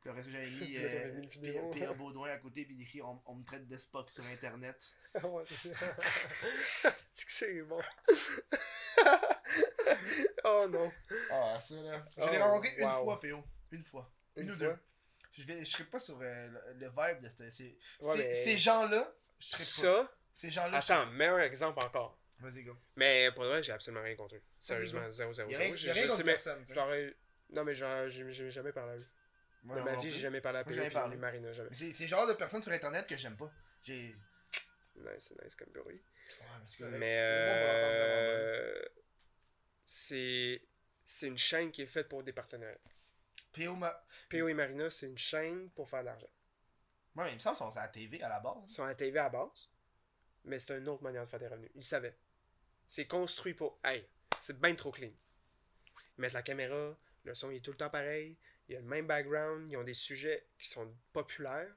Puis 0.00 0.10
le 0.10 0.16
reste 0.16 0.28
j'avais 0.28 0.50
mis 0.50 0.76
euh. 1.56 1.70
Pierre 1.72 1.94
Baudouin 1.96 2.30
à 2.30 2.38
côté 2.38 2.64
puis 2.64 2.74
il 2.76 2.82
écrit 2.82 3.02
on, 3.02 3.20
on 3.26 3.34
me 3.36 3.44
traite 3.44 3.66
de 3.68 3.76
Spock 3.78 4.10
sur 4.10 4.24
internet. 4.26 4.94
Ah 5.14 5.18
ouais, 5.28 5.44
c'est 5.46 5.72
bon? 7.62 7.80
oh 10.44 10.66
non. 10.68 10.90
Ah 11.30 11.58
ça 11.60 11.74
là. 11.76 12.04
Je 12.16 12.30
l'ai 12.30 12.38
Oh, 12.38 12.42
rencontré 12.42 12.74
une 12.78 12.88
fois 12.88 13.20
PO, 13.20 13.44
une 13.72 13.84
fois, 13.84 14.10
une, 14.36 14.42
Une 14.44 14.50
ou 14.50 14.56
fois? 14.56 14.66
deux. 14.68 14.78
Je 15.32 15.44
vais 15.44 15.64
je 15.64 15.70
serais 15.70 15.84
pas 15.84 16.00
sur 16.00 16.18
euh, 16.20 16.48
le, 16.76 16.88
vibe 16.88 17.22
de 17.22 17.28
ces 17.50 17.78
Ouais, 18.00 18.44
ces- 18.44 18.58
gens-là, 18.58 19.12
je 19.38 19.46
serais 19.46 19.64
pas. 19.64 20.04
Ça, 20.04 20.12
Ces 20.34 20.50
gens-là, 20.50 20.80
je 20.80 20.92
attends, 20.92 21.06
meilleur 21.12 21.40
exemple 21.40 21.80
encore. 21.84 22.18
Vas-y 22.38 22.62
go. 22.64 22.76
Mais 22.96 23.30
pour 23.32 23.44
le 23.44 23.48
vrai, 23.50 23.62
j'ai 23.62 23.72
absolument 23.72 24.02
rien 24.02 24.14
contre 24.16 24.36
eux. 24.36 24.42
Sérieusement. 24.60 25.10
0 25.10 25.32
0 25.32 25.50
Y 25.50 25.54
a 25.54 25.58
rien, 25.58 25.74
0. 25.74 25.86
y 25.86 25.90
a 25.90 25.92
rien 25.94 26.02
Je 26.04 26.08
contre 26.08 26.24
personne. 26.24 26.66
j'aurais. 26.70 27.14
Non, 27.50 27.64
mais 27.64 27.74
genre, 27.74 28.08
j'ai 28.08 28.30
j'ai 28.32 28.50
jamais 28.50 28.72
parlé 28.72 28.92
à 28.92 28.96
eux. 28.96 29.06
Moi, 29.62 29.76
De 29.76 29.82
ma 29.82 29.96
vie, 29.96 30.10
j'ai 30.10 30.20
jamais 30.20 30.40
parlé 30.40 30.58
à 30.60 30.64
parlé. 30.90 31.16
Marina, 31.16 31.52
jamais. 31.52 31.70
C'est 31.74 31.98
le 31.98 32.06
genre 32.06 32.26
de 32.26 32.34
personnes 32.34 32.62
sur 32.62 32.72
internet 32.72 33.06
que 33.06 33.16
j'aime 33.16 33.36
pas. 33.36 33.50
J'ai. 33.82 34.14
Nice, 34.96 35.32
nice 35.42 35.54
comme 35.56 35.72
bruit. 35.72 35.96
Ouais, 35.96 36.46
mais 36.58 36.66
c'est 36.66 36.78
correct. 36.78 36.96
Mais 36.98 37.16
euh, 37.20 38.82
c'est 39.84 40.62
c'est 41.04 41.26
une 41.28 41.38
chaîne 41.38 41.70
qui 41.70 41.82
est 41.82 41.86
faite 41.86 42.08
pour 42.08 42.22
des 42.22 42.32
partenaires. 42.32 42.78
PO 43.52 43.74
ma... 43.76 44.04
PO 44.28 44.48
et 44.48 44.54
Marina, 44.54 44.90
c'est 44.90 45.06
une 45.06 45.18
chaîne 45.18 45.70
pour 45.70 45.88
faire 45.88 46.00
de 46.00 46.06
l'argent. 46.06 46.28
Ouais, 47.14 47.24
mais 47.24 47.30
il 47.32 47.34
me 47.36 47.40
semble 47.40 47.56
qu'ils 47.56 47.66
sont 47.66 47.76
à 47.78 47.82
la 47.82 47.88
TV 47.88 48.22
à 48.22 48.28
la 48.28 48.38
Ils 48.38 48.42
base. 48.42 48.68
sont 48.74 48.84
à 48.84 48.88
la 48.88 48.94
TV 48.94 49.18
à 49.18 49.28
base, 49.30 49.70
mais 50.44 50.58
c'est 50.58 50.76
une 50.76 50.88
autre 50.88 51.02
manière 51.02 51.24
de 51.24 51.30
faire 51.30 51.38
des 51.40 51.48
revenus. 51.48 51.70
Ils 51.74 51.84
savaient. 51.84 52.16
C'est 52.88 53.06
construit 53.06 53.54
pour. 53.54 53.78
Hey, 53.84 54.06
c'est 54.40 54.60
bien 54.60 54.74
trop 54.74 54.90
clean. 54.92 55.10
Ils 56.16 56.20
mettent 56.20 56.32
la 56.32 56.42
caméra, 56.42 56.96
le 57.24 57.34
son 57.34 57.50
il 57.50 57.56
est 57.56 57.60
tout 57.60 57.72
le 57.72 57.76
temps 57.76 57.90
pareil, 57.90 58.36
il 58.68 58.74
y 58.74 58.76
a 58.76 58.80
le 58.80 58.86
même 58.86 59.06
background, 59.06 59.70
ils 59.70 59.76
ont 59.76 59.84
des 59.84 59.94
sujets 59.94 60.46
qui 60.58 60.68
sont 60.68 60.94
populaires, 61.12 61.74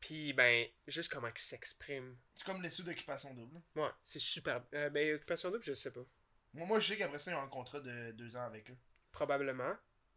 puis 0.00 0.32
ben, 0.32 0.66
juste 0.86 1.12
comment 1.12 1.28
ils 1.28 1.38
s'expriment. 1.38 2.16
C'est 2.34 2.44
comme 2.44 2.62
les 2.62 2.70
sous 2.70 2.82
d'occupation 2.82 3.32
double. 3.34 3.60
Ouais, 3.76 3.90
c'est 4.02 4.18
super. 4.20 4.62
Euh, 4.74 4.90
ben, 4.90 5.14
Occupation 5.14 5.50
Double, 5.50 5.62
je 5.64 5.74
sais 5.74 5.90
pas. 5.90 6.04
Moi, 6.52 6.66
moi, 6.66 6.80
je 6.80 6.88
sais 6.88 6.98
qu'après 6.98 7.18
ça, 7.18 7.30
ils 7.30 7.34
ont 7.34 7.42
un 7.42 7.48
contrat 7.48 7.80
de 7.80 8.10
deux 8.12 8.36
ans 8.36 8.44
avec 8.44 8.70
eux. 8.70 8.76
Probablement. 9.12 9.76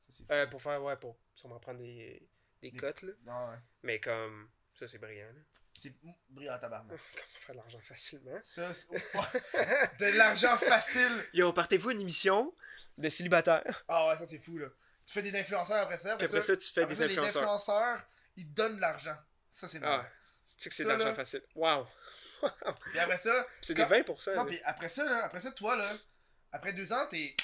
Ça. 0.09 0.23
Euh, 0.31 0.47
pour 0.47 0.61
faire, 0.61 0.81
ouais, 0.83 0.95
pour 0.97 1.17
sûrement 1.33 1.59
prendre 1.59 1.79
des, 1.79 2.27
des 2.61 2.71
Des- 2.71 2.77
cotes, 2.77 3.01
là. 3.03 3.13
Non, 3.23 3.49
ouais. 3.51 3.57
Mais 3.83 3.99
comme, 3.99 4.49
ça 4.73 4.87
c'est 4.87 4.97
brillant, 4.99 5.27
là. 5.33 5.41
C'est 5.77 5.93
brillant 6.29 6.53
à 6.53 6.59
tabarnak. 6.59 6.97
Comment 6.97 7.23
faire 7.39 7.55
de 7.55 7.59
l'argent 7.59 7.79
facilement. 7.81 8.39
Ça, 8.43 8.73
c'est- 8.73 8.89
Ouais. 8.91 9.89
de 9.99 10.17
l'argent 10.17 10.55
facile. 10.57 11.11
Yo, 11.33 11.51
partez-vous 11.51 11.91
une 11.91 12.01
émission 12.01 12.53
de 12.97 13.09
célibataire. 13.09 13.83
Ah 13.87 14.07
ouais, 14.07 14.17
ça, 14.17 14.25
c'est 14.27 14.37
fou, 14.39 14.57
là. 14.57 14.67
Tu 15.05 15.13
fais 15.13 15.21
des 15.21 15.37
influenceurs 15.37 15.77
après 15.77 15.97
ça. 15.97 16.15
Puis 16.15 16.25
après 16.27 16.41
ça, 16.41 16.55
tu 16.55 16.71
fais 16.71 16.83
après 16.83 16.93
des 16.95 16.99
ça, 17.01 17.07
les 17.07 17.13
influenceurs. 17.17 17.43
influenceurs, 17.43 18.01
ils 18.37 18.47
te 18.47 18.53
donnent 18.53 18.75
de 18.77 18.81
l'argent. 18.81 19.17
Ça, 19.51 19.67
c'est 19.67 19.79
Ah, 19.83 19.87
normal. 19.87 20.11
c'est 20.45 20.69
que 20.69 20.75
c'est 20.75 20.83
de 20.83 20.87
Ça, 20.87 20.93
l'argent 20.93 21.09
là. 21.09 21.13
facile. 21.15 21.41
Wow. 21.55 21.85
Puis 22.91 22.99
après 22.99 23.17
ça, 23.17 23.47
c'est 23.61 23.73
Quand- 23.73 23.83
des 23.89 24.01
20%. 24.03 24.35
non, 24.35 24.45
puis 24.45 24.59
après 24.65 24.89
ça, 24.89 25.03
là, 25.05 25.23
après 25.25 25.41
ça, 25.41 25.51
toi, 25.51 25.75
là, 25.75 25.89
après 26.51 26.73
deux 26.73 26.91
ans, 26.93 27.05
t'es. 27.09 27.35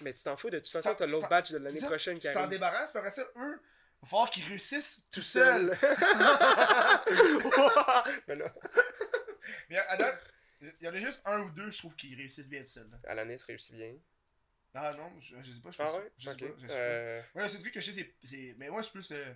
Mais 0.00 0.12
tu 0.14 0.22
t'en 0.22 0.36
fous, 0.36 0.50
de 0.50 0.58
toute 0.58 0.66
Tu 0.66 0.72
façon, 0.72 0.94
t'as 0.94 1.06
tu 1.06 1.10
l'autre 1.12 1.28
batch 1.28 1.50
de 1.52 1.58
l'année 1.58 1.80
ça, 1.80 1.86
prochaine 1.86 2.18
qui 2.18 2.26
Tu 2.26 2.32
t'en 2.32 2.40
arrive. 2.40 2.50
débarrasses, 2.50 2.90
puis 2.90 2.98
après 2.98 3.10
ça, 3.12 3.22
eux, 3.36 3.62
va 4.02 4.08
falloir 4.08 4.30
qu'ils 4.30 4.44
réussissent 4.46 5.00
tout 5.10 5.22
seuls. 5.22 5.76
seul. 5.78 5.96
Mais 8.28 8.36
là, 8.36 8.54
Mais 9.70 9.78
à 9.78 9.96
date, 9.96 10.22
il 10.60 10.72
y 10.80 10.88
en 10.88 10.94
a 10.94 10.98
juste 10.98 11.20
un 11.24 11.40
ou 11.40 11.50
deux, 11.50 11.70
je 11.70 11.78
trouve, 11.78 11.94
qui 11.96 12.14
réussissent 12.14 12.48
bien 12.48 12.62
tout 12.62 12.68
seuls. 12.68 12.88
là. 12.90 12.98
Alanis 13.10 13.42
réussit 13.46 13.74
bien. 13.74 13.94
Ah 14.74 14.92
non, 14.96 15.10
je, 15.20 15.36
je 15.40 15.52
sais 15.52 15.60
pas, 15.60 15.70
je 15.70 15.76
Ah 15.80 15.84
pense 15.86 15.96
ouais? 15.96 16.12
Je 16.18 16.30
sais 16.30 16.36
pas, 16.36 16.46
je 16.58 16.66
sais 16.66 16.72
Euh, 16.72 17.22
pas. 17.32 17.38
Ouais, 17.38 17.44
le 17.46 17.50
seul 17.50 17.60
truc 17.62 17.72
que 17.74 17.80
je 17.80 17.90
sais, 17.92 18.02
c'est- 18.22 18.26
c'est. 18.28 18.54
Mais 18.58 18.68
moi, 18.68 18.80
je 18.80 18.84
suis 18.86 18.92
plus. 18.92 19.10
Euh, 19.12 19.32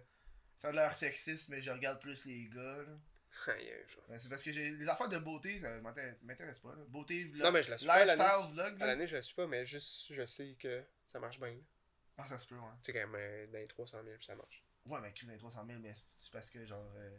ça 0.59 0.69
a 0.69 0.73
l'air 0.73 0.95
sexiste, 0.95 1.49
mais 1.49 1.61
je 1.62 1.70
regarde 1.70 1.99
plus 2.01 2.24
les 2.27 2.47
gars, 2.49 2.61
là. 2.82 4.19
C'est 4.19 4.28
parce 4.28 4.43
que 4.43 4.53
j'ai 4.53 4.70
les 4.70 4.89
affaires 4.89 5.09
de 5.09 5.16
beauté, 5.19 5.61
ça 5.61 5.81
m'intéresse 6.23 6.59
pas, 6.59 6.74
là. 6.74 6.85
Beauté, 6.89 7.24
vlog. 7.24 7.47
Non, 7.47 7.53
mais 7.53 7.62
je 7.62 7.70
la 7.70 7.78
suis 7.78 7.87
pas, 7.87 8.05
Lifestyle 8.05 8.53
vlog, 8.53 8.78
là. 8.78 8.85
Alanis, 8.85 9.07
je 9.07 9.16
la 9.16 9.23
suis 9.23 9.35
pas, 9.35 9.47
mais 9.47 9.65
juste, 9.65 10.12
je 10.12 10.27
sais 10.27 10.55
que 10.59 10.82
ça 11.09 11.19
marche 11.20 11.39
bien. 11.41 11.49
là. 11.49 11.55
Ah, 12.20 12.24
ça 12.26 12.38
se 12.38 12.47
peut, 12.47 12.56
ouais. 12.56 12.62
Tu 12.82 12.92
sais, 12.92 12.98
quand 12.98 13.06
même, 13.09 13.14
euh, 13.16 13.47
dans 13.48 13.59
les 13.59 13.66
300 13.66 13.98
000, 14.05 14.16
ça 14.20 14.34
marche. 14.34 14.62
Ouais, 14.86 15.01
mais 15.01 15.12
dans 15.22 15.32
les 15.32 15.38
300 15.38 15.64
000, 15.66 15.78
mais 15.80 15.92
c'est 15.94 16.32
parce 16.32 16.51
que, 16.51 16.64
genre. 16.64 16.92
euh, 16.97 17.18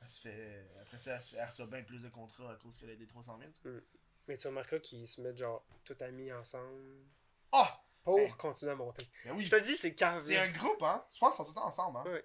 elle 0.00 0.08
se 0.08 0.20
fait. 0.20 0.68
Après 0.80 0.98
ça, 0.98 1.14
elle, 1.14 1.22
se 1.22 1.30
fait, 1.34 1.36
elle 1.40 1.46
reçoit 1.46 1.66
bien 1.66 1.82
plus 1.82 2.00
de 2.00 2.08
contrats 2.08 2.52
à 2.52 2.56
cause 2.56 2.78
qu'elle 2.78 2.90
a 2.90 2.96
des 2.96 3.06
300 3.06 3.38
000. 3.38 3.50
tu 3.52 3.60
sais. 3.62 3.84
Mais 4.28 4.36
tu 4.36 4.46
remarqueras 4.48 4.78
qu'ils 4.80 5.06
se 5.08 5.20
mettent 5.20 5.38
genre 5.38 5.64
tout 5.84 5.96
amis 6.00 6.32
ensemble 6.32 7.04
Ah! 7.52 7.82
pour 8.04 8.18
Hey. 8.18 8.30
continuer 8.32 8.72
à 8.72 8.76
monter. 8.76 9.06
Ben 9.24 9.32
oui! 9.36 9.44
Je 9.46 9.50
te 9.50 9.56
le 9.56 9.62
dis, 9.62 9.76
c'est 9.76 9.94
carré. 9.94 10.20
C'est 10.20 10.38
un 10.38 10.50
groupe, 10.50 10.82
hein? 10.82 11.04
Je 11.12 11.18
pense 11.18 11.30
qu'ils 11.30 11.36
sont 11.38 11.44
tout 11.44 11.50
le 11.50 11.54
temps 11.56 11.66
ensemble, 11.66 11.98
hein? 11.98 12.04
Ouais. 12.06 12.24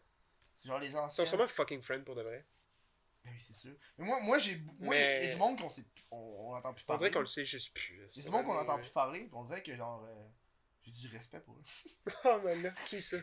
C'est 0.59 0.67
genre 0.69 0.79
les 0.79 0.87
Ils 0.87 0.91
sont 0.93 0.97
anciens. 0.99 1.25
sûrement 1.25 1.47
fucking 1.47 1.81
friends 1.81 2.03
pour 2.03 2.15
de 2.15 2.21
vrai. 2.23 2.45
Ben 3.23 3.31
oui, 3.33 3.41
c'est 3.41 3.53
sûr. 3.53 3.75
Mais 3.97 4.05
moi, 4.05 4.19
moi 4.21 4.37
j'ai. 4.39 4.57
Moi, 4.79 4.95
il 4.95 5.01
y 5.01 5.03
a- 5.03 5.17
il 5.17 5.21
y 5.21 5.25
a 5.25 5.27
Mais- 5.27 5.33
du 5.33 5.39
monde 5.39 5.59
qu'on 5.59 5.69
sait. 5.69 5.83
On, 6.11 6.17
on 6.17 6.55
entend 6.55 6.73
plus 6.73 6.83
On 6.83 6.85
parler. 6.87 6.97
dirait 6.99 7.11
qu'on 7.11 7.19
le 7.19 7.25
sait 7.25 7.45
juste 7.45 7.73
plus. 7.75 7.95
Il 7.95 8.17
y 8.17 8.21
a 8.21 8.23
du 8.23 8.29
monde 8.31 8.45
qu'on 8.45 8.57
entend 8.57 8.77
plus 8.79 8.89
parler, 8.89 9.29
on 9.33 9.43
dirait 9.45 9.61
que, 9.63 9.75
genre. 9.75 10.03
euh, 10.05 10.27
j'ai 10.95 11.07
du 11.07 11.15
respect 11.15 11.39
pour 11.41 11.55
eux. 11.57 11.63
Oh 12.25 12.39
man, 12.43 12.61
là, 12.63 12.71
qui 12.85 13.01
ça? 13.01 13.17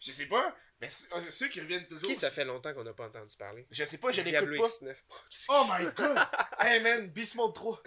Je 0.00 0.12
sais 0.12 0.26
pas, 0.26 0.56
mais 0.80 0.88
euh, 1.14 1.30
ceux 1.30 1.48
qui 1.48 1.60
reviennent 1.60 1.86
toujours. 1.86 2.08
Qui 2.08 2.16
ça 2.16 2.30
fait 2.30 2.44
longtemps 2.44 2.72
qu'on 2.74 2.84
n'a 2.84 2.94
pas 2.94 3.06
entendu 3.08 3.36
parler? 3.36 3.66
Je 3.70 3.84
sais 3.84 3.98
pas, 3.98 4.10
je 4.12 4.22
l'écoute 4.22 4.56
pas. 4.56 4.64
X9. 4.64 4.96
Oh 5.48 5.66
my 5.70 5.86
god! 5.94 6.18
hey 6.60 6.80
man, 6.80 7.08
Beast 7.08 7.34
Mode 7.34 7.54
3. 7.54 7.82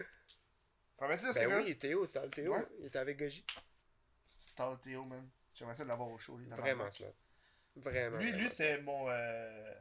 T'en 0.98 1.06
remets 1.06 1.18
ça, 1.18 1.34
c'est 1.34 1.48
Ben 1.48 1.64
oui, 1.64 1.78
Théo, 1.78 2.06
t'as 2.08 2.24
le 2.26 2.30
Théo. 2.30 2.54
Ouais. 2.54 2.66
Il 2.80 2.86
était 2.88 3.00
avec 3.00 3.18
Goji. 3.18 3.46
C'est 4.24 4.54
Tao 4.56 4.76
Théo, 4.78 5.04
man. 5.06 5.28
J'aimerais 5.54 5.76
ça 5.76 5.84
de 5.84 5.90
l'avoir 5.90 6.10
au 6.10 6.20
show. 6.20 6.38
lui, 6.38 6.48
Vraiment 6.50 6.84
marque. 6.84 6.94
smart. 6.94 7.12
Vraiment. 7.76 8.18
Lui, 8.18 8.32
lui 8.34 8.48
c'était 8.50 8.82
mon. 8.82 9.10
Euh... 9.10 9.74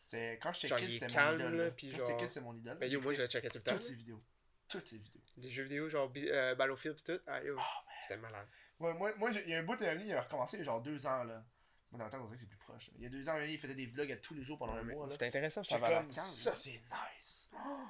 C'est 0.00 0.38
quand 0.42 0.52
j'étais 0.52 0.74
kid, 0.76 0.88
il 0.90 1.00
c'était 1.00 1.20
mon 1.22 1.34
idole. 1.34 1.54
là, 1.56 1.64
là. 1.64 1.70
puis 1.70 1.90
Quand 1.90 1.98
genre- 1.98 2.06
j'étais 2.08 2.22
kid, 2.22 2.32
c'est 2.32 2.40
mon 2.40 2.54
idole. 2.54 2.78
Ben 2.78 2.90
yo, 2.90 3.00
moi 3.02 3.12
je 3.12 3.20
le 3.22 3.28
checkais 3.28 3.50
tout 3.50 3.58
le 3.58 3.62
temps. 3.64 3.74
Toutes 3.74 3.82
ses 3.82 3.94
vidéos. 3.94 4.22
Toutes 4.68 4.88
ses 4.88 4.96
vidéos. 4.96 5.20
Les 5.36 5.50
jeux 5.50 5.62
vidéo, 5.64 5.88
genre 5.90 6.10
euh, 6.16 6.54
Battlefield 6.54 6.96
pis 6.96 7.04
tout. 7.04 7.20
Ah 7.26 7.42
yo, 7.42 7.58
c'était 8.00 8.16
malade. 8.16 8.48
Ouais, 8.80 8.94
moi, 8.94 9.12
moi 9.16 9.30
il 9.30 9.48
y 9.48 9.54
a 9.54 9.58
un 9.58 9.62
bout 9.62 9.76
de 9.76 9.84
il 9.84 10.12
a 10.12 10.22
recommencé 10.22 10.56
il 10.56 10.60
y 10.60 10.62
a 10.62 10.64
genre 10.66 10.80
deux 10.80 11.06
ans, 11.06 11.24
là. 11.24 11.44
Moi, 11.90 11.98
dans 11.98 12.04
le 12.04 12.10
temps, 12.10 12.18
on 12.20 12.24
dirait 12.24 12.34
que 12.36 12.40
c'est 12.42 12.46
plus 12.48 12.58
proche. 12.58 12.88
là. 12.88 12.94
Il 12.98 13.02
y 13.04 13.06
a 13.06 13.08
deux 13.08 13.28
ans, 13.28 13.38
il 13.40 13.58
faisait 13.58 13.74
des 13.74 13.86
vlogs 13.86 14.12
à 14.12 14.16
tous 14.18 14.34
les 14.34 14.42
jours 14.44 14.58
pendant 14.58 14.74
un 14.74 14.82
mois, 14.82 15.06
là. 15.06 15.10
C'était 15.12 15.26
intéressant, 15.26 15.62
je 15.62 15.70
comme, 15.70 16.12
ça, 16.12 16.54
c'est 16.54 16.70
nice. 16.72 17.50
Oh, 17.66 17.80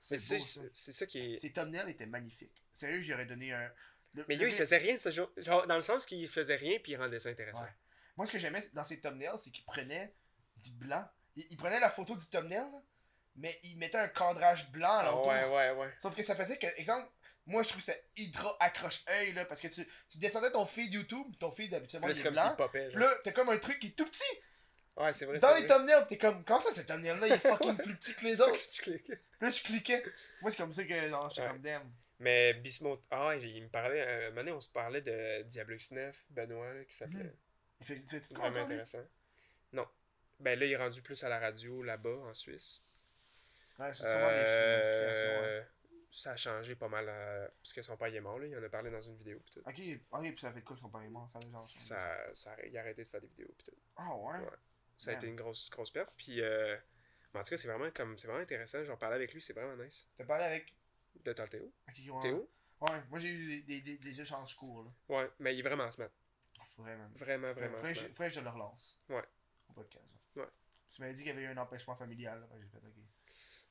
c'est 0.00 0.18
ça. 0.92 1.06
qui 1.06 1.18
est. 1.18 1.40
Ses 1.40 1.52
thumbnails 1.52 1.90
étaient 1.90 2.06
magnifiques. 2.06 2.64
Sérieux, 2.72 3.00
j'aurais 3.02 3.26
donné 3.26 3.52
un. 3.52 3.68
le- 4.14 4.24
Mais 4.28 4.36
le 4.36 4.42
yo, 4.44 4.48
il 4.48 4.54
faisait 4.54 4.76
rien 4.78 4.94
de 4.94 5.00
ce 5.00 5.10
genre. 5.10 5.28
Genre, 5.36 5.66
dans 5.66 5.74
le 5.74 5.82
sens 5.82 6.06
qu'il 6.06 6.26
faisait 6.28 6.54
rien 6.56 6.78
puis 6.78 6.92
il 6.92 6.96
rendait 6.96 7.18
ça 7.20 7.28
intéressant. 7.30 7.62
Ouais. 7.64 7.74
Moi, 8.16 8.24
ce 8.26 8.32
que 8.32 8.38
j'aimais 8.38 8.62
dans 8.74 8.84
ses 8.84 9.00
thumbnails, 9.00 9.36
c'est 9.42 9.50
qu'il 9.50 9.64
prenait 9.64 10.14
du 10.56 10.70
blanc. 10.72 11.04
Il, 11.36 11.46
il 11.50 11.56
prenait 11.56 11.80
la 11.80 11.90
photo 11.90 12.16
du 12.16 12.26
thumbnail, 12.28 12.64
mais 13.36 13.58
il 13.64 13.76
mettait 13.76 13.98
un 13.98 14.08
cadrage 14.08 14.70
blanc 14.70 14.88
à 14.88 14.98
Ah, 15.00 15.04
l'entour. 15.06 15.26
ouais, 15.26 15.44
ouais, 15.50 15.70
ouais. 15.72 15.92
Sauf 16.00 16.14
que 16.14 16.22
ça 16.22 16.34
faisait 16.36 16.56
que, 16.58 16.66
exemple, 16.78 17.10
moi 17.48 17.62
je 17.64 17.70
trouve 17.70 17.82
ça 17.82 17.94
hydra 18.16 18.56
accroche-œil, 18.60 19.32
là, 19.32 19.44
parce 19.44 19.60
que 19.60 19.68
tu, 19.68 19.84
tu 20.08 20.18
descendais 20.18 20.50
ton 20.52 20.64
feed 20.66 20.92
YouTube, 20.94 21.26
ton 21.40 21.50
feed 21.50 21.74
habituellement 21.74 22.06
Là, 22.08 22.14
est 22.14 22.22
comme 22.22 22.32
blanc. 22.34 22.54
popait. 22.56 22.90
Là, 22.90 23.10
t'as 23.24 23.32
comme 23.32 23.48
un 23.50 23.58
truc 23.58 23.78
qui 23.80 23.88
est 23.88 23.96
tout 23.96 24.06
petit. 24.06 24.22
Ouais, 24.96 25.12
c'est 25.12 25.26
vrai. 25.26 25.38
Dans 25.38 25.54
les 25.54 25.60
vrai. 25.60 25.66
thumbnails, 25.68 26.06
t'es 26.08 26.18
comme, 26.18 26.44
comment 26.44 26.58
ça, 26.60 26.72
ce 26.72 26.80
thumbnail-là, 26.82 27.26
il 27.28 27.32
est 27.32 27.38
fucking 27.48 27.76
plus 27.76 27.94
petit 27.96 28.14
que 28.14 28.24
les 28.24 28.40
autres? 28.40 28.58
Tu 28.72 28.82
cliques. 28.82 29.04
Puis 29.06 29.16
là, 29.40 29.50
je 29.50 29.62
cliquais. 29.62 30.04
Moi, 30.42 30.50
c'est 30.50 30.56
comme 30.56 30.72
ça 30.72 30.82
que, 30.84 31.08
genre, 31.08 31.28
j'étais 31.30 31.42
Ouais. 31.42 31.48
comme, 31.48 31.60
damn. 31.60 31.90
Mais 32.18 32.54
Bismuth, 32.54 33.00
ah, 33.12 33.34
il 33.36 33.44
il 33.46 33.62
me 33.62 33.68
parlait, 33.68 34.00
euh, 34.00 34.18
un 34.26 34.30
moment 34.30 34.36
donné, 34.40 34.52
on 34.52 34.60
se 34.60 34.68
parlait 34.70 35.00
de 35.00 35.42
Diablo 35.42 35.76
X9, 35.76 36.12
Benoît, 36.30 36.74
là, 36.74 36.84
qui 36.84 36.96
s'appelait. 36.96 37.22
Mhm. 37.24 37.32
Il 37.80 37.86
fait, 37.86 38.20
tout 38.20 38.34
Vraiment 38.34 38.58
intéressant. 38.64 39.04
Non. 39.72 39.86
Ben 40.40 40.58
là, 40.58 40.66
il 40.66 40.72
est 40.72 40.76
rendu 40.76 41.00
plus 41.00 41.22
à 41.22 41.28
la 41.28 41.38
radio 41.38 41.82
là-bas, 41.84 42.16
en 42.28 42.34
Suisse. 42.34 42.82
Ouais, 43.78 43.94
c'est 43.94 44.02
sûrement 44.02 44.30
des 44.30 44.44
des 44.44 44.76
modifications. 44.76 45.40
ouais. 45.42 45.66
Ça 46.10 46.32
a 46.32 46.36
changé 46.36 46.74
pas 46.74 46.88
mal, 46.88 47.06
euh, 47.08 47.48
parce 47.62 47.72
que 47.72 47.82
son 47.82 47.96
père 47.96 48.12
est 48.14 48.20
mort, 48.20 48.38
là. 48.38 48.46
Il 48.46 48.56
en 48.56 48.62
a 48.62 48.68
parlé 48.68 48.90
dans 48.90 49.02
une 49.02 49.16
vidéo, 49.16 49.38
pis 49.40 49.52
tout. 49.52 49.60
Ok, 49.60 49.80
ok, 50.10 50.22
puis 50.22 50.38
ça 50.38 50.52
fait 50.52 50.60
de 50.60 50.64
quoi 50.64 50.74
que 50.76 50.80
son 50.82 50.88
père 50.88 51.02
est 51.02 51.08
mort? 51.10 51.30
Ça, 51.32 51.40
genre, 51.50 51.62
Ça, 51.62 52.34
ça, 52.34 52.56
il 52.66 52.76
a 52.76 52.80
arrêté 52.80 53.04
de 53.04 53.08
faire 53.08 53.20
des 53.20 53.26
vidéos, 53.26 53.54
pis 53.58 53.64
tout. 53.64 53.76
Ah 53.96 54.16
ouais? 54.16 54.38
Ouais. 54.38 54.56
Ça 54.96 55.10
a 55.10 55.14
été 55.14 55.26
une 55.26 55.36
grosse, 55.36 55.68
grosse 55.70 55.90
perte, 55.90 56.12
puis... 56.16 56.40
Euh, 56.40 56.76
mais 57.32 57.40
en 57.40 57.42
tout 57.42 57.50
cas, 57.50 57.56
c'est 57.58 57.68
vraiment 57.68 57.90
comme 57.90 58.16
c'est 58.16 58.26
vraiment 58.26 58.42
intéressant. 58.42 58.82
J'en 58.84 58.96
parlais 58.96 59.16
avec 59.16 59.34
lui, 59.34 59.42
c'est 59.42 59.52
vraiment 59.52 59.76
nice. 59.82 60.08
T'as 60.16 60.24
parlé 60.24 60.44
avec? 60.44 60.74
De 61.24 61.32
toi, 61.32 61.46
Théo. 61.46 61.70
Ok, 61.88 61.94
ouais. 61.98 62.20
Théo? 62.22 62.50
Ouais, 62.80 63.02
moi 63.10 63.18
j'ai 63.18 63.28
eu 63.28 63.62
des, 63.62 63.80
des, 63.80 63.98
des, 63.98 64.20
échanges 64.20 64.54
courts, 64.56 64.84
là. 64.84 64.90
Ouais, 65.16 65.30
mais 65.40 65.54
il 65.54 65.58
est 65.58 65.68
vraiment 65.68 65.90
smart. 65.90 66.08
Faudrait, 66.64 66.96
man. 66.96 67.12
Vraiment, 67.16 67.52
vraiment 67.52 67.76
faudrait, 67.76 67.92
que 67.92 67.98
je- 67.98 68.06
faudrait 68.08 68.28
que 68.28 68.34
je 68.34 68.40
le 68.40 68.48
relance. 68.50 68.98
Ouais. 69.08 69.24
Au 69.68 69.72
podcast. 69.72 70.04
Ouais. 70.36 70.46
Tu 70.90 71.00
m'avais 71.02 71.12
dit 71.12 71.22
qu'il 71.22 71.30
y 71.30 71.32
avait 71.32 71.42
eu 71.42 71.46
un 71.48 71.56
empêchement 71.56 71.96
familial, 71.96 72.46
J'ai 72.54 72.66
fait, 72.68 72.78
ok. 72.78 72.94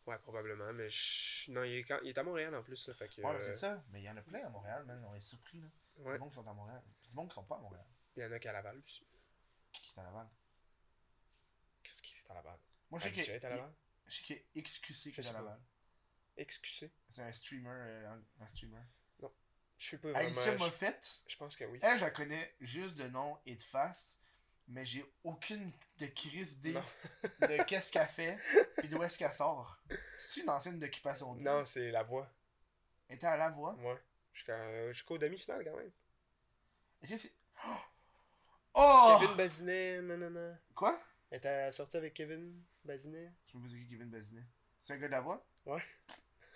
Ouais, 0.07 0.17
probablement, 0.19 0.71
mais 0.73 0.89
je... 0.89 1.51
non, 1.51 1.63
il 1.63 1.75
est, 1.79 1.83
quand- 1.83 1.99
il 2.03 2.09
est 2.09 2.17
à 2.17 2.23
Montréal 2.23 2.55
en 2.55 2.63
plus, 2.63 2.87
là, 2.87 2.93
fait 2.93 3.07
que... 3.09 3.21
Ouais, 3.21 3.35
euh, 3.35 3.41
c'est 3.41 3.53
ça. 3.53 3.83
Mais 3.89 4.01
il 4.01 4.05
y 4.05 4.09
en 4.09 4.15
a 4.17 4.21
plein 4.21 4.45
à 4.45 4.49
Montréal, 4.49 4.83
man. 4.85 5.03
On 5.09 5.13
est 5.13 5.19
surpris, 5.19 5.59
là. 5.59 5.67
Ouais. 5.97 6.13
des 6.13 6.19
gens 6.19 6.29
qui 6.29 6.35
sont 6.35 6.47
à 6.47 6.53
Montréal. 6.53 6.81
Puis 7.01 7.09
des 7.09 7.15
gens 7.15 7.27
qui 7.27 7.33
sont 7.35 7.43
pas 7.43 7.55
à 7.57 7.59
Montréal. 7.59 7.85
Il 8.15 8.23
y 8.23 8.25
en 8.25 8.31
a 8.31 8.39
qui 8.39 8.47
à 8.47 8.53
Laval 8.53 8.79
aussi. 8.79 9.05
Qui 9.73 9.93
est 9.95 9.99
à 9.99 10.03
Laval? 10.03 10.27
Qu'est-ce 11.83 12.01
qui 12.01 12.13
est 12.15 12.31
à 12.31 12.33
Laval? 12.35 12.57
Moi, 12.89 12.99
je 12.99 13.03
sais 13.05 13.11
qu'il 13.11 13.23
est 13.33 13.45
à 13.45 13.49
Laval? 13.49 13.73
je 14.05 14.15
sais 14.15 14.23
qu'il 14.23 14.35
a 14.37 14.61
XQC 14.61 15.11
qui 15.11 15.19
est 15.21 15.27
à. 15.27 15.33
Laval. 15.33 15.59
Excusez. 16.37 16.91
C'est 17.09 17.21
un 17.23 17.33
streamer. 17.33 17.69
euh, 17.69 18.15
un- 18.39 18.47
streamer. 18.47 18.81
Je 19.79 19.85
suis 19.85 19.97
pas 19.97 20.09
vraiment... 20.11 20.25
Alicia 20.27 20.57
Moffett? 20.57 21.21
Je 21.27 21.35
pense 21.35 21.55
que 21.55 21.63
oui. 21.65 21.77
Elle, 21.83 21.97
je 21.99 22.05
la 22.05 22.09
connais 22.11 22.55
juste 22.59 22.97
de 22.97 23.07
nom 23.09 23.37
et 23.45 23.55
de 23.55 23.61
face. 23.61 24.19
Mais 24.69 24.83
j'ai 24.85 25.05
aucune 25.23 25.71
de 25.99 26.07
crise 26.07 26.55
idée 26.55 26.73
de 26.73 27.63
qu'est-ce 27.67 27.91
qu'elle 27.91 28.07
fait 28.07 28.37
et 28.83 28.87
d'où 28.87 29.01
est-ce 29.01 29.17
qu'elle 29.17 29.31
sort. 29.31 29.79
C'est 30.17 30.41
une 30.41 30.49
ancienne 30.49 30.77
d'occupation 30.79 31.33
double. 31.33 31.43
Non, 31.45 31.63
c'est 31.65 31.89
la 31.91 32.03
voix. 32.03 32.29
Elle 33.07 33.15
était 33.15 33.27
à 33.27 33.37
la 33.37 33.49
voix? 33.49 33.73
Ouais. 33.75 33.97
Jusqu'à- 34.33 34.91
Jusqu'au 34.91 35.17
demi-finale, 35.17 35.63
quand 35.63 35.77
même. 35.77 35.91
Est-ce 37.01 37.11
que 37.11 37.17
c'est. 37.17 37.33
Oh! 38.75 39.17
Kevin 39.19 39.35
Bazinet, 39.35 40.01
nanana. 40.01 40.59
Quoi? 40.75 41.01
Elle 41.31 41.37
était 41.39 41.71
sortie 41.71 41.97
avec 41.97 42.13
Kevin 42.13 42.61
Bazinet. 42.83 43.31
Je 43.51 43.57
me 43.57 43.67
qui 43.67 43.87
Kevin 43.87 44.09
Bazinet. 44.09 44.43
C'est 44.81 44.93
un 44.93 44.97
gars 44.97 45.07
de 45.07 45.11
la 45.13 45.21
voix? 45.21 45.45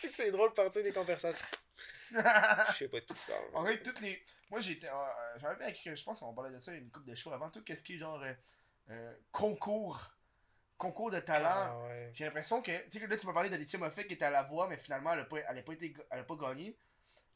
c'est 0.00 0.08
que 0.08 0.14
c'est 0.14 0.30
drôle 0.30 0.50
de 0.50 0.54
partir 0.54 0.82
des 0.82 0.92
conversations. 0.92 1.46
Je 2.10 2.72
sais 2.74 2.88
pas 2.88 3.00
de 3.00 3.04
qui 3.04 3.14
tu 3.14 3.30
parles. 3.30 3.44
En 3.54 3.64
fait, 3.64 3.82
toutes 3.82 4.00
les. 4.00 4.22
Moi, 4.50 4.60
j'étais. 4.60 4.88
Euh, 4.88 4.92
J'en 5.38 5.48
avais 5.48 5.64
avec. 5.64 5.80
Je 5.84 6.04
pense 6.04 6.20
qu'on 6.20 6.34
parlait 6.34 6.52
de 6.54 6.58
ça 6.58 6.72
une 6.74 6.90
couple 6.90 7.06
de 7.10 7.14
shows 7.14 7.32
avant. 7.32 7.50
Tout 7.50 7.62
ce 7.66 7.82
qui 7.82 7.94
est 7.94 7.98
genre. 7.98 8.22
euh, 8.22 8.32
euh, 8.90 9.14
concours. 9.32 10.12
Concours 10.76 11.10
de 11.10 11.20
talent. 11.20 11.48
Ah 11.50 11.78
ouais. 11.86 12.10
J'ai 12.14 12.24
l'impression 12.24 12.60
que. 12.62 12.70
Tu 12.84 12.90
sais, 12.90 13.00
que 13.00 13.06
là, 13.06 13.16
tu 13.16 13.26
m'as 13.26 13.32
parlé 13.32 13.48
d'Alicia 13.50 13.78
Moffett 13.78 14.06
qui 14.06 14.14
était 14.14 14.24
à 14.24 14.30
la 14.30 14.42
voix, 14.42 14.68
mais 14.68 14.76
finalement, 14.76 15.12
elle 15.12 15.20
a 15.20 15.24
pas, 15.24 15.38
elle 15.38 15.58
a 15.58 15.62
pas, 15.62 15.72
été, 15.72 15.94
elle 16.10 16.18
a 16.20 16.24
pas 16.24 16.36
gagné. 16.36 16.76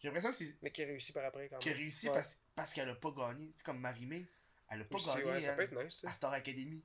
J'ai 0.00 0.08
l'impression 0.08 0.30
que 0.30 0.36
c'est. 0.36 0.56
Mais 0.62 0.70
qui 0.70 0.84
réussit 0.84 1.14
par 1.14 1.24
après, 1.24 1.48
quand 1.48 1.54
même. 1.54 1.60
Qui 1.60 1.70
a 1.70 1.74
réussi 1.74 2.08
Ouais. 2.08 2.14
parce, 2.14 2.38
parce 2.54 2.72
qu'elle 2.72 2.88
a 2.88 2.94
pas 2.94 3.10
gagné. 3.10 3.50
C'est 3.54 3.64
comme 3.64 3.80
Marie-Mé. 3.80 4.26
Elle 4.70 4.82
a 4.82 4.84
pas 4.84 4.96
Aussi, 4.96 5.08
gagné. 5.16 5.24
ouais, 5.24 5.42
ça 5.42 5.50
elle, 5.50 5.56
peut 5.56 5.62
être 5.62 5.84
nice, 5.84 6.04
à 6.04 6.10
Star 6.10 6.32
Academy. 6.32 6.82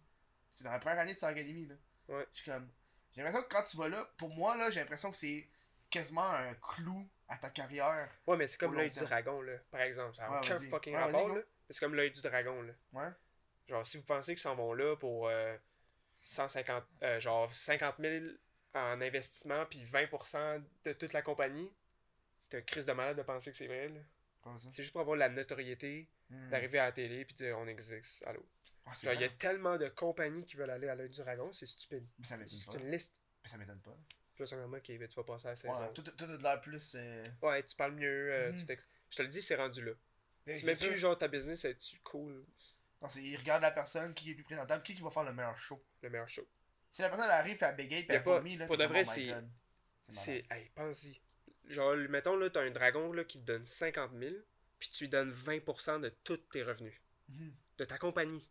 C'est 0.52 0.64
dans 0.64 0.72
la 0.72 0.80
première 0.80 1.00
année 1.00 1.14
de 1.14 1.18
Star 1.18 1.32
Academy, 1.32 1.66
là. 1.66 1.76
Ouais. 2.10 2.26
Je 2.32 2.38
suis 2.41 2.50
comme. 2.52 2.70
J'ai 3.16 3.22
l'impression 3.22 3.48
que 3.48 3.54
quand 3.54 3.64
tu 3.64 3.78
vas 3.78 3.90
là, 3.90 4.10
pour 4.18 4.30
moi, 4.30 4.56
là, 4.58 4.70
j'ai 4.70 4.80
l'impression 4.80 5.12
que 5.12 5.18
c'est 5.18 5.48
quasiment 5.90 6.24
un 6.30 6.54
clou 6.56 7.08
à 7.28 7.38
ta 7.38 7.50
carrière. 7.50 8.10
Ouais, 8.28 8.38
mais 8.38 8.48
c'est 8.48 8.58
comme 8.58 8.74
l'œil 8.76 8.91
du 8.91 9.00
dragon, 9.00 9.41
là, 9.41 9.54
par 9.72 9.82
exemple. 9.82 10.16
Ça 10.16 10.24
n'a 10.24 10.32
Ouais, 10.32 10.38
aucun 10.40 10.60
fucking 10.70 10.94
Ouais, 10.95 11.02
rapport, 11.02 11.30
là. 11.36 11.41
C'est 11.70 11.80
comme 11.80 11.95
l'œil 11.95 12.12
du 12.12 12.22
dragon, 12.22 12.62
là. 12.62 12.74
Ouais. 12.94 13.10
Genre, 13.68 13.86
si 13.86 13.98
vous 13.98 14.04
pensez 14.04 14.34
qu'ils 14.34 14.41
s'en 14.41 14.56
vont 14.56 14.74
là 14.74 14.95
pour 14.98 15.28
euh, 15.30 15.58
150, 16.22 16.84
euh, 17.04 17.20
genre 17.20 17.54
50 17.54 17.95
000 18.00 18.26
en 18.76 19.02
investissement, 19.02 19.66
puis 19.66 19.84
20% 19.84 20.64
de 20.84 20.94
toute 20.94 21.14
la 21.14 21.22
compagnie, 21.22 21.72
c'est 22.50 22.58
un 22.58 22.62
crise 22.62 22.86
de 22.86 22.91
malade 22.94 23.18
de 23.18 23.24
penser 23.24 23.52
que 23.52 23.58
c'est 23.58 23.68
vrai, 23.68 23.90
là. 23.90 24.00
C'est 24.58 24.82
juste 24.84 24.91
pour 24.91 25.02
avoir 25.02 25.16
la 25.18 25.30
notoriété, 25.30 26.10
Hmm. 26.30 26.50
d'arriver 26.50 26.80
à 26.80 26.86
la 26.86 26.91
télé, 26.94 27.26
puis 27.26 27.36
dire 27.36 27.58
on 27.60 27.68
existe. 27.68 28.24
Allô. 28.26 28.44
Ah, 28.86 28.91
Genre, 29.04 29.14
il 29.14 29.22
y 29.22 29.24
a 29.26 29.30
tellement 29.30 29.78
de 29.78 29.88
compagnies 29.90 30.45
qui 30.45 30.56
veulent 30.56 30.70
aller 30.70 30.88
à 30.88 30.95
l'œil 30.95 31.10
du 31.10 31.20
dragon, 31.20 31.52
c'est 31.52 31.66
stupide. 31.66 32.08
Mais 32.18 32.26
ça 32.26 32.38
m'étonne 32.38 32.58
C'est 32.58 32.80
une 32.80 32.90
liste. 32.90 33.14
Mais 33.44 33.50
ça 33.50 33.58
m'étonne 33.58 33.82
pas. 33.82 33.95
Plus 34.36 34.52
un 34.54 34.58
moment 34.58 34.80
qui 34.80 34.98
tu 34.98 35.16
vas 35.16 35.24
passer 35.24 35.48
à 35.48 35.50
la 35.52 35.56
saison. 35.56 35.74
Ouais, 35.80 35.94
tout, 35.94 36.02
tout 36.02 36.24
a 36.24 36.28
de 36.38 36.42
l'air 36.44 36.60
plus. 36.62 36.96
euh, 36.96 37.24
Ouais, 37.42 37.64
tu 37.64 37.76
parles 37.76 37.94
mieux, 37.94 38.34
euh, 38.34 38.52
tu 38.54 38.66
t'ex- 38.66 38.90
Je 39.12 39.18
te 39.18 39.22
le 39.22 39.28
dis, 39.28 39.42
c'est 39.42 39.56
rendu 39.56 39.84
là. 39.86 39.92
C'est 40.48 40.64
même 40.64 40.76
plus 40.78 40.98
genre 40.98 41.18
ta 41.18 41.28
business, 41.28 41.64
est-tu 41.66 42.00
cool, 42.00 42.44
Non, 43.02 43.08
c'est- 43.10 43.22
il 43.24 43.38
regarde 43.38 43.62
la 43.62 43.72
personne 43.72 44.14
qui 44.14 44.32
est 44.32 44.34
plus 44.34 44.44
présentable, 44.44 44.84
qui, 44.84 44.96
qui 44.96 45.02
va 45.02 45.10
faire 45.12 45.24
le 45.24 45.34
meilleur 45.34 45.56
show. 45.58 45.82
le 46.02 46.10
meilleur 46.10 46.28
show. 46.28 46.46
Si 46.92 47.02
la 47.02 47.10
personne 47.10 47.26
elle 47.28 47.32
arrive, 47.40 47.58
elle 47.62 47.76
bégaye, 47.76 48.02
Y 48.02 48.06
puis 48.08 48.16
elle 48.18 48.24
pas- 48.24 48.38
vomit, 48.38 48.58
là. 48.58 48.66
pour 48.68 48.78
de 48.78 48.86
vrai, 48.86 49.00
my 49.02 49.06
c'est- 49.06 49.28
God. 49.28 49.50
C'est 50.10 50.44
C'est. 50.48 50.54
Hey, 50.56 50.70
pense-y. 50.76 51.22
Genre, 51.70 51.96
mettons 52.10 52.36
là, 52.36 52.50
t'as 52.50 52.62
un 52.62 52.72
dragon 52.72 53.14
là, 53.14 53.24
qui 53.24 53.40
te 53.40 53.46
donne 53.46 53.66
50 53.66 54.12
000, 54.20 54.36
puis 54.80 54.90
tu 54.90 55.06
lui 55.06 55.10
donnes 55.10 55.32
20% 55.32 56.00
de 56.00 56.10
tous 56.24 56.38
tes 56.38 56.62
revenus. 56.64 57.00
Mhm. 57.30 57.54
De 57.78 57.86
ta 57.86 57.98
compagnie. 57.98 58.50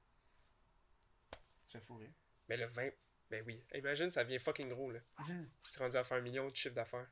Tu 1.67 1.73
fais 1.73 1.81
fourrer. 1.81 2.11
Mais 2.49 2.57
le 2.57 2.67
20. 2.67 2.91
Ben 3.33 3.43
oui. 3.47 3.65
Imagine, 3.75 4.11
ça 4.11 4.25
vient 4.25 4.39
fucking 4.39 4.69
gros 4.69 4.91
là. 4.91 5.01
Tu 5.27 5.33
es 5.33 5.79
rendu 5.79 5.97
à 5.97 6.05
faire 6.05 6.19
un 6.19 6.21
million 6.21 6.47
de 6.47 6.55
chiffre 6.55 6.75
d'affaires. 6.75 7.07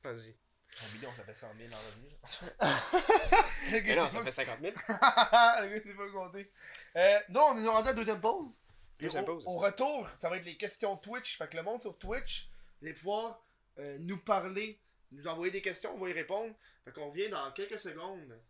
Pense-y. 0.00 0.36
Un 0.84 0.94
million, 0.94 1.12
ça 1.12 1.24
fait 1.24 1.34
100 1.34 1.48
000 1.58 1.68
en 1.72 1.76
revenus. 1.76 2.12
le 3.72 3.78
gars, 3.80 3.96
non, 3.96 4.06
ça 4.06 4.18
pas... 4.18 4.24
fait 4.24 4.30
50 4.30 4.60
000. 4.60 4.72
le 4.76 5.68
gars, 5.68 5.80
c'est 5.84 5.96
pas 5.96 6.10
compté. 6.12 6.52
Euh, 6.94 7.18
non, 7.30 7.40
on 7.50 7.58
est 7.58 7.66
rendu 7.66 7.88
à 7.88 7.90
la 7.90 7.92
deuxième 7.92 8.20
pause. 8.20 8.60
Deuxième 9.00 9.24
au, 9.24 9.26
pause, 9.26 9.44
au 9.48 9.58
retour, 9.58 10.08
ça 10.16 10.28
va 10.28 10.36
être 10.36 10.44
les 10.44 10.56
questions 10.56 10.96
Twitch. 10.96 11.36
Fait 11.36 11.48
que 11.48 11.56
le 11.56 11.64
monde 11.64 11.82
sur 11.82 11.98
Twitch, 11.98 12.48
vous 12.80 12.86
allez 12.86 12.94
pouvoir 12.94 13.44
euh, 13.80 13.98
nous 13.98 14.18
parler, 14.18 14.78
nous 15.10 15.26
envoyer 15.26 15.50
des 15.50 15.62
questions, 15.62 15.92
on 15.92 15.98
va 15.98 16.08
y 16.08 16.12
répondre. 16.12 16.54
Fait 16.84 16.92
qu'on 16.92 17.10
vient 17.10 17.30
dans 17.30 17.50
quelques 17.50 17.80
secondes. 17.80 18.40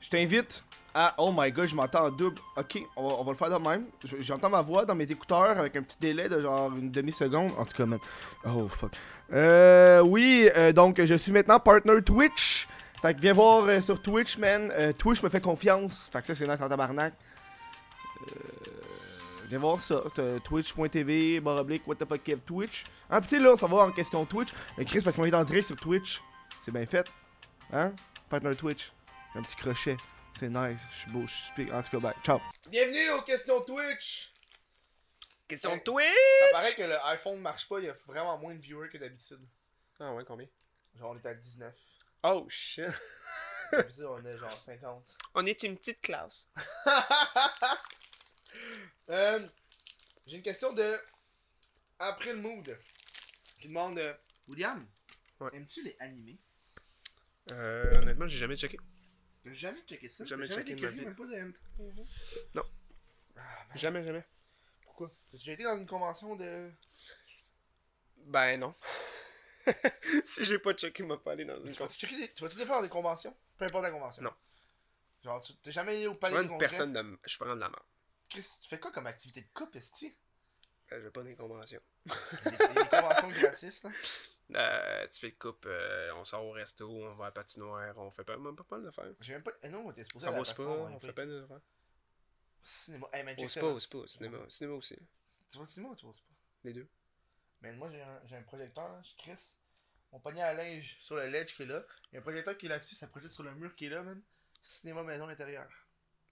Je 0.00 0.08
t'invite 0.10 0.62
à. 0.94 1.14
Oh 1.18 1.32
my 1.36 1.50
god, 1.52 1.66
je 1.66 1.74
m'entends 1.74 2.06
en 2.06 2.10
double. 2.10 2.40
Ok, 2.56 2.78
on 2.96 3.22
va, 3.24 3.32
le 3.32 3.36
faire 3.36 3.50
de 3.58 3.64
même. 3.68 3.86
Je- 4.04 4.16
J'entends 4.20 4.50
ma 4.50 4.62
voix 4.62 4.84
dans 4.84 4.94
mes 4.94 5.10
écouteurs 5.10 5.58
avec 5.58 5.76
un 5.76 5.82
petit 5.82 5.98
délai 6.00 6.28
de 6.28 6.40
genre 6.40 6.72
une 6.76 6.90
demi-seconde. 6.90 7.52
En 7.58 7.64
tout 7.64 7.76
cas, 7.76 7.86
man. 7.86 7.98
Oh 8.44 8.68
fuck. 8.68 8.92
Euh, 9.32 10.00
oui, 10.00 10.48
euh, 10.56 10.72
donc 10.72 11.02
je 11.04 11.14
suis 11.14 11.32
maintenant 11.32 11.60
partner 11.60 12.00
Twitch. 12.02 12.68
Fait 13.02 13.14
que 13.14 13.20
viens 13.20 13.32
voir 13.32 13.64
euh, 13.66 13.80
sur 13.80 14.00
Twitch, 14.02 14.38
man. 14.38 14.70
Euh, 14.72 14.92
Twitch 14.92 15.22
me 15.22 15.28
fait 15.28 15.40
confiance. 15.40 16.08
Fait 16.12 16.20
que 16.20 16.26
ça, 16.28 16.34
c'est 16.34 16.46
nice 16.48 16.60
en 16.60 16.68
tabarnak. 16.68 17.14
Viens 19.48 19.58
voir 19.60 19.80
ça. 19.80 20.02
Twitch.tv, 20.44 21.40
barre 21.40 21.58
oblique, 21.58 21.86
what 21.86 21.94
the 21.94 22.06
fuck, 22.06 22.22
Kev 22.22 22.40
Twitch. 22.44 22.84
Ah, 23.08 23.20
pis 23.20 23.28
tu 23.28 23.36
sais, 23.36 23.40
là, 23.42 23.56
ça 23.56 23.66
va 23.66 23.76
en 23.78 23.90
question 23.92 24.24
Twitch. 24.26 24.48
Mais 24.76 24.84
Chris, 24.84 25.00
parce 25.00 25.16
qu'on 25.16 25.24
est 25.24 25.34
en 25.34 25.44
direct 25.44 25.66
sur 25.66 25.76
Twitch. 25.76 26.20
C'est 26.62 26.70
bien 26.70 26.84
fait. 26.84 27.06
Hein? 27.72 27.92
Partner 28.28 28.54
Twitch. 28.54 28.92
Un 29.34 29.42
petit 29.42 29.56
crochet. 29.56 29.96
C'est 30.38 30.48
nice. 30.48 30.82
Je 30.90 30.96
suis 30.96 31.10
beau, 31.10 31.26
je 31.26 31.34
suis 31.34 31.46
speak. 31.48 31.72
En 31.72 31.82
tout 31.82 31.90
cas, 31.90 31.98
bye. 31.98 32.14
Ciao. 32.24 32.40
Bienvenue 32.68 33.10
aux 33.10 33.22
questions 33.22 33.60
Twitch. 33.62 34.32
Question 35.46 35.72
Hey. 35.72 35.82
Twitch! 35.82 36.06
Ça 36.40 36.46
paraît 36.52 36.74
que 36.74 36.82
le 36.82 37.04
iPhone 37.06 37.40
marche 37.40 37.68
pas. 37.68 37.78
Il 37.80 37.86
y 37.86 37.88
a 37.88 37.94
vraiment 38.06 38.36
moins 38.38 38.54
de 38.54 38.60
viewers 38.60 38.88
que 38.90 38.98
d'habitude. 38.98 39.40
Ah 40.00 40.12
ouais, 40.14 40.24
combien? 40.24 40.46
Genre, 40.94 41.10
on 41.10 41.16
est 41.16 41.26
à 41.26 41.34
19. 41.34 41.74
Oh 42.24 42.46
shit. 42.48 42.84
D'habitude, 43.72 44.04
on 44.04 44.24
est 44.24 44.38
genre 44.38 44.52
50. 44.52 45.16
On 45.34 45.46
est 45.46 45.62
une 45.62 45.76
petite 45.76 46.00
classe. 46.00 46.48
Euh, 49.10 49.46
J'ai 50.26 50.36
une 50.36 50.42
question 50.42 50.72
de 50.72 50.94
Après 51.98 52.32
le 52.32 52.40
Mood 52.40 52.78
qui 53.60 53.68
demande 53.68 53.98
euh, 53.98 54.12
William, 54.48 54.84
Ouais. 55.40 55.50
aimes-tu 55.54 55.82
les 55.84 55.96
animés? 56.00 56.38
Euh, 57.52 57.94
honnêtement, 58.02 58.26
j'ai 58.26 58.38
jamais 58.38 58.56
checké. 58.56 58.78
Jamais 59.52 59.80
checké 59.86 60.08
ça. 60.08 60.24
Jamais 60.24 60.46
checké 60.46 60.74
ma 60.74 60.88
vie. 60.88 61.00
même 61.04 61.14
pas 61.14 61.24
de 61.24 61.52
Non. 62.54 62.62
Ah, 63.36 63.40
Jamais, 63.76 64.02
jamais. 64.04 64.24
pourquoi? 64.82 65.10
T'as 65.30 65.38
déjà 65.38 65.52
été 65.52 65.62
dans 65.64 65.76
une 65.76 65.86
convention 65.86 66.34
de. 66.36 66.70
Ben 68.16 68.58
non. 68.58 68.74
si 70.24 70.44
j'ai 70.44 70.58
pas 70.58 70.72
checké, 70.74 71.02
m'a 71.02 71.16
pas 71.18 71.32
allé 71.32 71.44
dans 71.44 71.62
une 71.62 71.70
Tu 71.70 71.78
vas-tu 71.78 71.98
checker 71.98 72.16
des... 72.16 72.32
tu 72.32 72.42
vas-tu 72.42 72.56
des 72.56 72.64
faire 72.66 72.76
dans 72.76 72.82
des 72.82 72.88
conventions? 72.88 73.36
Peu 73.56 73.64
importe 73.66 73.82
la 73.84 73.90
convention. 73.90 74.22
Non. 74.22 74.32
Genre, 75.22 75.40
tu 75.40 75.54
t'es 75.56 75.72
jamais 75.72 75.96
allé 75.96 76.06
au 76.06 76.14
Je 76.14 76.18
palais 76.18 76.34
vraiment 76.34 76.48
des 76.48 76.54
une 76.54 76.58
personne 76.58 76.92
de. 76.92 77.18
Je 77.24 77.28
suis 77.30 77.38
vraiment 77.38 77.56
de 77.56 77.60
la 77.60 77.68
merde. 77.68 77.82
Chris, 78.28 78.46
tu 78.62 78.68
fais 78.68 78.78
quoi 78.78 78.92
comme 78.92 79.06
activité 79.06 79.40
de 79.42 79.48
couple, 79.54 79.78
esti 79.78 80.14
Euh, 80.92 80.98
Je 80.98 81.04
vais 81.04 81.10
pas 81.10 81.22
dans 81.22 81.28
les 81.28 81.36
conventions. 81.36 81.80
Des- 82.06 82.50
des 82.50 82.88
conventions 82.90 83.28
gratis, 83.40 83.82
là. 83.82 83.90
Euh, 84.54 85.06
tu 85.08 85.20
fais 85.20 85.30
de 85.30 85.34
coupe, 85.34 85.66
euh, 85.66 86.10
on 86.14 86.24
sort 86.24 86.44
au 86.44 86.52
resto, 86.52 86.88
on 86.88 87.14
va 87.16 87.26
à 87.26 87.28
la 87.28 87.32
patinoire, 87.32 87.98
on 87.98 88.10
fait 88.10 88.24
pas, 88.24 88.38
même 88.38 88.56
pas 88.56 88.64
mal 88.70 88.84
de 88.84 88.90
faire. 88.90 89.04
J'ai 89.20 89.34
même 89.34 89.42
pas. 89.42 89.52
Eh 89.62 89.68
non, 89.68 89.92
t'es 89.92 90.04
supposé 90.04 90.24
Ça 90.24 90.30
à 90.30 90.32
la 90.32 90.38
passoire, 90.38 90.90
on 90.90 90.98
fait 90.98 91.08
pas 91.08 91.12
pas 91.12 91.26
de 91.26 91.46
faire. 91.46 91.60
Cinéma. 92.62 93.08
Hey, 93.12 93.24
man, 93.24 93.36
Au 93.38 93.48
spa, 93.48 93.66
au 93.66 93.80
spa, 93.80 93.98
cinéma, 94.06 94.38
cinéma 94.48 94.76
aussi. 94.76 94.96
Tu 95.50 95.58
vas 95.58 95.64
au 95.64 95.66
cinéma 95.66 95.90
ou 95.90 95.94
tu 95.94 96.04
vas 96.04 96.10
au 96.10 96.14
spa? 96.14 96.32
Les 96.64 96.72
deux. 96.72 96.88
Mais 97.60 97.72
moi, 97.72 97.90
j'ai 97.90 98.00
un, 98.02 98.20
j'ai 98.24 98.36
un 98.36 98.42
projecteur, 98.42 98.88
là, 98.88 99.02
je 99.02 99.22
crisse. 99.22 99.58
Mon 100.12 100.20
panier 100.20 100.42
à 100.42 100.54
linge 100.54 100.96
sur 101.00 101.16
le 101.16 101.28
ledge 101.28 101.54
qui 101.54 101.64
est 101.64 101.66
là. 101.66 101.84
Il 102.10 102.14
y 102.14 102.16
a 102.16 102.20
un 102.20 102.22
projecteur 102.22 102.56
qui 102.56 102.66
est 102.66 102.68
là-dessus, 102.70 102.94
ça 102.94 103.06
projette 103.06 103.32
sur 103.32 103.42
le 103.42 103.54
mur 103.54 103.74
qui 103.74 103.86
est 103.86 103.90
là, 103.90 104.02
man. 104.02 104.22
Cinéma 104.62 105.02
maison 105.02 105.28
intérieur. 105.28 105.68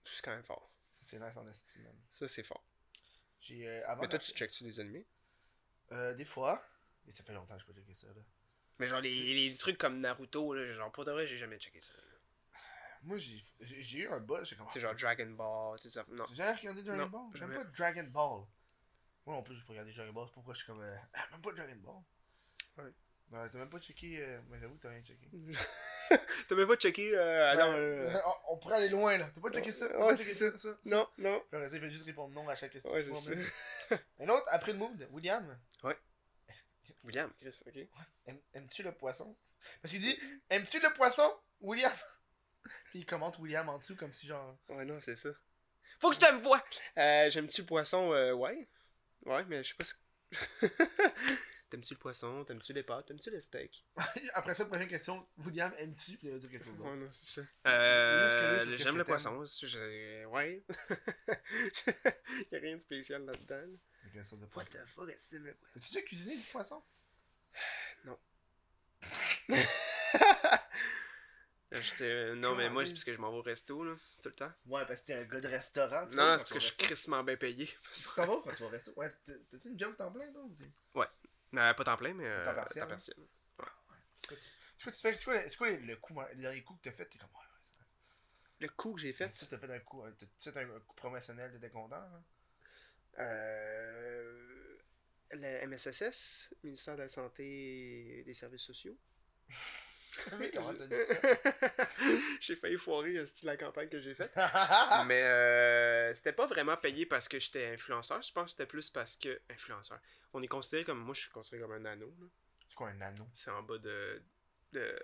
C'est 0.03 0.23
quand 0.23 0.31
même 0.31 0.43
fort. 0.43 0.71
C'est 0.99 1.19
nice 1.19 1.37
en 1.37 1.47
estime, 1.47 1.83
man. 1.83 1.95
Ça, 2.09 2.27
c'est 2.27 2.43
fort. 2.43 2.63
J'ai. 3.41 3.67
Euh, 3.67 3.95
Mais 3.99 4.07
toi, 4.07 4.17
tu 4.17 4.31
checkes-tu 4.31 4.63
des 4.63 4.79
animés? 4.79 5.05
Euh, 5.91 6.13
des 6.15 6.25
fois. 6.25 6.63
Et 7.07 7.11
ça 7.11 7.23
fait 7.23 7.33
longtemps 7.33 7.55
que 7.55 7.61
je 7.61 7.65
peux 7.65 7.73
checker 7.73 7.93
ça, 7.95 8.07
là. 8.07 8.21
Mais 8.79 8.87
genre, 8.87 8.99
les, 9.01 9.33
les 9.49 9.55
trucs 9.57 9.77
comme 9.77 9.99
Naruto, 9.99 10.53
là, 10.53 10.65
genre, 10.73 10.91
pour 10.91 11.03
de 11.03 11.11
vrai, 11.11 11.25
j'ai 11.25 11.37
jamais 11.37 11.57
checké 11.57 11.81
ça. 11.81 11.93
là. 11.95 12.59
Moi, 13.03 13.17
j'ai 13.17 13.37
j'ai 13.61 13.81
j'ai 13.81 13.99
eu 13.99 14.07
un 14.07 14.19
buzz, 14.19 14.47
j'ai 14.47 14.55
comme. 14.55 14.69
Sais, 14.71 14.79
genre 14.79 14.95
Dragon 14.95 15.29
Ball, 15.31 15.79
tout 15.79 15.89
ça. 15.89 16.03
Non. 16.09 16.25
J'ai 16.29 16.35
jamais 16.35 16.53
regardé 16.53 16.83
Dragon 16.83 17.03
Non, 17.03 17.07
Ball. 17.09 17.21
J'aime 17.35 17.51
jamais. 17.51 17.63
pas 17.63 17.69
Dragon 17.71 18.03
Ball. 18.11 18.45
Moi 19.25 19.35
non 19.35 19.43
plus, 19.43 19.55
je 19.55 19.65
peux 19.65 19.71
regarder 19.73 19.91
Dragon 19.93 20.13
Ball. 20.13 20.25
C'est 20.27 20.33
pourquoi 20.33 20.53
je 20.53 20.57
suis 20.59 20.67
comme. 20.67 20.81
euh, 20.81 20.95
Ah, 21.13 21.25
même 21.31 21.41
pas 21.41 21.51
Dragon 21.53 21.75
Ball. 21.77 22.85
Ouais. 22.85 22.91
Non, 23.31 23.49
t'as 23.49 23.57
même 23.59 23.69
pas 23.69 23.79
checké. 23.79 24.21
Euh... 24.21 24.39
Mais 24.49 24.59
j'avoue 24.59 24.75
que 24.75 24.81
t'as 24.83 24.89
rien 24.89 25.03
checké. 25.03 25.29
T'as 26.47 26.55
même 26.55 26.67
pas 26.67 26.75
checké. 26.77 27.11
Euh, 27.13 27.55
Ben, 27.55 27.65
non, 27.65 27.73
euh, 27.77 28.09
euh, 28.09 28.19
on- 28.25 28.53
on 28.53 28.57
pourrait 28.57 28.77
aller 28.77 28.87
loin 28.89 29.17
là. 29.17 29.29
T'as 29.35 29.41
pas 29.41 29.51
checké 29.51 29.71
ça? 29.73 29.89
T'as 29.89 29.97
Ouais, 29.99 30.07
pas 30.13 30.17
checké 30.17 30.33
c'est 30.33 30.51
ça? 30.51 30.57
ça? 30.57 30.77
non, 30.85 31.05
non. 31.17 31.43
Après 31.51 31.69
ça, 31.69 31.75
il 31.75 31.81
fait 31.81 31.91
juste 31.91 32.05
répondre 32.05 32.33
non 32.33 32.47
à 32.47 32.55
chaque 32.55 32.71
question. 32.71 32.89
Ouais, 32.91 33.03
c'est 33.03 33.13
ça. 33.13 33.31
Un 34.21 34.29
autre, 34.29 34.45
après 34.49 34.71
le 34.71 34.77
mood, 34.77 35.07
William, 35.11 35.59
William, 37.07 37.31
Chris, 37.41 37.59
ok. 37.65 37.87
aim- 38.27 38.39
aimes-tu 38.53 38.83
le 38.83 38.91
poisson? 38.91 39.35
Parce 39.81 39.93
qu'il 39.93 40.01
dit, 40.01 40.15
aimes-tu 40.49 40.79
le 40.79 40.93
poisson, 40.93 41.33
William? 41.61 41.91
Puis 42.91 42.99
il 42.99 43.05
commente 43.05 43.39
William 43.39 43.67
en 43.69 43.79
dessous 43.79 43.95
comme 43.95 44.13
si 44.13 44.27
genre. 44.27 44.57
Ouais, 44.69 44.85
non, 44.85 44.99
c'est 44.99 45.15
ça. 45.15 45.29
Faut 45.99 46.09
que 46.09 46.15
je 46.15 46.19
te 46.19 46.31
me 46.31 46.39
vois! 46.41 46.63
Euh, 46.97 47.29
J'aime-tu 47.29 47.61
le 47.61 47.67
poisson? 47.67 48.11
Euh, 48.13 48.33
ouais. 48.33 48.67
Ouais, 49.25 49.43
mais 49.45 49.63
je 49.63 49.69
sais 49.69 49.75
pas 49.75 49.85
si. 49.85 49.93
T'aimes-tu 51.69 51.95
le 51.95 51.99
poisson? 51.99 52.45
T'aimes-tu 52.45 52.71
les 52.71 52.83
pâtes? 52.83 53.07
T'aimes-tu 53.07 53.29
le 53.29 53.41
steak? 53.41 53.83
Après 54.35 54.53
ça, 54.53 54.65
prochaine 54.65 54.87
question, 54.87 55.27
William, 55.39 55.71
aimes-tu? 55.79 56.17
Puis 56.17 56.27
il 56.27 56.31
va 56.33 56.39
dire 56.39 56.49
quelque 56.49 56.63
chose 56.65 56.75
d'autre. 56.77 56.89
Ouais, 56.91 56.95
non, 56.97 57.09
c'est 57.11 57.41
ça. 57.41 57.47
Euh, 57.67 58.77
J'aime 58.77 58.97
le 58.97 59.03
poisson. 59.03 59.45
si 59.47 59.67
j'ai- 59.67 60.25
Ouais. 60.27 60.63
Y'a 62.51 62.59
rien 62.59 62.75
de 62.77 62.81
spécial 62.81 63.25
là-dedans. 63.25 63.55
là. 63.55 63.67
What 64.15 64.23
poisson. 64.23 64.35
the 64.37 64.87
fuck, 64.87 65.09
est-ce 65.09 65.15
que 65.15 65.17
c'est 65.19 65.39
le 65.39 65.53
poisson? 65.55 65.73
As-tu 65.77 65.93
déjà 65.93 66.01
cuisiné 66.05 66.37
du 66.37 66.43
poisson? 66.43 66.83
J'étais- 71.71 72.33
Non, 72.35 72.55
mais 72.55 72.69
moi, 72.69 72.85
c'est 72.85 72.93
parce 72.93 73.03
que 73.03 73.13
je 73.13 73.19
m'en 73.19 73.31
vais 73.31 73.37
au 73.37 73.41
resto, 73.41 73.83
là, 73.83 73.95
tout 74.21 74.29
le 74.29 74.35
temps. 74.35 74.51
Ouais, 74.67 74.85
parce 74.85 75.01
que 75.01 75.07
t'es 75.07 75.13
un 75.15 75.23
gars 75.25 75.41
de 75.41 75.47
restaurant. 75.47 76.07
tu 76.07 76.15
Non, 76.15 76.25
non, 76.27 76.37
c'est 76.37 76.43
parce 76.43 76.53
que 76.53 76.59
je 76.59 76.65
suis 76.67 76.75
crissement 76.77 77.23
bien 77.23 77.35
payé. 77.37 77.65
Tu 77.93 78.03
t'en 78.15 78.25
vas 78.25 78.41
quand 78.43 78.53
tu 78.53 78.61
vas 78.61 78.67
au 78.67 78.69
resto? 78.69 78.91
Ouais, 78.95 79.09
t'as- 79.25 79.33
t'as-tu 79.49 79.69
une 79.69 79.79
job 79.79 79.95
temps 79.97 80.11
plein, 80.11 80.31
toi? 80.31 80.43
ou 80.43 80.53
t'es- 80.55 80.71
Euh, 81.55 81.73
pas 81.73 81.83
temps 81.83 81.97
plein, 81.97 82.13
mais 82.13 82.25
euh, 82.27 82.45
Temps 82.45 82.55
partiel, 82.55 82.83
temps 82.83 82.87
hein? 82.87 82.89
partiel. 82.89 83.17
C'est 84.17 84.27
quoi 84.27 84.37
tu- 84.37 84.49
c'est 84.77 84.83
quoi 84.83 84.91
tu 84.91 84.99
fais? 84.99 85.15
C'est 85.15 85.23
quoi, 85.25 85.33
le- 85.35 85.49
quoi 85.57 85.69
le, 85.69 85.77
le 85.77 85.95
coup, 85.97 86.19
le 86.21 86.35
dernier 86.35 86.63
coup 86.63 86.75
que 86.75 86.81
t'as 86.89 86.91
fait? 86.91 87.05
T'es 87.05 87.17
comme, 87.17 87.29
ouais, 87.29 87.35
ouais. 87.39 87.85
Le 88.59 88.67
coup 88.69 88.93
que 88.93 89.01
j'ai 89.01 89.13
fait, 89.13 89.29
Tu 89.29 89.45
t'as 89.47 89.57
fait 89.57 89.73
un 89.73 89.79
coup, 89.79 90.03
un- 90.03 90.11
t'as 90.11 90.61
un 90.61 90.79
coup 90.81 90.95
promotionnel, 90.95 91.51
t'étais 91.51 91.69
content, 91.69 91.95
là? 91.95 92.21
euh, 93.19 94.46
le 95.31 95.67
MSSS, 95.67 96.53
Ministère 96.63 96.95
de 96.95 97.01
la 97.03 97.07
Santé 97.09 98.19
et 98.19 98.23
des 98.23 98.33
Services 98.33 98.61
sociaux. 98.63 98.97
Mais 100.39 100.49
comment 100.51 100.73
t'as 100.73 100.87
dit 100.87 100.95
ça? 101.07 101.15
j'ai 102.39 102.55
failli 102.55 102.77
foirer 102.77 103.15
esti, 103.17 103.45
la 103.45 103.55
campagne 103.55 103.87
que 103.87 103.99
j'ai 103.99 104.15
faite? 104.15 104.31
Ah! 104.35 105.03
Mais 105.07 105.21
euh, 105.21 106.13
c'était 106.15 106.33
pas 106.33 106.47
vraiment 106.47 106.75
payé 106.77 107.05
parce 107.05 107.27
que 107.27 107.37
j'étais 107.39 107.67
influenceur. 107.73 108.21
Je 108.23 108.31
pense 108.31 108.45
que 108.45 108.49
c'était 108.51 108.65
plus 108.65 108.89
parce 108.89 109.15
que. 109.15 109.39
Influenceur. 109.51 109.99
On 110.33 110.41
est 110.41 110.47
considéré 110.47 110.83
comme. 110.83 110.99
Moi, 110.99 111.13
je 111.13 111.21
suis 111.21 111.29
considéré 111.29 111.61
comme 111.61 111.73
un 111.73 111.85
anneau. 111.85 112.11
C'est 112.67 112.75
quoi 112.75 112.89
un 112.89 113.01
anneau? 113.01 113.27
C'est 113.33 113.51
en 113.51 113.61
bas 113.61 113.77
de. 113.77 114.23
de 114.71 114.99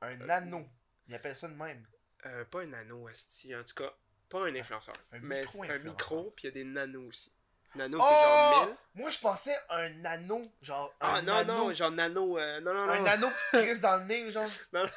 Un 0.00 0.20
Euh, 0.20 0.28
anneau. 0.28 0.68
Ils 1.08 1.14
appellent 1.16 1.34
ça 1.34 1.48
de 1.48 1.54
même. 1.54 1.84
euh, 2.26 2.44
pas 2.44 2.60
un 2.60 2.72
anneau, 2.72 3.08
esti. 3.08 3.52
En 3.56 3.64
tout 3.64 3.74
cas, 3.74 3.92
pas 4.28 4.46
un 4.46 4.54
influenceur. 4.54 4.94
un 5.10 5.18
mais 5.20 5.44
c'est 5.44 5.68
un 5.68 5.78
micro, 5.78 6.30
puis 6.36 6.44
il 6.44 6.46
y 6.46 6.50
a 6.50 6.54
des 6.54 6.64
nanos 6.64 7.08
aussi. 7.08 7.32
Nano, 7.76 7.98
Oh! 8.00 8.04
c'est 8.04 8.10
genre 8.14 8.66
1000. 8.66 8.76
Moi, 9.02 9.10
je 9.10 9.18
pensais 9.20 9.56
un 9.68 10.04
anneau, 10.04 10.52
genre 10.60 10.92
Ah 11.00 11.14
un 11.16 11.22
non, 11.22 11.34
anneau. 11.34 11.56
non, 11.56 11.72
genre 11.72 11.90
nano. 11.92 12.38
euh, 12.38 12.60
non, 12.60 12.74
non, 12.74 12.86
non. 12.86 12.92
Un 12.92 13.04
anneau 13.06 13.28
qui 13.28 13.56
te 13.56 13.62
crisse 13.62 13.80
dans 13.80 13.96
le 13.98 14.04
nez, 14.04 14.30
genre. 14.32 14.48
Non. 14.72 14.88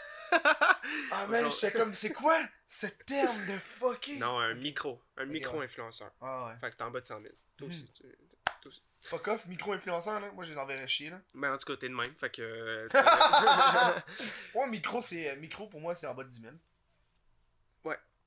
Ah, 1.11 1.27
man, 1.27 1.43
Genre- 1.43 1.51
j'étais 1.51 1.71
comme, 1.77 1.93
c'est 1.93 2.11
quoi 2.11 2.35
ce 2.67 2.87
terme 2.87 3.45
de 3.45 3.57
fucké? 3.59 4.17
Non, 4.17 4.39
un 4.39 4.55
micro. 4.55 4.99
Un 5.17 5.25
micro-influenceur. 5.25 6.11
Ah 6.19 6.47
ouais. 6.47 6.53
Fait 6.59 6.71
que 6.71 6.75
t'es 6.77 6.83
en 6.83 6.89
bas 6.89 7.01
de 7.01 7.05
100 7.05 7.21
000. 7.21 7.33
Toi 7.57 7.67
Mhm. 7.67 7.73
aussi. 7.73 7.85
tu- 7.93 8.01
toi 8.03 8.69
aussi. 8.69 8.81
Fuck 9.01 9.27
off, 9.27 9.45
micro-influenceur, 9.45 10.19
là. 10.19 10.31
Moi, 10.31 10.43
je 10.43 10.53
les 10.53 10.57
enverrais 10.59 10.87
chier, 10.87 11.11
là. 11.11 11.19
Mais 11.35 11.47
en 11.49 11.57
tout 11.57 11.65
cas, 11.71 11.77
t'es 11.77 11.89
de 11.89 11.93
même. 11.93 12.15
Fait 12.15 12.31
que. 12.31 12.41
euh, 12.41 12.87
Ouais, 14.55 14.67
micro, 14.67 15.01
c'est. 15.03 15.29
euh, 15.29 15.35
Micro, 15.35 15.67
pour 15.67 15.79
moi, 15.81 15.93
c'est 15.93 16.07
en 16.07 16.15
bas 16.15 16.23
de 16.23 16.29
10 16.29 16.41
000. 16.41 16.53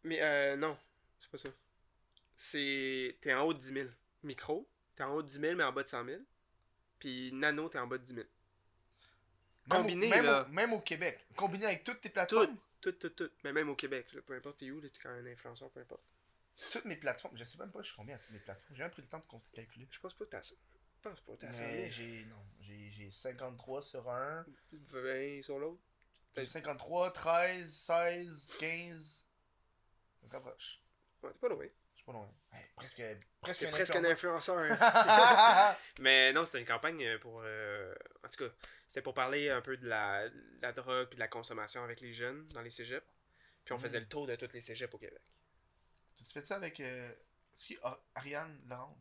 Mais 0.04 0.20
euh, 0.22 0.54
non, 0.56 0.78
c'est 1.18 1.28
pas 1.32 1.38
ça. 1.38 1.48
C'est. 2.36 3.18
T'es 3.20 3.34
en 3.34 3.42
haut 3.42 3.52
de 3.54 3.58
10 3.58 3.72
000. 3.72 3.88
Micro, 4.26 4.68
t'es 4.94 5.02
en 5.02 5.14
haut 5.14 5.22
de 5.22 5.28
10 5.28 5.40
000, 5.40 5.56
mais 5.56 5.64
en 5.64 5.72
bas 5.72 5.82
de 5.82 5.88
100 5.88 6.04
000. 6.04 6.20
Puis 6.98 7.32
nano, 7.32 7.68
t'es 7.68 7.78
en 7.78 7.86
bas 7.86 7.98
de 7.98 8.04
10 8.04 8.14
000. 8.14 8.26
Même 9.66 9.82
Combiné, 9.82 10.06
au, 10.06 10.10
même, 10.10 10.24
là. 10.24 10.42
Au, 10.44 10.48
même 10.48 10.72
au 10.72 10.80
Québec. 10.80 11.26
Combiné 11.34 11.66
avec 11.66 11.84
toutes 11.84 12.00
tes 12.00 12.08
plateformes. 12.08 12.56
Tout, 12.80 12.92
tout, 12.92 13.10
tout. 13.10 13.30
Mais 13.42 13.52
même 13.52 13.68
au 13.68 13.74
Québec, 13.74 14.12
là, 14.12 14.20
peu 14.22 14.34
importe 14.34 14.58
t'es 14.58 14.70
où, 14.70 14.80
t'es 14.80 14.90
quand 15.02 15.10
même 15.10 15.26
un 15.26 15.30
influenceur, 15.32 15.70
peu 15.70 15.80
importe. 15.80 16.02
Toutes 16.70 16.84
mes 16.84 16.96
plateformes. 16.96 17.36
Je 17.36 17.44
sais 17.44 17.58
même 17.58 17.70
pas, 17.70 17.82
je 17.82 17.88
suis 17.88 17.96
combien 17.96 18.14
à 18.14 18.18
toutes 18.18 18.30
mes 18.32 18.38
plateformes. 18.38 18.76
J'ai 18.76 18.82
même 18.82 18.92
pris 18.92 19.02
le 19.02 19.08
temps 19.08 19.18
de 19.18 19.56
calculer. 19.56 19.88
Je 19.90 19.98
pense 19.98 20.14
pas 20.14 20.24
que 20.24 20.30
t'as 20.30 20.42
ça. 20.42 20.54
Je 20.98 21.08
pense 21.08 21.20
pas 21.20 21.32
que 21.32 21.38
t'as 21.38 21.52
ça. 21.52 21.62
Mais 21.62 21.90
j'ai. 21.90 22.24
Non, 22.26 22.36
j'ai 22.60 22.90
j'ai 22.90 23.10
53 23.10 23.82
sur 23.82 24.08
un. 24.08 24.46
20 24.72 25.42
sur 25.42 25.58
l'autre. 25.58 25.80
J'ai 26.36 26.44
53, 26.44 27.12
13, 27.12 27.72
16, 27.72 28.56
15. 28.60 29.26
On 30.22 30.26
se 30.26 30.32
rapproche. 30.32 30.82
Ouais, 31.22 31.32
t'es 31.32 31.38
pas 31.38 31.48
loin. 31.48 31.66
Pas 32.06 32.12
loin. 32.12 32.30
Ouais, 32.52 32.70
presque. 32.76 33.02
Presque 33.40 33.62
un 33.64 33.70
presque 33.70 33.96
un 33.96 34.04
influenceur. 34.04 34.58
influenceur. 34.58 34.70
esti. 35.76 36.00
Mais 36.00 36.32
non, 36.32 36.46
c'était 36.46 36.60
une 36.60 36.66
campagne 36.66 37.04
euh, 37.04 37.18
pour. 37.18 37.42
euh, 37.44 37.94
En 38.24 38.28
tout 38.28 38.44
cas, 38.48 38.54
c'était 38.86 39.02
pour 39.02 39.12
parler 39.14 39.50
un 39.50 39.60
peu 39.60 39.76
de 39.76 39.86
la, 39.88 40.28
de 40.28 40.62
la 40.62 40.72
drogue 40.72 41.08
puis 41.08 41.16
de 41.16 41.20
la 41.20 41.28
consommation 41.28 41.82
avec 41.82 42.00
les 42.00 42.12
jeunes 42.12 42.46
dans 42.48 42.62
les 42.62 42.70
cégeps. 42.70 43.04
Puis 43.64 43.72
on 43.72 43.76
Mhm. 43.76 43.82
faisait 43.82 44.00
le 44.00 44.06
tour 44.08 44.26
de 44.28 44.36
tous 44.36 44.52
les 44.52 44.60
cégeps 44.60 44.94
au 44.94 44.98
Québec. 44.98 45.20
Tu 46.16 46.24
fais 46.24 46.44
ça 46.44 46.56
avec. 46.56 46.78
Euh... 46.80 47.12
Qui 47.58 47.76
Ar- 47.82 47.98
Ariane 48.14 48.60
Lorange 48.68 48.96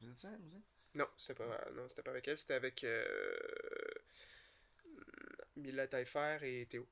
Vous 0.00 0.10
êtes 0.10 0.18
ça, 0.18 0.28
aussi 0.28 0.62
Non, 0.94 1.06
c'était 1.16 1.34
pas, 1.34 1.64
non, 1.72 1.88
c'était 1.88 2.02
pas 2.02 2.10
avec 2.10 2.26
elle, 2.28 2.36
c'était 2.36 2.54
avec 2.54 2.82
euh, 2.84 3.04
Mila 5.56 5.86
Taillefer 5.86 6.38
et 6.42 6.66
Théo. 6.66 6.86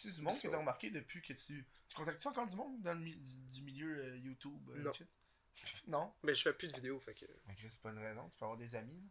Tu 0.00 0.08
sais, 0.10 0.14
du 0.16 0.22
monde 0.22 0.34
C'est 0.34 0.40
qui 0.42 0.46
pas- 0.48 0.52
t'a 0.52 0.58
remarqué 0.58 0.90
depuis 0.90 1.20
que 1.22 1.32
tu. 1.32 1.66
Tu 1.88 1.94
contactes-tu 1.96 2.28
encore 2.28 2.46
du 2.46 2.56
monde 2.56 2.80
dans 2.82 2.92
le 2.94 3.00
mi- 3.00 3.16
du, 3.16 3.62
milieu 3.62 3.98
euh, 4.04 4.16
YouTube 4.18 4.60
euh, 4.70 4.82
Non. 4.82 4.92
shit? 4.92 5.08
Non? 5.88 6.12
Mais 6.22 6.34
je 6.34 6.42
fais 6.42 6.52
plus 6.52 6.68
de 6.68 6.74
vidéos, 6.74 7.00
fait 7.00 7.14
que 7.14 7.24
Ok, 7.24 7.56
c'est 7.68 7.80
pas 7.80 7.90
une 7.90 7.98
raison. 7.98 8.28
Tu 8.28 8.36
peux 8.38 8.44
avoir 8.44 8.58
des 8.58 8.74
amis. 8.76 9.02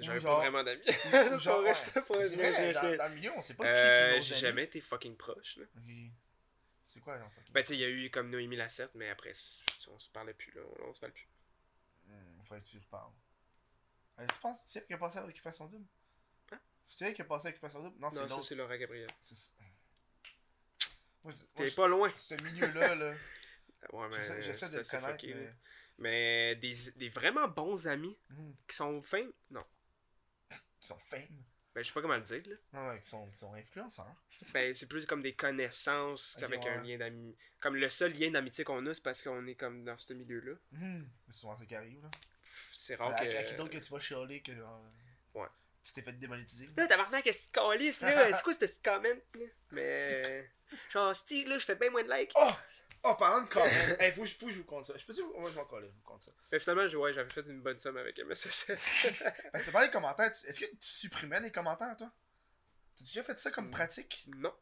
j'avais 0.00 0.18
genre- 0.20 0.36
pas 0.40 0.48
vraiment 0.48 0.64
d'amis. 0.64 0.84
là. 0.84 0.92
C'est 1.02 1.10
pas 1.10 1.36
Genre, 1.36 1.60
vrai, 1.60 1.70
ouais. 1.70 1.76
j'étais 1.84 2.02
pas 2.02 2.28
C'est 2.28 2.36
vrai, 2.36 2.96
dans, 2.96 3.08
le 3.08 3.14
milieu, 3.14 3.32
on 3.36 3.40
sait 3.42 3.54
pas 3.54 3.64
qui, 3.64 3.70
qui 3.70 3.76
Euh, 3.76 4.14
nos 4.16 4.20
J'ai 4.22 4.34
jamais 4.36 4.64
été 4.64 4.80
fucking 4.80 5.16
proche. 5.16 5.58
Là. 5.58 5.66
C'est 6.86 7.00
quoi, 7.00 7.18
genre, 7.18 7.30
fucking- 7.30 7.52
Ben, 7.52 7.62
tu 7.62 7.68
sais, 7.68 7.74
il 7.76 7.80
y 7.80 7.84
a 7.84 7.88
eu 7.90 8.10
comme 8.10 8.30
Noémie 8.30 8.56
Lassette, 8.56 8.94
mais 8.94 9.08
après, 9.10 9.32
c- 9.32 9.62
on 9.92 9.98
se 9.98 10.08
parlait 10.10 10.34
plus, 10.34 10.52
là. 10.52 10.62
On, 10.80 10.88
on 10.88 10.94
se 10.94 11.00
parle 11.00 11.12
plus. 11.12 11.28
Hmm, 12.06 12.42
faudrait 12.44 12.60
que 12.62 12.66
tu 12.66 12.78
reparles. 12.78 13.12
Euh, 14.20 14.26
tu 14.32 14.38
penses, 14.40 14.58
c'est 14.66 14.80
elle 14.80 14.86
qui 14.86 14.94
a 14.94 14.98
passé 14.98 15.18
à 15.18 15.24
Occupation 15.26 15.66
Double? 15.66 15.86
Hein? 16.52 16.58
C'est 16.86 17.06
elle 17.08 17.14
qui 17.14 17.22
a 17.22 17.24
passé 17.24 17.48
à 17.48 17.50
Occupation 17.50 17.82
Double? 17.82 17.98
Non, 17.98 18.10
c'est 18.10 18.20
Non, 18.20 18.28
ça, 18.28 18.34
l'autre. 18.34 18.46
c'est 18.46 18.54
Laura 18.54 18.76
Gabriel. 18.78 19.10
C'est- 19.22 19.52
T'es 21.54 21.70
pas 21.70 21.86
loin. 21.88 22.10
Ce 22.14 22.34
milieu-là, 22.34 22.94
là. 22.94 23.14
Ouais, 23.92 24.08
mais 24.10 24.40
J'essaie 24.42 24.74
de 24.74 24.80
assez 24.80 24.96
connaître, 24.98 25.26
mais. 25.26 25.52
Mais 25.98 26.56
des, 26.56 26.74
des 26.96 27.08
vraiment 27.10 27.46
bons 27.48 27.86
amis 27.86 28.16
Hmm, 28.30 28.52
qui 28.66 28.74
sont 28.74 29.02
fins, 29.02 29.28
non. 29.50 29.62
Qui 30.80 30.86
sont 30.88 30.98
fame? 30.98 31.44
Ben, 31.74 31.82
je 31.82 31.88
sais 31.88 31.92
pas 31.92 32.00
comment 32.02 32.16
le 32.16 32.22
dire, 32.22 32.42
là. 32.46 32.56
Non, 32.72 32.88
ouais, 32.88 33.00
qui 33.00 33.08
sont, 33.10 33.30
qui 33.30 33.38
sont 33.38 33.52
influenceurs. 33.54 34.14
Ben, 34.54 34.74
c'est 34.74 34.88
plus 34.88 35.04
comme 35.06 35.22
des 35.22 35.34
connaissances 35.34 36.36
ouais. 36.40 36.66
un 36.68 36.82
lien 36.82 36.96
d'amitié. 36.98 37.36
Comme 37.60 37.76
le 37.76 37.90
seul 37.90 38.12
lien 38.14 38.30
d'amitié 38.30 38.64
qu'on 38.64 38.84
a, 38.86 38.94
c'est 38.94 39.02
parce 39.02 39.20
qu'on 39.22 39.46
est 39.46 39.54
comme 39.54 39.84
dans 39.84 39.98
ce 39.98 40.12
milieu-là. 40.14 40.54
Hmm, 40.72 41.04
C'est 41.28 41.40
souvent 41.40 41.58
ça 41.58 41.66
qui 41.66 41.74
arrive, 41.74 42.02
là. 42.02 42.10
C'est 42.72 42.94
rare 42.94 43.12
À, 43.14 43.24
que. 43.24 43.36
à 43.36 43.44
qui 43.44 43.54
d'autre 43.54 43.70
que 43.70 43.78
tu 43.84 43.92
vas 43.92 43.98
chialer 44.00 44.40
que. 44.40 44.52
Ouais. 45.34 45.46
Tu 45.84 45.92
t'es 45.92 46.02
fait 46.02 46.12
démonétiser. 46.14 46.68
Là, 46.76 46.86
tabarnak, 46.86 47.22
qu'est-ce 47.24 47.48
que 47.50 47.60
tu 47.60 47.66
calisses, 47.68 48.00
là? 48.00 48.32
C'est 48.34 48.42
quoi 48.42 48.54
ce 48.54 48.58
petit 48.58 48.80
comment, 48.82 49.02
là? 49.02 49.46
Mais. 49.70 50.50
Genre, 50.90 51.14
style, 51.14 51.48
là, 51.48 51.58
je 51.58 51.64
fais 51.66 51.74
bien 51.76 51.90
moins 51.90 52.02
de 52.02 52.10
likes. 52.12 52.32
Oh! 52.34 52.50
Oh, 53.06 53.14
parlant 53.16 53.42
de 53.42 53.48
comment. 53.48 53.66
hey, 54.00 54.12
faut, 54.14 54.22
que 54.22 54.26
je- 54.26 54.34
faut 54.36 54.46
que 54.46 54.52
je 54.52 54.58
vous 54.58 54.64
compte 54.64 54.86
ça. 54.86 54.94
Je 54.96 55.04
peux 55.04 55.12
dire, 55.12 55.26
moi 55.38 55.50
je 55.50 55.56
m'en 55.56 55.66
colle, 55.66 55.84
je 55.84 55.94
vous 55.94 56.02
compte 56.02 56.22
ça. 56.22 56.32
Mais 56.50 56.58
finalement, 56.58 56.84
ouais, 56.86 57.12
j'avais 57.12 57.28
fait 57.28 57.46
une 57.46 57.60
bonne 57.60 57.78
somme 57.78 57.98
avec 57.98 58.18
MSS. 58.18 58.64
Parce 59.52 59.64
que 59.64 59.70
parlé 59.70 59.88
de 59.88 59.92
commentaires, 59.92 60.32
tu- 60.32 60.46
est-ce 60.46 60.58
que 60.58 60.64
tu 60.64 60.76
supprimais 60.80 61.38
des 61.42 61.52
commentaires, 61.52 61.94
toi? 61.98 62.10
T'as 62.96 63.04
déjà 63.04 63.22
fait 63.22 63.38
ça 63.38 63.50
comme 63.50 63.66
C'est- 63.66 63.70
pratique? 63.72 64.24
non. 64.38 64.54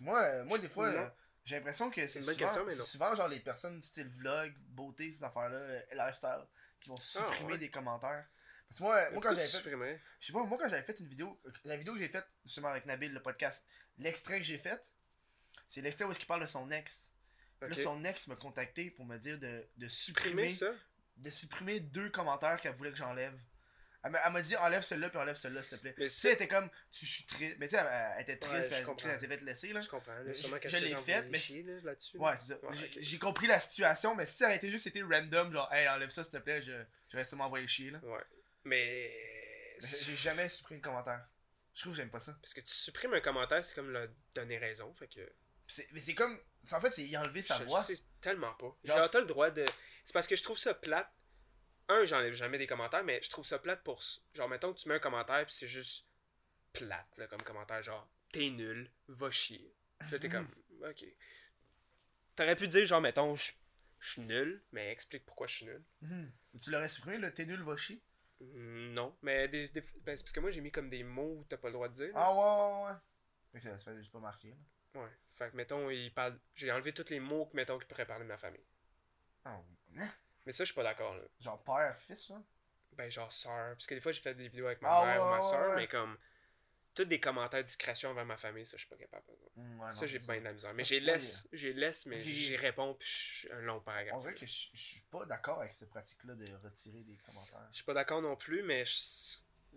Moi, 0.00 0.20
euh, 0.22 0.44
moi 0.44 0.58
des 0.58 0.68
fois, 0.68 0.86
euh, 0.86 1.08
j'ai 1.44 1.56
l'impression 1.56 1.90
que 1.90 2.06
c'est 2.06 2.20
souvent, 2.20 2.36
question, 2.36 3.14
genre 3.16 3.26
les 3.28 3.40
personnes 3.40 3.82
style 3.82 4.08
vlog, 4.08 4.54
beauté, 4.68 5.10
ces 5.12 5.24
affaires-là, 5.24 5.56
euh, 5.56 5.80
lifestyle, 5.94 6.46
qui 6.78 6.90
vont 6.90 7.00
supprimer 7.00 7.34
Ah, 7.40 7.52
ouais. 7.52 7.58
des 7.58 7.70
commentaires. 7.70 8.24
Parce 8.68 8.78
que 8.78 8.82
moi, 8.84 9.10
moi 9.12 9.22
quand 9.22 9.30
j'avais 9.30 9.46
fait, 9.62 9.70
je 10.20 10.26
sais 10.26 10.32
pas, 10.32 10.44
moi 10.44 10.58
quand 10.58 10.68
j'avais 10.68 10.82
fait 10.82 11.00
une 11.00 11.08
vidéo, 11.08 11.40
la 11.64 11.76
vidéo 11.76 11.94
que 11.94 12.00
j'ai 12.00 12.08
faite 12.08 12.26
justement 12.44 12.68
avec 12.68 12.84
Nabil, 12.86 13.12
le 13.12 13.22
podcast, 13.22 13.64
l'extrait 13.98 14.38
que 14.38 14.44
j'ai 14.44 14.58
fait, 14.58 14.80
c'est 15.70 15.80
l'extrait 15.80 16.04
où 16.04 16.10
est-ce 16.10 16.18
qu'il 16.18 16.28
parle 16.28 16.42
de 16.42 16.46
son 16.46 16.70
ex. 16.70 17.12
Là, 17.60 17.68
son 17.82 18.04
ex 18.04 18.26
m'a 18.28 18.36
contacté 18.36 18.90
pour 18.90 19.04
me 19.06 19.16
dire 19.18 19.38
de, 19.38 19.66
de 19.76 19.88
Supprimer 19.88 20.50
ça? 20.50 20.72
de 21.16 21.30
supprimer 21.30 21.80
deux 21.80 22.10
commentaires 22.10 22.60
qu'elle 22.60 22.74
voulait 22.74 22.90
que 22.92 22.96
j'enlève. 22.96 23.36
Elle 24.04 24.12
m'a 24.12 24.42
dit 24.42 24.54
enlève 24.56 24.82
celui-là 24.82 25.08
puis 25.10 25.18
enlève 25.18 25.34
celui-là 25.34 25.62
s'il 25.64 25.76
te 25.76 25.82
plaît. 25.82 25.94
Mais 25.98 26.04
Tu 26.04 26.10
sais, 26.10 26.20
ça, 26.20 26.28
elle 26.28 26.34
était 26.34 26.46
comme, 26.48 26.70
tu- 26.92 27.04
je 27.04 27.10
suis 27.12 27.26
triste. 27.26 27.56
Mais 27.58 27.66
tu 27.66 27.74
sais, 27.74 27.80
elle, 27.82 28.12
elle 28.16 28.22
était 28.22 28.36
triste, 28.36 28.54
Ouais, 28.70 28.76
elle, 28.76 28.84
elle 29.10 29.20
s'est 29.20 29.26
fait 29.26 29.40
laisser 29.42 29.72
là. 29.72 29.80
je 29.80 29.88
comprends. 29.88 30.12
là, 30.14 30.32
je- 30.32 30.42
l'ai 30.84 30.88
fait, 31.02 31.22
mais 31.30 31.38
là. 31.64 31.80
Ouais, 32.20 32.36
c'est 32.36 32.46
ça. 32.52 32.58
Ouais, 32.64 32.76
J'ai- 32.76 33.18
compris 33.18 33.48
la 33.48 33.58
situation, 33.58 34.14
mais 34.14 34.24
si 34.26 34.36
ça 34.36 34.44
aurait 34.46 34.56
été 34.56 34.70
juste 34.70 34.86
été 34.86 35.02
random, 35.02 35.50
genre, 35.50 35.72
hey, 35.72 35.88
enlève 35.88 36.10
ça 36.10 36.22
s'il 36.22 36.32
te 36.34 36.38
plaît, 36.38 36.62
je, 36.62 36.72
j'aurais 37.10 37.24
sûrement 37.24 37.46
envoyé 37.46 37.66
chier 37.66 37.90
là. 37.90 37.98
Ouais. 38.04 38.22
Mais. 38.64 39.76
Mais 39.80 39.88
J'ai 39.88 40.04
j'ai 40.04 40.16
jamais 40.16 40.48
supprimé 40.48 40.80
de 40.80 40.84
commentaire. 40.84 41.26
Je 41.74 41.82
trouve 41.82 41.92
que 41.92 41.98
j'aime 41.98 42.10
pas 42.10 42.20
ça. 42.20 42.36
Parce 42.42 42.54
que 42.54 42.60
tu 42.60 42.72
supprimes 42.74 43.14
un 43.14 43.20
commentaire, 43.20 43.62
c'est 43.62 43.74
comme 43.74 43.90
le 43.90 44.10
donner 44.34 44.58
raison. 44.58 44.92
Fait 44.94 45.08
que. 45.08 45.20
Mais 45.92 46.00
c'est 46.00 46.14
comme. 46.14 46.38
En 46.72 46.80
fait, 46.80 46.90
c'est 46.90 47.06
y 47.06 47.16
enlever 47.16 47.42
sa 47.42 47.56
je 47.56 47.62
le 47.62 47.68
voix. 47.68 47.82
sais 47.82 47.98
tellement 48.20 48.54
pas. 48.54 48.76
Genre, 48.84 49.10
t'as 49.10 49.20
le 49.20 49.26
droit 49.26 49.50
de. 49.50 49.64
C'est 50.04 50.12
parce 50.12 50.26
que 50.26 50.36
je 50.36 50.42
trouve 50.42 50.58
ça 50.58 50.74
plate. 50.74 51.10
Un, 51.90 52.04
j'enlève 52.04 52.34
jamais 52.34 52.58
des 52.58 52.66
commentaires, 52.66 53.04
mais 53.04 53.20
je 53.22 53.30
trouve 53.30 53.46
ça 53.46 53.58
plate 53.58 53.82
pour. 53.82 54.02
Genre, 54.34 54.48
mettons 54.48 54.72
que 54.74 54.78
tu 54.78 54.88
mets 54.88 54.96
un 54.96 54.98
commentaire, 55.00 55.46
puis 55.46 55.54
c'est 55.54 55.68
juste 55.68 56.06
plate, 56.72 57.08
là, 57.16 57.26
comme 57.26 57.42
commentaire, 57.42 57.82
genre, 57.82 58.10
t'es 58.30 58.50
nul, 58.50 58.90
va 59.08 59.30
chier. 59.30 59.74
Là, 60.10 60.18
t'es 60.18 60.28
comme, 60.28 60.48
ok. 60.82 61.04
T'aurais 62.36 62.56
pu 62.56 62.68
dire, 62.68 62.84
genre, 62.86 63.00
mettons, 63.00 63.34
je 63.36 63.52
je 64.00 64.12
suis 64.12 64.22
nul, 64.22 64.62
mais 64.72 64.92
explique 64.92 65.24
pourquoi 65.26 65.46
je 65.46 65.56
suis 65.56 65.66
nul. 65.66 65.82
Mhm. 66.02 66.32
Tu 66.62 66.70
l'aurais 66.70 66.88
supprimé, 66.88 67.18
le 67.18 67.32
t'es 67.32 67.46
nul, 67.46 67.62
va 67.62 67.76
chier. 67.76 68.00
Non, 68.40 69.16
mais 69.22 69.48
des, 69.48 69.68
des- 69.68 69.80
ben, 69.80 70.16
c'est 70.16 70.22
parce 70.22 70.32
que 70.32 70.40
moi 70.40 70.50
j'ai 70.50 70.60
mis 70.60 70.70
comme 70.70 70.88
des 70.90 71.02
mots 71.02 71.38
où 71.38 71.44
t'as 71.44 71.56
pas 71.56 71.68
le 71.68 71.74
droit 71.74 71.88
de 71.88 71.94
dire. 71.94 72.12
Ah 72.14 72.32
ouais, 72.32 72.40
ouais, 72.40 72.90
ouais. 72.92 72.98
Fait 73.52 73.58
que 73.58 73.64
ça, 73.64 73.78
ça 73.78 73.90
fait 73.92 73.98
juste 73.98 74.12
pas 74.12 74.20
marqué. 74.20 74.50
Là. 74.94 75.00
Ouais. 75.02 75.08
Fait 75.34 75.50
que 75.50 75.56
mettons, 75.56 75.90
il 75.90 76.12
parle. 76.14 76.38
J'ai 76.54 76.70
enlevé 76.70 76.92
tous 76.92 77.08
les 77.10 77.20
mots 77.20 77.46
que 77.46 77.56
mettons 77.56 77.78
qui 77.78 77.86
pourraient 77.86 78.06
parler 78.06 78.24
de 78.24 78.28
ma 78.28 78.38
famille. 78.38 78.64
Ah, 79.44 79.60
hein? 79.98 80.08
Mais 80.46 80.52
ça, 80.52 80.64
je 80.64 80.66
suis 80.66 80.74
pas 80.74 80.82
d'accord 80.84 81.14
là. 81.14 81.22
Genre 81.40 81.62
père, 81.64 81.98
fils, 81.98 82.28
là? 82.30 82.40
Ben 82.92 83.10
genre 83.10 83.30
sœur. 83.32 83.72
Parce 83.74 83.86
que 83.86 83.94
des 83.94 84.00
fois 84.00 84.12
j'ai 84.12 84.20
fait 84.20 84.34
des 84.34 84.48
vidéos 84.48 84.66
avec 84.66 84.82
ma 84.82 84.88
Ah, 84.90 85.04
mère 85.06 85.22
ou 85.22 85.30
ma 85.30 85.42
sœur, 85.42 85.70
ouais. 85.70 85.76
mais 85.76 85.88
comme. 85.88 86.16
Tous 86.98 87.04
des 87.04 87.20
commentaires 87.20 87.60
de 87.60 87.66
discrétion 87.66 88.10
envers 88.10 88.26
ma 88.26 88.36
famille, 88.36 88.66
ça 88.66 88.76
je 88.76 88.80
suis 88.80 88.88
pas 88.88 88.96
capable. 88.96 89.24
Ouais, 89.56 89.92
ça 89.92 90.06
j'ai 90.06 90.18
bien 90.18 90.38
de 90.40 90.44
la 90.44 90.52
misère. 90.52 90.74
Mais 90.74 90.82
j'ai 90.82 90.98
laisse, 90.98 91.48
j'ai 91.52 91.72
laisse, 91.72 92.06
mais 92.06 92.22
j'y 92.24 92.56
réponds 92.56 92.94
puis 92.94 93.08
je 93.08 93.38
suis 93.38 93.52
un 93.52 93.60
long 93.60 93.80
paragraphe. 93.80 94.16
On 94.16 94.20
dirait 94.20 94.34
que 94.34 94.46
je 94.46 94.70
suis 94.74 95.02
pas 95.10 95.24
d'accord 95.26 95.60
avec 95.60 95.72
cette 95.72 95.90
pratique-là 95.90 96.34
de 96.34 96.44
retirer 96.64 97.02
des 97.02 97.16
commentaires. 97.18 97.68
Je 97.70 97.76
suis 97.76 97.84
pas 97.84 97.94
d'accord 97.94 98.20
non 98.20 98.34
plus, 98.34 98.62
mais 98.64 98.82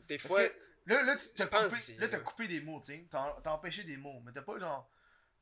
des 0.08 0.18
Parce 0.18 0.28
fois. 0.28 0.48
que 0.48 0.54
là, 0.88 1.04
là, 1.04 1.16
tu 1.16 1.28
t'as 1.36 1.46
coupé, 1.46 1.94
là, 2.00 2.08
t'as 2.08 2.18
là. 2.18 2.24
coupé 2.24 2.48
des 2.48 2.62
mots, 2.62 2.80
tu 2.80 2.94
sais. 2.94 3.08
T'as 3.10 3.52
empêché 3.52 3.84
des 3.84 3.98
mots. 3.98 4.20
Mais 4.26 4.32
t'as 4.32 4.42
pas 4.42 4.58
genre. 4.58 4.90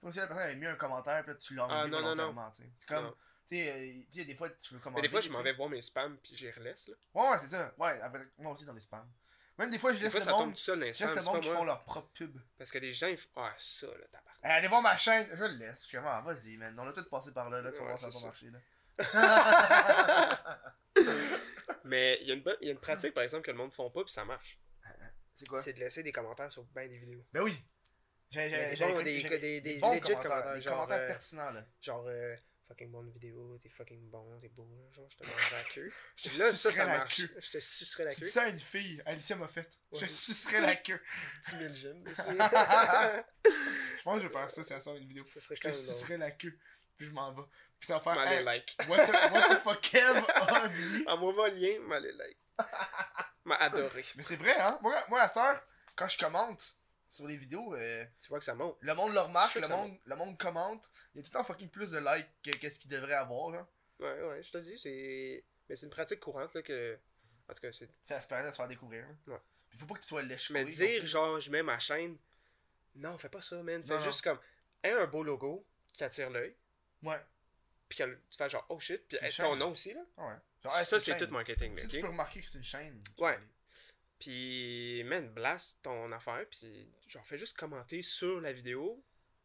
Comme 0.01 0.11
si 0.11 0.19
la 0.19 0.27
personne 0.27 0.43
avait 0.45 0.55
mis 0.55 0.65
un 0.65 0.75
commentaire, 0.75 1.23
puis 1.23 1.31
là, 1.33 1.39
tu 1.39 1.55
l'as 1.55 1.63
enlevé 1.65 1.79
Ah, 1.79 1.87
non, 1.87 2.01
non, 2.01 2.01
non. 2.01 2.15
volontairement, 2.15 2.51
tu 2.51 2.63
sais. 2.63 2.69
C'est 2.77 2.87
comme. 2.89 3.05
Non. 3.05 3.15
Tu 3.47 3.55
sais, 3.55 3.71
euh, 3.71 4.01
tu 4.11 4.19
sais, 4.19 4.25
des 4.25 4.35
fois, 4.35 4.49
tu 4.49 4.73
veux 4.73 4.79
commenter. 4.79 5.01
Mais 5.01 5.07
des 5.07 5.11
fois 5.11 5.21
je 5.21 5.29
m'en 5.29 5.41
vais 5.41 5.53
voir 5.53 5.69
mes 5.69 5.81
spams 5.81 6.17
puis 6.17 6.35
j'y 6.35 6.51
relaisse 6.51 6.87
là. 6.89 6.95
Ouais, 7.13 7.29
ouais, 7.31 7.37
c'est 7.39 7.47
ça. 7.47 7.73
Ouais, 7.77 7.99
après, 8.01 8.27
moi 8.37 8.51
aussi 8.53 8.65
dans 8.65 8.73
les 8.73 8.79
spams. 8.81 9.09
Même 9.59 9.69
des 9.69 9.77
fois, 9.77 9.91
je 9.91 9.97
Des 9.97 10.03
laisse 10.05 10.11
fois 10.13 10.19
le 10.21 10.25
ça 10.25 10.31
monde. 10.31 10.39
tombe 10.41 10.53
tout 10.53 10.59
seul 10.59 10.79
Je 10.79 10.85
laisse 10.85 10.99
le 11.01 11.21
monde 11.23 11.41
qui 11.41 11.49
font 11.49 11.63
leur 11.65 11.83
propre 11.83 12.09
pub. 12.13 12.35
Parce 12.57 12.71
que 12.71 12.77
les 12.79 12.91
gens 12.91 13.07
ils 13.07 13.17
font. 13.17 13.29
Ah 13.35 13.53
ça 13.57 13.85
là, 13.87 13.93
tabarnak. 14.11 14.35
Hey, 14.43 14.51
allez 14.51 14.67
voir 14.69 14.81
ma 14.81 14.95
chaîne, 14.95 15.27
je 15.33 15.43
le 15.43 15.55
laisse. 15.55 15.85
Je 15.89 15.97
ah, 15.97 16.21
vas-y, 16.25 16.55
man. 16.57 16.73
On 16.79 16.87
a 16.87 16.93
tous 16.93 17.09
passé 17.09 17.31
par 17.33 17.49
là, 17.49 17.61
là, 17.61 17.69
tu 17.71 17.79
vas 17.79 17.85
voir, 17.85 17.99
ça 17.99 18.07
va 18.09 18.25
marcher, 18.25 18.49
là. 18.49 18.59
Mais 21.85 22.17
il 22.21 22.27
y, 22.27 22.31
a 22.31 22.35
une 22.35 22.41
bonne- 22.41 22.57
il 22.61 22.67
y 22.67 22.69
a 22.69 22.73
une 22.73 22.79
pratique 22.79 23.13
par 23.13 23.23
exemple 23.23 23.43
que 23.45 23.51
le 23.51 23.57
monde 23.57 23.73
font 23.73 23.89
pas 23.89 24.03
puis 24.03 24.11
ça 24.13 24.25
marche. 24.25 24.59
C'est 25.35 25.47
quoi? 25.47 25.61
C'est 25.61 25.73
de 25.73 25.79
laisser 25.79 26.03
des 26.03 26.11
commentaires 26.11 26.51
sur 26.51 26.63
ben 26.73 26.89
des 26.89 26.97
vidéos. 26.97 27.23
Ben 27.33 27.41
oui. 27.41 27.55
J'ai 28.31 28.49
des 28.49 28.75
des- 29.03 29.19
j'ai- 29.19 29.39
des- 29.39 29.61
des 29.61 29.77
bons 29.79 29.99
commentaires, 29.99 30.53
des 30.53 30.61
genre, 30.61 30.73
commentaires 30.75 30.99
euh, 31.01 31.07
pertinents, 31.07 31.51
là. 31.51 31.65
Genre 31.81 32.05
euh, 32.07 32.35
fucking 32.69 32.91
bonne 32.91 33.09
vidéo, 33.09 33.57
t'es 33.61 33.67
fucking 33.69 34.09
bon, 34.09 34.37
t'es 34.39 34.47
beau, 34.49 34.67
genre 34.91 35.09
je 35.09 35.17
te 35.17 35.25
mange 35.25 35.51
la 35.51 35.63
queue. 35.63 35.91
Je 36.15 36.29
te 36.29 36.39
là 36.39 36.45
ça 36.51 36.55
sucerais 36.55 36.73
ça 36.73 36.85
marche. 36.85 37.15
queue. 37.17 37.35
Je 37.41 37.49
te 37.51 37.57
sucerai 37.59 38.03
la 38.05 38.11
queue. 38.11 38.25
dis 38.25 38.31
ça 38.31 38.47
une 38.47 38.59
fille, 38.59 39.01
Alicia 39.05 39.35
m'a 39.35 39.47
fait. 39.47 39.77
Je 39.91 40.01
Ouais. 40.01 40.07
sucerais 40.07 40.61
la 40.61 40.75
queue. 40.75 41.01
10 41.47 41.57
000 41.57 41.73
j'aime 41.73 42.03
dessus. 42.03 42.21
Je 42.21 44.03
pense 44.03 44.15
que 44.17 44.21
je 44.21 44.27
vais 44.27 44.33
faire 44.33 44.49
ça 44.49 44.63
si 44.63 44.73
elle 44.73 44.81
sort 44.81 44.95
une 44.95 45.07
vidéo. 45.07 45.25
Ça 45.25 45.41
serait 45.41 45.55
Je 45.55 45.61
te 45.61 45.73
sucerais 45.73 46.17
la 46.17 46.31
queue. 46.31 46.57
Puis 46.97 47.07
je 47.07 47.11
m'en 47.11 47.33
vais. 47.33 47.43
Puis 47.79 47.87
ça 47.87 47.97
va 47.97 48.01
faire. 48.01 48.21
Hey, 48.27 48.43
like. 48.43 48.75
what, 48.87 48.97
the, 49.05 49.31
what 49.31 49.55
the 49.55 49.59
fuck 49.59 49.81
Kev 49.81 50.23
a 50.35 50.67
dit? 50.67 51.03
Envoie-moi 51.07 51.49
le 51.49 51.55
lien, 51.55 51.79
m'aller 51.87 52.11
like. 52.11 52.37
M'a 53.45 53.55
adoré. 53.55 54.05
Mais 54.15 54.23
c'est 54.23 54.35
vrai, 54.35 54.59
hein? 54.59 54.77
Moi, 54.81 54.95
moi, 55.09 55.21
à 55.21 55.27
cette 55.27 55.37
heure, 55.37 55.61
quand 55.95 56.07
je 56.09 56.17
commente 56.17 56.75
sur 57.09 57.27
les 57.27 57.37
vidéos, 57.37 57.73
euh, 57.75 58.05
Tu 58.21 58.29
vois 58.29 58.39
que 58.39 58.45
ça 58.45 58.55
monte. 58.55 58.77
le 58.81 58.93
monde 58.93 59.13
le 59.13 59.19
remarque, 59.19 59.55
le 59.55 59.67
monde, 59.67 59.97
le 60.05 60.15
monde 60.15 60.37
commente. 60.37 60.89
Il 61.13 61.17
y 61.17 61.19
a 61.19 61.23
tout 61.23 61.29
le 61.33 61.37
temps 61.39 61.43
fucking 61.43 61.69
plus 61.69 61.91
de 61.91 61.97
likes 61.99 62.29
que 62.43 62.51
qu'est-ce 62.57 62.79
qu'il 62.79 62.91
devrait 62.91 63.13
avoir, 63.15 63.49
là. 63.51 63.67
Ouais, 63.99 64.21
ouais, 64.23 64.43
je 64.43 64.51
te 64.51 64.57
dis, 64.59 64.77
c'est. 64.77 65.43
Mais 65.67 65.75
c'est 65.75 65.85
une 65.85 65.91
pratique 65.91 66.19
courante 66.19 66.53
là 66.53 66.61
que. 66.61 66.97
En 67.49 67.53
tout 67.53 67.61
cas, 67.61 67.71
c'est. 67.71 67.89
Ça 68.05 68.21
se 68.21 68.27
permet 68.27 68.45
de 68.45 68.51
se 68.51 68.55
faire 68.57 68.67
découvrir, 68.67 69.05
là. 69.07 69.33
Ouais. 69.33 69.39
Puis 69.69 69.77
faut 69.77 69.85
pas 69.85 69.95
que 69.95 70.01
tu 70.01 70.07
sois 70.07 70.21
lèche 70.23 70.49
Mais 70.51 70.65
dire 70.65 71.05
genre 71.05 71.39
je 71.39 71.51
mets 71.51 71.61
ma 71.63 71.77
chaîne. 71.79 72.17
Non, 72.95 73.17
fais 73.17 73.29
pas 73.29 73.41
ça, 73.41 73.61
man. 73.61 73.83
Fais 73.83 73.95
Non, 73.95 74.01
juste 74.01 74.21
comme. 74.21 74.39
Aie 74.83 74.91
un 74.91 75.05
beau 75.07 75.23
logo 75.23 75.65
qui 75.93 76.03
attire 76.03 76.29
l'œil. 76.29 76.55
Ouais. 77.03 77.19
Puis 77.87 77.97
tu 77.97 78.37
fais 78.37 78.49
genre 78.49 78.65
oh 78.69 78.79
shit. 78.79 79.07
Puis 79.07 79.17
hey, 79.21 79.31
ton 79.33 79.55
nom 79.55 79.71
aussi 79.71 79.93
là. 79.93 80.01
Ouais. 80.17 80.35
Genre, 80.63 80.77
hey, 80.77 80.85
ça, 80.85 80.99
c'est 80.99 81.17
tout 81.17 81.31
marketing, 81.31 81.77
Si 81.77 81.85
ok? 81.85 81.91
tu 81.91 82.01
peux 82.01 82.07
remarquer 82.07 82.41
que 82.41 82.47
c'est 82.47 82.57
une 82.57 82.63
chaîne. 82.63 83.01
Ouais. 83.17 83.39
Puis, 84.19 85.03
man, 85.05 85.29
blast 85.29 85.81
ton 85.81 86.11
affaire, 86.11 86.45
puis 86.49 86.91
genre, 87.07 87.25
fais 87.25 87.37
juste 87.37 87.57
commenter 87.57 88.01
sur 88.01 88.41
la 88.41 88.51
vidéo, 88.51 89.01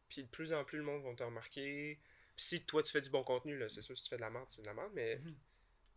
puis 0.09 0.23
de 0.23 0.27
plus 0.29 0.51
en 0.53 0.63
plus 0.65 0.77
le 0.77 0.83
monde 0.83 1.03
va 1.03 1.13
te 1.15 1.23
remarquer. 1.23 1.99
Puis 2.35 2.45
si 2.45 2.65
toi 2.65 2.83
tu 2.83 2.91
fais 2.91 3.01
du 3.01 3.09
bon 3.09 3.23
contenu, 3.23 3.57
là, 3.57 3.69
c'est 3.69 3.81
sûr, 3.81 3.97
si 3.97 4.03
tu 4.03 4.09
fais 4.09 4.17
de 4.17 4.21
la 4.21 4.29
merde, 4.29 4.47
c'est 4.49 4.61
de 4.61 4.67
la 4.67 4.73
merde, 4.73 4.91
mais 4.93 5.15
Mhm. 5.17 5.35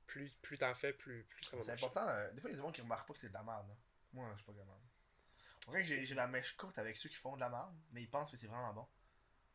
plus, 0.07 0.31
plus 0.43 0.59
t'en 0.59 0.75
fais, 0.75 0.93
plus, 0.93 1.25
plus 1.25 1.45
ça 1.45 1.57
va 1.57 1.63
C'est 1.63 1.73
important. 1.73 2.07
euh, 2.09 2.31
des 2.33 2.41
fois, 2.41 2.51
il 2.51 2.53
y 2.53 2.57
a 2.57 2.61
des 2.61 2.63
gens 2.67 2.73
qui 2.73 2.81
remarquent 2.81 3.09
pas 3.09 3.15
que 3.15 3.21
c'est 3.21 3.29
de 3.29 3.35
la 3.35 3.43
merde. 3.43 3.69
là. 3.69 3.75
Moi, 4.13 4.29
je 4.33 4.37
suis 4.37 4.45
pas 4.47 4.53
dirait 4.53 5.83
que 5.83 5.89
j'ai 5.89 6.05
j'ai 6.05 6.15
la 6.15 6.27
mèche 6.27 6.57
courte 6.57 6.79
avec 6.79 6.97
ceux 6.97 7.09
qui 7.09 7.17
font 7.17 7.35
de 7.35 7.41
la 7.41 7.51
merde, 7.51 7.75
mais 7.93 8.03
ils 8.03 8.09
pensent 8.09 8.31
que 8.31 8.37
c'est 8.37 8.47
vraiment 8.47 8.73
bon. 8.73 8.87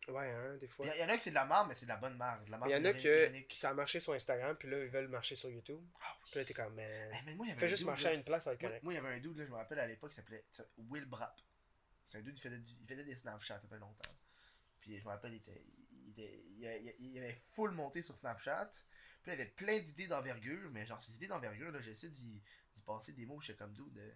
Ouais, 0.10 0.30
hein, 0.32 0.58
des 0.58 0.68
fois. 0.68 0.86
Il 0.88 0.94
y, 0.96 1.00
y 1.00 1.04
en 1.04 1.10
a 1.10 1.14
qui 1.14 1.20
c'est 1.24 1.30
de 1.30 1.36
la 1.36 1.46
merde, 1.46 1.68
mais 1.70 1.76
c'est 1.76 1.86
de 1.86 1.90
la 1.92 1.98
bonne 1.98 2.18
merde. 2.18 2.44
de 2.46 2.52
la 2.52 2.60
Il 2.66 2.72
y 2.72 2.76
en 2.76 2.84
a 2.86 2.94
que 2.94 3.40
qui 3.48 3.58
ça 3.58 3.70
a 3.70 3.74
marché 3.74 4.00
sur 4.02 4.14
Instagram, 4.14 4.56
puis 4.58 4.70
là, 4.70 4.84
ils 4.84 4.90
veulent 4.90 5.08
marcher 5.08 5.36
sur 5.36 5.50
YouTube. 5.50 5.82
Ah 6.02 6.14
oui. 6.24 6.30
Puis 6.32 6.40
là, 6.40 6.46
t'es 6.46 6.54
comme, 6.54 6.76
man, 6.76 7.12
Eh, 7.28 7.36
moi, 7.36 7.48
y 7.48 7.52
avait 7.52 7.60
fais 7.60 7.66
un 7.66 7.70
juste 7.70 7.80
dude, 7.82 7.88
marcher 7.88 8.04
là. 8.06 8.10
à 8.12 8.14
une 8.16 8.24
place, 8.24 8.46
Moi, 8.48 8.56
correct. 8.58 8.84
moi, 8.84 8.94
il 8.94 8.96
y 8.98 9.00
avait 9.00 9.10
un 9.16 9.20
dude, 9.20 9.38
là, 9.38 9.46
je 9.46 9.50
me 9.52 9.56
rappelle 9.56 9.80
à 9.80 9.88
l'époque, 9.88 10.12
il 10.12 10.16
s'appelait 10.16 10.44
il 10.52 10.56
s'appelait 10.56 10.84
Will 10.90 11.06
Brap. 11.06 11.40
C'est 12.06 12.18
un 12.18 12.22
dude, 12.22 12.38
il 12.38 12.42
faisait, 12.42 12.58
il 12.82 12.88
faisait 12.88 13.04
des 13.06 13.16
Snapchat, 13.16 13.60
ça 13.62 13.68
fait 13.68 13.80
longtemps. 13.80 14.12
Puis 14.82 14.98
je 15.00 15.04
me 15.06 15.10
rappelle, 15.10 15.34
il, 15.34 15.38
était, 15.38 15.64
il, 16.06 16.10
était- 16.12 16.44
il, 16.50 16.96
il 17.00 17.18
avait 17.20 17.40
full 17.54 17.72
monté 17.72 18.02
sur 18.02 18.18
Snapchat. 18.18 18.72
Puis 19.22 19.32
il 19.32 19.36
avait 19.36 19.46
plein 19.46 19.80
d'idées 19.80 20.08
d'envergure, 20.08 20.70
mais 20.72 20.86
genre, 20.86 21.02
ces 21.02 21.16
idées 21.16 21.28
d'envergure, 21.28 21.72
là, 21.72 21.80
j'ai 21.80 21.92
essayé 21.92 22.12
d'y 22.12 22.42
passer 22.86 23.14
des 23.14 23.26
mots, 23.26 23.40
j'étais 23.40 23.58
comme 23.60 23.72
dude. 23.72 24.14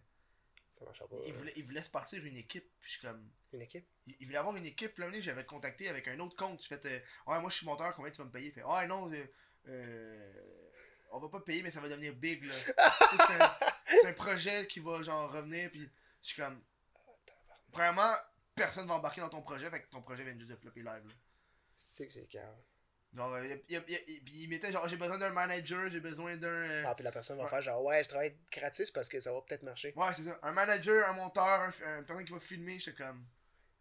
Ça 0.78 0.86
marchera 0.86 1.08
pas. 1.08 1.16
il, 1.26 1.32
euh, 1.32 1.36
voulait, 1.36 1.54
il 1.56 1.64
voulait 1.64 1.82
se 1.82 1.90
partir 1.90 2.24
une 2.24 2.38
équipe, 2.38 2.70
puis 2.80 2.92
je 2.92 2.98
suis 2.98 3.08
comme. 3.08 3.30
Une 3.54 3.62
équipe? 3.62 3.88
Il, 4.06 4.16
il 4.20 4.26
voulait 4.26 4.38
avoir 4.38 4.56
une 4.56 4.66
équipe, 4.66 4.98
là, 5.00 5.10
j'avais 5.20 5.46
contacté 5.46 5.90
avec 5.90 6.08
un 6.08 6.20
autre 6.20 6.36
compte. 6.36 6.62
Je 6.62 6.68
fais, 6.68 6.80
euh, 6.86 7.00
ouais, 7.28 7.40
moi 7.40 7.50
je 7.50 7.56
suis 7.56 7.66
monteur, 7.66 7.96
combien 7.96 8.12
tu 8.12 8.20
vas 8.20 8.26
me 8.26 8.32
payer? 8.32 8.48
Il 8.48 8.54
fait, 8.54 8.64
ouais, 8.64 8.88
non, 8.88 9.12
euh, 9.12 9.26
euh, 9.68 10.34
on 11.12 11.20
va 11.20 11.30
pas 11.30 11.40
payer, 11.40 11.64
mais 11.64 11.72
ça 11.72 11.82
va 11.82 11.90
devenir 11.90 12.14
big, 12.16 12.44
là. 12.44 12.54
C'est 13.90 14.08
un, 14.08 14.14
projet 14.14 14.68
qui 14.68 14.80
va, 14.80 15.02
genre, 15.02 15.32
revenir, 15.32 15.72
puis 15.72 15.90
je 16.22 16.28
suis 16.28 16.42
comme. 16.42 16.62
Premièrement, 17.72 18.14
personne 18.54 18.88
va 18.88 18.96
embarquer 18.96 19.22
dans 19.22 19.30
ton 19.30 19.42
projet, 19.42 19.70
fait 19.70 19.82
que 19.82 19.90
ton 19.90 20.02
projet 20.02 20.24
vient 20.24 20.38
juste 20.38 20.52
de 20.52 20.56
flopper 20.56 20.82
live, 20.82 21.08
là. 21.08 21.14
C'est 21.76 22.08
que 22.08 22.14
c'est 22.14 22.28
calme. 22.28 22.56
Genre, 23.18 23.40
il, 23.40 23.62
il- 23.70 23.84
il- 23.88 24.04
il- 24.08 24.24
puis 24.24 24.34
il 24.44 24.48
mettait, 24.48 24.72
genre, 24.72 24.88
j'ai 24.88 24.96
besoin 24.96 25.18
d'un 25.18 25.32
manager, 25.32 25.90
j'ai 25.90 26.00
besoin 26.00 26.38
d'un. 26.38 26.48
euh, 26.48 26.84
Ah, 26.86 26.94
puis 26.96 27.04
la 27.04 27.12
personne 27.12 27.36
va 27.38 27.44
Ouais. 27.46 27.50
faire 27.50 27.62
genre, 27.64 27.84
ouais, 27.84 28.04
je 28.04 28.10
travaille 28.10 28.38
gratis 28.52 28.92
parce 28.92 29.10
que 29.10 29.20
ça 29.20 29.34
va 29.34 29.42
peut-être 29.42 29.64
marcher. 29.64 29.92
Ouais, 29.96 30.14
c'est 30.16 30.24
ça. 30.24 30.40
Un 30.44 30.52
manager, 30.52 31.10
un 31.10 31.14
monteur, 31.14 31.44
un, 31.84 31.98
un 32.00 32.04
personne 32.04 32.26
qui 32.26 32.32
va 32.34 32.40
filmer, 32.40 32.78
j'étais 32.80 33.04
comme. 33.04 33.26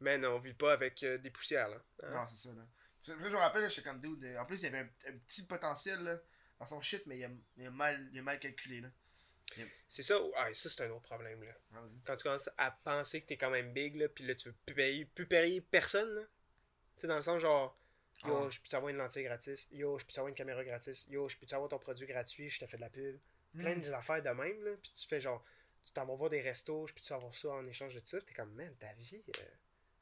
Mais 0.00 0.16
non, 0.18 0.36
on 0.36 0.38
vit 0.38 0.54
pas 0.54 0.72
avec 0.72 1.02
euh, 1.02 1.18
des 1.18 1.30
poussières, 1.30 1.68
là. 1.68 1.76
Hein? 2.02 2.10
Non, 2.12 2.26
c'est 2.28 2.48
ça, 2.48 2.54
là. 2.54 2.62
C'est 3.00 3.12
vrai, 3.14 3.28
je 3.30 3.34
me 3.34 3.40
rappelle, 3.40 3.68
j'étais 3.68 3.82
comme 3.88 4.00
dude. 4.00 4.24
euh, 4.24 4.38
En 4.40 4.46
plus, 4.46 4.56
il 4.62 4.64
y 4.64 4.66
avait 4.68 4.78
un, 4.80 5.10
un 5.10 5.18
petit 5.26 5.44
potentiel, 5.46 6.00
là, 6.00 6.18
dans 6.58 6.66
son 6.66 6.80
shit, 6.80 7.04
mais 7.06 7.18
il 7.18 7.24
a, 7.24 7.28
il 7.58 7.66
a 7.66 7.70
mal, 7.70 8.08
il 8.12 8.18
a 8.18 8.22
mal 8.22 8.38
calculé, 8.40 8.80
là. 8.80 8.88
C'est 9.88 10.02
ça, 10.02 10.16
ah, 10.36 10.52
ça 10.54 10.68
c'est 10.70 10.82
un 10.84 10.90
autre 10.90 11.02
problème, 11.02 11.42
là. 11.44 11.52
Ah. 11.74 11.78
Quand 12.04 12.16
tu 12.16 12.22
commences 12.24 12.50
à 12.58 12.70
penser 12.70 13.20
que 13.22 13.26
t'es 13.26 13.36
quand 13.36 13.50
même 13.50 13.72
big, 13.72 13.94
là, 13.96 14.08
pis 14.08 14.24
là, 14.24 14.34
tu 14.34 14.48
veux 14.48 14.54
plus 14.66 14.74
payer, 14.74 15.04
plus 15.04 15.26
payer 15.26 15.60
personne, 15.60 16.08
là. 16.14 16.22
Tu 16.96 17.02
sais, 17.02 17.06
dans 17.06 17.16
le 17.16 17.22
sens 17.22 17.40
genre, 17.40 17.78
yo, 18.24 18.44
Ah. 18.46 18.50
je 18.50 18.60
peux 18.60 18.68
t'avoir 18.68 18.90
une 18.90 18.96
lentille 18.96 19.24
gratis, 19.24 19.66
yo, 19.70 19.98
je 19.98 20.04
peux 20.06 20.12
t'avoir 20.12 20.28
une 20.28 20.34
caméra 20.34 20.64
gratis, 20.64 21.06
yo, 21.08 21.28
je 21.28 21.36
peux 21.36 21.46
t'avoir 21.46 21.68
ton 21.68 21.78
produit 21.78 22.06
gratuit, 22.06 22.48
je 22.48 22.58
te 22.60 22.66
fais 22.66 22.76
de 22.76 22.82
la 22.82 22.90
pub. 22.90 23.18
Plein 23.56 23.74
Mm. 23.76 23.80
d'affaires 23.82 24.22
de 24.22 24.30
même, 24.30 24.62
là, 24.64 24.72
pis 24.82 24.92
tu 24.92 25.06
fais 25.08 25.20
genre, 25.20 25.42
tu 25.84 25.92
t'en 25.92 26.04
vas 26.04 26.14
voir 26.14 26.30
des 26.30 26.40
restos, 26.40 26.86
je 26.86 26.94
peux 26.94 27.14
avoir 27.14 27.32
ça 27.34 27.48
en 27.50 27.66
échange 27.66 27.94
de 27.94 28.00
ça, 28.04 28.20
t'es 28.20 28.34
comme, 28.34 28.52
man, 28.54 28.74
ta 28.76 28.92
vie, 28.94 29.22
euh, 29.28 29.42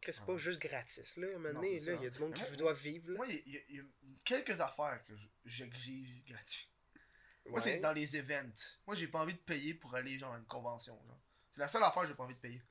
c'est 0.07 0.19
Ah 0.21 0.27
pas 0.27 0.33
ouais. 0.33 0.39
juste 0.39 0.59
gratis, 0.61 1.17
là. 1.17 1.27
À 1.27 1.31
un 1.31 1.39
moment 1.39 1.55
donné, 1.55 1.77
il 1.77 1.83
y 1.85 1.91
a 2.07 2.11
du 2.11 2.19
monde 2.21 2.35
qui 2.35 2.57
doit 2.57 2.73
vivre, 2.73 3.11
là. 3.13 3.17
Moi, 3.17 3.27
il 3.29 3.49
y, 3.53 3.57
a- 3.59 3.81
y 3.83 3.85
quelques 4.25 4.59
affaires 4.61 5.03
que 5.07 5.17
je- 5.17 5.29
j'exige 5.45 6.25
gratuit. 6.27 6.69
Moi, 7.47 7.61
c'est 7.61 7.79
dans 7.79 7.93
les 7.93 8.17
events. 8.17 8.79
Moi, 8.87 8.97
j'ai 8.97 9.07
pas 9.09 9.21
envie 9.21 9.35
de 9.35 9.39
payer 9.39 9.75
pour 9.75 9.95
aller, 9.95 10.19
genre, 10.19 10.33
à 10.33 10.39
une 10.39 10.47
convention, 10.47 10.95
genre. 11.07 11.21
C'est 11.55 11.61
la 11.61 11.69
seule 11.69 11.83
affaire 11.85 12.03
que 12.03 12.09
j'ai 12.09 12.15
pas 12.15 12.25
envie 12.25 12.35
de 12.35 12.41
payer. 12.41 12.63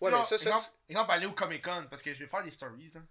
Ouais, 0.00 0.10
Genre, 0.10 0.20
mais 0.20 0.24
ça, 0.26 0.38
ça, 0.38 0.50
exemple, 0.56 0.74
exemple, 0.88 1.10
aller 1.12 1.26
au 1.26 1.32
Comic 1.32 1.62
Con, 1.64 1.86
parce 1.88 2.02
que 2.02 2.12
je 2.12 2.24
vais 2.24 2.28
faire 2.30 2.42
des 2.42 2.50
stories, 2.50 2.90
là. 2.94 3.02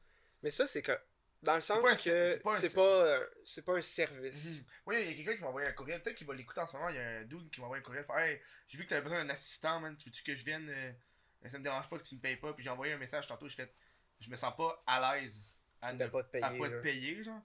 Mais 0.44 0.50
ça, 0.52 0.68
c'est 0.68 0.82
que. 0.82 0.98
Dans 1.44 1.56
le 1.56 1.62
sens 1.62 1.80
que 1.82 1.98
c'est 1.98 2.40
pas 2.40 3.20
c'est 3.44 3.66
pas, 3.66 3.78
un 3.78 3.82
service. 3.82 4.60
Mhm. 4.60 4.66
Oui, 4.86 4.96
il 5.02 5.10
y 5.10 5.14
a 5.14 5.16
quelqu'un 5.16 5.36
qui 5.36 5.42
m'a 5.42 5.48
envoyé 5.48 5.68
un 5.68 5.72
courriel. 5.72 6.02
Peut-être 6.02 6.16
qu'il 6.16 6.28
va 6.28 6.36
l'écouter 6.36 6.62
en 6.62 6.68
ce 6.68 6.78
moment. 6.78 6.90
Il 6.90 6.96
y 6.96 7.00
a 7.00 7.08
un 7.20 7.24
dude 7.24 7.50
qui 7.50 7.60
m'a 7.60 7.66
envoyé 7.66 7.82
un 7.82 7.84
courriel. 7.84 8.06
Hey, 8.16 8.40
j'ai 8.68 8.78
vu 8.78 8.84
que 8.84 8.90
t'avais 8.90 9.02
besoin 9.02 9.24
d'un 9.24 9.30
assistant, 9.30 9.80
man. 9.80 9.96
Tu 9.98 10.10
veux-tu 10.10 10.24
que 10.24 10.36
je 10.36 10.46
vienne 10.46 10.70
euh, 10.70 11.50
Ça 11.50 11.58
me 11.58 11.64
dérange 11.64 11.90
pas 11.90 11.98
que 11.98 12.04
tu 12.04 12.16
me 12.16 12.22
payes 12.22 12.38
pas. 12.38 12.54
Puis 12.54 12.64
j'ai 12.64 12.70
envoyé 12.70 12.94
un 12.94 12.98
message 12.98 13.26
tantôt. 13.26 13.50
Je 13.50 13.56
fais, 13.56 13.74
je 14.20 14.30
me 14.30 14.36
sens 14.36 14.56
pas 14.56 14.84
à 14.86 15.16
l'aise 15.16 15.60
à, 15.82 15.94
ne- 15.94 16.08
pas 16.08 16.24
te 16.24 16.30
payer. 16.30 16.44
à 16.44 16.52
pas 16.52 16.70
te 16.70 16.82
payer, 16.82 17.24
genre. 17.24 17.42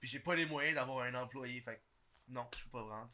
Puis 0.00 0.08
j'ai 0.08 0.20
pas 0.20 0.34
les 0.34 0.46
moyens 0.46 0.74
d'avoir 0.74 1.04
un 1.04 1.14
employé. 1.14 1.60
Fait 1.60 1.80
non, 2.28 2.46
je 2.56 2.64
peux 2.64 2.70
pas 2.70 2.82
vraiment. 2.82 3.08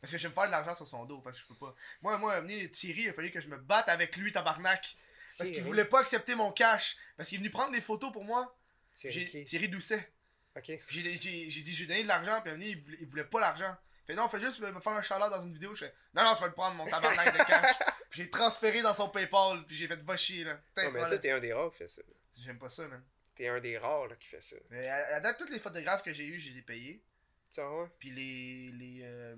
Parce 0.00 0.12
que 0.12 0.18
je 0.18 0.22
vais 0.22 0.28
me 0.28 0.34
faire 0.34 0.46
de 0.46 0.50
l'argent 0.52 0.76
sur 0.76 0.86
son 0.86 1.04
dos. 1.04 1.20
Fait 1.22 1.32
que 1.32 1.38
je 1.38 1.46
peux 1.46 1.54
pas. 1.56 1.74
Moi, 2.02 2.16
moi, 2.18 2.40
venir 2.40 2.70
Thierry, 2.70 3.02
il 3.02 3.08
a 3.08 3.12
fallu 3.12 3.30
que 3.30 3.40
je 3.40 3.48
me 3.48 3.56
batte 3.56 3.88
avec 3.88 4.16
lui, 4.16 4.30
tabarnak. 4.30 4.96
Parce 5.38 5.50
qu'il 5.50 5.62
voulait 5.62 5.86
pas 5.86 6.00
accepter 6.00 6.34
mon 6.34 6.52
cash. 6.52 6.96
Parce 7.16 7.28
qu'il 7.28 7.36
est 7.36 7.40
venu 7.40 7.50
prendre 7.50 7.72
des 7.72 7.80
photos 7.80 8.12
pour 8.12 8.22
moi. 8.22 8.54
Thierry 8.94 9.14
J'ai 9.20 9.24
qui? 9.24 9.44
Thierry 9.44 9.68
Doucet. 9.68 10.12
Ok. 10.56 10.70
J'ai 10.88 11.16
j'ai- 11.16 11.50
j'ai 11.50 11.60
dit, 11.62 11.72
j'ai 11.72 11.86
donné 11.86 12.02
de 12.02 12.08
l'argent, 12.08 12.40
puis 12.42 12.50
il 12.50 12.54
est 12.54 12.56
venu, 12.56 12.66
il 12.68 12.80
voulait, 12.80 12.98
il 13.00 13.06
voulait 13.06 13.24
pas 13.24 13.40
l'argent. 13.40 13.76
Il 14.02 14.06
fait 14.08 14.14
non, 14.14 14.28
fais 14.28 14.38
juste 14.40 14.60
me 14.60 14.80
faire 14.80 14.92
un 14.92 15.02
shout 15.02 15.14
dans 15.18 15.42
une 15.42 15.52
vidéo. 15.52 15.74
Je 15.74 15.86
fais 15.86 15.94
non, 16.14 16.22
non, 16.24 16.34
tu 16.34 16.42
vas 16.42 16.46
le 16.48 16.52
prendre, 16.52 16.76
mon 16.76 16.86
tabarnak 16.86 17.32
de 17.32 17.44
cash. 17.44 17.76
J'ai 18.12 18.30
transféré 18.30 18.82
dans 18.82 18.94
son 18.94 19.08
PayPal, 19.08 19.64
puis 19.64 19.74
j'ai 19.74 19.88
fait 19.88 20.00
va 20.04 20.16
chier, 20.16 20.44
là. 20.44 20.60
Mais 20.76 20.90
toi, 20.92 21.18
t'es 21.18 21.30
un 21.32 21.40
des 21.40 21.52
rares 21.52 21.72
qui 21.72 21.78
fait 21.78 21.88
ça. 21.88 22.02
J'aime 22.40 22.58
pas 22.58 22.68
ça, 22.68 22.86
man. 22.86 23.02
T'es 23.34 23.48
un 23.48 23.58
des 23.60 23.76
rares 23.78 24.06
là, 24.06 24.14
qui 24.14 24.28
fait 24.28 24.40
ça. 24.40 24.54
Mais 24.70 24.86
à, 24.86 25.16
à 25.16 25.20
date, 25.20 25.36
tous 25.38 25.50
les 25.50 25.58
photographes 25.58 26.04
que 26.04 26.12
j'ai 26.12 26.24
eu, 26.26 26.38
je 26.38 26.50
les 26.50 26.58
ai 26.58 26.62
payés. 26.62 27.02
Tu 27.46 27.54
sais, 27.54 27.62
ouais? 27.66 27.88
Puis 27.98 28.10
les. 28.12 28.70
les 28.72 29.00
euh, 29.02 29.34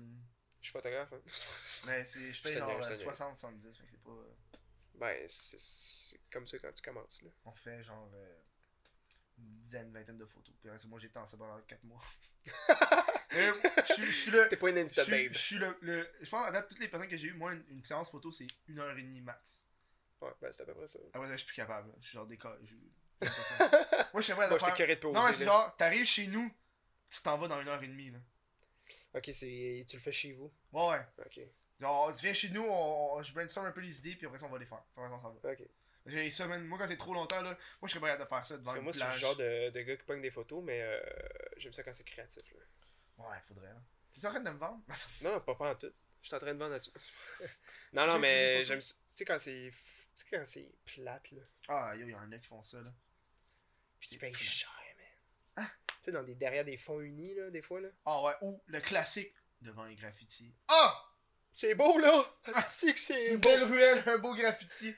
Je 0.61 0.67
suis 0.67 0.71
photographe. 0.73 1.11
Hein. 1.13 1.21
mais 1.87 2.05
c'est, 2.05 2.31
je 2.31 2.43
paye 2.43 2.53
Je 2.53 2.59
genre 2.59 2.67
niaise, 2.69 2.81
je 2.81 2.85
euh, 2.85 2.89
te 2.89 2.93
niaise. 2.97 3.03
60, 3.03 3.37
70. 3.39 3.77
Fait 3.77 3.83
que 3.85 3.89
c'est 3.91 4.03
pas. 4.03 4.11
euh, 4.11 4.33
ben, 4.95 5.25
c'est- 5.27 5.57
c'est 5.59 6.19
comme 6.31 6.47
ça 6.47 6.59
quand 6.59 6.71
tu 6.71 6.81
commences. 6.83 7.21
Là. 7.23 7.29
on 7.45 7.53
fait 7.53 7.81
genre. 7.81 8.11
euh, 8.13 8.35
une 9.37 9.57
dizaine, 9.59 9.91
vingtaine 9.91 10.17
de 10.17 10.25
photos. 10.25 10.53
Puis 10.61 10.69
après, 10.69 10.87
moi, 10.87 10.99
j'étais 10.99 11.17
en 11.19 11.25
ça 11.25 11.37
pendant 11.37 11.59
4 11.61 11.83
mois. 11.83 12.01
Euh, 13.33 13.53
je 13.97 14.09
suis- 14.09 14.31
le. 14.31 14.47
T'es 14.47 14.55
pas 14.55 14.69
une 14.69 14.77
Insta 14.77 15.03
babe. 15.05 15.33
je 15.33 15.37
suis 15.37 15.57
le, 15.57 15.77
le- 15.81 16.09
Je 16.21 16.29
pense 16.29 16.47
à 16.47 16.51
date, 16.51 16.69
toutes 16.69 16.79
les 16.79 16.87
personnes 16.87 17.09
que 17.09 17.17
j'ai 17.17 17.27
eues, 17.27 17.33
moi, 17.33 17.53
une, 17.53 17.63
une 17.69 17.83
séance 17.83 18.09
photo, 18.09 18.31
c'est 18.31 18.47
une 18.67 18.79
heure 18.79 18.97
et 18.97 19.01
demie 19.03 19.19
max. 19.21 19.65
Ouais, 20.21 20.31
ben 20.41 20.49
c'est 20.51 20.63
à 20.63 20.65
peu 20.65 20.73
près 20.73 20.87
ça. 20.87 20.97
Après, 21.13 21.27
ça, 21.27 21.33
je 21.33 21.37
suis 21.39 21.47
plus 21.47 21.55
capable. 21.57 21.89
là. 21.89 21.95
Je 21.99 22.07
suis 22.07 22.15
genre 22.15 22.25
des 22.25 22.37
cas. 22.37 22.55
je-. 22.63 22.75
Moi, 23.21 23.27
je 24.15 24.21
suis 24.21 24.33
vrai 24.33 24.47
Moi, 24.49 24.57
curé 24.71 24.95
de. 24.95 25.07
Non, 25.07 25.25
mais 25.25 25.33
c'est 25.33 25.39
là. 25.43 25.51
genre, 25.51 25.75
t'arrives 25.75 26.05
chez 26.05 26.27
nous, 26.27 26.49
tu 27.09 27.21
t'en 27.21 27.37
vas 27.37 27.49
dans 27.49 27.59
une 27.61 27.67
heure 27.67 27.83
et 27.83 27.87
demie. 27.87 28.11
Là. 28.11 28.19
Ok, 29.13 29.29
c'est... 29.33 29.85
tu 29.87 29.97
le 29.97 30.01
fais 30.01 30.11
chez 30.13 30.31
vous? 30.31 30.51
Ouais, 30.71 30.87
ouais. 30.89 31.05
Ok. 31.25 31.41
Genre, 31.81 32.13
tu 32.15 32.23
viens 32.23 32.33
chez 32.33 32.49
nous, 32.49 32.63
on, 32.65 33.21
je 33.21 33.33
brainstorm 33.33 33.65
un 33.67 33.71
peu 33.71 33.81
les 33.81 33.97
idées, 33.99 34.15
puis 34.15 34.25
après 34.25 34.39
ça, 34.39 34.45
on 34.45 34.49
va 34.49 34.57
les 34.57 34.65
faire. 34.65 34.81
Après 34.95 35.09
ça, 35.09 35.15
on 35.15 35.21
s'en 35.21 35.31
va. 35.33 35.51
Ok. 35.51 35.63
J'ai 36.07 36.29
ça, 36.31 36.47
man. 36.47 36.63
Moi, 36.65 36.77
quand 36.79 36.87
c'est 36.87 36.97
trop 36.97 37.13
longtemps, 37.13 37.41
là, 37.41 37.49
moi, 37.81 37.87
je 37.87 37.89
serais 37.89 37.99
pas 38.01 38.07
capable 38.07 38.23
de 38.23 38.29
faire 38.35 38.45
ça 38.45 38.57
devant 38.57 38.63
Parce 38.65 38.75
que 38.75 38.79
une 38.79 38.83
moi, 38.85 38.93
c'est 38.93 38.99
le 38.99 39.05
plage. 39.05 39.19
genre 39.19 39.35
de, 39.35 39.69
de 39.69 39.81
gars 39.81 39.97
qui 39.97 40.03
pogne 40.03 40.21
des 40.21 40.31
photos, 40.31 40.63
mais 40.63 40.81
euh, 40.81 40.99
j'aime 41.57 41.73
ça 41.73 41.83
quand 41.83 41.93
c'est 41.93 42.03
créatif. 42.05 42.43
Là. 42.53 43.25
Ouais, 43.29 43.37
faudrait. 43.43 43.67
Hein. 43.69 43.83
T'es 44.13 44.25
en 44.25 44.29
train 44.31 44.39
de 44.39 44.49
me 44.49 44.57
vendre? 44.57 44.81
Non, 45.21 45.33
non, 45.33 45.41
pas, 45.41 45.55
pas 45.55 45.71
en 45.71 45.75
tout. 45.75 45.91
Je 46.21 46.27
suis 46.27 46.35
en 46.35 46.39
train 46.39 46.53
de 46.53 46.59
vendre 46.59 46.71
là-dessus. 46.71 46.91
non, 47.93 48.07
non, 48.07 48.19
mais 48.19 48.65
j'aime 48.65 48.81
ça. 48.81 48.95
Tu 48.95 49.01
sais, 49.15 49.25
quand 49.25 49.39
c'est. 49.39 49.71
Tu 49.71 49.77
sais, 50.15 50.25
quand 50.31 50.45
c'est 50.45 50.71
plate, 50.85 51.31
là. 51.31 51.41
ah, 51.69 51.95
yo, 51.95 52.07
y'en 52.07 52.31
a 52.31 52.37
qui 52.39 52.47
font 52.47 52.63
ça, 52.63 52.81
là. 52.81 52.91
Puis 53.99 54.09
qui 54.09 54.17
payent 54.17 54.33
cher, 54.33 54.69
man. 55.57 55.67
Tu 55.87 55.93
sais, 56.01 56.11
dans 56.11 56.23
des, 56.23 56.35
derrière 56.35 56.65
des 56.65 56.77
fonds 56.77 56.99
unis, 57.01 57.35
là, 57.35 57.49
des 57.51 57.61
fois, 57.61 57.81
là. 57.81 57.89
Ah, 58.05 58.21
ouais. 58.23 58.33
Ou 58.41 58.61
le 58.67 58.79
classique 58.79 59.33
devant 59.61 59.85
les 59.85 59.95
graffitis. 59.95 60.53
Ah! 60.67 61.03
C'est 61.53 61.73
beau, 61.75 61.97
là! 61.97 62.23
C'est 62.67 62.93
que 62.93 62.99
c'est 62.99 63.29
Une 63.29 63.37
beau! 63.37 63.49
belle 63.49 63.63
ruelle, 63.63 64.03
un 64.05 64.17
beau 64.19 64.33
graffiti. 64.35 64.95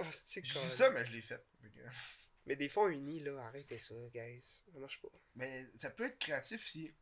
Ah, 0.00 0.06
c'est 0.12 0.44
Je 0.44 0.58
dis 0.58 0.70
ça, 0.70 0.90
mais 0.90 1.04
je 1.04 1.12
l'ai 1.12 1.22
fait. 1.22 1.42
Mais 2.46 2.56
des 2.56 2.68
fonds 2.68 2.88
unis, 2.88 3.20
là, 3.20 3.38
arrêtez 3.46 3.78
ça, 3.78 3.94
guys. 4.12 4.64
Ça 4.72 4.78
marche 4.80 5.00
pas. 5.00 5.08
Mais 5.36 5.66
ça 5.78 5.90
peut 5.90 6.06
être 6.06 6.18
créatif 6.18 6.66
si 6.66 6.92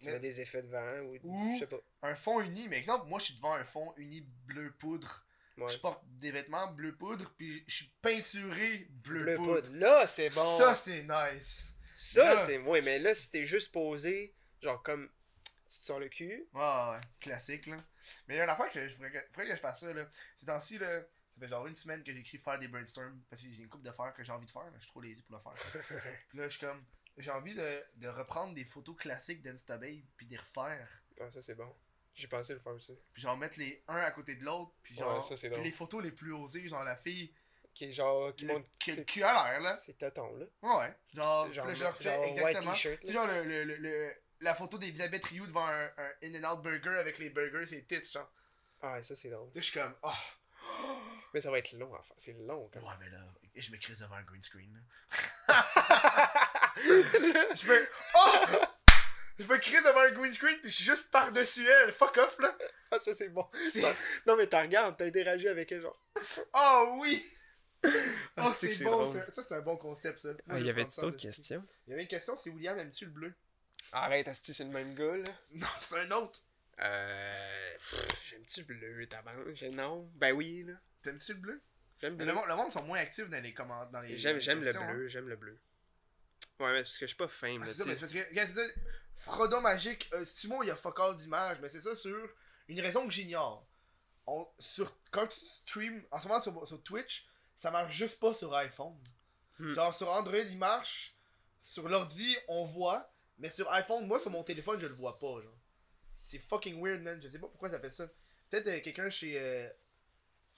Tu 0.00 0.06
Mais- 0.06 0.12
mets 0.14 0.20
des 0.20 0.40
effets 0.40 0.62
de 0.62 0.68
vent 0.68 0.98
ou. 1.02 1.16
Ou- 1.22 1.54
Je 1.54 1.60
sais 1.60 1.66
pas. 1.66 1.80
un 2.02 2.14
fond 2.16 2.40
uni, 2.40 2.68
mais 2.68 2.76
exemple, 2.78 3.06
moi 3.08 3.18
je 3.20 3.26
suis 3.26 3.34
devant 3.36 3.52
un 3.54 3.64
fond 3.64 3.94
uni 3.96 4.20
bleu 4.46 4.72
poudre. 4.78 5.24
Ouais. 5.58 5.70
Je 5.72 5.78
porte 5.78 6.02
des 6.18 6.32
vêtements 6.32 6.66
bleu 6.72 6.96
poudre, 6.96 7.32
puis 7.38 7.62
je 7.68 7.74
suis 7.76 7.92
peinturé 8.02 8.88
bleu, 8.90 9.22
Le 9.22 9.36
poudre. 9.36 9.60
poudre. 9.62 9.76
Là, 9.76 10.06
c'est 10.08 10.30
bon. 10.30 10.58
Ça 10.58 10.74
c'est 10.74 11.04
nice. 11.04 11.74
Ça, 11.94 12.36
c'est. 12.38 12.58
Ouais, 12.58 12.80
mais 12.82 12.98
là, 12.98 13.14
si 13.14 13.30
t'es 13.30 13.46
juste 13.46 13.72
posé, 13.72 14.34
genre 14.60 14.82
comme. 14.82 15.08
Tu 15.68 15.78
te 15.78 15.84
sors 15.84 16.00
le 16.00 16.08
cul. 16.08 16.46
Ouais, 16.52 17.00
classique 17.20 17.66
là. 17.66 17.82
Mais 18.26 18.34
il 18.34 18.38
y 18.38 18.40
a 18.40 18.44
une 18.44 18.50
affaire 18.50 18.68
que 18.70 18.86
je 18.88 18.94
voudrais 18.96 19.12
que, 19.12 19.46
je 19.46 19.56
fasse 19.56 19.80
ça 19.80 19.92
là. 19.94 20.06
Ces 20.36 20.46
temps-ci 20.46 20.78
là, 20.78 21.00
ça 21.34 21.40
fait 21.40 21.48
genre 21.48 21.66
une 21.66 21.76
semaine 21.76 22.02
que 22.04 22.12
j'ai 22.12 22.20
écrit 22.20 22.38
faire 22.38 22.58
des 22.58 22.68
brainstorms 22.68 23.20
parce 23.30 23.42
que 23.42 23.48
j'ai 23.50 23.62
une 23.62 23.68
coupe 23.68 23.82
de 23.82 23.90
faire 23.92 24.12
que 24.14 24.22
j'ai 24.22 24.32
envie 24.32 24.46
de 24.46 24.50
faire, 24.50 24.64
là. 24.64 24.72
je 24.76 24.82
suis 24.82 24.90
trop 24.90 25.00
lazy 25.00 25.22
pour 25.22 25.36
le 25.36 25.40
faire. 25.40 25.82
puis 26.28 26.38
là, 26.38 26.44
je 26.48 26.56
suis 26.56 26.60
comme, 26.66 26.84
j'ai 27.18 27.30
envie 27.30 27.54
de, 27.54 27.82
de 27.96 28.08
reprendre 28.08 28.54
des 28.54 28.64
photos 28.64 28.96
classiques 28.96 29.42
d'Instababe 29.42 30.00
puis 30.16 30.26
de 30.26 30.32
les 30.32 30.36
refaire. 30.38 30.88
Ah, 31.20 31.30
ça, 31.30 31.42
c'est 31.42 31.54
bon. 31.54 31.74
J'ai 32.14 32.28
pensé 32.28 32.52
le 32.52 32.58
faire 32.60 32.72
aussi. 32.74 32.92
Puis 33.14 33.22
genre 33.22 33.36
mettre 33.38 33.58
les 33.58 33.82
un 33.88 33.96
à 33.96 34.10
côté 34.10 34.34
de 34.36 34.44
l'autre, 34.44 34.72
puis 34.82 34.94
Ouais, 34.96 35.00
genre 35.00 35.24
ça, 35.24 35.36
c'est 35.36 35.48
puis 35.48 35.54
drôle. 35.54 35.64
les 35.64 35.72
photos 35.72 36.02
les 36.02 36.12
plus 36.12 36.32
osées, 36.34 36.68
genre 36.68 36.84
la 36.84 36.96
fille 36.96 37.32
Qui 37.72 37.86
est 37.86 37.92
genre. 37.92 38.34
Qui 38.36 38.44
le, 38.44 38.52
monte. 38.54 38.66
qui 38.78 38.90
le 38.90 38.96
c'est- 38.96 39.04
cul 39.06 39.22
à 39.22 39.32
l'air 39.32 39.60
là. 39.62 39.72
C'est 39.74 39.94
tonton, 39.96 40.36
là. 40.36 40.44
Ouais, 40.62 40.76
ouais. 40.78 40.94
Genre, 41.14 41.46
C'est 41.46 41.52
genre- 41.54 41.66
là, 41.66 41.72
je 41.74 41.82
leur 41.84 41.96
fais 41.96 42.04
genre 42.14 42.24
exactement. 42.24 42.72
là. 42.72 43.12
genre 43.12 43.26
le, 43.26 43.44
le, 43.64 43.76
le, 43.76 44.14
la 44.40 44.54
photo 44.54 44.76
d'Elisabeth 44.76 45.24
Rioux 45.24 45.46
devant 45.46 45.66
un, 45.66 45.86
un 45.96 46.10
In-N-Out 46.22 46.60
Burger 46.62 46.98
avec 46.98 47.18
les 47.18 47.30
burgers, 47.30 47.64
c'est 47.66 47.86
tits, 47.86 48.12
genre. 48.12 48.30
Ah, 48.82 49.02
ça, 49.02 49.14
c'est 49.16 49.30
drôle. 49.30 49.46
Là, 49.54 49.60
je 49.60 49.60
suis 49.70 49.80
comme, 49.80 49.94
oh. 50.02 50.10
Mais 51.34 51.40
ça 51.40 51.50
va 51.50 51.58
être 51.58 51.72
long 51.72 51.92
faire. 52.02 52.14
C'est 52.18 52.32
long, 52.34 52.68
quand 52.72 52.80
Ouais, 52.80 52.94
mais 53.00 53.10
là, 53.10 53.18
je 53.56 53.70
me 53.70 53.76
crise 53.78 53.98
devant 54.00 54.16
un 54.16 54.22
green 54.22 54.42
screen. 54.42 54.72
là. 55.48 55.64
je 56.84 57.66
me. 57.68 57.88
Oh! 58.16 58.44
Je 59.38 59.44
me 59.46 59.56
crise 59.58 59.82
devant 59.82 60.00
un 60.00 60.10
green 60.10 60.32
screen, 60.32 60.58
puis 60.60 60.68
je 60.70 60.74
suis 60.76 60.84
juste 60.84 61.10
par-dessus 61.10 61.66
elle. 61.68 61.90
Fuck 61.92 62.16
off, 62.18 62.38
là. 62.38 62.56
Ah, 62.90 62.98
ça, 62.98 63.14
c'est 63.14 63.30
bon. 63.30 63.48
Ça- 63.72 63.94
Non, 64.26 64.36
mais 64.36 64.46
t'as 64.46 64.62
regardes, 64.62 64.96
t'as 64.98 65.06
interagi 65.06 65.48
avec 65.48 65.72
elle, 65.72 65.80
genre. 65.80 65.98
Oh 66.52 66.98
oui! 67.00 67.24
Ah, 67.84 67.88
Oh, 68.48 68.52
c'est 68.56 68.84
bon, 68.84 69.02
drôle. 69.02 69.18
ça. 69.26 69.32
Ça, 69.32 69.42
c'est 69.42 69.54
un 69.54 69.60
bon 69.60 69.76
concept, 69.76 70.20
ça. 70.20 70.28
Moi, 70.28 70.38
Ah, 70.50 70.58
y 70.60 70.70
ça 70.90 71.02
d'autres 71.02 71.16
questions? 71.16 71.66
Il 71.86 71.90
y 71.90 71.92
avait 71.94 72.02
une 72.02 72.08
question, 72.08 72.36
c'est 72.36 72.50
William, 72.50 72.78
aimes-tu 72.78 73.06
le 73.06 73.10
bleu? 73.10 73.34
Arrête, 73.90 74.28
Asti, 74.28 74.54
c'est 74.54 74.64
le 74.64 74.70
même 74.70 74.94
gars, 74.94 75.16
là. 75.16 75.32
Non, 75.52 75.66
c'est 75.80 75.98
un 75.98 76.10
autre. 76.12 76.38
Euh. 76.80 77.76
J'aime-tu 78.26 78.60
le 78.60 78.66
bleu? 78.66 79.08
J'ai- 79.54 79.70
Non. 79.70 80.08
Ben 80.14 80.32
oui, 80.32 80.62
là. 80.64 80.74
T'aimes-tu 81.02 81.34
le 81.34 81.40
bleu? 81.40 81.62
J'aime 82.00 82.18
le 82.18 82.24
le, 82.24 82.32
monde, 82.32 82.44
le 82.48 82.56
monde 82.56 82.70
sont 82.70 82.82
moins 82.82 82.98
actifs 82.98 83.28
dans 83.28 83.42
les 83.42 83.54
commentaires. 83.54 83.90
Dans 83.90 84.00
les, 84.00 84.16
J'aime, 84.16 84.36
le 84.36 84.64
questions, 84.64 84.82
hein. 84.82 84.92
bleu, 84.92 85.08
j'aime 85.08 85.28
le 85.28 85.36
bleu. 85.36 85.58
Ouais, 86.58 86.72
mais 86.72 86.82
c'est 86.82 86.90
parce 86.90 86.98
que 86.98 87.06
je 87.06 87.10
suis 87.10 87.16
pas 87.16 87.28
fame, 87.28 87.62
Ah, 87.62 87.66
c'est 87.66 87.74
ça, 87.74 87.84
mais 87.86 87.94
parce 87.94 88.12
que, 88.12 88.28
regarde, 88.28 88.48
c'est 88.48 88.54
ça, 88.54 88.80
Frodon 89.14 89.60
Magique, 89.60 90.08
euh, 90.14 90.24
il 90.62 90.68
y 90.68 90.70
a 90.70 90.76
fuck 90.76 90.98
all 91.00 91.16
d'images, 91.16 91.58
mais 91.60 91.68
c'est 91.68 91.80
ça 91.80 91.94
sur 91.94 92.28
une 92.68 92.80
raison 92.80 93.06
que 93.06 93.12
j'ignore. 93.12 93.66
On, 94.26 94.46
sur, 94.58 94.96
quand 95.10 95.26
tu 95.26 95.38
streams, 95.38 96.04
en 96.10 96.20
ce 96.20 96.28
moment 96.28 96.40
sur, 96.40 96.66
sur 96.66 96.82
Twitch, 96.82 97.26
ça 97.54 97.70
marche 97.70 97.94
juste 97.94 98.20
pas 98.20 98.34
sur 98.34 98.54
iPhone. 98.54 98.98
Hmm. 99.58 99.72
Genre 99.74 99.94
sur 99.94 100.10
Android, 100.10 100.38
il 100.38 100.58
marche, 100.58 101.16
sur 101.60 101.88
l'ordi, 101.88 102.36
on 102.48 102.64
voit, 102.64 103.12
mais 103.38 103.50
sur 103.50 103.70
iPhone, 103.72 104.06
moi 104.06 104.18
sur 104.18 104.30
mon 104.30 104.42
téléphone, 104.42 104.78
je 104.80 104.86
le 104.86 104.94
vois 104.94 105.18
pas, 105.18 105.40
genre. 105.40 105.58
C'est 106.24 106.38
fucking 106.38 106.82
weird, 106.82 107.02
man, 107.02 107.20
je 107.20 107.28
sais 107.28 107.38
pas 107.38 107.48
pourquoi 107.48 107.68
ça 107.68 107.80
fait 107.80 107.90
ça. 107.90 108.08
Peut-être 108.50 108.68
euh, 108.68 108.80
quelqu'un 108.80 109.10
chez, 109.10 109.38
euh, 109.38 109.68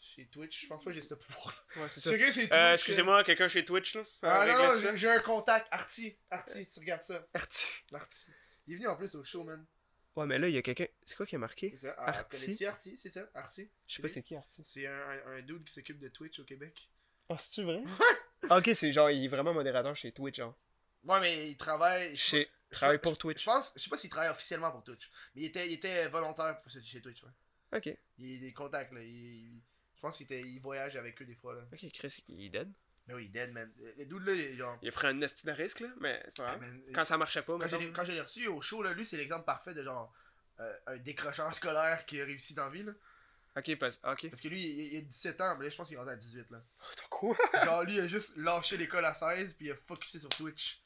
chez 0.04 0.26
Twitch, 0.26 0.62
je 0.62 0.66
pense 0.68 0.82
pas 0.84 0.90
que 0.90 0.94
j'ai 0.94 1.02
ce 1.02 1.14
pouvoir. 1.14 1.66
Ouais, 1.76 1.88
c'est 1.88 2.00
C'est 2.00 2.18
chez 2.18 2.32
Twitch. 2.32 2.52
Euh, 2.52 2.72
excusez-moi, 2.74 3.24
quelqu'un 3.24 3.48
chez 3.48 3.64
Twitch, 3.64 3.94
là? 3.96 4.02
Ah 4.22 4.42
Euh, 4.42 4.52
non, 4.52 4.58
non, 4.74 4.80
ça. 4.80 4.96
j'ai- 4.96 5.08
un 5.08 5.18
contact, 5.20 5.66
Artie, 5.70 6.16
Artie, 6.30 6.68
tu 6.70 6.80
regardes 6.80 7.02
ça. 7.02 7.26
Arti. 7.34 7.66
Artie. 7.92 8.30
Il 8.66 8.74
est 8.74 8.76
venu 8.76 8.88
en 8.88 8.96
plus 8.96 9.14
au 9.14 9.24
show, 9.24 9.44
man. 9.44 9.64
Ouais, 10.16 10.26
mais 10.26 10.38
là, 10.38 10.48
il 10.48 10.54
y 10.54 10.58
a 10.58 10.62
quelqu'un. 10.62 10.86
C'est 11.04 11.16
quoi 11.16 11.26
qui 11.26 11.34
a 11.34 11.38
marqué? 11.38 11.70
C'est 11.76 11.86
ça. 11.88 11.94
Ah, 11.98 12.10
Artie? 12.10 12.64
Artie, 12.66 12.96
c'est 12.98 13.10
ça? 13.10 13.28
Artie. 13.34 13.68
Je 13.88 13.94
sais 13.96 14.02
pas 14.02 14.08
c'est 14.08 14.22
qui 14.22 14.36
Arti. 14.36 14.62
C'est 14.64 14.86
un, 14.86 14.92
un, 14.92 15.26
un 15.38 15.42
dude 15.42 15.64
qui 15.64 15.72
s'occupe 15.72 15.98
de 15.98 16.08
Twitch 16.08 16.38
au 16.38 16.44
Québec. 16.44 16.88
Ah, 17.28 17.36
c'est-tu 17.38 17.64
vrai? 17.64 17.82
ok, 18.50 18.70
c'est 18.74 18.92
genre, 18.92 19.10
il 19.10 19.24
est 19.24 19.28
vraiment 19.28 19.52
modérateur 19.52 19.96
chez 19.96 20.12
Twitch, 20.12 20.36
genre. 20.36 20.56
Ouais, 21.02 21.20
mais 21.20 21.50
il 21.50 21.56
travaille. 21.56 22.14
je- 22.14 22.20
Chez. 22.22 22.50
je- 22.70 22.76
Travaille 22.76 22.96
je- 22.98 23.02
pour 23.02 23.14
Je 23.14 23.18
Twitch. 23.18 23.44
pense, 23.44 23.72
je 23.76 23.82
sais 23.82 23.90
pas 23.90 23.96
s'il 23.98 24.08
travaille 24.10 24.30
officiellement 24.30 24.70
pour 24.70 24.82
Twitch, 24.84 25.10
mais 25.34 25.42
il 25.42 25.44
était, 25.46 25.66
il 25.68 25.74
était 25.74 26.08
volontaire 26.08 26.60
pour, 26.60 26.70
chez 26.70 27.00
Twitch, 27.02 27.22
ouais. 27.22 27.30
Ok. 27.76 27.96
Il 28.18 28.36
a 28.36 28.40
des 28.40 28.52
contacts, 28.52 28.92
là. 28.92 29.00
Il, 29.02 29.08
il- 29.08 29.62
je 29.72 29.73
pense 30.04 30.16
qu'il 30.16 30.24
était, 30.24 30.40
il 30.40 30.58
voyage 30.60 30.96
avec 30.96 31.20
eux 31.20 31.24
des 31.24 31.34
fois, 31.34 31.54
là. 31.54 31.62
Ok, 31.72 31.90
Chris, 31.92 32.24
il 32.28 32.44
est 32.46 32.48
dead. 32.50 32.70
Mais 33.06 33.14
oui, 33.14 33.24
il 33.24 33.26
est 33.36 33.46
dead, 33.46 33.52
man. 33.52 33.70
Le 33.98 34.04
dude, 34.06 34.22
là, 34.26 34.54
genre. 34.56 34.78
Il 34.82 34.88
a 34.88 34.92
pris 34.92 35.06
un 35.08 35.20
esti 35.20 35.46
de 35.46 35.52
risque, 35.52 35.80
là, 35.80 35.88
mais 36.00 36.22
c'est 36.26 36.36
pas 36.38 36.44
grave. 36.56 36.60
man, 36.60 36.82
Quand 36.94 37.04
ça 37.04 37.18
marchait 37.18 37.42
pas, 37.42 37.58
quand 37.58 37.66
je 37.68 37.76
l'ai- 37.76 37.92
quand 37.92 38.04
je 38.04 38.12
l'ai 38.12 38.20
reçu 38.20 38.46
au 38.48 38.60
show, 38.62 38.82
là, 38.82 38.92
lui, 38.94 39.04
c'est 39.04 39.16
l'exemple 39.16 39.44
parfait 39.44 39.74
de 39.74 39.82
genre. 39.82 40.12
euh, 40.60 40.72
un 40.86 40.96
décrocheur 40.98 41.52
scolaire 41.52 42.04
qui 42.06 42.20
a 42.20 42.24
réussi 42.24 42.54
dans 42.54 42.64
la 42.66 42.70
vie, 42.70 42.82
là. 42.84 42.92
Ok, 43.56 43.76
parce... 43.76 43.96
ok. 44.04 44.28
Parce 44.30 44.40
que 44.40 44.46
lui, 44.48 44.62
il, 44.62 44.94
il 44.94 44.98
a 44.98 45.00
17 45.00 45.40
ans, 45.40 45.56
mais 45.58 45.64
là, 45.64 45.70
je 45.70 45.76
pense 45.76 45.88
qu'il 45.88 45.96
est 45.96 45.98
rendu 45.98 46.10
à 46.12 46.16
18, 46.16 46.48
là. 46.50 46.62
T'as 46.96 47.02
quoi? 47.10 47.36
Genre, 47.64 47.82
lui, 47.84 47.94
il 47.94 48.00
a 48.00 48.06
juste 48.06 48.36
lâché 48.36 48.76
l'école 48.76 49.04
à 49.04 49.14
16, 49.14 49.54
puis 49.54 49.66
il 49.66 49.72
a 49.72 49.74
focusé 49.76 50.20
sur 50.20 50.28
Twitch. 50.28 50.80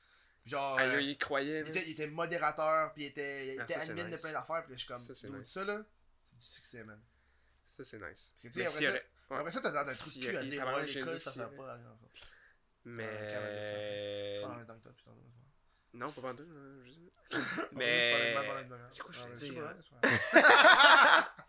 Genre, 0.46 0.76
Ah, 0.78 0.84
euh, 0.84 1.00
il 1.02 1.18
croyait. 1.18 1.60
il, 1.60 1.68
était, 1.68 1.84
il 1.86 1.90
était 1.92 2.06
modérateur, 2.06 2.92
puis 2.94 3.02
il 3.04 3.06
était, 3.08 3.54
il 3.54 3.60
Ah, 3.60 3.64
était 3.64 3.74
ça, 3.74 3.80
admin 3.82 4.04
nice. 4.04 4.16
de 4.16 4.20
plein 4.22 4.32
d'affaires, 4.32 4.62
puis 4.62 4.70
là, 4.72 4.76
je 4.76 4.78
suis 4.78 4.88
comme, 4.88 4.98
Ça, 4.98 5.14
ça, 5.14 5.64
là, 5.66 5.84
c'est 6.30 6.38
du 6.38 6.46
succès, 6.46 6.84
man. 6.84 6.98
Ça, 7.68 7.84
c'est 7.84 7.98
nice. 8.00 8.34
Sais, 8.38 8.48
Mais 8.56 8.62
après 8.62 8.66
s'il 8.68 8.82
y 8.82 8.84
ça- 8.86 8.90
aurait- 8.90 9.04
ouais. 9.30 9.36
Après 9.38 9.50
ça, 9.52 9.60
t'as 9.60 9.70
l'air 9.72 9.84
d'un 9.84 9.92
trou 9.92 10.04
de 10.04 10.10
Si, 10.10 10.20
cul 10.20 10.36
à 10.36 10.42
dire, 10.42 10.66
ouais, 10.66 10.86
j'ai 10.88 11.00
l'école, 11.00 11.14
dit 11.16 11.20
ça 11.22 11.30
si, 11.30 11.38
sert 11.38 11.50
pas 11.54 11.70
à 11.70 11.74
rien. 11.74 11.96
Mais. 12.84 13.28
Je 13.28 14.40
parle 14.42 14.52
en 14.52 14.56
même 14.56 14.66
temps 14.66 14.74
que 14.78 14.82
toi, 14.82 14.92
putain. 14.96 15.10
Non, 15.94 16.10
pas 16.10 16.20
vendu. 16.20 16.42
hein, 16.42 16.82
je 16.84 16.90
sais. 16.90 17.42
Mais... 17.72 18.36
C'est 18.90 19.02
quoi 19.02 19.12
je 19.12 19.34
sais 19.34 19.52
pas, 19.52 19.60
hein? 19.62 19.76
c'est 20.32 20.42
pas. 20.42 21.34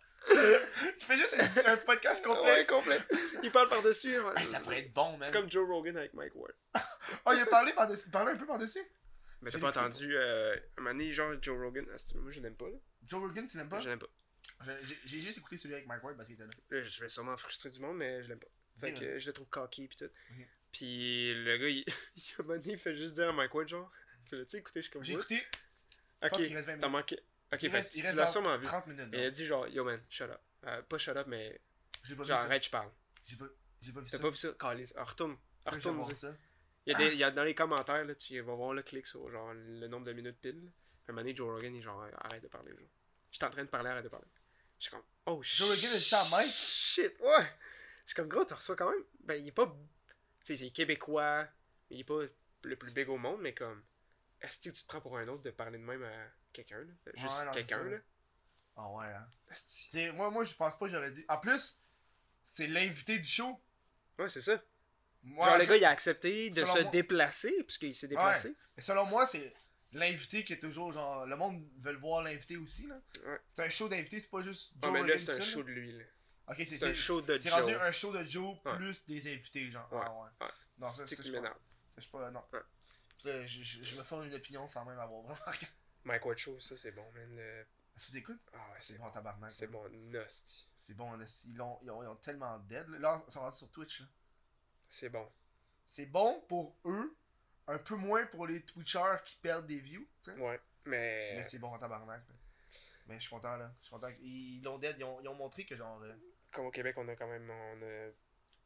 Tu 1.00 1.06
fais 1.06 1.16
juste 1.18 1.36
un- 1.40 1.72
un 1.74 1.78
podcast 1.78 2.26
Ouais, 2.28 2.36
complet. 2.66 2.66
complet. 2.66 3.00
Il 3.42 3.52
parle 3.52 3.68
par-dessus. 3.70 4.16
hein. 4.16 4.34
Hey, 4.36 4.46
ça 4.46 4.60
pourrait 4.60 4.80
être 4.82 4.94
bon, 4.94 5.12
man. 5.14 5.22
C'est 5.24 5.32
comme 5.32 5.50
Joe 5.50 5.68
Rogan 5.68 5.98
avec 5.98 6.14
Mike 6.14 6.36
Ward. 6.36 6.54
Oh, 7.26 7.32
il 7.34 7.40
a 7.42 7.46
parlé 7.48 7.74
par-dessus. 7.74 8.08
Il 8.08 8.12
parlait 8.12 8.34
un 8.34 8.38
peu 8.38 8.46
par-dessus? 8.46 8.84
Mais 9.42 9.50
J'ai 9.50 9.58
pas 9.60 9.70
entendu. 9.70 10.16
Euh, 10.16 10.56
un 10.78 10.82
moment 10.82 10.94
donné, 10.94 11.12
genre 11.14 11.34
Joe 11.42 11.58
Rogan. 11.58 11.86
asti, 11.96 12.18
Moi, 12.18 12.32
je 12.32 12.42
l'aime 12.42 12.56
pas, 12.56 12.68
là. 12.68 12.78
Joe 13.08 13.22
Rogan, 13.22 13.48
tu 13.48 13.58
l'aimes 13.58 13.70
pas? 13.70 13.80
Je 13.80 13.90
l'aime 13.90 14.00
pas. 14.00 14.08
Je- 14.62 14.94
J'ai 15.06 15.20
juste 15.20 15.38
écouté 15.38 15.58
celui 15.58 15.76
avec 15.76 15.88
Mike 15.88 16.04
Ward 16.04 16.16
parce 16.18 16.28
qu'il 16.28 16.36
était 16.36 16.44
là. 16.46 16.50
Là, 16.70 16.84
je 16.84 17.02
vais 17.02 17.10
sûrement 17.10 17.38
frustrer 17.38 17.70
du 17.70 17.80
monde, 17.80 17.98
mais 17.98 18.22
je 18.24 18.30
l'aime 18.30 18.40
pas. 18.40 18.48
Fait 18.80 18.94
que 18.94 19.20
je 19.20 19.28
le 19.28 19.34
trouve 19.34 19.50
cocky 19.50 19.88
pis 19.88 19.96
tout. 19.98 20.06
Ok. 20.06 20.48
Puis 20.72 21.34
le 21.34 21.58
gars, 21.58 21.68
il, 21.68 21.86
il, 22.16 22.46
donné, 22.46 22.62
il 22.74 22.78
fait 22.78 22.96
juste 22.96 23.16
dire 23.16 23.30
à 23.30 23.32
Mike 23.34 23.54
Ward, 23.54 23.68
genre, 23.68 23.92
tu 24.28 24.38
l'as-tu 24.38 24.58
écouté? 24.58 24.80
Je 24.82 24.84
suis 24.84 24.92
comme, 24.94 25.04
J'ai 25.04 25.14
écouté. 25.14 25.38
Ok, 26.22 26.30
pense 26.32 26.42
qu'il 26.46 26.56
reste 26.56 26.68
20 26.68 26.78
t'as 26.80 26.88
manqué. 26.90 27.20
Ok, 27.52 27.64
Il 27.64 27.70
fait 27.72 27.78
reste, 27.78 27.96
il 27.96 28.04
tu 28.04 28.16
l'as 28.16 28.28
sûrement 28.28 28.58
vu. 28.58 28.66
30 28.66 28.88
minutes. 28.88 29.14
Et 29.14 29.18
il 29.20 29.26
a 29.26 29.32
dit 29.32 29.46
genre, 29.46 29.68
yo 29.68 29.84
man, 29.84 30.02
shut 30.10 30.30
up. 30.30 30.40
Euh, 30.66 30.82
pas 30.84 30.98
shut 30.98 31.16
up, 31.16 31.28
mais 31.28 31.60
pas 32.16 32.24
genre, 32.24 32.40
arrête, 32.40 32.64
je 32.64 32.70
parle. 32.70 32.92
J'ai 33.26 33.38
pas, 33.38 33.46
j'ai 33.82 33.92
pas 33.94 34.02
vu 34.02 34.06
T'as 34.10 34.18
ça. 34.18 34.24
pas 34.24 34.30
vu 34.30 34.36
ça? 34.36 34.50
Retourne. 34.98 35.38
Je 35.66 35.72
retourne. 35.72 36.02
ça. 36.14 36.36
Il 36.86 36.94
y, 36.94 36.96
a 36.96 36.98
des, 36.98 37.14
il 37.14 37.20
y 37.20 37.24
a 37.24 37.32
dans 37.32 37.44
les 37.44 37.54
commentaires, 37.56 38.04
là, 38.04 38.16
tu 38.16 38.40
vas 38.42 38.54
voir 38.56 38.74
le 38.74 38.82
clic 38.82 39.06
sur 39.08 39.30
genre 39.30 39.54
le 39.54 39.88
nombre 39.88 40.06
de 40.06 40.14
minutes 40.14 40.38
pile. 40.42 40.60
Puis 40.60 40.72
à 41.08 41.12
un 41.12 41.14
moment 41.14 41.22
donné, 41.22 41.36
Joe 41.36 41.50
Rogan, 41.54 41.76
il 41.76 41.82
genre, 41.82 42.06
arrête 42.18 42.42
de 42.44 42.48
parler. 42.48 42.72
Genre. 42.72 42.88
J'étais 43.32 43.46
en 43.46 43.50
train 43.52 43.64
de 43.64 43.70
parler, 43.70 43.90
arrête 43.90 44.04
de 44.04 44.10
parler. 44.10 44.26
Je 44.80 44.84
suis 44.86 44.92
comme, 44.92 45.04
oh 45.26 45.44
shit. 45.44 45.58
Joe 45.60 45.70
Rogan 45.70 45.92
a 45.92 45.98
dit 45.98 46.04
ça 46.04 46.22
à 46.22 46.30
Mike? 46.30 46.52
Shit, 46.52 47.20
ouais. 47.20 47.44
Je 48.06 48.08
suis 48.08 48.16
comme, 48.16 48.28
gros, 48.28 48.46
tu 48.46 48.54
reçois 48.54 48.76
quand 48.76 48.90
même. 48.90 49.04
Ben, 49.26 49.36
il 49.36 49.48
est 49.48 49.52
pas. 49.52 49.66
Tu 50.46 50.56
sais, 50.56 50.66
c'est 50.66 50.72
québécois. 50.72 51.48
Il 51.90 52.00
est 52.00 52.04
pas 52.04 52.22
le 52.64 52.76
plus 52.76 52.94
big 52.94 53.10
au 53.10 53.18
monde, 53.18 53.42
mais 53.42 53.54
comme. 53.54 53.84
Est-ce 54.42 54.70
que 54.70 54.76
tu 54.76 54.82
te 54.84 54.88
prends 54.88 55.02
pour 55.02 55.18
un 55.18 55.28
autre 55.28 55.44
de 55.44 55.52
parler 55.52 55.78
de 55.78 55.84
même 55.84 56.04
à 56.04 56.14
quelqu'un, 56.54 56.80
là? 56.80 57.12
Juste 57.16 57.40
Ouais, 57.40 57.52
quelqu'un, 57.54 57.84
là? 57.84 57.98
Ah 58.78 58.88
ouais, 58.92 59.08
hein. 59.08 59.28
T'sais, 59.54 60.12
moi, 60.14 60.32
moi, 60.32 60.46
je 60.46 60.54
pense 60.56 60.78
pas 60.78 60.86
que 60.86 60.92
j'aurais 60.94 61.12
dit. 61.12 61.26
En 61.28 61.38
plus, 61.38 61.78
c'est 62.46 62.68
l'invité 62.68 63.20
du 63.20 63.28
show. 63.28 63.62
Ouais, 64.18 64.30
c'est 64.30 64.42
ça. 64.42 64.62
Moi, 65.22 65.46
genre, 65.46 65.58
le 65.58 65.66
gars, 65.66 65.76
il 65.76 65.84
a 65.84 65.90
accepté 65.90 66.50
de 66.50 66.64
se 66.64 66.72
moi- 66.72 66.84
déplacer, 66.86 67.52
puisqu'il 67.64 67.94
s'est 67.94 68.08
déplacé. 68.08 68.56
Mais 68.78 68.82
selon 68.82 69.06
moi, 69.06 69.28
c'est 69.28 69.54
l'invité 69.94 70.44
qui 70.44 70.54
est 70.54 70.60
toujours 70.60 70.92
genre. 70.92 71.26
Le 71.26 71.36
monde 71.36 71.68
veut 71.80 71.92
le 71.94 71.98
voir 72.00 72.22
l'invité 72.24 72.58
aussi, 72.58 72.88
là. 72.88 73.00
Ouais. 73.26 73.40
C'est 73.52 73.64
un 73.66 73.70
show 73.70 73.88
d'invité, 73.90 74.20
c'est 74.20 74.30
pas 74.30 74.42
juste 74.42 74.74
Ouais, 74.76 74.82
Joe 74.84 74.92
mais 74.94 75.04
là, 75.08 75.20
c'est 75.20 75.32
un 75.32 75.42
show 75.42 75.64
de 75.64 75.72
lui, 75.72 75.92
là. 75.92 76.04
Ok, 76.50 76.56
c'est 76.58 76.66
C'est 76.66 76.86
un 76.86 76.94
show 76.94 77.22
de 77.22 77.38
C'est 77.38 77.50
Joe. 77.50 77.60
rendu 77.60 77.76
un 77.76 77.92
show 77.92 78.12
de 78.14 78.24
Joe 78.24 78.58
Ouais. 78.66 78.76
plus 78.78 79.06
des 79.06 79.32
invités, 79.34 79.70
genre. 79.72 79.92
Ouais, 79.94 80.00
Ah 80.04 80.14
ouais. 80.14 80.30
ouais. 80.42 80.52
Non, 80.80 80.88
ça, 80.92 81.06
C'est 81.06 81.16
ça, 81.16 81.24
je 81.24 81.32
pas. 81.32 81.42
Ça, 81.44 81.56
je 81.98 82.10
pas, 82.10 82.32
non. 82.32 82.44
Ouais. 82.54 82.60
Je, 83.24 83.46
je, 83.46 83.84
je 83.84 83.98
me 83.98 84.04
forme 84.04 84.26
une 84.26 84.34
opinion 84.34 84.68
sans 84.68 84.86
même 84.86 84.98
avoir 85.00 85.22
vraiment. 85.24 85.58
Mike 86.06 86.26
Ward 86.26 86.38
Show, 86.38 86.60
ça, 86.60 86.78
c'est 86.78 86.92
bon, 86.92 87.06
man. 87.14 87.36
Le... 87.36 87.66
Tu 87.98 88.18
écoutes, 88.18 88.40
Ah 88.54 88.58
ouais, 88.72 88.78
c'est 88.80 88.94
c'est 88.94 88.98
bon 89.00 89.06
en 89.08 89.12
tabarnak. 89.12 89.52
C'est 89.52 89.66
là. 89.66 89.72
bon, 89.74 89.90
nosti. 89.90 90.70
C'est 90.78 90.94
bon, 90.96 91.20
ils, 91.48 91.62
ont, 91.62 91.80
ils 91.84 91.92
ont 91.92 92.16
tellement 92.16 92.58
dead. 92.60 92.88
Là, 92.88 92.98
Là, 93.00 93.24
ils 93.28 93.32
sont 93.32 93.42
rendus 93.42 93.58
sur 93.58 93.70
Twitch. 93.72 94.00
là. 94.00 94.08
C'est 94.90 95.10
bon. 95.10 95.30
C'est 95.86 96.06
bon 96.06 96.42
pour 96.48 96.78
eux, 96.86 97.18
un 97.70 97.78
peu 97.78 97.96
moins 97.96 98.26
pour 98.28 98.48
les 98.48 98.62
Twitchers 98.64 99.18
qui 99.24 99.36
perdent 99.38 99.68
des 99.68 99.80
views. 99.80 100.08
tu 100.24 100.32
sais. 100.32 100.38
Ouais, 100.40 100.60
mais. 100.86 101.36
Mais 101.38 101.44
c'est 101.44 101.60
bon 101.60 101.74
en 101.74 101.78
tabarnak. 101.78 102.22
Mais 103.08 103.16
je 103.16 103.22
suis 103.22 103.30
content 103.30 103.58
là. 103.58 103.72
Je 103.82 103.88
suis 103.88 103.94
content. 103.96 104.10
Ils 104.22 104.62
l'ont. 104.64 104.80
Ils 104.82 105.04
ont, 105.04 105.20
ils 105.22 105.28
ont 105.28 105.36
montré 105.36 105.66
que 105.66 105.76
genre. 105.76 106.02
euh, 106.04 106.14
Comme 106.52 106.66
au 106.68 106.72
Québec, 106.72 106.96
on 106.98 107.08
a 107.08 107.16
quand 107.16 107.28
même. 107.28 107.50
On 107.50 107.82
a. 107.82 108.10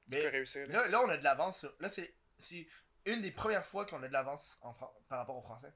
Tu 0.09 0.17
Mais 0.17 0.21
peux 0.23 0.29
réussir, 0.29 0.67
là. 0.67 0.73
là, 0.83 0.87
là, 0.89 1.01
on 1.03 1.09
a 1.09 1.17
de 1.17 1.23
l'avance. 1.23 1.65
Là, 1.79 1.89
c'est 1.89 2.67
une 3.05 3.21
des 3.21 3.31
premières 3.31 3.65
fois 3.65 3.85
qu'on 3.85 4.01
a 4.03 4.07
de 4.07 4.13
l'avance 4.13 4.57
en 4.61 4.73
Fran- 4.73 4.93
par 5.07 5.19
rapport 5.19 5.37
aux 5.37 5.41
Français. 5.41 5.71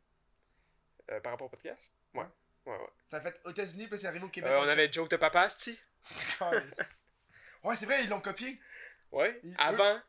Euh, 1.12 1.20
par 1.22 1.32
rapport 1.34 1.48
au 1.48 1.50
podcast? 1.50 1.92
Ouais. 2.14 2.26
Ouais, 2.66 2.78
ouais. 2.78 2.90
Ça 3.08 3.18
a 3.18 3.22
fait 3.22 3.40
aux 3.46 3.52
États-Unis, 3.52 3.88
puis 3.88 3.98
c'est 4.00 4.08
arrivé 4.08 4.26
au 4.26 4.30
Québec. 4.30 4.52
Euh, 4.52 4.60
on 4.60 4.68
avait 4.68 4.92
Joke 4.92 5.10
de 5.10 5.16
Papa, 5.16 5.48
ouais, 7.64 7.76
c'est 7.76 7.86
vrai, 7.86 8.04
ils 8.04 8.10
l'ont 8.10 8.22
copié. 8.22 8.60
Ouais. 9.12 9.40
Ils- 9.44 9.56
Avant 9.58 10.00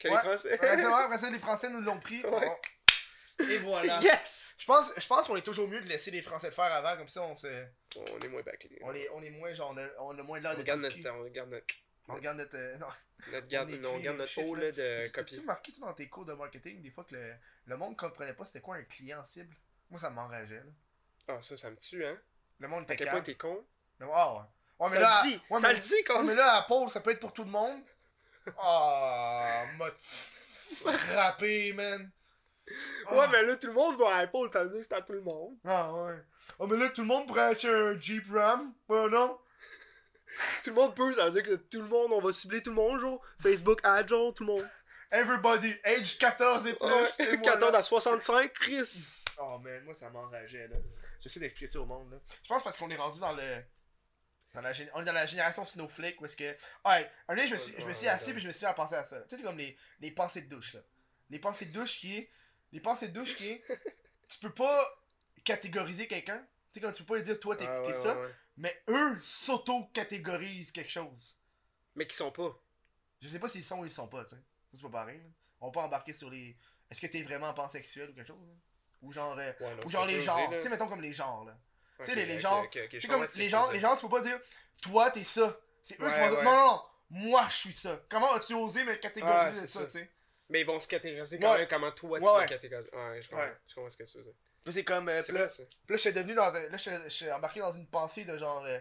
que 0.00 0.08
les 0.08 0.14
Ouais. 0.14 0.20
Français. 0.20 0.50
Ouais, 0.60 0.76
c'est 0.76 0.82
vrai, 0.88 1.02
après 1.04 1.18
ça, 1.18 1.30
les 1.30 1.38
Français 1.38 1.70
nous 1.70 1.80
l'ont 1.80 2.00
pris. 2.00 2.22
Ouais. 2.24 2.46
Bon. 2.46 2.56
Et 3.48 3.56
voilà. 3.58 3.98
yes 4.02 4.54
Je 4.58 4.66
pense, 4.66 4.92
je 4.96 5.06
pense 5.06 5.26
qu'on 5.26 5.36
est 5.36 5.40
toujours 5.42 5.66
mieux 5.66 5.80
de 5.80 5.86
laisser 5.88 6.10
les 6.10 6.20
Français 6.20 6.48
le 6.48 6.52
faire 6.52 6.64
avant, 6.66 6.96
comme 6.98 7.08
ça 7.08 7.22
on 7.22 7.34
se. 7.34 7.46
On 7.96 8.18
est 8.20 8.28
moins 8.28 8.42
bâclés. 8.42 8.78
On 8.82 8.92
est, 8.94 9.08
on 9.14 9.22
est 9.22 9.30
moins 9.30 9.52
genre, 9.54 9.70
on 9.74 9.78
a, 9.78 9.86
on 10.00 10.18
a 10.18 10.22
moins 10.22 10.38
On 10.38 10.42
l'air 10.42 10.56
de. 10.58 10.62
garde 10.62 10.80
notre. 10.80 10.96
On 11.08 11.24
garde 11.30 11.48
notre. 11.50 11.74
On 12.08 12.14
regarde 12.16 12.36
notre. 12.38 12.56
euh, 12.56 12.76
non. 12.78 12.86
Notre 13.32 13.46
garde, 13.48 13.70
On 13.70 13.88
on 13.94 13.98
garde 13.98 14.16
as 14.16 14.18
notre 14.20 14.30
shit, 14.30 14.44
peau 14.44 14.54
là. 14.56 14.70
de 14.70 14.72
T'as-tu- 14.72 15.12
copier. 15.12 15.36
T'as-tu 15.36 15.40
remarqué 15.40 15.72
toi, 15.72 15.86
dans 15.88 15.94
tes 15.94 16.08
cours 16.08 16.24
de 16.26 16.32
marketing 16.34 16.82
des 16.82 16.90
fois 16.90 17.04
que 17.04 17.14
le, 17.14 17.34
le 17.66 17.76
monde 17.78 17.96
comprenait 17.96 18.34
pas 18.34 18.44
c'était 18.44 18.60
quoi 18.60 18.76
un 18.76 18.82
client 18.82 19.24
cible? 19.24 19.54
Moi 19.90 19.98
ça 20.00 20.10
m'enrageait 20.10 20.56
là. 20.56 20.62
Ah, 21.28 21.38
ça, 21.42 21.56
ça 21.56 21.70
me 21.70 21.76
tue, 21.76 22.04
hein. 22.04 22.18
Le 22.58 22.68
monde 22.68 22.80
À 22.88 22.92
était 22.92 22.96
quel 22.96 23.08
point 23.08 23.20
t'es 23.22 23.34
con? 23.36 23.64
Le- 23.98 24.06
Ah 24.12 24.34
ouais. 24.34 24.40
Ouais, 24.80 24.88
mais 24.88 24.94
ça 24.96 25.00
là, 25.00 25.20
le 25.24 25.30
dit. 25.30 25.40
ouais, 25.50 25.60
ça 25.60 25.68
mais- 25.68 25.74
le 25.74 25.80
dit, 25.80 25.92
Ouais, 25.94 26.02
quand 26.06 26.22
mais 26.24 26.34
là, 26.34 26.54
à 26.56 26.62
Paul, 26.62 26.88
ça 26.90 27.00
peut 27.00 27.10
être 27.10 27.20
pour 27.20 27.32
tout 27.32 27.44
le 27.44 27.50
monde. 27.50 27.80
Ah, 28.58 29.64
m'a 29.78 29.90
frappé, 29.98 31.72
man. 31.72 32.10
Ah. 33.06 33.14
Ouais, 33.16 33.28
mais 33.32 33.42
là, 33.42 33.56
tout 33.56 33.66
le 33.66 33.72
monde 33.72 33.98
va 33.98 34.14
à 34.14 34.18
Apple, 34.20 34.48
ça 34.52 34.64
veut 34.64 34.70
dire 34.70 34.80
que 34.80 34.86
c'est 34.86 34.94
à 34.94 35.02
tout 35.02 35.12
le 35.12 35.22
monde. 35.22 35.56
Ah, 35.64 35.92
ouais. 35.92 36.18
Oh, 36.58 36.66
mais 36.66 36.76
là, 36.76 36.88
tout 36.88 37.02
le 37.02 37.08
monde 37.08 37.26
pourrait 37.26 37.42
acheter 37.42 37.68
un 37.68 37.98
Jeep 37.98 38.24
Ram. 38.32 38.72
Ouais, 38.88 39.08
non? 39.08 39.38
Tout 40.62 40.70
le 40.70 40.76
monde 40.76 40.94
peut, 40.94 41.12
ça 41.14 41.24
veut 41.28 41.30
dire 41.32 41.42
que 41.42 41.56
tout 41.56 41.80
le 41.80 41.88
monde, 41.88 42.12
on 42.12 42.20
va 42.20 42.32
cibler 42.32 42.62
tout 42.62 42.70
le 42.70 42.76
monde, 42.76 43.00
genre. 43.00 43.20
Facebook 43.40 43.80
ad, 43.82 44.08
genre, 44.08 44.32
tout 44.32 44.44
le 44.44 44.52
monde. 44.52 44.68
Everybody, 45.10 45.74
age 45.82 46.18
14 46.18 46.66
et 46.66 46.74
plus. 46.74 46.86
et 46.86 46.92
Ouais, 46.92 47.08
voilà. 47.18 47.36
14 47.38 47.74
à 47.74 47.82
65, 47.82 48.52
Chris. 48.52 49.08
Oh, 49.38 49.58
man, 49.58 49.82
moi, 49.84 49.94
ça 49.94 50.08
m'enrageait, 50.10 50.68
là. 50.68 50.76
J'essaie 51.20 51.40
d'expliquer 51.40 51.72
ça 51.72 51.80
au 51.80 51.86
monde, 51.86 52.12
là. 52.12 52.18
Je 52.42 52.48
pense 52.48 52.62
parce 52.62 52.76
qu'on 52.76 52.88
est 52.90 52.96
rendu 52.96 53.18
dans 53.18 53.32
le. 53.32 53.62
Dans 54.52 54.60
la, 54.62 54.72
on 54.94 55.02
est 55.02 55.04
dans 55.04 55.12
la 55.12 55.26
génération 55.26 55.64
Snowflake 55.64 56.20
où 56.20 56.24
est-ce 56.24 56.36
que. 56.36 56.56
Ah, 56.84 56.98
un 57.28 57.36
jour, 57.36 57.46
je 57.46 57.54
me 57.54 57.58
suis, 57.58 57.74
je 57.78 57.86
me 57.86 57.94
suis 57.94 58.06
Ouais, 58.06 58.12
assis 58.12 58.26
ouais. 58.26 58.32
puis 58.32 58.42
je 58.42 58.48
me 58.48 58.52
suis 58.52 58.64
mis 58.66 58.70
à 58.70 58.74
penser 58.74 58.96
à 58.96 59.04
ça. 59.04 59.20
Tu 59.22 59.28
sais, 59.30 59.36
c'est 59.36 59.42
comme 59.42 59.58
les, 59.58 59.76
les 60.00 60.10
pensées 60.10 60.42
de 60.42 60.48
douche, 60.48 60.74
là. 60.74 60.80
Les 61.30 61.38
pensées 61.38 61.66
de 61.66 61.72
douche 61.72 61.98
qui 61.98 62.16
est. 62.16 62.30
Les 62.72 62.80
pensées 62.80 63.08
de 63.08 63.12
douche 63.12 63.36
qui 63.36 63.48
est. 63.50 63.64
tu 64.28 64.38
peux 64.40 64.52
pas 64.52 64.84
catégoriser 65.44 66.08
quelqu'un. 66.08 66.38
Tu 66.72 66.74
sais, 66.74 66.80
comme 66.80 66.92
tu 66.92 67.02
peux 67.04 67.14
pas 67.14 67.18
lui 67.18 67.24
dire, 67.24 67.38
toi, 67.38 67.54
t'es 67.56 67.64
Ah, 67.68 67.82
ouais, 67.82 67.92
ça. 67.94 68.16
ouais, 68.18 68.26
ouais. 68.26 68.34
Mais 68.56 68.82
eux 68.88 69.20
s'auto-catégorisent 69.22 70.72
quelque 70.72 70.90
chose. 70.90 71.36
Mais 71.94 72.06
qui 72.06 72.16
sont 72.16 72.30
pas. 72.32 72.56
Je 73.20 73.28
sais 73.28 73.38
pas 73.38 73.48
s'ils 73.48 73.64
sont 73.64 73.78
ou 73.80 73.84
ils 73.84 73.90
sont 73.92 74.08
pas, 74.08 74.24
tu 74.24 74.34
sais. 74.36 74.42
C'est 74.74 74.82
pas 74.82 74.88
pareil, 74.90 75.18
là. 75.18 75.28
On 75.60 75.66
va 75.66 75.72
pas 75.72 75.82
embarquer 75.82 76.12
sur 76.12 76.30
les. 76.30 76.56
Est-ce 76.90 77.00
que 77.00 77.06
t'es 77.06 77.22
vraiment 77.22 77.52
pansexuel 77.54 78.10
ou 78.10 78.14
quelque 78.14 78.26
chose, 78.28 78.46
là? 78.48 78.54
Ou 79.02 79.12
genre. 79.12 79.38
euh, 79.38 79.52
Ouais, 79.60 79.84
ou 79.84 79.88
genre 79.90 80.06
les 80.06 80.20
genres. 80.20 80.50
Tu 80.50 80.62
sais, 80.62 80.68
mettons 80.68 80.88
comme 80.88 81.02
les 81.02 81.12
genres, 81.12 81.44
là. 81.44 81.56
Tu 82.04 82.10
sais, 82.12 82.16
les- 82.16 82.26
les 82.26 82.40
gens- 82.40 82.62
C'est 83.00 83.06
comme 83.08 83.22
les 83.22 83.28
tu 83.44 83.48
gens, 83.50 83.70
les 83.70 83.80
gens, 83.80 83.96
tu 83.96 84.02
peux 84.02 84.08
pas 84.16 84.20
dire, 84.20 84.38
toi, 84.82 85.10
t'es 85.10 85.24
ça. 85.24 85.56
C'est 85.82 85.94
eux 86.00 86.10
qui 86.12 86.18
vont 86.20 86.28
dire, 86.30 86.42
non, 86.42 86.56
non, 86.56 86.66
non, 86.66 86.82
moi, 87.10 87.44
je 87.48 87.54
suis 87.54 87.72
ça. 87.72 88.00
Comment 88.08 88.32
as-tu 88.34 88.54
osé 88.54 88.84
me 88.84 88.94
catégoriser 88.96 89.66
ça, 89.66 89.84
tu 89.86 89.90
sais? 89.92 90.10
Mais 90.48 90.60
ils 90.62 90.66
vont 90.66 90.80
se 90.80 90.88
catégoriser 90.88 91.38
quand 91.38 91.52
même 91.58 91.68
comment 91.68 91.92
toi 91.92 92.18
tu 92.18 92.24
vas 92.40 92.46
catégoriser. 92.46 92.90
Ouais, 92.92 93.22
je 93.22 93.28
comprends. 93.28 93.44
Ouais. 93.44 93.56
Je 93.68 93.74
comprends 93.74 93.90
ce 93.90 93.96
que 93.96 94.02
tu 94.04 94.18
veux 94.18 94.24
dire. 94.24 94.32
Là, 94.66 94.72
c'est 94.72 94.84
comme. 94.84 95.08
euh, 95.08 95.22
là, 95.32 95.40
là, 95.46 95.48
je 95.88 95.96
suis 95.96 96.12
devenu 96.12 96.34
dans. 96.34 96.50
Là, 96.52 96.76
je 96.76 97.08
suis 97.08 97.30
embarqué 97.32 97.60
dans 97.60 97.72
une 97.72 97.86
pensée 97.86 98.24
de 98.24 98.36
genre. 98.36 98.64
euh, 98.64 98.78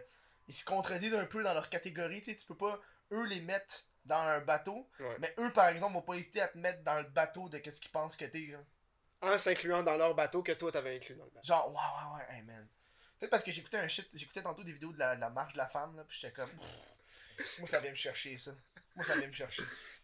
ils 0.48 0.54
se 0.54 0.66
contredisent 0.66 1.14
un 1.14 1.26
peu 1.26 1.44
dans 1.44 1.54
leur 1.54 1.70
catégorie, 1.70 2.22
tu 2.22 2.32
sais. 2.32 2.36
Tu 2.36 2.46
peux 2.48 2.58
pas, 2.58 2.80
eux, 3.12 3.24
les 3.26 3.40
mettre 3.40 3.84
dans 4.06 4.18
un 4.18 4.40
bateau. 4.40 4.90
Ouais. 5.00 5.16
Mais 5.20 5.34
eux, 5.38 5.54
par 5.54 5.68
exemple, 5.68 5.94
vont 5.94 6.02
pas 6.02 6.16
hésiter 6.16 6.42
à 6.42 6.48
te 6.48 6.58
mettre 6.58 6.82
dans 6.84 6.96
le 6.96 7.04
bateau 7.04 7.48
de 7.50 7.60
qu'est-ce 7.60 7.80
qu'ils 7.80 7.92
pensent 7.92 8.16
que 8.16 8.26
t'es, 8.26 8.48
genre. 8.48 8.64
En 9.22 9.38
s'incluant 9.38 9.84
dans 9.84 9.96
leur 9.96 10.16
bateau 10.16 10.42
que 10.42 10.54
toi 10.54 10.72
t'avais 10.72 10.96
inclus 10.96 11.16
dans 11.16 11.26
le 11.26 11.30
bateau. 11.30 11.46
Genre, 11.46 11.68
ouais, 11.70 11.76
ouais, 11.76 12.18
ouais, 12.30 12.36
hey 12.38 12.42
man. 12.44 12.68
Tu 13.20 13.26
sais, 13.26 13.30
parce 13.30 13.44
que 13.44 13.52
j'écoutais 13.52 13.78
un 13.78 13.88
shit, 13.88 14.08
j'écoutais 14.14 14.42
tantôt 14.42 14.64
des 14.64 14.72
vidéos 14.72 14.94
de 14.94 14.98
la, 15.00 15.16
de 15.16 15.22
la 15.22 15.30
marche 15.30 15.54
de 15.54 15.58
la 15.58 15.68
femme, 15.68 15.96
là, 15.98 16.04
pis 16.06 16.18
j'étais 16.20 16.34
comme. 16.34 16.50
Moi, 17.60 17.68
ça 17.68 17.80
vient 17.80 17.90
me 17.92 17.96
chercher, 17.96 18.38
ça. 18.38 18.52
Moi, 18.96 19.06
ça 19.06 19.16
vient 19.18 19.28
me 19.28 19.34
chercher. 19.34 19.64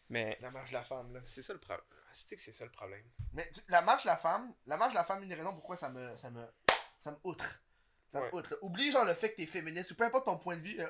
Mais 0.09 0.37
La 0.41 0.51
marche 0.51 0.69
de 0.69 0.75
la 0.75 0.83
femme, 0.83 1.13
là. 1.13 1.21
c'est 1.25 1.41
ça 1.41 1.53
le 1.53 1.59
problème. 1.59 1.85
C'est 2.13 2.35
que 2.35 2.41
c'est 2.41 2.51
ça 2.53 2.63
le 2.65 2.71
problème? 2.71 3.03
Mais 3.33 3.49
la 3.69 3.81
marche 3.81 4.03
de 4.03 4.07
la 4.09 4.17
femme, 4.17 4.53
la 4.67 4.77
marche 4.77 4.93
de 4.93 4.97
la 4.99 5.03
femme, 5.03 5.23
une 5.23 5.29
des 5.29 5.35
raisons 5.35 5.53
pourquoi 5.53 5.75
ça 5.77 5.89
me. 5.89 6.15
ça 6.17 6.29
me. 6.29 6.45
ça 6.99 7.11
me 7.11 7.17
outre. 7.23 7.61
Ça 8.09 8.21
Ouais. 8.21 8.27
me 8.31 8.35
outre. 8.35 8.57
Oublie 8.61 8.91
genre 8.91 9.03
le 9.05 9.13
fait 9.13 9.31
que 9.31 9.37
t'es 9.37 9.45
féministe 9.45 9.91
ou 9.91 9.95
peu 9.95 10.03
importe 10.05 10.25
ton 10.25 10.37
point 10.37 10.55
de 10.55 10.61
vue 10.61 10.79
euh, 10.79 10.87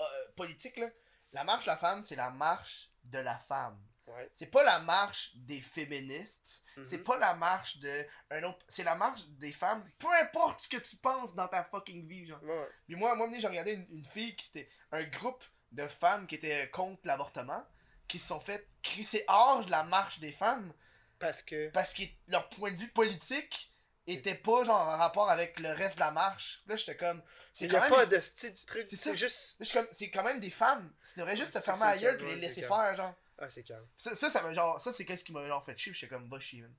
euh, 0.00 0.04
politique, 0.36 0.76
là. 0.78 0.88
La 1.32 1.44
marche 1.44 1.64
de 1.64 1.70
la 1.70 1.76
femme, 1.76 2.04
c'est 2.04 2.16
la 2.16 2.30
marche 2.30 2.90
de 3.04 3.18
la 3.18 3.38
femme. 3.38 3.78
Ouais. 4.06 4.30
C'est 4.36 4.46
pas 4.46 4.62
la 4.62 4.78
marche 4.78 5.32
des 5.34 5.60
féministes. 5.60 6.62
C'est 6.84 6.98
pas 6.98 7.16
la 7.18 7.34
marche 7.34 7.78
de 7.78 8.06
un 8.30 8.42
autre. 8.44 8.58
C'est 8.68 8.84
la 8.84 8.94
marche 8.94 9.26
des 9.28 9.50
femmes. 9.50 9.84
Peu 9.98 10.12
importe 10.20 10.60
ce 10.60 10.68
que 10.68 10.76
tu 10.76 10.96
penses 10.96 11.34
dans 11.34 11.48
ta 11.48 11.64
fucking 11.64 12.06
vie, 12.06 12.26
genre. 12.26 12.42
Ouais. 12.42 12.68
Puis 12.86 12.96
moi, 12.96 13.14
moi, 13.14 13.28
j'ai 13.36 13.46
regardé 13.46 13.72
une, 13.72 13.86
une 13.90 14.04
fille 14.04 14.36
qui 14.36 14.48
était 14.50 14.68
un 14.92 15.02
groupe 15.04 15.44
de 15.72 15.86
femmes 15.86 16.26
qui 16.26 16.34
étaient 16.36 16.68
contre 16.70 17.00
l'avortement, 17.04 17.64
qui 18.06 18.18
se 18.18 18.28
sont 18.28 18.40
fait 18.40 18.68
crisser 18.82 19.24
hors 19.28 19.64
de 19.64 19.70
la 19.70 19.84
marche 19.84 20.20
des 20.20 20.32
femmes 20.32 20.72
Parce 21.18 21.42
que. 21.42 21.70
parce 21.70 21.94
que 21.94 22.02
leur 22.28 22.48
point 22.50 22.70
de 22.70 22.76
vue 22.76 22.90
politique 22.92 23.72
était 24.06 24.34
pas 24.34 24.62
genre 24.62 24.80
en 24.88 24.98
rapport 24.98 25.30
avec 25.30 25.58
le 25.58 25.70
reste 25.70 25.96
de 25.96 26.00
la 26.00 26.10
marche. 26.10 26.62
Là, 26.66 26.76
j'étais 26.76 26.96
comme. 26.96 27.22
Il 27.58 27.66
y 27.66 27.68
quand 27.70 27.78
a 27.78 27.80
même. 27.80 27.90
pas 27.90 28.06
de 28.06 28.20
style 28.20 28.54
truc. 28.66 28.86
C'est 28.88 29.16
juste. 29.16 29.56
C'est 29.92 30.10
quand 30.10 30.22
même 30.22 30.40
des 30.40 30.50
femmes. 30.50 30.92
Tu 31.10 31.18
devrais 31.18 31.36
juste 31.36 31.54
te 31.54 31.60
fermer 31.60 31.84
la 31.86 31.98
gueule 31.98 32.22
et 32.22 32.34
les 32.34 32.40
laisser 32.42 32.62
faire, 32.62 32.94
genre. 32.94 33.14
Ah, 33.38 33.48
c'est 33.50 33.62
calme. 33.62 33.86
Ça, 33.96 34.14
ça, 34.14 34.52
genre. 34.52 34.80
Ça, 34.80 34.92
c'est 34.92 35.04
qu'est-ce 35.04 35.24
qui 35.24 35.32
m'a 35.32 35.44
genre 35.46 35.64
fait 35.64 35.76
chier. 35.76 35.92
puis 35.92 36.00
J'étais 36.00 36.14
comme, 36.14 36.28
va 36.28 36.38
chier, 36.40 36.62
man. 36.62 36.74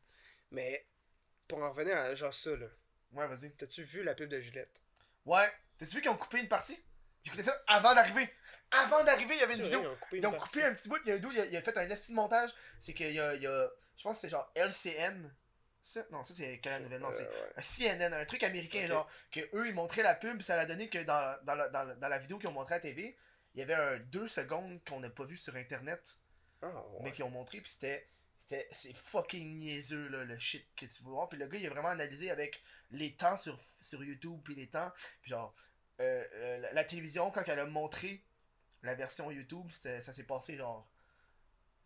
Mais 0.51 0.85
pour 1.47 1.61
en 1.61 1.69
revenir 1.71 1.95
à 1.97 2.15
genre 2.15 2.33
ça, 2.33 2.55
là. 2.55 2.65
Ouais, 3.11 3.27
vas-y. 3.27 3.51
T'as-tu 3.55 3.83
vu 3.83 4.03
la 4.03 4.15
pub 4.15 4.29
de 4.29 4.39
Juliette? 4.39 4.81
Ouais. 5.25 5.49
T'as-tu 5.77 5.95
vu 5.95 6.01
qu'ils 6.01 6.09
ont 6.11 6.17
coupé 6.17 6.39
une 6.39 6.47
partie? 6.47 6.81
J'écoutais 7.23 7.43
ça 7.43 7.63
avant 7.67 7.93
d'arriver. 7.93 8.29
Avant 8.71 9.03
d'arriver, 9.03 9.35
il 9.35 9.39
y 9.39 9.43
avait 9.43 9.55
une 9.55 9.63
vidéo. 9.63 9.81
vrai, 9.81 9.89
Ils 9.89 9.93
ont 9.93 9.95
coupé 9.99 10.17
Ils 10.17 10.19
une 10.19 10.25
ont 10.27 10.31
partie. 10.31 10.47
coupé 10.53 10.65
un 10.65 10.73
petit 10.73 10.89
bout, 10.89 10.97
il 11.05 11.09
y 11.09 11.11
a 11.11 11.15
un 11.15 11.19
dude, 11.19 11.31
il 11.33 11.39
a, 11.39 11.45
il 11.45 11.57
a 11.57 11.61
fait 11.61 11.77
un 11.77 11.87
de 11.87 12.13
montage. 12.13 12.53
C'est 12.79 12.93
qu'il 12.93 13.11
y 13.13 13.19
a, 13.19 13.35
il 13.35 13.41
y 13.41 13.47
a. 13.47 13.69
Je 13.97 14.03
pense 14.03 14.15
que 14.17 14.21
c'est 14.21 14.29
genre 14.29 14.51
LCN. 14.55 15.31
Ça, 15.81 16.05
non, 16.11 16.23
ça 16.25 16.33
c'est 16.33 16.59
quelle 16.59 16.83
nouvelle 16.83 16.99
Non, 16.99 17.09
c'est 17.13 17.23
ouais. 17.23 17.95
CNN, 17.95 18.13
un 18.13 18.25
truc 18.25 18.43
américain, 18.43 18.85
genre, 18.87 19.09
que 19.31 19.39
eux 19.55 19.67
ils 19.67 19.73
montraient 19.73 20.03
la 20.03 20.15
pub, 20.15 20.41
ça 20.41 20.59
a 20.59 20.65
donné 20.65 20.89
que 20.89 20.97
dans, 21.03 21.37
dans, 21.43 21.55
la- 21.55 21.69
dans, 21.69 21.83
la- 21.83 21.95
dans 21.95 22.07
la 22.09 22.17
vidéo 22.17 22.37
qu'ils 22.39 22.49
ont 22.49 22.53
montré 22.53 22.73
à 22.73 22.77
la 22.77 22.81
TV, 22.81 23.15
il 23.53 23.59
y 23.59 23.63
avait 23.63 23.73
un 23.73 23.97
2 23.99 24.27
secondes 24.27 24.81
qu'on 24.85 24.99
n'a 24.99 25.09
pas 25.09 25.23
vu 25.23 25.37
sur 25.37 25.55
internet 25.55 26.17
Ah, 26.61 26.67
ouais. 26.67 26.99
mais 27.03 27.11
qui 27.11 27.23
ont 27.23 27.29
montré, 27.29 27.61
puis 27.61 27.71
c'était. 27.71 28.07
c'était 28.37 28.67
c'est 28.71 28.95
fucking 28.95 29.57
niaiseux, 29.57 30.07
là, 30.09 30.23
le 30.23 30.37
shit 30.39 30.65
que 30.75 30.85
tu 30.85 31.03
veux 31.03 31.11
voir. 31.11 31.29
Puis 31.29 31.37
le 31.37 31.47
gars, 31.47 31.57
il 31.59 31.65
a 31.67 31.69
vraiment 31.69 31.89
analysé 31.89 32.31
avec 32.31 32.63
les 32.91 33.15
temps 33.15 33.37
sur, 33.37 33.59
sur 33.79 34.03
YouTube, 34.03 34.39
puis 34.43 34.55
les 34.55 34.67
temps. 34.67 34.91
Puis 35.21 35.29
genre, 35.31 35.53
euh, 35.99 36.25
euh, 36.33 36.57
la, 36.59 36.73
la 36.73 36.83
télévision, 36.83 37.29
quand 37.31 37.43
elle 37.47 37.59
a 37.59 37.65
montré 37.65 38.23
la 38.83 38.95
version 38.95 39.29
YouTube, 39.31 39.69
ça 39.71 40.01
s'est 40.13 40.23
passé 40.23 40.57
genre. 40.57 40.87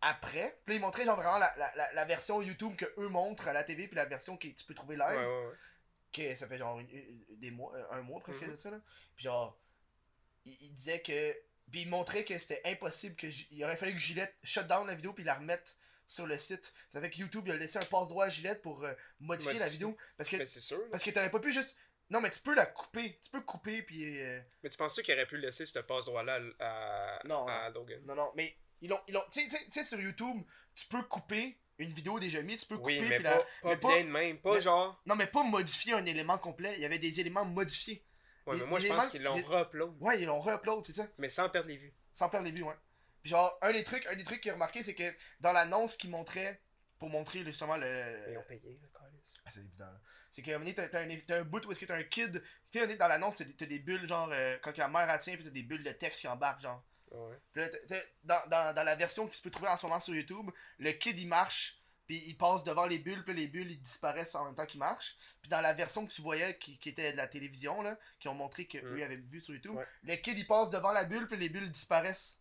Après. 0.02 0.60
Puis 0.65 0.73
là, 0.73 0.80
il 0.80 0.81
montrait 0.81 1.06
genre 1.06 1.15
vraiment 1.15 1.38
la, 1.38 1.53
la, 1.57 1.72
la, 1.76 1.93
la 1.93 2.06
version 2.06 2.41
YouTube 2.41 2.76
que 2.76 2.85
eux 2.98 3.07
montrent 3.10 3.48
à 3.48 3.53
la 3.53 3.64
TV, 3.64 3.88
puis 3.88 3.95
la 3.95 4.06
version 4.06 4.35
que 4.35 4.48
tu 4.48 4.64
peux 4.65 4.73
trouver 4.73 4.95
live. 4.95 5.18
Ouais, 5.19 5.26
ouais, 5.26 5.45
ouais. 5.48 5.56
que 6.11 6.35
ça 6.35 6.48
fait 6.48 6.57
genre 6.57 6.80
une- 6.80 6.89
une- 6.89 7.26
des 7.39 7.52
mois, 7.52 7.73
euh, 7.76 7.85
un 7.91 8.02
mois 8.02 8.19
presque 8.19 8.41
Mhm. 8.41 8.52
de 8.52 8.57
ça 8.57 8.72
là. 8.72 8.81
Puis 9.15 9.23
genre, 9.26 9.57
il, 10.45 10.57
il 10.61 10.73
disait 10.76 11.02
que, 11.02 11.35
puis 11.72 11.81
il 11.81 11.89
montrait 11.89 12.23
que 12.26 12.38
c'était 12.38 12.61
impossible 12.65 13.15
que 13.15 13.27
il 13.52 13.64
aurait 13.64 13.77
fallu 13.77 13.93
que 13.93 13.99
Gillette 13.99 14.35
shut 14.43 14.68
down 14.68 14.85
la 14.88 14.95
vidéo 14.95 15.14
puis 15.14 15.23
la 15.23 15.35
remette 15.35 15.77
sur 16.07 16.27
le 16.27 16.38
site. 16.38 16.73
Ça 16.91 16.99
fait 16.99 17.10
que 17.10 17.18
YouTube 17.18 17.45
il 17.48 17.53
a 17.53 17.57
laissé 17.57 17.77
un 17.77 17.81
passe 17.85 18.07
droit 18.07 18.26
à 18.26 18.30
Gillette 18.30 18.61
pour 18.61 18.84
euh, 18.84 18.93
modifier 19.19 19.57
la 19.60 19.69
vidéo 19.69 19.95
parce 20.18 20.30
que 20.30 20.38
Ben, 20.38 20.45
sûr. 20.48 20.81
parce 20.91 21.03
que 21.03 21.10
t'aurais 21.11 21.31
pas 21.31 21.39
pu 21.39 21.52
juste 21.52 21.76
non 22.10 22.19
mais 22.19 22.30
tu 22.30 22.41
peux 22.41 22.53
la 22.53 22.65
couper, 22.65 23.18
tu 23.23 23.30
peux 23.30 23.39
couper 23.41 23.81
puis 23.84 24.19
euh, 24.22 24.41
Mais 24.64 24.69
tu 24.69 24.77
penses-tu 24.77 25.02
qu'il 25.02 25.14
aurait 25.14 25.26
pu 25.26 25.38
laisser 25.38 25.65
ce 25.65 25.80
passe-droit-là 25.80 26.39
à, 26.60 27.15
à, 27.18 27.23
Non, 27.26 27.45
Logan? 27.73 28.02
Non 28.06 28.15
non 28.15 28.31
mais 28.35 28.57
ils 28.81 28.89
l'ont 28.89 28.99
ils 29.07 29.14
l'ont 29.14 29.23
tu 29.31 29.49
sais- 29.72 29.84
sur 29.85 29.99
YouTube 30.02 30.41
tu 30.76 30.85
peux 30.88 31.03
couper 31.03 31.57
une 31.77 31.93
vidéo 31.93 32.19
déjà 32.19 32.41
mise, 32.43 32.61
tu 32.61 32.68
peux 32.68 32.77
couper 32.77 32.99
Oui, 32.99 33.07
mais 33.07 33.15
puis 33.15 33.23
pas, 33.23 33.35
la 33.35 33.39
pas 33.39 33.69
mais 33.69 33.76
bien 33.77 34.03
de 34.03 34.10
même. 34.10 34.38
Pas 34.39 34.53
mais- 34.56 34.61
genre. 34.61 35.02
non 35.06 35.15
mais 35.15 35.26
pas 35.27 35.43
modifier 35.43 35.93
un 35.93 36.06
élément 36.06 36.38
complet, 36.38 36.73
il 36.76 36.81
y 36.81 36.85
avait 36.85 36.99
des 36.99 37.19
éléments 37.22 37.45
modifiés. 37.45 38.03
Ouais, 38.47 38.57
mais 38.57 38.65
moi, 38.65 38.80
je 38.80 38.88
pense 38.88 39.07
qu'ils 39.07 39.23
l'ont 39.23 39.34
re-upload. 39.34 39.95
Ouais, 39.99 40.19
ils 40.22 40.26
l'ont 40.26 40.39
re-upload, 40.39 40.84
c'est 40.85 40.93
ça. 40.93 41.07
Mais 41.18 41.30
sans 41.30 41.49
perdre 41.49 41.69
les 41.69 41.77
vues. 41.77 41.93
Sans 42.15 42.30
perdre 42.30 42.45
les 42.45 42.51
vues, 42.51 42.63
ouais. 42.63 42.76
Puis 43.22 43.30
genre, 43.30 43.55
un 43.61 43.72
des 43.72 43.84
trucs, 43.84 44.05
un 44.07 44.15
des 44.15 44.23
trucs 44.23 44.41
qu'il 44.41 44.49
a 44.51 44.55
remarqué, 44.55 44.81
c'est 44.84 44.95
que 44.95 45.13
dans 45.39 45.51
l'annonce 45.53 45.95
qu'il 45.95 46.09
montrait, 46.09 46.59
pour 46.97 47.09
montrer 47.09 47.43
justement 47.43 47.77
le. 47.77 48.26
Ils 48.31 48.38
ont 48.38 48.43
payé, 48.43 48.80
le 48.81 48.88
calice. 48.88 49.35
Ah, 49.45 49.49
c'est 49.51 49.59
évident, 49.59 49.85
là. 49.85 49.99
C'est 50.31 50.41
qu'à 50.41 50.51
un 50.51 50.59
moment 50.59 50.72
donné, 50.72 50.89
t'as 50.89 51.01
un, 51.01 51.18
t'as 51.27 51.39
un 51.39 51.43
bout 51.43 51.65
où 51.65 51.72
est-ce 51.72 51.80
que 51.80 51.85
t'as 51.85 51.97
un 51.97 52.03
kid. 52.03 52.41
Tu 52.72 52.80
sais, 52.80 52.95
dans 52.95 53.07
l'annonce, 53.07 53.35
t'as 53.35 53.65
des, 53.65 53.80
bulles, 53.80 54.07
genre, 54.07 54.30
euh, 54.31 54.57
quand 54.61 54.77
la 54.77 54.88
mère 54.88 55.09
elle 55.09 55.19
tient, 55.19 55.35
puis 55.35 55.43
t'as 55.43 55.49
des 55.49 55.63
bulles 55.63 55.84
de 55.84 55.91
texte 55.91 56.22
qui 56.22 56.27
embarquent, 56.27 56.61
genre. 56.61 56.81
Ouais. 57.11 57.38
Puis 57.51 57.61
là, 57.61 57.68
t'as- 57.69 57.85
t'as- 57.88 58.05
dans, 58.23 58.49
dans, 58.49 58.73
dans 58.76 58.84
la 58.84 58.95
version 58.95 59.27
qui 59.27 59.35
se 59.35 59.41
peut 59.41 59.49
trouver 59.49 59.68
en 59.68 59.76
ce 59.76 59.85
moment 59.85 59.99
sur 59.99 60.15
YouTube, 60.15 60.49
le 60.77 60.91
kid 60.93 61.19
il 61.19 61.27
marche, 61.27 61.80
puis 62.11 62.21
il 62.27 62.35
passe 62.38 62.65
devant 62.65 62.85
les 62.88 62.99
bulles, 62.99 63.23
puis 63.23 63.33
les 63.33 63.47
bulles 63.47 63.71
ils 63.71 63.79
disparaissent 63.81 64.35
en 64.35 64.43
même 64.43 64.53
temps 64.55 64.65
qu'il 64.65 64.79
marche. 64.81 65.15
Puis 65.41 65.49
dans 65.49 65.61
la 65.61 65.73
version 65.73 66.05
que 66.05 66.11
tu 66.11 66.21
voyais, 66.21 66.57
qui, 66.57 66.77
qui 66.77 66.89
était 66.89 67.13
de 67.13 67.17
la 67.17 67.25
télévision, 67.27 67.81
là, 67.81 67.97
qui 68.19 68.27
ont 68.27 68.33
montré 68.33 68.65
qu'eux 68.65 68.81
Mm. 68.97 69.01
avaient 69.03 69.15
vu 69.15 69.39
sur 69.39 69.53
YouTube, 69.53 69.75
Ouais. 69.77 69.85
le 70.03 70.15
kid 70.17 70.38
il 70.38 70.45
passe 70.45 70.69
devant 70.69 70.91
la 70.91 71.05
bulle, 71.05 71.25
puis 71.27 71.38
les 71.38 71.47
bulles 71.47 71.71
disparaissent. 71.71 72.38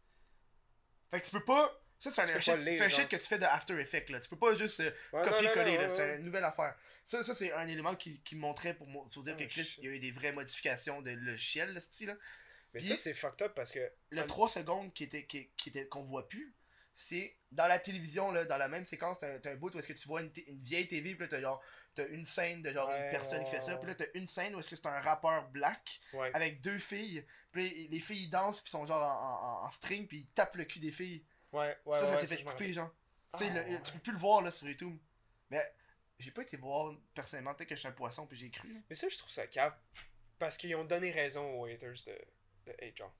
Fait 1.10 1.20
que 1.20 1.24
tu 1.26 1.30
peux 1.30 1.44
pas. 1.44 1.72
Ça, 2.00 2.10
c'est 2.10 2.22
un, 2.22 2.40
shit, 2.40 2.56
lire, 2.56 2.82
un 2.82 2.88
shit 2.88 2.98
genre. 3.00 3.08
que 3.10 3.16
tu 3.16 3.22
fais 3.26 3.38
de 3.38 3.44
After 3.44 3.78
Effects, 3.78 4.08
là. 4.10 4.18
Tu 4.18 4.28
peux 4.28 4.38
pas 4.38 4.54
juste 4.54 4.80
euh, 4.80 4.90
Ouais, 5.12 5.22
copier-coller, 5.22 5.78
ouais, 5.78 5.94
C'est 5.94 6.16
une 6.16 6.24
nouvelle 6.24 6.44
affaire. 6.44 6.74
Ça, 7.06 7.22
ça 7.22 7.32
c'est 7.34 7.52
un 7.52 7.68
élément 7.68 7.94
qui, 7.94 8.20
qui 8.22 8.34
montrait 8.34 8.74
pour, 8.74 8.86
pour 8.88 9.22
dire 9.22 9.36
Oh, 9.38 9.40
que 9.40 9.46
Chris, 9.48 9.76
il 9.78 9.84
y 9.84 9.88
a 9.88 9.90
eu 9.92 10.00
des 10.00 10.10
vraies 10.10 10.32
modifications 10.32 11.00
de 11.02 11.10
logiciel, 11.12 11.74
là, 11.74 11.80
ce 11.80 11.86
style, 11.86 12.08
là. 12.08 12.16
Mais 12.74 12.80
Puis- 12.80 12.88
ça, 12.88 12.96
c'est 12.98 13.14
fucked 13.14 13.42
up 13.42 13.52
parce 13.54 13.70
que. 13.70 13.80
Le 14.10 14.22
Ah, 14.22 14.26
3 14.26 14.48
secondes 14.48 14.92
qui 14.94 15.04
était 15.04 15.26
qui, 15.26 15.50
qui 15.56 15.68
était 15.68 15.86
qu'on 15.86 16.02
voit 16.02 16.26
plus, 16.28 16.54
c'est 17.02 17.34
dans 17.50 17.66
la 17.66 17.78
télévision 17.78 18.30
là, 18.30 18.44
dans 18.44 18.58
la 18.58 18.68
même 18.68 18.84
séquence, 18.84 19.18
t'as 19.18 19.50
un 19.50 19.56
bout 19.56 19.74
où 19.74 19.78
est-ce 19.78 19.88
que 19.88 19.94
tu 19.94 20.06
vois 20.06 20.20
une, 20.20 20.30
vieille 20.48 20.86
TV, 20.86 21.14
puis 21.14 21.22
là 21.24 21.28
t'as 21.28 21.40
genre 21.40 21.62
t'as 21.94 22.06
une 22.08 22.24
scène 22.24 22.60
de 22.62 22.70
genre 22.70 22.88
Ouais, 22.90 23.04
une 23.06 23.10
personne 23.10 23.42
qui 23.44 23.50
fait 23.50 23.60
ça, 23.62 23.76
puis 23.78 23.88
là 23.88 23.94
t'as 23.94 24.04
une 24.14 24.28
scène 24.28 24.54
où 24.54 24.60
est-ce 24.60 24.68
que 24.68 24.76
c'est 24.76 24.86
un 24.86 25.00
rappeur 25.00 25.48
black 25.48 26.00
Ouais. 26.12 26.30
avec 26.34 26.60
deux 26.60 26.78
filles, 26.78 27.24
puis 27.52 27.68
les, 27.70 27.88
les 27.88 28.00
filles 28.00 28.28
dansent 28.28 28.60
puis 28.60 28.70
sont 28.70 28.84
genre 28.86 29.02
en, 29.02 29.62
en- 29.62 29.66
en 29.66 29.70
string 29.70 30.06
puis 30.06 30.18
ils 30.18 30.26
tapent 30.28 30.56
le 30.56 30.64
cul 30.64 30.78
des 30.78 30.92
filles. 30.92 31.24
Ouais, 31.52 31.76
ouais. 31.86 31.98
ça 31.98 32.06
ça 32.06 32.18
s'est 32.26 32.36
fait 32.36 32.44
couper 32.44 32.72
genre. 32.72 32.92
Ah, 33.32 33.38
tu 33.38 33.44
le- 33.50 33.92
peux 33.92 33.98
plus 34.00 34.12
le 34.12 34.18
voir 34.18 34.42
là 34.42 34.52
sur 34.52 34.68
YouTube. 34.68 34.96
Mais 35.50 35.62
j'ai 36.18 36.30
pas 36.32 36.42
été 36.42 36.56
voir 36.58 36.94
personnellement 37.14 37.54
peut-être 37.54 37.70
que 37.70 37.74
je 37.76 37.80
suis 37.80 37.88
un 37.88 37.92
poisson 37.92 38.26
puis 38.26 38.36
j'ai 38.36 38.50
cru. 38.50 38.84
Mais 38.90 38.94
ça, 38.94 39.08
je 39.08 39.16
trouve 39.16 39.30
ça 39.30 39.46
cave. 39.46 39.74
Parce 40.38 40.56
qu'ils 40.56 40.74
ont 40.76 40.84
donné 40.84 41.10
raison 41.10 41.58
aux 41.60 41.64
haters 41.66 41.94
de, 42.06 42.18
de 42.66 42.72
HR. 43.02 43.10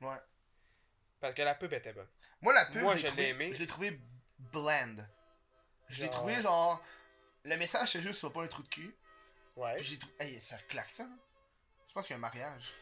Ouais. 0.00 0.16
Parce 1.20 1.34
que 1.34 1.42
la 1.42 1.54
pub 1.54 1.72
était 1.72 1.92
bonne. 1.92 2.08
Moi 2.46 2.54
la 2.54 2.64
pub 2.66 2.82
Moi, 2.82 2.94
je 2.94 3.08
l'ai 3.08 3.30
aimé. 3.30 3.50
je 3.52 3.58
l'ai 3.58 3.66
trouvé 3.66 3.98
bland. 4.38 4.98
Je 5.88 5.96
l'ai 5.96 6.02
Genre- 6.06 6.10
trouvé 6.14 6.40
genre 6.40 6.80
le 7.42 7.56
message 7.56 7.90
c'est 7.90 8.00
juste 8.00 8.20
sois 8.20 8.32
pas 8.32 8.40
un 8.44 8.46
trou 8.46 8.62
de 8.62 8.68
cul. 8.68 8.94
Ouais. 9.56 9.74
Puis 9.74 9.84
j'ai 9.84 9.98
trouvé. 9.98 10.14
Hey, 10.20 10.40
ça 10.40 10.56
claque 10.68 10.92
ça, 10.92 11.02
non? 11.06 11.18
Je 11.88 11.92
pense 11.92 12.06
qu'il 12.06 12.12
y 12.12 12.14
a 12.14 12.18
un 12.18 12.20
mariage. 12.20 12.72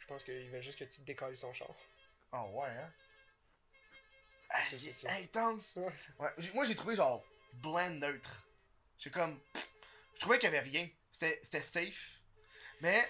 Je 0.00 0.06
pense 0.08 0.24
qu'il 0.24 0.50
veut 0.50 0.60
juste 0.60 0.76
que 0.76 0.82
tu 0.82 0.98
te 1.00 1.06
décolles 1.06 1.36
son 1.36 1.54
char. 1.54 1.68
Oh 2.32 2.50
ouais, 2.54 2.70
hein? 2.70 2.92
Hey, 4.50 4.92
ça. 4.92 5.12
intense! 5.12 5.78
Ouais, 6.18 6.30
moi 6.54 6.64
j'ai 6.64 6.74
trouvé 6.74 6.96
genre 6.96 7.24
bland 7.52 7.90
neutre. 7.90 8.44
J'ai 8.98 9.10
comme. 9.12 9.40
Je 10.14 10.18
trouvais 10.20 10.40
qu'il 10.40 10.50
y 10.52 10.56
avait 10.56 10.68
rien. 10.68 10.88
C'était 11.12 11.62
safe. 11.62 12.18
Mais 12.80 13.08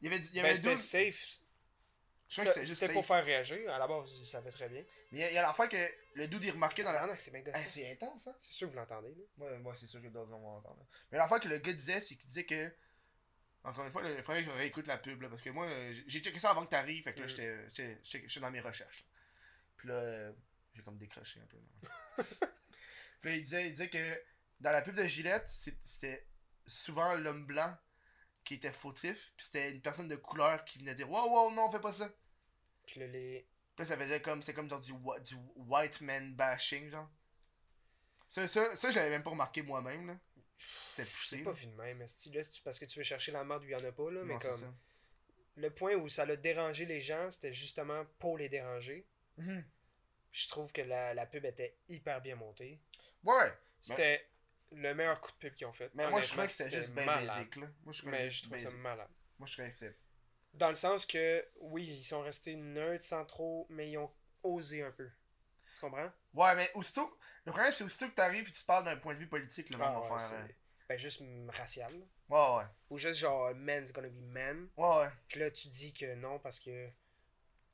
il 0.00 0.10
y 0.10 0.12
avait, 0.12 0.24
il 0.26 0.34
y 0.34 0.40
avait 0.40 0.58
deux. 0.58 0.76
c'était 0.76 1.12
safe. 1.12 1.38
Je 1.38 1.38
crois 1.38 1.38
que 1.38 1.38
Ça- 1.38 2.21
c'était 2.32 2.92
pour 2.92 3.04
faire 3.06 3.24
réagir. 3.24 3.70
À 3.72 3.78
la 3.78 3.86
base, 3.86 4.10
il 4.18 4.26
savait 4.26 4.50
très 4.50 4.68
bien. 4.68 4.82
Mais 5.10 5.18
il 5.30 5.34
y 5.34 5.38
a, 5.38 5.40
a 5.44 5.46
l'affaire 5.48 5.68
que 5.68 5.88
le 6.14 6.26
dude 6.28 6.42
il 6.44 6.50
remarquait 6.50 6.82
dans 6.82 6.92
la. 6.92 7.02
Ah 7.04 7.14
c'est 7.18 7.30
bien 7.30 7.42
c'est 7.66 7.90
intense, 7.92 8.26
hein? 8.28 8.34
C'est 8.38 8.52
sûr 8.52 8.68
que 8.68 8.72
vous 8.72 8.78
l'entendez. 8.78 9.14
Moi, 9.36 9.58
moi 9.58 9.74
c'est 9.74 9.86
sûr 9.86 10.00
que 10.02 10.08
d'autres 10.08 10.30
vont 10.30 10.56
entendre. 10.56 10.86
Mais 11.10 11.18
l'affaire 11.18 11.40
que 11.40 11.48
le 11.48 11.58
gars 11.58 11.72
disait, 11.72 12.00
c'est 12.00 12.16
qu'il 12.16 12.28
disait 12.28 12.44
que. 12.44 12.72
Encore 13.64 13.84
une 13.84 13.92
fois, 13.92 14.02
il 14.08 14.22
faudrait 14.24 14.42
que 14.42 14.48
je 14.50 14.54
réécoute 14.56 14.86
la 14.88 14.98
pub, 14.98 15.22
là, 15.22 15.28
parce 15.28 15.40
que 15.40 15.50
moi, 15.50 15.66
euh, 15.66 15.94
j'ai- 16.08 16.20
checké 16.20 16.38
ça 16.40 16.50
avant 16.50 16.64
que 16.64 16.70
t'arrives, 16.70 17.04
fait 17.04 17.12
que 17.14 17.20
là, 17.20 17.26
Mm. 17.26 17.68
j'étais- 17.68 18.40
dans 18.40 18.50
mes 18.50 18.60
recherches. 18.60 19.04
là. 19.04 19.08
Puis 19.76 19.88
là, 19.88 19.94
euh, 19.94 20.32
j'ai 20.74 20.82
comme 20.82 20.98
décroché 20.98 21.38
un 21.40 21.46
peu. 21.46 21.58
là. 21.58 21.88
Puis 23.20 23.30
là, 23.30 23.36
il 23.36 23.42
disait, 23.44 23.66
il 23.66 23.70
disait 23.72 23.88
que 23.88 24.22
dans 24.58 24.72
la 24.72 24.82
pub 24.82 24.96
de 24.96 25.04
Gillette, 25.04 25.48
c'était 25.48 26.26
souvent 26.66 27.14
l'homme 27.14 27.46
blanc 27.46 27.72
qui 28.44 28.54
était 28.54 28.72
fautif, 28.72 29.32
puis 29.36 29.46
c'était 29.46 29.70
une 29.70 29.80
personne 29.80 30.08
de 30.08 30.16
couleur 30.16 30.64
qui 30.64 30.80
venait 30.80 30.96
dire 30.96 31.08
Wow, 31.08 31.30
wow, 31.30 31.50
non, 31.52 31.70
fais 31.70 31.78
pas 31.80 31.92
ça. 31.92 32.10
Là, 32.96 33.06
les. 33.06 33.46
Là, 33.78 33.84
ça 33.84 33.96
faisait 33.96 34.20
comme, 34.22 34.42
c'est 34.42 34.52
comme 34.54 34.68
genre 34.68 34.80
du, 34.80 34.92
du 34.92 35.36
white 35.56 36.00
man 36.02 36.34
bashing, 36.34 36.90
genre. 36.90 37.08
Ça, 38.28 38.48
ça, 38.48 38.74
ça 38.76 38.90
j'avais 38.90 39.10
même 39.10 39.22
pas 39.22 39.30
remarqué 39.30 39.62
moi-même, 39.62 40.06
là. 40.06 40.16
C'était 40.88 41.08
poussé. 41.10 41.36
C'est 41.38 41.42
pas 41.42 41.52
vu 41.52 41.66
de 41.66 41.74
même, 41.74 42.02
esti, 42.02 42.30
là, 42.32 42.42
parce 42.64 42.78
que 42.78 42.84
tu 42.84 42.98
veux 42.98 43.04
chercher 43.04 43.32
la 43.32 43.44
merde 43.44 43.62
où 43.62 43.66
il 43.66 43.70
y 43.72 43.74
en 43.74 43.84
a 43.84 43.92
pas, 43.92 44.10
là. 44.10 44.22
mais 44.24 44.34
Non, 44.34 44.38
comme. 44.40 44.52
ça. 44.52 44.72
Le 45.56 45.70
point 45.70 45.94
où 45.96 46.08
ça 46.08 46.24
l'a 46.24 46.36
dérangé 46.36 46.86
les 46.86 47.00
gens, 47.00 47.30
c'était 47.30 47.52
justement 47.52 48.06
pour 48.18 48.38
les 48.38 48.48
déranger. 48.48 49.06
Mhm. 49.36 49.64
Je 50.30 50.48
trouve 50.48 50.72
que 50.72 50.80
la, 50.80 51.12
la 51.12 51.26
pub 51.26 51.44
était 51.44 51.76
hyper 51.88 52.22
bien 52.22 52.36
montée. 52.36 52.80
Ouais, 53.22 53.52
C'était 53.82 54.26
le 54.70 54.94
meilleur 54.94 55.20
coup 55.20 55.30
de 55.32 55.36
pub 55.36 55.54
qu'ils 55.54 55.66
ont 55.66 55.72
fait. 55.74 55.90
mais 55.94 56.08
moi 56.08 56.22
je 56.22 56.28
trouvais 56.28 56.46
que 56.46 56.52
c'était 56.52 56.78
juste 56.78 56.94
bien 56.94 57.04
malade. 57.04 57.26
basic, 57.26 57.56
là. 57.56 57.66
Moi 57.84 57.92
je 57.92 57.98
trouvais 58.00 58.18
Mais 58.18 58.30
je 58.30 58.42
c'était 58.44 58.58
ça 58.60 58.70
malade. 58.70 59.10
Moi 59.38 59.46
je 59.46 59.52
trouvais 59.52 59.68
que 59.68 59.74
c'est. 59.74 59.94
Dans 60.54 60.68
le 60.68 60.74
sens 60.74 61.06
que, 61.06 61.44
oui, 61.60 61.84
ils 61.86 62.04
sont 62.04 62.22
restés 62.22 62.54
neutres 62.56 63.04
sans 63.04 63.24
trop, 63.24 63.66
mais 63.70 63.90
ils 63.90 63.98
ont 63.98 64.10
osé 64.42 64.82
un 64.82 64.90
peu. 64.92 65.08
Tu 65.74 65.80
comprends? 65.80 66.10
Ouais, 66.34 66.54
mais 66.54 66.70
aussitôt. 66.74 67.16
Le 67.44 67.52
problème, 67.52 67.72
c'est 67.72 67.84
aussitôt 67.84 68.08
que 68.08 68.14
t'arrives 68.14 68.48
et 68.48 68.52
tu 68.52 68.64
parles 68.64 68.84
d'un 68.84 68.96
point 68.96 69.14
de 69.14 69.18
vue 69.18 69.26
politique, 69.28 69.70
le 69.70 69.78
Ah, 69.80 70.00
ouais, 70.00 70.08
hein. 70.22 70.48
Ben, 70.88 70.98
juste 70.98 71.22
racial. 71.48 71.92
Ouais, 72.28 72.56
ouais. 72.56 72.64
Ou 72.90 72.98
juste 72.98 73.18
genre, 73.18 73.54
man's 73.54 73.92
gonna 73.92 74.08
be 74.08 74.20
man. 74.20 74.68
Ouais, 74.76 74.96
ouais. 74.98 75.08
Puis 75.28 75.40
là, 75.40 75.50
tu 75.50 75.68
dis 75.68 75.92
que 75.92 76.14
non 76.16 76.38
parce 76.38 76.60
que 76.60 76.88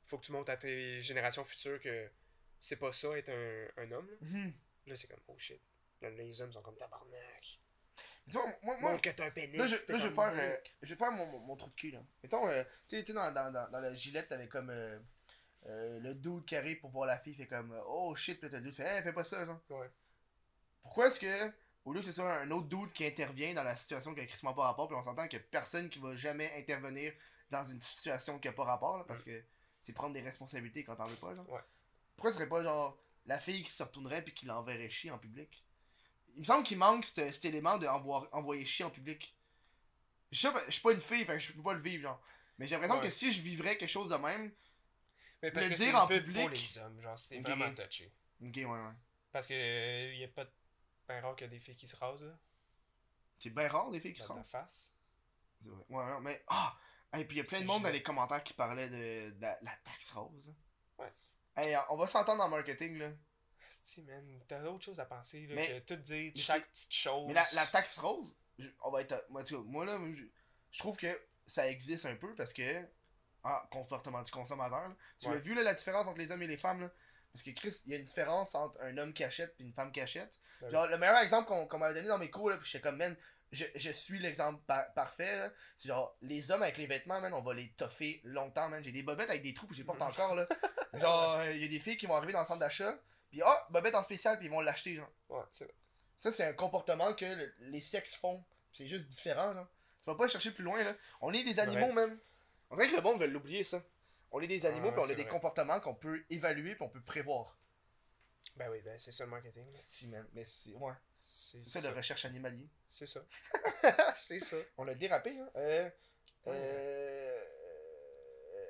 faut 0.07 0.17
que 0.17 0.25
tu 0.25 0.31
montres 0.31 0.51
à 0.51 0.57
tes 0.57 1.01
générations 1.01 1.43
futures 1.43 1.79
que 1.81 2.09
c'est 2.59 2.77
pas 2.77 2.91
ça 2.93 3.09
être 3.17 3.29
un, 3.29 3.67
un 3.83 3.91
homme. 3.91 4.09
Là, 4.09 4.17
Mhm. 4.21 4.53
Là, 4.87 4.95
c'est 4.95 5.07
comme, 5.07 5.21
oh 5.27 5.37
shit. 5.37 5.61
Là, 6.01 6.09
les 6.11 6.41
hommes 6.41 6.51
sont 6.51 6.61
comme 6.61 6.77
tabarnak. 6.77 7.59
Tu 8.29 8.37
vois, 8.37 8.45
moi, 8.63 8.77
moi, 8.79 8.91
Montre 8.91 9.01
que 9.01 9.09
t'as 9.09 9.25
un 9.25 9.31
pénis. 9.31 9.57
Là, 9.57 9.65
je, 9.65 9.75
t'es 9.75 9.93
là, 9.93 9.99
je 9.99 10.07
vais 10.07 10.13
faire, 10.13 10.33
euh, 10.35 10.57
je 10.81 10.89
vais 10.89 10.95
faire 10.95 11.11
mon, 11.11 11.25
mon, 11.25 11.39
mon 11.39 11.55
trou 11.55 11.69
de 11.69 11.75
cul, 11.75 11.91
là. 11.91 11.99
Mettons, 12.23 12.47
euh, 12.47 12.63
tu 12.87 12.97
sais, 12.97 13.03
tu 13.03 13.07
sais, 13.07 13.13
dans, 13.13 13.31
dans, 13.31 13.51
dans, 13.51 13.69
dans 13.69 13.79
la 13.79 13.93
gilette, 13.95 14.27
t'avais 14.27 14.47
comme 14.47 14.69
euh, 14.69 14.99
euh, 15.65 15.99
le 15.99 16.13
dude 16.15 16.45
qui 16.45 16.55
arrive 16.55 16.79
pour 16.79 16.91
voir 16.91 17.07
la 17.07 17.17
fille, 17.17 17.33
fait 17.33 17.47
comme, 17.47 17.75
oh 17.87 18.13
shit, 18.15 18.39
puis 18.39 18.49
t'as 18.49 18.57
le 18.57 18.63
dude 18.63 18.75
fait, 18.75 18.83
hey, 18.97 19.03
fais 19.03 19.13
pas 19.13 19.23
ça, 19.23 19.45
genre. 19.45 19.59
Ouais. 19.69 19.89
Pourquoi 20.83 21.07
est-ce 21.07 21.19
que, 21.19 21.51
au 21.85 21.93
lieu 21.93 21.99
que 22.01 22.05
ce 22.05 22.11
soit 22.11 22.31
un 22.39 22.51
autre 22.51 22.67
dude 22.67 22.93
qui 22.93 23.05
intervient 23.05 23.53
dans 23.53 23.63
la 23.63 23.75
situation 23.75 24.13
qui 24.13 24.21
a 24.21 24.25
crissement 24.25 24.53
pas 24.53 24.63
rapport, 24.63 24.87
puis 24.87 24.95
on 24.95 25.03
s'entend 25.03 25.23
a 25.23 25.39
personne 25.51 25.89
qui 25.89 25.99
va 25.99 26.15
jamais 26.15 26.53
intervenir 26.57 27.13
dans 27.49 27.65
une 27.65 27.81
situation 27.81 28.37
qui 28.39 28.47
a 28.47 28.53
pas 28.53 28.63
rapport, 28.63 28.97
là, 28.97 29.05
parce 29.07 29.23
que 29.23 29.43
c'est 29.81 29.93
prendre 29.93 30.13
des 30.13 30.21
responsabilités 30.21 30.83
quand 30.83 30.95
t'en 30.95 31.05
veux 31.05 31.15
pas, 31.15 31.33
genre. 31.33 31.49
Ouais. 31.49 31.61
Pourquoi 32.15 32.31
ce 32.31 32.37
serait 32.37 32.49
pas, 32.49 32.61
genre, 32.63 32.97
la 33.25 33.39
fille 33.39 33.63
qui 33.63 33.71
se 33.71 33.81
retournerait 33.81 34.21
puis 34.21 34.33
qui 34.33 34.45
l'enverrait 34.45 34.89
chier 34.89 35.11
en 35.11 35.17
public? 35.17 35.65
Il 36.39 36.43
me 36.43 36.45
semble 36.45 36.63
qu'il 36.63 36.77
manque 36.77 37.03
ce- 37.03 37.29
cet 37.31 37.43
élément 37.43 37.77
de 37.77 37.85
envoyer 37.85 38.63
chier 38.63 38.85
en 38.85 38.89
public. 38.89 39.35
Je 40.31 40.47
je 40.67 40.71
suis 40.71 40.81
pas 40.81 40.93
une 40.93 41.01
fille, 41.01 41.27
je 41.37 41.51
peux 41.51 41.61
pas 41.61 41.73
le 41.73 41.81
vivre, 41.81 42.03
genre. 42.03 42.21
Mais 42.57 42.65
j'ai 42.65 42.75
l'impression 42.75 42.95
Ouais. 42.97 43.03
que 43.05 43.09
si 43.09 43.29
je 43.29 43.41
vivrais 43.41 43.77
quelque 43.77 43.89
chose 43.89 44.09
de 44.09 44.15
même. 44.15 44.49
Mais 45.41 45.51
parce 45.51 45.67
le 45.67 45.73
que 45.75 45.77
dire 45.79 45.95
en 45.95 46.07
pub 46.07 46.23
public- 46.23 46.39
pour 46.39 46.49
les 46.49 46.77
hommes. 46.77 47.01
Genre, 47.01 47.19
c'est 47.19 47.39
vraiment 47.39 47.73
touché. 47.75 48.09
Ok, 48.41 48.55
ouais, 48.55 48.65
ouais. 48.65 48.93
Parce 49.33 49.47
que 49.47 49.53
euh, 49.53 50.13
y 50.15 50.23
a 50.23 50.29
pas 50.29 50.45
de. 50.45 50.51
Ben 51.09 51.21
rare 51.21 51.35
qu'il 51.35 51.45
y 51.47 51.49
a 51.49 51.51
des 51.51 51.59
filles 51.59 51.75
qui 51.75 51.89
se 51.89 51.97
rasent, 51.97 52.23
là. 52.23 52.37
C'est 53.37 53.49
bien 53.49 53.67
rare 53.67 53.91
des 53.91 53.99
filles 53.99 54.13
qui 54.13 54.21
se 54.21 54.27
Dans 54.27 54.35
la 54.35 54.43
face. 54.45 54.93
C'est 55.61 55.67
vrai. 55.67 55.83
Ouais, 55.89 56.05
non, 56.05 56.21
mais. 56.21 56.41
Ah! 56.47 56.73
Et 57.17 57.25
puis 57.25 57.35
il 57.35 57.39
y 57.39 57.41
a 57.41 57.43
plein 57.43 57.59
de 57.59 57.65
monde 57.65 57.83
dans 57.83 57.89
les 57.89 58.01
commentaires 58.03 58.43
qui 58.45 58.53
parlaient 58.53 58.87
de, 58.87 59.31
de 59.31 59.41
la, 59.41 59.57
la 59.61 59.75
taxe 59.83 60.11
rose. 60.11 60.53
Ouais. 60.99 61.11
Hey, 61.57 61.75
on 61.89 61.97
va 61.97 62.07
s'entendre 62.07 62.41
en 62.43 62.47
marketing, 62.49 62.97
là. 62.97 63.09
Si, 63.71 64.01
man, 64.03 64.23
t'as 64.47 64.63
autre 64.63 64.83
chose 64.85 64.99
à 64.99 65.05
penser, 65.05 65.45
là, 65.47 65.55
Mais- 65.55 65.81
que 65.81 65.93
tout 65.93 66.01
dire, 66.01 66.31
chaque 66.35 66.67
petite 66.69 66.93
chose. 66.93 67.27
Mais 67.27 67.33
la, 67.33 67.45
la 67.53 67.67
taxe 67.67 67.97
rose, 67.99 68.35
je- 68.57 68.69
on 68.83 68.91
va 68.91 69.01
être. 69.01 69.25
Moi, 69.29 69.43
moi 69.65 69.85
là, 69.85 69.97
je, 70.13 70.23
je 70.71 70.79
trouve 70.79 70.97
que 70.97 71.07
ça 71.45 71.67
existe 71.67 72.05
un 72.05 72.15
peu 72.15 72.33
parce 72.35 72.53
que. 72.53 72.85
Ah, 73.43 73.65
comportement 73.71 74.21
du 74.21 74.31
consommateur. 74.31 74.89
là. 74.89 74.95
Tu 75.17 75.27
Ouais. 75.27 75.35
l'as 75.35 75.39
vu 75.39 75.53
là, 75.53 75.63
la 75.63 75.73
différence 75.73 76.05
entre 76.05 76.19
les 76.19 76.29
hommes 76.31 76.41
et 76.43 76.47
les 76.47 76.57
femmes 76.57 76.81
là? 76.81 76.91
Parce 77.31 77.41
que 77.41 77.51
Chris, 77.51 77.73
il 77.85 77.91
y 77.91 77.95
a 77.95 77.97
une 77.97 78.03
différence 78.03 78.53
entre 78.53 78.81
un 78.81 78.97
homme 78.97 79.13
qui 79.13 79.23
achète 79.23 79.55
et 79.59 79.63
une 79.63 79.71
femme 79.71 79.93
qui 79.93 80.01
achète. 80.01 80.37
Ben 80.59 80.69
Genre, 80.71 80.87
le 80.87 80.97
meilleur 80.97 81.17
exemple 81.19 81.47
qu'on 81.67 81.77
m'avait 81.77 81.93
donné 81.93 82.09
dans 82.09 82.17
mes 82.17 82.29
cours, 82.29 82.49
là, 82.49 82.57
puis 82.57 82.67
j'étais 82.69 82.81
comme, 82.81 82.97
man, 82.97 83.15
je, 83.53 83.63
je 83.75 83.91
suis 83.91 84.19
l'exemple 84.19 84.61
par- 84.67 84.91
parfait. 84.93 85.49
C'est 85.77 85.87
genre, 85.87 86.17
les 86.21 86.51
hommes 86.51 86.63
avec 86.63 86.77
les 86.77 86.85
vêtements, 86.87 87.21
man, 87.21 87.33
on 87.33 87.41
va 87.41 87.53
les 87.53 87.69
toffer 87.77 88.19
longtemps, 88.25 88.67
man. 88.67 88.83
J'ai 88.83 88.91
des 88.91 89.03
bobettes 89.03 89.29
avec 89.29 89.41
des 89.41 89.53
trous, 89.53 89.67
je 89.71 89.77
les 89.77 89.83
porte 89.85 90.01
encore, 90.01 90.35
là. 90.35 90.45
genre, 90.95 91.45
il 91.45 91.61
y 91.61 91.65
a 91.65 91.67
des 91.69 91.79
filles 91.79 91.95
qui 91.97 92.07
vont 92.07 92.15
arriver 92.15 92.33
dans 92.33 92.41
le 92.41 92.45
centre 92.47 92.59
d'achat, 92.59 92.99
puis 93.31 93.41
oh, 93.45 93.53
bobette 93.71 93.95
en 93.95 94.03
spécial, 94.03 94.37
puis 94.37 94.47
ils 94.47 94.51
vont 94.51 94.61
l'acheter, 94.61 94.95
genre. 94.95 95.09
Ouais, 95.29 95.43
c'est 95.51 95.65
vrai. 95.65 95.73
Ça, 96.17 96.31
c'est 96.31 96.43
un 96.43 96.53
comportement 96.53 97.13
que 97.13 97.25
le- 97.25 97.53
les 97.61 97.81
sexes 97.81 98.15
font. 98.15 98.43
C'est 98.73 98.87
juste 98.87 99.07
différent, 99.07 99.53
genre. 99.53 99.67
Tu 100.01 100.09
vas 100.09 100.15
pas 100.15 100.27
chercher 100.27 100.51
plus 100.51 100.63
loin, 100.63 100.83
là. 100.83 100.95
On 101.21 101.33
est 101.33 101.43
des 101.43 101.59
animaux, 101.59 101.91
vrai. 101.93 102.07
même. 102.07 102.19
On 102.69 102.75
dirait 102.75 102.87
que 102.89 102.95
le 102.95 103.01
monde 103.01 103.19
veut 103.19 103.27
l'oublier, 103.27 103.63
ça. 103.63 103.81
On 104.31 104.39
est 104.41 104.47
des 104.47 104.65
animaux, 104.65 104.87
Ouais, 104.87 104.93
puis 104.93 105.01
on 105.01 105.05
a 105.05 105.15
des 105.15 105.23
vrai. 105.23 105.27
comportements 105.31 105.79
qu'on 105.79 105.95
peut 105.95 106.23
évaluer, 106.29 106.75
puis 106.75 106.83
on 106.83 106.89
peut 106.89 107.01
prévoir. 107.01 107.57
Ben 108.55 108.69
oui, 108.69 108.81
ben 108.81 108.97
c'est 108.99 109.11
ça 109.11 109.23
le 109.25 109.31
marketing. 109.31 109.65
là. 109.65 109.71
Si, 109.75 110.07
man. 110.07 110.27
Mais 110.33 110.43
c'est. 110.43 110.73
Ouais. 110.73 110.93
C'est 111.21 111.63
ça, 111.65 111.81
de 111.81 111.87
recherche 111.89 112.25
animalier. 112.25 112.67
C'est 112.91 113.05
ça. 113.05 113.21
c'est 114.15 114.39
ça. 114.39 114.57
On 114.77 114.87
a 114.87 114.93
dérapé, 114.93 115.37
hein. 115.39 115.49
Euh. 115.55 115.89
Euh. 116.47 117.45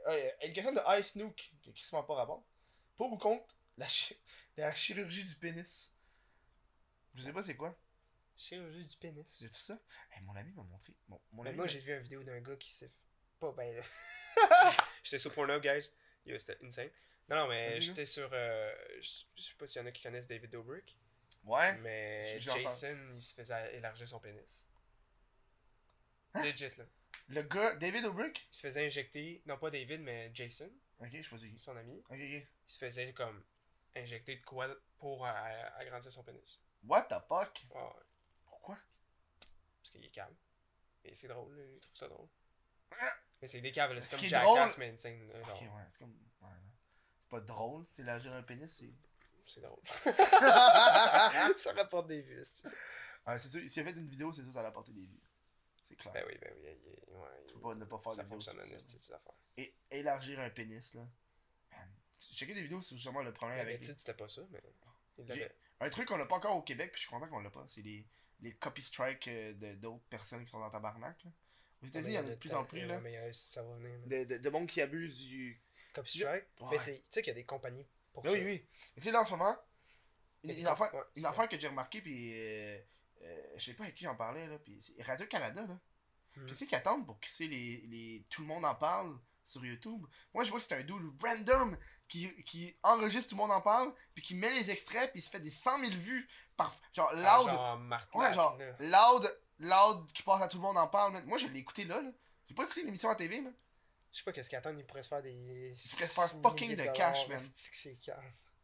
euh, 0.08 0.32
une 0.44 0.54
question 0.54 0.72
de 0.74 1.00
Ice 1.00 1.12
Snook, 1.14 1.36
qui 1.62 1.70
est 1.70 1.92
pas 1.92 2.14
rapport. 2.14 2.44
Pour 2.96 3.12
ou 3.14 3.18
contre 3.18 3.46
la, 3.78 3.86
la 4.60 4.74
chirurgie 4.74 5.24
du 5.24 5.36
pénis 5.36 5.92
Je 7.16 7.22
sais 7.24 7.34
pas 7.34 7.44
c'est 7.44 7.56
quoi. 7.56 7.78
Chirurgie 8.38 8.86
du 8.88 8.96
pénis. 8.98 9.26
C'est 9.30 9.54
ça? 9.54 9.78
Eh, 10.18 10.22
Mon 10.22 10.36
ami 10.36 10.52
m'a 10.54 10.64
montré. 10.64 10.94
Mon, 11.08 11.22
mon 11.32 11.44
Ben, 11.44 11.50
ami 11.50 11.58
moi, 11.58 11.66
m'a- 11.66 11.72
j'ai 11.72 11.80
vu 11.80 11.94
une 11.94 12.02
vidéo 12.02 12.24
d'un 12.24 12.40
gars 12.40 12.56
qui 12.56 12.72
s'est. 12.74 12.92
Pas 13.40 13.52
ben 13.54 13.76
là. 13.76 13.84
j'étais 15.04 15.20
sur 15.20 15.34
Pornhub, 15.34 15.62
guys. 15.62 15.90
Yo, 16.26 16.38
C'était 16.40 16.58
insane. 16.66 16.90
Non, 17.30 17.36
non, 17.38 17.48
mais 17.48 17.72
Vas-y, 17.74 17.82
j'étais 17.82 18.06
sur. 18.06 18.30
euh, 18.34 18.76
je 19.02 19.24
je 19.38 19.42
sais 19.44 19.54
pas 19.56 19.68
s'il 19.68 19.82
y 19.82 19.84
en 19.84 19.88
a 19.88 19.92
qui 19.92 20.02
connaissent 20.04 20.28
David 20.28 20.50
Dobrik. 20.50 20.98
Ouais. 21.44 21.76
Mais 21.78 22.24
J'ai- 22.26 22.40
j'ai 22.40 22.50
entendu. 22.52 22.64
Jason, 22.66 22.98
il 23.16 23.22
se 23.22 23.34
faisait 23.34 23.76
élargir 23.78 24.08
son 24.10 24.20
pénis. 24.20 24.42
Legit, 26.36 26.72
là. 26.78 26.86
Le 27.28 27.42
gars, 27.44 27.76
David 27.76 28.06
O'Brick 28.06 28.48
Il 28.52 28.56
se 28.56 28.62
faisait 28.68 28.86
injecter. 28.86 29.42
Non, 29.46 29.58
pas 29.58 29.70
David, 29.72 30.02
mais 30.02 30.32
Jason, 30.34 30.70
Ok, 31.00 31.10
je 31.14 31.22
choisis. 31.22 31.62
son 31.62 31.76
ami. 31.78 31.94
Ok, 32.10 32.12
ok. 32.12 32.18
Il 32.20 32.48
se 32.68 32.78
faisait 32.78 33.14
comme 33.14 33.44
injecter 33.96 34.38
de 34.38 34.44
quoi 34.46 34.68
pour 34.98 35.26
euh, 35.26 35.70
agrandir 35.78 36.12
son 36.12 36.24
pénis. 36.24 36.62
What 36.84 37.04
the 37.04 37.20
fuck? 37.28 37.66
Ah 37.76 37.86
ouais. 37.88 38.04
Pourquoi? 38.46 38.78
Parce 39.82 39.92
qu'il 39.92 40.06
est 40.06 40.10
calme. 40.10 40.36
Et 41.04 41.16
c'est 41.16 41.28
drôle, 41.28 41.56
là, 41.58 41.64
il 41.66 41.80
trouve 41.80 41.96
ça 41.96 42.08
drôle. 42.08 42.28
Ah! 43.00 43.12
Mais 43.42 43.48
c'est 43.48 43.62
des 43.62 43.72
caves, 43.72 43.98
c'est 44.02 44.18
comme 44.18 44.28
Jackass, 44.28 44.78
mais 44.78 44.90
insane. 44.90 45.28
là, 45.28 45.42
genre. 45.44 45.50
Ok, 45.56 45.62
ouais, 45.62 45.84
c'est 45.92 46.00
comme. 46.00 46.12
Ouais, 46.42 46.50
là. 46.50 46.72
C'est 47.22 47.30
pas 47.30 47.40
drôle, 47.42 47.86
c'est 47.90 48.02
élargir 48.02 48.34
un 48.34 48.44
pénis, 48.44 48.72
c'est. 48.72 48.92
C'est 49.46 49.62
drôle. 49.62 49.82
ça 51.58 51.74
rapporte 51.76 52.08
des 52.08 52.22
vues, 52.22 52.42
c'est 52.44 52.68
Ouais, 53.28 53.38
c'est 53.40 53.50
sûr, 53.50 53.70
s'il 53.70 53.82
a 53.82 53.86
fait 53.86 53.98
une 53.98 54.08
vidéo, 54.08 54.32
c'est 54.34 54.44
sûr, 54.44 54.54
ça 54.54 54.62
va 54.62 54.70
apporter 54.70 54.92
des 54.94 55.06
vues. 55.06 55.20
C'est 55.86 55.96
clair. 55.96 56.14
Ben 56.14 56.24
oui, 56.28 56.38
ben 56.40 56.54
oui. 56.62 56.78
il- 56.86 57.14
ouais, 57.16 57.28
Tu 57.48 57.54
peux 57.56 57.60
pas 57.62 57.76
ne 57.76 57.86
pas 57.86 57.98
faire 58.00 58.12
ça 58.12 58.24
de 58.24 58.28
vidéos 58.28 58.42
ça. 58.42 58.54
esti, 58.76 59.00
ces 59.00 59.14
affaires. 59.14 59.34
Et 59.58 59.76
élargir 59.92 60.40
un 60.40 60.50
pénis, 60.52 60.94
là. 60.94 61.08
Checké 62.20 62.54
des 62.54 62.62
vidéos 62.64 62.82
sur 62.82 62.98
justement 62.98 63.22
le 63.22 63.34
problème 63.34 63.60
avec. 63.60 63.82
titre, 63.82 64.00
c'était 64.00 64.14
pas 64.14 64.30
ça, 64.30 64.42
mais. 64.52 64.62
Un 65.82 65.90
truc 65.90 66.08
qu'on 66.10 66.18
n'a 66.18 66.26
pas 66.26 66.36
encore 66.36 66.58
au 66.58 66.62
Québec, 66.62 66.92
puis 66.92 67.02
je 67.02 67.08
suis 67.08 67.10
content 67.10 67.28
qu'on 67.28 67.40
l'a 67.40 67.50
pas, 67.50 67.64
c'est 67.68 67.82
les, 67.82 68.06
les 68.42 68.54
copy 68.54 68.82
strikes 68.82 69.28
euh, 69.30 69.76
d'autres 69.76 70.04
personnes 70.10 70.44
qui 70.44 70.52
sont 70.52 70.60
dans 70.60 70.70
tabarnak. 70.70 71.24
Là. 71.24 71.32
Aux 71.82 71.86
États-Unis, 71.88 72.12
il 72.12 72.16
y 72.16 72.20
en 72.20 72.26
a 72.26 72.30
de 72.32 72.36
plus 72.36 72.54
en 72.54 72.66
plus, 72.66 72.86
là. 72.86 73.00
Euh. 73.02 74.06
De, 74.06 74.24
de, 74.26 74.38
de 74.38 74.50
monde 74.50 74.68
qui 74.68 74.82
abuse 74.82 75.26
du. 75.28 75.62
Copy 75.94 76.20
strike. 76.20 76.46
Mais 76.70 76.78
c'est- 76.78 76.98
tu 76.98 77.08
sais 77.12 77.22
qu'il 77.22 77.30
y 77.30 77.32
a 77.32 77.36
des 77.36 77.46
compagnies 77.46 77.88
pour 78.14 78.24
ça. 78.26 78.32
oui, 78.32 78.40
oui. 78.44 78.66
Mais 78.96 79.02
tu 79.02 79.04
sais, 79.04 79.12
là, 79.12 79.22
en 79.22 79.26
ce 79.26 79.32
moment, 79.32 79.58
une, 80.44 80.68
affaire, 80.68 81.50
que 81.50 81.58
j'ai 81.60 81.68
remarqué, 81.68 82.02
puis 82.02 82.34
euh, 82.38 82.78
je 83.56 83.64
sais 83.64 83.74
pas 83.74 83.84
avec 83.84 83.96
qui 83.96 84.04
j'en 84.04 84.16
parlais, 84.16 84.48
là, 84.48 84.60
puis 84.60 84.82
c'est 84.82 85.02
Radio-Canada, 85.02 85.66
là. 85.66 85.80
Hmm. 86.36 86.46
Qu'est-ce 86.46 86.66
qu'ils 86.66 86.76
attendent 86.76 87.06
pour 87.06 87.20
crisser 87.20 87.48
les, 87.48 87.82
les. 87.88 88.26
Tout 88.30 88.42
le 88.42 88.48
monde 88.48 88.66
en 88.66 88.76
parle 88.76 89.18
sur 89.46 89.66
YouTube? 89.66 90.06
Moi, 90.34 90.44
je 90.44 90.52
vois 90.52 90.60
que 90.60 90.66
c'est 90.66 90.76
un 90.76 90.84
dude 90.84 91.02
random 91.24 91.78
qui, 92.10 92.44
qui 92.44 92.76
enregistre 92.84 93.30
Tout 93.30 93.36
le 93.36 93.42
monde 93.42 93.52
en 93.52 93.62
parle, 93.62 93.94
puis 94.14 94.22
qui 94.24 94.36
met 94.36 94.50
les 94.52 94.70
extraits, 94.72 95.12
puis 95.12 95.20
il 95.22 95.24
se 95.24 95.30
fait 95.30 95.40
des 95.40 95.50
100 95.50 95.80
000 95.80 95.92
vues 95.94 96.28
par. 96.58 96.76
Genre, 96.94 97.14
loud. 97.14 97.24
Ah, 97.24 97.44
Genre 97.46 97.80
ouais, 98.16 98.34
genre, 98.34 98.58
loud, 98.80 99.40
loud, 99.60 100.12
qui 100.12 100.24
passe 100.24 100.42
à 100.42 100.48
Tout 100.50 100.58
le 100.58 100.64
monde 100.64 100.78
en 100.78 100.88
parle. 100.88 101.24
Moi, 101.24 101.38
je 101.38 101.48
l'ai 101.48 101.60
écouté 101.60 101.86
là, 101.86 102.02
là. 102.02 102.10
J'ai 102.48 102.56
pas 102.56 102.64
écouté 102.64 102.84
l'émission 102.84 103.10
à 103.10 103.16
TV, 103.16 103.40
là. 103.42 103.52
Je 104.12 104.18
sais 104.18 104.24
pas 104.24 104.32
qu'est-ce 104.34 104.50
qu'ils 104.50 104.58
attendent, 104.58 104.80
ils 104.80 104.86
pourraient 104.86 105.04
se 105.04 105.10
faire 105.10 105.22
des. 105.22 105.32
Ils 105.32 105.90
pourraient 105.92 106.08
se 106.08 106.14
faire 106.14 106.30
fucking 106.42 106.76
de 106.76 106.86
cash, 106.94 107.28
man. 107.30 107.38
C'est. 107.40 107.96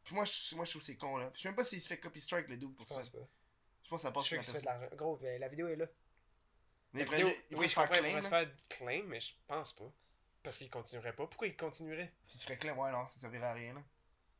Puis 0.03 0.13
moi, 0.15 0.25
je, 0.25 0.55
moi, 0.55 0.65
je 0.65 0.71
trouve 0.71 0.81
c'est 0.83 0.95
con, 0.97 1.17
là. 1.17 1.31
Je 1.35 1.41
sais 1.41 1.47
même 1.47 1.55
pas 1.55 1.63
s'il 1.63 1.81
se 1.81 1.87
fait 1.87 1.99
copy 1.99 2.19
strike, 2.19 2.47
le 2.47 2.57
dude, 2.57 2.75
pour 2.75 2.85
Je 2.87 2.93
ça. 2.93 3.01
Je 3.01 3.89
pense 3.89 4.01
que 4.01 4.07
ça 4.07 4.11
passe 4.11 4.25
sur 4.25 4.43
fait 4.43 4.59
de 4.59 4.65
la 4.65 4.73
l'argent. 4.79 4.95
Gros, 4.95 5.17
ben, 5.17 5.39
la 5.39 5.47
vidéo 5.47 5.67
est 5.67 5.75
là. 5.75 5.85
Mais 6.93 6.99
La 7.01 7.05
il 7.05 7.05
pourrait- 7.05 7.23
vidéo- 7.23 7.59
oui, 7.59 7.65
se 7.65 7.69
je 7.69 7.73
faire 7.75 7.83
comprends, 7.87 7.99
claim, 8.01 8.09
pourrait 8.09 8.21
se 8.23 8.29
faire 8.29 8.49
claim, 8.69 9.03
mais 9.05 9.19
je 9.19 9.33
pense 9.47 9.73
pas. 9.73 9.91
Parce 10.45 10.57
qu'il 10.59 10.69
continuerait 10.69 11.13
pas. 11.15 11.25
Pourquoi 11.25 11.47
il 11.47 11.57
continuerait? 11.57 12.13
S'il 12.27 12.39
se 12.39 12.45
ferait 12.45 12.57
claim, 12.57 12.75
ouais, 12.75 12.91
non, 12.91 13.07
ça 13.09 13.19
servirait 13.19 13.47
à 13.47 13.53
rien, 13.53 13.73
là. 13.73 13.83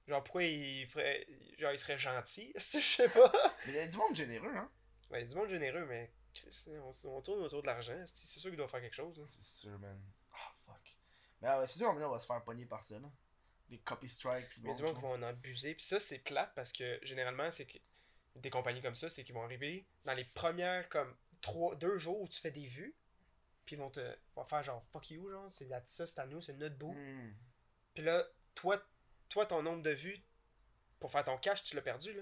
Genre, 0.08 0.24
pourquoi 0.24 0.44
il 0.44 0.86
ferait. 0.88 1.26
Genre, 1.58 1.72
il 1.72 1.80
serait 1.80 1.98
gentil? 1.98 2.54
Je 2.56 2.60
sais 2.80 3.10
pas. 3.10 3.32
Mais 3.66 3.74
il 3.74 3.76
y 3.76 3.80
a 3.80 3.88
du 3.88 3.98
monde 3.98 4.16
généreux, 4.16 4.56
hein. 4.56 4.70
Ben, 5.10 5.18
il 5.18 5.22
y 5.22 5.26
a 5.26 5.28
du 5.28 5.36
monde 5.36 5.50
généreux, 5.50 5.86
mais. 5.86 6.14
On, 6.68 6.92
on 7.10 7.22
tourne 7.22 7.42
autour 7.42 7.62
de 7.64 7.68
l'argent. 7.68 8.00
C'est 8.06 8.40
sûr 8.40 8.52
qu'il 8.52 8.58
doit 8.58 8.68
faire 8.68 8.82
quelque 8.82 8.96
chose. 8.96 9.18
là. 9.18 9.26
C'est 9.30 9.62
sûr, 9.62 9.80
man. 9.80 10.00
Ah, 10.32 10.52
fuck. 10.66 11.00
Mais 11.42 11.48
ah, 11.48 11.60
ouais, 11.60 11.68
c'est 11.68 11.80
sûr, 11.80 11.90
on 11.90 11.96
va 12.10 12.20
se 12.20 12.28
faire 12.28 12.44
pogner 12.44 12.68
par 12.68 12.84
ça, 12.84 13.00
là. 13.00 13.10
Les 13.70 13.80
copy 13.80 14.08
strikes, 14.08 14.48
puis 14.50 14.62
Il 14.62 14.68
y 14.68 14.72
a 14.72 14.76
du 14.76 14.84
monde 14.84 14.96
qui 14.96 15.02
vont 15.02 15.14
en 15.14 15.24
abuser. 15.24 15.74
Puis 15.74 15.86
ça, 15.86 16.00
c'est 16.00 16.20
plate 16.20 16.54
parce 16.54 16.72
que 16.72 17.00
généralement, 17.02 17.50
c'est 17.50 17.66
que 17.66 17.80
des 18.36 18.52
compagnies 18.52 18.82
comme 18.84 18.94
ça, 18.94 19.10
c'est 19.10 19.24
qu'ils 19.24 19.34
vont 19.34 19.44
arriver 19.44 19.88
dans 20.04 20.14
les 20.14 20.26
premières, 20.26 20.88
comme, 20.90 21.16
trois, 21.42 21.74
deux 21.76 21.98
jours 21.98 22.22
où 22.22 22.28
tu 22.28 22.40
fais 22.40 22.52
des 22.52 22.68
vues. 22.68 22.96
Puis 23.66 23.76
ils 23.76 23.80
vont 23.80 23.90
te 23.90 24.16
vont 24.36 24.46
faire 24.46 24.62
genre 24.64 24.84
fuck 24.92 25.10
you, 25.12 25.30
genre, 25.30 25.52
c'est 25.52 25.68
ça, 25.88 26.06
c'est 26.08 26.20
à 26.20 26.26
nous, 26.28 26.42
c'est 26.42 26.54
notre 26.54 26.78
bout. 26.78 26.94
Hmm. 26.94 27.34
Puis 27.94 28.04
là, 28.04 28.24
toi, 28.54 28.80
toi, 29.30 29.46
ton 29.46 29.64
nombre 29.64 29.82
de 29.82 29.92
vues 29.92 30.22
pour 31.00 31.12
faire 31.12 31.24
ton 31.24 31.38
cash, 31.38 31.64
tu 31.64 31.76
l'as 31.76 31.82
perdu, 31.82 32.14
là. 32.14 32.22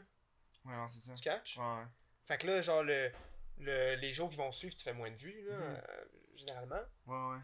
Ouais, 0.66 0.76
non, 0.76 0.88
c'est 0.90 1.02
ça. 1.02 1.14
Tu 1.14 1.22
catch? 1.24 1.58
Ouais. 1.58 1.84
Fait 2.26 2.38
que 2.38 2.48
là, 2.48 2.62
genre, 2.62 2.84
le, 2.84 3.12
le- 3.58 3.96
les 3.96 4.12
jours 4.12 4.30
qui 4.30 4.38
vont 4.38 4.52
suivre, 4.52 4.76
tu 4.76 4.84
fais 4.84 4.94
moins 4.94 5.12
de 5.12 5.18
vues, 5.18 5.44
là, 5.50 5.58
Mhm. 5.58 5.82
euh, 5.90 6.06
généralement. 6.36 6.82
Ouais, 7.08 7.36
ouais. 7.36 7.44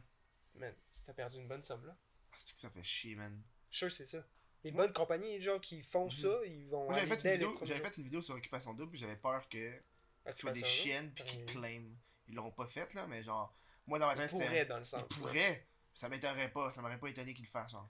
Man, 0.55 0.73
t'as 1.05 1.13
perdu 1.13 1.37
une 1.37 1.47
bonne 1.47 1.63
somme, 1.63 1.85
là. 1.85 1.95
Ah, 2.31 2.35
c'est 2.39 2.53
que 2.53 2.59
ça 2.59 2.69
fait 2.69 2.83
chier, 2.83 3.15
man? 3.15 3.41
Que 3.77 3.89
c'est 3.89 4.05
ça. 4.05 4.25
Les 4.63 4.71
bonnes 4.71 4.93
compagnies, 4.93 5.41
genre, 5.41 5.59
qui 5.61 5.81
font 5.83 6.05
Mhm. 6.05 6.11
ça, 6.11 6.39
ils 6.45 6.67
vont. 6.69 6.91
J'avais 6.93 7.07
fait, 7.07 7.23
une 7.27 7.31
vidéo, 7.33 7.57
fait 7.57 7.97
une 7.97 8.21
sur 8.21 8.35
Occupation 8.35 8.73
Double, 8.73 8.91
puis 8.91 8.99
j'avais 8.99 9.15
peur 9.17 9.47
que 9.49 9.81
Ah, 10.25 10.31
ce 10.33 10.39
soit 10.39 10.51
des 10.51 10.61
là? 10.61 10.67
chiennes, 10.67 11.11
puis 11.13 11.23
qu'ils 11.25 11.45
claiment. 11.45 11.95
Ils 12.27 12.35
l'auront 12.35 12.51
pas 12.51 12.67
fait, 12.67 12.93
là, 12.93 13.05
mais 13.07 13.23
genre, 13.23 13.53
moi, 13.89 13.99
dans 13.99 14.07
ma 14.07 14.15
tête, 14.15 14.29
c'était. 14.29 14.65
dans 14.65 14.79
le 14.79 14.85
sens. 14.85 15.01
Ils 15.01 15.17
pourraient. 15.17 15.65
Ça 15.93 16.07
m'étonnerait 16.07 16.49
pas, 16.51 16.71
ça 16.71 16.81
m'aurait 16.81 16.97
pas 16.99 17.07
étonné 17.09 17.33
qu'ils 17.33 17.45
le 17.45 17.49
fassent, 17.49 17.71
genre. 17.71 17.89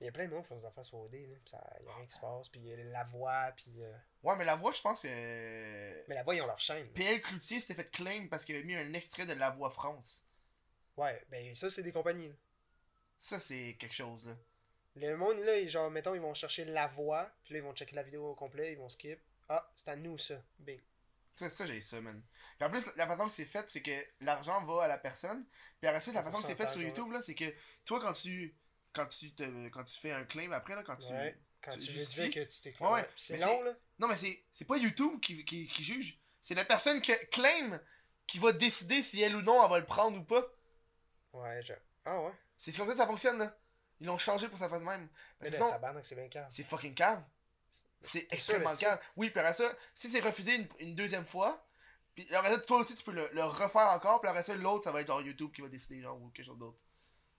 Il 0.00 0.04
y 0.04 0.08
a 0.08 0.12
plein 0.12 0.26
de 0.26 0.30
monde 0.30 0.42
qui 0.42 0.48
font 0.48 0.56
des 0.56 0.64
affaires 0.64 0.84
sur 0.84 0.98
OD, 0.98 1.12
là, 1.14 1.36
pis 1.44 1.50
ça, 1.50 1.58
y 1.84 1.88
a 1.88 1.94
rien 1.96 2.06
qui 2.06 2.12
se 2.14 2.20
passe, 2.20 2.48
pis 2.50 2.60
y 2.60 2.72
a 2.72 2.76
la 2.76 3.02
voix, 3.02 3.50
pis... 3.56 3.74
euh, 3.82 3.92
Ouais, 4.22 4.36
mais 4.36 4.44
la 4.44 4.54
voix, 4.54 4.70
je 4.70 4.80
pense 4.80 5.00
que. 5.00 5.08
Mais 6.08 6.14
la 6.14 6.22
voix, 6.22 6.36
ils 6.36 6.42
ont 6.42 6.46
leur 6.46 6.60
chaîne. 6.60 6.86
PL 6.92 7.20
Cloutier 7.20 7.58
s'était 7.60 7.82
fait 7.82 7.90
claim 7.90 8.28
parce 8.30 8.44
qu'il 8.44 8.54
avait 8.54 8.64
mis 8.64 8.76
un 8.76 8.92
extrait 8.92 9.26
de 9.26 9.32
La 9.32 9.50
Voix 9.50 9.70
France. 9.70 10.24
Ouais, 10.96 11.20
ben 11.30 11.52
ça, 11.56 11.68
c'est 11.68 11.82
des 11.82 11.90
compagnies, 11.92 12.28
là. 12.28 12.34
Ça, 13.18 13.40
c'est 13.40 13.76
quelque 13.80 13.94
chose, 13.94 14.28
là. 14.28 14.34
Le 14.94 15.16
monde, 15.16 15.38
là, 15.38 15.58
ils- 15.58 15.68
genre, 15.68 15.90
mettons, 15.90 16.14
ils 16.14 16.20
vont 16.20 16.34
chercher 16.34 16.64
la 16.64 16.86
voix, 16.88 17.28
puis 17.42 17.54
là, 17.54 17.58
ils 17.60 17.64
vont 17.64 17.74
checker 17.74 17.96
la 17.96 18.02
vidéo 18.04 18.24
au 18.30 18.34
complet, 18.36 18.72
ils 18.72 18.78
vont 18.78 18.88
skip. 18.88 19.18
Ah, 19.48 19.68
c'est 19.74 19.88
à 19.88 19.96
nous, 19.96 20.16
ça. 20.18 20.40
Big. 20.60 20.80
Ça, 21.38 21.48
ça 21.50 21.66
j'ai 21.66 21.80
ça, 21.80 22.00
man. 22.00 22.20
Puis 22.58 22.66
en 22.66 22.70
plus, 22.70 22.84
la 22.96 23.06
façon 23.06 23.28
que 23.28 23.32
c'est 23.32 23.44
fait, 23.44 23.68
c'est 23.70 23.82
que 23.82 24.04
l'argent 24.20 24.64
va 24.64 24.84
à 24.84 24.88
la 24.88 24.98
personne. 24.98 25.46
Puis 25.80 25.88
après 25.88 26.00
ça, 26.00 26.12
la 26.12 26.24
façon 26.24 26.38
que 26.38 26.44
c'est 26.44 26.56
fait 26.56 26.68
sur 26.68 26.82
YouTube, 26.82 27.12
là, 27.12 27.22
c'est 27.22 27.34
que 27.34 27.54
toi, 27.84 28.00
quand 28.00 28.12
tu. 28.12 28.56
Quand 28.92 29.06
tu, 29.06 29.32
te, 29.32 29.68
quand 29.68 29.84
tu 29.84 30.00
fais 30.00 30.12
un 30.12 30.24
claim 30.24 30.50
après, 30.50 30.74
là, 30.74 30.82
quand 30.82 30.96
tu. 30.96 31.12
Ouais. 31.12 31.38
Quand 31.62 31.70
tu 31.72 31.78
tu, 31.78 31.92
justifies. 31.92 32.30
que 32.30 32.40
tu 32.40 32.60
t'es 32.60 32.74
Ouais, 32.80 32.90
ouais. 32.90 33.08
C'est 33.16 33.36
long, 33.38 33.62
là. 33.62 33.72
Non, 33.98 34.08
mais 34.08 34.16
c'est, 34.16 34.44
c'est 34.52 34.64
pas 34.64 34.76
YouTube 34.76 35.20
qui, 35.20 35.44
qui, 35.44 35.68
qui 35.68 35.84
juge. 35.84 36.18
C'est 36.42 36.54
la 36.54 36.64
personne 36.64 37.00
qui 37.00 37.12
claim 37.30 37.80
qui 38.26 38.38
va 38.38 38.52
décider 38.52 39.02
si 39.02 39.22
elle 39.22 39.36
ou 39.36 39.42
non 39.42 39.62
elle 39.62 39.70
va 39.70 39.78
le 39.78 39.86
prendre 39.86 40.18
ou 40.18 40.24
pas. 40.24 40.44
Ouais, 41.32 41.62
je... 41.62 41.74
Ah 42.04 42.20
ouais. 42.22 42.32
C'est 42.56 42.76
comme 42.76 42.86
ça 42.86 42.92
que 42.92 42.98
ça 42.98 43.06
fonctionne, 43.06 43.38
là. 43.38 43.56
Ils 44.00 44.06
l'ont 44.06 44.18
changé 44.18 44.48
pour 44.48 44.58
ça 44.58 44.68
fasse 44.68 44.82
même. 44.82 45.08
Mais 45.40 45.50
sinon, 45.50 45.70
tabarnak, 45.70 46.04
c'est 46.04 46.14
bien 46.14 46.28
calme. 46.28 46.48
c'est 46.50 46.64
fucking 46.64 46.94
calme. 46.94 47.24
C'est 48.02 48.32
extrêmement 48.32 48.74
calme. 48.76 48.98
Oui, 49.16 49.30
puis 49.30 49.40
après 49.40 49.52
ça, 49.54 49.70
si 49.94 50.10
c'est 50.10 50.20
refusé 50.20 50.54
une, 50.54 50.68
une 50.78 50.94
deuxième 50.94 51.26
fois, 51.26 51.64
puis 52.14 52.32
après 52.34 52.52
ça, 52.54 52.60
toi 52.60 52.78
aussi, 52.78 52.94
tu 52.94 53.04
peux 53.04 53.12
le, 53.12 53.28
le 53.32 53.44
refaire 53.44 53.88
encore, 53.90 54.20
puis 54.20 54.28
après 54.30 54.42
ça, 54.42 54.54
l'autre, 54.54 54.84
ça 54.84 54.92
va 54.92 55.00
être 55.00 55.06
genre 55.08 55.20
YouTube 55.22 55.52
qui 55.52 55.60
va 55.62 55.68
décider, 55.68 56.00
genre, 56.00 56.20
ou 56.20 56.28
quelque 56.30 56.46
chose 56.46 56.58
d'autre. 56.58 56.78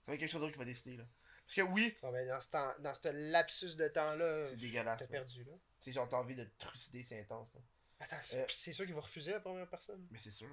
Ça 0.04 0.12
va 0.12 0.14
être 0.14 0.20
quelque 0.20 0.30
chose 0.30 0.40
d'autre 0.40 0.52
qui 0.52 0.58
va 0.58 0.64
décider, 0.64 0.96
là. 0.96 1.04
Parce 1.46 1.54
que 1.56 1.62
oui, 1.62 1.96
Bon, 2.02 2.12
ben, 2.12 2.28
dans 2.28 2.40
ce, 2.40 2.50
temps, 2.50 2.72
dans 2.78 2.94
ce 2.94 3.08
lapsus 3.08 3.74
de 3.76 3.88
temps-là, 3.88 4.46
c'est 4.46 4.56
dégueulasse. 4.56 4.98
t'as 5.00 5.04
man. 5.06 5.10
perdu, 5.12 5.44
là. 5.44 5.52
Tu 5.52 5.84
sais, 5.84 5.92
genre, 5.92 6.08
t'as 6.08 6.16
envie 6.18 6.36
de 6.36 6.44
te 6.44 6.58
trucider, 6.64 7.02
c'est 7.02 7.20
intense. 7.20 7.48
là. 7.54 7.60
Attends, 8.00 8.16
c'est 8.22 8.40
Euh. 8.42 8.46
c'est 8.48 8.72
sûr 8.72 8.86
qu'il 8.86 8.94
va 8.94 9.00
refuser 9.00 9.32
la 9.32 9.40
première 9.40 9.68
personne. 9.68 10.06
Mais 10.10 10.18
c'est 10.18 10.30
sûr. 10.30 10.48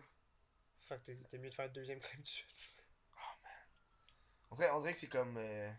Fait 0.81 0.97
que 0.97 1.11
t'es- 1.29 1.37
mieux 1.37 1.49
de 1.49 1.53
faire 1.53 1.65
le 1.67 1.71
deuxième 1.71 1.99
claim 1.99 2.19
dessus. 2.19 2.45
On 4.49 4.55
dirait, 4.55 4.71
on 4.71 4.79
dirait 4.81 4.93
que 4.93 4.99
c'est 4.99 5.07
comme. 5.07 5.37
euh, 5.37 5.69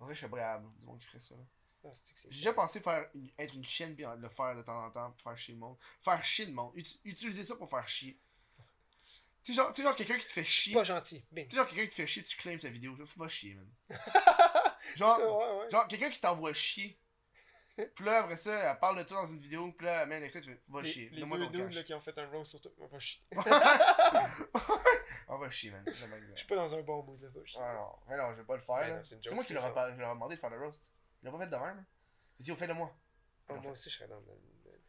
On 0.00 0.04
dirait 0.04 0.14
que 0.14 0.20
je 0.20 0.26
suis 0.26 0.28
brave, 0.28 0.64
du 0.78 0.84
monde 0.84 0.98
qui 0.98 1.06
ferait 1.06 1.20
ça. 1.20 1.34
là. 1.34 1.42
Ah, 1.84 1.88
J'ai 2.30 2.38
déjà 2.40 2.52
pensé 2.52 2.80
faire 2.80 3.08
une- 3.14 3.30
être 3.38 3.54
une 3.54 3.64
chienne 3.64 3.94
puis 3.94 4.04
le 4.18 4.28
faire 4.28 4.56
de 4.56 4.62
temps 4.62 4.84
en 4.84 4.90
temps 4.90 5.10
pour 5.12 5.20
faire 5.22 5.36
chier 5.38 5.54
le 5.54 5.60
monde. 5.60 5.76
Faire 6.02 6.24
chier 6.24 6.46
le 6.46 6.52
monde. 6.52 6.74
Uti- 6.76 7.00
utiliser 7.04 7.44
ça 7.44 7.54
pour 7.56 7.70
faire 7.70 7.88
chier. 7.88 8.18
Tu 9.44 9.52
sais, 9.54 9.62
genre, 9.62 9.74
genre 9.74 9.94
quelqu'un 9.96 10.18
qui 10.18 10.26
te 10.26 10.32
fait 10.32 10.44
chier. 10.44 10.74
Pas 10.74 10.84
gentil. 10.84 11.24
Sais, 11.34 11.48
genre 11.50 11.66
quelqu'un 11.66 11.84
qui 11.84 11.88
te 11.90 11.94
fait 11.94 12.06
chier, 12.06 12.22
tu 12.22 12.36
claims 12.36 12.58
sa 12.58 12.68
vidéo. 12.68 12.94
Genre, 12.96 13.06
va 13.16 13.28
chier, 13.28 13.54
man. 13.54 13.68
Genre, 14.96 15.18
ouais, 15.18 15.58
ouais. 15.64 15.70
genre 15.70 15.86
quelqu'un 15.86 16.10
qui 16.10 16.20
t'envoie 16.20 16.52
chier. 16.52 16.98
Puis 17.94 18.04
là, 18.04 18.24
après 18.24 18.36
ça, 18.36 18.72
elle 18.72 18.78
parle 18.80 18.98
de 18.98 19.04
toi 19.04 19.22
dans 19.22 19.28
une 19.28 19.38
vidéo. 19.38 19.70
Puis 19.72 19.86
là, 19.86 20.02
elle 20.02 20.08
met 20.08 20.16
un 20.16 20.22
extrait, 20.22 20.40
tu 20.40 20.50
fais, 20.50 20.60
va 20.68 20.82
Les, 20.82 20.90
chier. 20.90 21.08
les 21.10 21.22
deux 21.22 21.46
dudes 21.48 21.72
là, 21.74 21.82
qui 21.84 21.94
ont 21.94 22.00
fait 22.00 22.16
un 22.18 22.26
roast 22.28 22.50
sur 22.52 22.60
toi, 22.60 22.72
on 22.78 22.86
va 22.88 22.98
chier. 22.98 23.22
Ah, 25.30 25.36
va 25.36 25.50
chier, 25.50 25.70
man. 25.70 25.84
Je 25.86 25.92
suis 26.36 26.46
pas 26.46 26.56
dans 26.56 26.74
un 26.74 26.80
bon 26.82 27.02
mood 27.02 27.20
là, 27.22 27.28
va 27.28 27.44
chier. 27.44 27.60
Ah 27.62 27.74
non, 27.74 27.88
mais 28.08 28.16
non, 28.16 28.30
je 28.30 28.36
vais 28.40 28.44
pas 28.46 28.56
le 28.56 28.62
faire. 28.62 29.00
C'est 29.04 29.32
moi 29.32 29.44
qui 29.44 29.52
leur 29.52 29.64
ai 29.66 29.92
demandé 29.92 30.34
de 30.34 30.40
faire 30.40 30.50
le 30.50 30.58
roast. 30.58 30.90
Il 31.22 31.26
l'a 31.26 31.32
pas 31.32 31.38
fait 31.40 31.46
de 31.46 31.56
même? 31.56 31.84
Vas-y, 32.38 32.56
fais-le 32.56 32.74
moi. 32.74 32.96
Ah, 33.48 33.52
en 33.52 33.54
moi 33.56 33.62
fait. 33.64 33.70
aussi, 33.70 33.90
je 33.90 33.96
serais 33.96 34.08
dans 34.08 34.20
le. 34.20 34.26
le- 34.26 34.80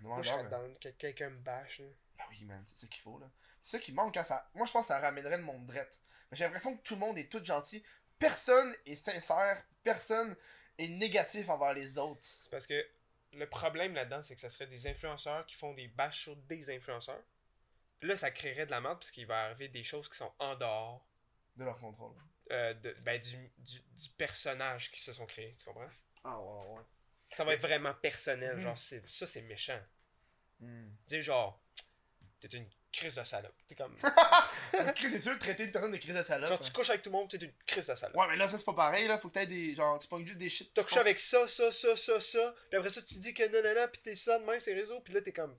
Demande 0.00 0.14
Moi, 0.14 0.22
je 0.22 0.28
serais 0.30 0.48
dans 0.48 0.74
que 0.74 0.88
quelqu'un 0.90 1.30
me 1.30 1.38
bâche. 1.38 1.80
là. 1.80 1.86
Ben 2.18 2.24
oui, 2.30 2.44
man, 2.44 2.62
c'est 2.66 2.76
ça 2.76 2.86
qu'il 2.86 3.00
faut, 3.02 3.18
là. 3.18 3.28
C'est 3.62 3.78
ça 3.78 3.82
qui 3.82 3.92
manque 3.92 4.14
quand 4.14 4.22
ça. 4.24 4.48
Moi, 4.54 4.66
je 4.66 4.72
pense 4.72 4.82
que 4.82 4.88
ça 4.88 5.00
ramènerait 5.00 5.38
le 5.38 5.42
monde 5.42 5.66
drette. 5.66 5.98
J'ai 6.32 6.44
l'impression 6.44 6.76
que 6.76 6.82
tout 6.82 6.94
le 6.94 7.00
monde 7.00 7.18
est 7.18 7.30
tout 7.30 7.44
gentil. 7.44 7.82
Personne 8.18 8.72
est 8.86 8.94
sincère. 8.94 9.62
Personne 9.82 10.36
est 10.78 10.88
négatif 10.88 11.48
envers 11.48 11.74
les 11.74 11.98
autres. 11.98 12.20
C'est 12.22 12.50
parce 12.50 12.66
que 12.66 12.86
le 13.32 13.48
problème 13.48 13.94
là-dedans, 13.94 14.22
c'est 14.22 14.34
que 14.36 14.40
ça 14.40 14.50
serait 14.50 14.66
des 14.68 14.86
influenceurs 14.86 15.44
qui 15.46 15.56
font 15.56 15.74
des 15.74 15.88
bâches 15.88 16.20
sur 16.22 16.36
des 16.36 16.70
influenceurs. 16.70 17.22
Puis 17.98 18.08
là, 18.08 18.16
ça 18.16 18.30
créerait 18.30 18.66
de 18.66 18.70
la 18.70 18.80
merde 18.80 18.98
parce 18.98 19.10
qu'il 19.10 19.26
va 19.26 19.46
arriver 19.46 19.68
des 19.68 19.82
choses 19.82 20.08
qui 20.08 20.16
sont 20.16 20.32
en 20.38 20.54
dehors 20.54 21.04
De 21.56 21.64
leur 21.64 21.78
contrôle. 21.78 22.14
Euh, 22.50 22.74
de, 22.74 22.92
ben, 23.02 23.20
du, 23.20 23.36
du, 23.58 23.80
du 23.80 24.08
personnage 24.16 24.90
qui 24.90 25.00
se 25.00 25.12
sont 25.12 25.26
créés. 25.26 25.54
Tu 25.58 25.64
comprends? 25.64 25.90
Ah, 26.24 26.40
ouais, 26.40 26.76
ouais. 26.76 26.82
Ça 27.32 27.44
va 27.44 27.54
être 27.54 27.60
vraiment 27.60 27.94
personnel. 27.94 28.56
Mhm. 28.56 28.62
Genre, 28.62 28.78
c'est- 28.78 29.06
ça, 29.08 29.26
c'est 29.26 29.42
méchant. 29.42 29.80
Hmm. 30.60 30.88
Dire 31.06 31.22
genre, 31.22 31.60
t'es 32.40 32.48
une 32.48 32.68
crise 32.92 33.14
de 33.16 33.24
salope. 33.24 33.54
T'es 33.68 33.74
comme. 33.74 33.96
C'est 35.00 35.20
sûr, 35.20 35.38
traiter 35.38 35.64
une 35.64 35.72
personne 35.72 35.92
de 35.92 35.96
crise 35.98 36.14
de 36.14 36.22
salope. 36.22 36.48
genre, 36.48 36.60
tu 36.60 36.72
couches 36.72 36.90
avec 36.90 37.02
tout 37.02 37.10
le 37.10 37.16
monde, 37.16 37.28
t'es 37.30 37.36
une 37.36 37.52
crise 37.66 37.86
de 37.86 37.94
salope. 37.94 38.16
Ouais, 38.16 38.26
mais 38.28 38.36
là, 38.36 38.48
ça, 38.48 38.58
c'est 38.58 38.64
pas 38.64 38.72
pareil, 38.74 39.06
là. 39.06 39.18
Faut 39.18 39.28
que 39.28 39.34
t'aies 39.34 39.46
des. 39.46 39.74
Genre, 39.74 39.98
tu 39.98 40.08
pognes 40.08 40.26
juste 40.26 40.38
des 40.38 40.48
shit. 40.48 40.72
T'as 40.74 40.82
couché 40.84 40.98
avec 40.98 41.18
ça, 41.20 41.46
ça, 41.48 41.70
ça, 41.70 41.96
ça, 41.96 42.20
ça. 42.20 42.54
Puis 42.70 42.76
après 42.78 42.90
ça, 42.90 43.02
tu 43.02 43.14
dis 43.18 43.32
que 43.34 43.46
non, 43.48 43.62
non, 43.62 43.80
non, 43.80 43.88
pis 43.88 44.00
t'es 44.00 44.16
ça 44.16 44.38
de 44.38 44.44
même, 44.44 44.58
ces 44.60 44.74
réseaux. 44.74 45.00
Puis 45.00 45.12
là, 45.14 45.20
t'es 45.20 45.32
comme. 45.32 45.56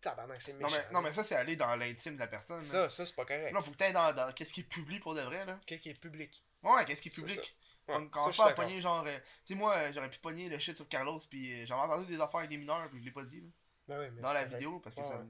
Tabarnak, 0.00 0.40
c'est 0.40 0.52
Non 0.54 0.68
méchant. 0.68 0.76
mais, 0.88 0.92
non, 0.92 1.02
mais 1.02 1.12
ça, 1.12 1.22
c'est 1.24 1.34
aller 1.36 1.56
dans 1.56 1.74
l'intime 1.76 2.14
de 2.14 2.20
la 2.20 2.26
personne. 2.26 2.60
Ça, 2.60 2.88
ça, 2.88 3.04
c'est 3.06 3.14
pas 3.14 3.24
correct. 3.24 3.52
Non, 3.52 3.60
faut 3.62 3.70
que 3.72 3.76
t'ailles 3.76 3.92
dans, 3.92 4.12
dans 4.14 4.32
qu'est-ce 4.32 4.52
qui 4.52 4.60
est 4.60 4.64
public 4.64 5.02
pour 5.02 5.14
de 5.14 5.20
vrai, 5.22 5.44
là. 5.44 5.58
Quelqu'un 5.66 5.82
qui 5.82 5.88
est 5.90 5.94
public? 5.94 6.44
Ouais, 6.62 6.84
qu'est-ce 6.84 7.02
qui 7.02 7.08
est 7.08 7.12
public? 7.12 7.56
Ouais, 7.88 8.08
quand 8.10 8.24
ça, 8.26 8.30
je 8.30 8.38
d'accord. 8.38 8.54
pogner, 8.54 8.80
genre. 8.80 9.04
euh, 9.06 9.18
tu 9.44 9.52
sais, 9.52 9.54
moi, 9.56 9.74
euh, 9.74 9.92
j'aurais 9.92 10.10
pu 10.10 10.18
pogner 10.20 10.48
le 10.48 10.58
shit 10.58 10.76
sur 10.76 10.88
Carlos, 10.88 11.18
puis 11.28 11.62
euh, 11.62 11.66
j'avais 11.66 11.80
entendu 11.80 12.06
des 12.06 12.20
affaires 12.20 12.38
avec 12.40 12.50
des 12.50 12.56
mineurs, 12.56 12.88
puis 12.88 13.00
je 13.00 13.04
l'ai 13.04 13.10
pas 13.10 13.22
dit, 13.24 13.40
là. 13.40 13.48
Ben 13.88 13.98
ouais, 13.98 14.10
mais 14.10 14.20
Dans 14.22 14.32
la 14.32 14.44
correct. 14.44 14.54
vidéo, 14.54 14.78
parce 14.80 14.94
que 14.94 15.00
Ouais, 15.00 15.06
ça. 15.08 15.16
ouais. 15.18 15.24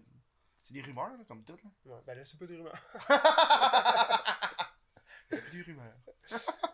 C'est 0.63 0.75
des 0.75 0.83
rumeurs, 0.83 1.09
là, 1.11 1.25
comme 1.27 1.43
tout, 1.45 1.57
là. 1.65 1.71
Ouais, 1.95 2.01
ben 2.07 2.19
là, 2.19 2.25
c'est 2.27 2.39
pas 2.39 2.47
des 2.47 2.57
rumeurs. 2.57 2.83
C'est 5.31 5.43
plus 5.45 5.59
des 5.65 5.73
rumeurs. 5.73 5.95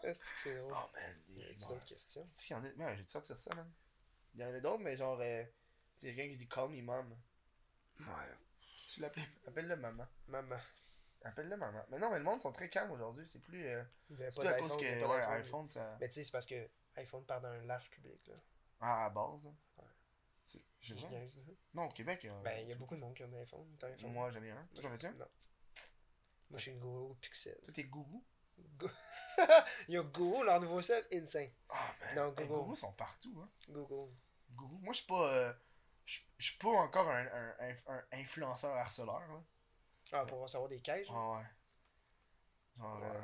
Est-ce 0.02 0.20
que 0.20 0.38
c'est 0.42 0.56
drôle? 0.56 0.72
Oh, 0.74 0.88
man, 0.94 1.16
des 1.28 1.42
rumeurs. 1.44 1.68
d'autres 1.68 1.84
questions? 1.84 2.24
C'est 2.28 2.46
qu'il 2.46 2.56
y 2.56 2.58
en 2.58 2.64
a. 2.64 2.68
Ouais, 2.68 2.96
j'ai 2.96 3.02
dû 3.02 3.08
sortir 3.10 3.38
ça, 3.38 3.54
man. 3.54 3.70
Il 4.34 4.40
y 4.40 4.44
en 4.44 4.52
a 4.54 4.60
d'autres, 4.60 4.82
mais 4.82 4.96
genre. 4.96 5.18
Euh, 5.20 5.44
c'est 5.96 6.14
quelqu'un 6.14 6.30
qui 6.30 6.36
dit 6.36 6.48
Call 6.48 6.70
me 6.70 6.80
mom. 6.82 7.14
Ouais. 8.00 8.06
Tu 8.86 9.00
l'appelles. 9.00 9.24
Appelle-le 9.46 9.76
maman. 9.76 10.06
Maman. 10.28 10.56
Appelle-le 11.24 11.56
maman. 11.56 11.82
Mais 11.90 11.98
non, 11.98 12.10
mais 12.10 12.18
le 12.18 12.24
monde 12.24 12.40
sont 12.40 12.52
très 12.52 12.68
calmes 12.70 12.90
aujourd'hui. 12.92 13.26
C'est 13.26 13.40
plus. 13.40 13.66
Euh, 13.66 13.82
c'est 14.30 14.46
à 14.46 14.58
cause 14.60 14.76
que. 14.76 15.04
Ouais, 15.06 15.22
iPhone, 15.22 15.68
ça. 15.70 15.96
Mais 16.00 16.08
tu 16.08 16.14
sais, 16.14 16.24
c'est 16.24 16.30
parce 16.32 16.46
que 16.46 16.68
iPhone 16.96 17.24
part 17.24 17.40
d'un 17.40 17.62
large 17.64 17.90
public, 17.90 18.26
là. 18.28 18.34
Ah, 18.80 19.06
à 19.06 19.10
base, 19.10 19.42
là. 19.44 19.50
Ouais. 19.78 19.84
C'est- 20.44 20.62
Je. 20.80 20.94
Non, 21.74 21.86
au 21.86 21.88
Québec. 21.90 22.24
euh, 22.26 22.42
Ben, 22.42 22.60
il 22.62 22.68
y 22.68 22.72
a 22.72 22.76
beaucoup 22.76 22.94
de 22.94 23.00
monde 23.00 23.14
qui 23.14 23.24
ont 23.24 23.32
un 23.34 23.40
iPhone. 23.40 23.76
T'as 23.78 23.88
un 23.88 23.92
iPhone? 23.92 24.12
Moi, 24.12 24.30
j'en 24.30 24.42
ai 24.42 24.50
un. 24.50 24.66
Toi, 24.74 24.82
j'en 24.82 24.92
as 24.92 25.04
un? 25.04 25.12
Non. 25.12 25.26
Moi, 26.48 26.58
je 26.58 26.62
suis 26.62 26.70
une 26.70 26.78
gourou 26.78 27.14
Pixel. 27.16 27.58
Toi, 27.64 27.72
t'es 27.74 27.84
gourou? 27.84 28.24
Go- 28.78 28.88
y 29.88 29.96
a 29.98 30.02
Google, 30.02 30.46
leur 30.46 30.60
nouveau 30.60 30.80
sel, 30.80 31.04
Insane. 31.12 31.50
Ah, 31.68 31.92
ben. 32.00 32.14
Non, 32.16 32.28
Google. 32.30 32.46
gourous 32.46 32.76
sont 32.76 32.92
partout, 32.92 33.36
hein. 33.42 33.50
Google. 33.68 34.12
Gourou. 34.52 34.78
Moi, 34.78 34.92
je 34.92 34.98
suis 34.98 35.06
pas. 35.08 35.34
euh, 35.34 35.52
Je 36.06 36.20
suis 36.38 36.58
pas 36.58 36.68
encore 36.68 37.10
un, 37.10 37.26
un, 37.26 37.54
un, 37.58 37.74
un 37.88 38.04
influenceur 38.12 38.74
harceleur, 38.76 39.20
là. 39.26 39.42
Ah, 40.12 40.24
pour 40.24 40.40
recevoir 40.40 40.68
des 40.68 40.80
cages. 40.80 41.08
Ah, 41.10 41.38
ouais. 41.38 41.44
Genre. 42.78 43.00
Ouais. 43.00 43.08
euh, 43.08 43.22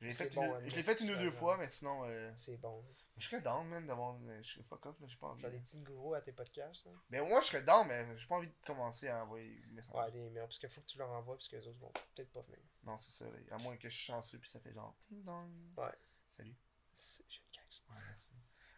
Je 0.00 0.06
l'ai 0.08 0.12
fait, 0.12 0.34
bon, 0.34 0.42
une, 0.58 0.66
un 0.66 0.68
je 0.68 0.76
l'ai 0.76 0.82
fait 0.82 1.00
une 1.00 1.10
ou 1.12 1.16
deux 1.18 1.30
fois, 1.30 1.54
hein. 1.54 1.58
mais 1.60 1.68
sinon. 1.68 2.04
euh, 2.08 2.32
C'est 2.36 2.56
bon. 2.56 2.84
Je 3.16 3.28
serais 3.28 3.40
down, 3.40 3.66
man, 3.68 3.86
d'avoir. 3.86 4.18
Je 4.42 4.50
serais 4.50 4.64
fuck 4.64 4.84
off, 4.86 5.00
là. 5.00 5.06
J'ai 5.06 5.16
pas 5.16 5.28
envie. 5.28 5.42
Genre 5.42 5.50
des 5.50 5.58
petits 5.60 5.80
gourous 5.80 6.14
à 6.14 6.20
tes 6.20 6.32
podcasts. 6.32 6.84
là. 6.86 6.92
Mais 7.08 7.20
moi, 7.20 7.40
je 7.40 7.46
serais 7.46 7.62
down, 7.62 7.86
mais 7.86 8.18
j'ai 8.18 8.26
pas 8.26 8.34
envie 8.34 8.48
de 8.48 8.54
commencer 8.66 9.08
à 9.08 9.22
envoyer 9.24 9.60
des 9.60 9.72
messages. 9.72 9.94
Ouais, 9.94 10.10
des 10.10 10.18
emails. 10.26 10.42
Parce 10.46 10.58
qu'il 10.58 10.68
faut 10.68 10.80
que 10.80 10.86
tu 10.86 10.98
leur 10.98 11.10
envoies, 11.10 11.36
parce 11.36 11.48
que 11.48 11.56
les 11.56 11.66
autres 11.68 11.78
vont 11.78 11.92
peut-être 12.14 12.32
pas 12.32 12.42
venir. 12.42 12.58
Non, 12.82 12.98
c'est 12.98 13.12
ça, 13.12 13.24
là. 13.26 13.38
À 13.52 13.58
moins 13.62 13.76
que 13.76 13.88
je 13.88 13.96
suis 13.96 14.06
chanceux, 14.06 14.38
puis 14.38 14.50
ça 14.50 14.58
fait 14.60 14.72
genre. 14.72 14.94
Ding 15.08 15.22
dong. 15.24 15.50
Ouais. 15.76 15.94
Salut. 16.30 16.56
J'ai 16.94 17.22
une 17.40 17.50
cage. 17.52 17.82
Ouais, 17.90 18.02
merci. 18.06 18.32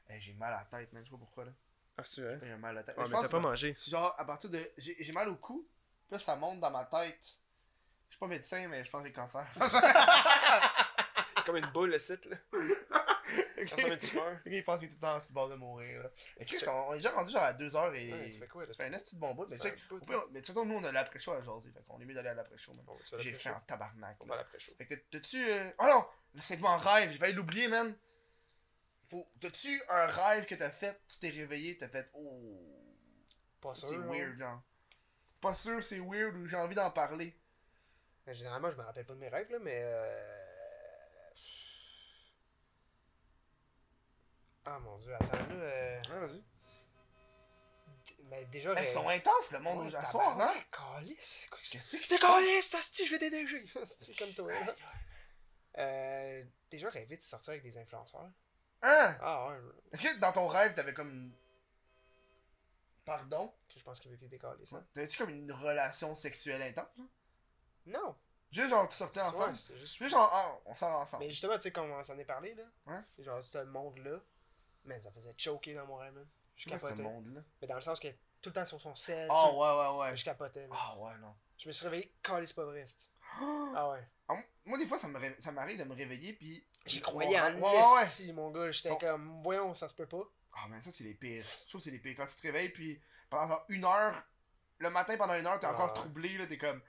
Hey, 0.09 0.21
j'ai 0.21 0.35
mal 0.35 0.53
à 0.53 0.59
la 0.59 0.65
tête, 0.67 0.93
man. 0.93 1.03
Je 1.05 1.09
sais 1.09 1.13
pas 1.17 1.19
pourquoi, 1.19 1.47
là. 1.47 1.53
Ah, 1.99 2.03
c'est 2.05 2.23
vrai? 2.23 2.39
J'ai 2.43 2.57
mal 2.57 2.71
à 2.71 2.75
la 2.75 2.83
tête. 2.85 2.97
Ouais, 2.97 3.05
mais 3.09 3.17
t'as 3.21 3.29
pas 3.29 3.41
mangé. 3.41 3.75
C'est 3.79 3.91
genre, 3.91 4.15
à 4.19 4.25
partir 4.25 4.49
de. 4.51 4.71
J'ai 4.79 5.13
mal 5.13 5.29
au 5.29 5.35
cou, 5.37 5.67
puis 6.07 6.13
là, 6.17 6.19
ça 6.19 6.37
monte 6.37 6.61
dans 6.61 6.71
ma 6.71 6.85
tête. 6.85 7.19
Je 8.09 8.15
suis 8.15 8.19
pas 8.21 8.29
médecin, 8.29 8.69
mais 8.69 8.85
je 8.85 8.91
pense 8.91 9.03
que 9.03 9.09
j'ai 9.09 9.13
cancer. 9.13 9.47
Comme 11.45 11.57
une 11.57 11.67
boule, 11.67 11.91
le 11.91 11.99
site, 11.99 12.25
là. 12.27 12.37
Ok. 12.53 13.69
Ça 13.69 13.75
ressemble 13.77 13.91
à 13.91 13.95
une 13.95 13.99
tumeur. 13.99 14.33
Ok, 14.33 14.41
il 14.47 14.65
pense 14.65 14.79
qu'il 14.79 14.89
est 14.89 14.93
tout 14.93 14.97
le 14.97 15.07
temps 15.07 15.21
sur 15.21 15.31
le 15.31 15.35
bord 15.35 15.49
de 15.49 15.55
mourir. 15.57 16.03
Là. 16.03 16.11
Et 16.39 16.45
Chris, 16.45 16.59
on, 16.69 16.71
on 16.71 16.93
est 16.95 16.97
déjà 16.99 17.11
rendu 17.11 17.33
genre 17.33 17.43
à 17.43 17.53
2h 17.53 17.95
et. 17.95 18.13
Ouais, 18.13 18.31
ça 18.31 18.39
fait 18.39 18.49
quoi, 18.49 18.65
là? 18.65 18.73
Ça 18.73 18.85
fait 18.85 18.91
un 18.91 18.93
esti 18.93 19.17
de 19.17 19.21
bon 19.21 19.35
bout. 19.35 19.47
Mais, 19.49 19.57
un 19.57 19.71
au 19.91 19.99
pire, 19.99 20.23
mais 20.31 20.41
de 20.41 20.47
toute 20.47 20.47
façon, 20.47 20.65
nous, 20.65 20.77
on 20.77 20.85
a 20.85 20.93
l'après-show 20.93 21.33
à 21.33 21.43
jaser. 21.43 21.71
Fait 21.73 21.83
qu'on 21.87 22.01
est 22.01 22.05
mieux 22.05 22.15
d'aller 22.15 22.29
à 22.29 22.35
l'après-show, 22.35 22.73
man. 22.75 22.85
Bon, 22.85 22.97
tu 23.05 23.15
vas 23.15 23.21
J'ai 23.21 23.33
fait 23.33 23.51
en 23.51 23.61
tabarnak. 23.61 24.17
On 24.21 24.27
va 24.27 24.37
l'après 24.37 24.59
chaud. 24.59 24.73
Fait 24.79 24.87
que 24.87 24.95
t'as- 24.95 25.01
t'as-tu. 25.11 25.45
Euh... 25.45 25.71
Oh 25.79 25.85
non! 25.85 26.07
Le 26.35 26.41
segment 26.41 26.77
rêve, 26.79 27.13
je 27.13 27.19
vais 27.19 27.33
l'oublier, 27.33 27.69
man. 27.69 27.95
Faut... 29.11 29.27
T'as-tu 29.41 29.83
un 29.89 30.07
rêve 30.07 30.45
que 30.47 30.55
t'as 30.55 30.71
fait, 30.71 31.01
tu 31.09 31.19
t'es 31.19 31.31
réveillé, 31.31 31.77
t'as 31.79 31.89
fait. 31.89 32.11
Oh. 32.15 32.61
Pas 33.61 33.75
sûr. 33.75 33.89
C'est 33.89 33.97
weird, 33.97 34.39
genre. 34.39 34.63
Pas 35.41 35.55
sûr, 35.55 35.83
c'est 35.83 36.01
weird 36.01 36.37
ou 36.37 36.47
j'ai 36.47 36.57
envie 36.57 36.75
d'en 36.75 36.91
parler. 36.91 37.35
Mais 38.27 38.35
Généralement, 38.35 38.71
je 38.71 38.77
me 38.77 38.83
rappelle 38.83 39.07
pas 39.07 39.15
de 39.15 39.19
mes 39.19 39.29
rêves, 39.29 39.51
là, 39.51 39.59
mais. 39.61 39.81
Euh... 39.83 40.35
Ah 44.67 44.79
mon 44.81 44.99
dieu, 44.99 45.15
attends, 45.15 45.33
là. 45.37 45.47
euh, 45.55 46.01
Ouais, 46.11 46.27
vas-y. 46.27 46.43
Mais 48.25 48.45
déjà. 48.47 48.75
Elles 48.75 48.87
sont 48.87 49.09
intenses, 49.09 49.51
le 49.53 49.61
monde 49.61 49.87
Ouais, 49.87 49.95
au 49.95 49.97
à 49.97 50.05
soir, 50.05 50.39
hein? 50.39 50.55
calice, 50.71 51.47
quoi 51.51 51.59
que 51.59 51.67
c'est? 51.67 51.79
T'es 51.79 52.01
c'est? 52.07 52.19
calice, 52.21 52.75
asti, 52.75 53.07
je 53.07 53.13
vais 53.13 53.19
déneiger! 53.19 53.65
C'est 54.01 54.17
comme 54.19 54.33
toi, 54.35 54.53
là. 54.53 54.75
Euh, 55.79 56.45
déjà 56.71 56.91
rêvé 56.91 57.17
de 57.17 57.23
sortir 57.23 57.53
avec 57.53 57.63
des 57.63 57.79
influenceurs. 57.79 58.31
Hein? 58.83 59.17
Ah 59.21 59.49
ouais, 59.49 59.57
Est-ce 59.93 60.03
que 60.03 60.19
dans 60.19 60.33
ton 60.33 60.47
rêve, 60.47 60.75
t'avais 60.75 60.95
comme 60.95 61.11
une. 61.11 61.33
Pardon? 63.05 63.53
je 63.75 63.83
pense 63.83 64.01
qu'il 64.01 64.11
veut 64.11 64.17
qu'il 64.19 64.29
décaler 64.29 64.67
ça. 64.67 64.83
T'avais-tu 64.93 65.17
comme 65.17 65.31
une 65.31 65.51
relation 65.53 66.15
sexuelle 66.15 66.61
intense? 66.63 66.87
Non! 67.87 68.15
Juste 68.51 68.71
genre, 68.71 68.89
tu 68.89 68.97
sortais 68.97 69.21
ensemble? 69.21 69.51
Ouais, 69.51 69.57
c'est 69.57 69.77
juste. 69.79 69.97
Juste 69.97 70.11
genre, 70.11 70.31
ah, 70.33 70.59
on 70.67 70.75
sort 70.75 71.01
ensemble. 71.01 71.25
Mais 71.25 71.31
justement, 71.31 71.57
tu 71.57 71.63
sais, 71.63 71.71
comme 71.73 71.91
on 71.91 72.05
s'en 72.05 72.19
est 72.19 72.25
parlé, 72.25 72.55
là. 72.55 72.65
Ouais. 72.87 73.25
Genre, 73.25 73.43
ce 73.43 73.59
monde-là. 73.65 74.19
Man, 74.85 75.01
ça 75.03 75.11
faisait 75.13 75.35
choquer 75.37 75.75
dans 75.75 75.87
mon 75.87 75.97
rêve, 75.97 76.13
man. 76.13 76.27
Je 76.57 76.65
C'est 76.65 76.71
quoi 76.71 76.79
ce 76.79 76.85
capotais. 76.87 77.03
monde-là? 77.03 77.41
Mais 77.61 77.69
dans 77.69 77.75
le 77.77 77.81
sens 77.81 78.01
que 78.01 78.09
tout 78.41 78.51
le 78.51 78.53
temps 78.53 78.67
sur 78.67 78.81
son 78.81 78.95
sel. 78.95 79.29
Ah 79.31 79.49
tout- 79.51 79.57
ouais, 79.57 79.79
ouais, 79.79 79.99
ouais. 80.11 80.17
Je 80.17 80.25
capotais. 80.25 80.69
Ah 80.73 80.97
ouais, 80.99 81.17
non. 81.19 81.35
Je 81.59 81.69
me 81.69 81.73
suis 81.73 81.85
réveillé, 81.85 82.13
calice 82.23 82.53
pas 82.53 82.65
vrai. 82.65 82.85
Ah 83.75 83.91
ouais. 83.91 84.07
Ah, 84.29 84.37
moi, 84.65 84.77
des 84.79 84.87
fois, 84.87 84.99
ça 84.99 85.09
m'arrive 85.09 85.79
de 85.79 85.85
me 85.85 85.95
réveiller, 85.95 86.33
puis. 86.35 86.65
J'y 86.89 87.01
croyais 87.01 87.39
en 87.41 87.55
Ouais, 87.55 87.71
ouais, 87.71 88.27
ouais. 88.27 88.33
mon 88.33 88.51
gars. 88.51 88.71
J'étais 88.71 88.89
Ton- 88.91 88.97
comme, 88.99 89.43
voyons, 89.43 89.75
ça 89.75 89.89
se 89.89 89.95
peut 89.95 90.07
pas. 90.07 90.23
Ah, 90.55 90.67
mais 90.69 90.81
ça, 90.81 90.91
c'est 90.91 91.05
les 91.05 91.15
pires. 91.15 91.45
Je 91.65 91.69
trouve 91.69 91.81
que 91.81 91.85
c'est 91.85 91.91
les 91.91 91.99
pires. 91.99 92.15
Quand 92.17 92.27
tu 92.27 92.35
te 92.37 92.43
réveilles, 92.43 92.71
puis 92.71 93.01
pendant 93.31 93.47
genre 93.47 93.65
une 93.69 93.85
heure, 93.85 94.23
le 94.79 94.91
matin, 94.91 95.17
pendant 95.17 95.35
une 95.35 95.47
heure, 95.47 95.59
t'es 95.61 95.67
Ah. 95.67 95.75
encore 95.75 95.93
troublé, 95.93 96.37
là, 96.39 96.47
t'es 96.47 96.59
comme. 96.59 96.81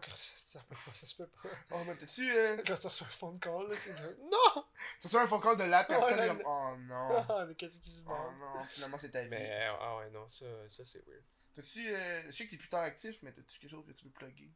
Chris, 0.00 0.12
esti, 0.12 0.52
ça 0.52 0.60
peut 0.68 0.74
pas, 0.76 0.92
ça 0.94 1.06
se 1.06 1.16
peut 1.16 1.26
pas. 1.26 1.48
Oh, 1.72 1.82
mais 1.86 1.96
t'as-tu. 1.96 2.30
Euh... 2.30 2.56
Quand 2.66 2.76
tu 2.78 2.86
reçois 2.86 3.06
un 3.06 3.10
phone 3.10 3.38
call, 3.40 3.68
là, 3.68 3.76
c'est 3.76 4.18
non! 4.20 4.64
Tu 5.00 5.06
reçois 5.08 5.22
un 5.22 5.26
phone 5.26 5.40
call 5.42 5.56
de 5.56 5.64
la 5.64 5.84
personne, 5.84 6.18
Ouais, 6.18 6.28
comme. 6.28 6.42
Oh 6.46 6.74
non. 6.78 7.24
Ah, 7.28 7.44
mais 7.46 7.54
qu'est-ce 7.54 7.80
qui 7.80 7.90
se 7.90 8.02
Oh 8.02 8.08
passe? 8.10 8.34
non, 8.38 8.64
finalement, 8.68 8.98
c'est 9.00 9.10
ta 9.10 9.22
vie. 9.22 9.28
Mais, 9.30 9.66
ah 9.80 9.96
ouais, 9.98 10.10
non, 10.10 10.28
ça, 10.30 10.46
ça 10.68 10.84
c'est 10.84 11.04
weird. 11.06 11.22
T'as-tu. 11.56 11.92
Euh... 11.92 12.22
Je 12.26 12.30
sais 12.30 12.46
que 12.46 12.50
t'es 12.52 12.56
plus 12.56 12.68
tard 12.68 12.82
actif, 12.82 13.18
mais 13.22 13.32
t'as-tu 13.32 13.58
quelque 13.58 13.70
chose 13.70 13.84
que 13.86 13.92
tu 13.92 14.04
veux 14.04 14.10
plugger? 14.12 14.50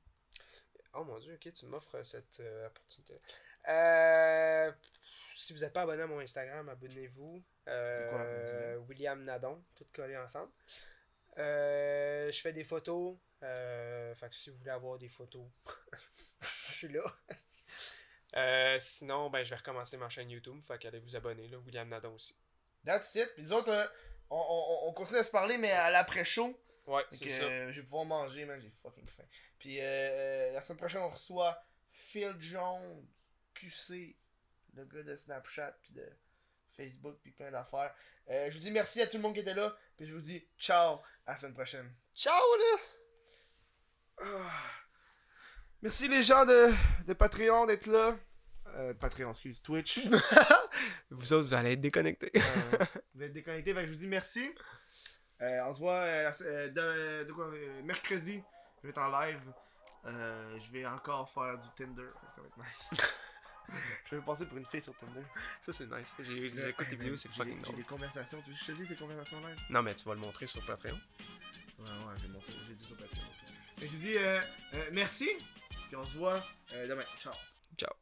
Oh 0.94 1.05
mon 1.05 1.18
dieu, 1.18 1.35
ok, 1.35 1.52
tu 1.52 1.66
m'offres 1.66 2.02
cette 2.05 2.40
euh, 2.40 2.66
opportunité. 2.68 3.20
Euh. 3.69 4.73
si 5.35 5.53
vous 5.53 5.61
n'êtes 5.61 5.73
pas 5.73 5.82
abonné 5.82 6.03
à 6.03 6.07
mon 6.07 6.20
Instagram, 6.20 6.69
abonnez-vous. 6.69 7.43
Euh. 7.69 8.77
William 8.89 9.23
Nadon, 9.23 9.62
tout 9.77 9.86
collé 9.93 10.16
ensemble. 10.16 10.51
Euh, 11.39 12.31
je 12.31 12.40
fais 12.40 12.53
des 12.53 12.65
photos. 12.65 13.16
Euh, 13.43 14.15
fait 14.15 14.28
que 14.28 14.35
si 14.35 14.51
vous 14.51 14.57
voulez 14.57 14.70
avoir 14.70 14.99
des 14.99 15.09
photos, 15.09 15.47
je 16.40 16.73
suis 16.73 16.89
là. 16.89 18.78
Sinon, 18.81 19.31
ben, 19.31 19.45
je 19.45 19.51
vais 19.51 19.57
recommencer 19.57 19.97
ma 19.97 20.09
chaîne 20.09 20.31
YouTube. 20.31 20.61
Fait 20.66 20.78
qu'allez 20.78 20.99
vous 20.99 21.15
abonner, 21.16 21.47
là. 21.49 21.59
William 21.59 21.89
Nadon 21.89 22.15
aussi. 22.15 22.35
That's 22.85 23.15
it. 23.15 23.31
Puis 23.35 23.45
nous 23.45 23.53
autres, 23.53 23.93
on, 24.31 24.36
on, 24.36 24.89
on 24.89 24.93
continue 24.93 25.19
à 25.19 25.24
se 25.24 25.31
parler, 25.31 25.59
mais 25.59 25.73
à 25.73 25.90
l'après-show. 25.90 26.59
Ouais, 26.86 27.05
c'est 27.12 27.28
ça. 27.28 27.70
je 27.70 27.81
vais 27.81 27.85
pouvoir 27.85 28.07
manger, 28.07 28.47
man, 28.47 28.59
j'ai 28.62 28.70
fucking 28.70 29.07
faim. 29.07 29.24
Puis 29.59 29.78
euh, 29.81 30.53
la 30.53 30.62
semaine 30.62 30.78
prochaine, 30.78 31.03
on 31.03 31.11
reçoit 31.11 31.62
Phil 31.90 32.35
Jones, 32.40 33.07
QC, 33.59 34.16
le 34.74 34.85
gars 34.85 35.02
de 35.02 35.16
Snapchat, 35.16 35.72
puis 35.82 35.93
de 35.94 36.06
Facebook, 36.76 37.18
puis 37.22 37.32
plein 37.32 37.51
d'affaires. 37.51 37.94
Euh, 38.30 38.51
je 38.51 38.56
vous 38.59 38.62
dis 38.64 38.70
merci 38.70 39.01
à 39.02 39.06
tout 39.06 39.16
le 39.16 39.22
monde 39.22 39.35
qui 39.35 39.40
était 39.40 39.55
là, 39.55 39.76
puis 39.97 40.06
je 40.06 40.14
vous 40.14 40.20
dis 40.20 40.47
ciao, 40.59 41.01
à 41.26 41.32
la 41.32 41.36
semaine 41.36 41.55
prochaine. 41.55 41.93
Ciao, 42.14 42.32
là! 42.59 42.78
Ah. 44.20 44.51
Merci 45.82 46.09
les 46.09 46.22
gens 46.22 46.44
de, 46.44 46.72
de 47.06 47.12
Patreon 47.14 47.66
d'être 47.66 47.86
là. 47.86 48.16
Euh, 48.74 48.93
Patreon, 48.94 49.30
excuse, 49.32 49.62
Twitch. 49.62 50.06
Vous 51.10 51.32
autres, 51.32 51.48
vous 51.48 51.55
allez 51.55 51.72
être 51.72 51.80
déconnectés. 51.80 52.30
Euh, 52.36 52.85
vous 53.14 53.22
êtes 53.22 53.32
déconnectés, 53.32 53.72
fait 53.74 53.80
que 53.80 53.86
je 53.86 53.93
vous 53.93 53.98
dis 53.98 54.06
merci. 54.09 54.55
Euh, 55.40 55.60
on 55.66 55.74
se 55.74 55.80
voit 55.80 56.01
euh, 56.01 56.22
la- 56.24 56.68
de, 56.68 57.24
de 57.24 57.32
quoi, 57.32 57.51
mercredi. 57.85 58.43
Je 58.78 58.82
vais 58.82 58.90
être 58.90 58.98
en 58.98 59.18
live. 59.20 59.52
Je 60.05 60.70
vais 60.72 60.85
encore 60.86 61.28
faire 61.32 61.59
du 61.59 61.68
Tinder. 61.76 62.10
Ça 62.35 62.40
va 62.43 62.48
être 62.48 62.59
nice. 62.59 62.90
je 64.05 64.16
vais 64.16 64.23
passer 64.23 64.47
pour 64.47 64.59
une 64.59 64.66
fille 64.66 64.82
sur 64.82 64.95
Tinder. 64.97 65.23
Ça, 65.61 65.73
c'est 65.73 65.86
nice. 65.86 66.15
J'ai- 66.20 66.51
J'écoute 66.51 66.89
tes 66.89 66.97
vidéos, 66.97 67.16
c'est 67.16 67.28
fucking 67.28 67.65
J'ai 67.66 67.73
des 67.74 67.82
conversations. 67.82 68.40
Tu 68.43 68.51
veux 68.51 68.57
que 68.57 68.61
je 68.61 68.66
te 68.66 68.73
dise 68.73 68.89
des 68.89 68.97
conversations 68.97 69.40
live? 69.47 69.57
Non, 69.70 69.82
mais 69.82 69.95
tu 69.95 70.05
vas 70.05 70.15
le 70.15 70.20
montrer 70.20 70.47
sur 70.47 70.65
Patreon. 70.66 70.99
Ouais, 71.78 71.85
ouais, 71.85 72.15
j'ai 72.20 72.28
montré. 72.28 72.53
J'ai 72.66 72.74
dit 72.74 72.85
sur 72.85 72.97
Patreon. 72.97 73.23
Et 73.81 73.86
je 73.89 73.97
dis 73.97 74.16
euh, 74.16 74.40
euh, 74.74 74.89
merci. 74.93 75.28
Puis 75.86 75.97
on 75.97 76.05
se 76.05 76.16
voit 76.19 76.45
euh, 76.73 76.89
demain. 76.89 77.05
Ciao. 77.19 77.35
Ciao. 77.77 77.95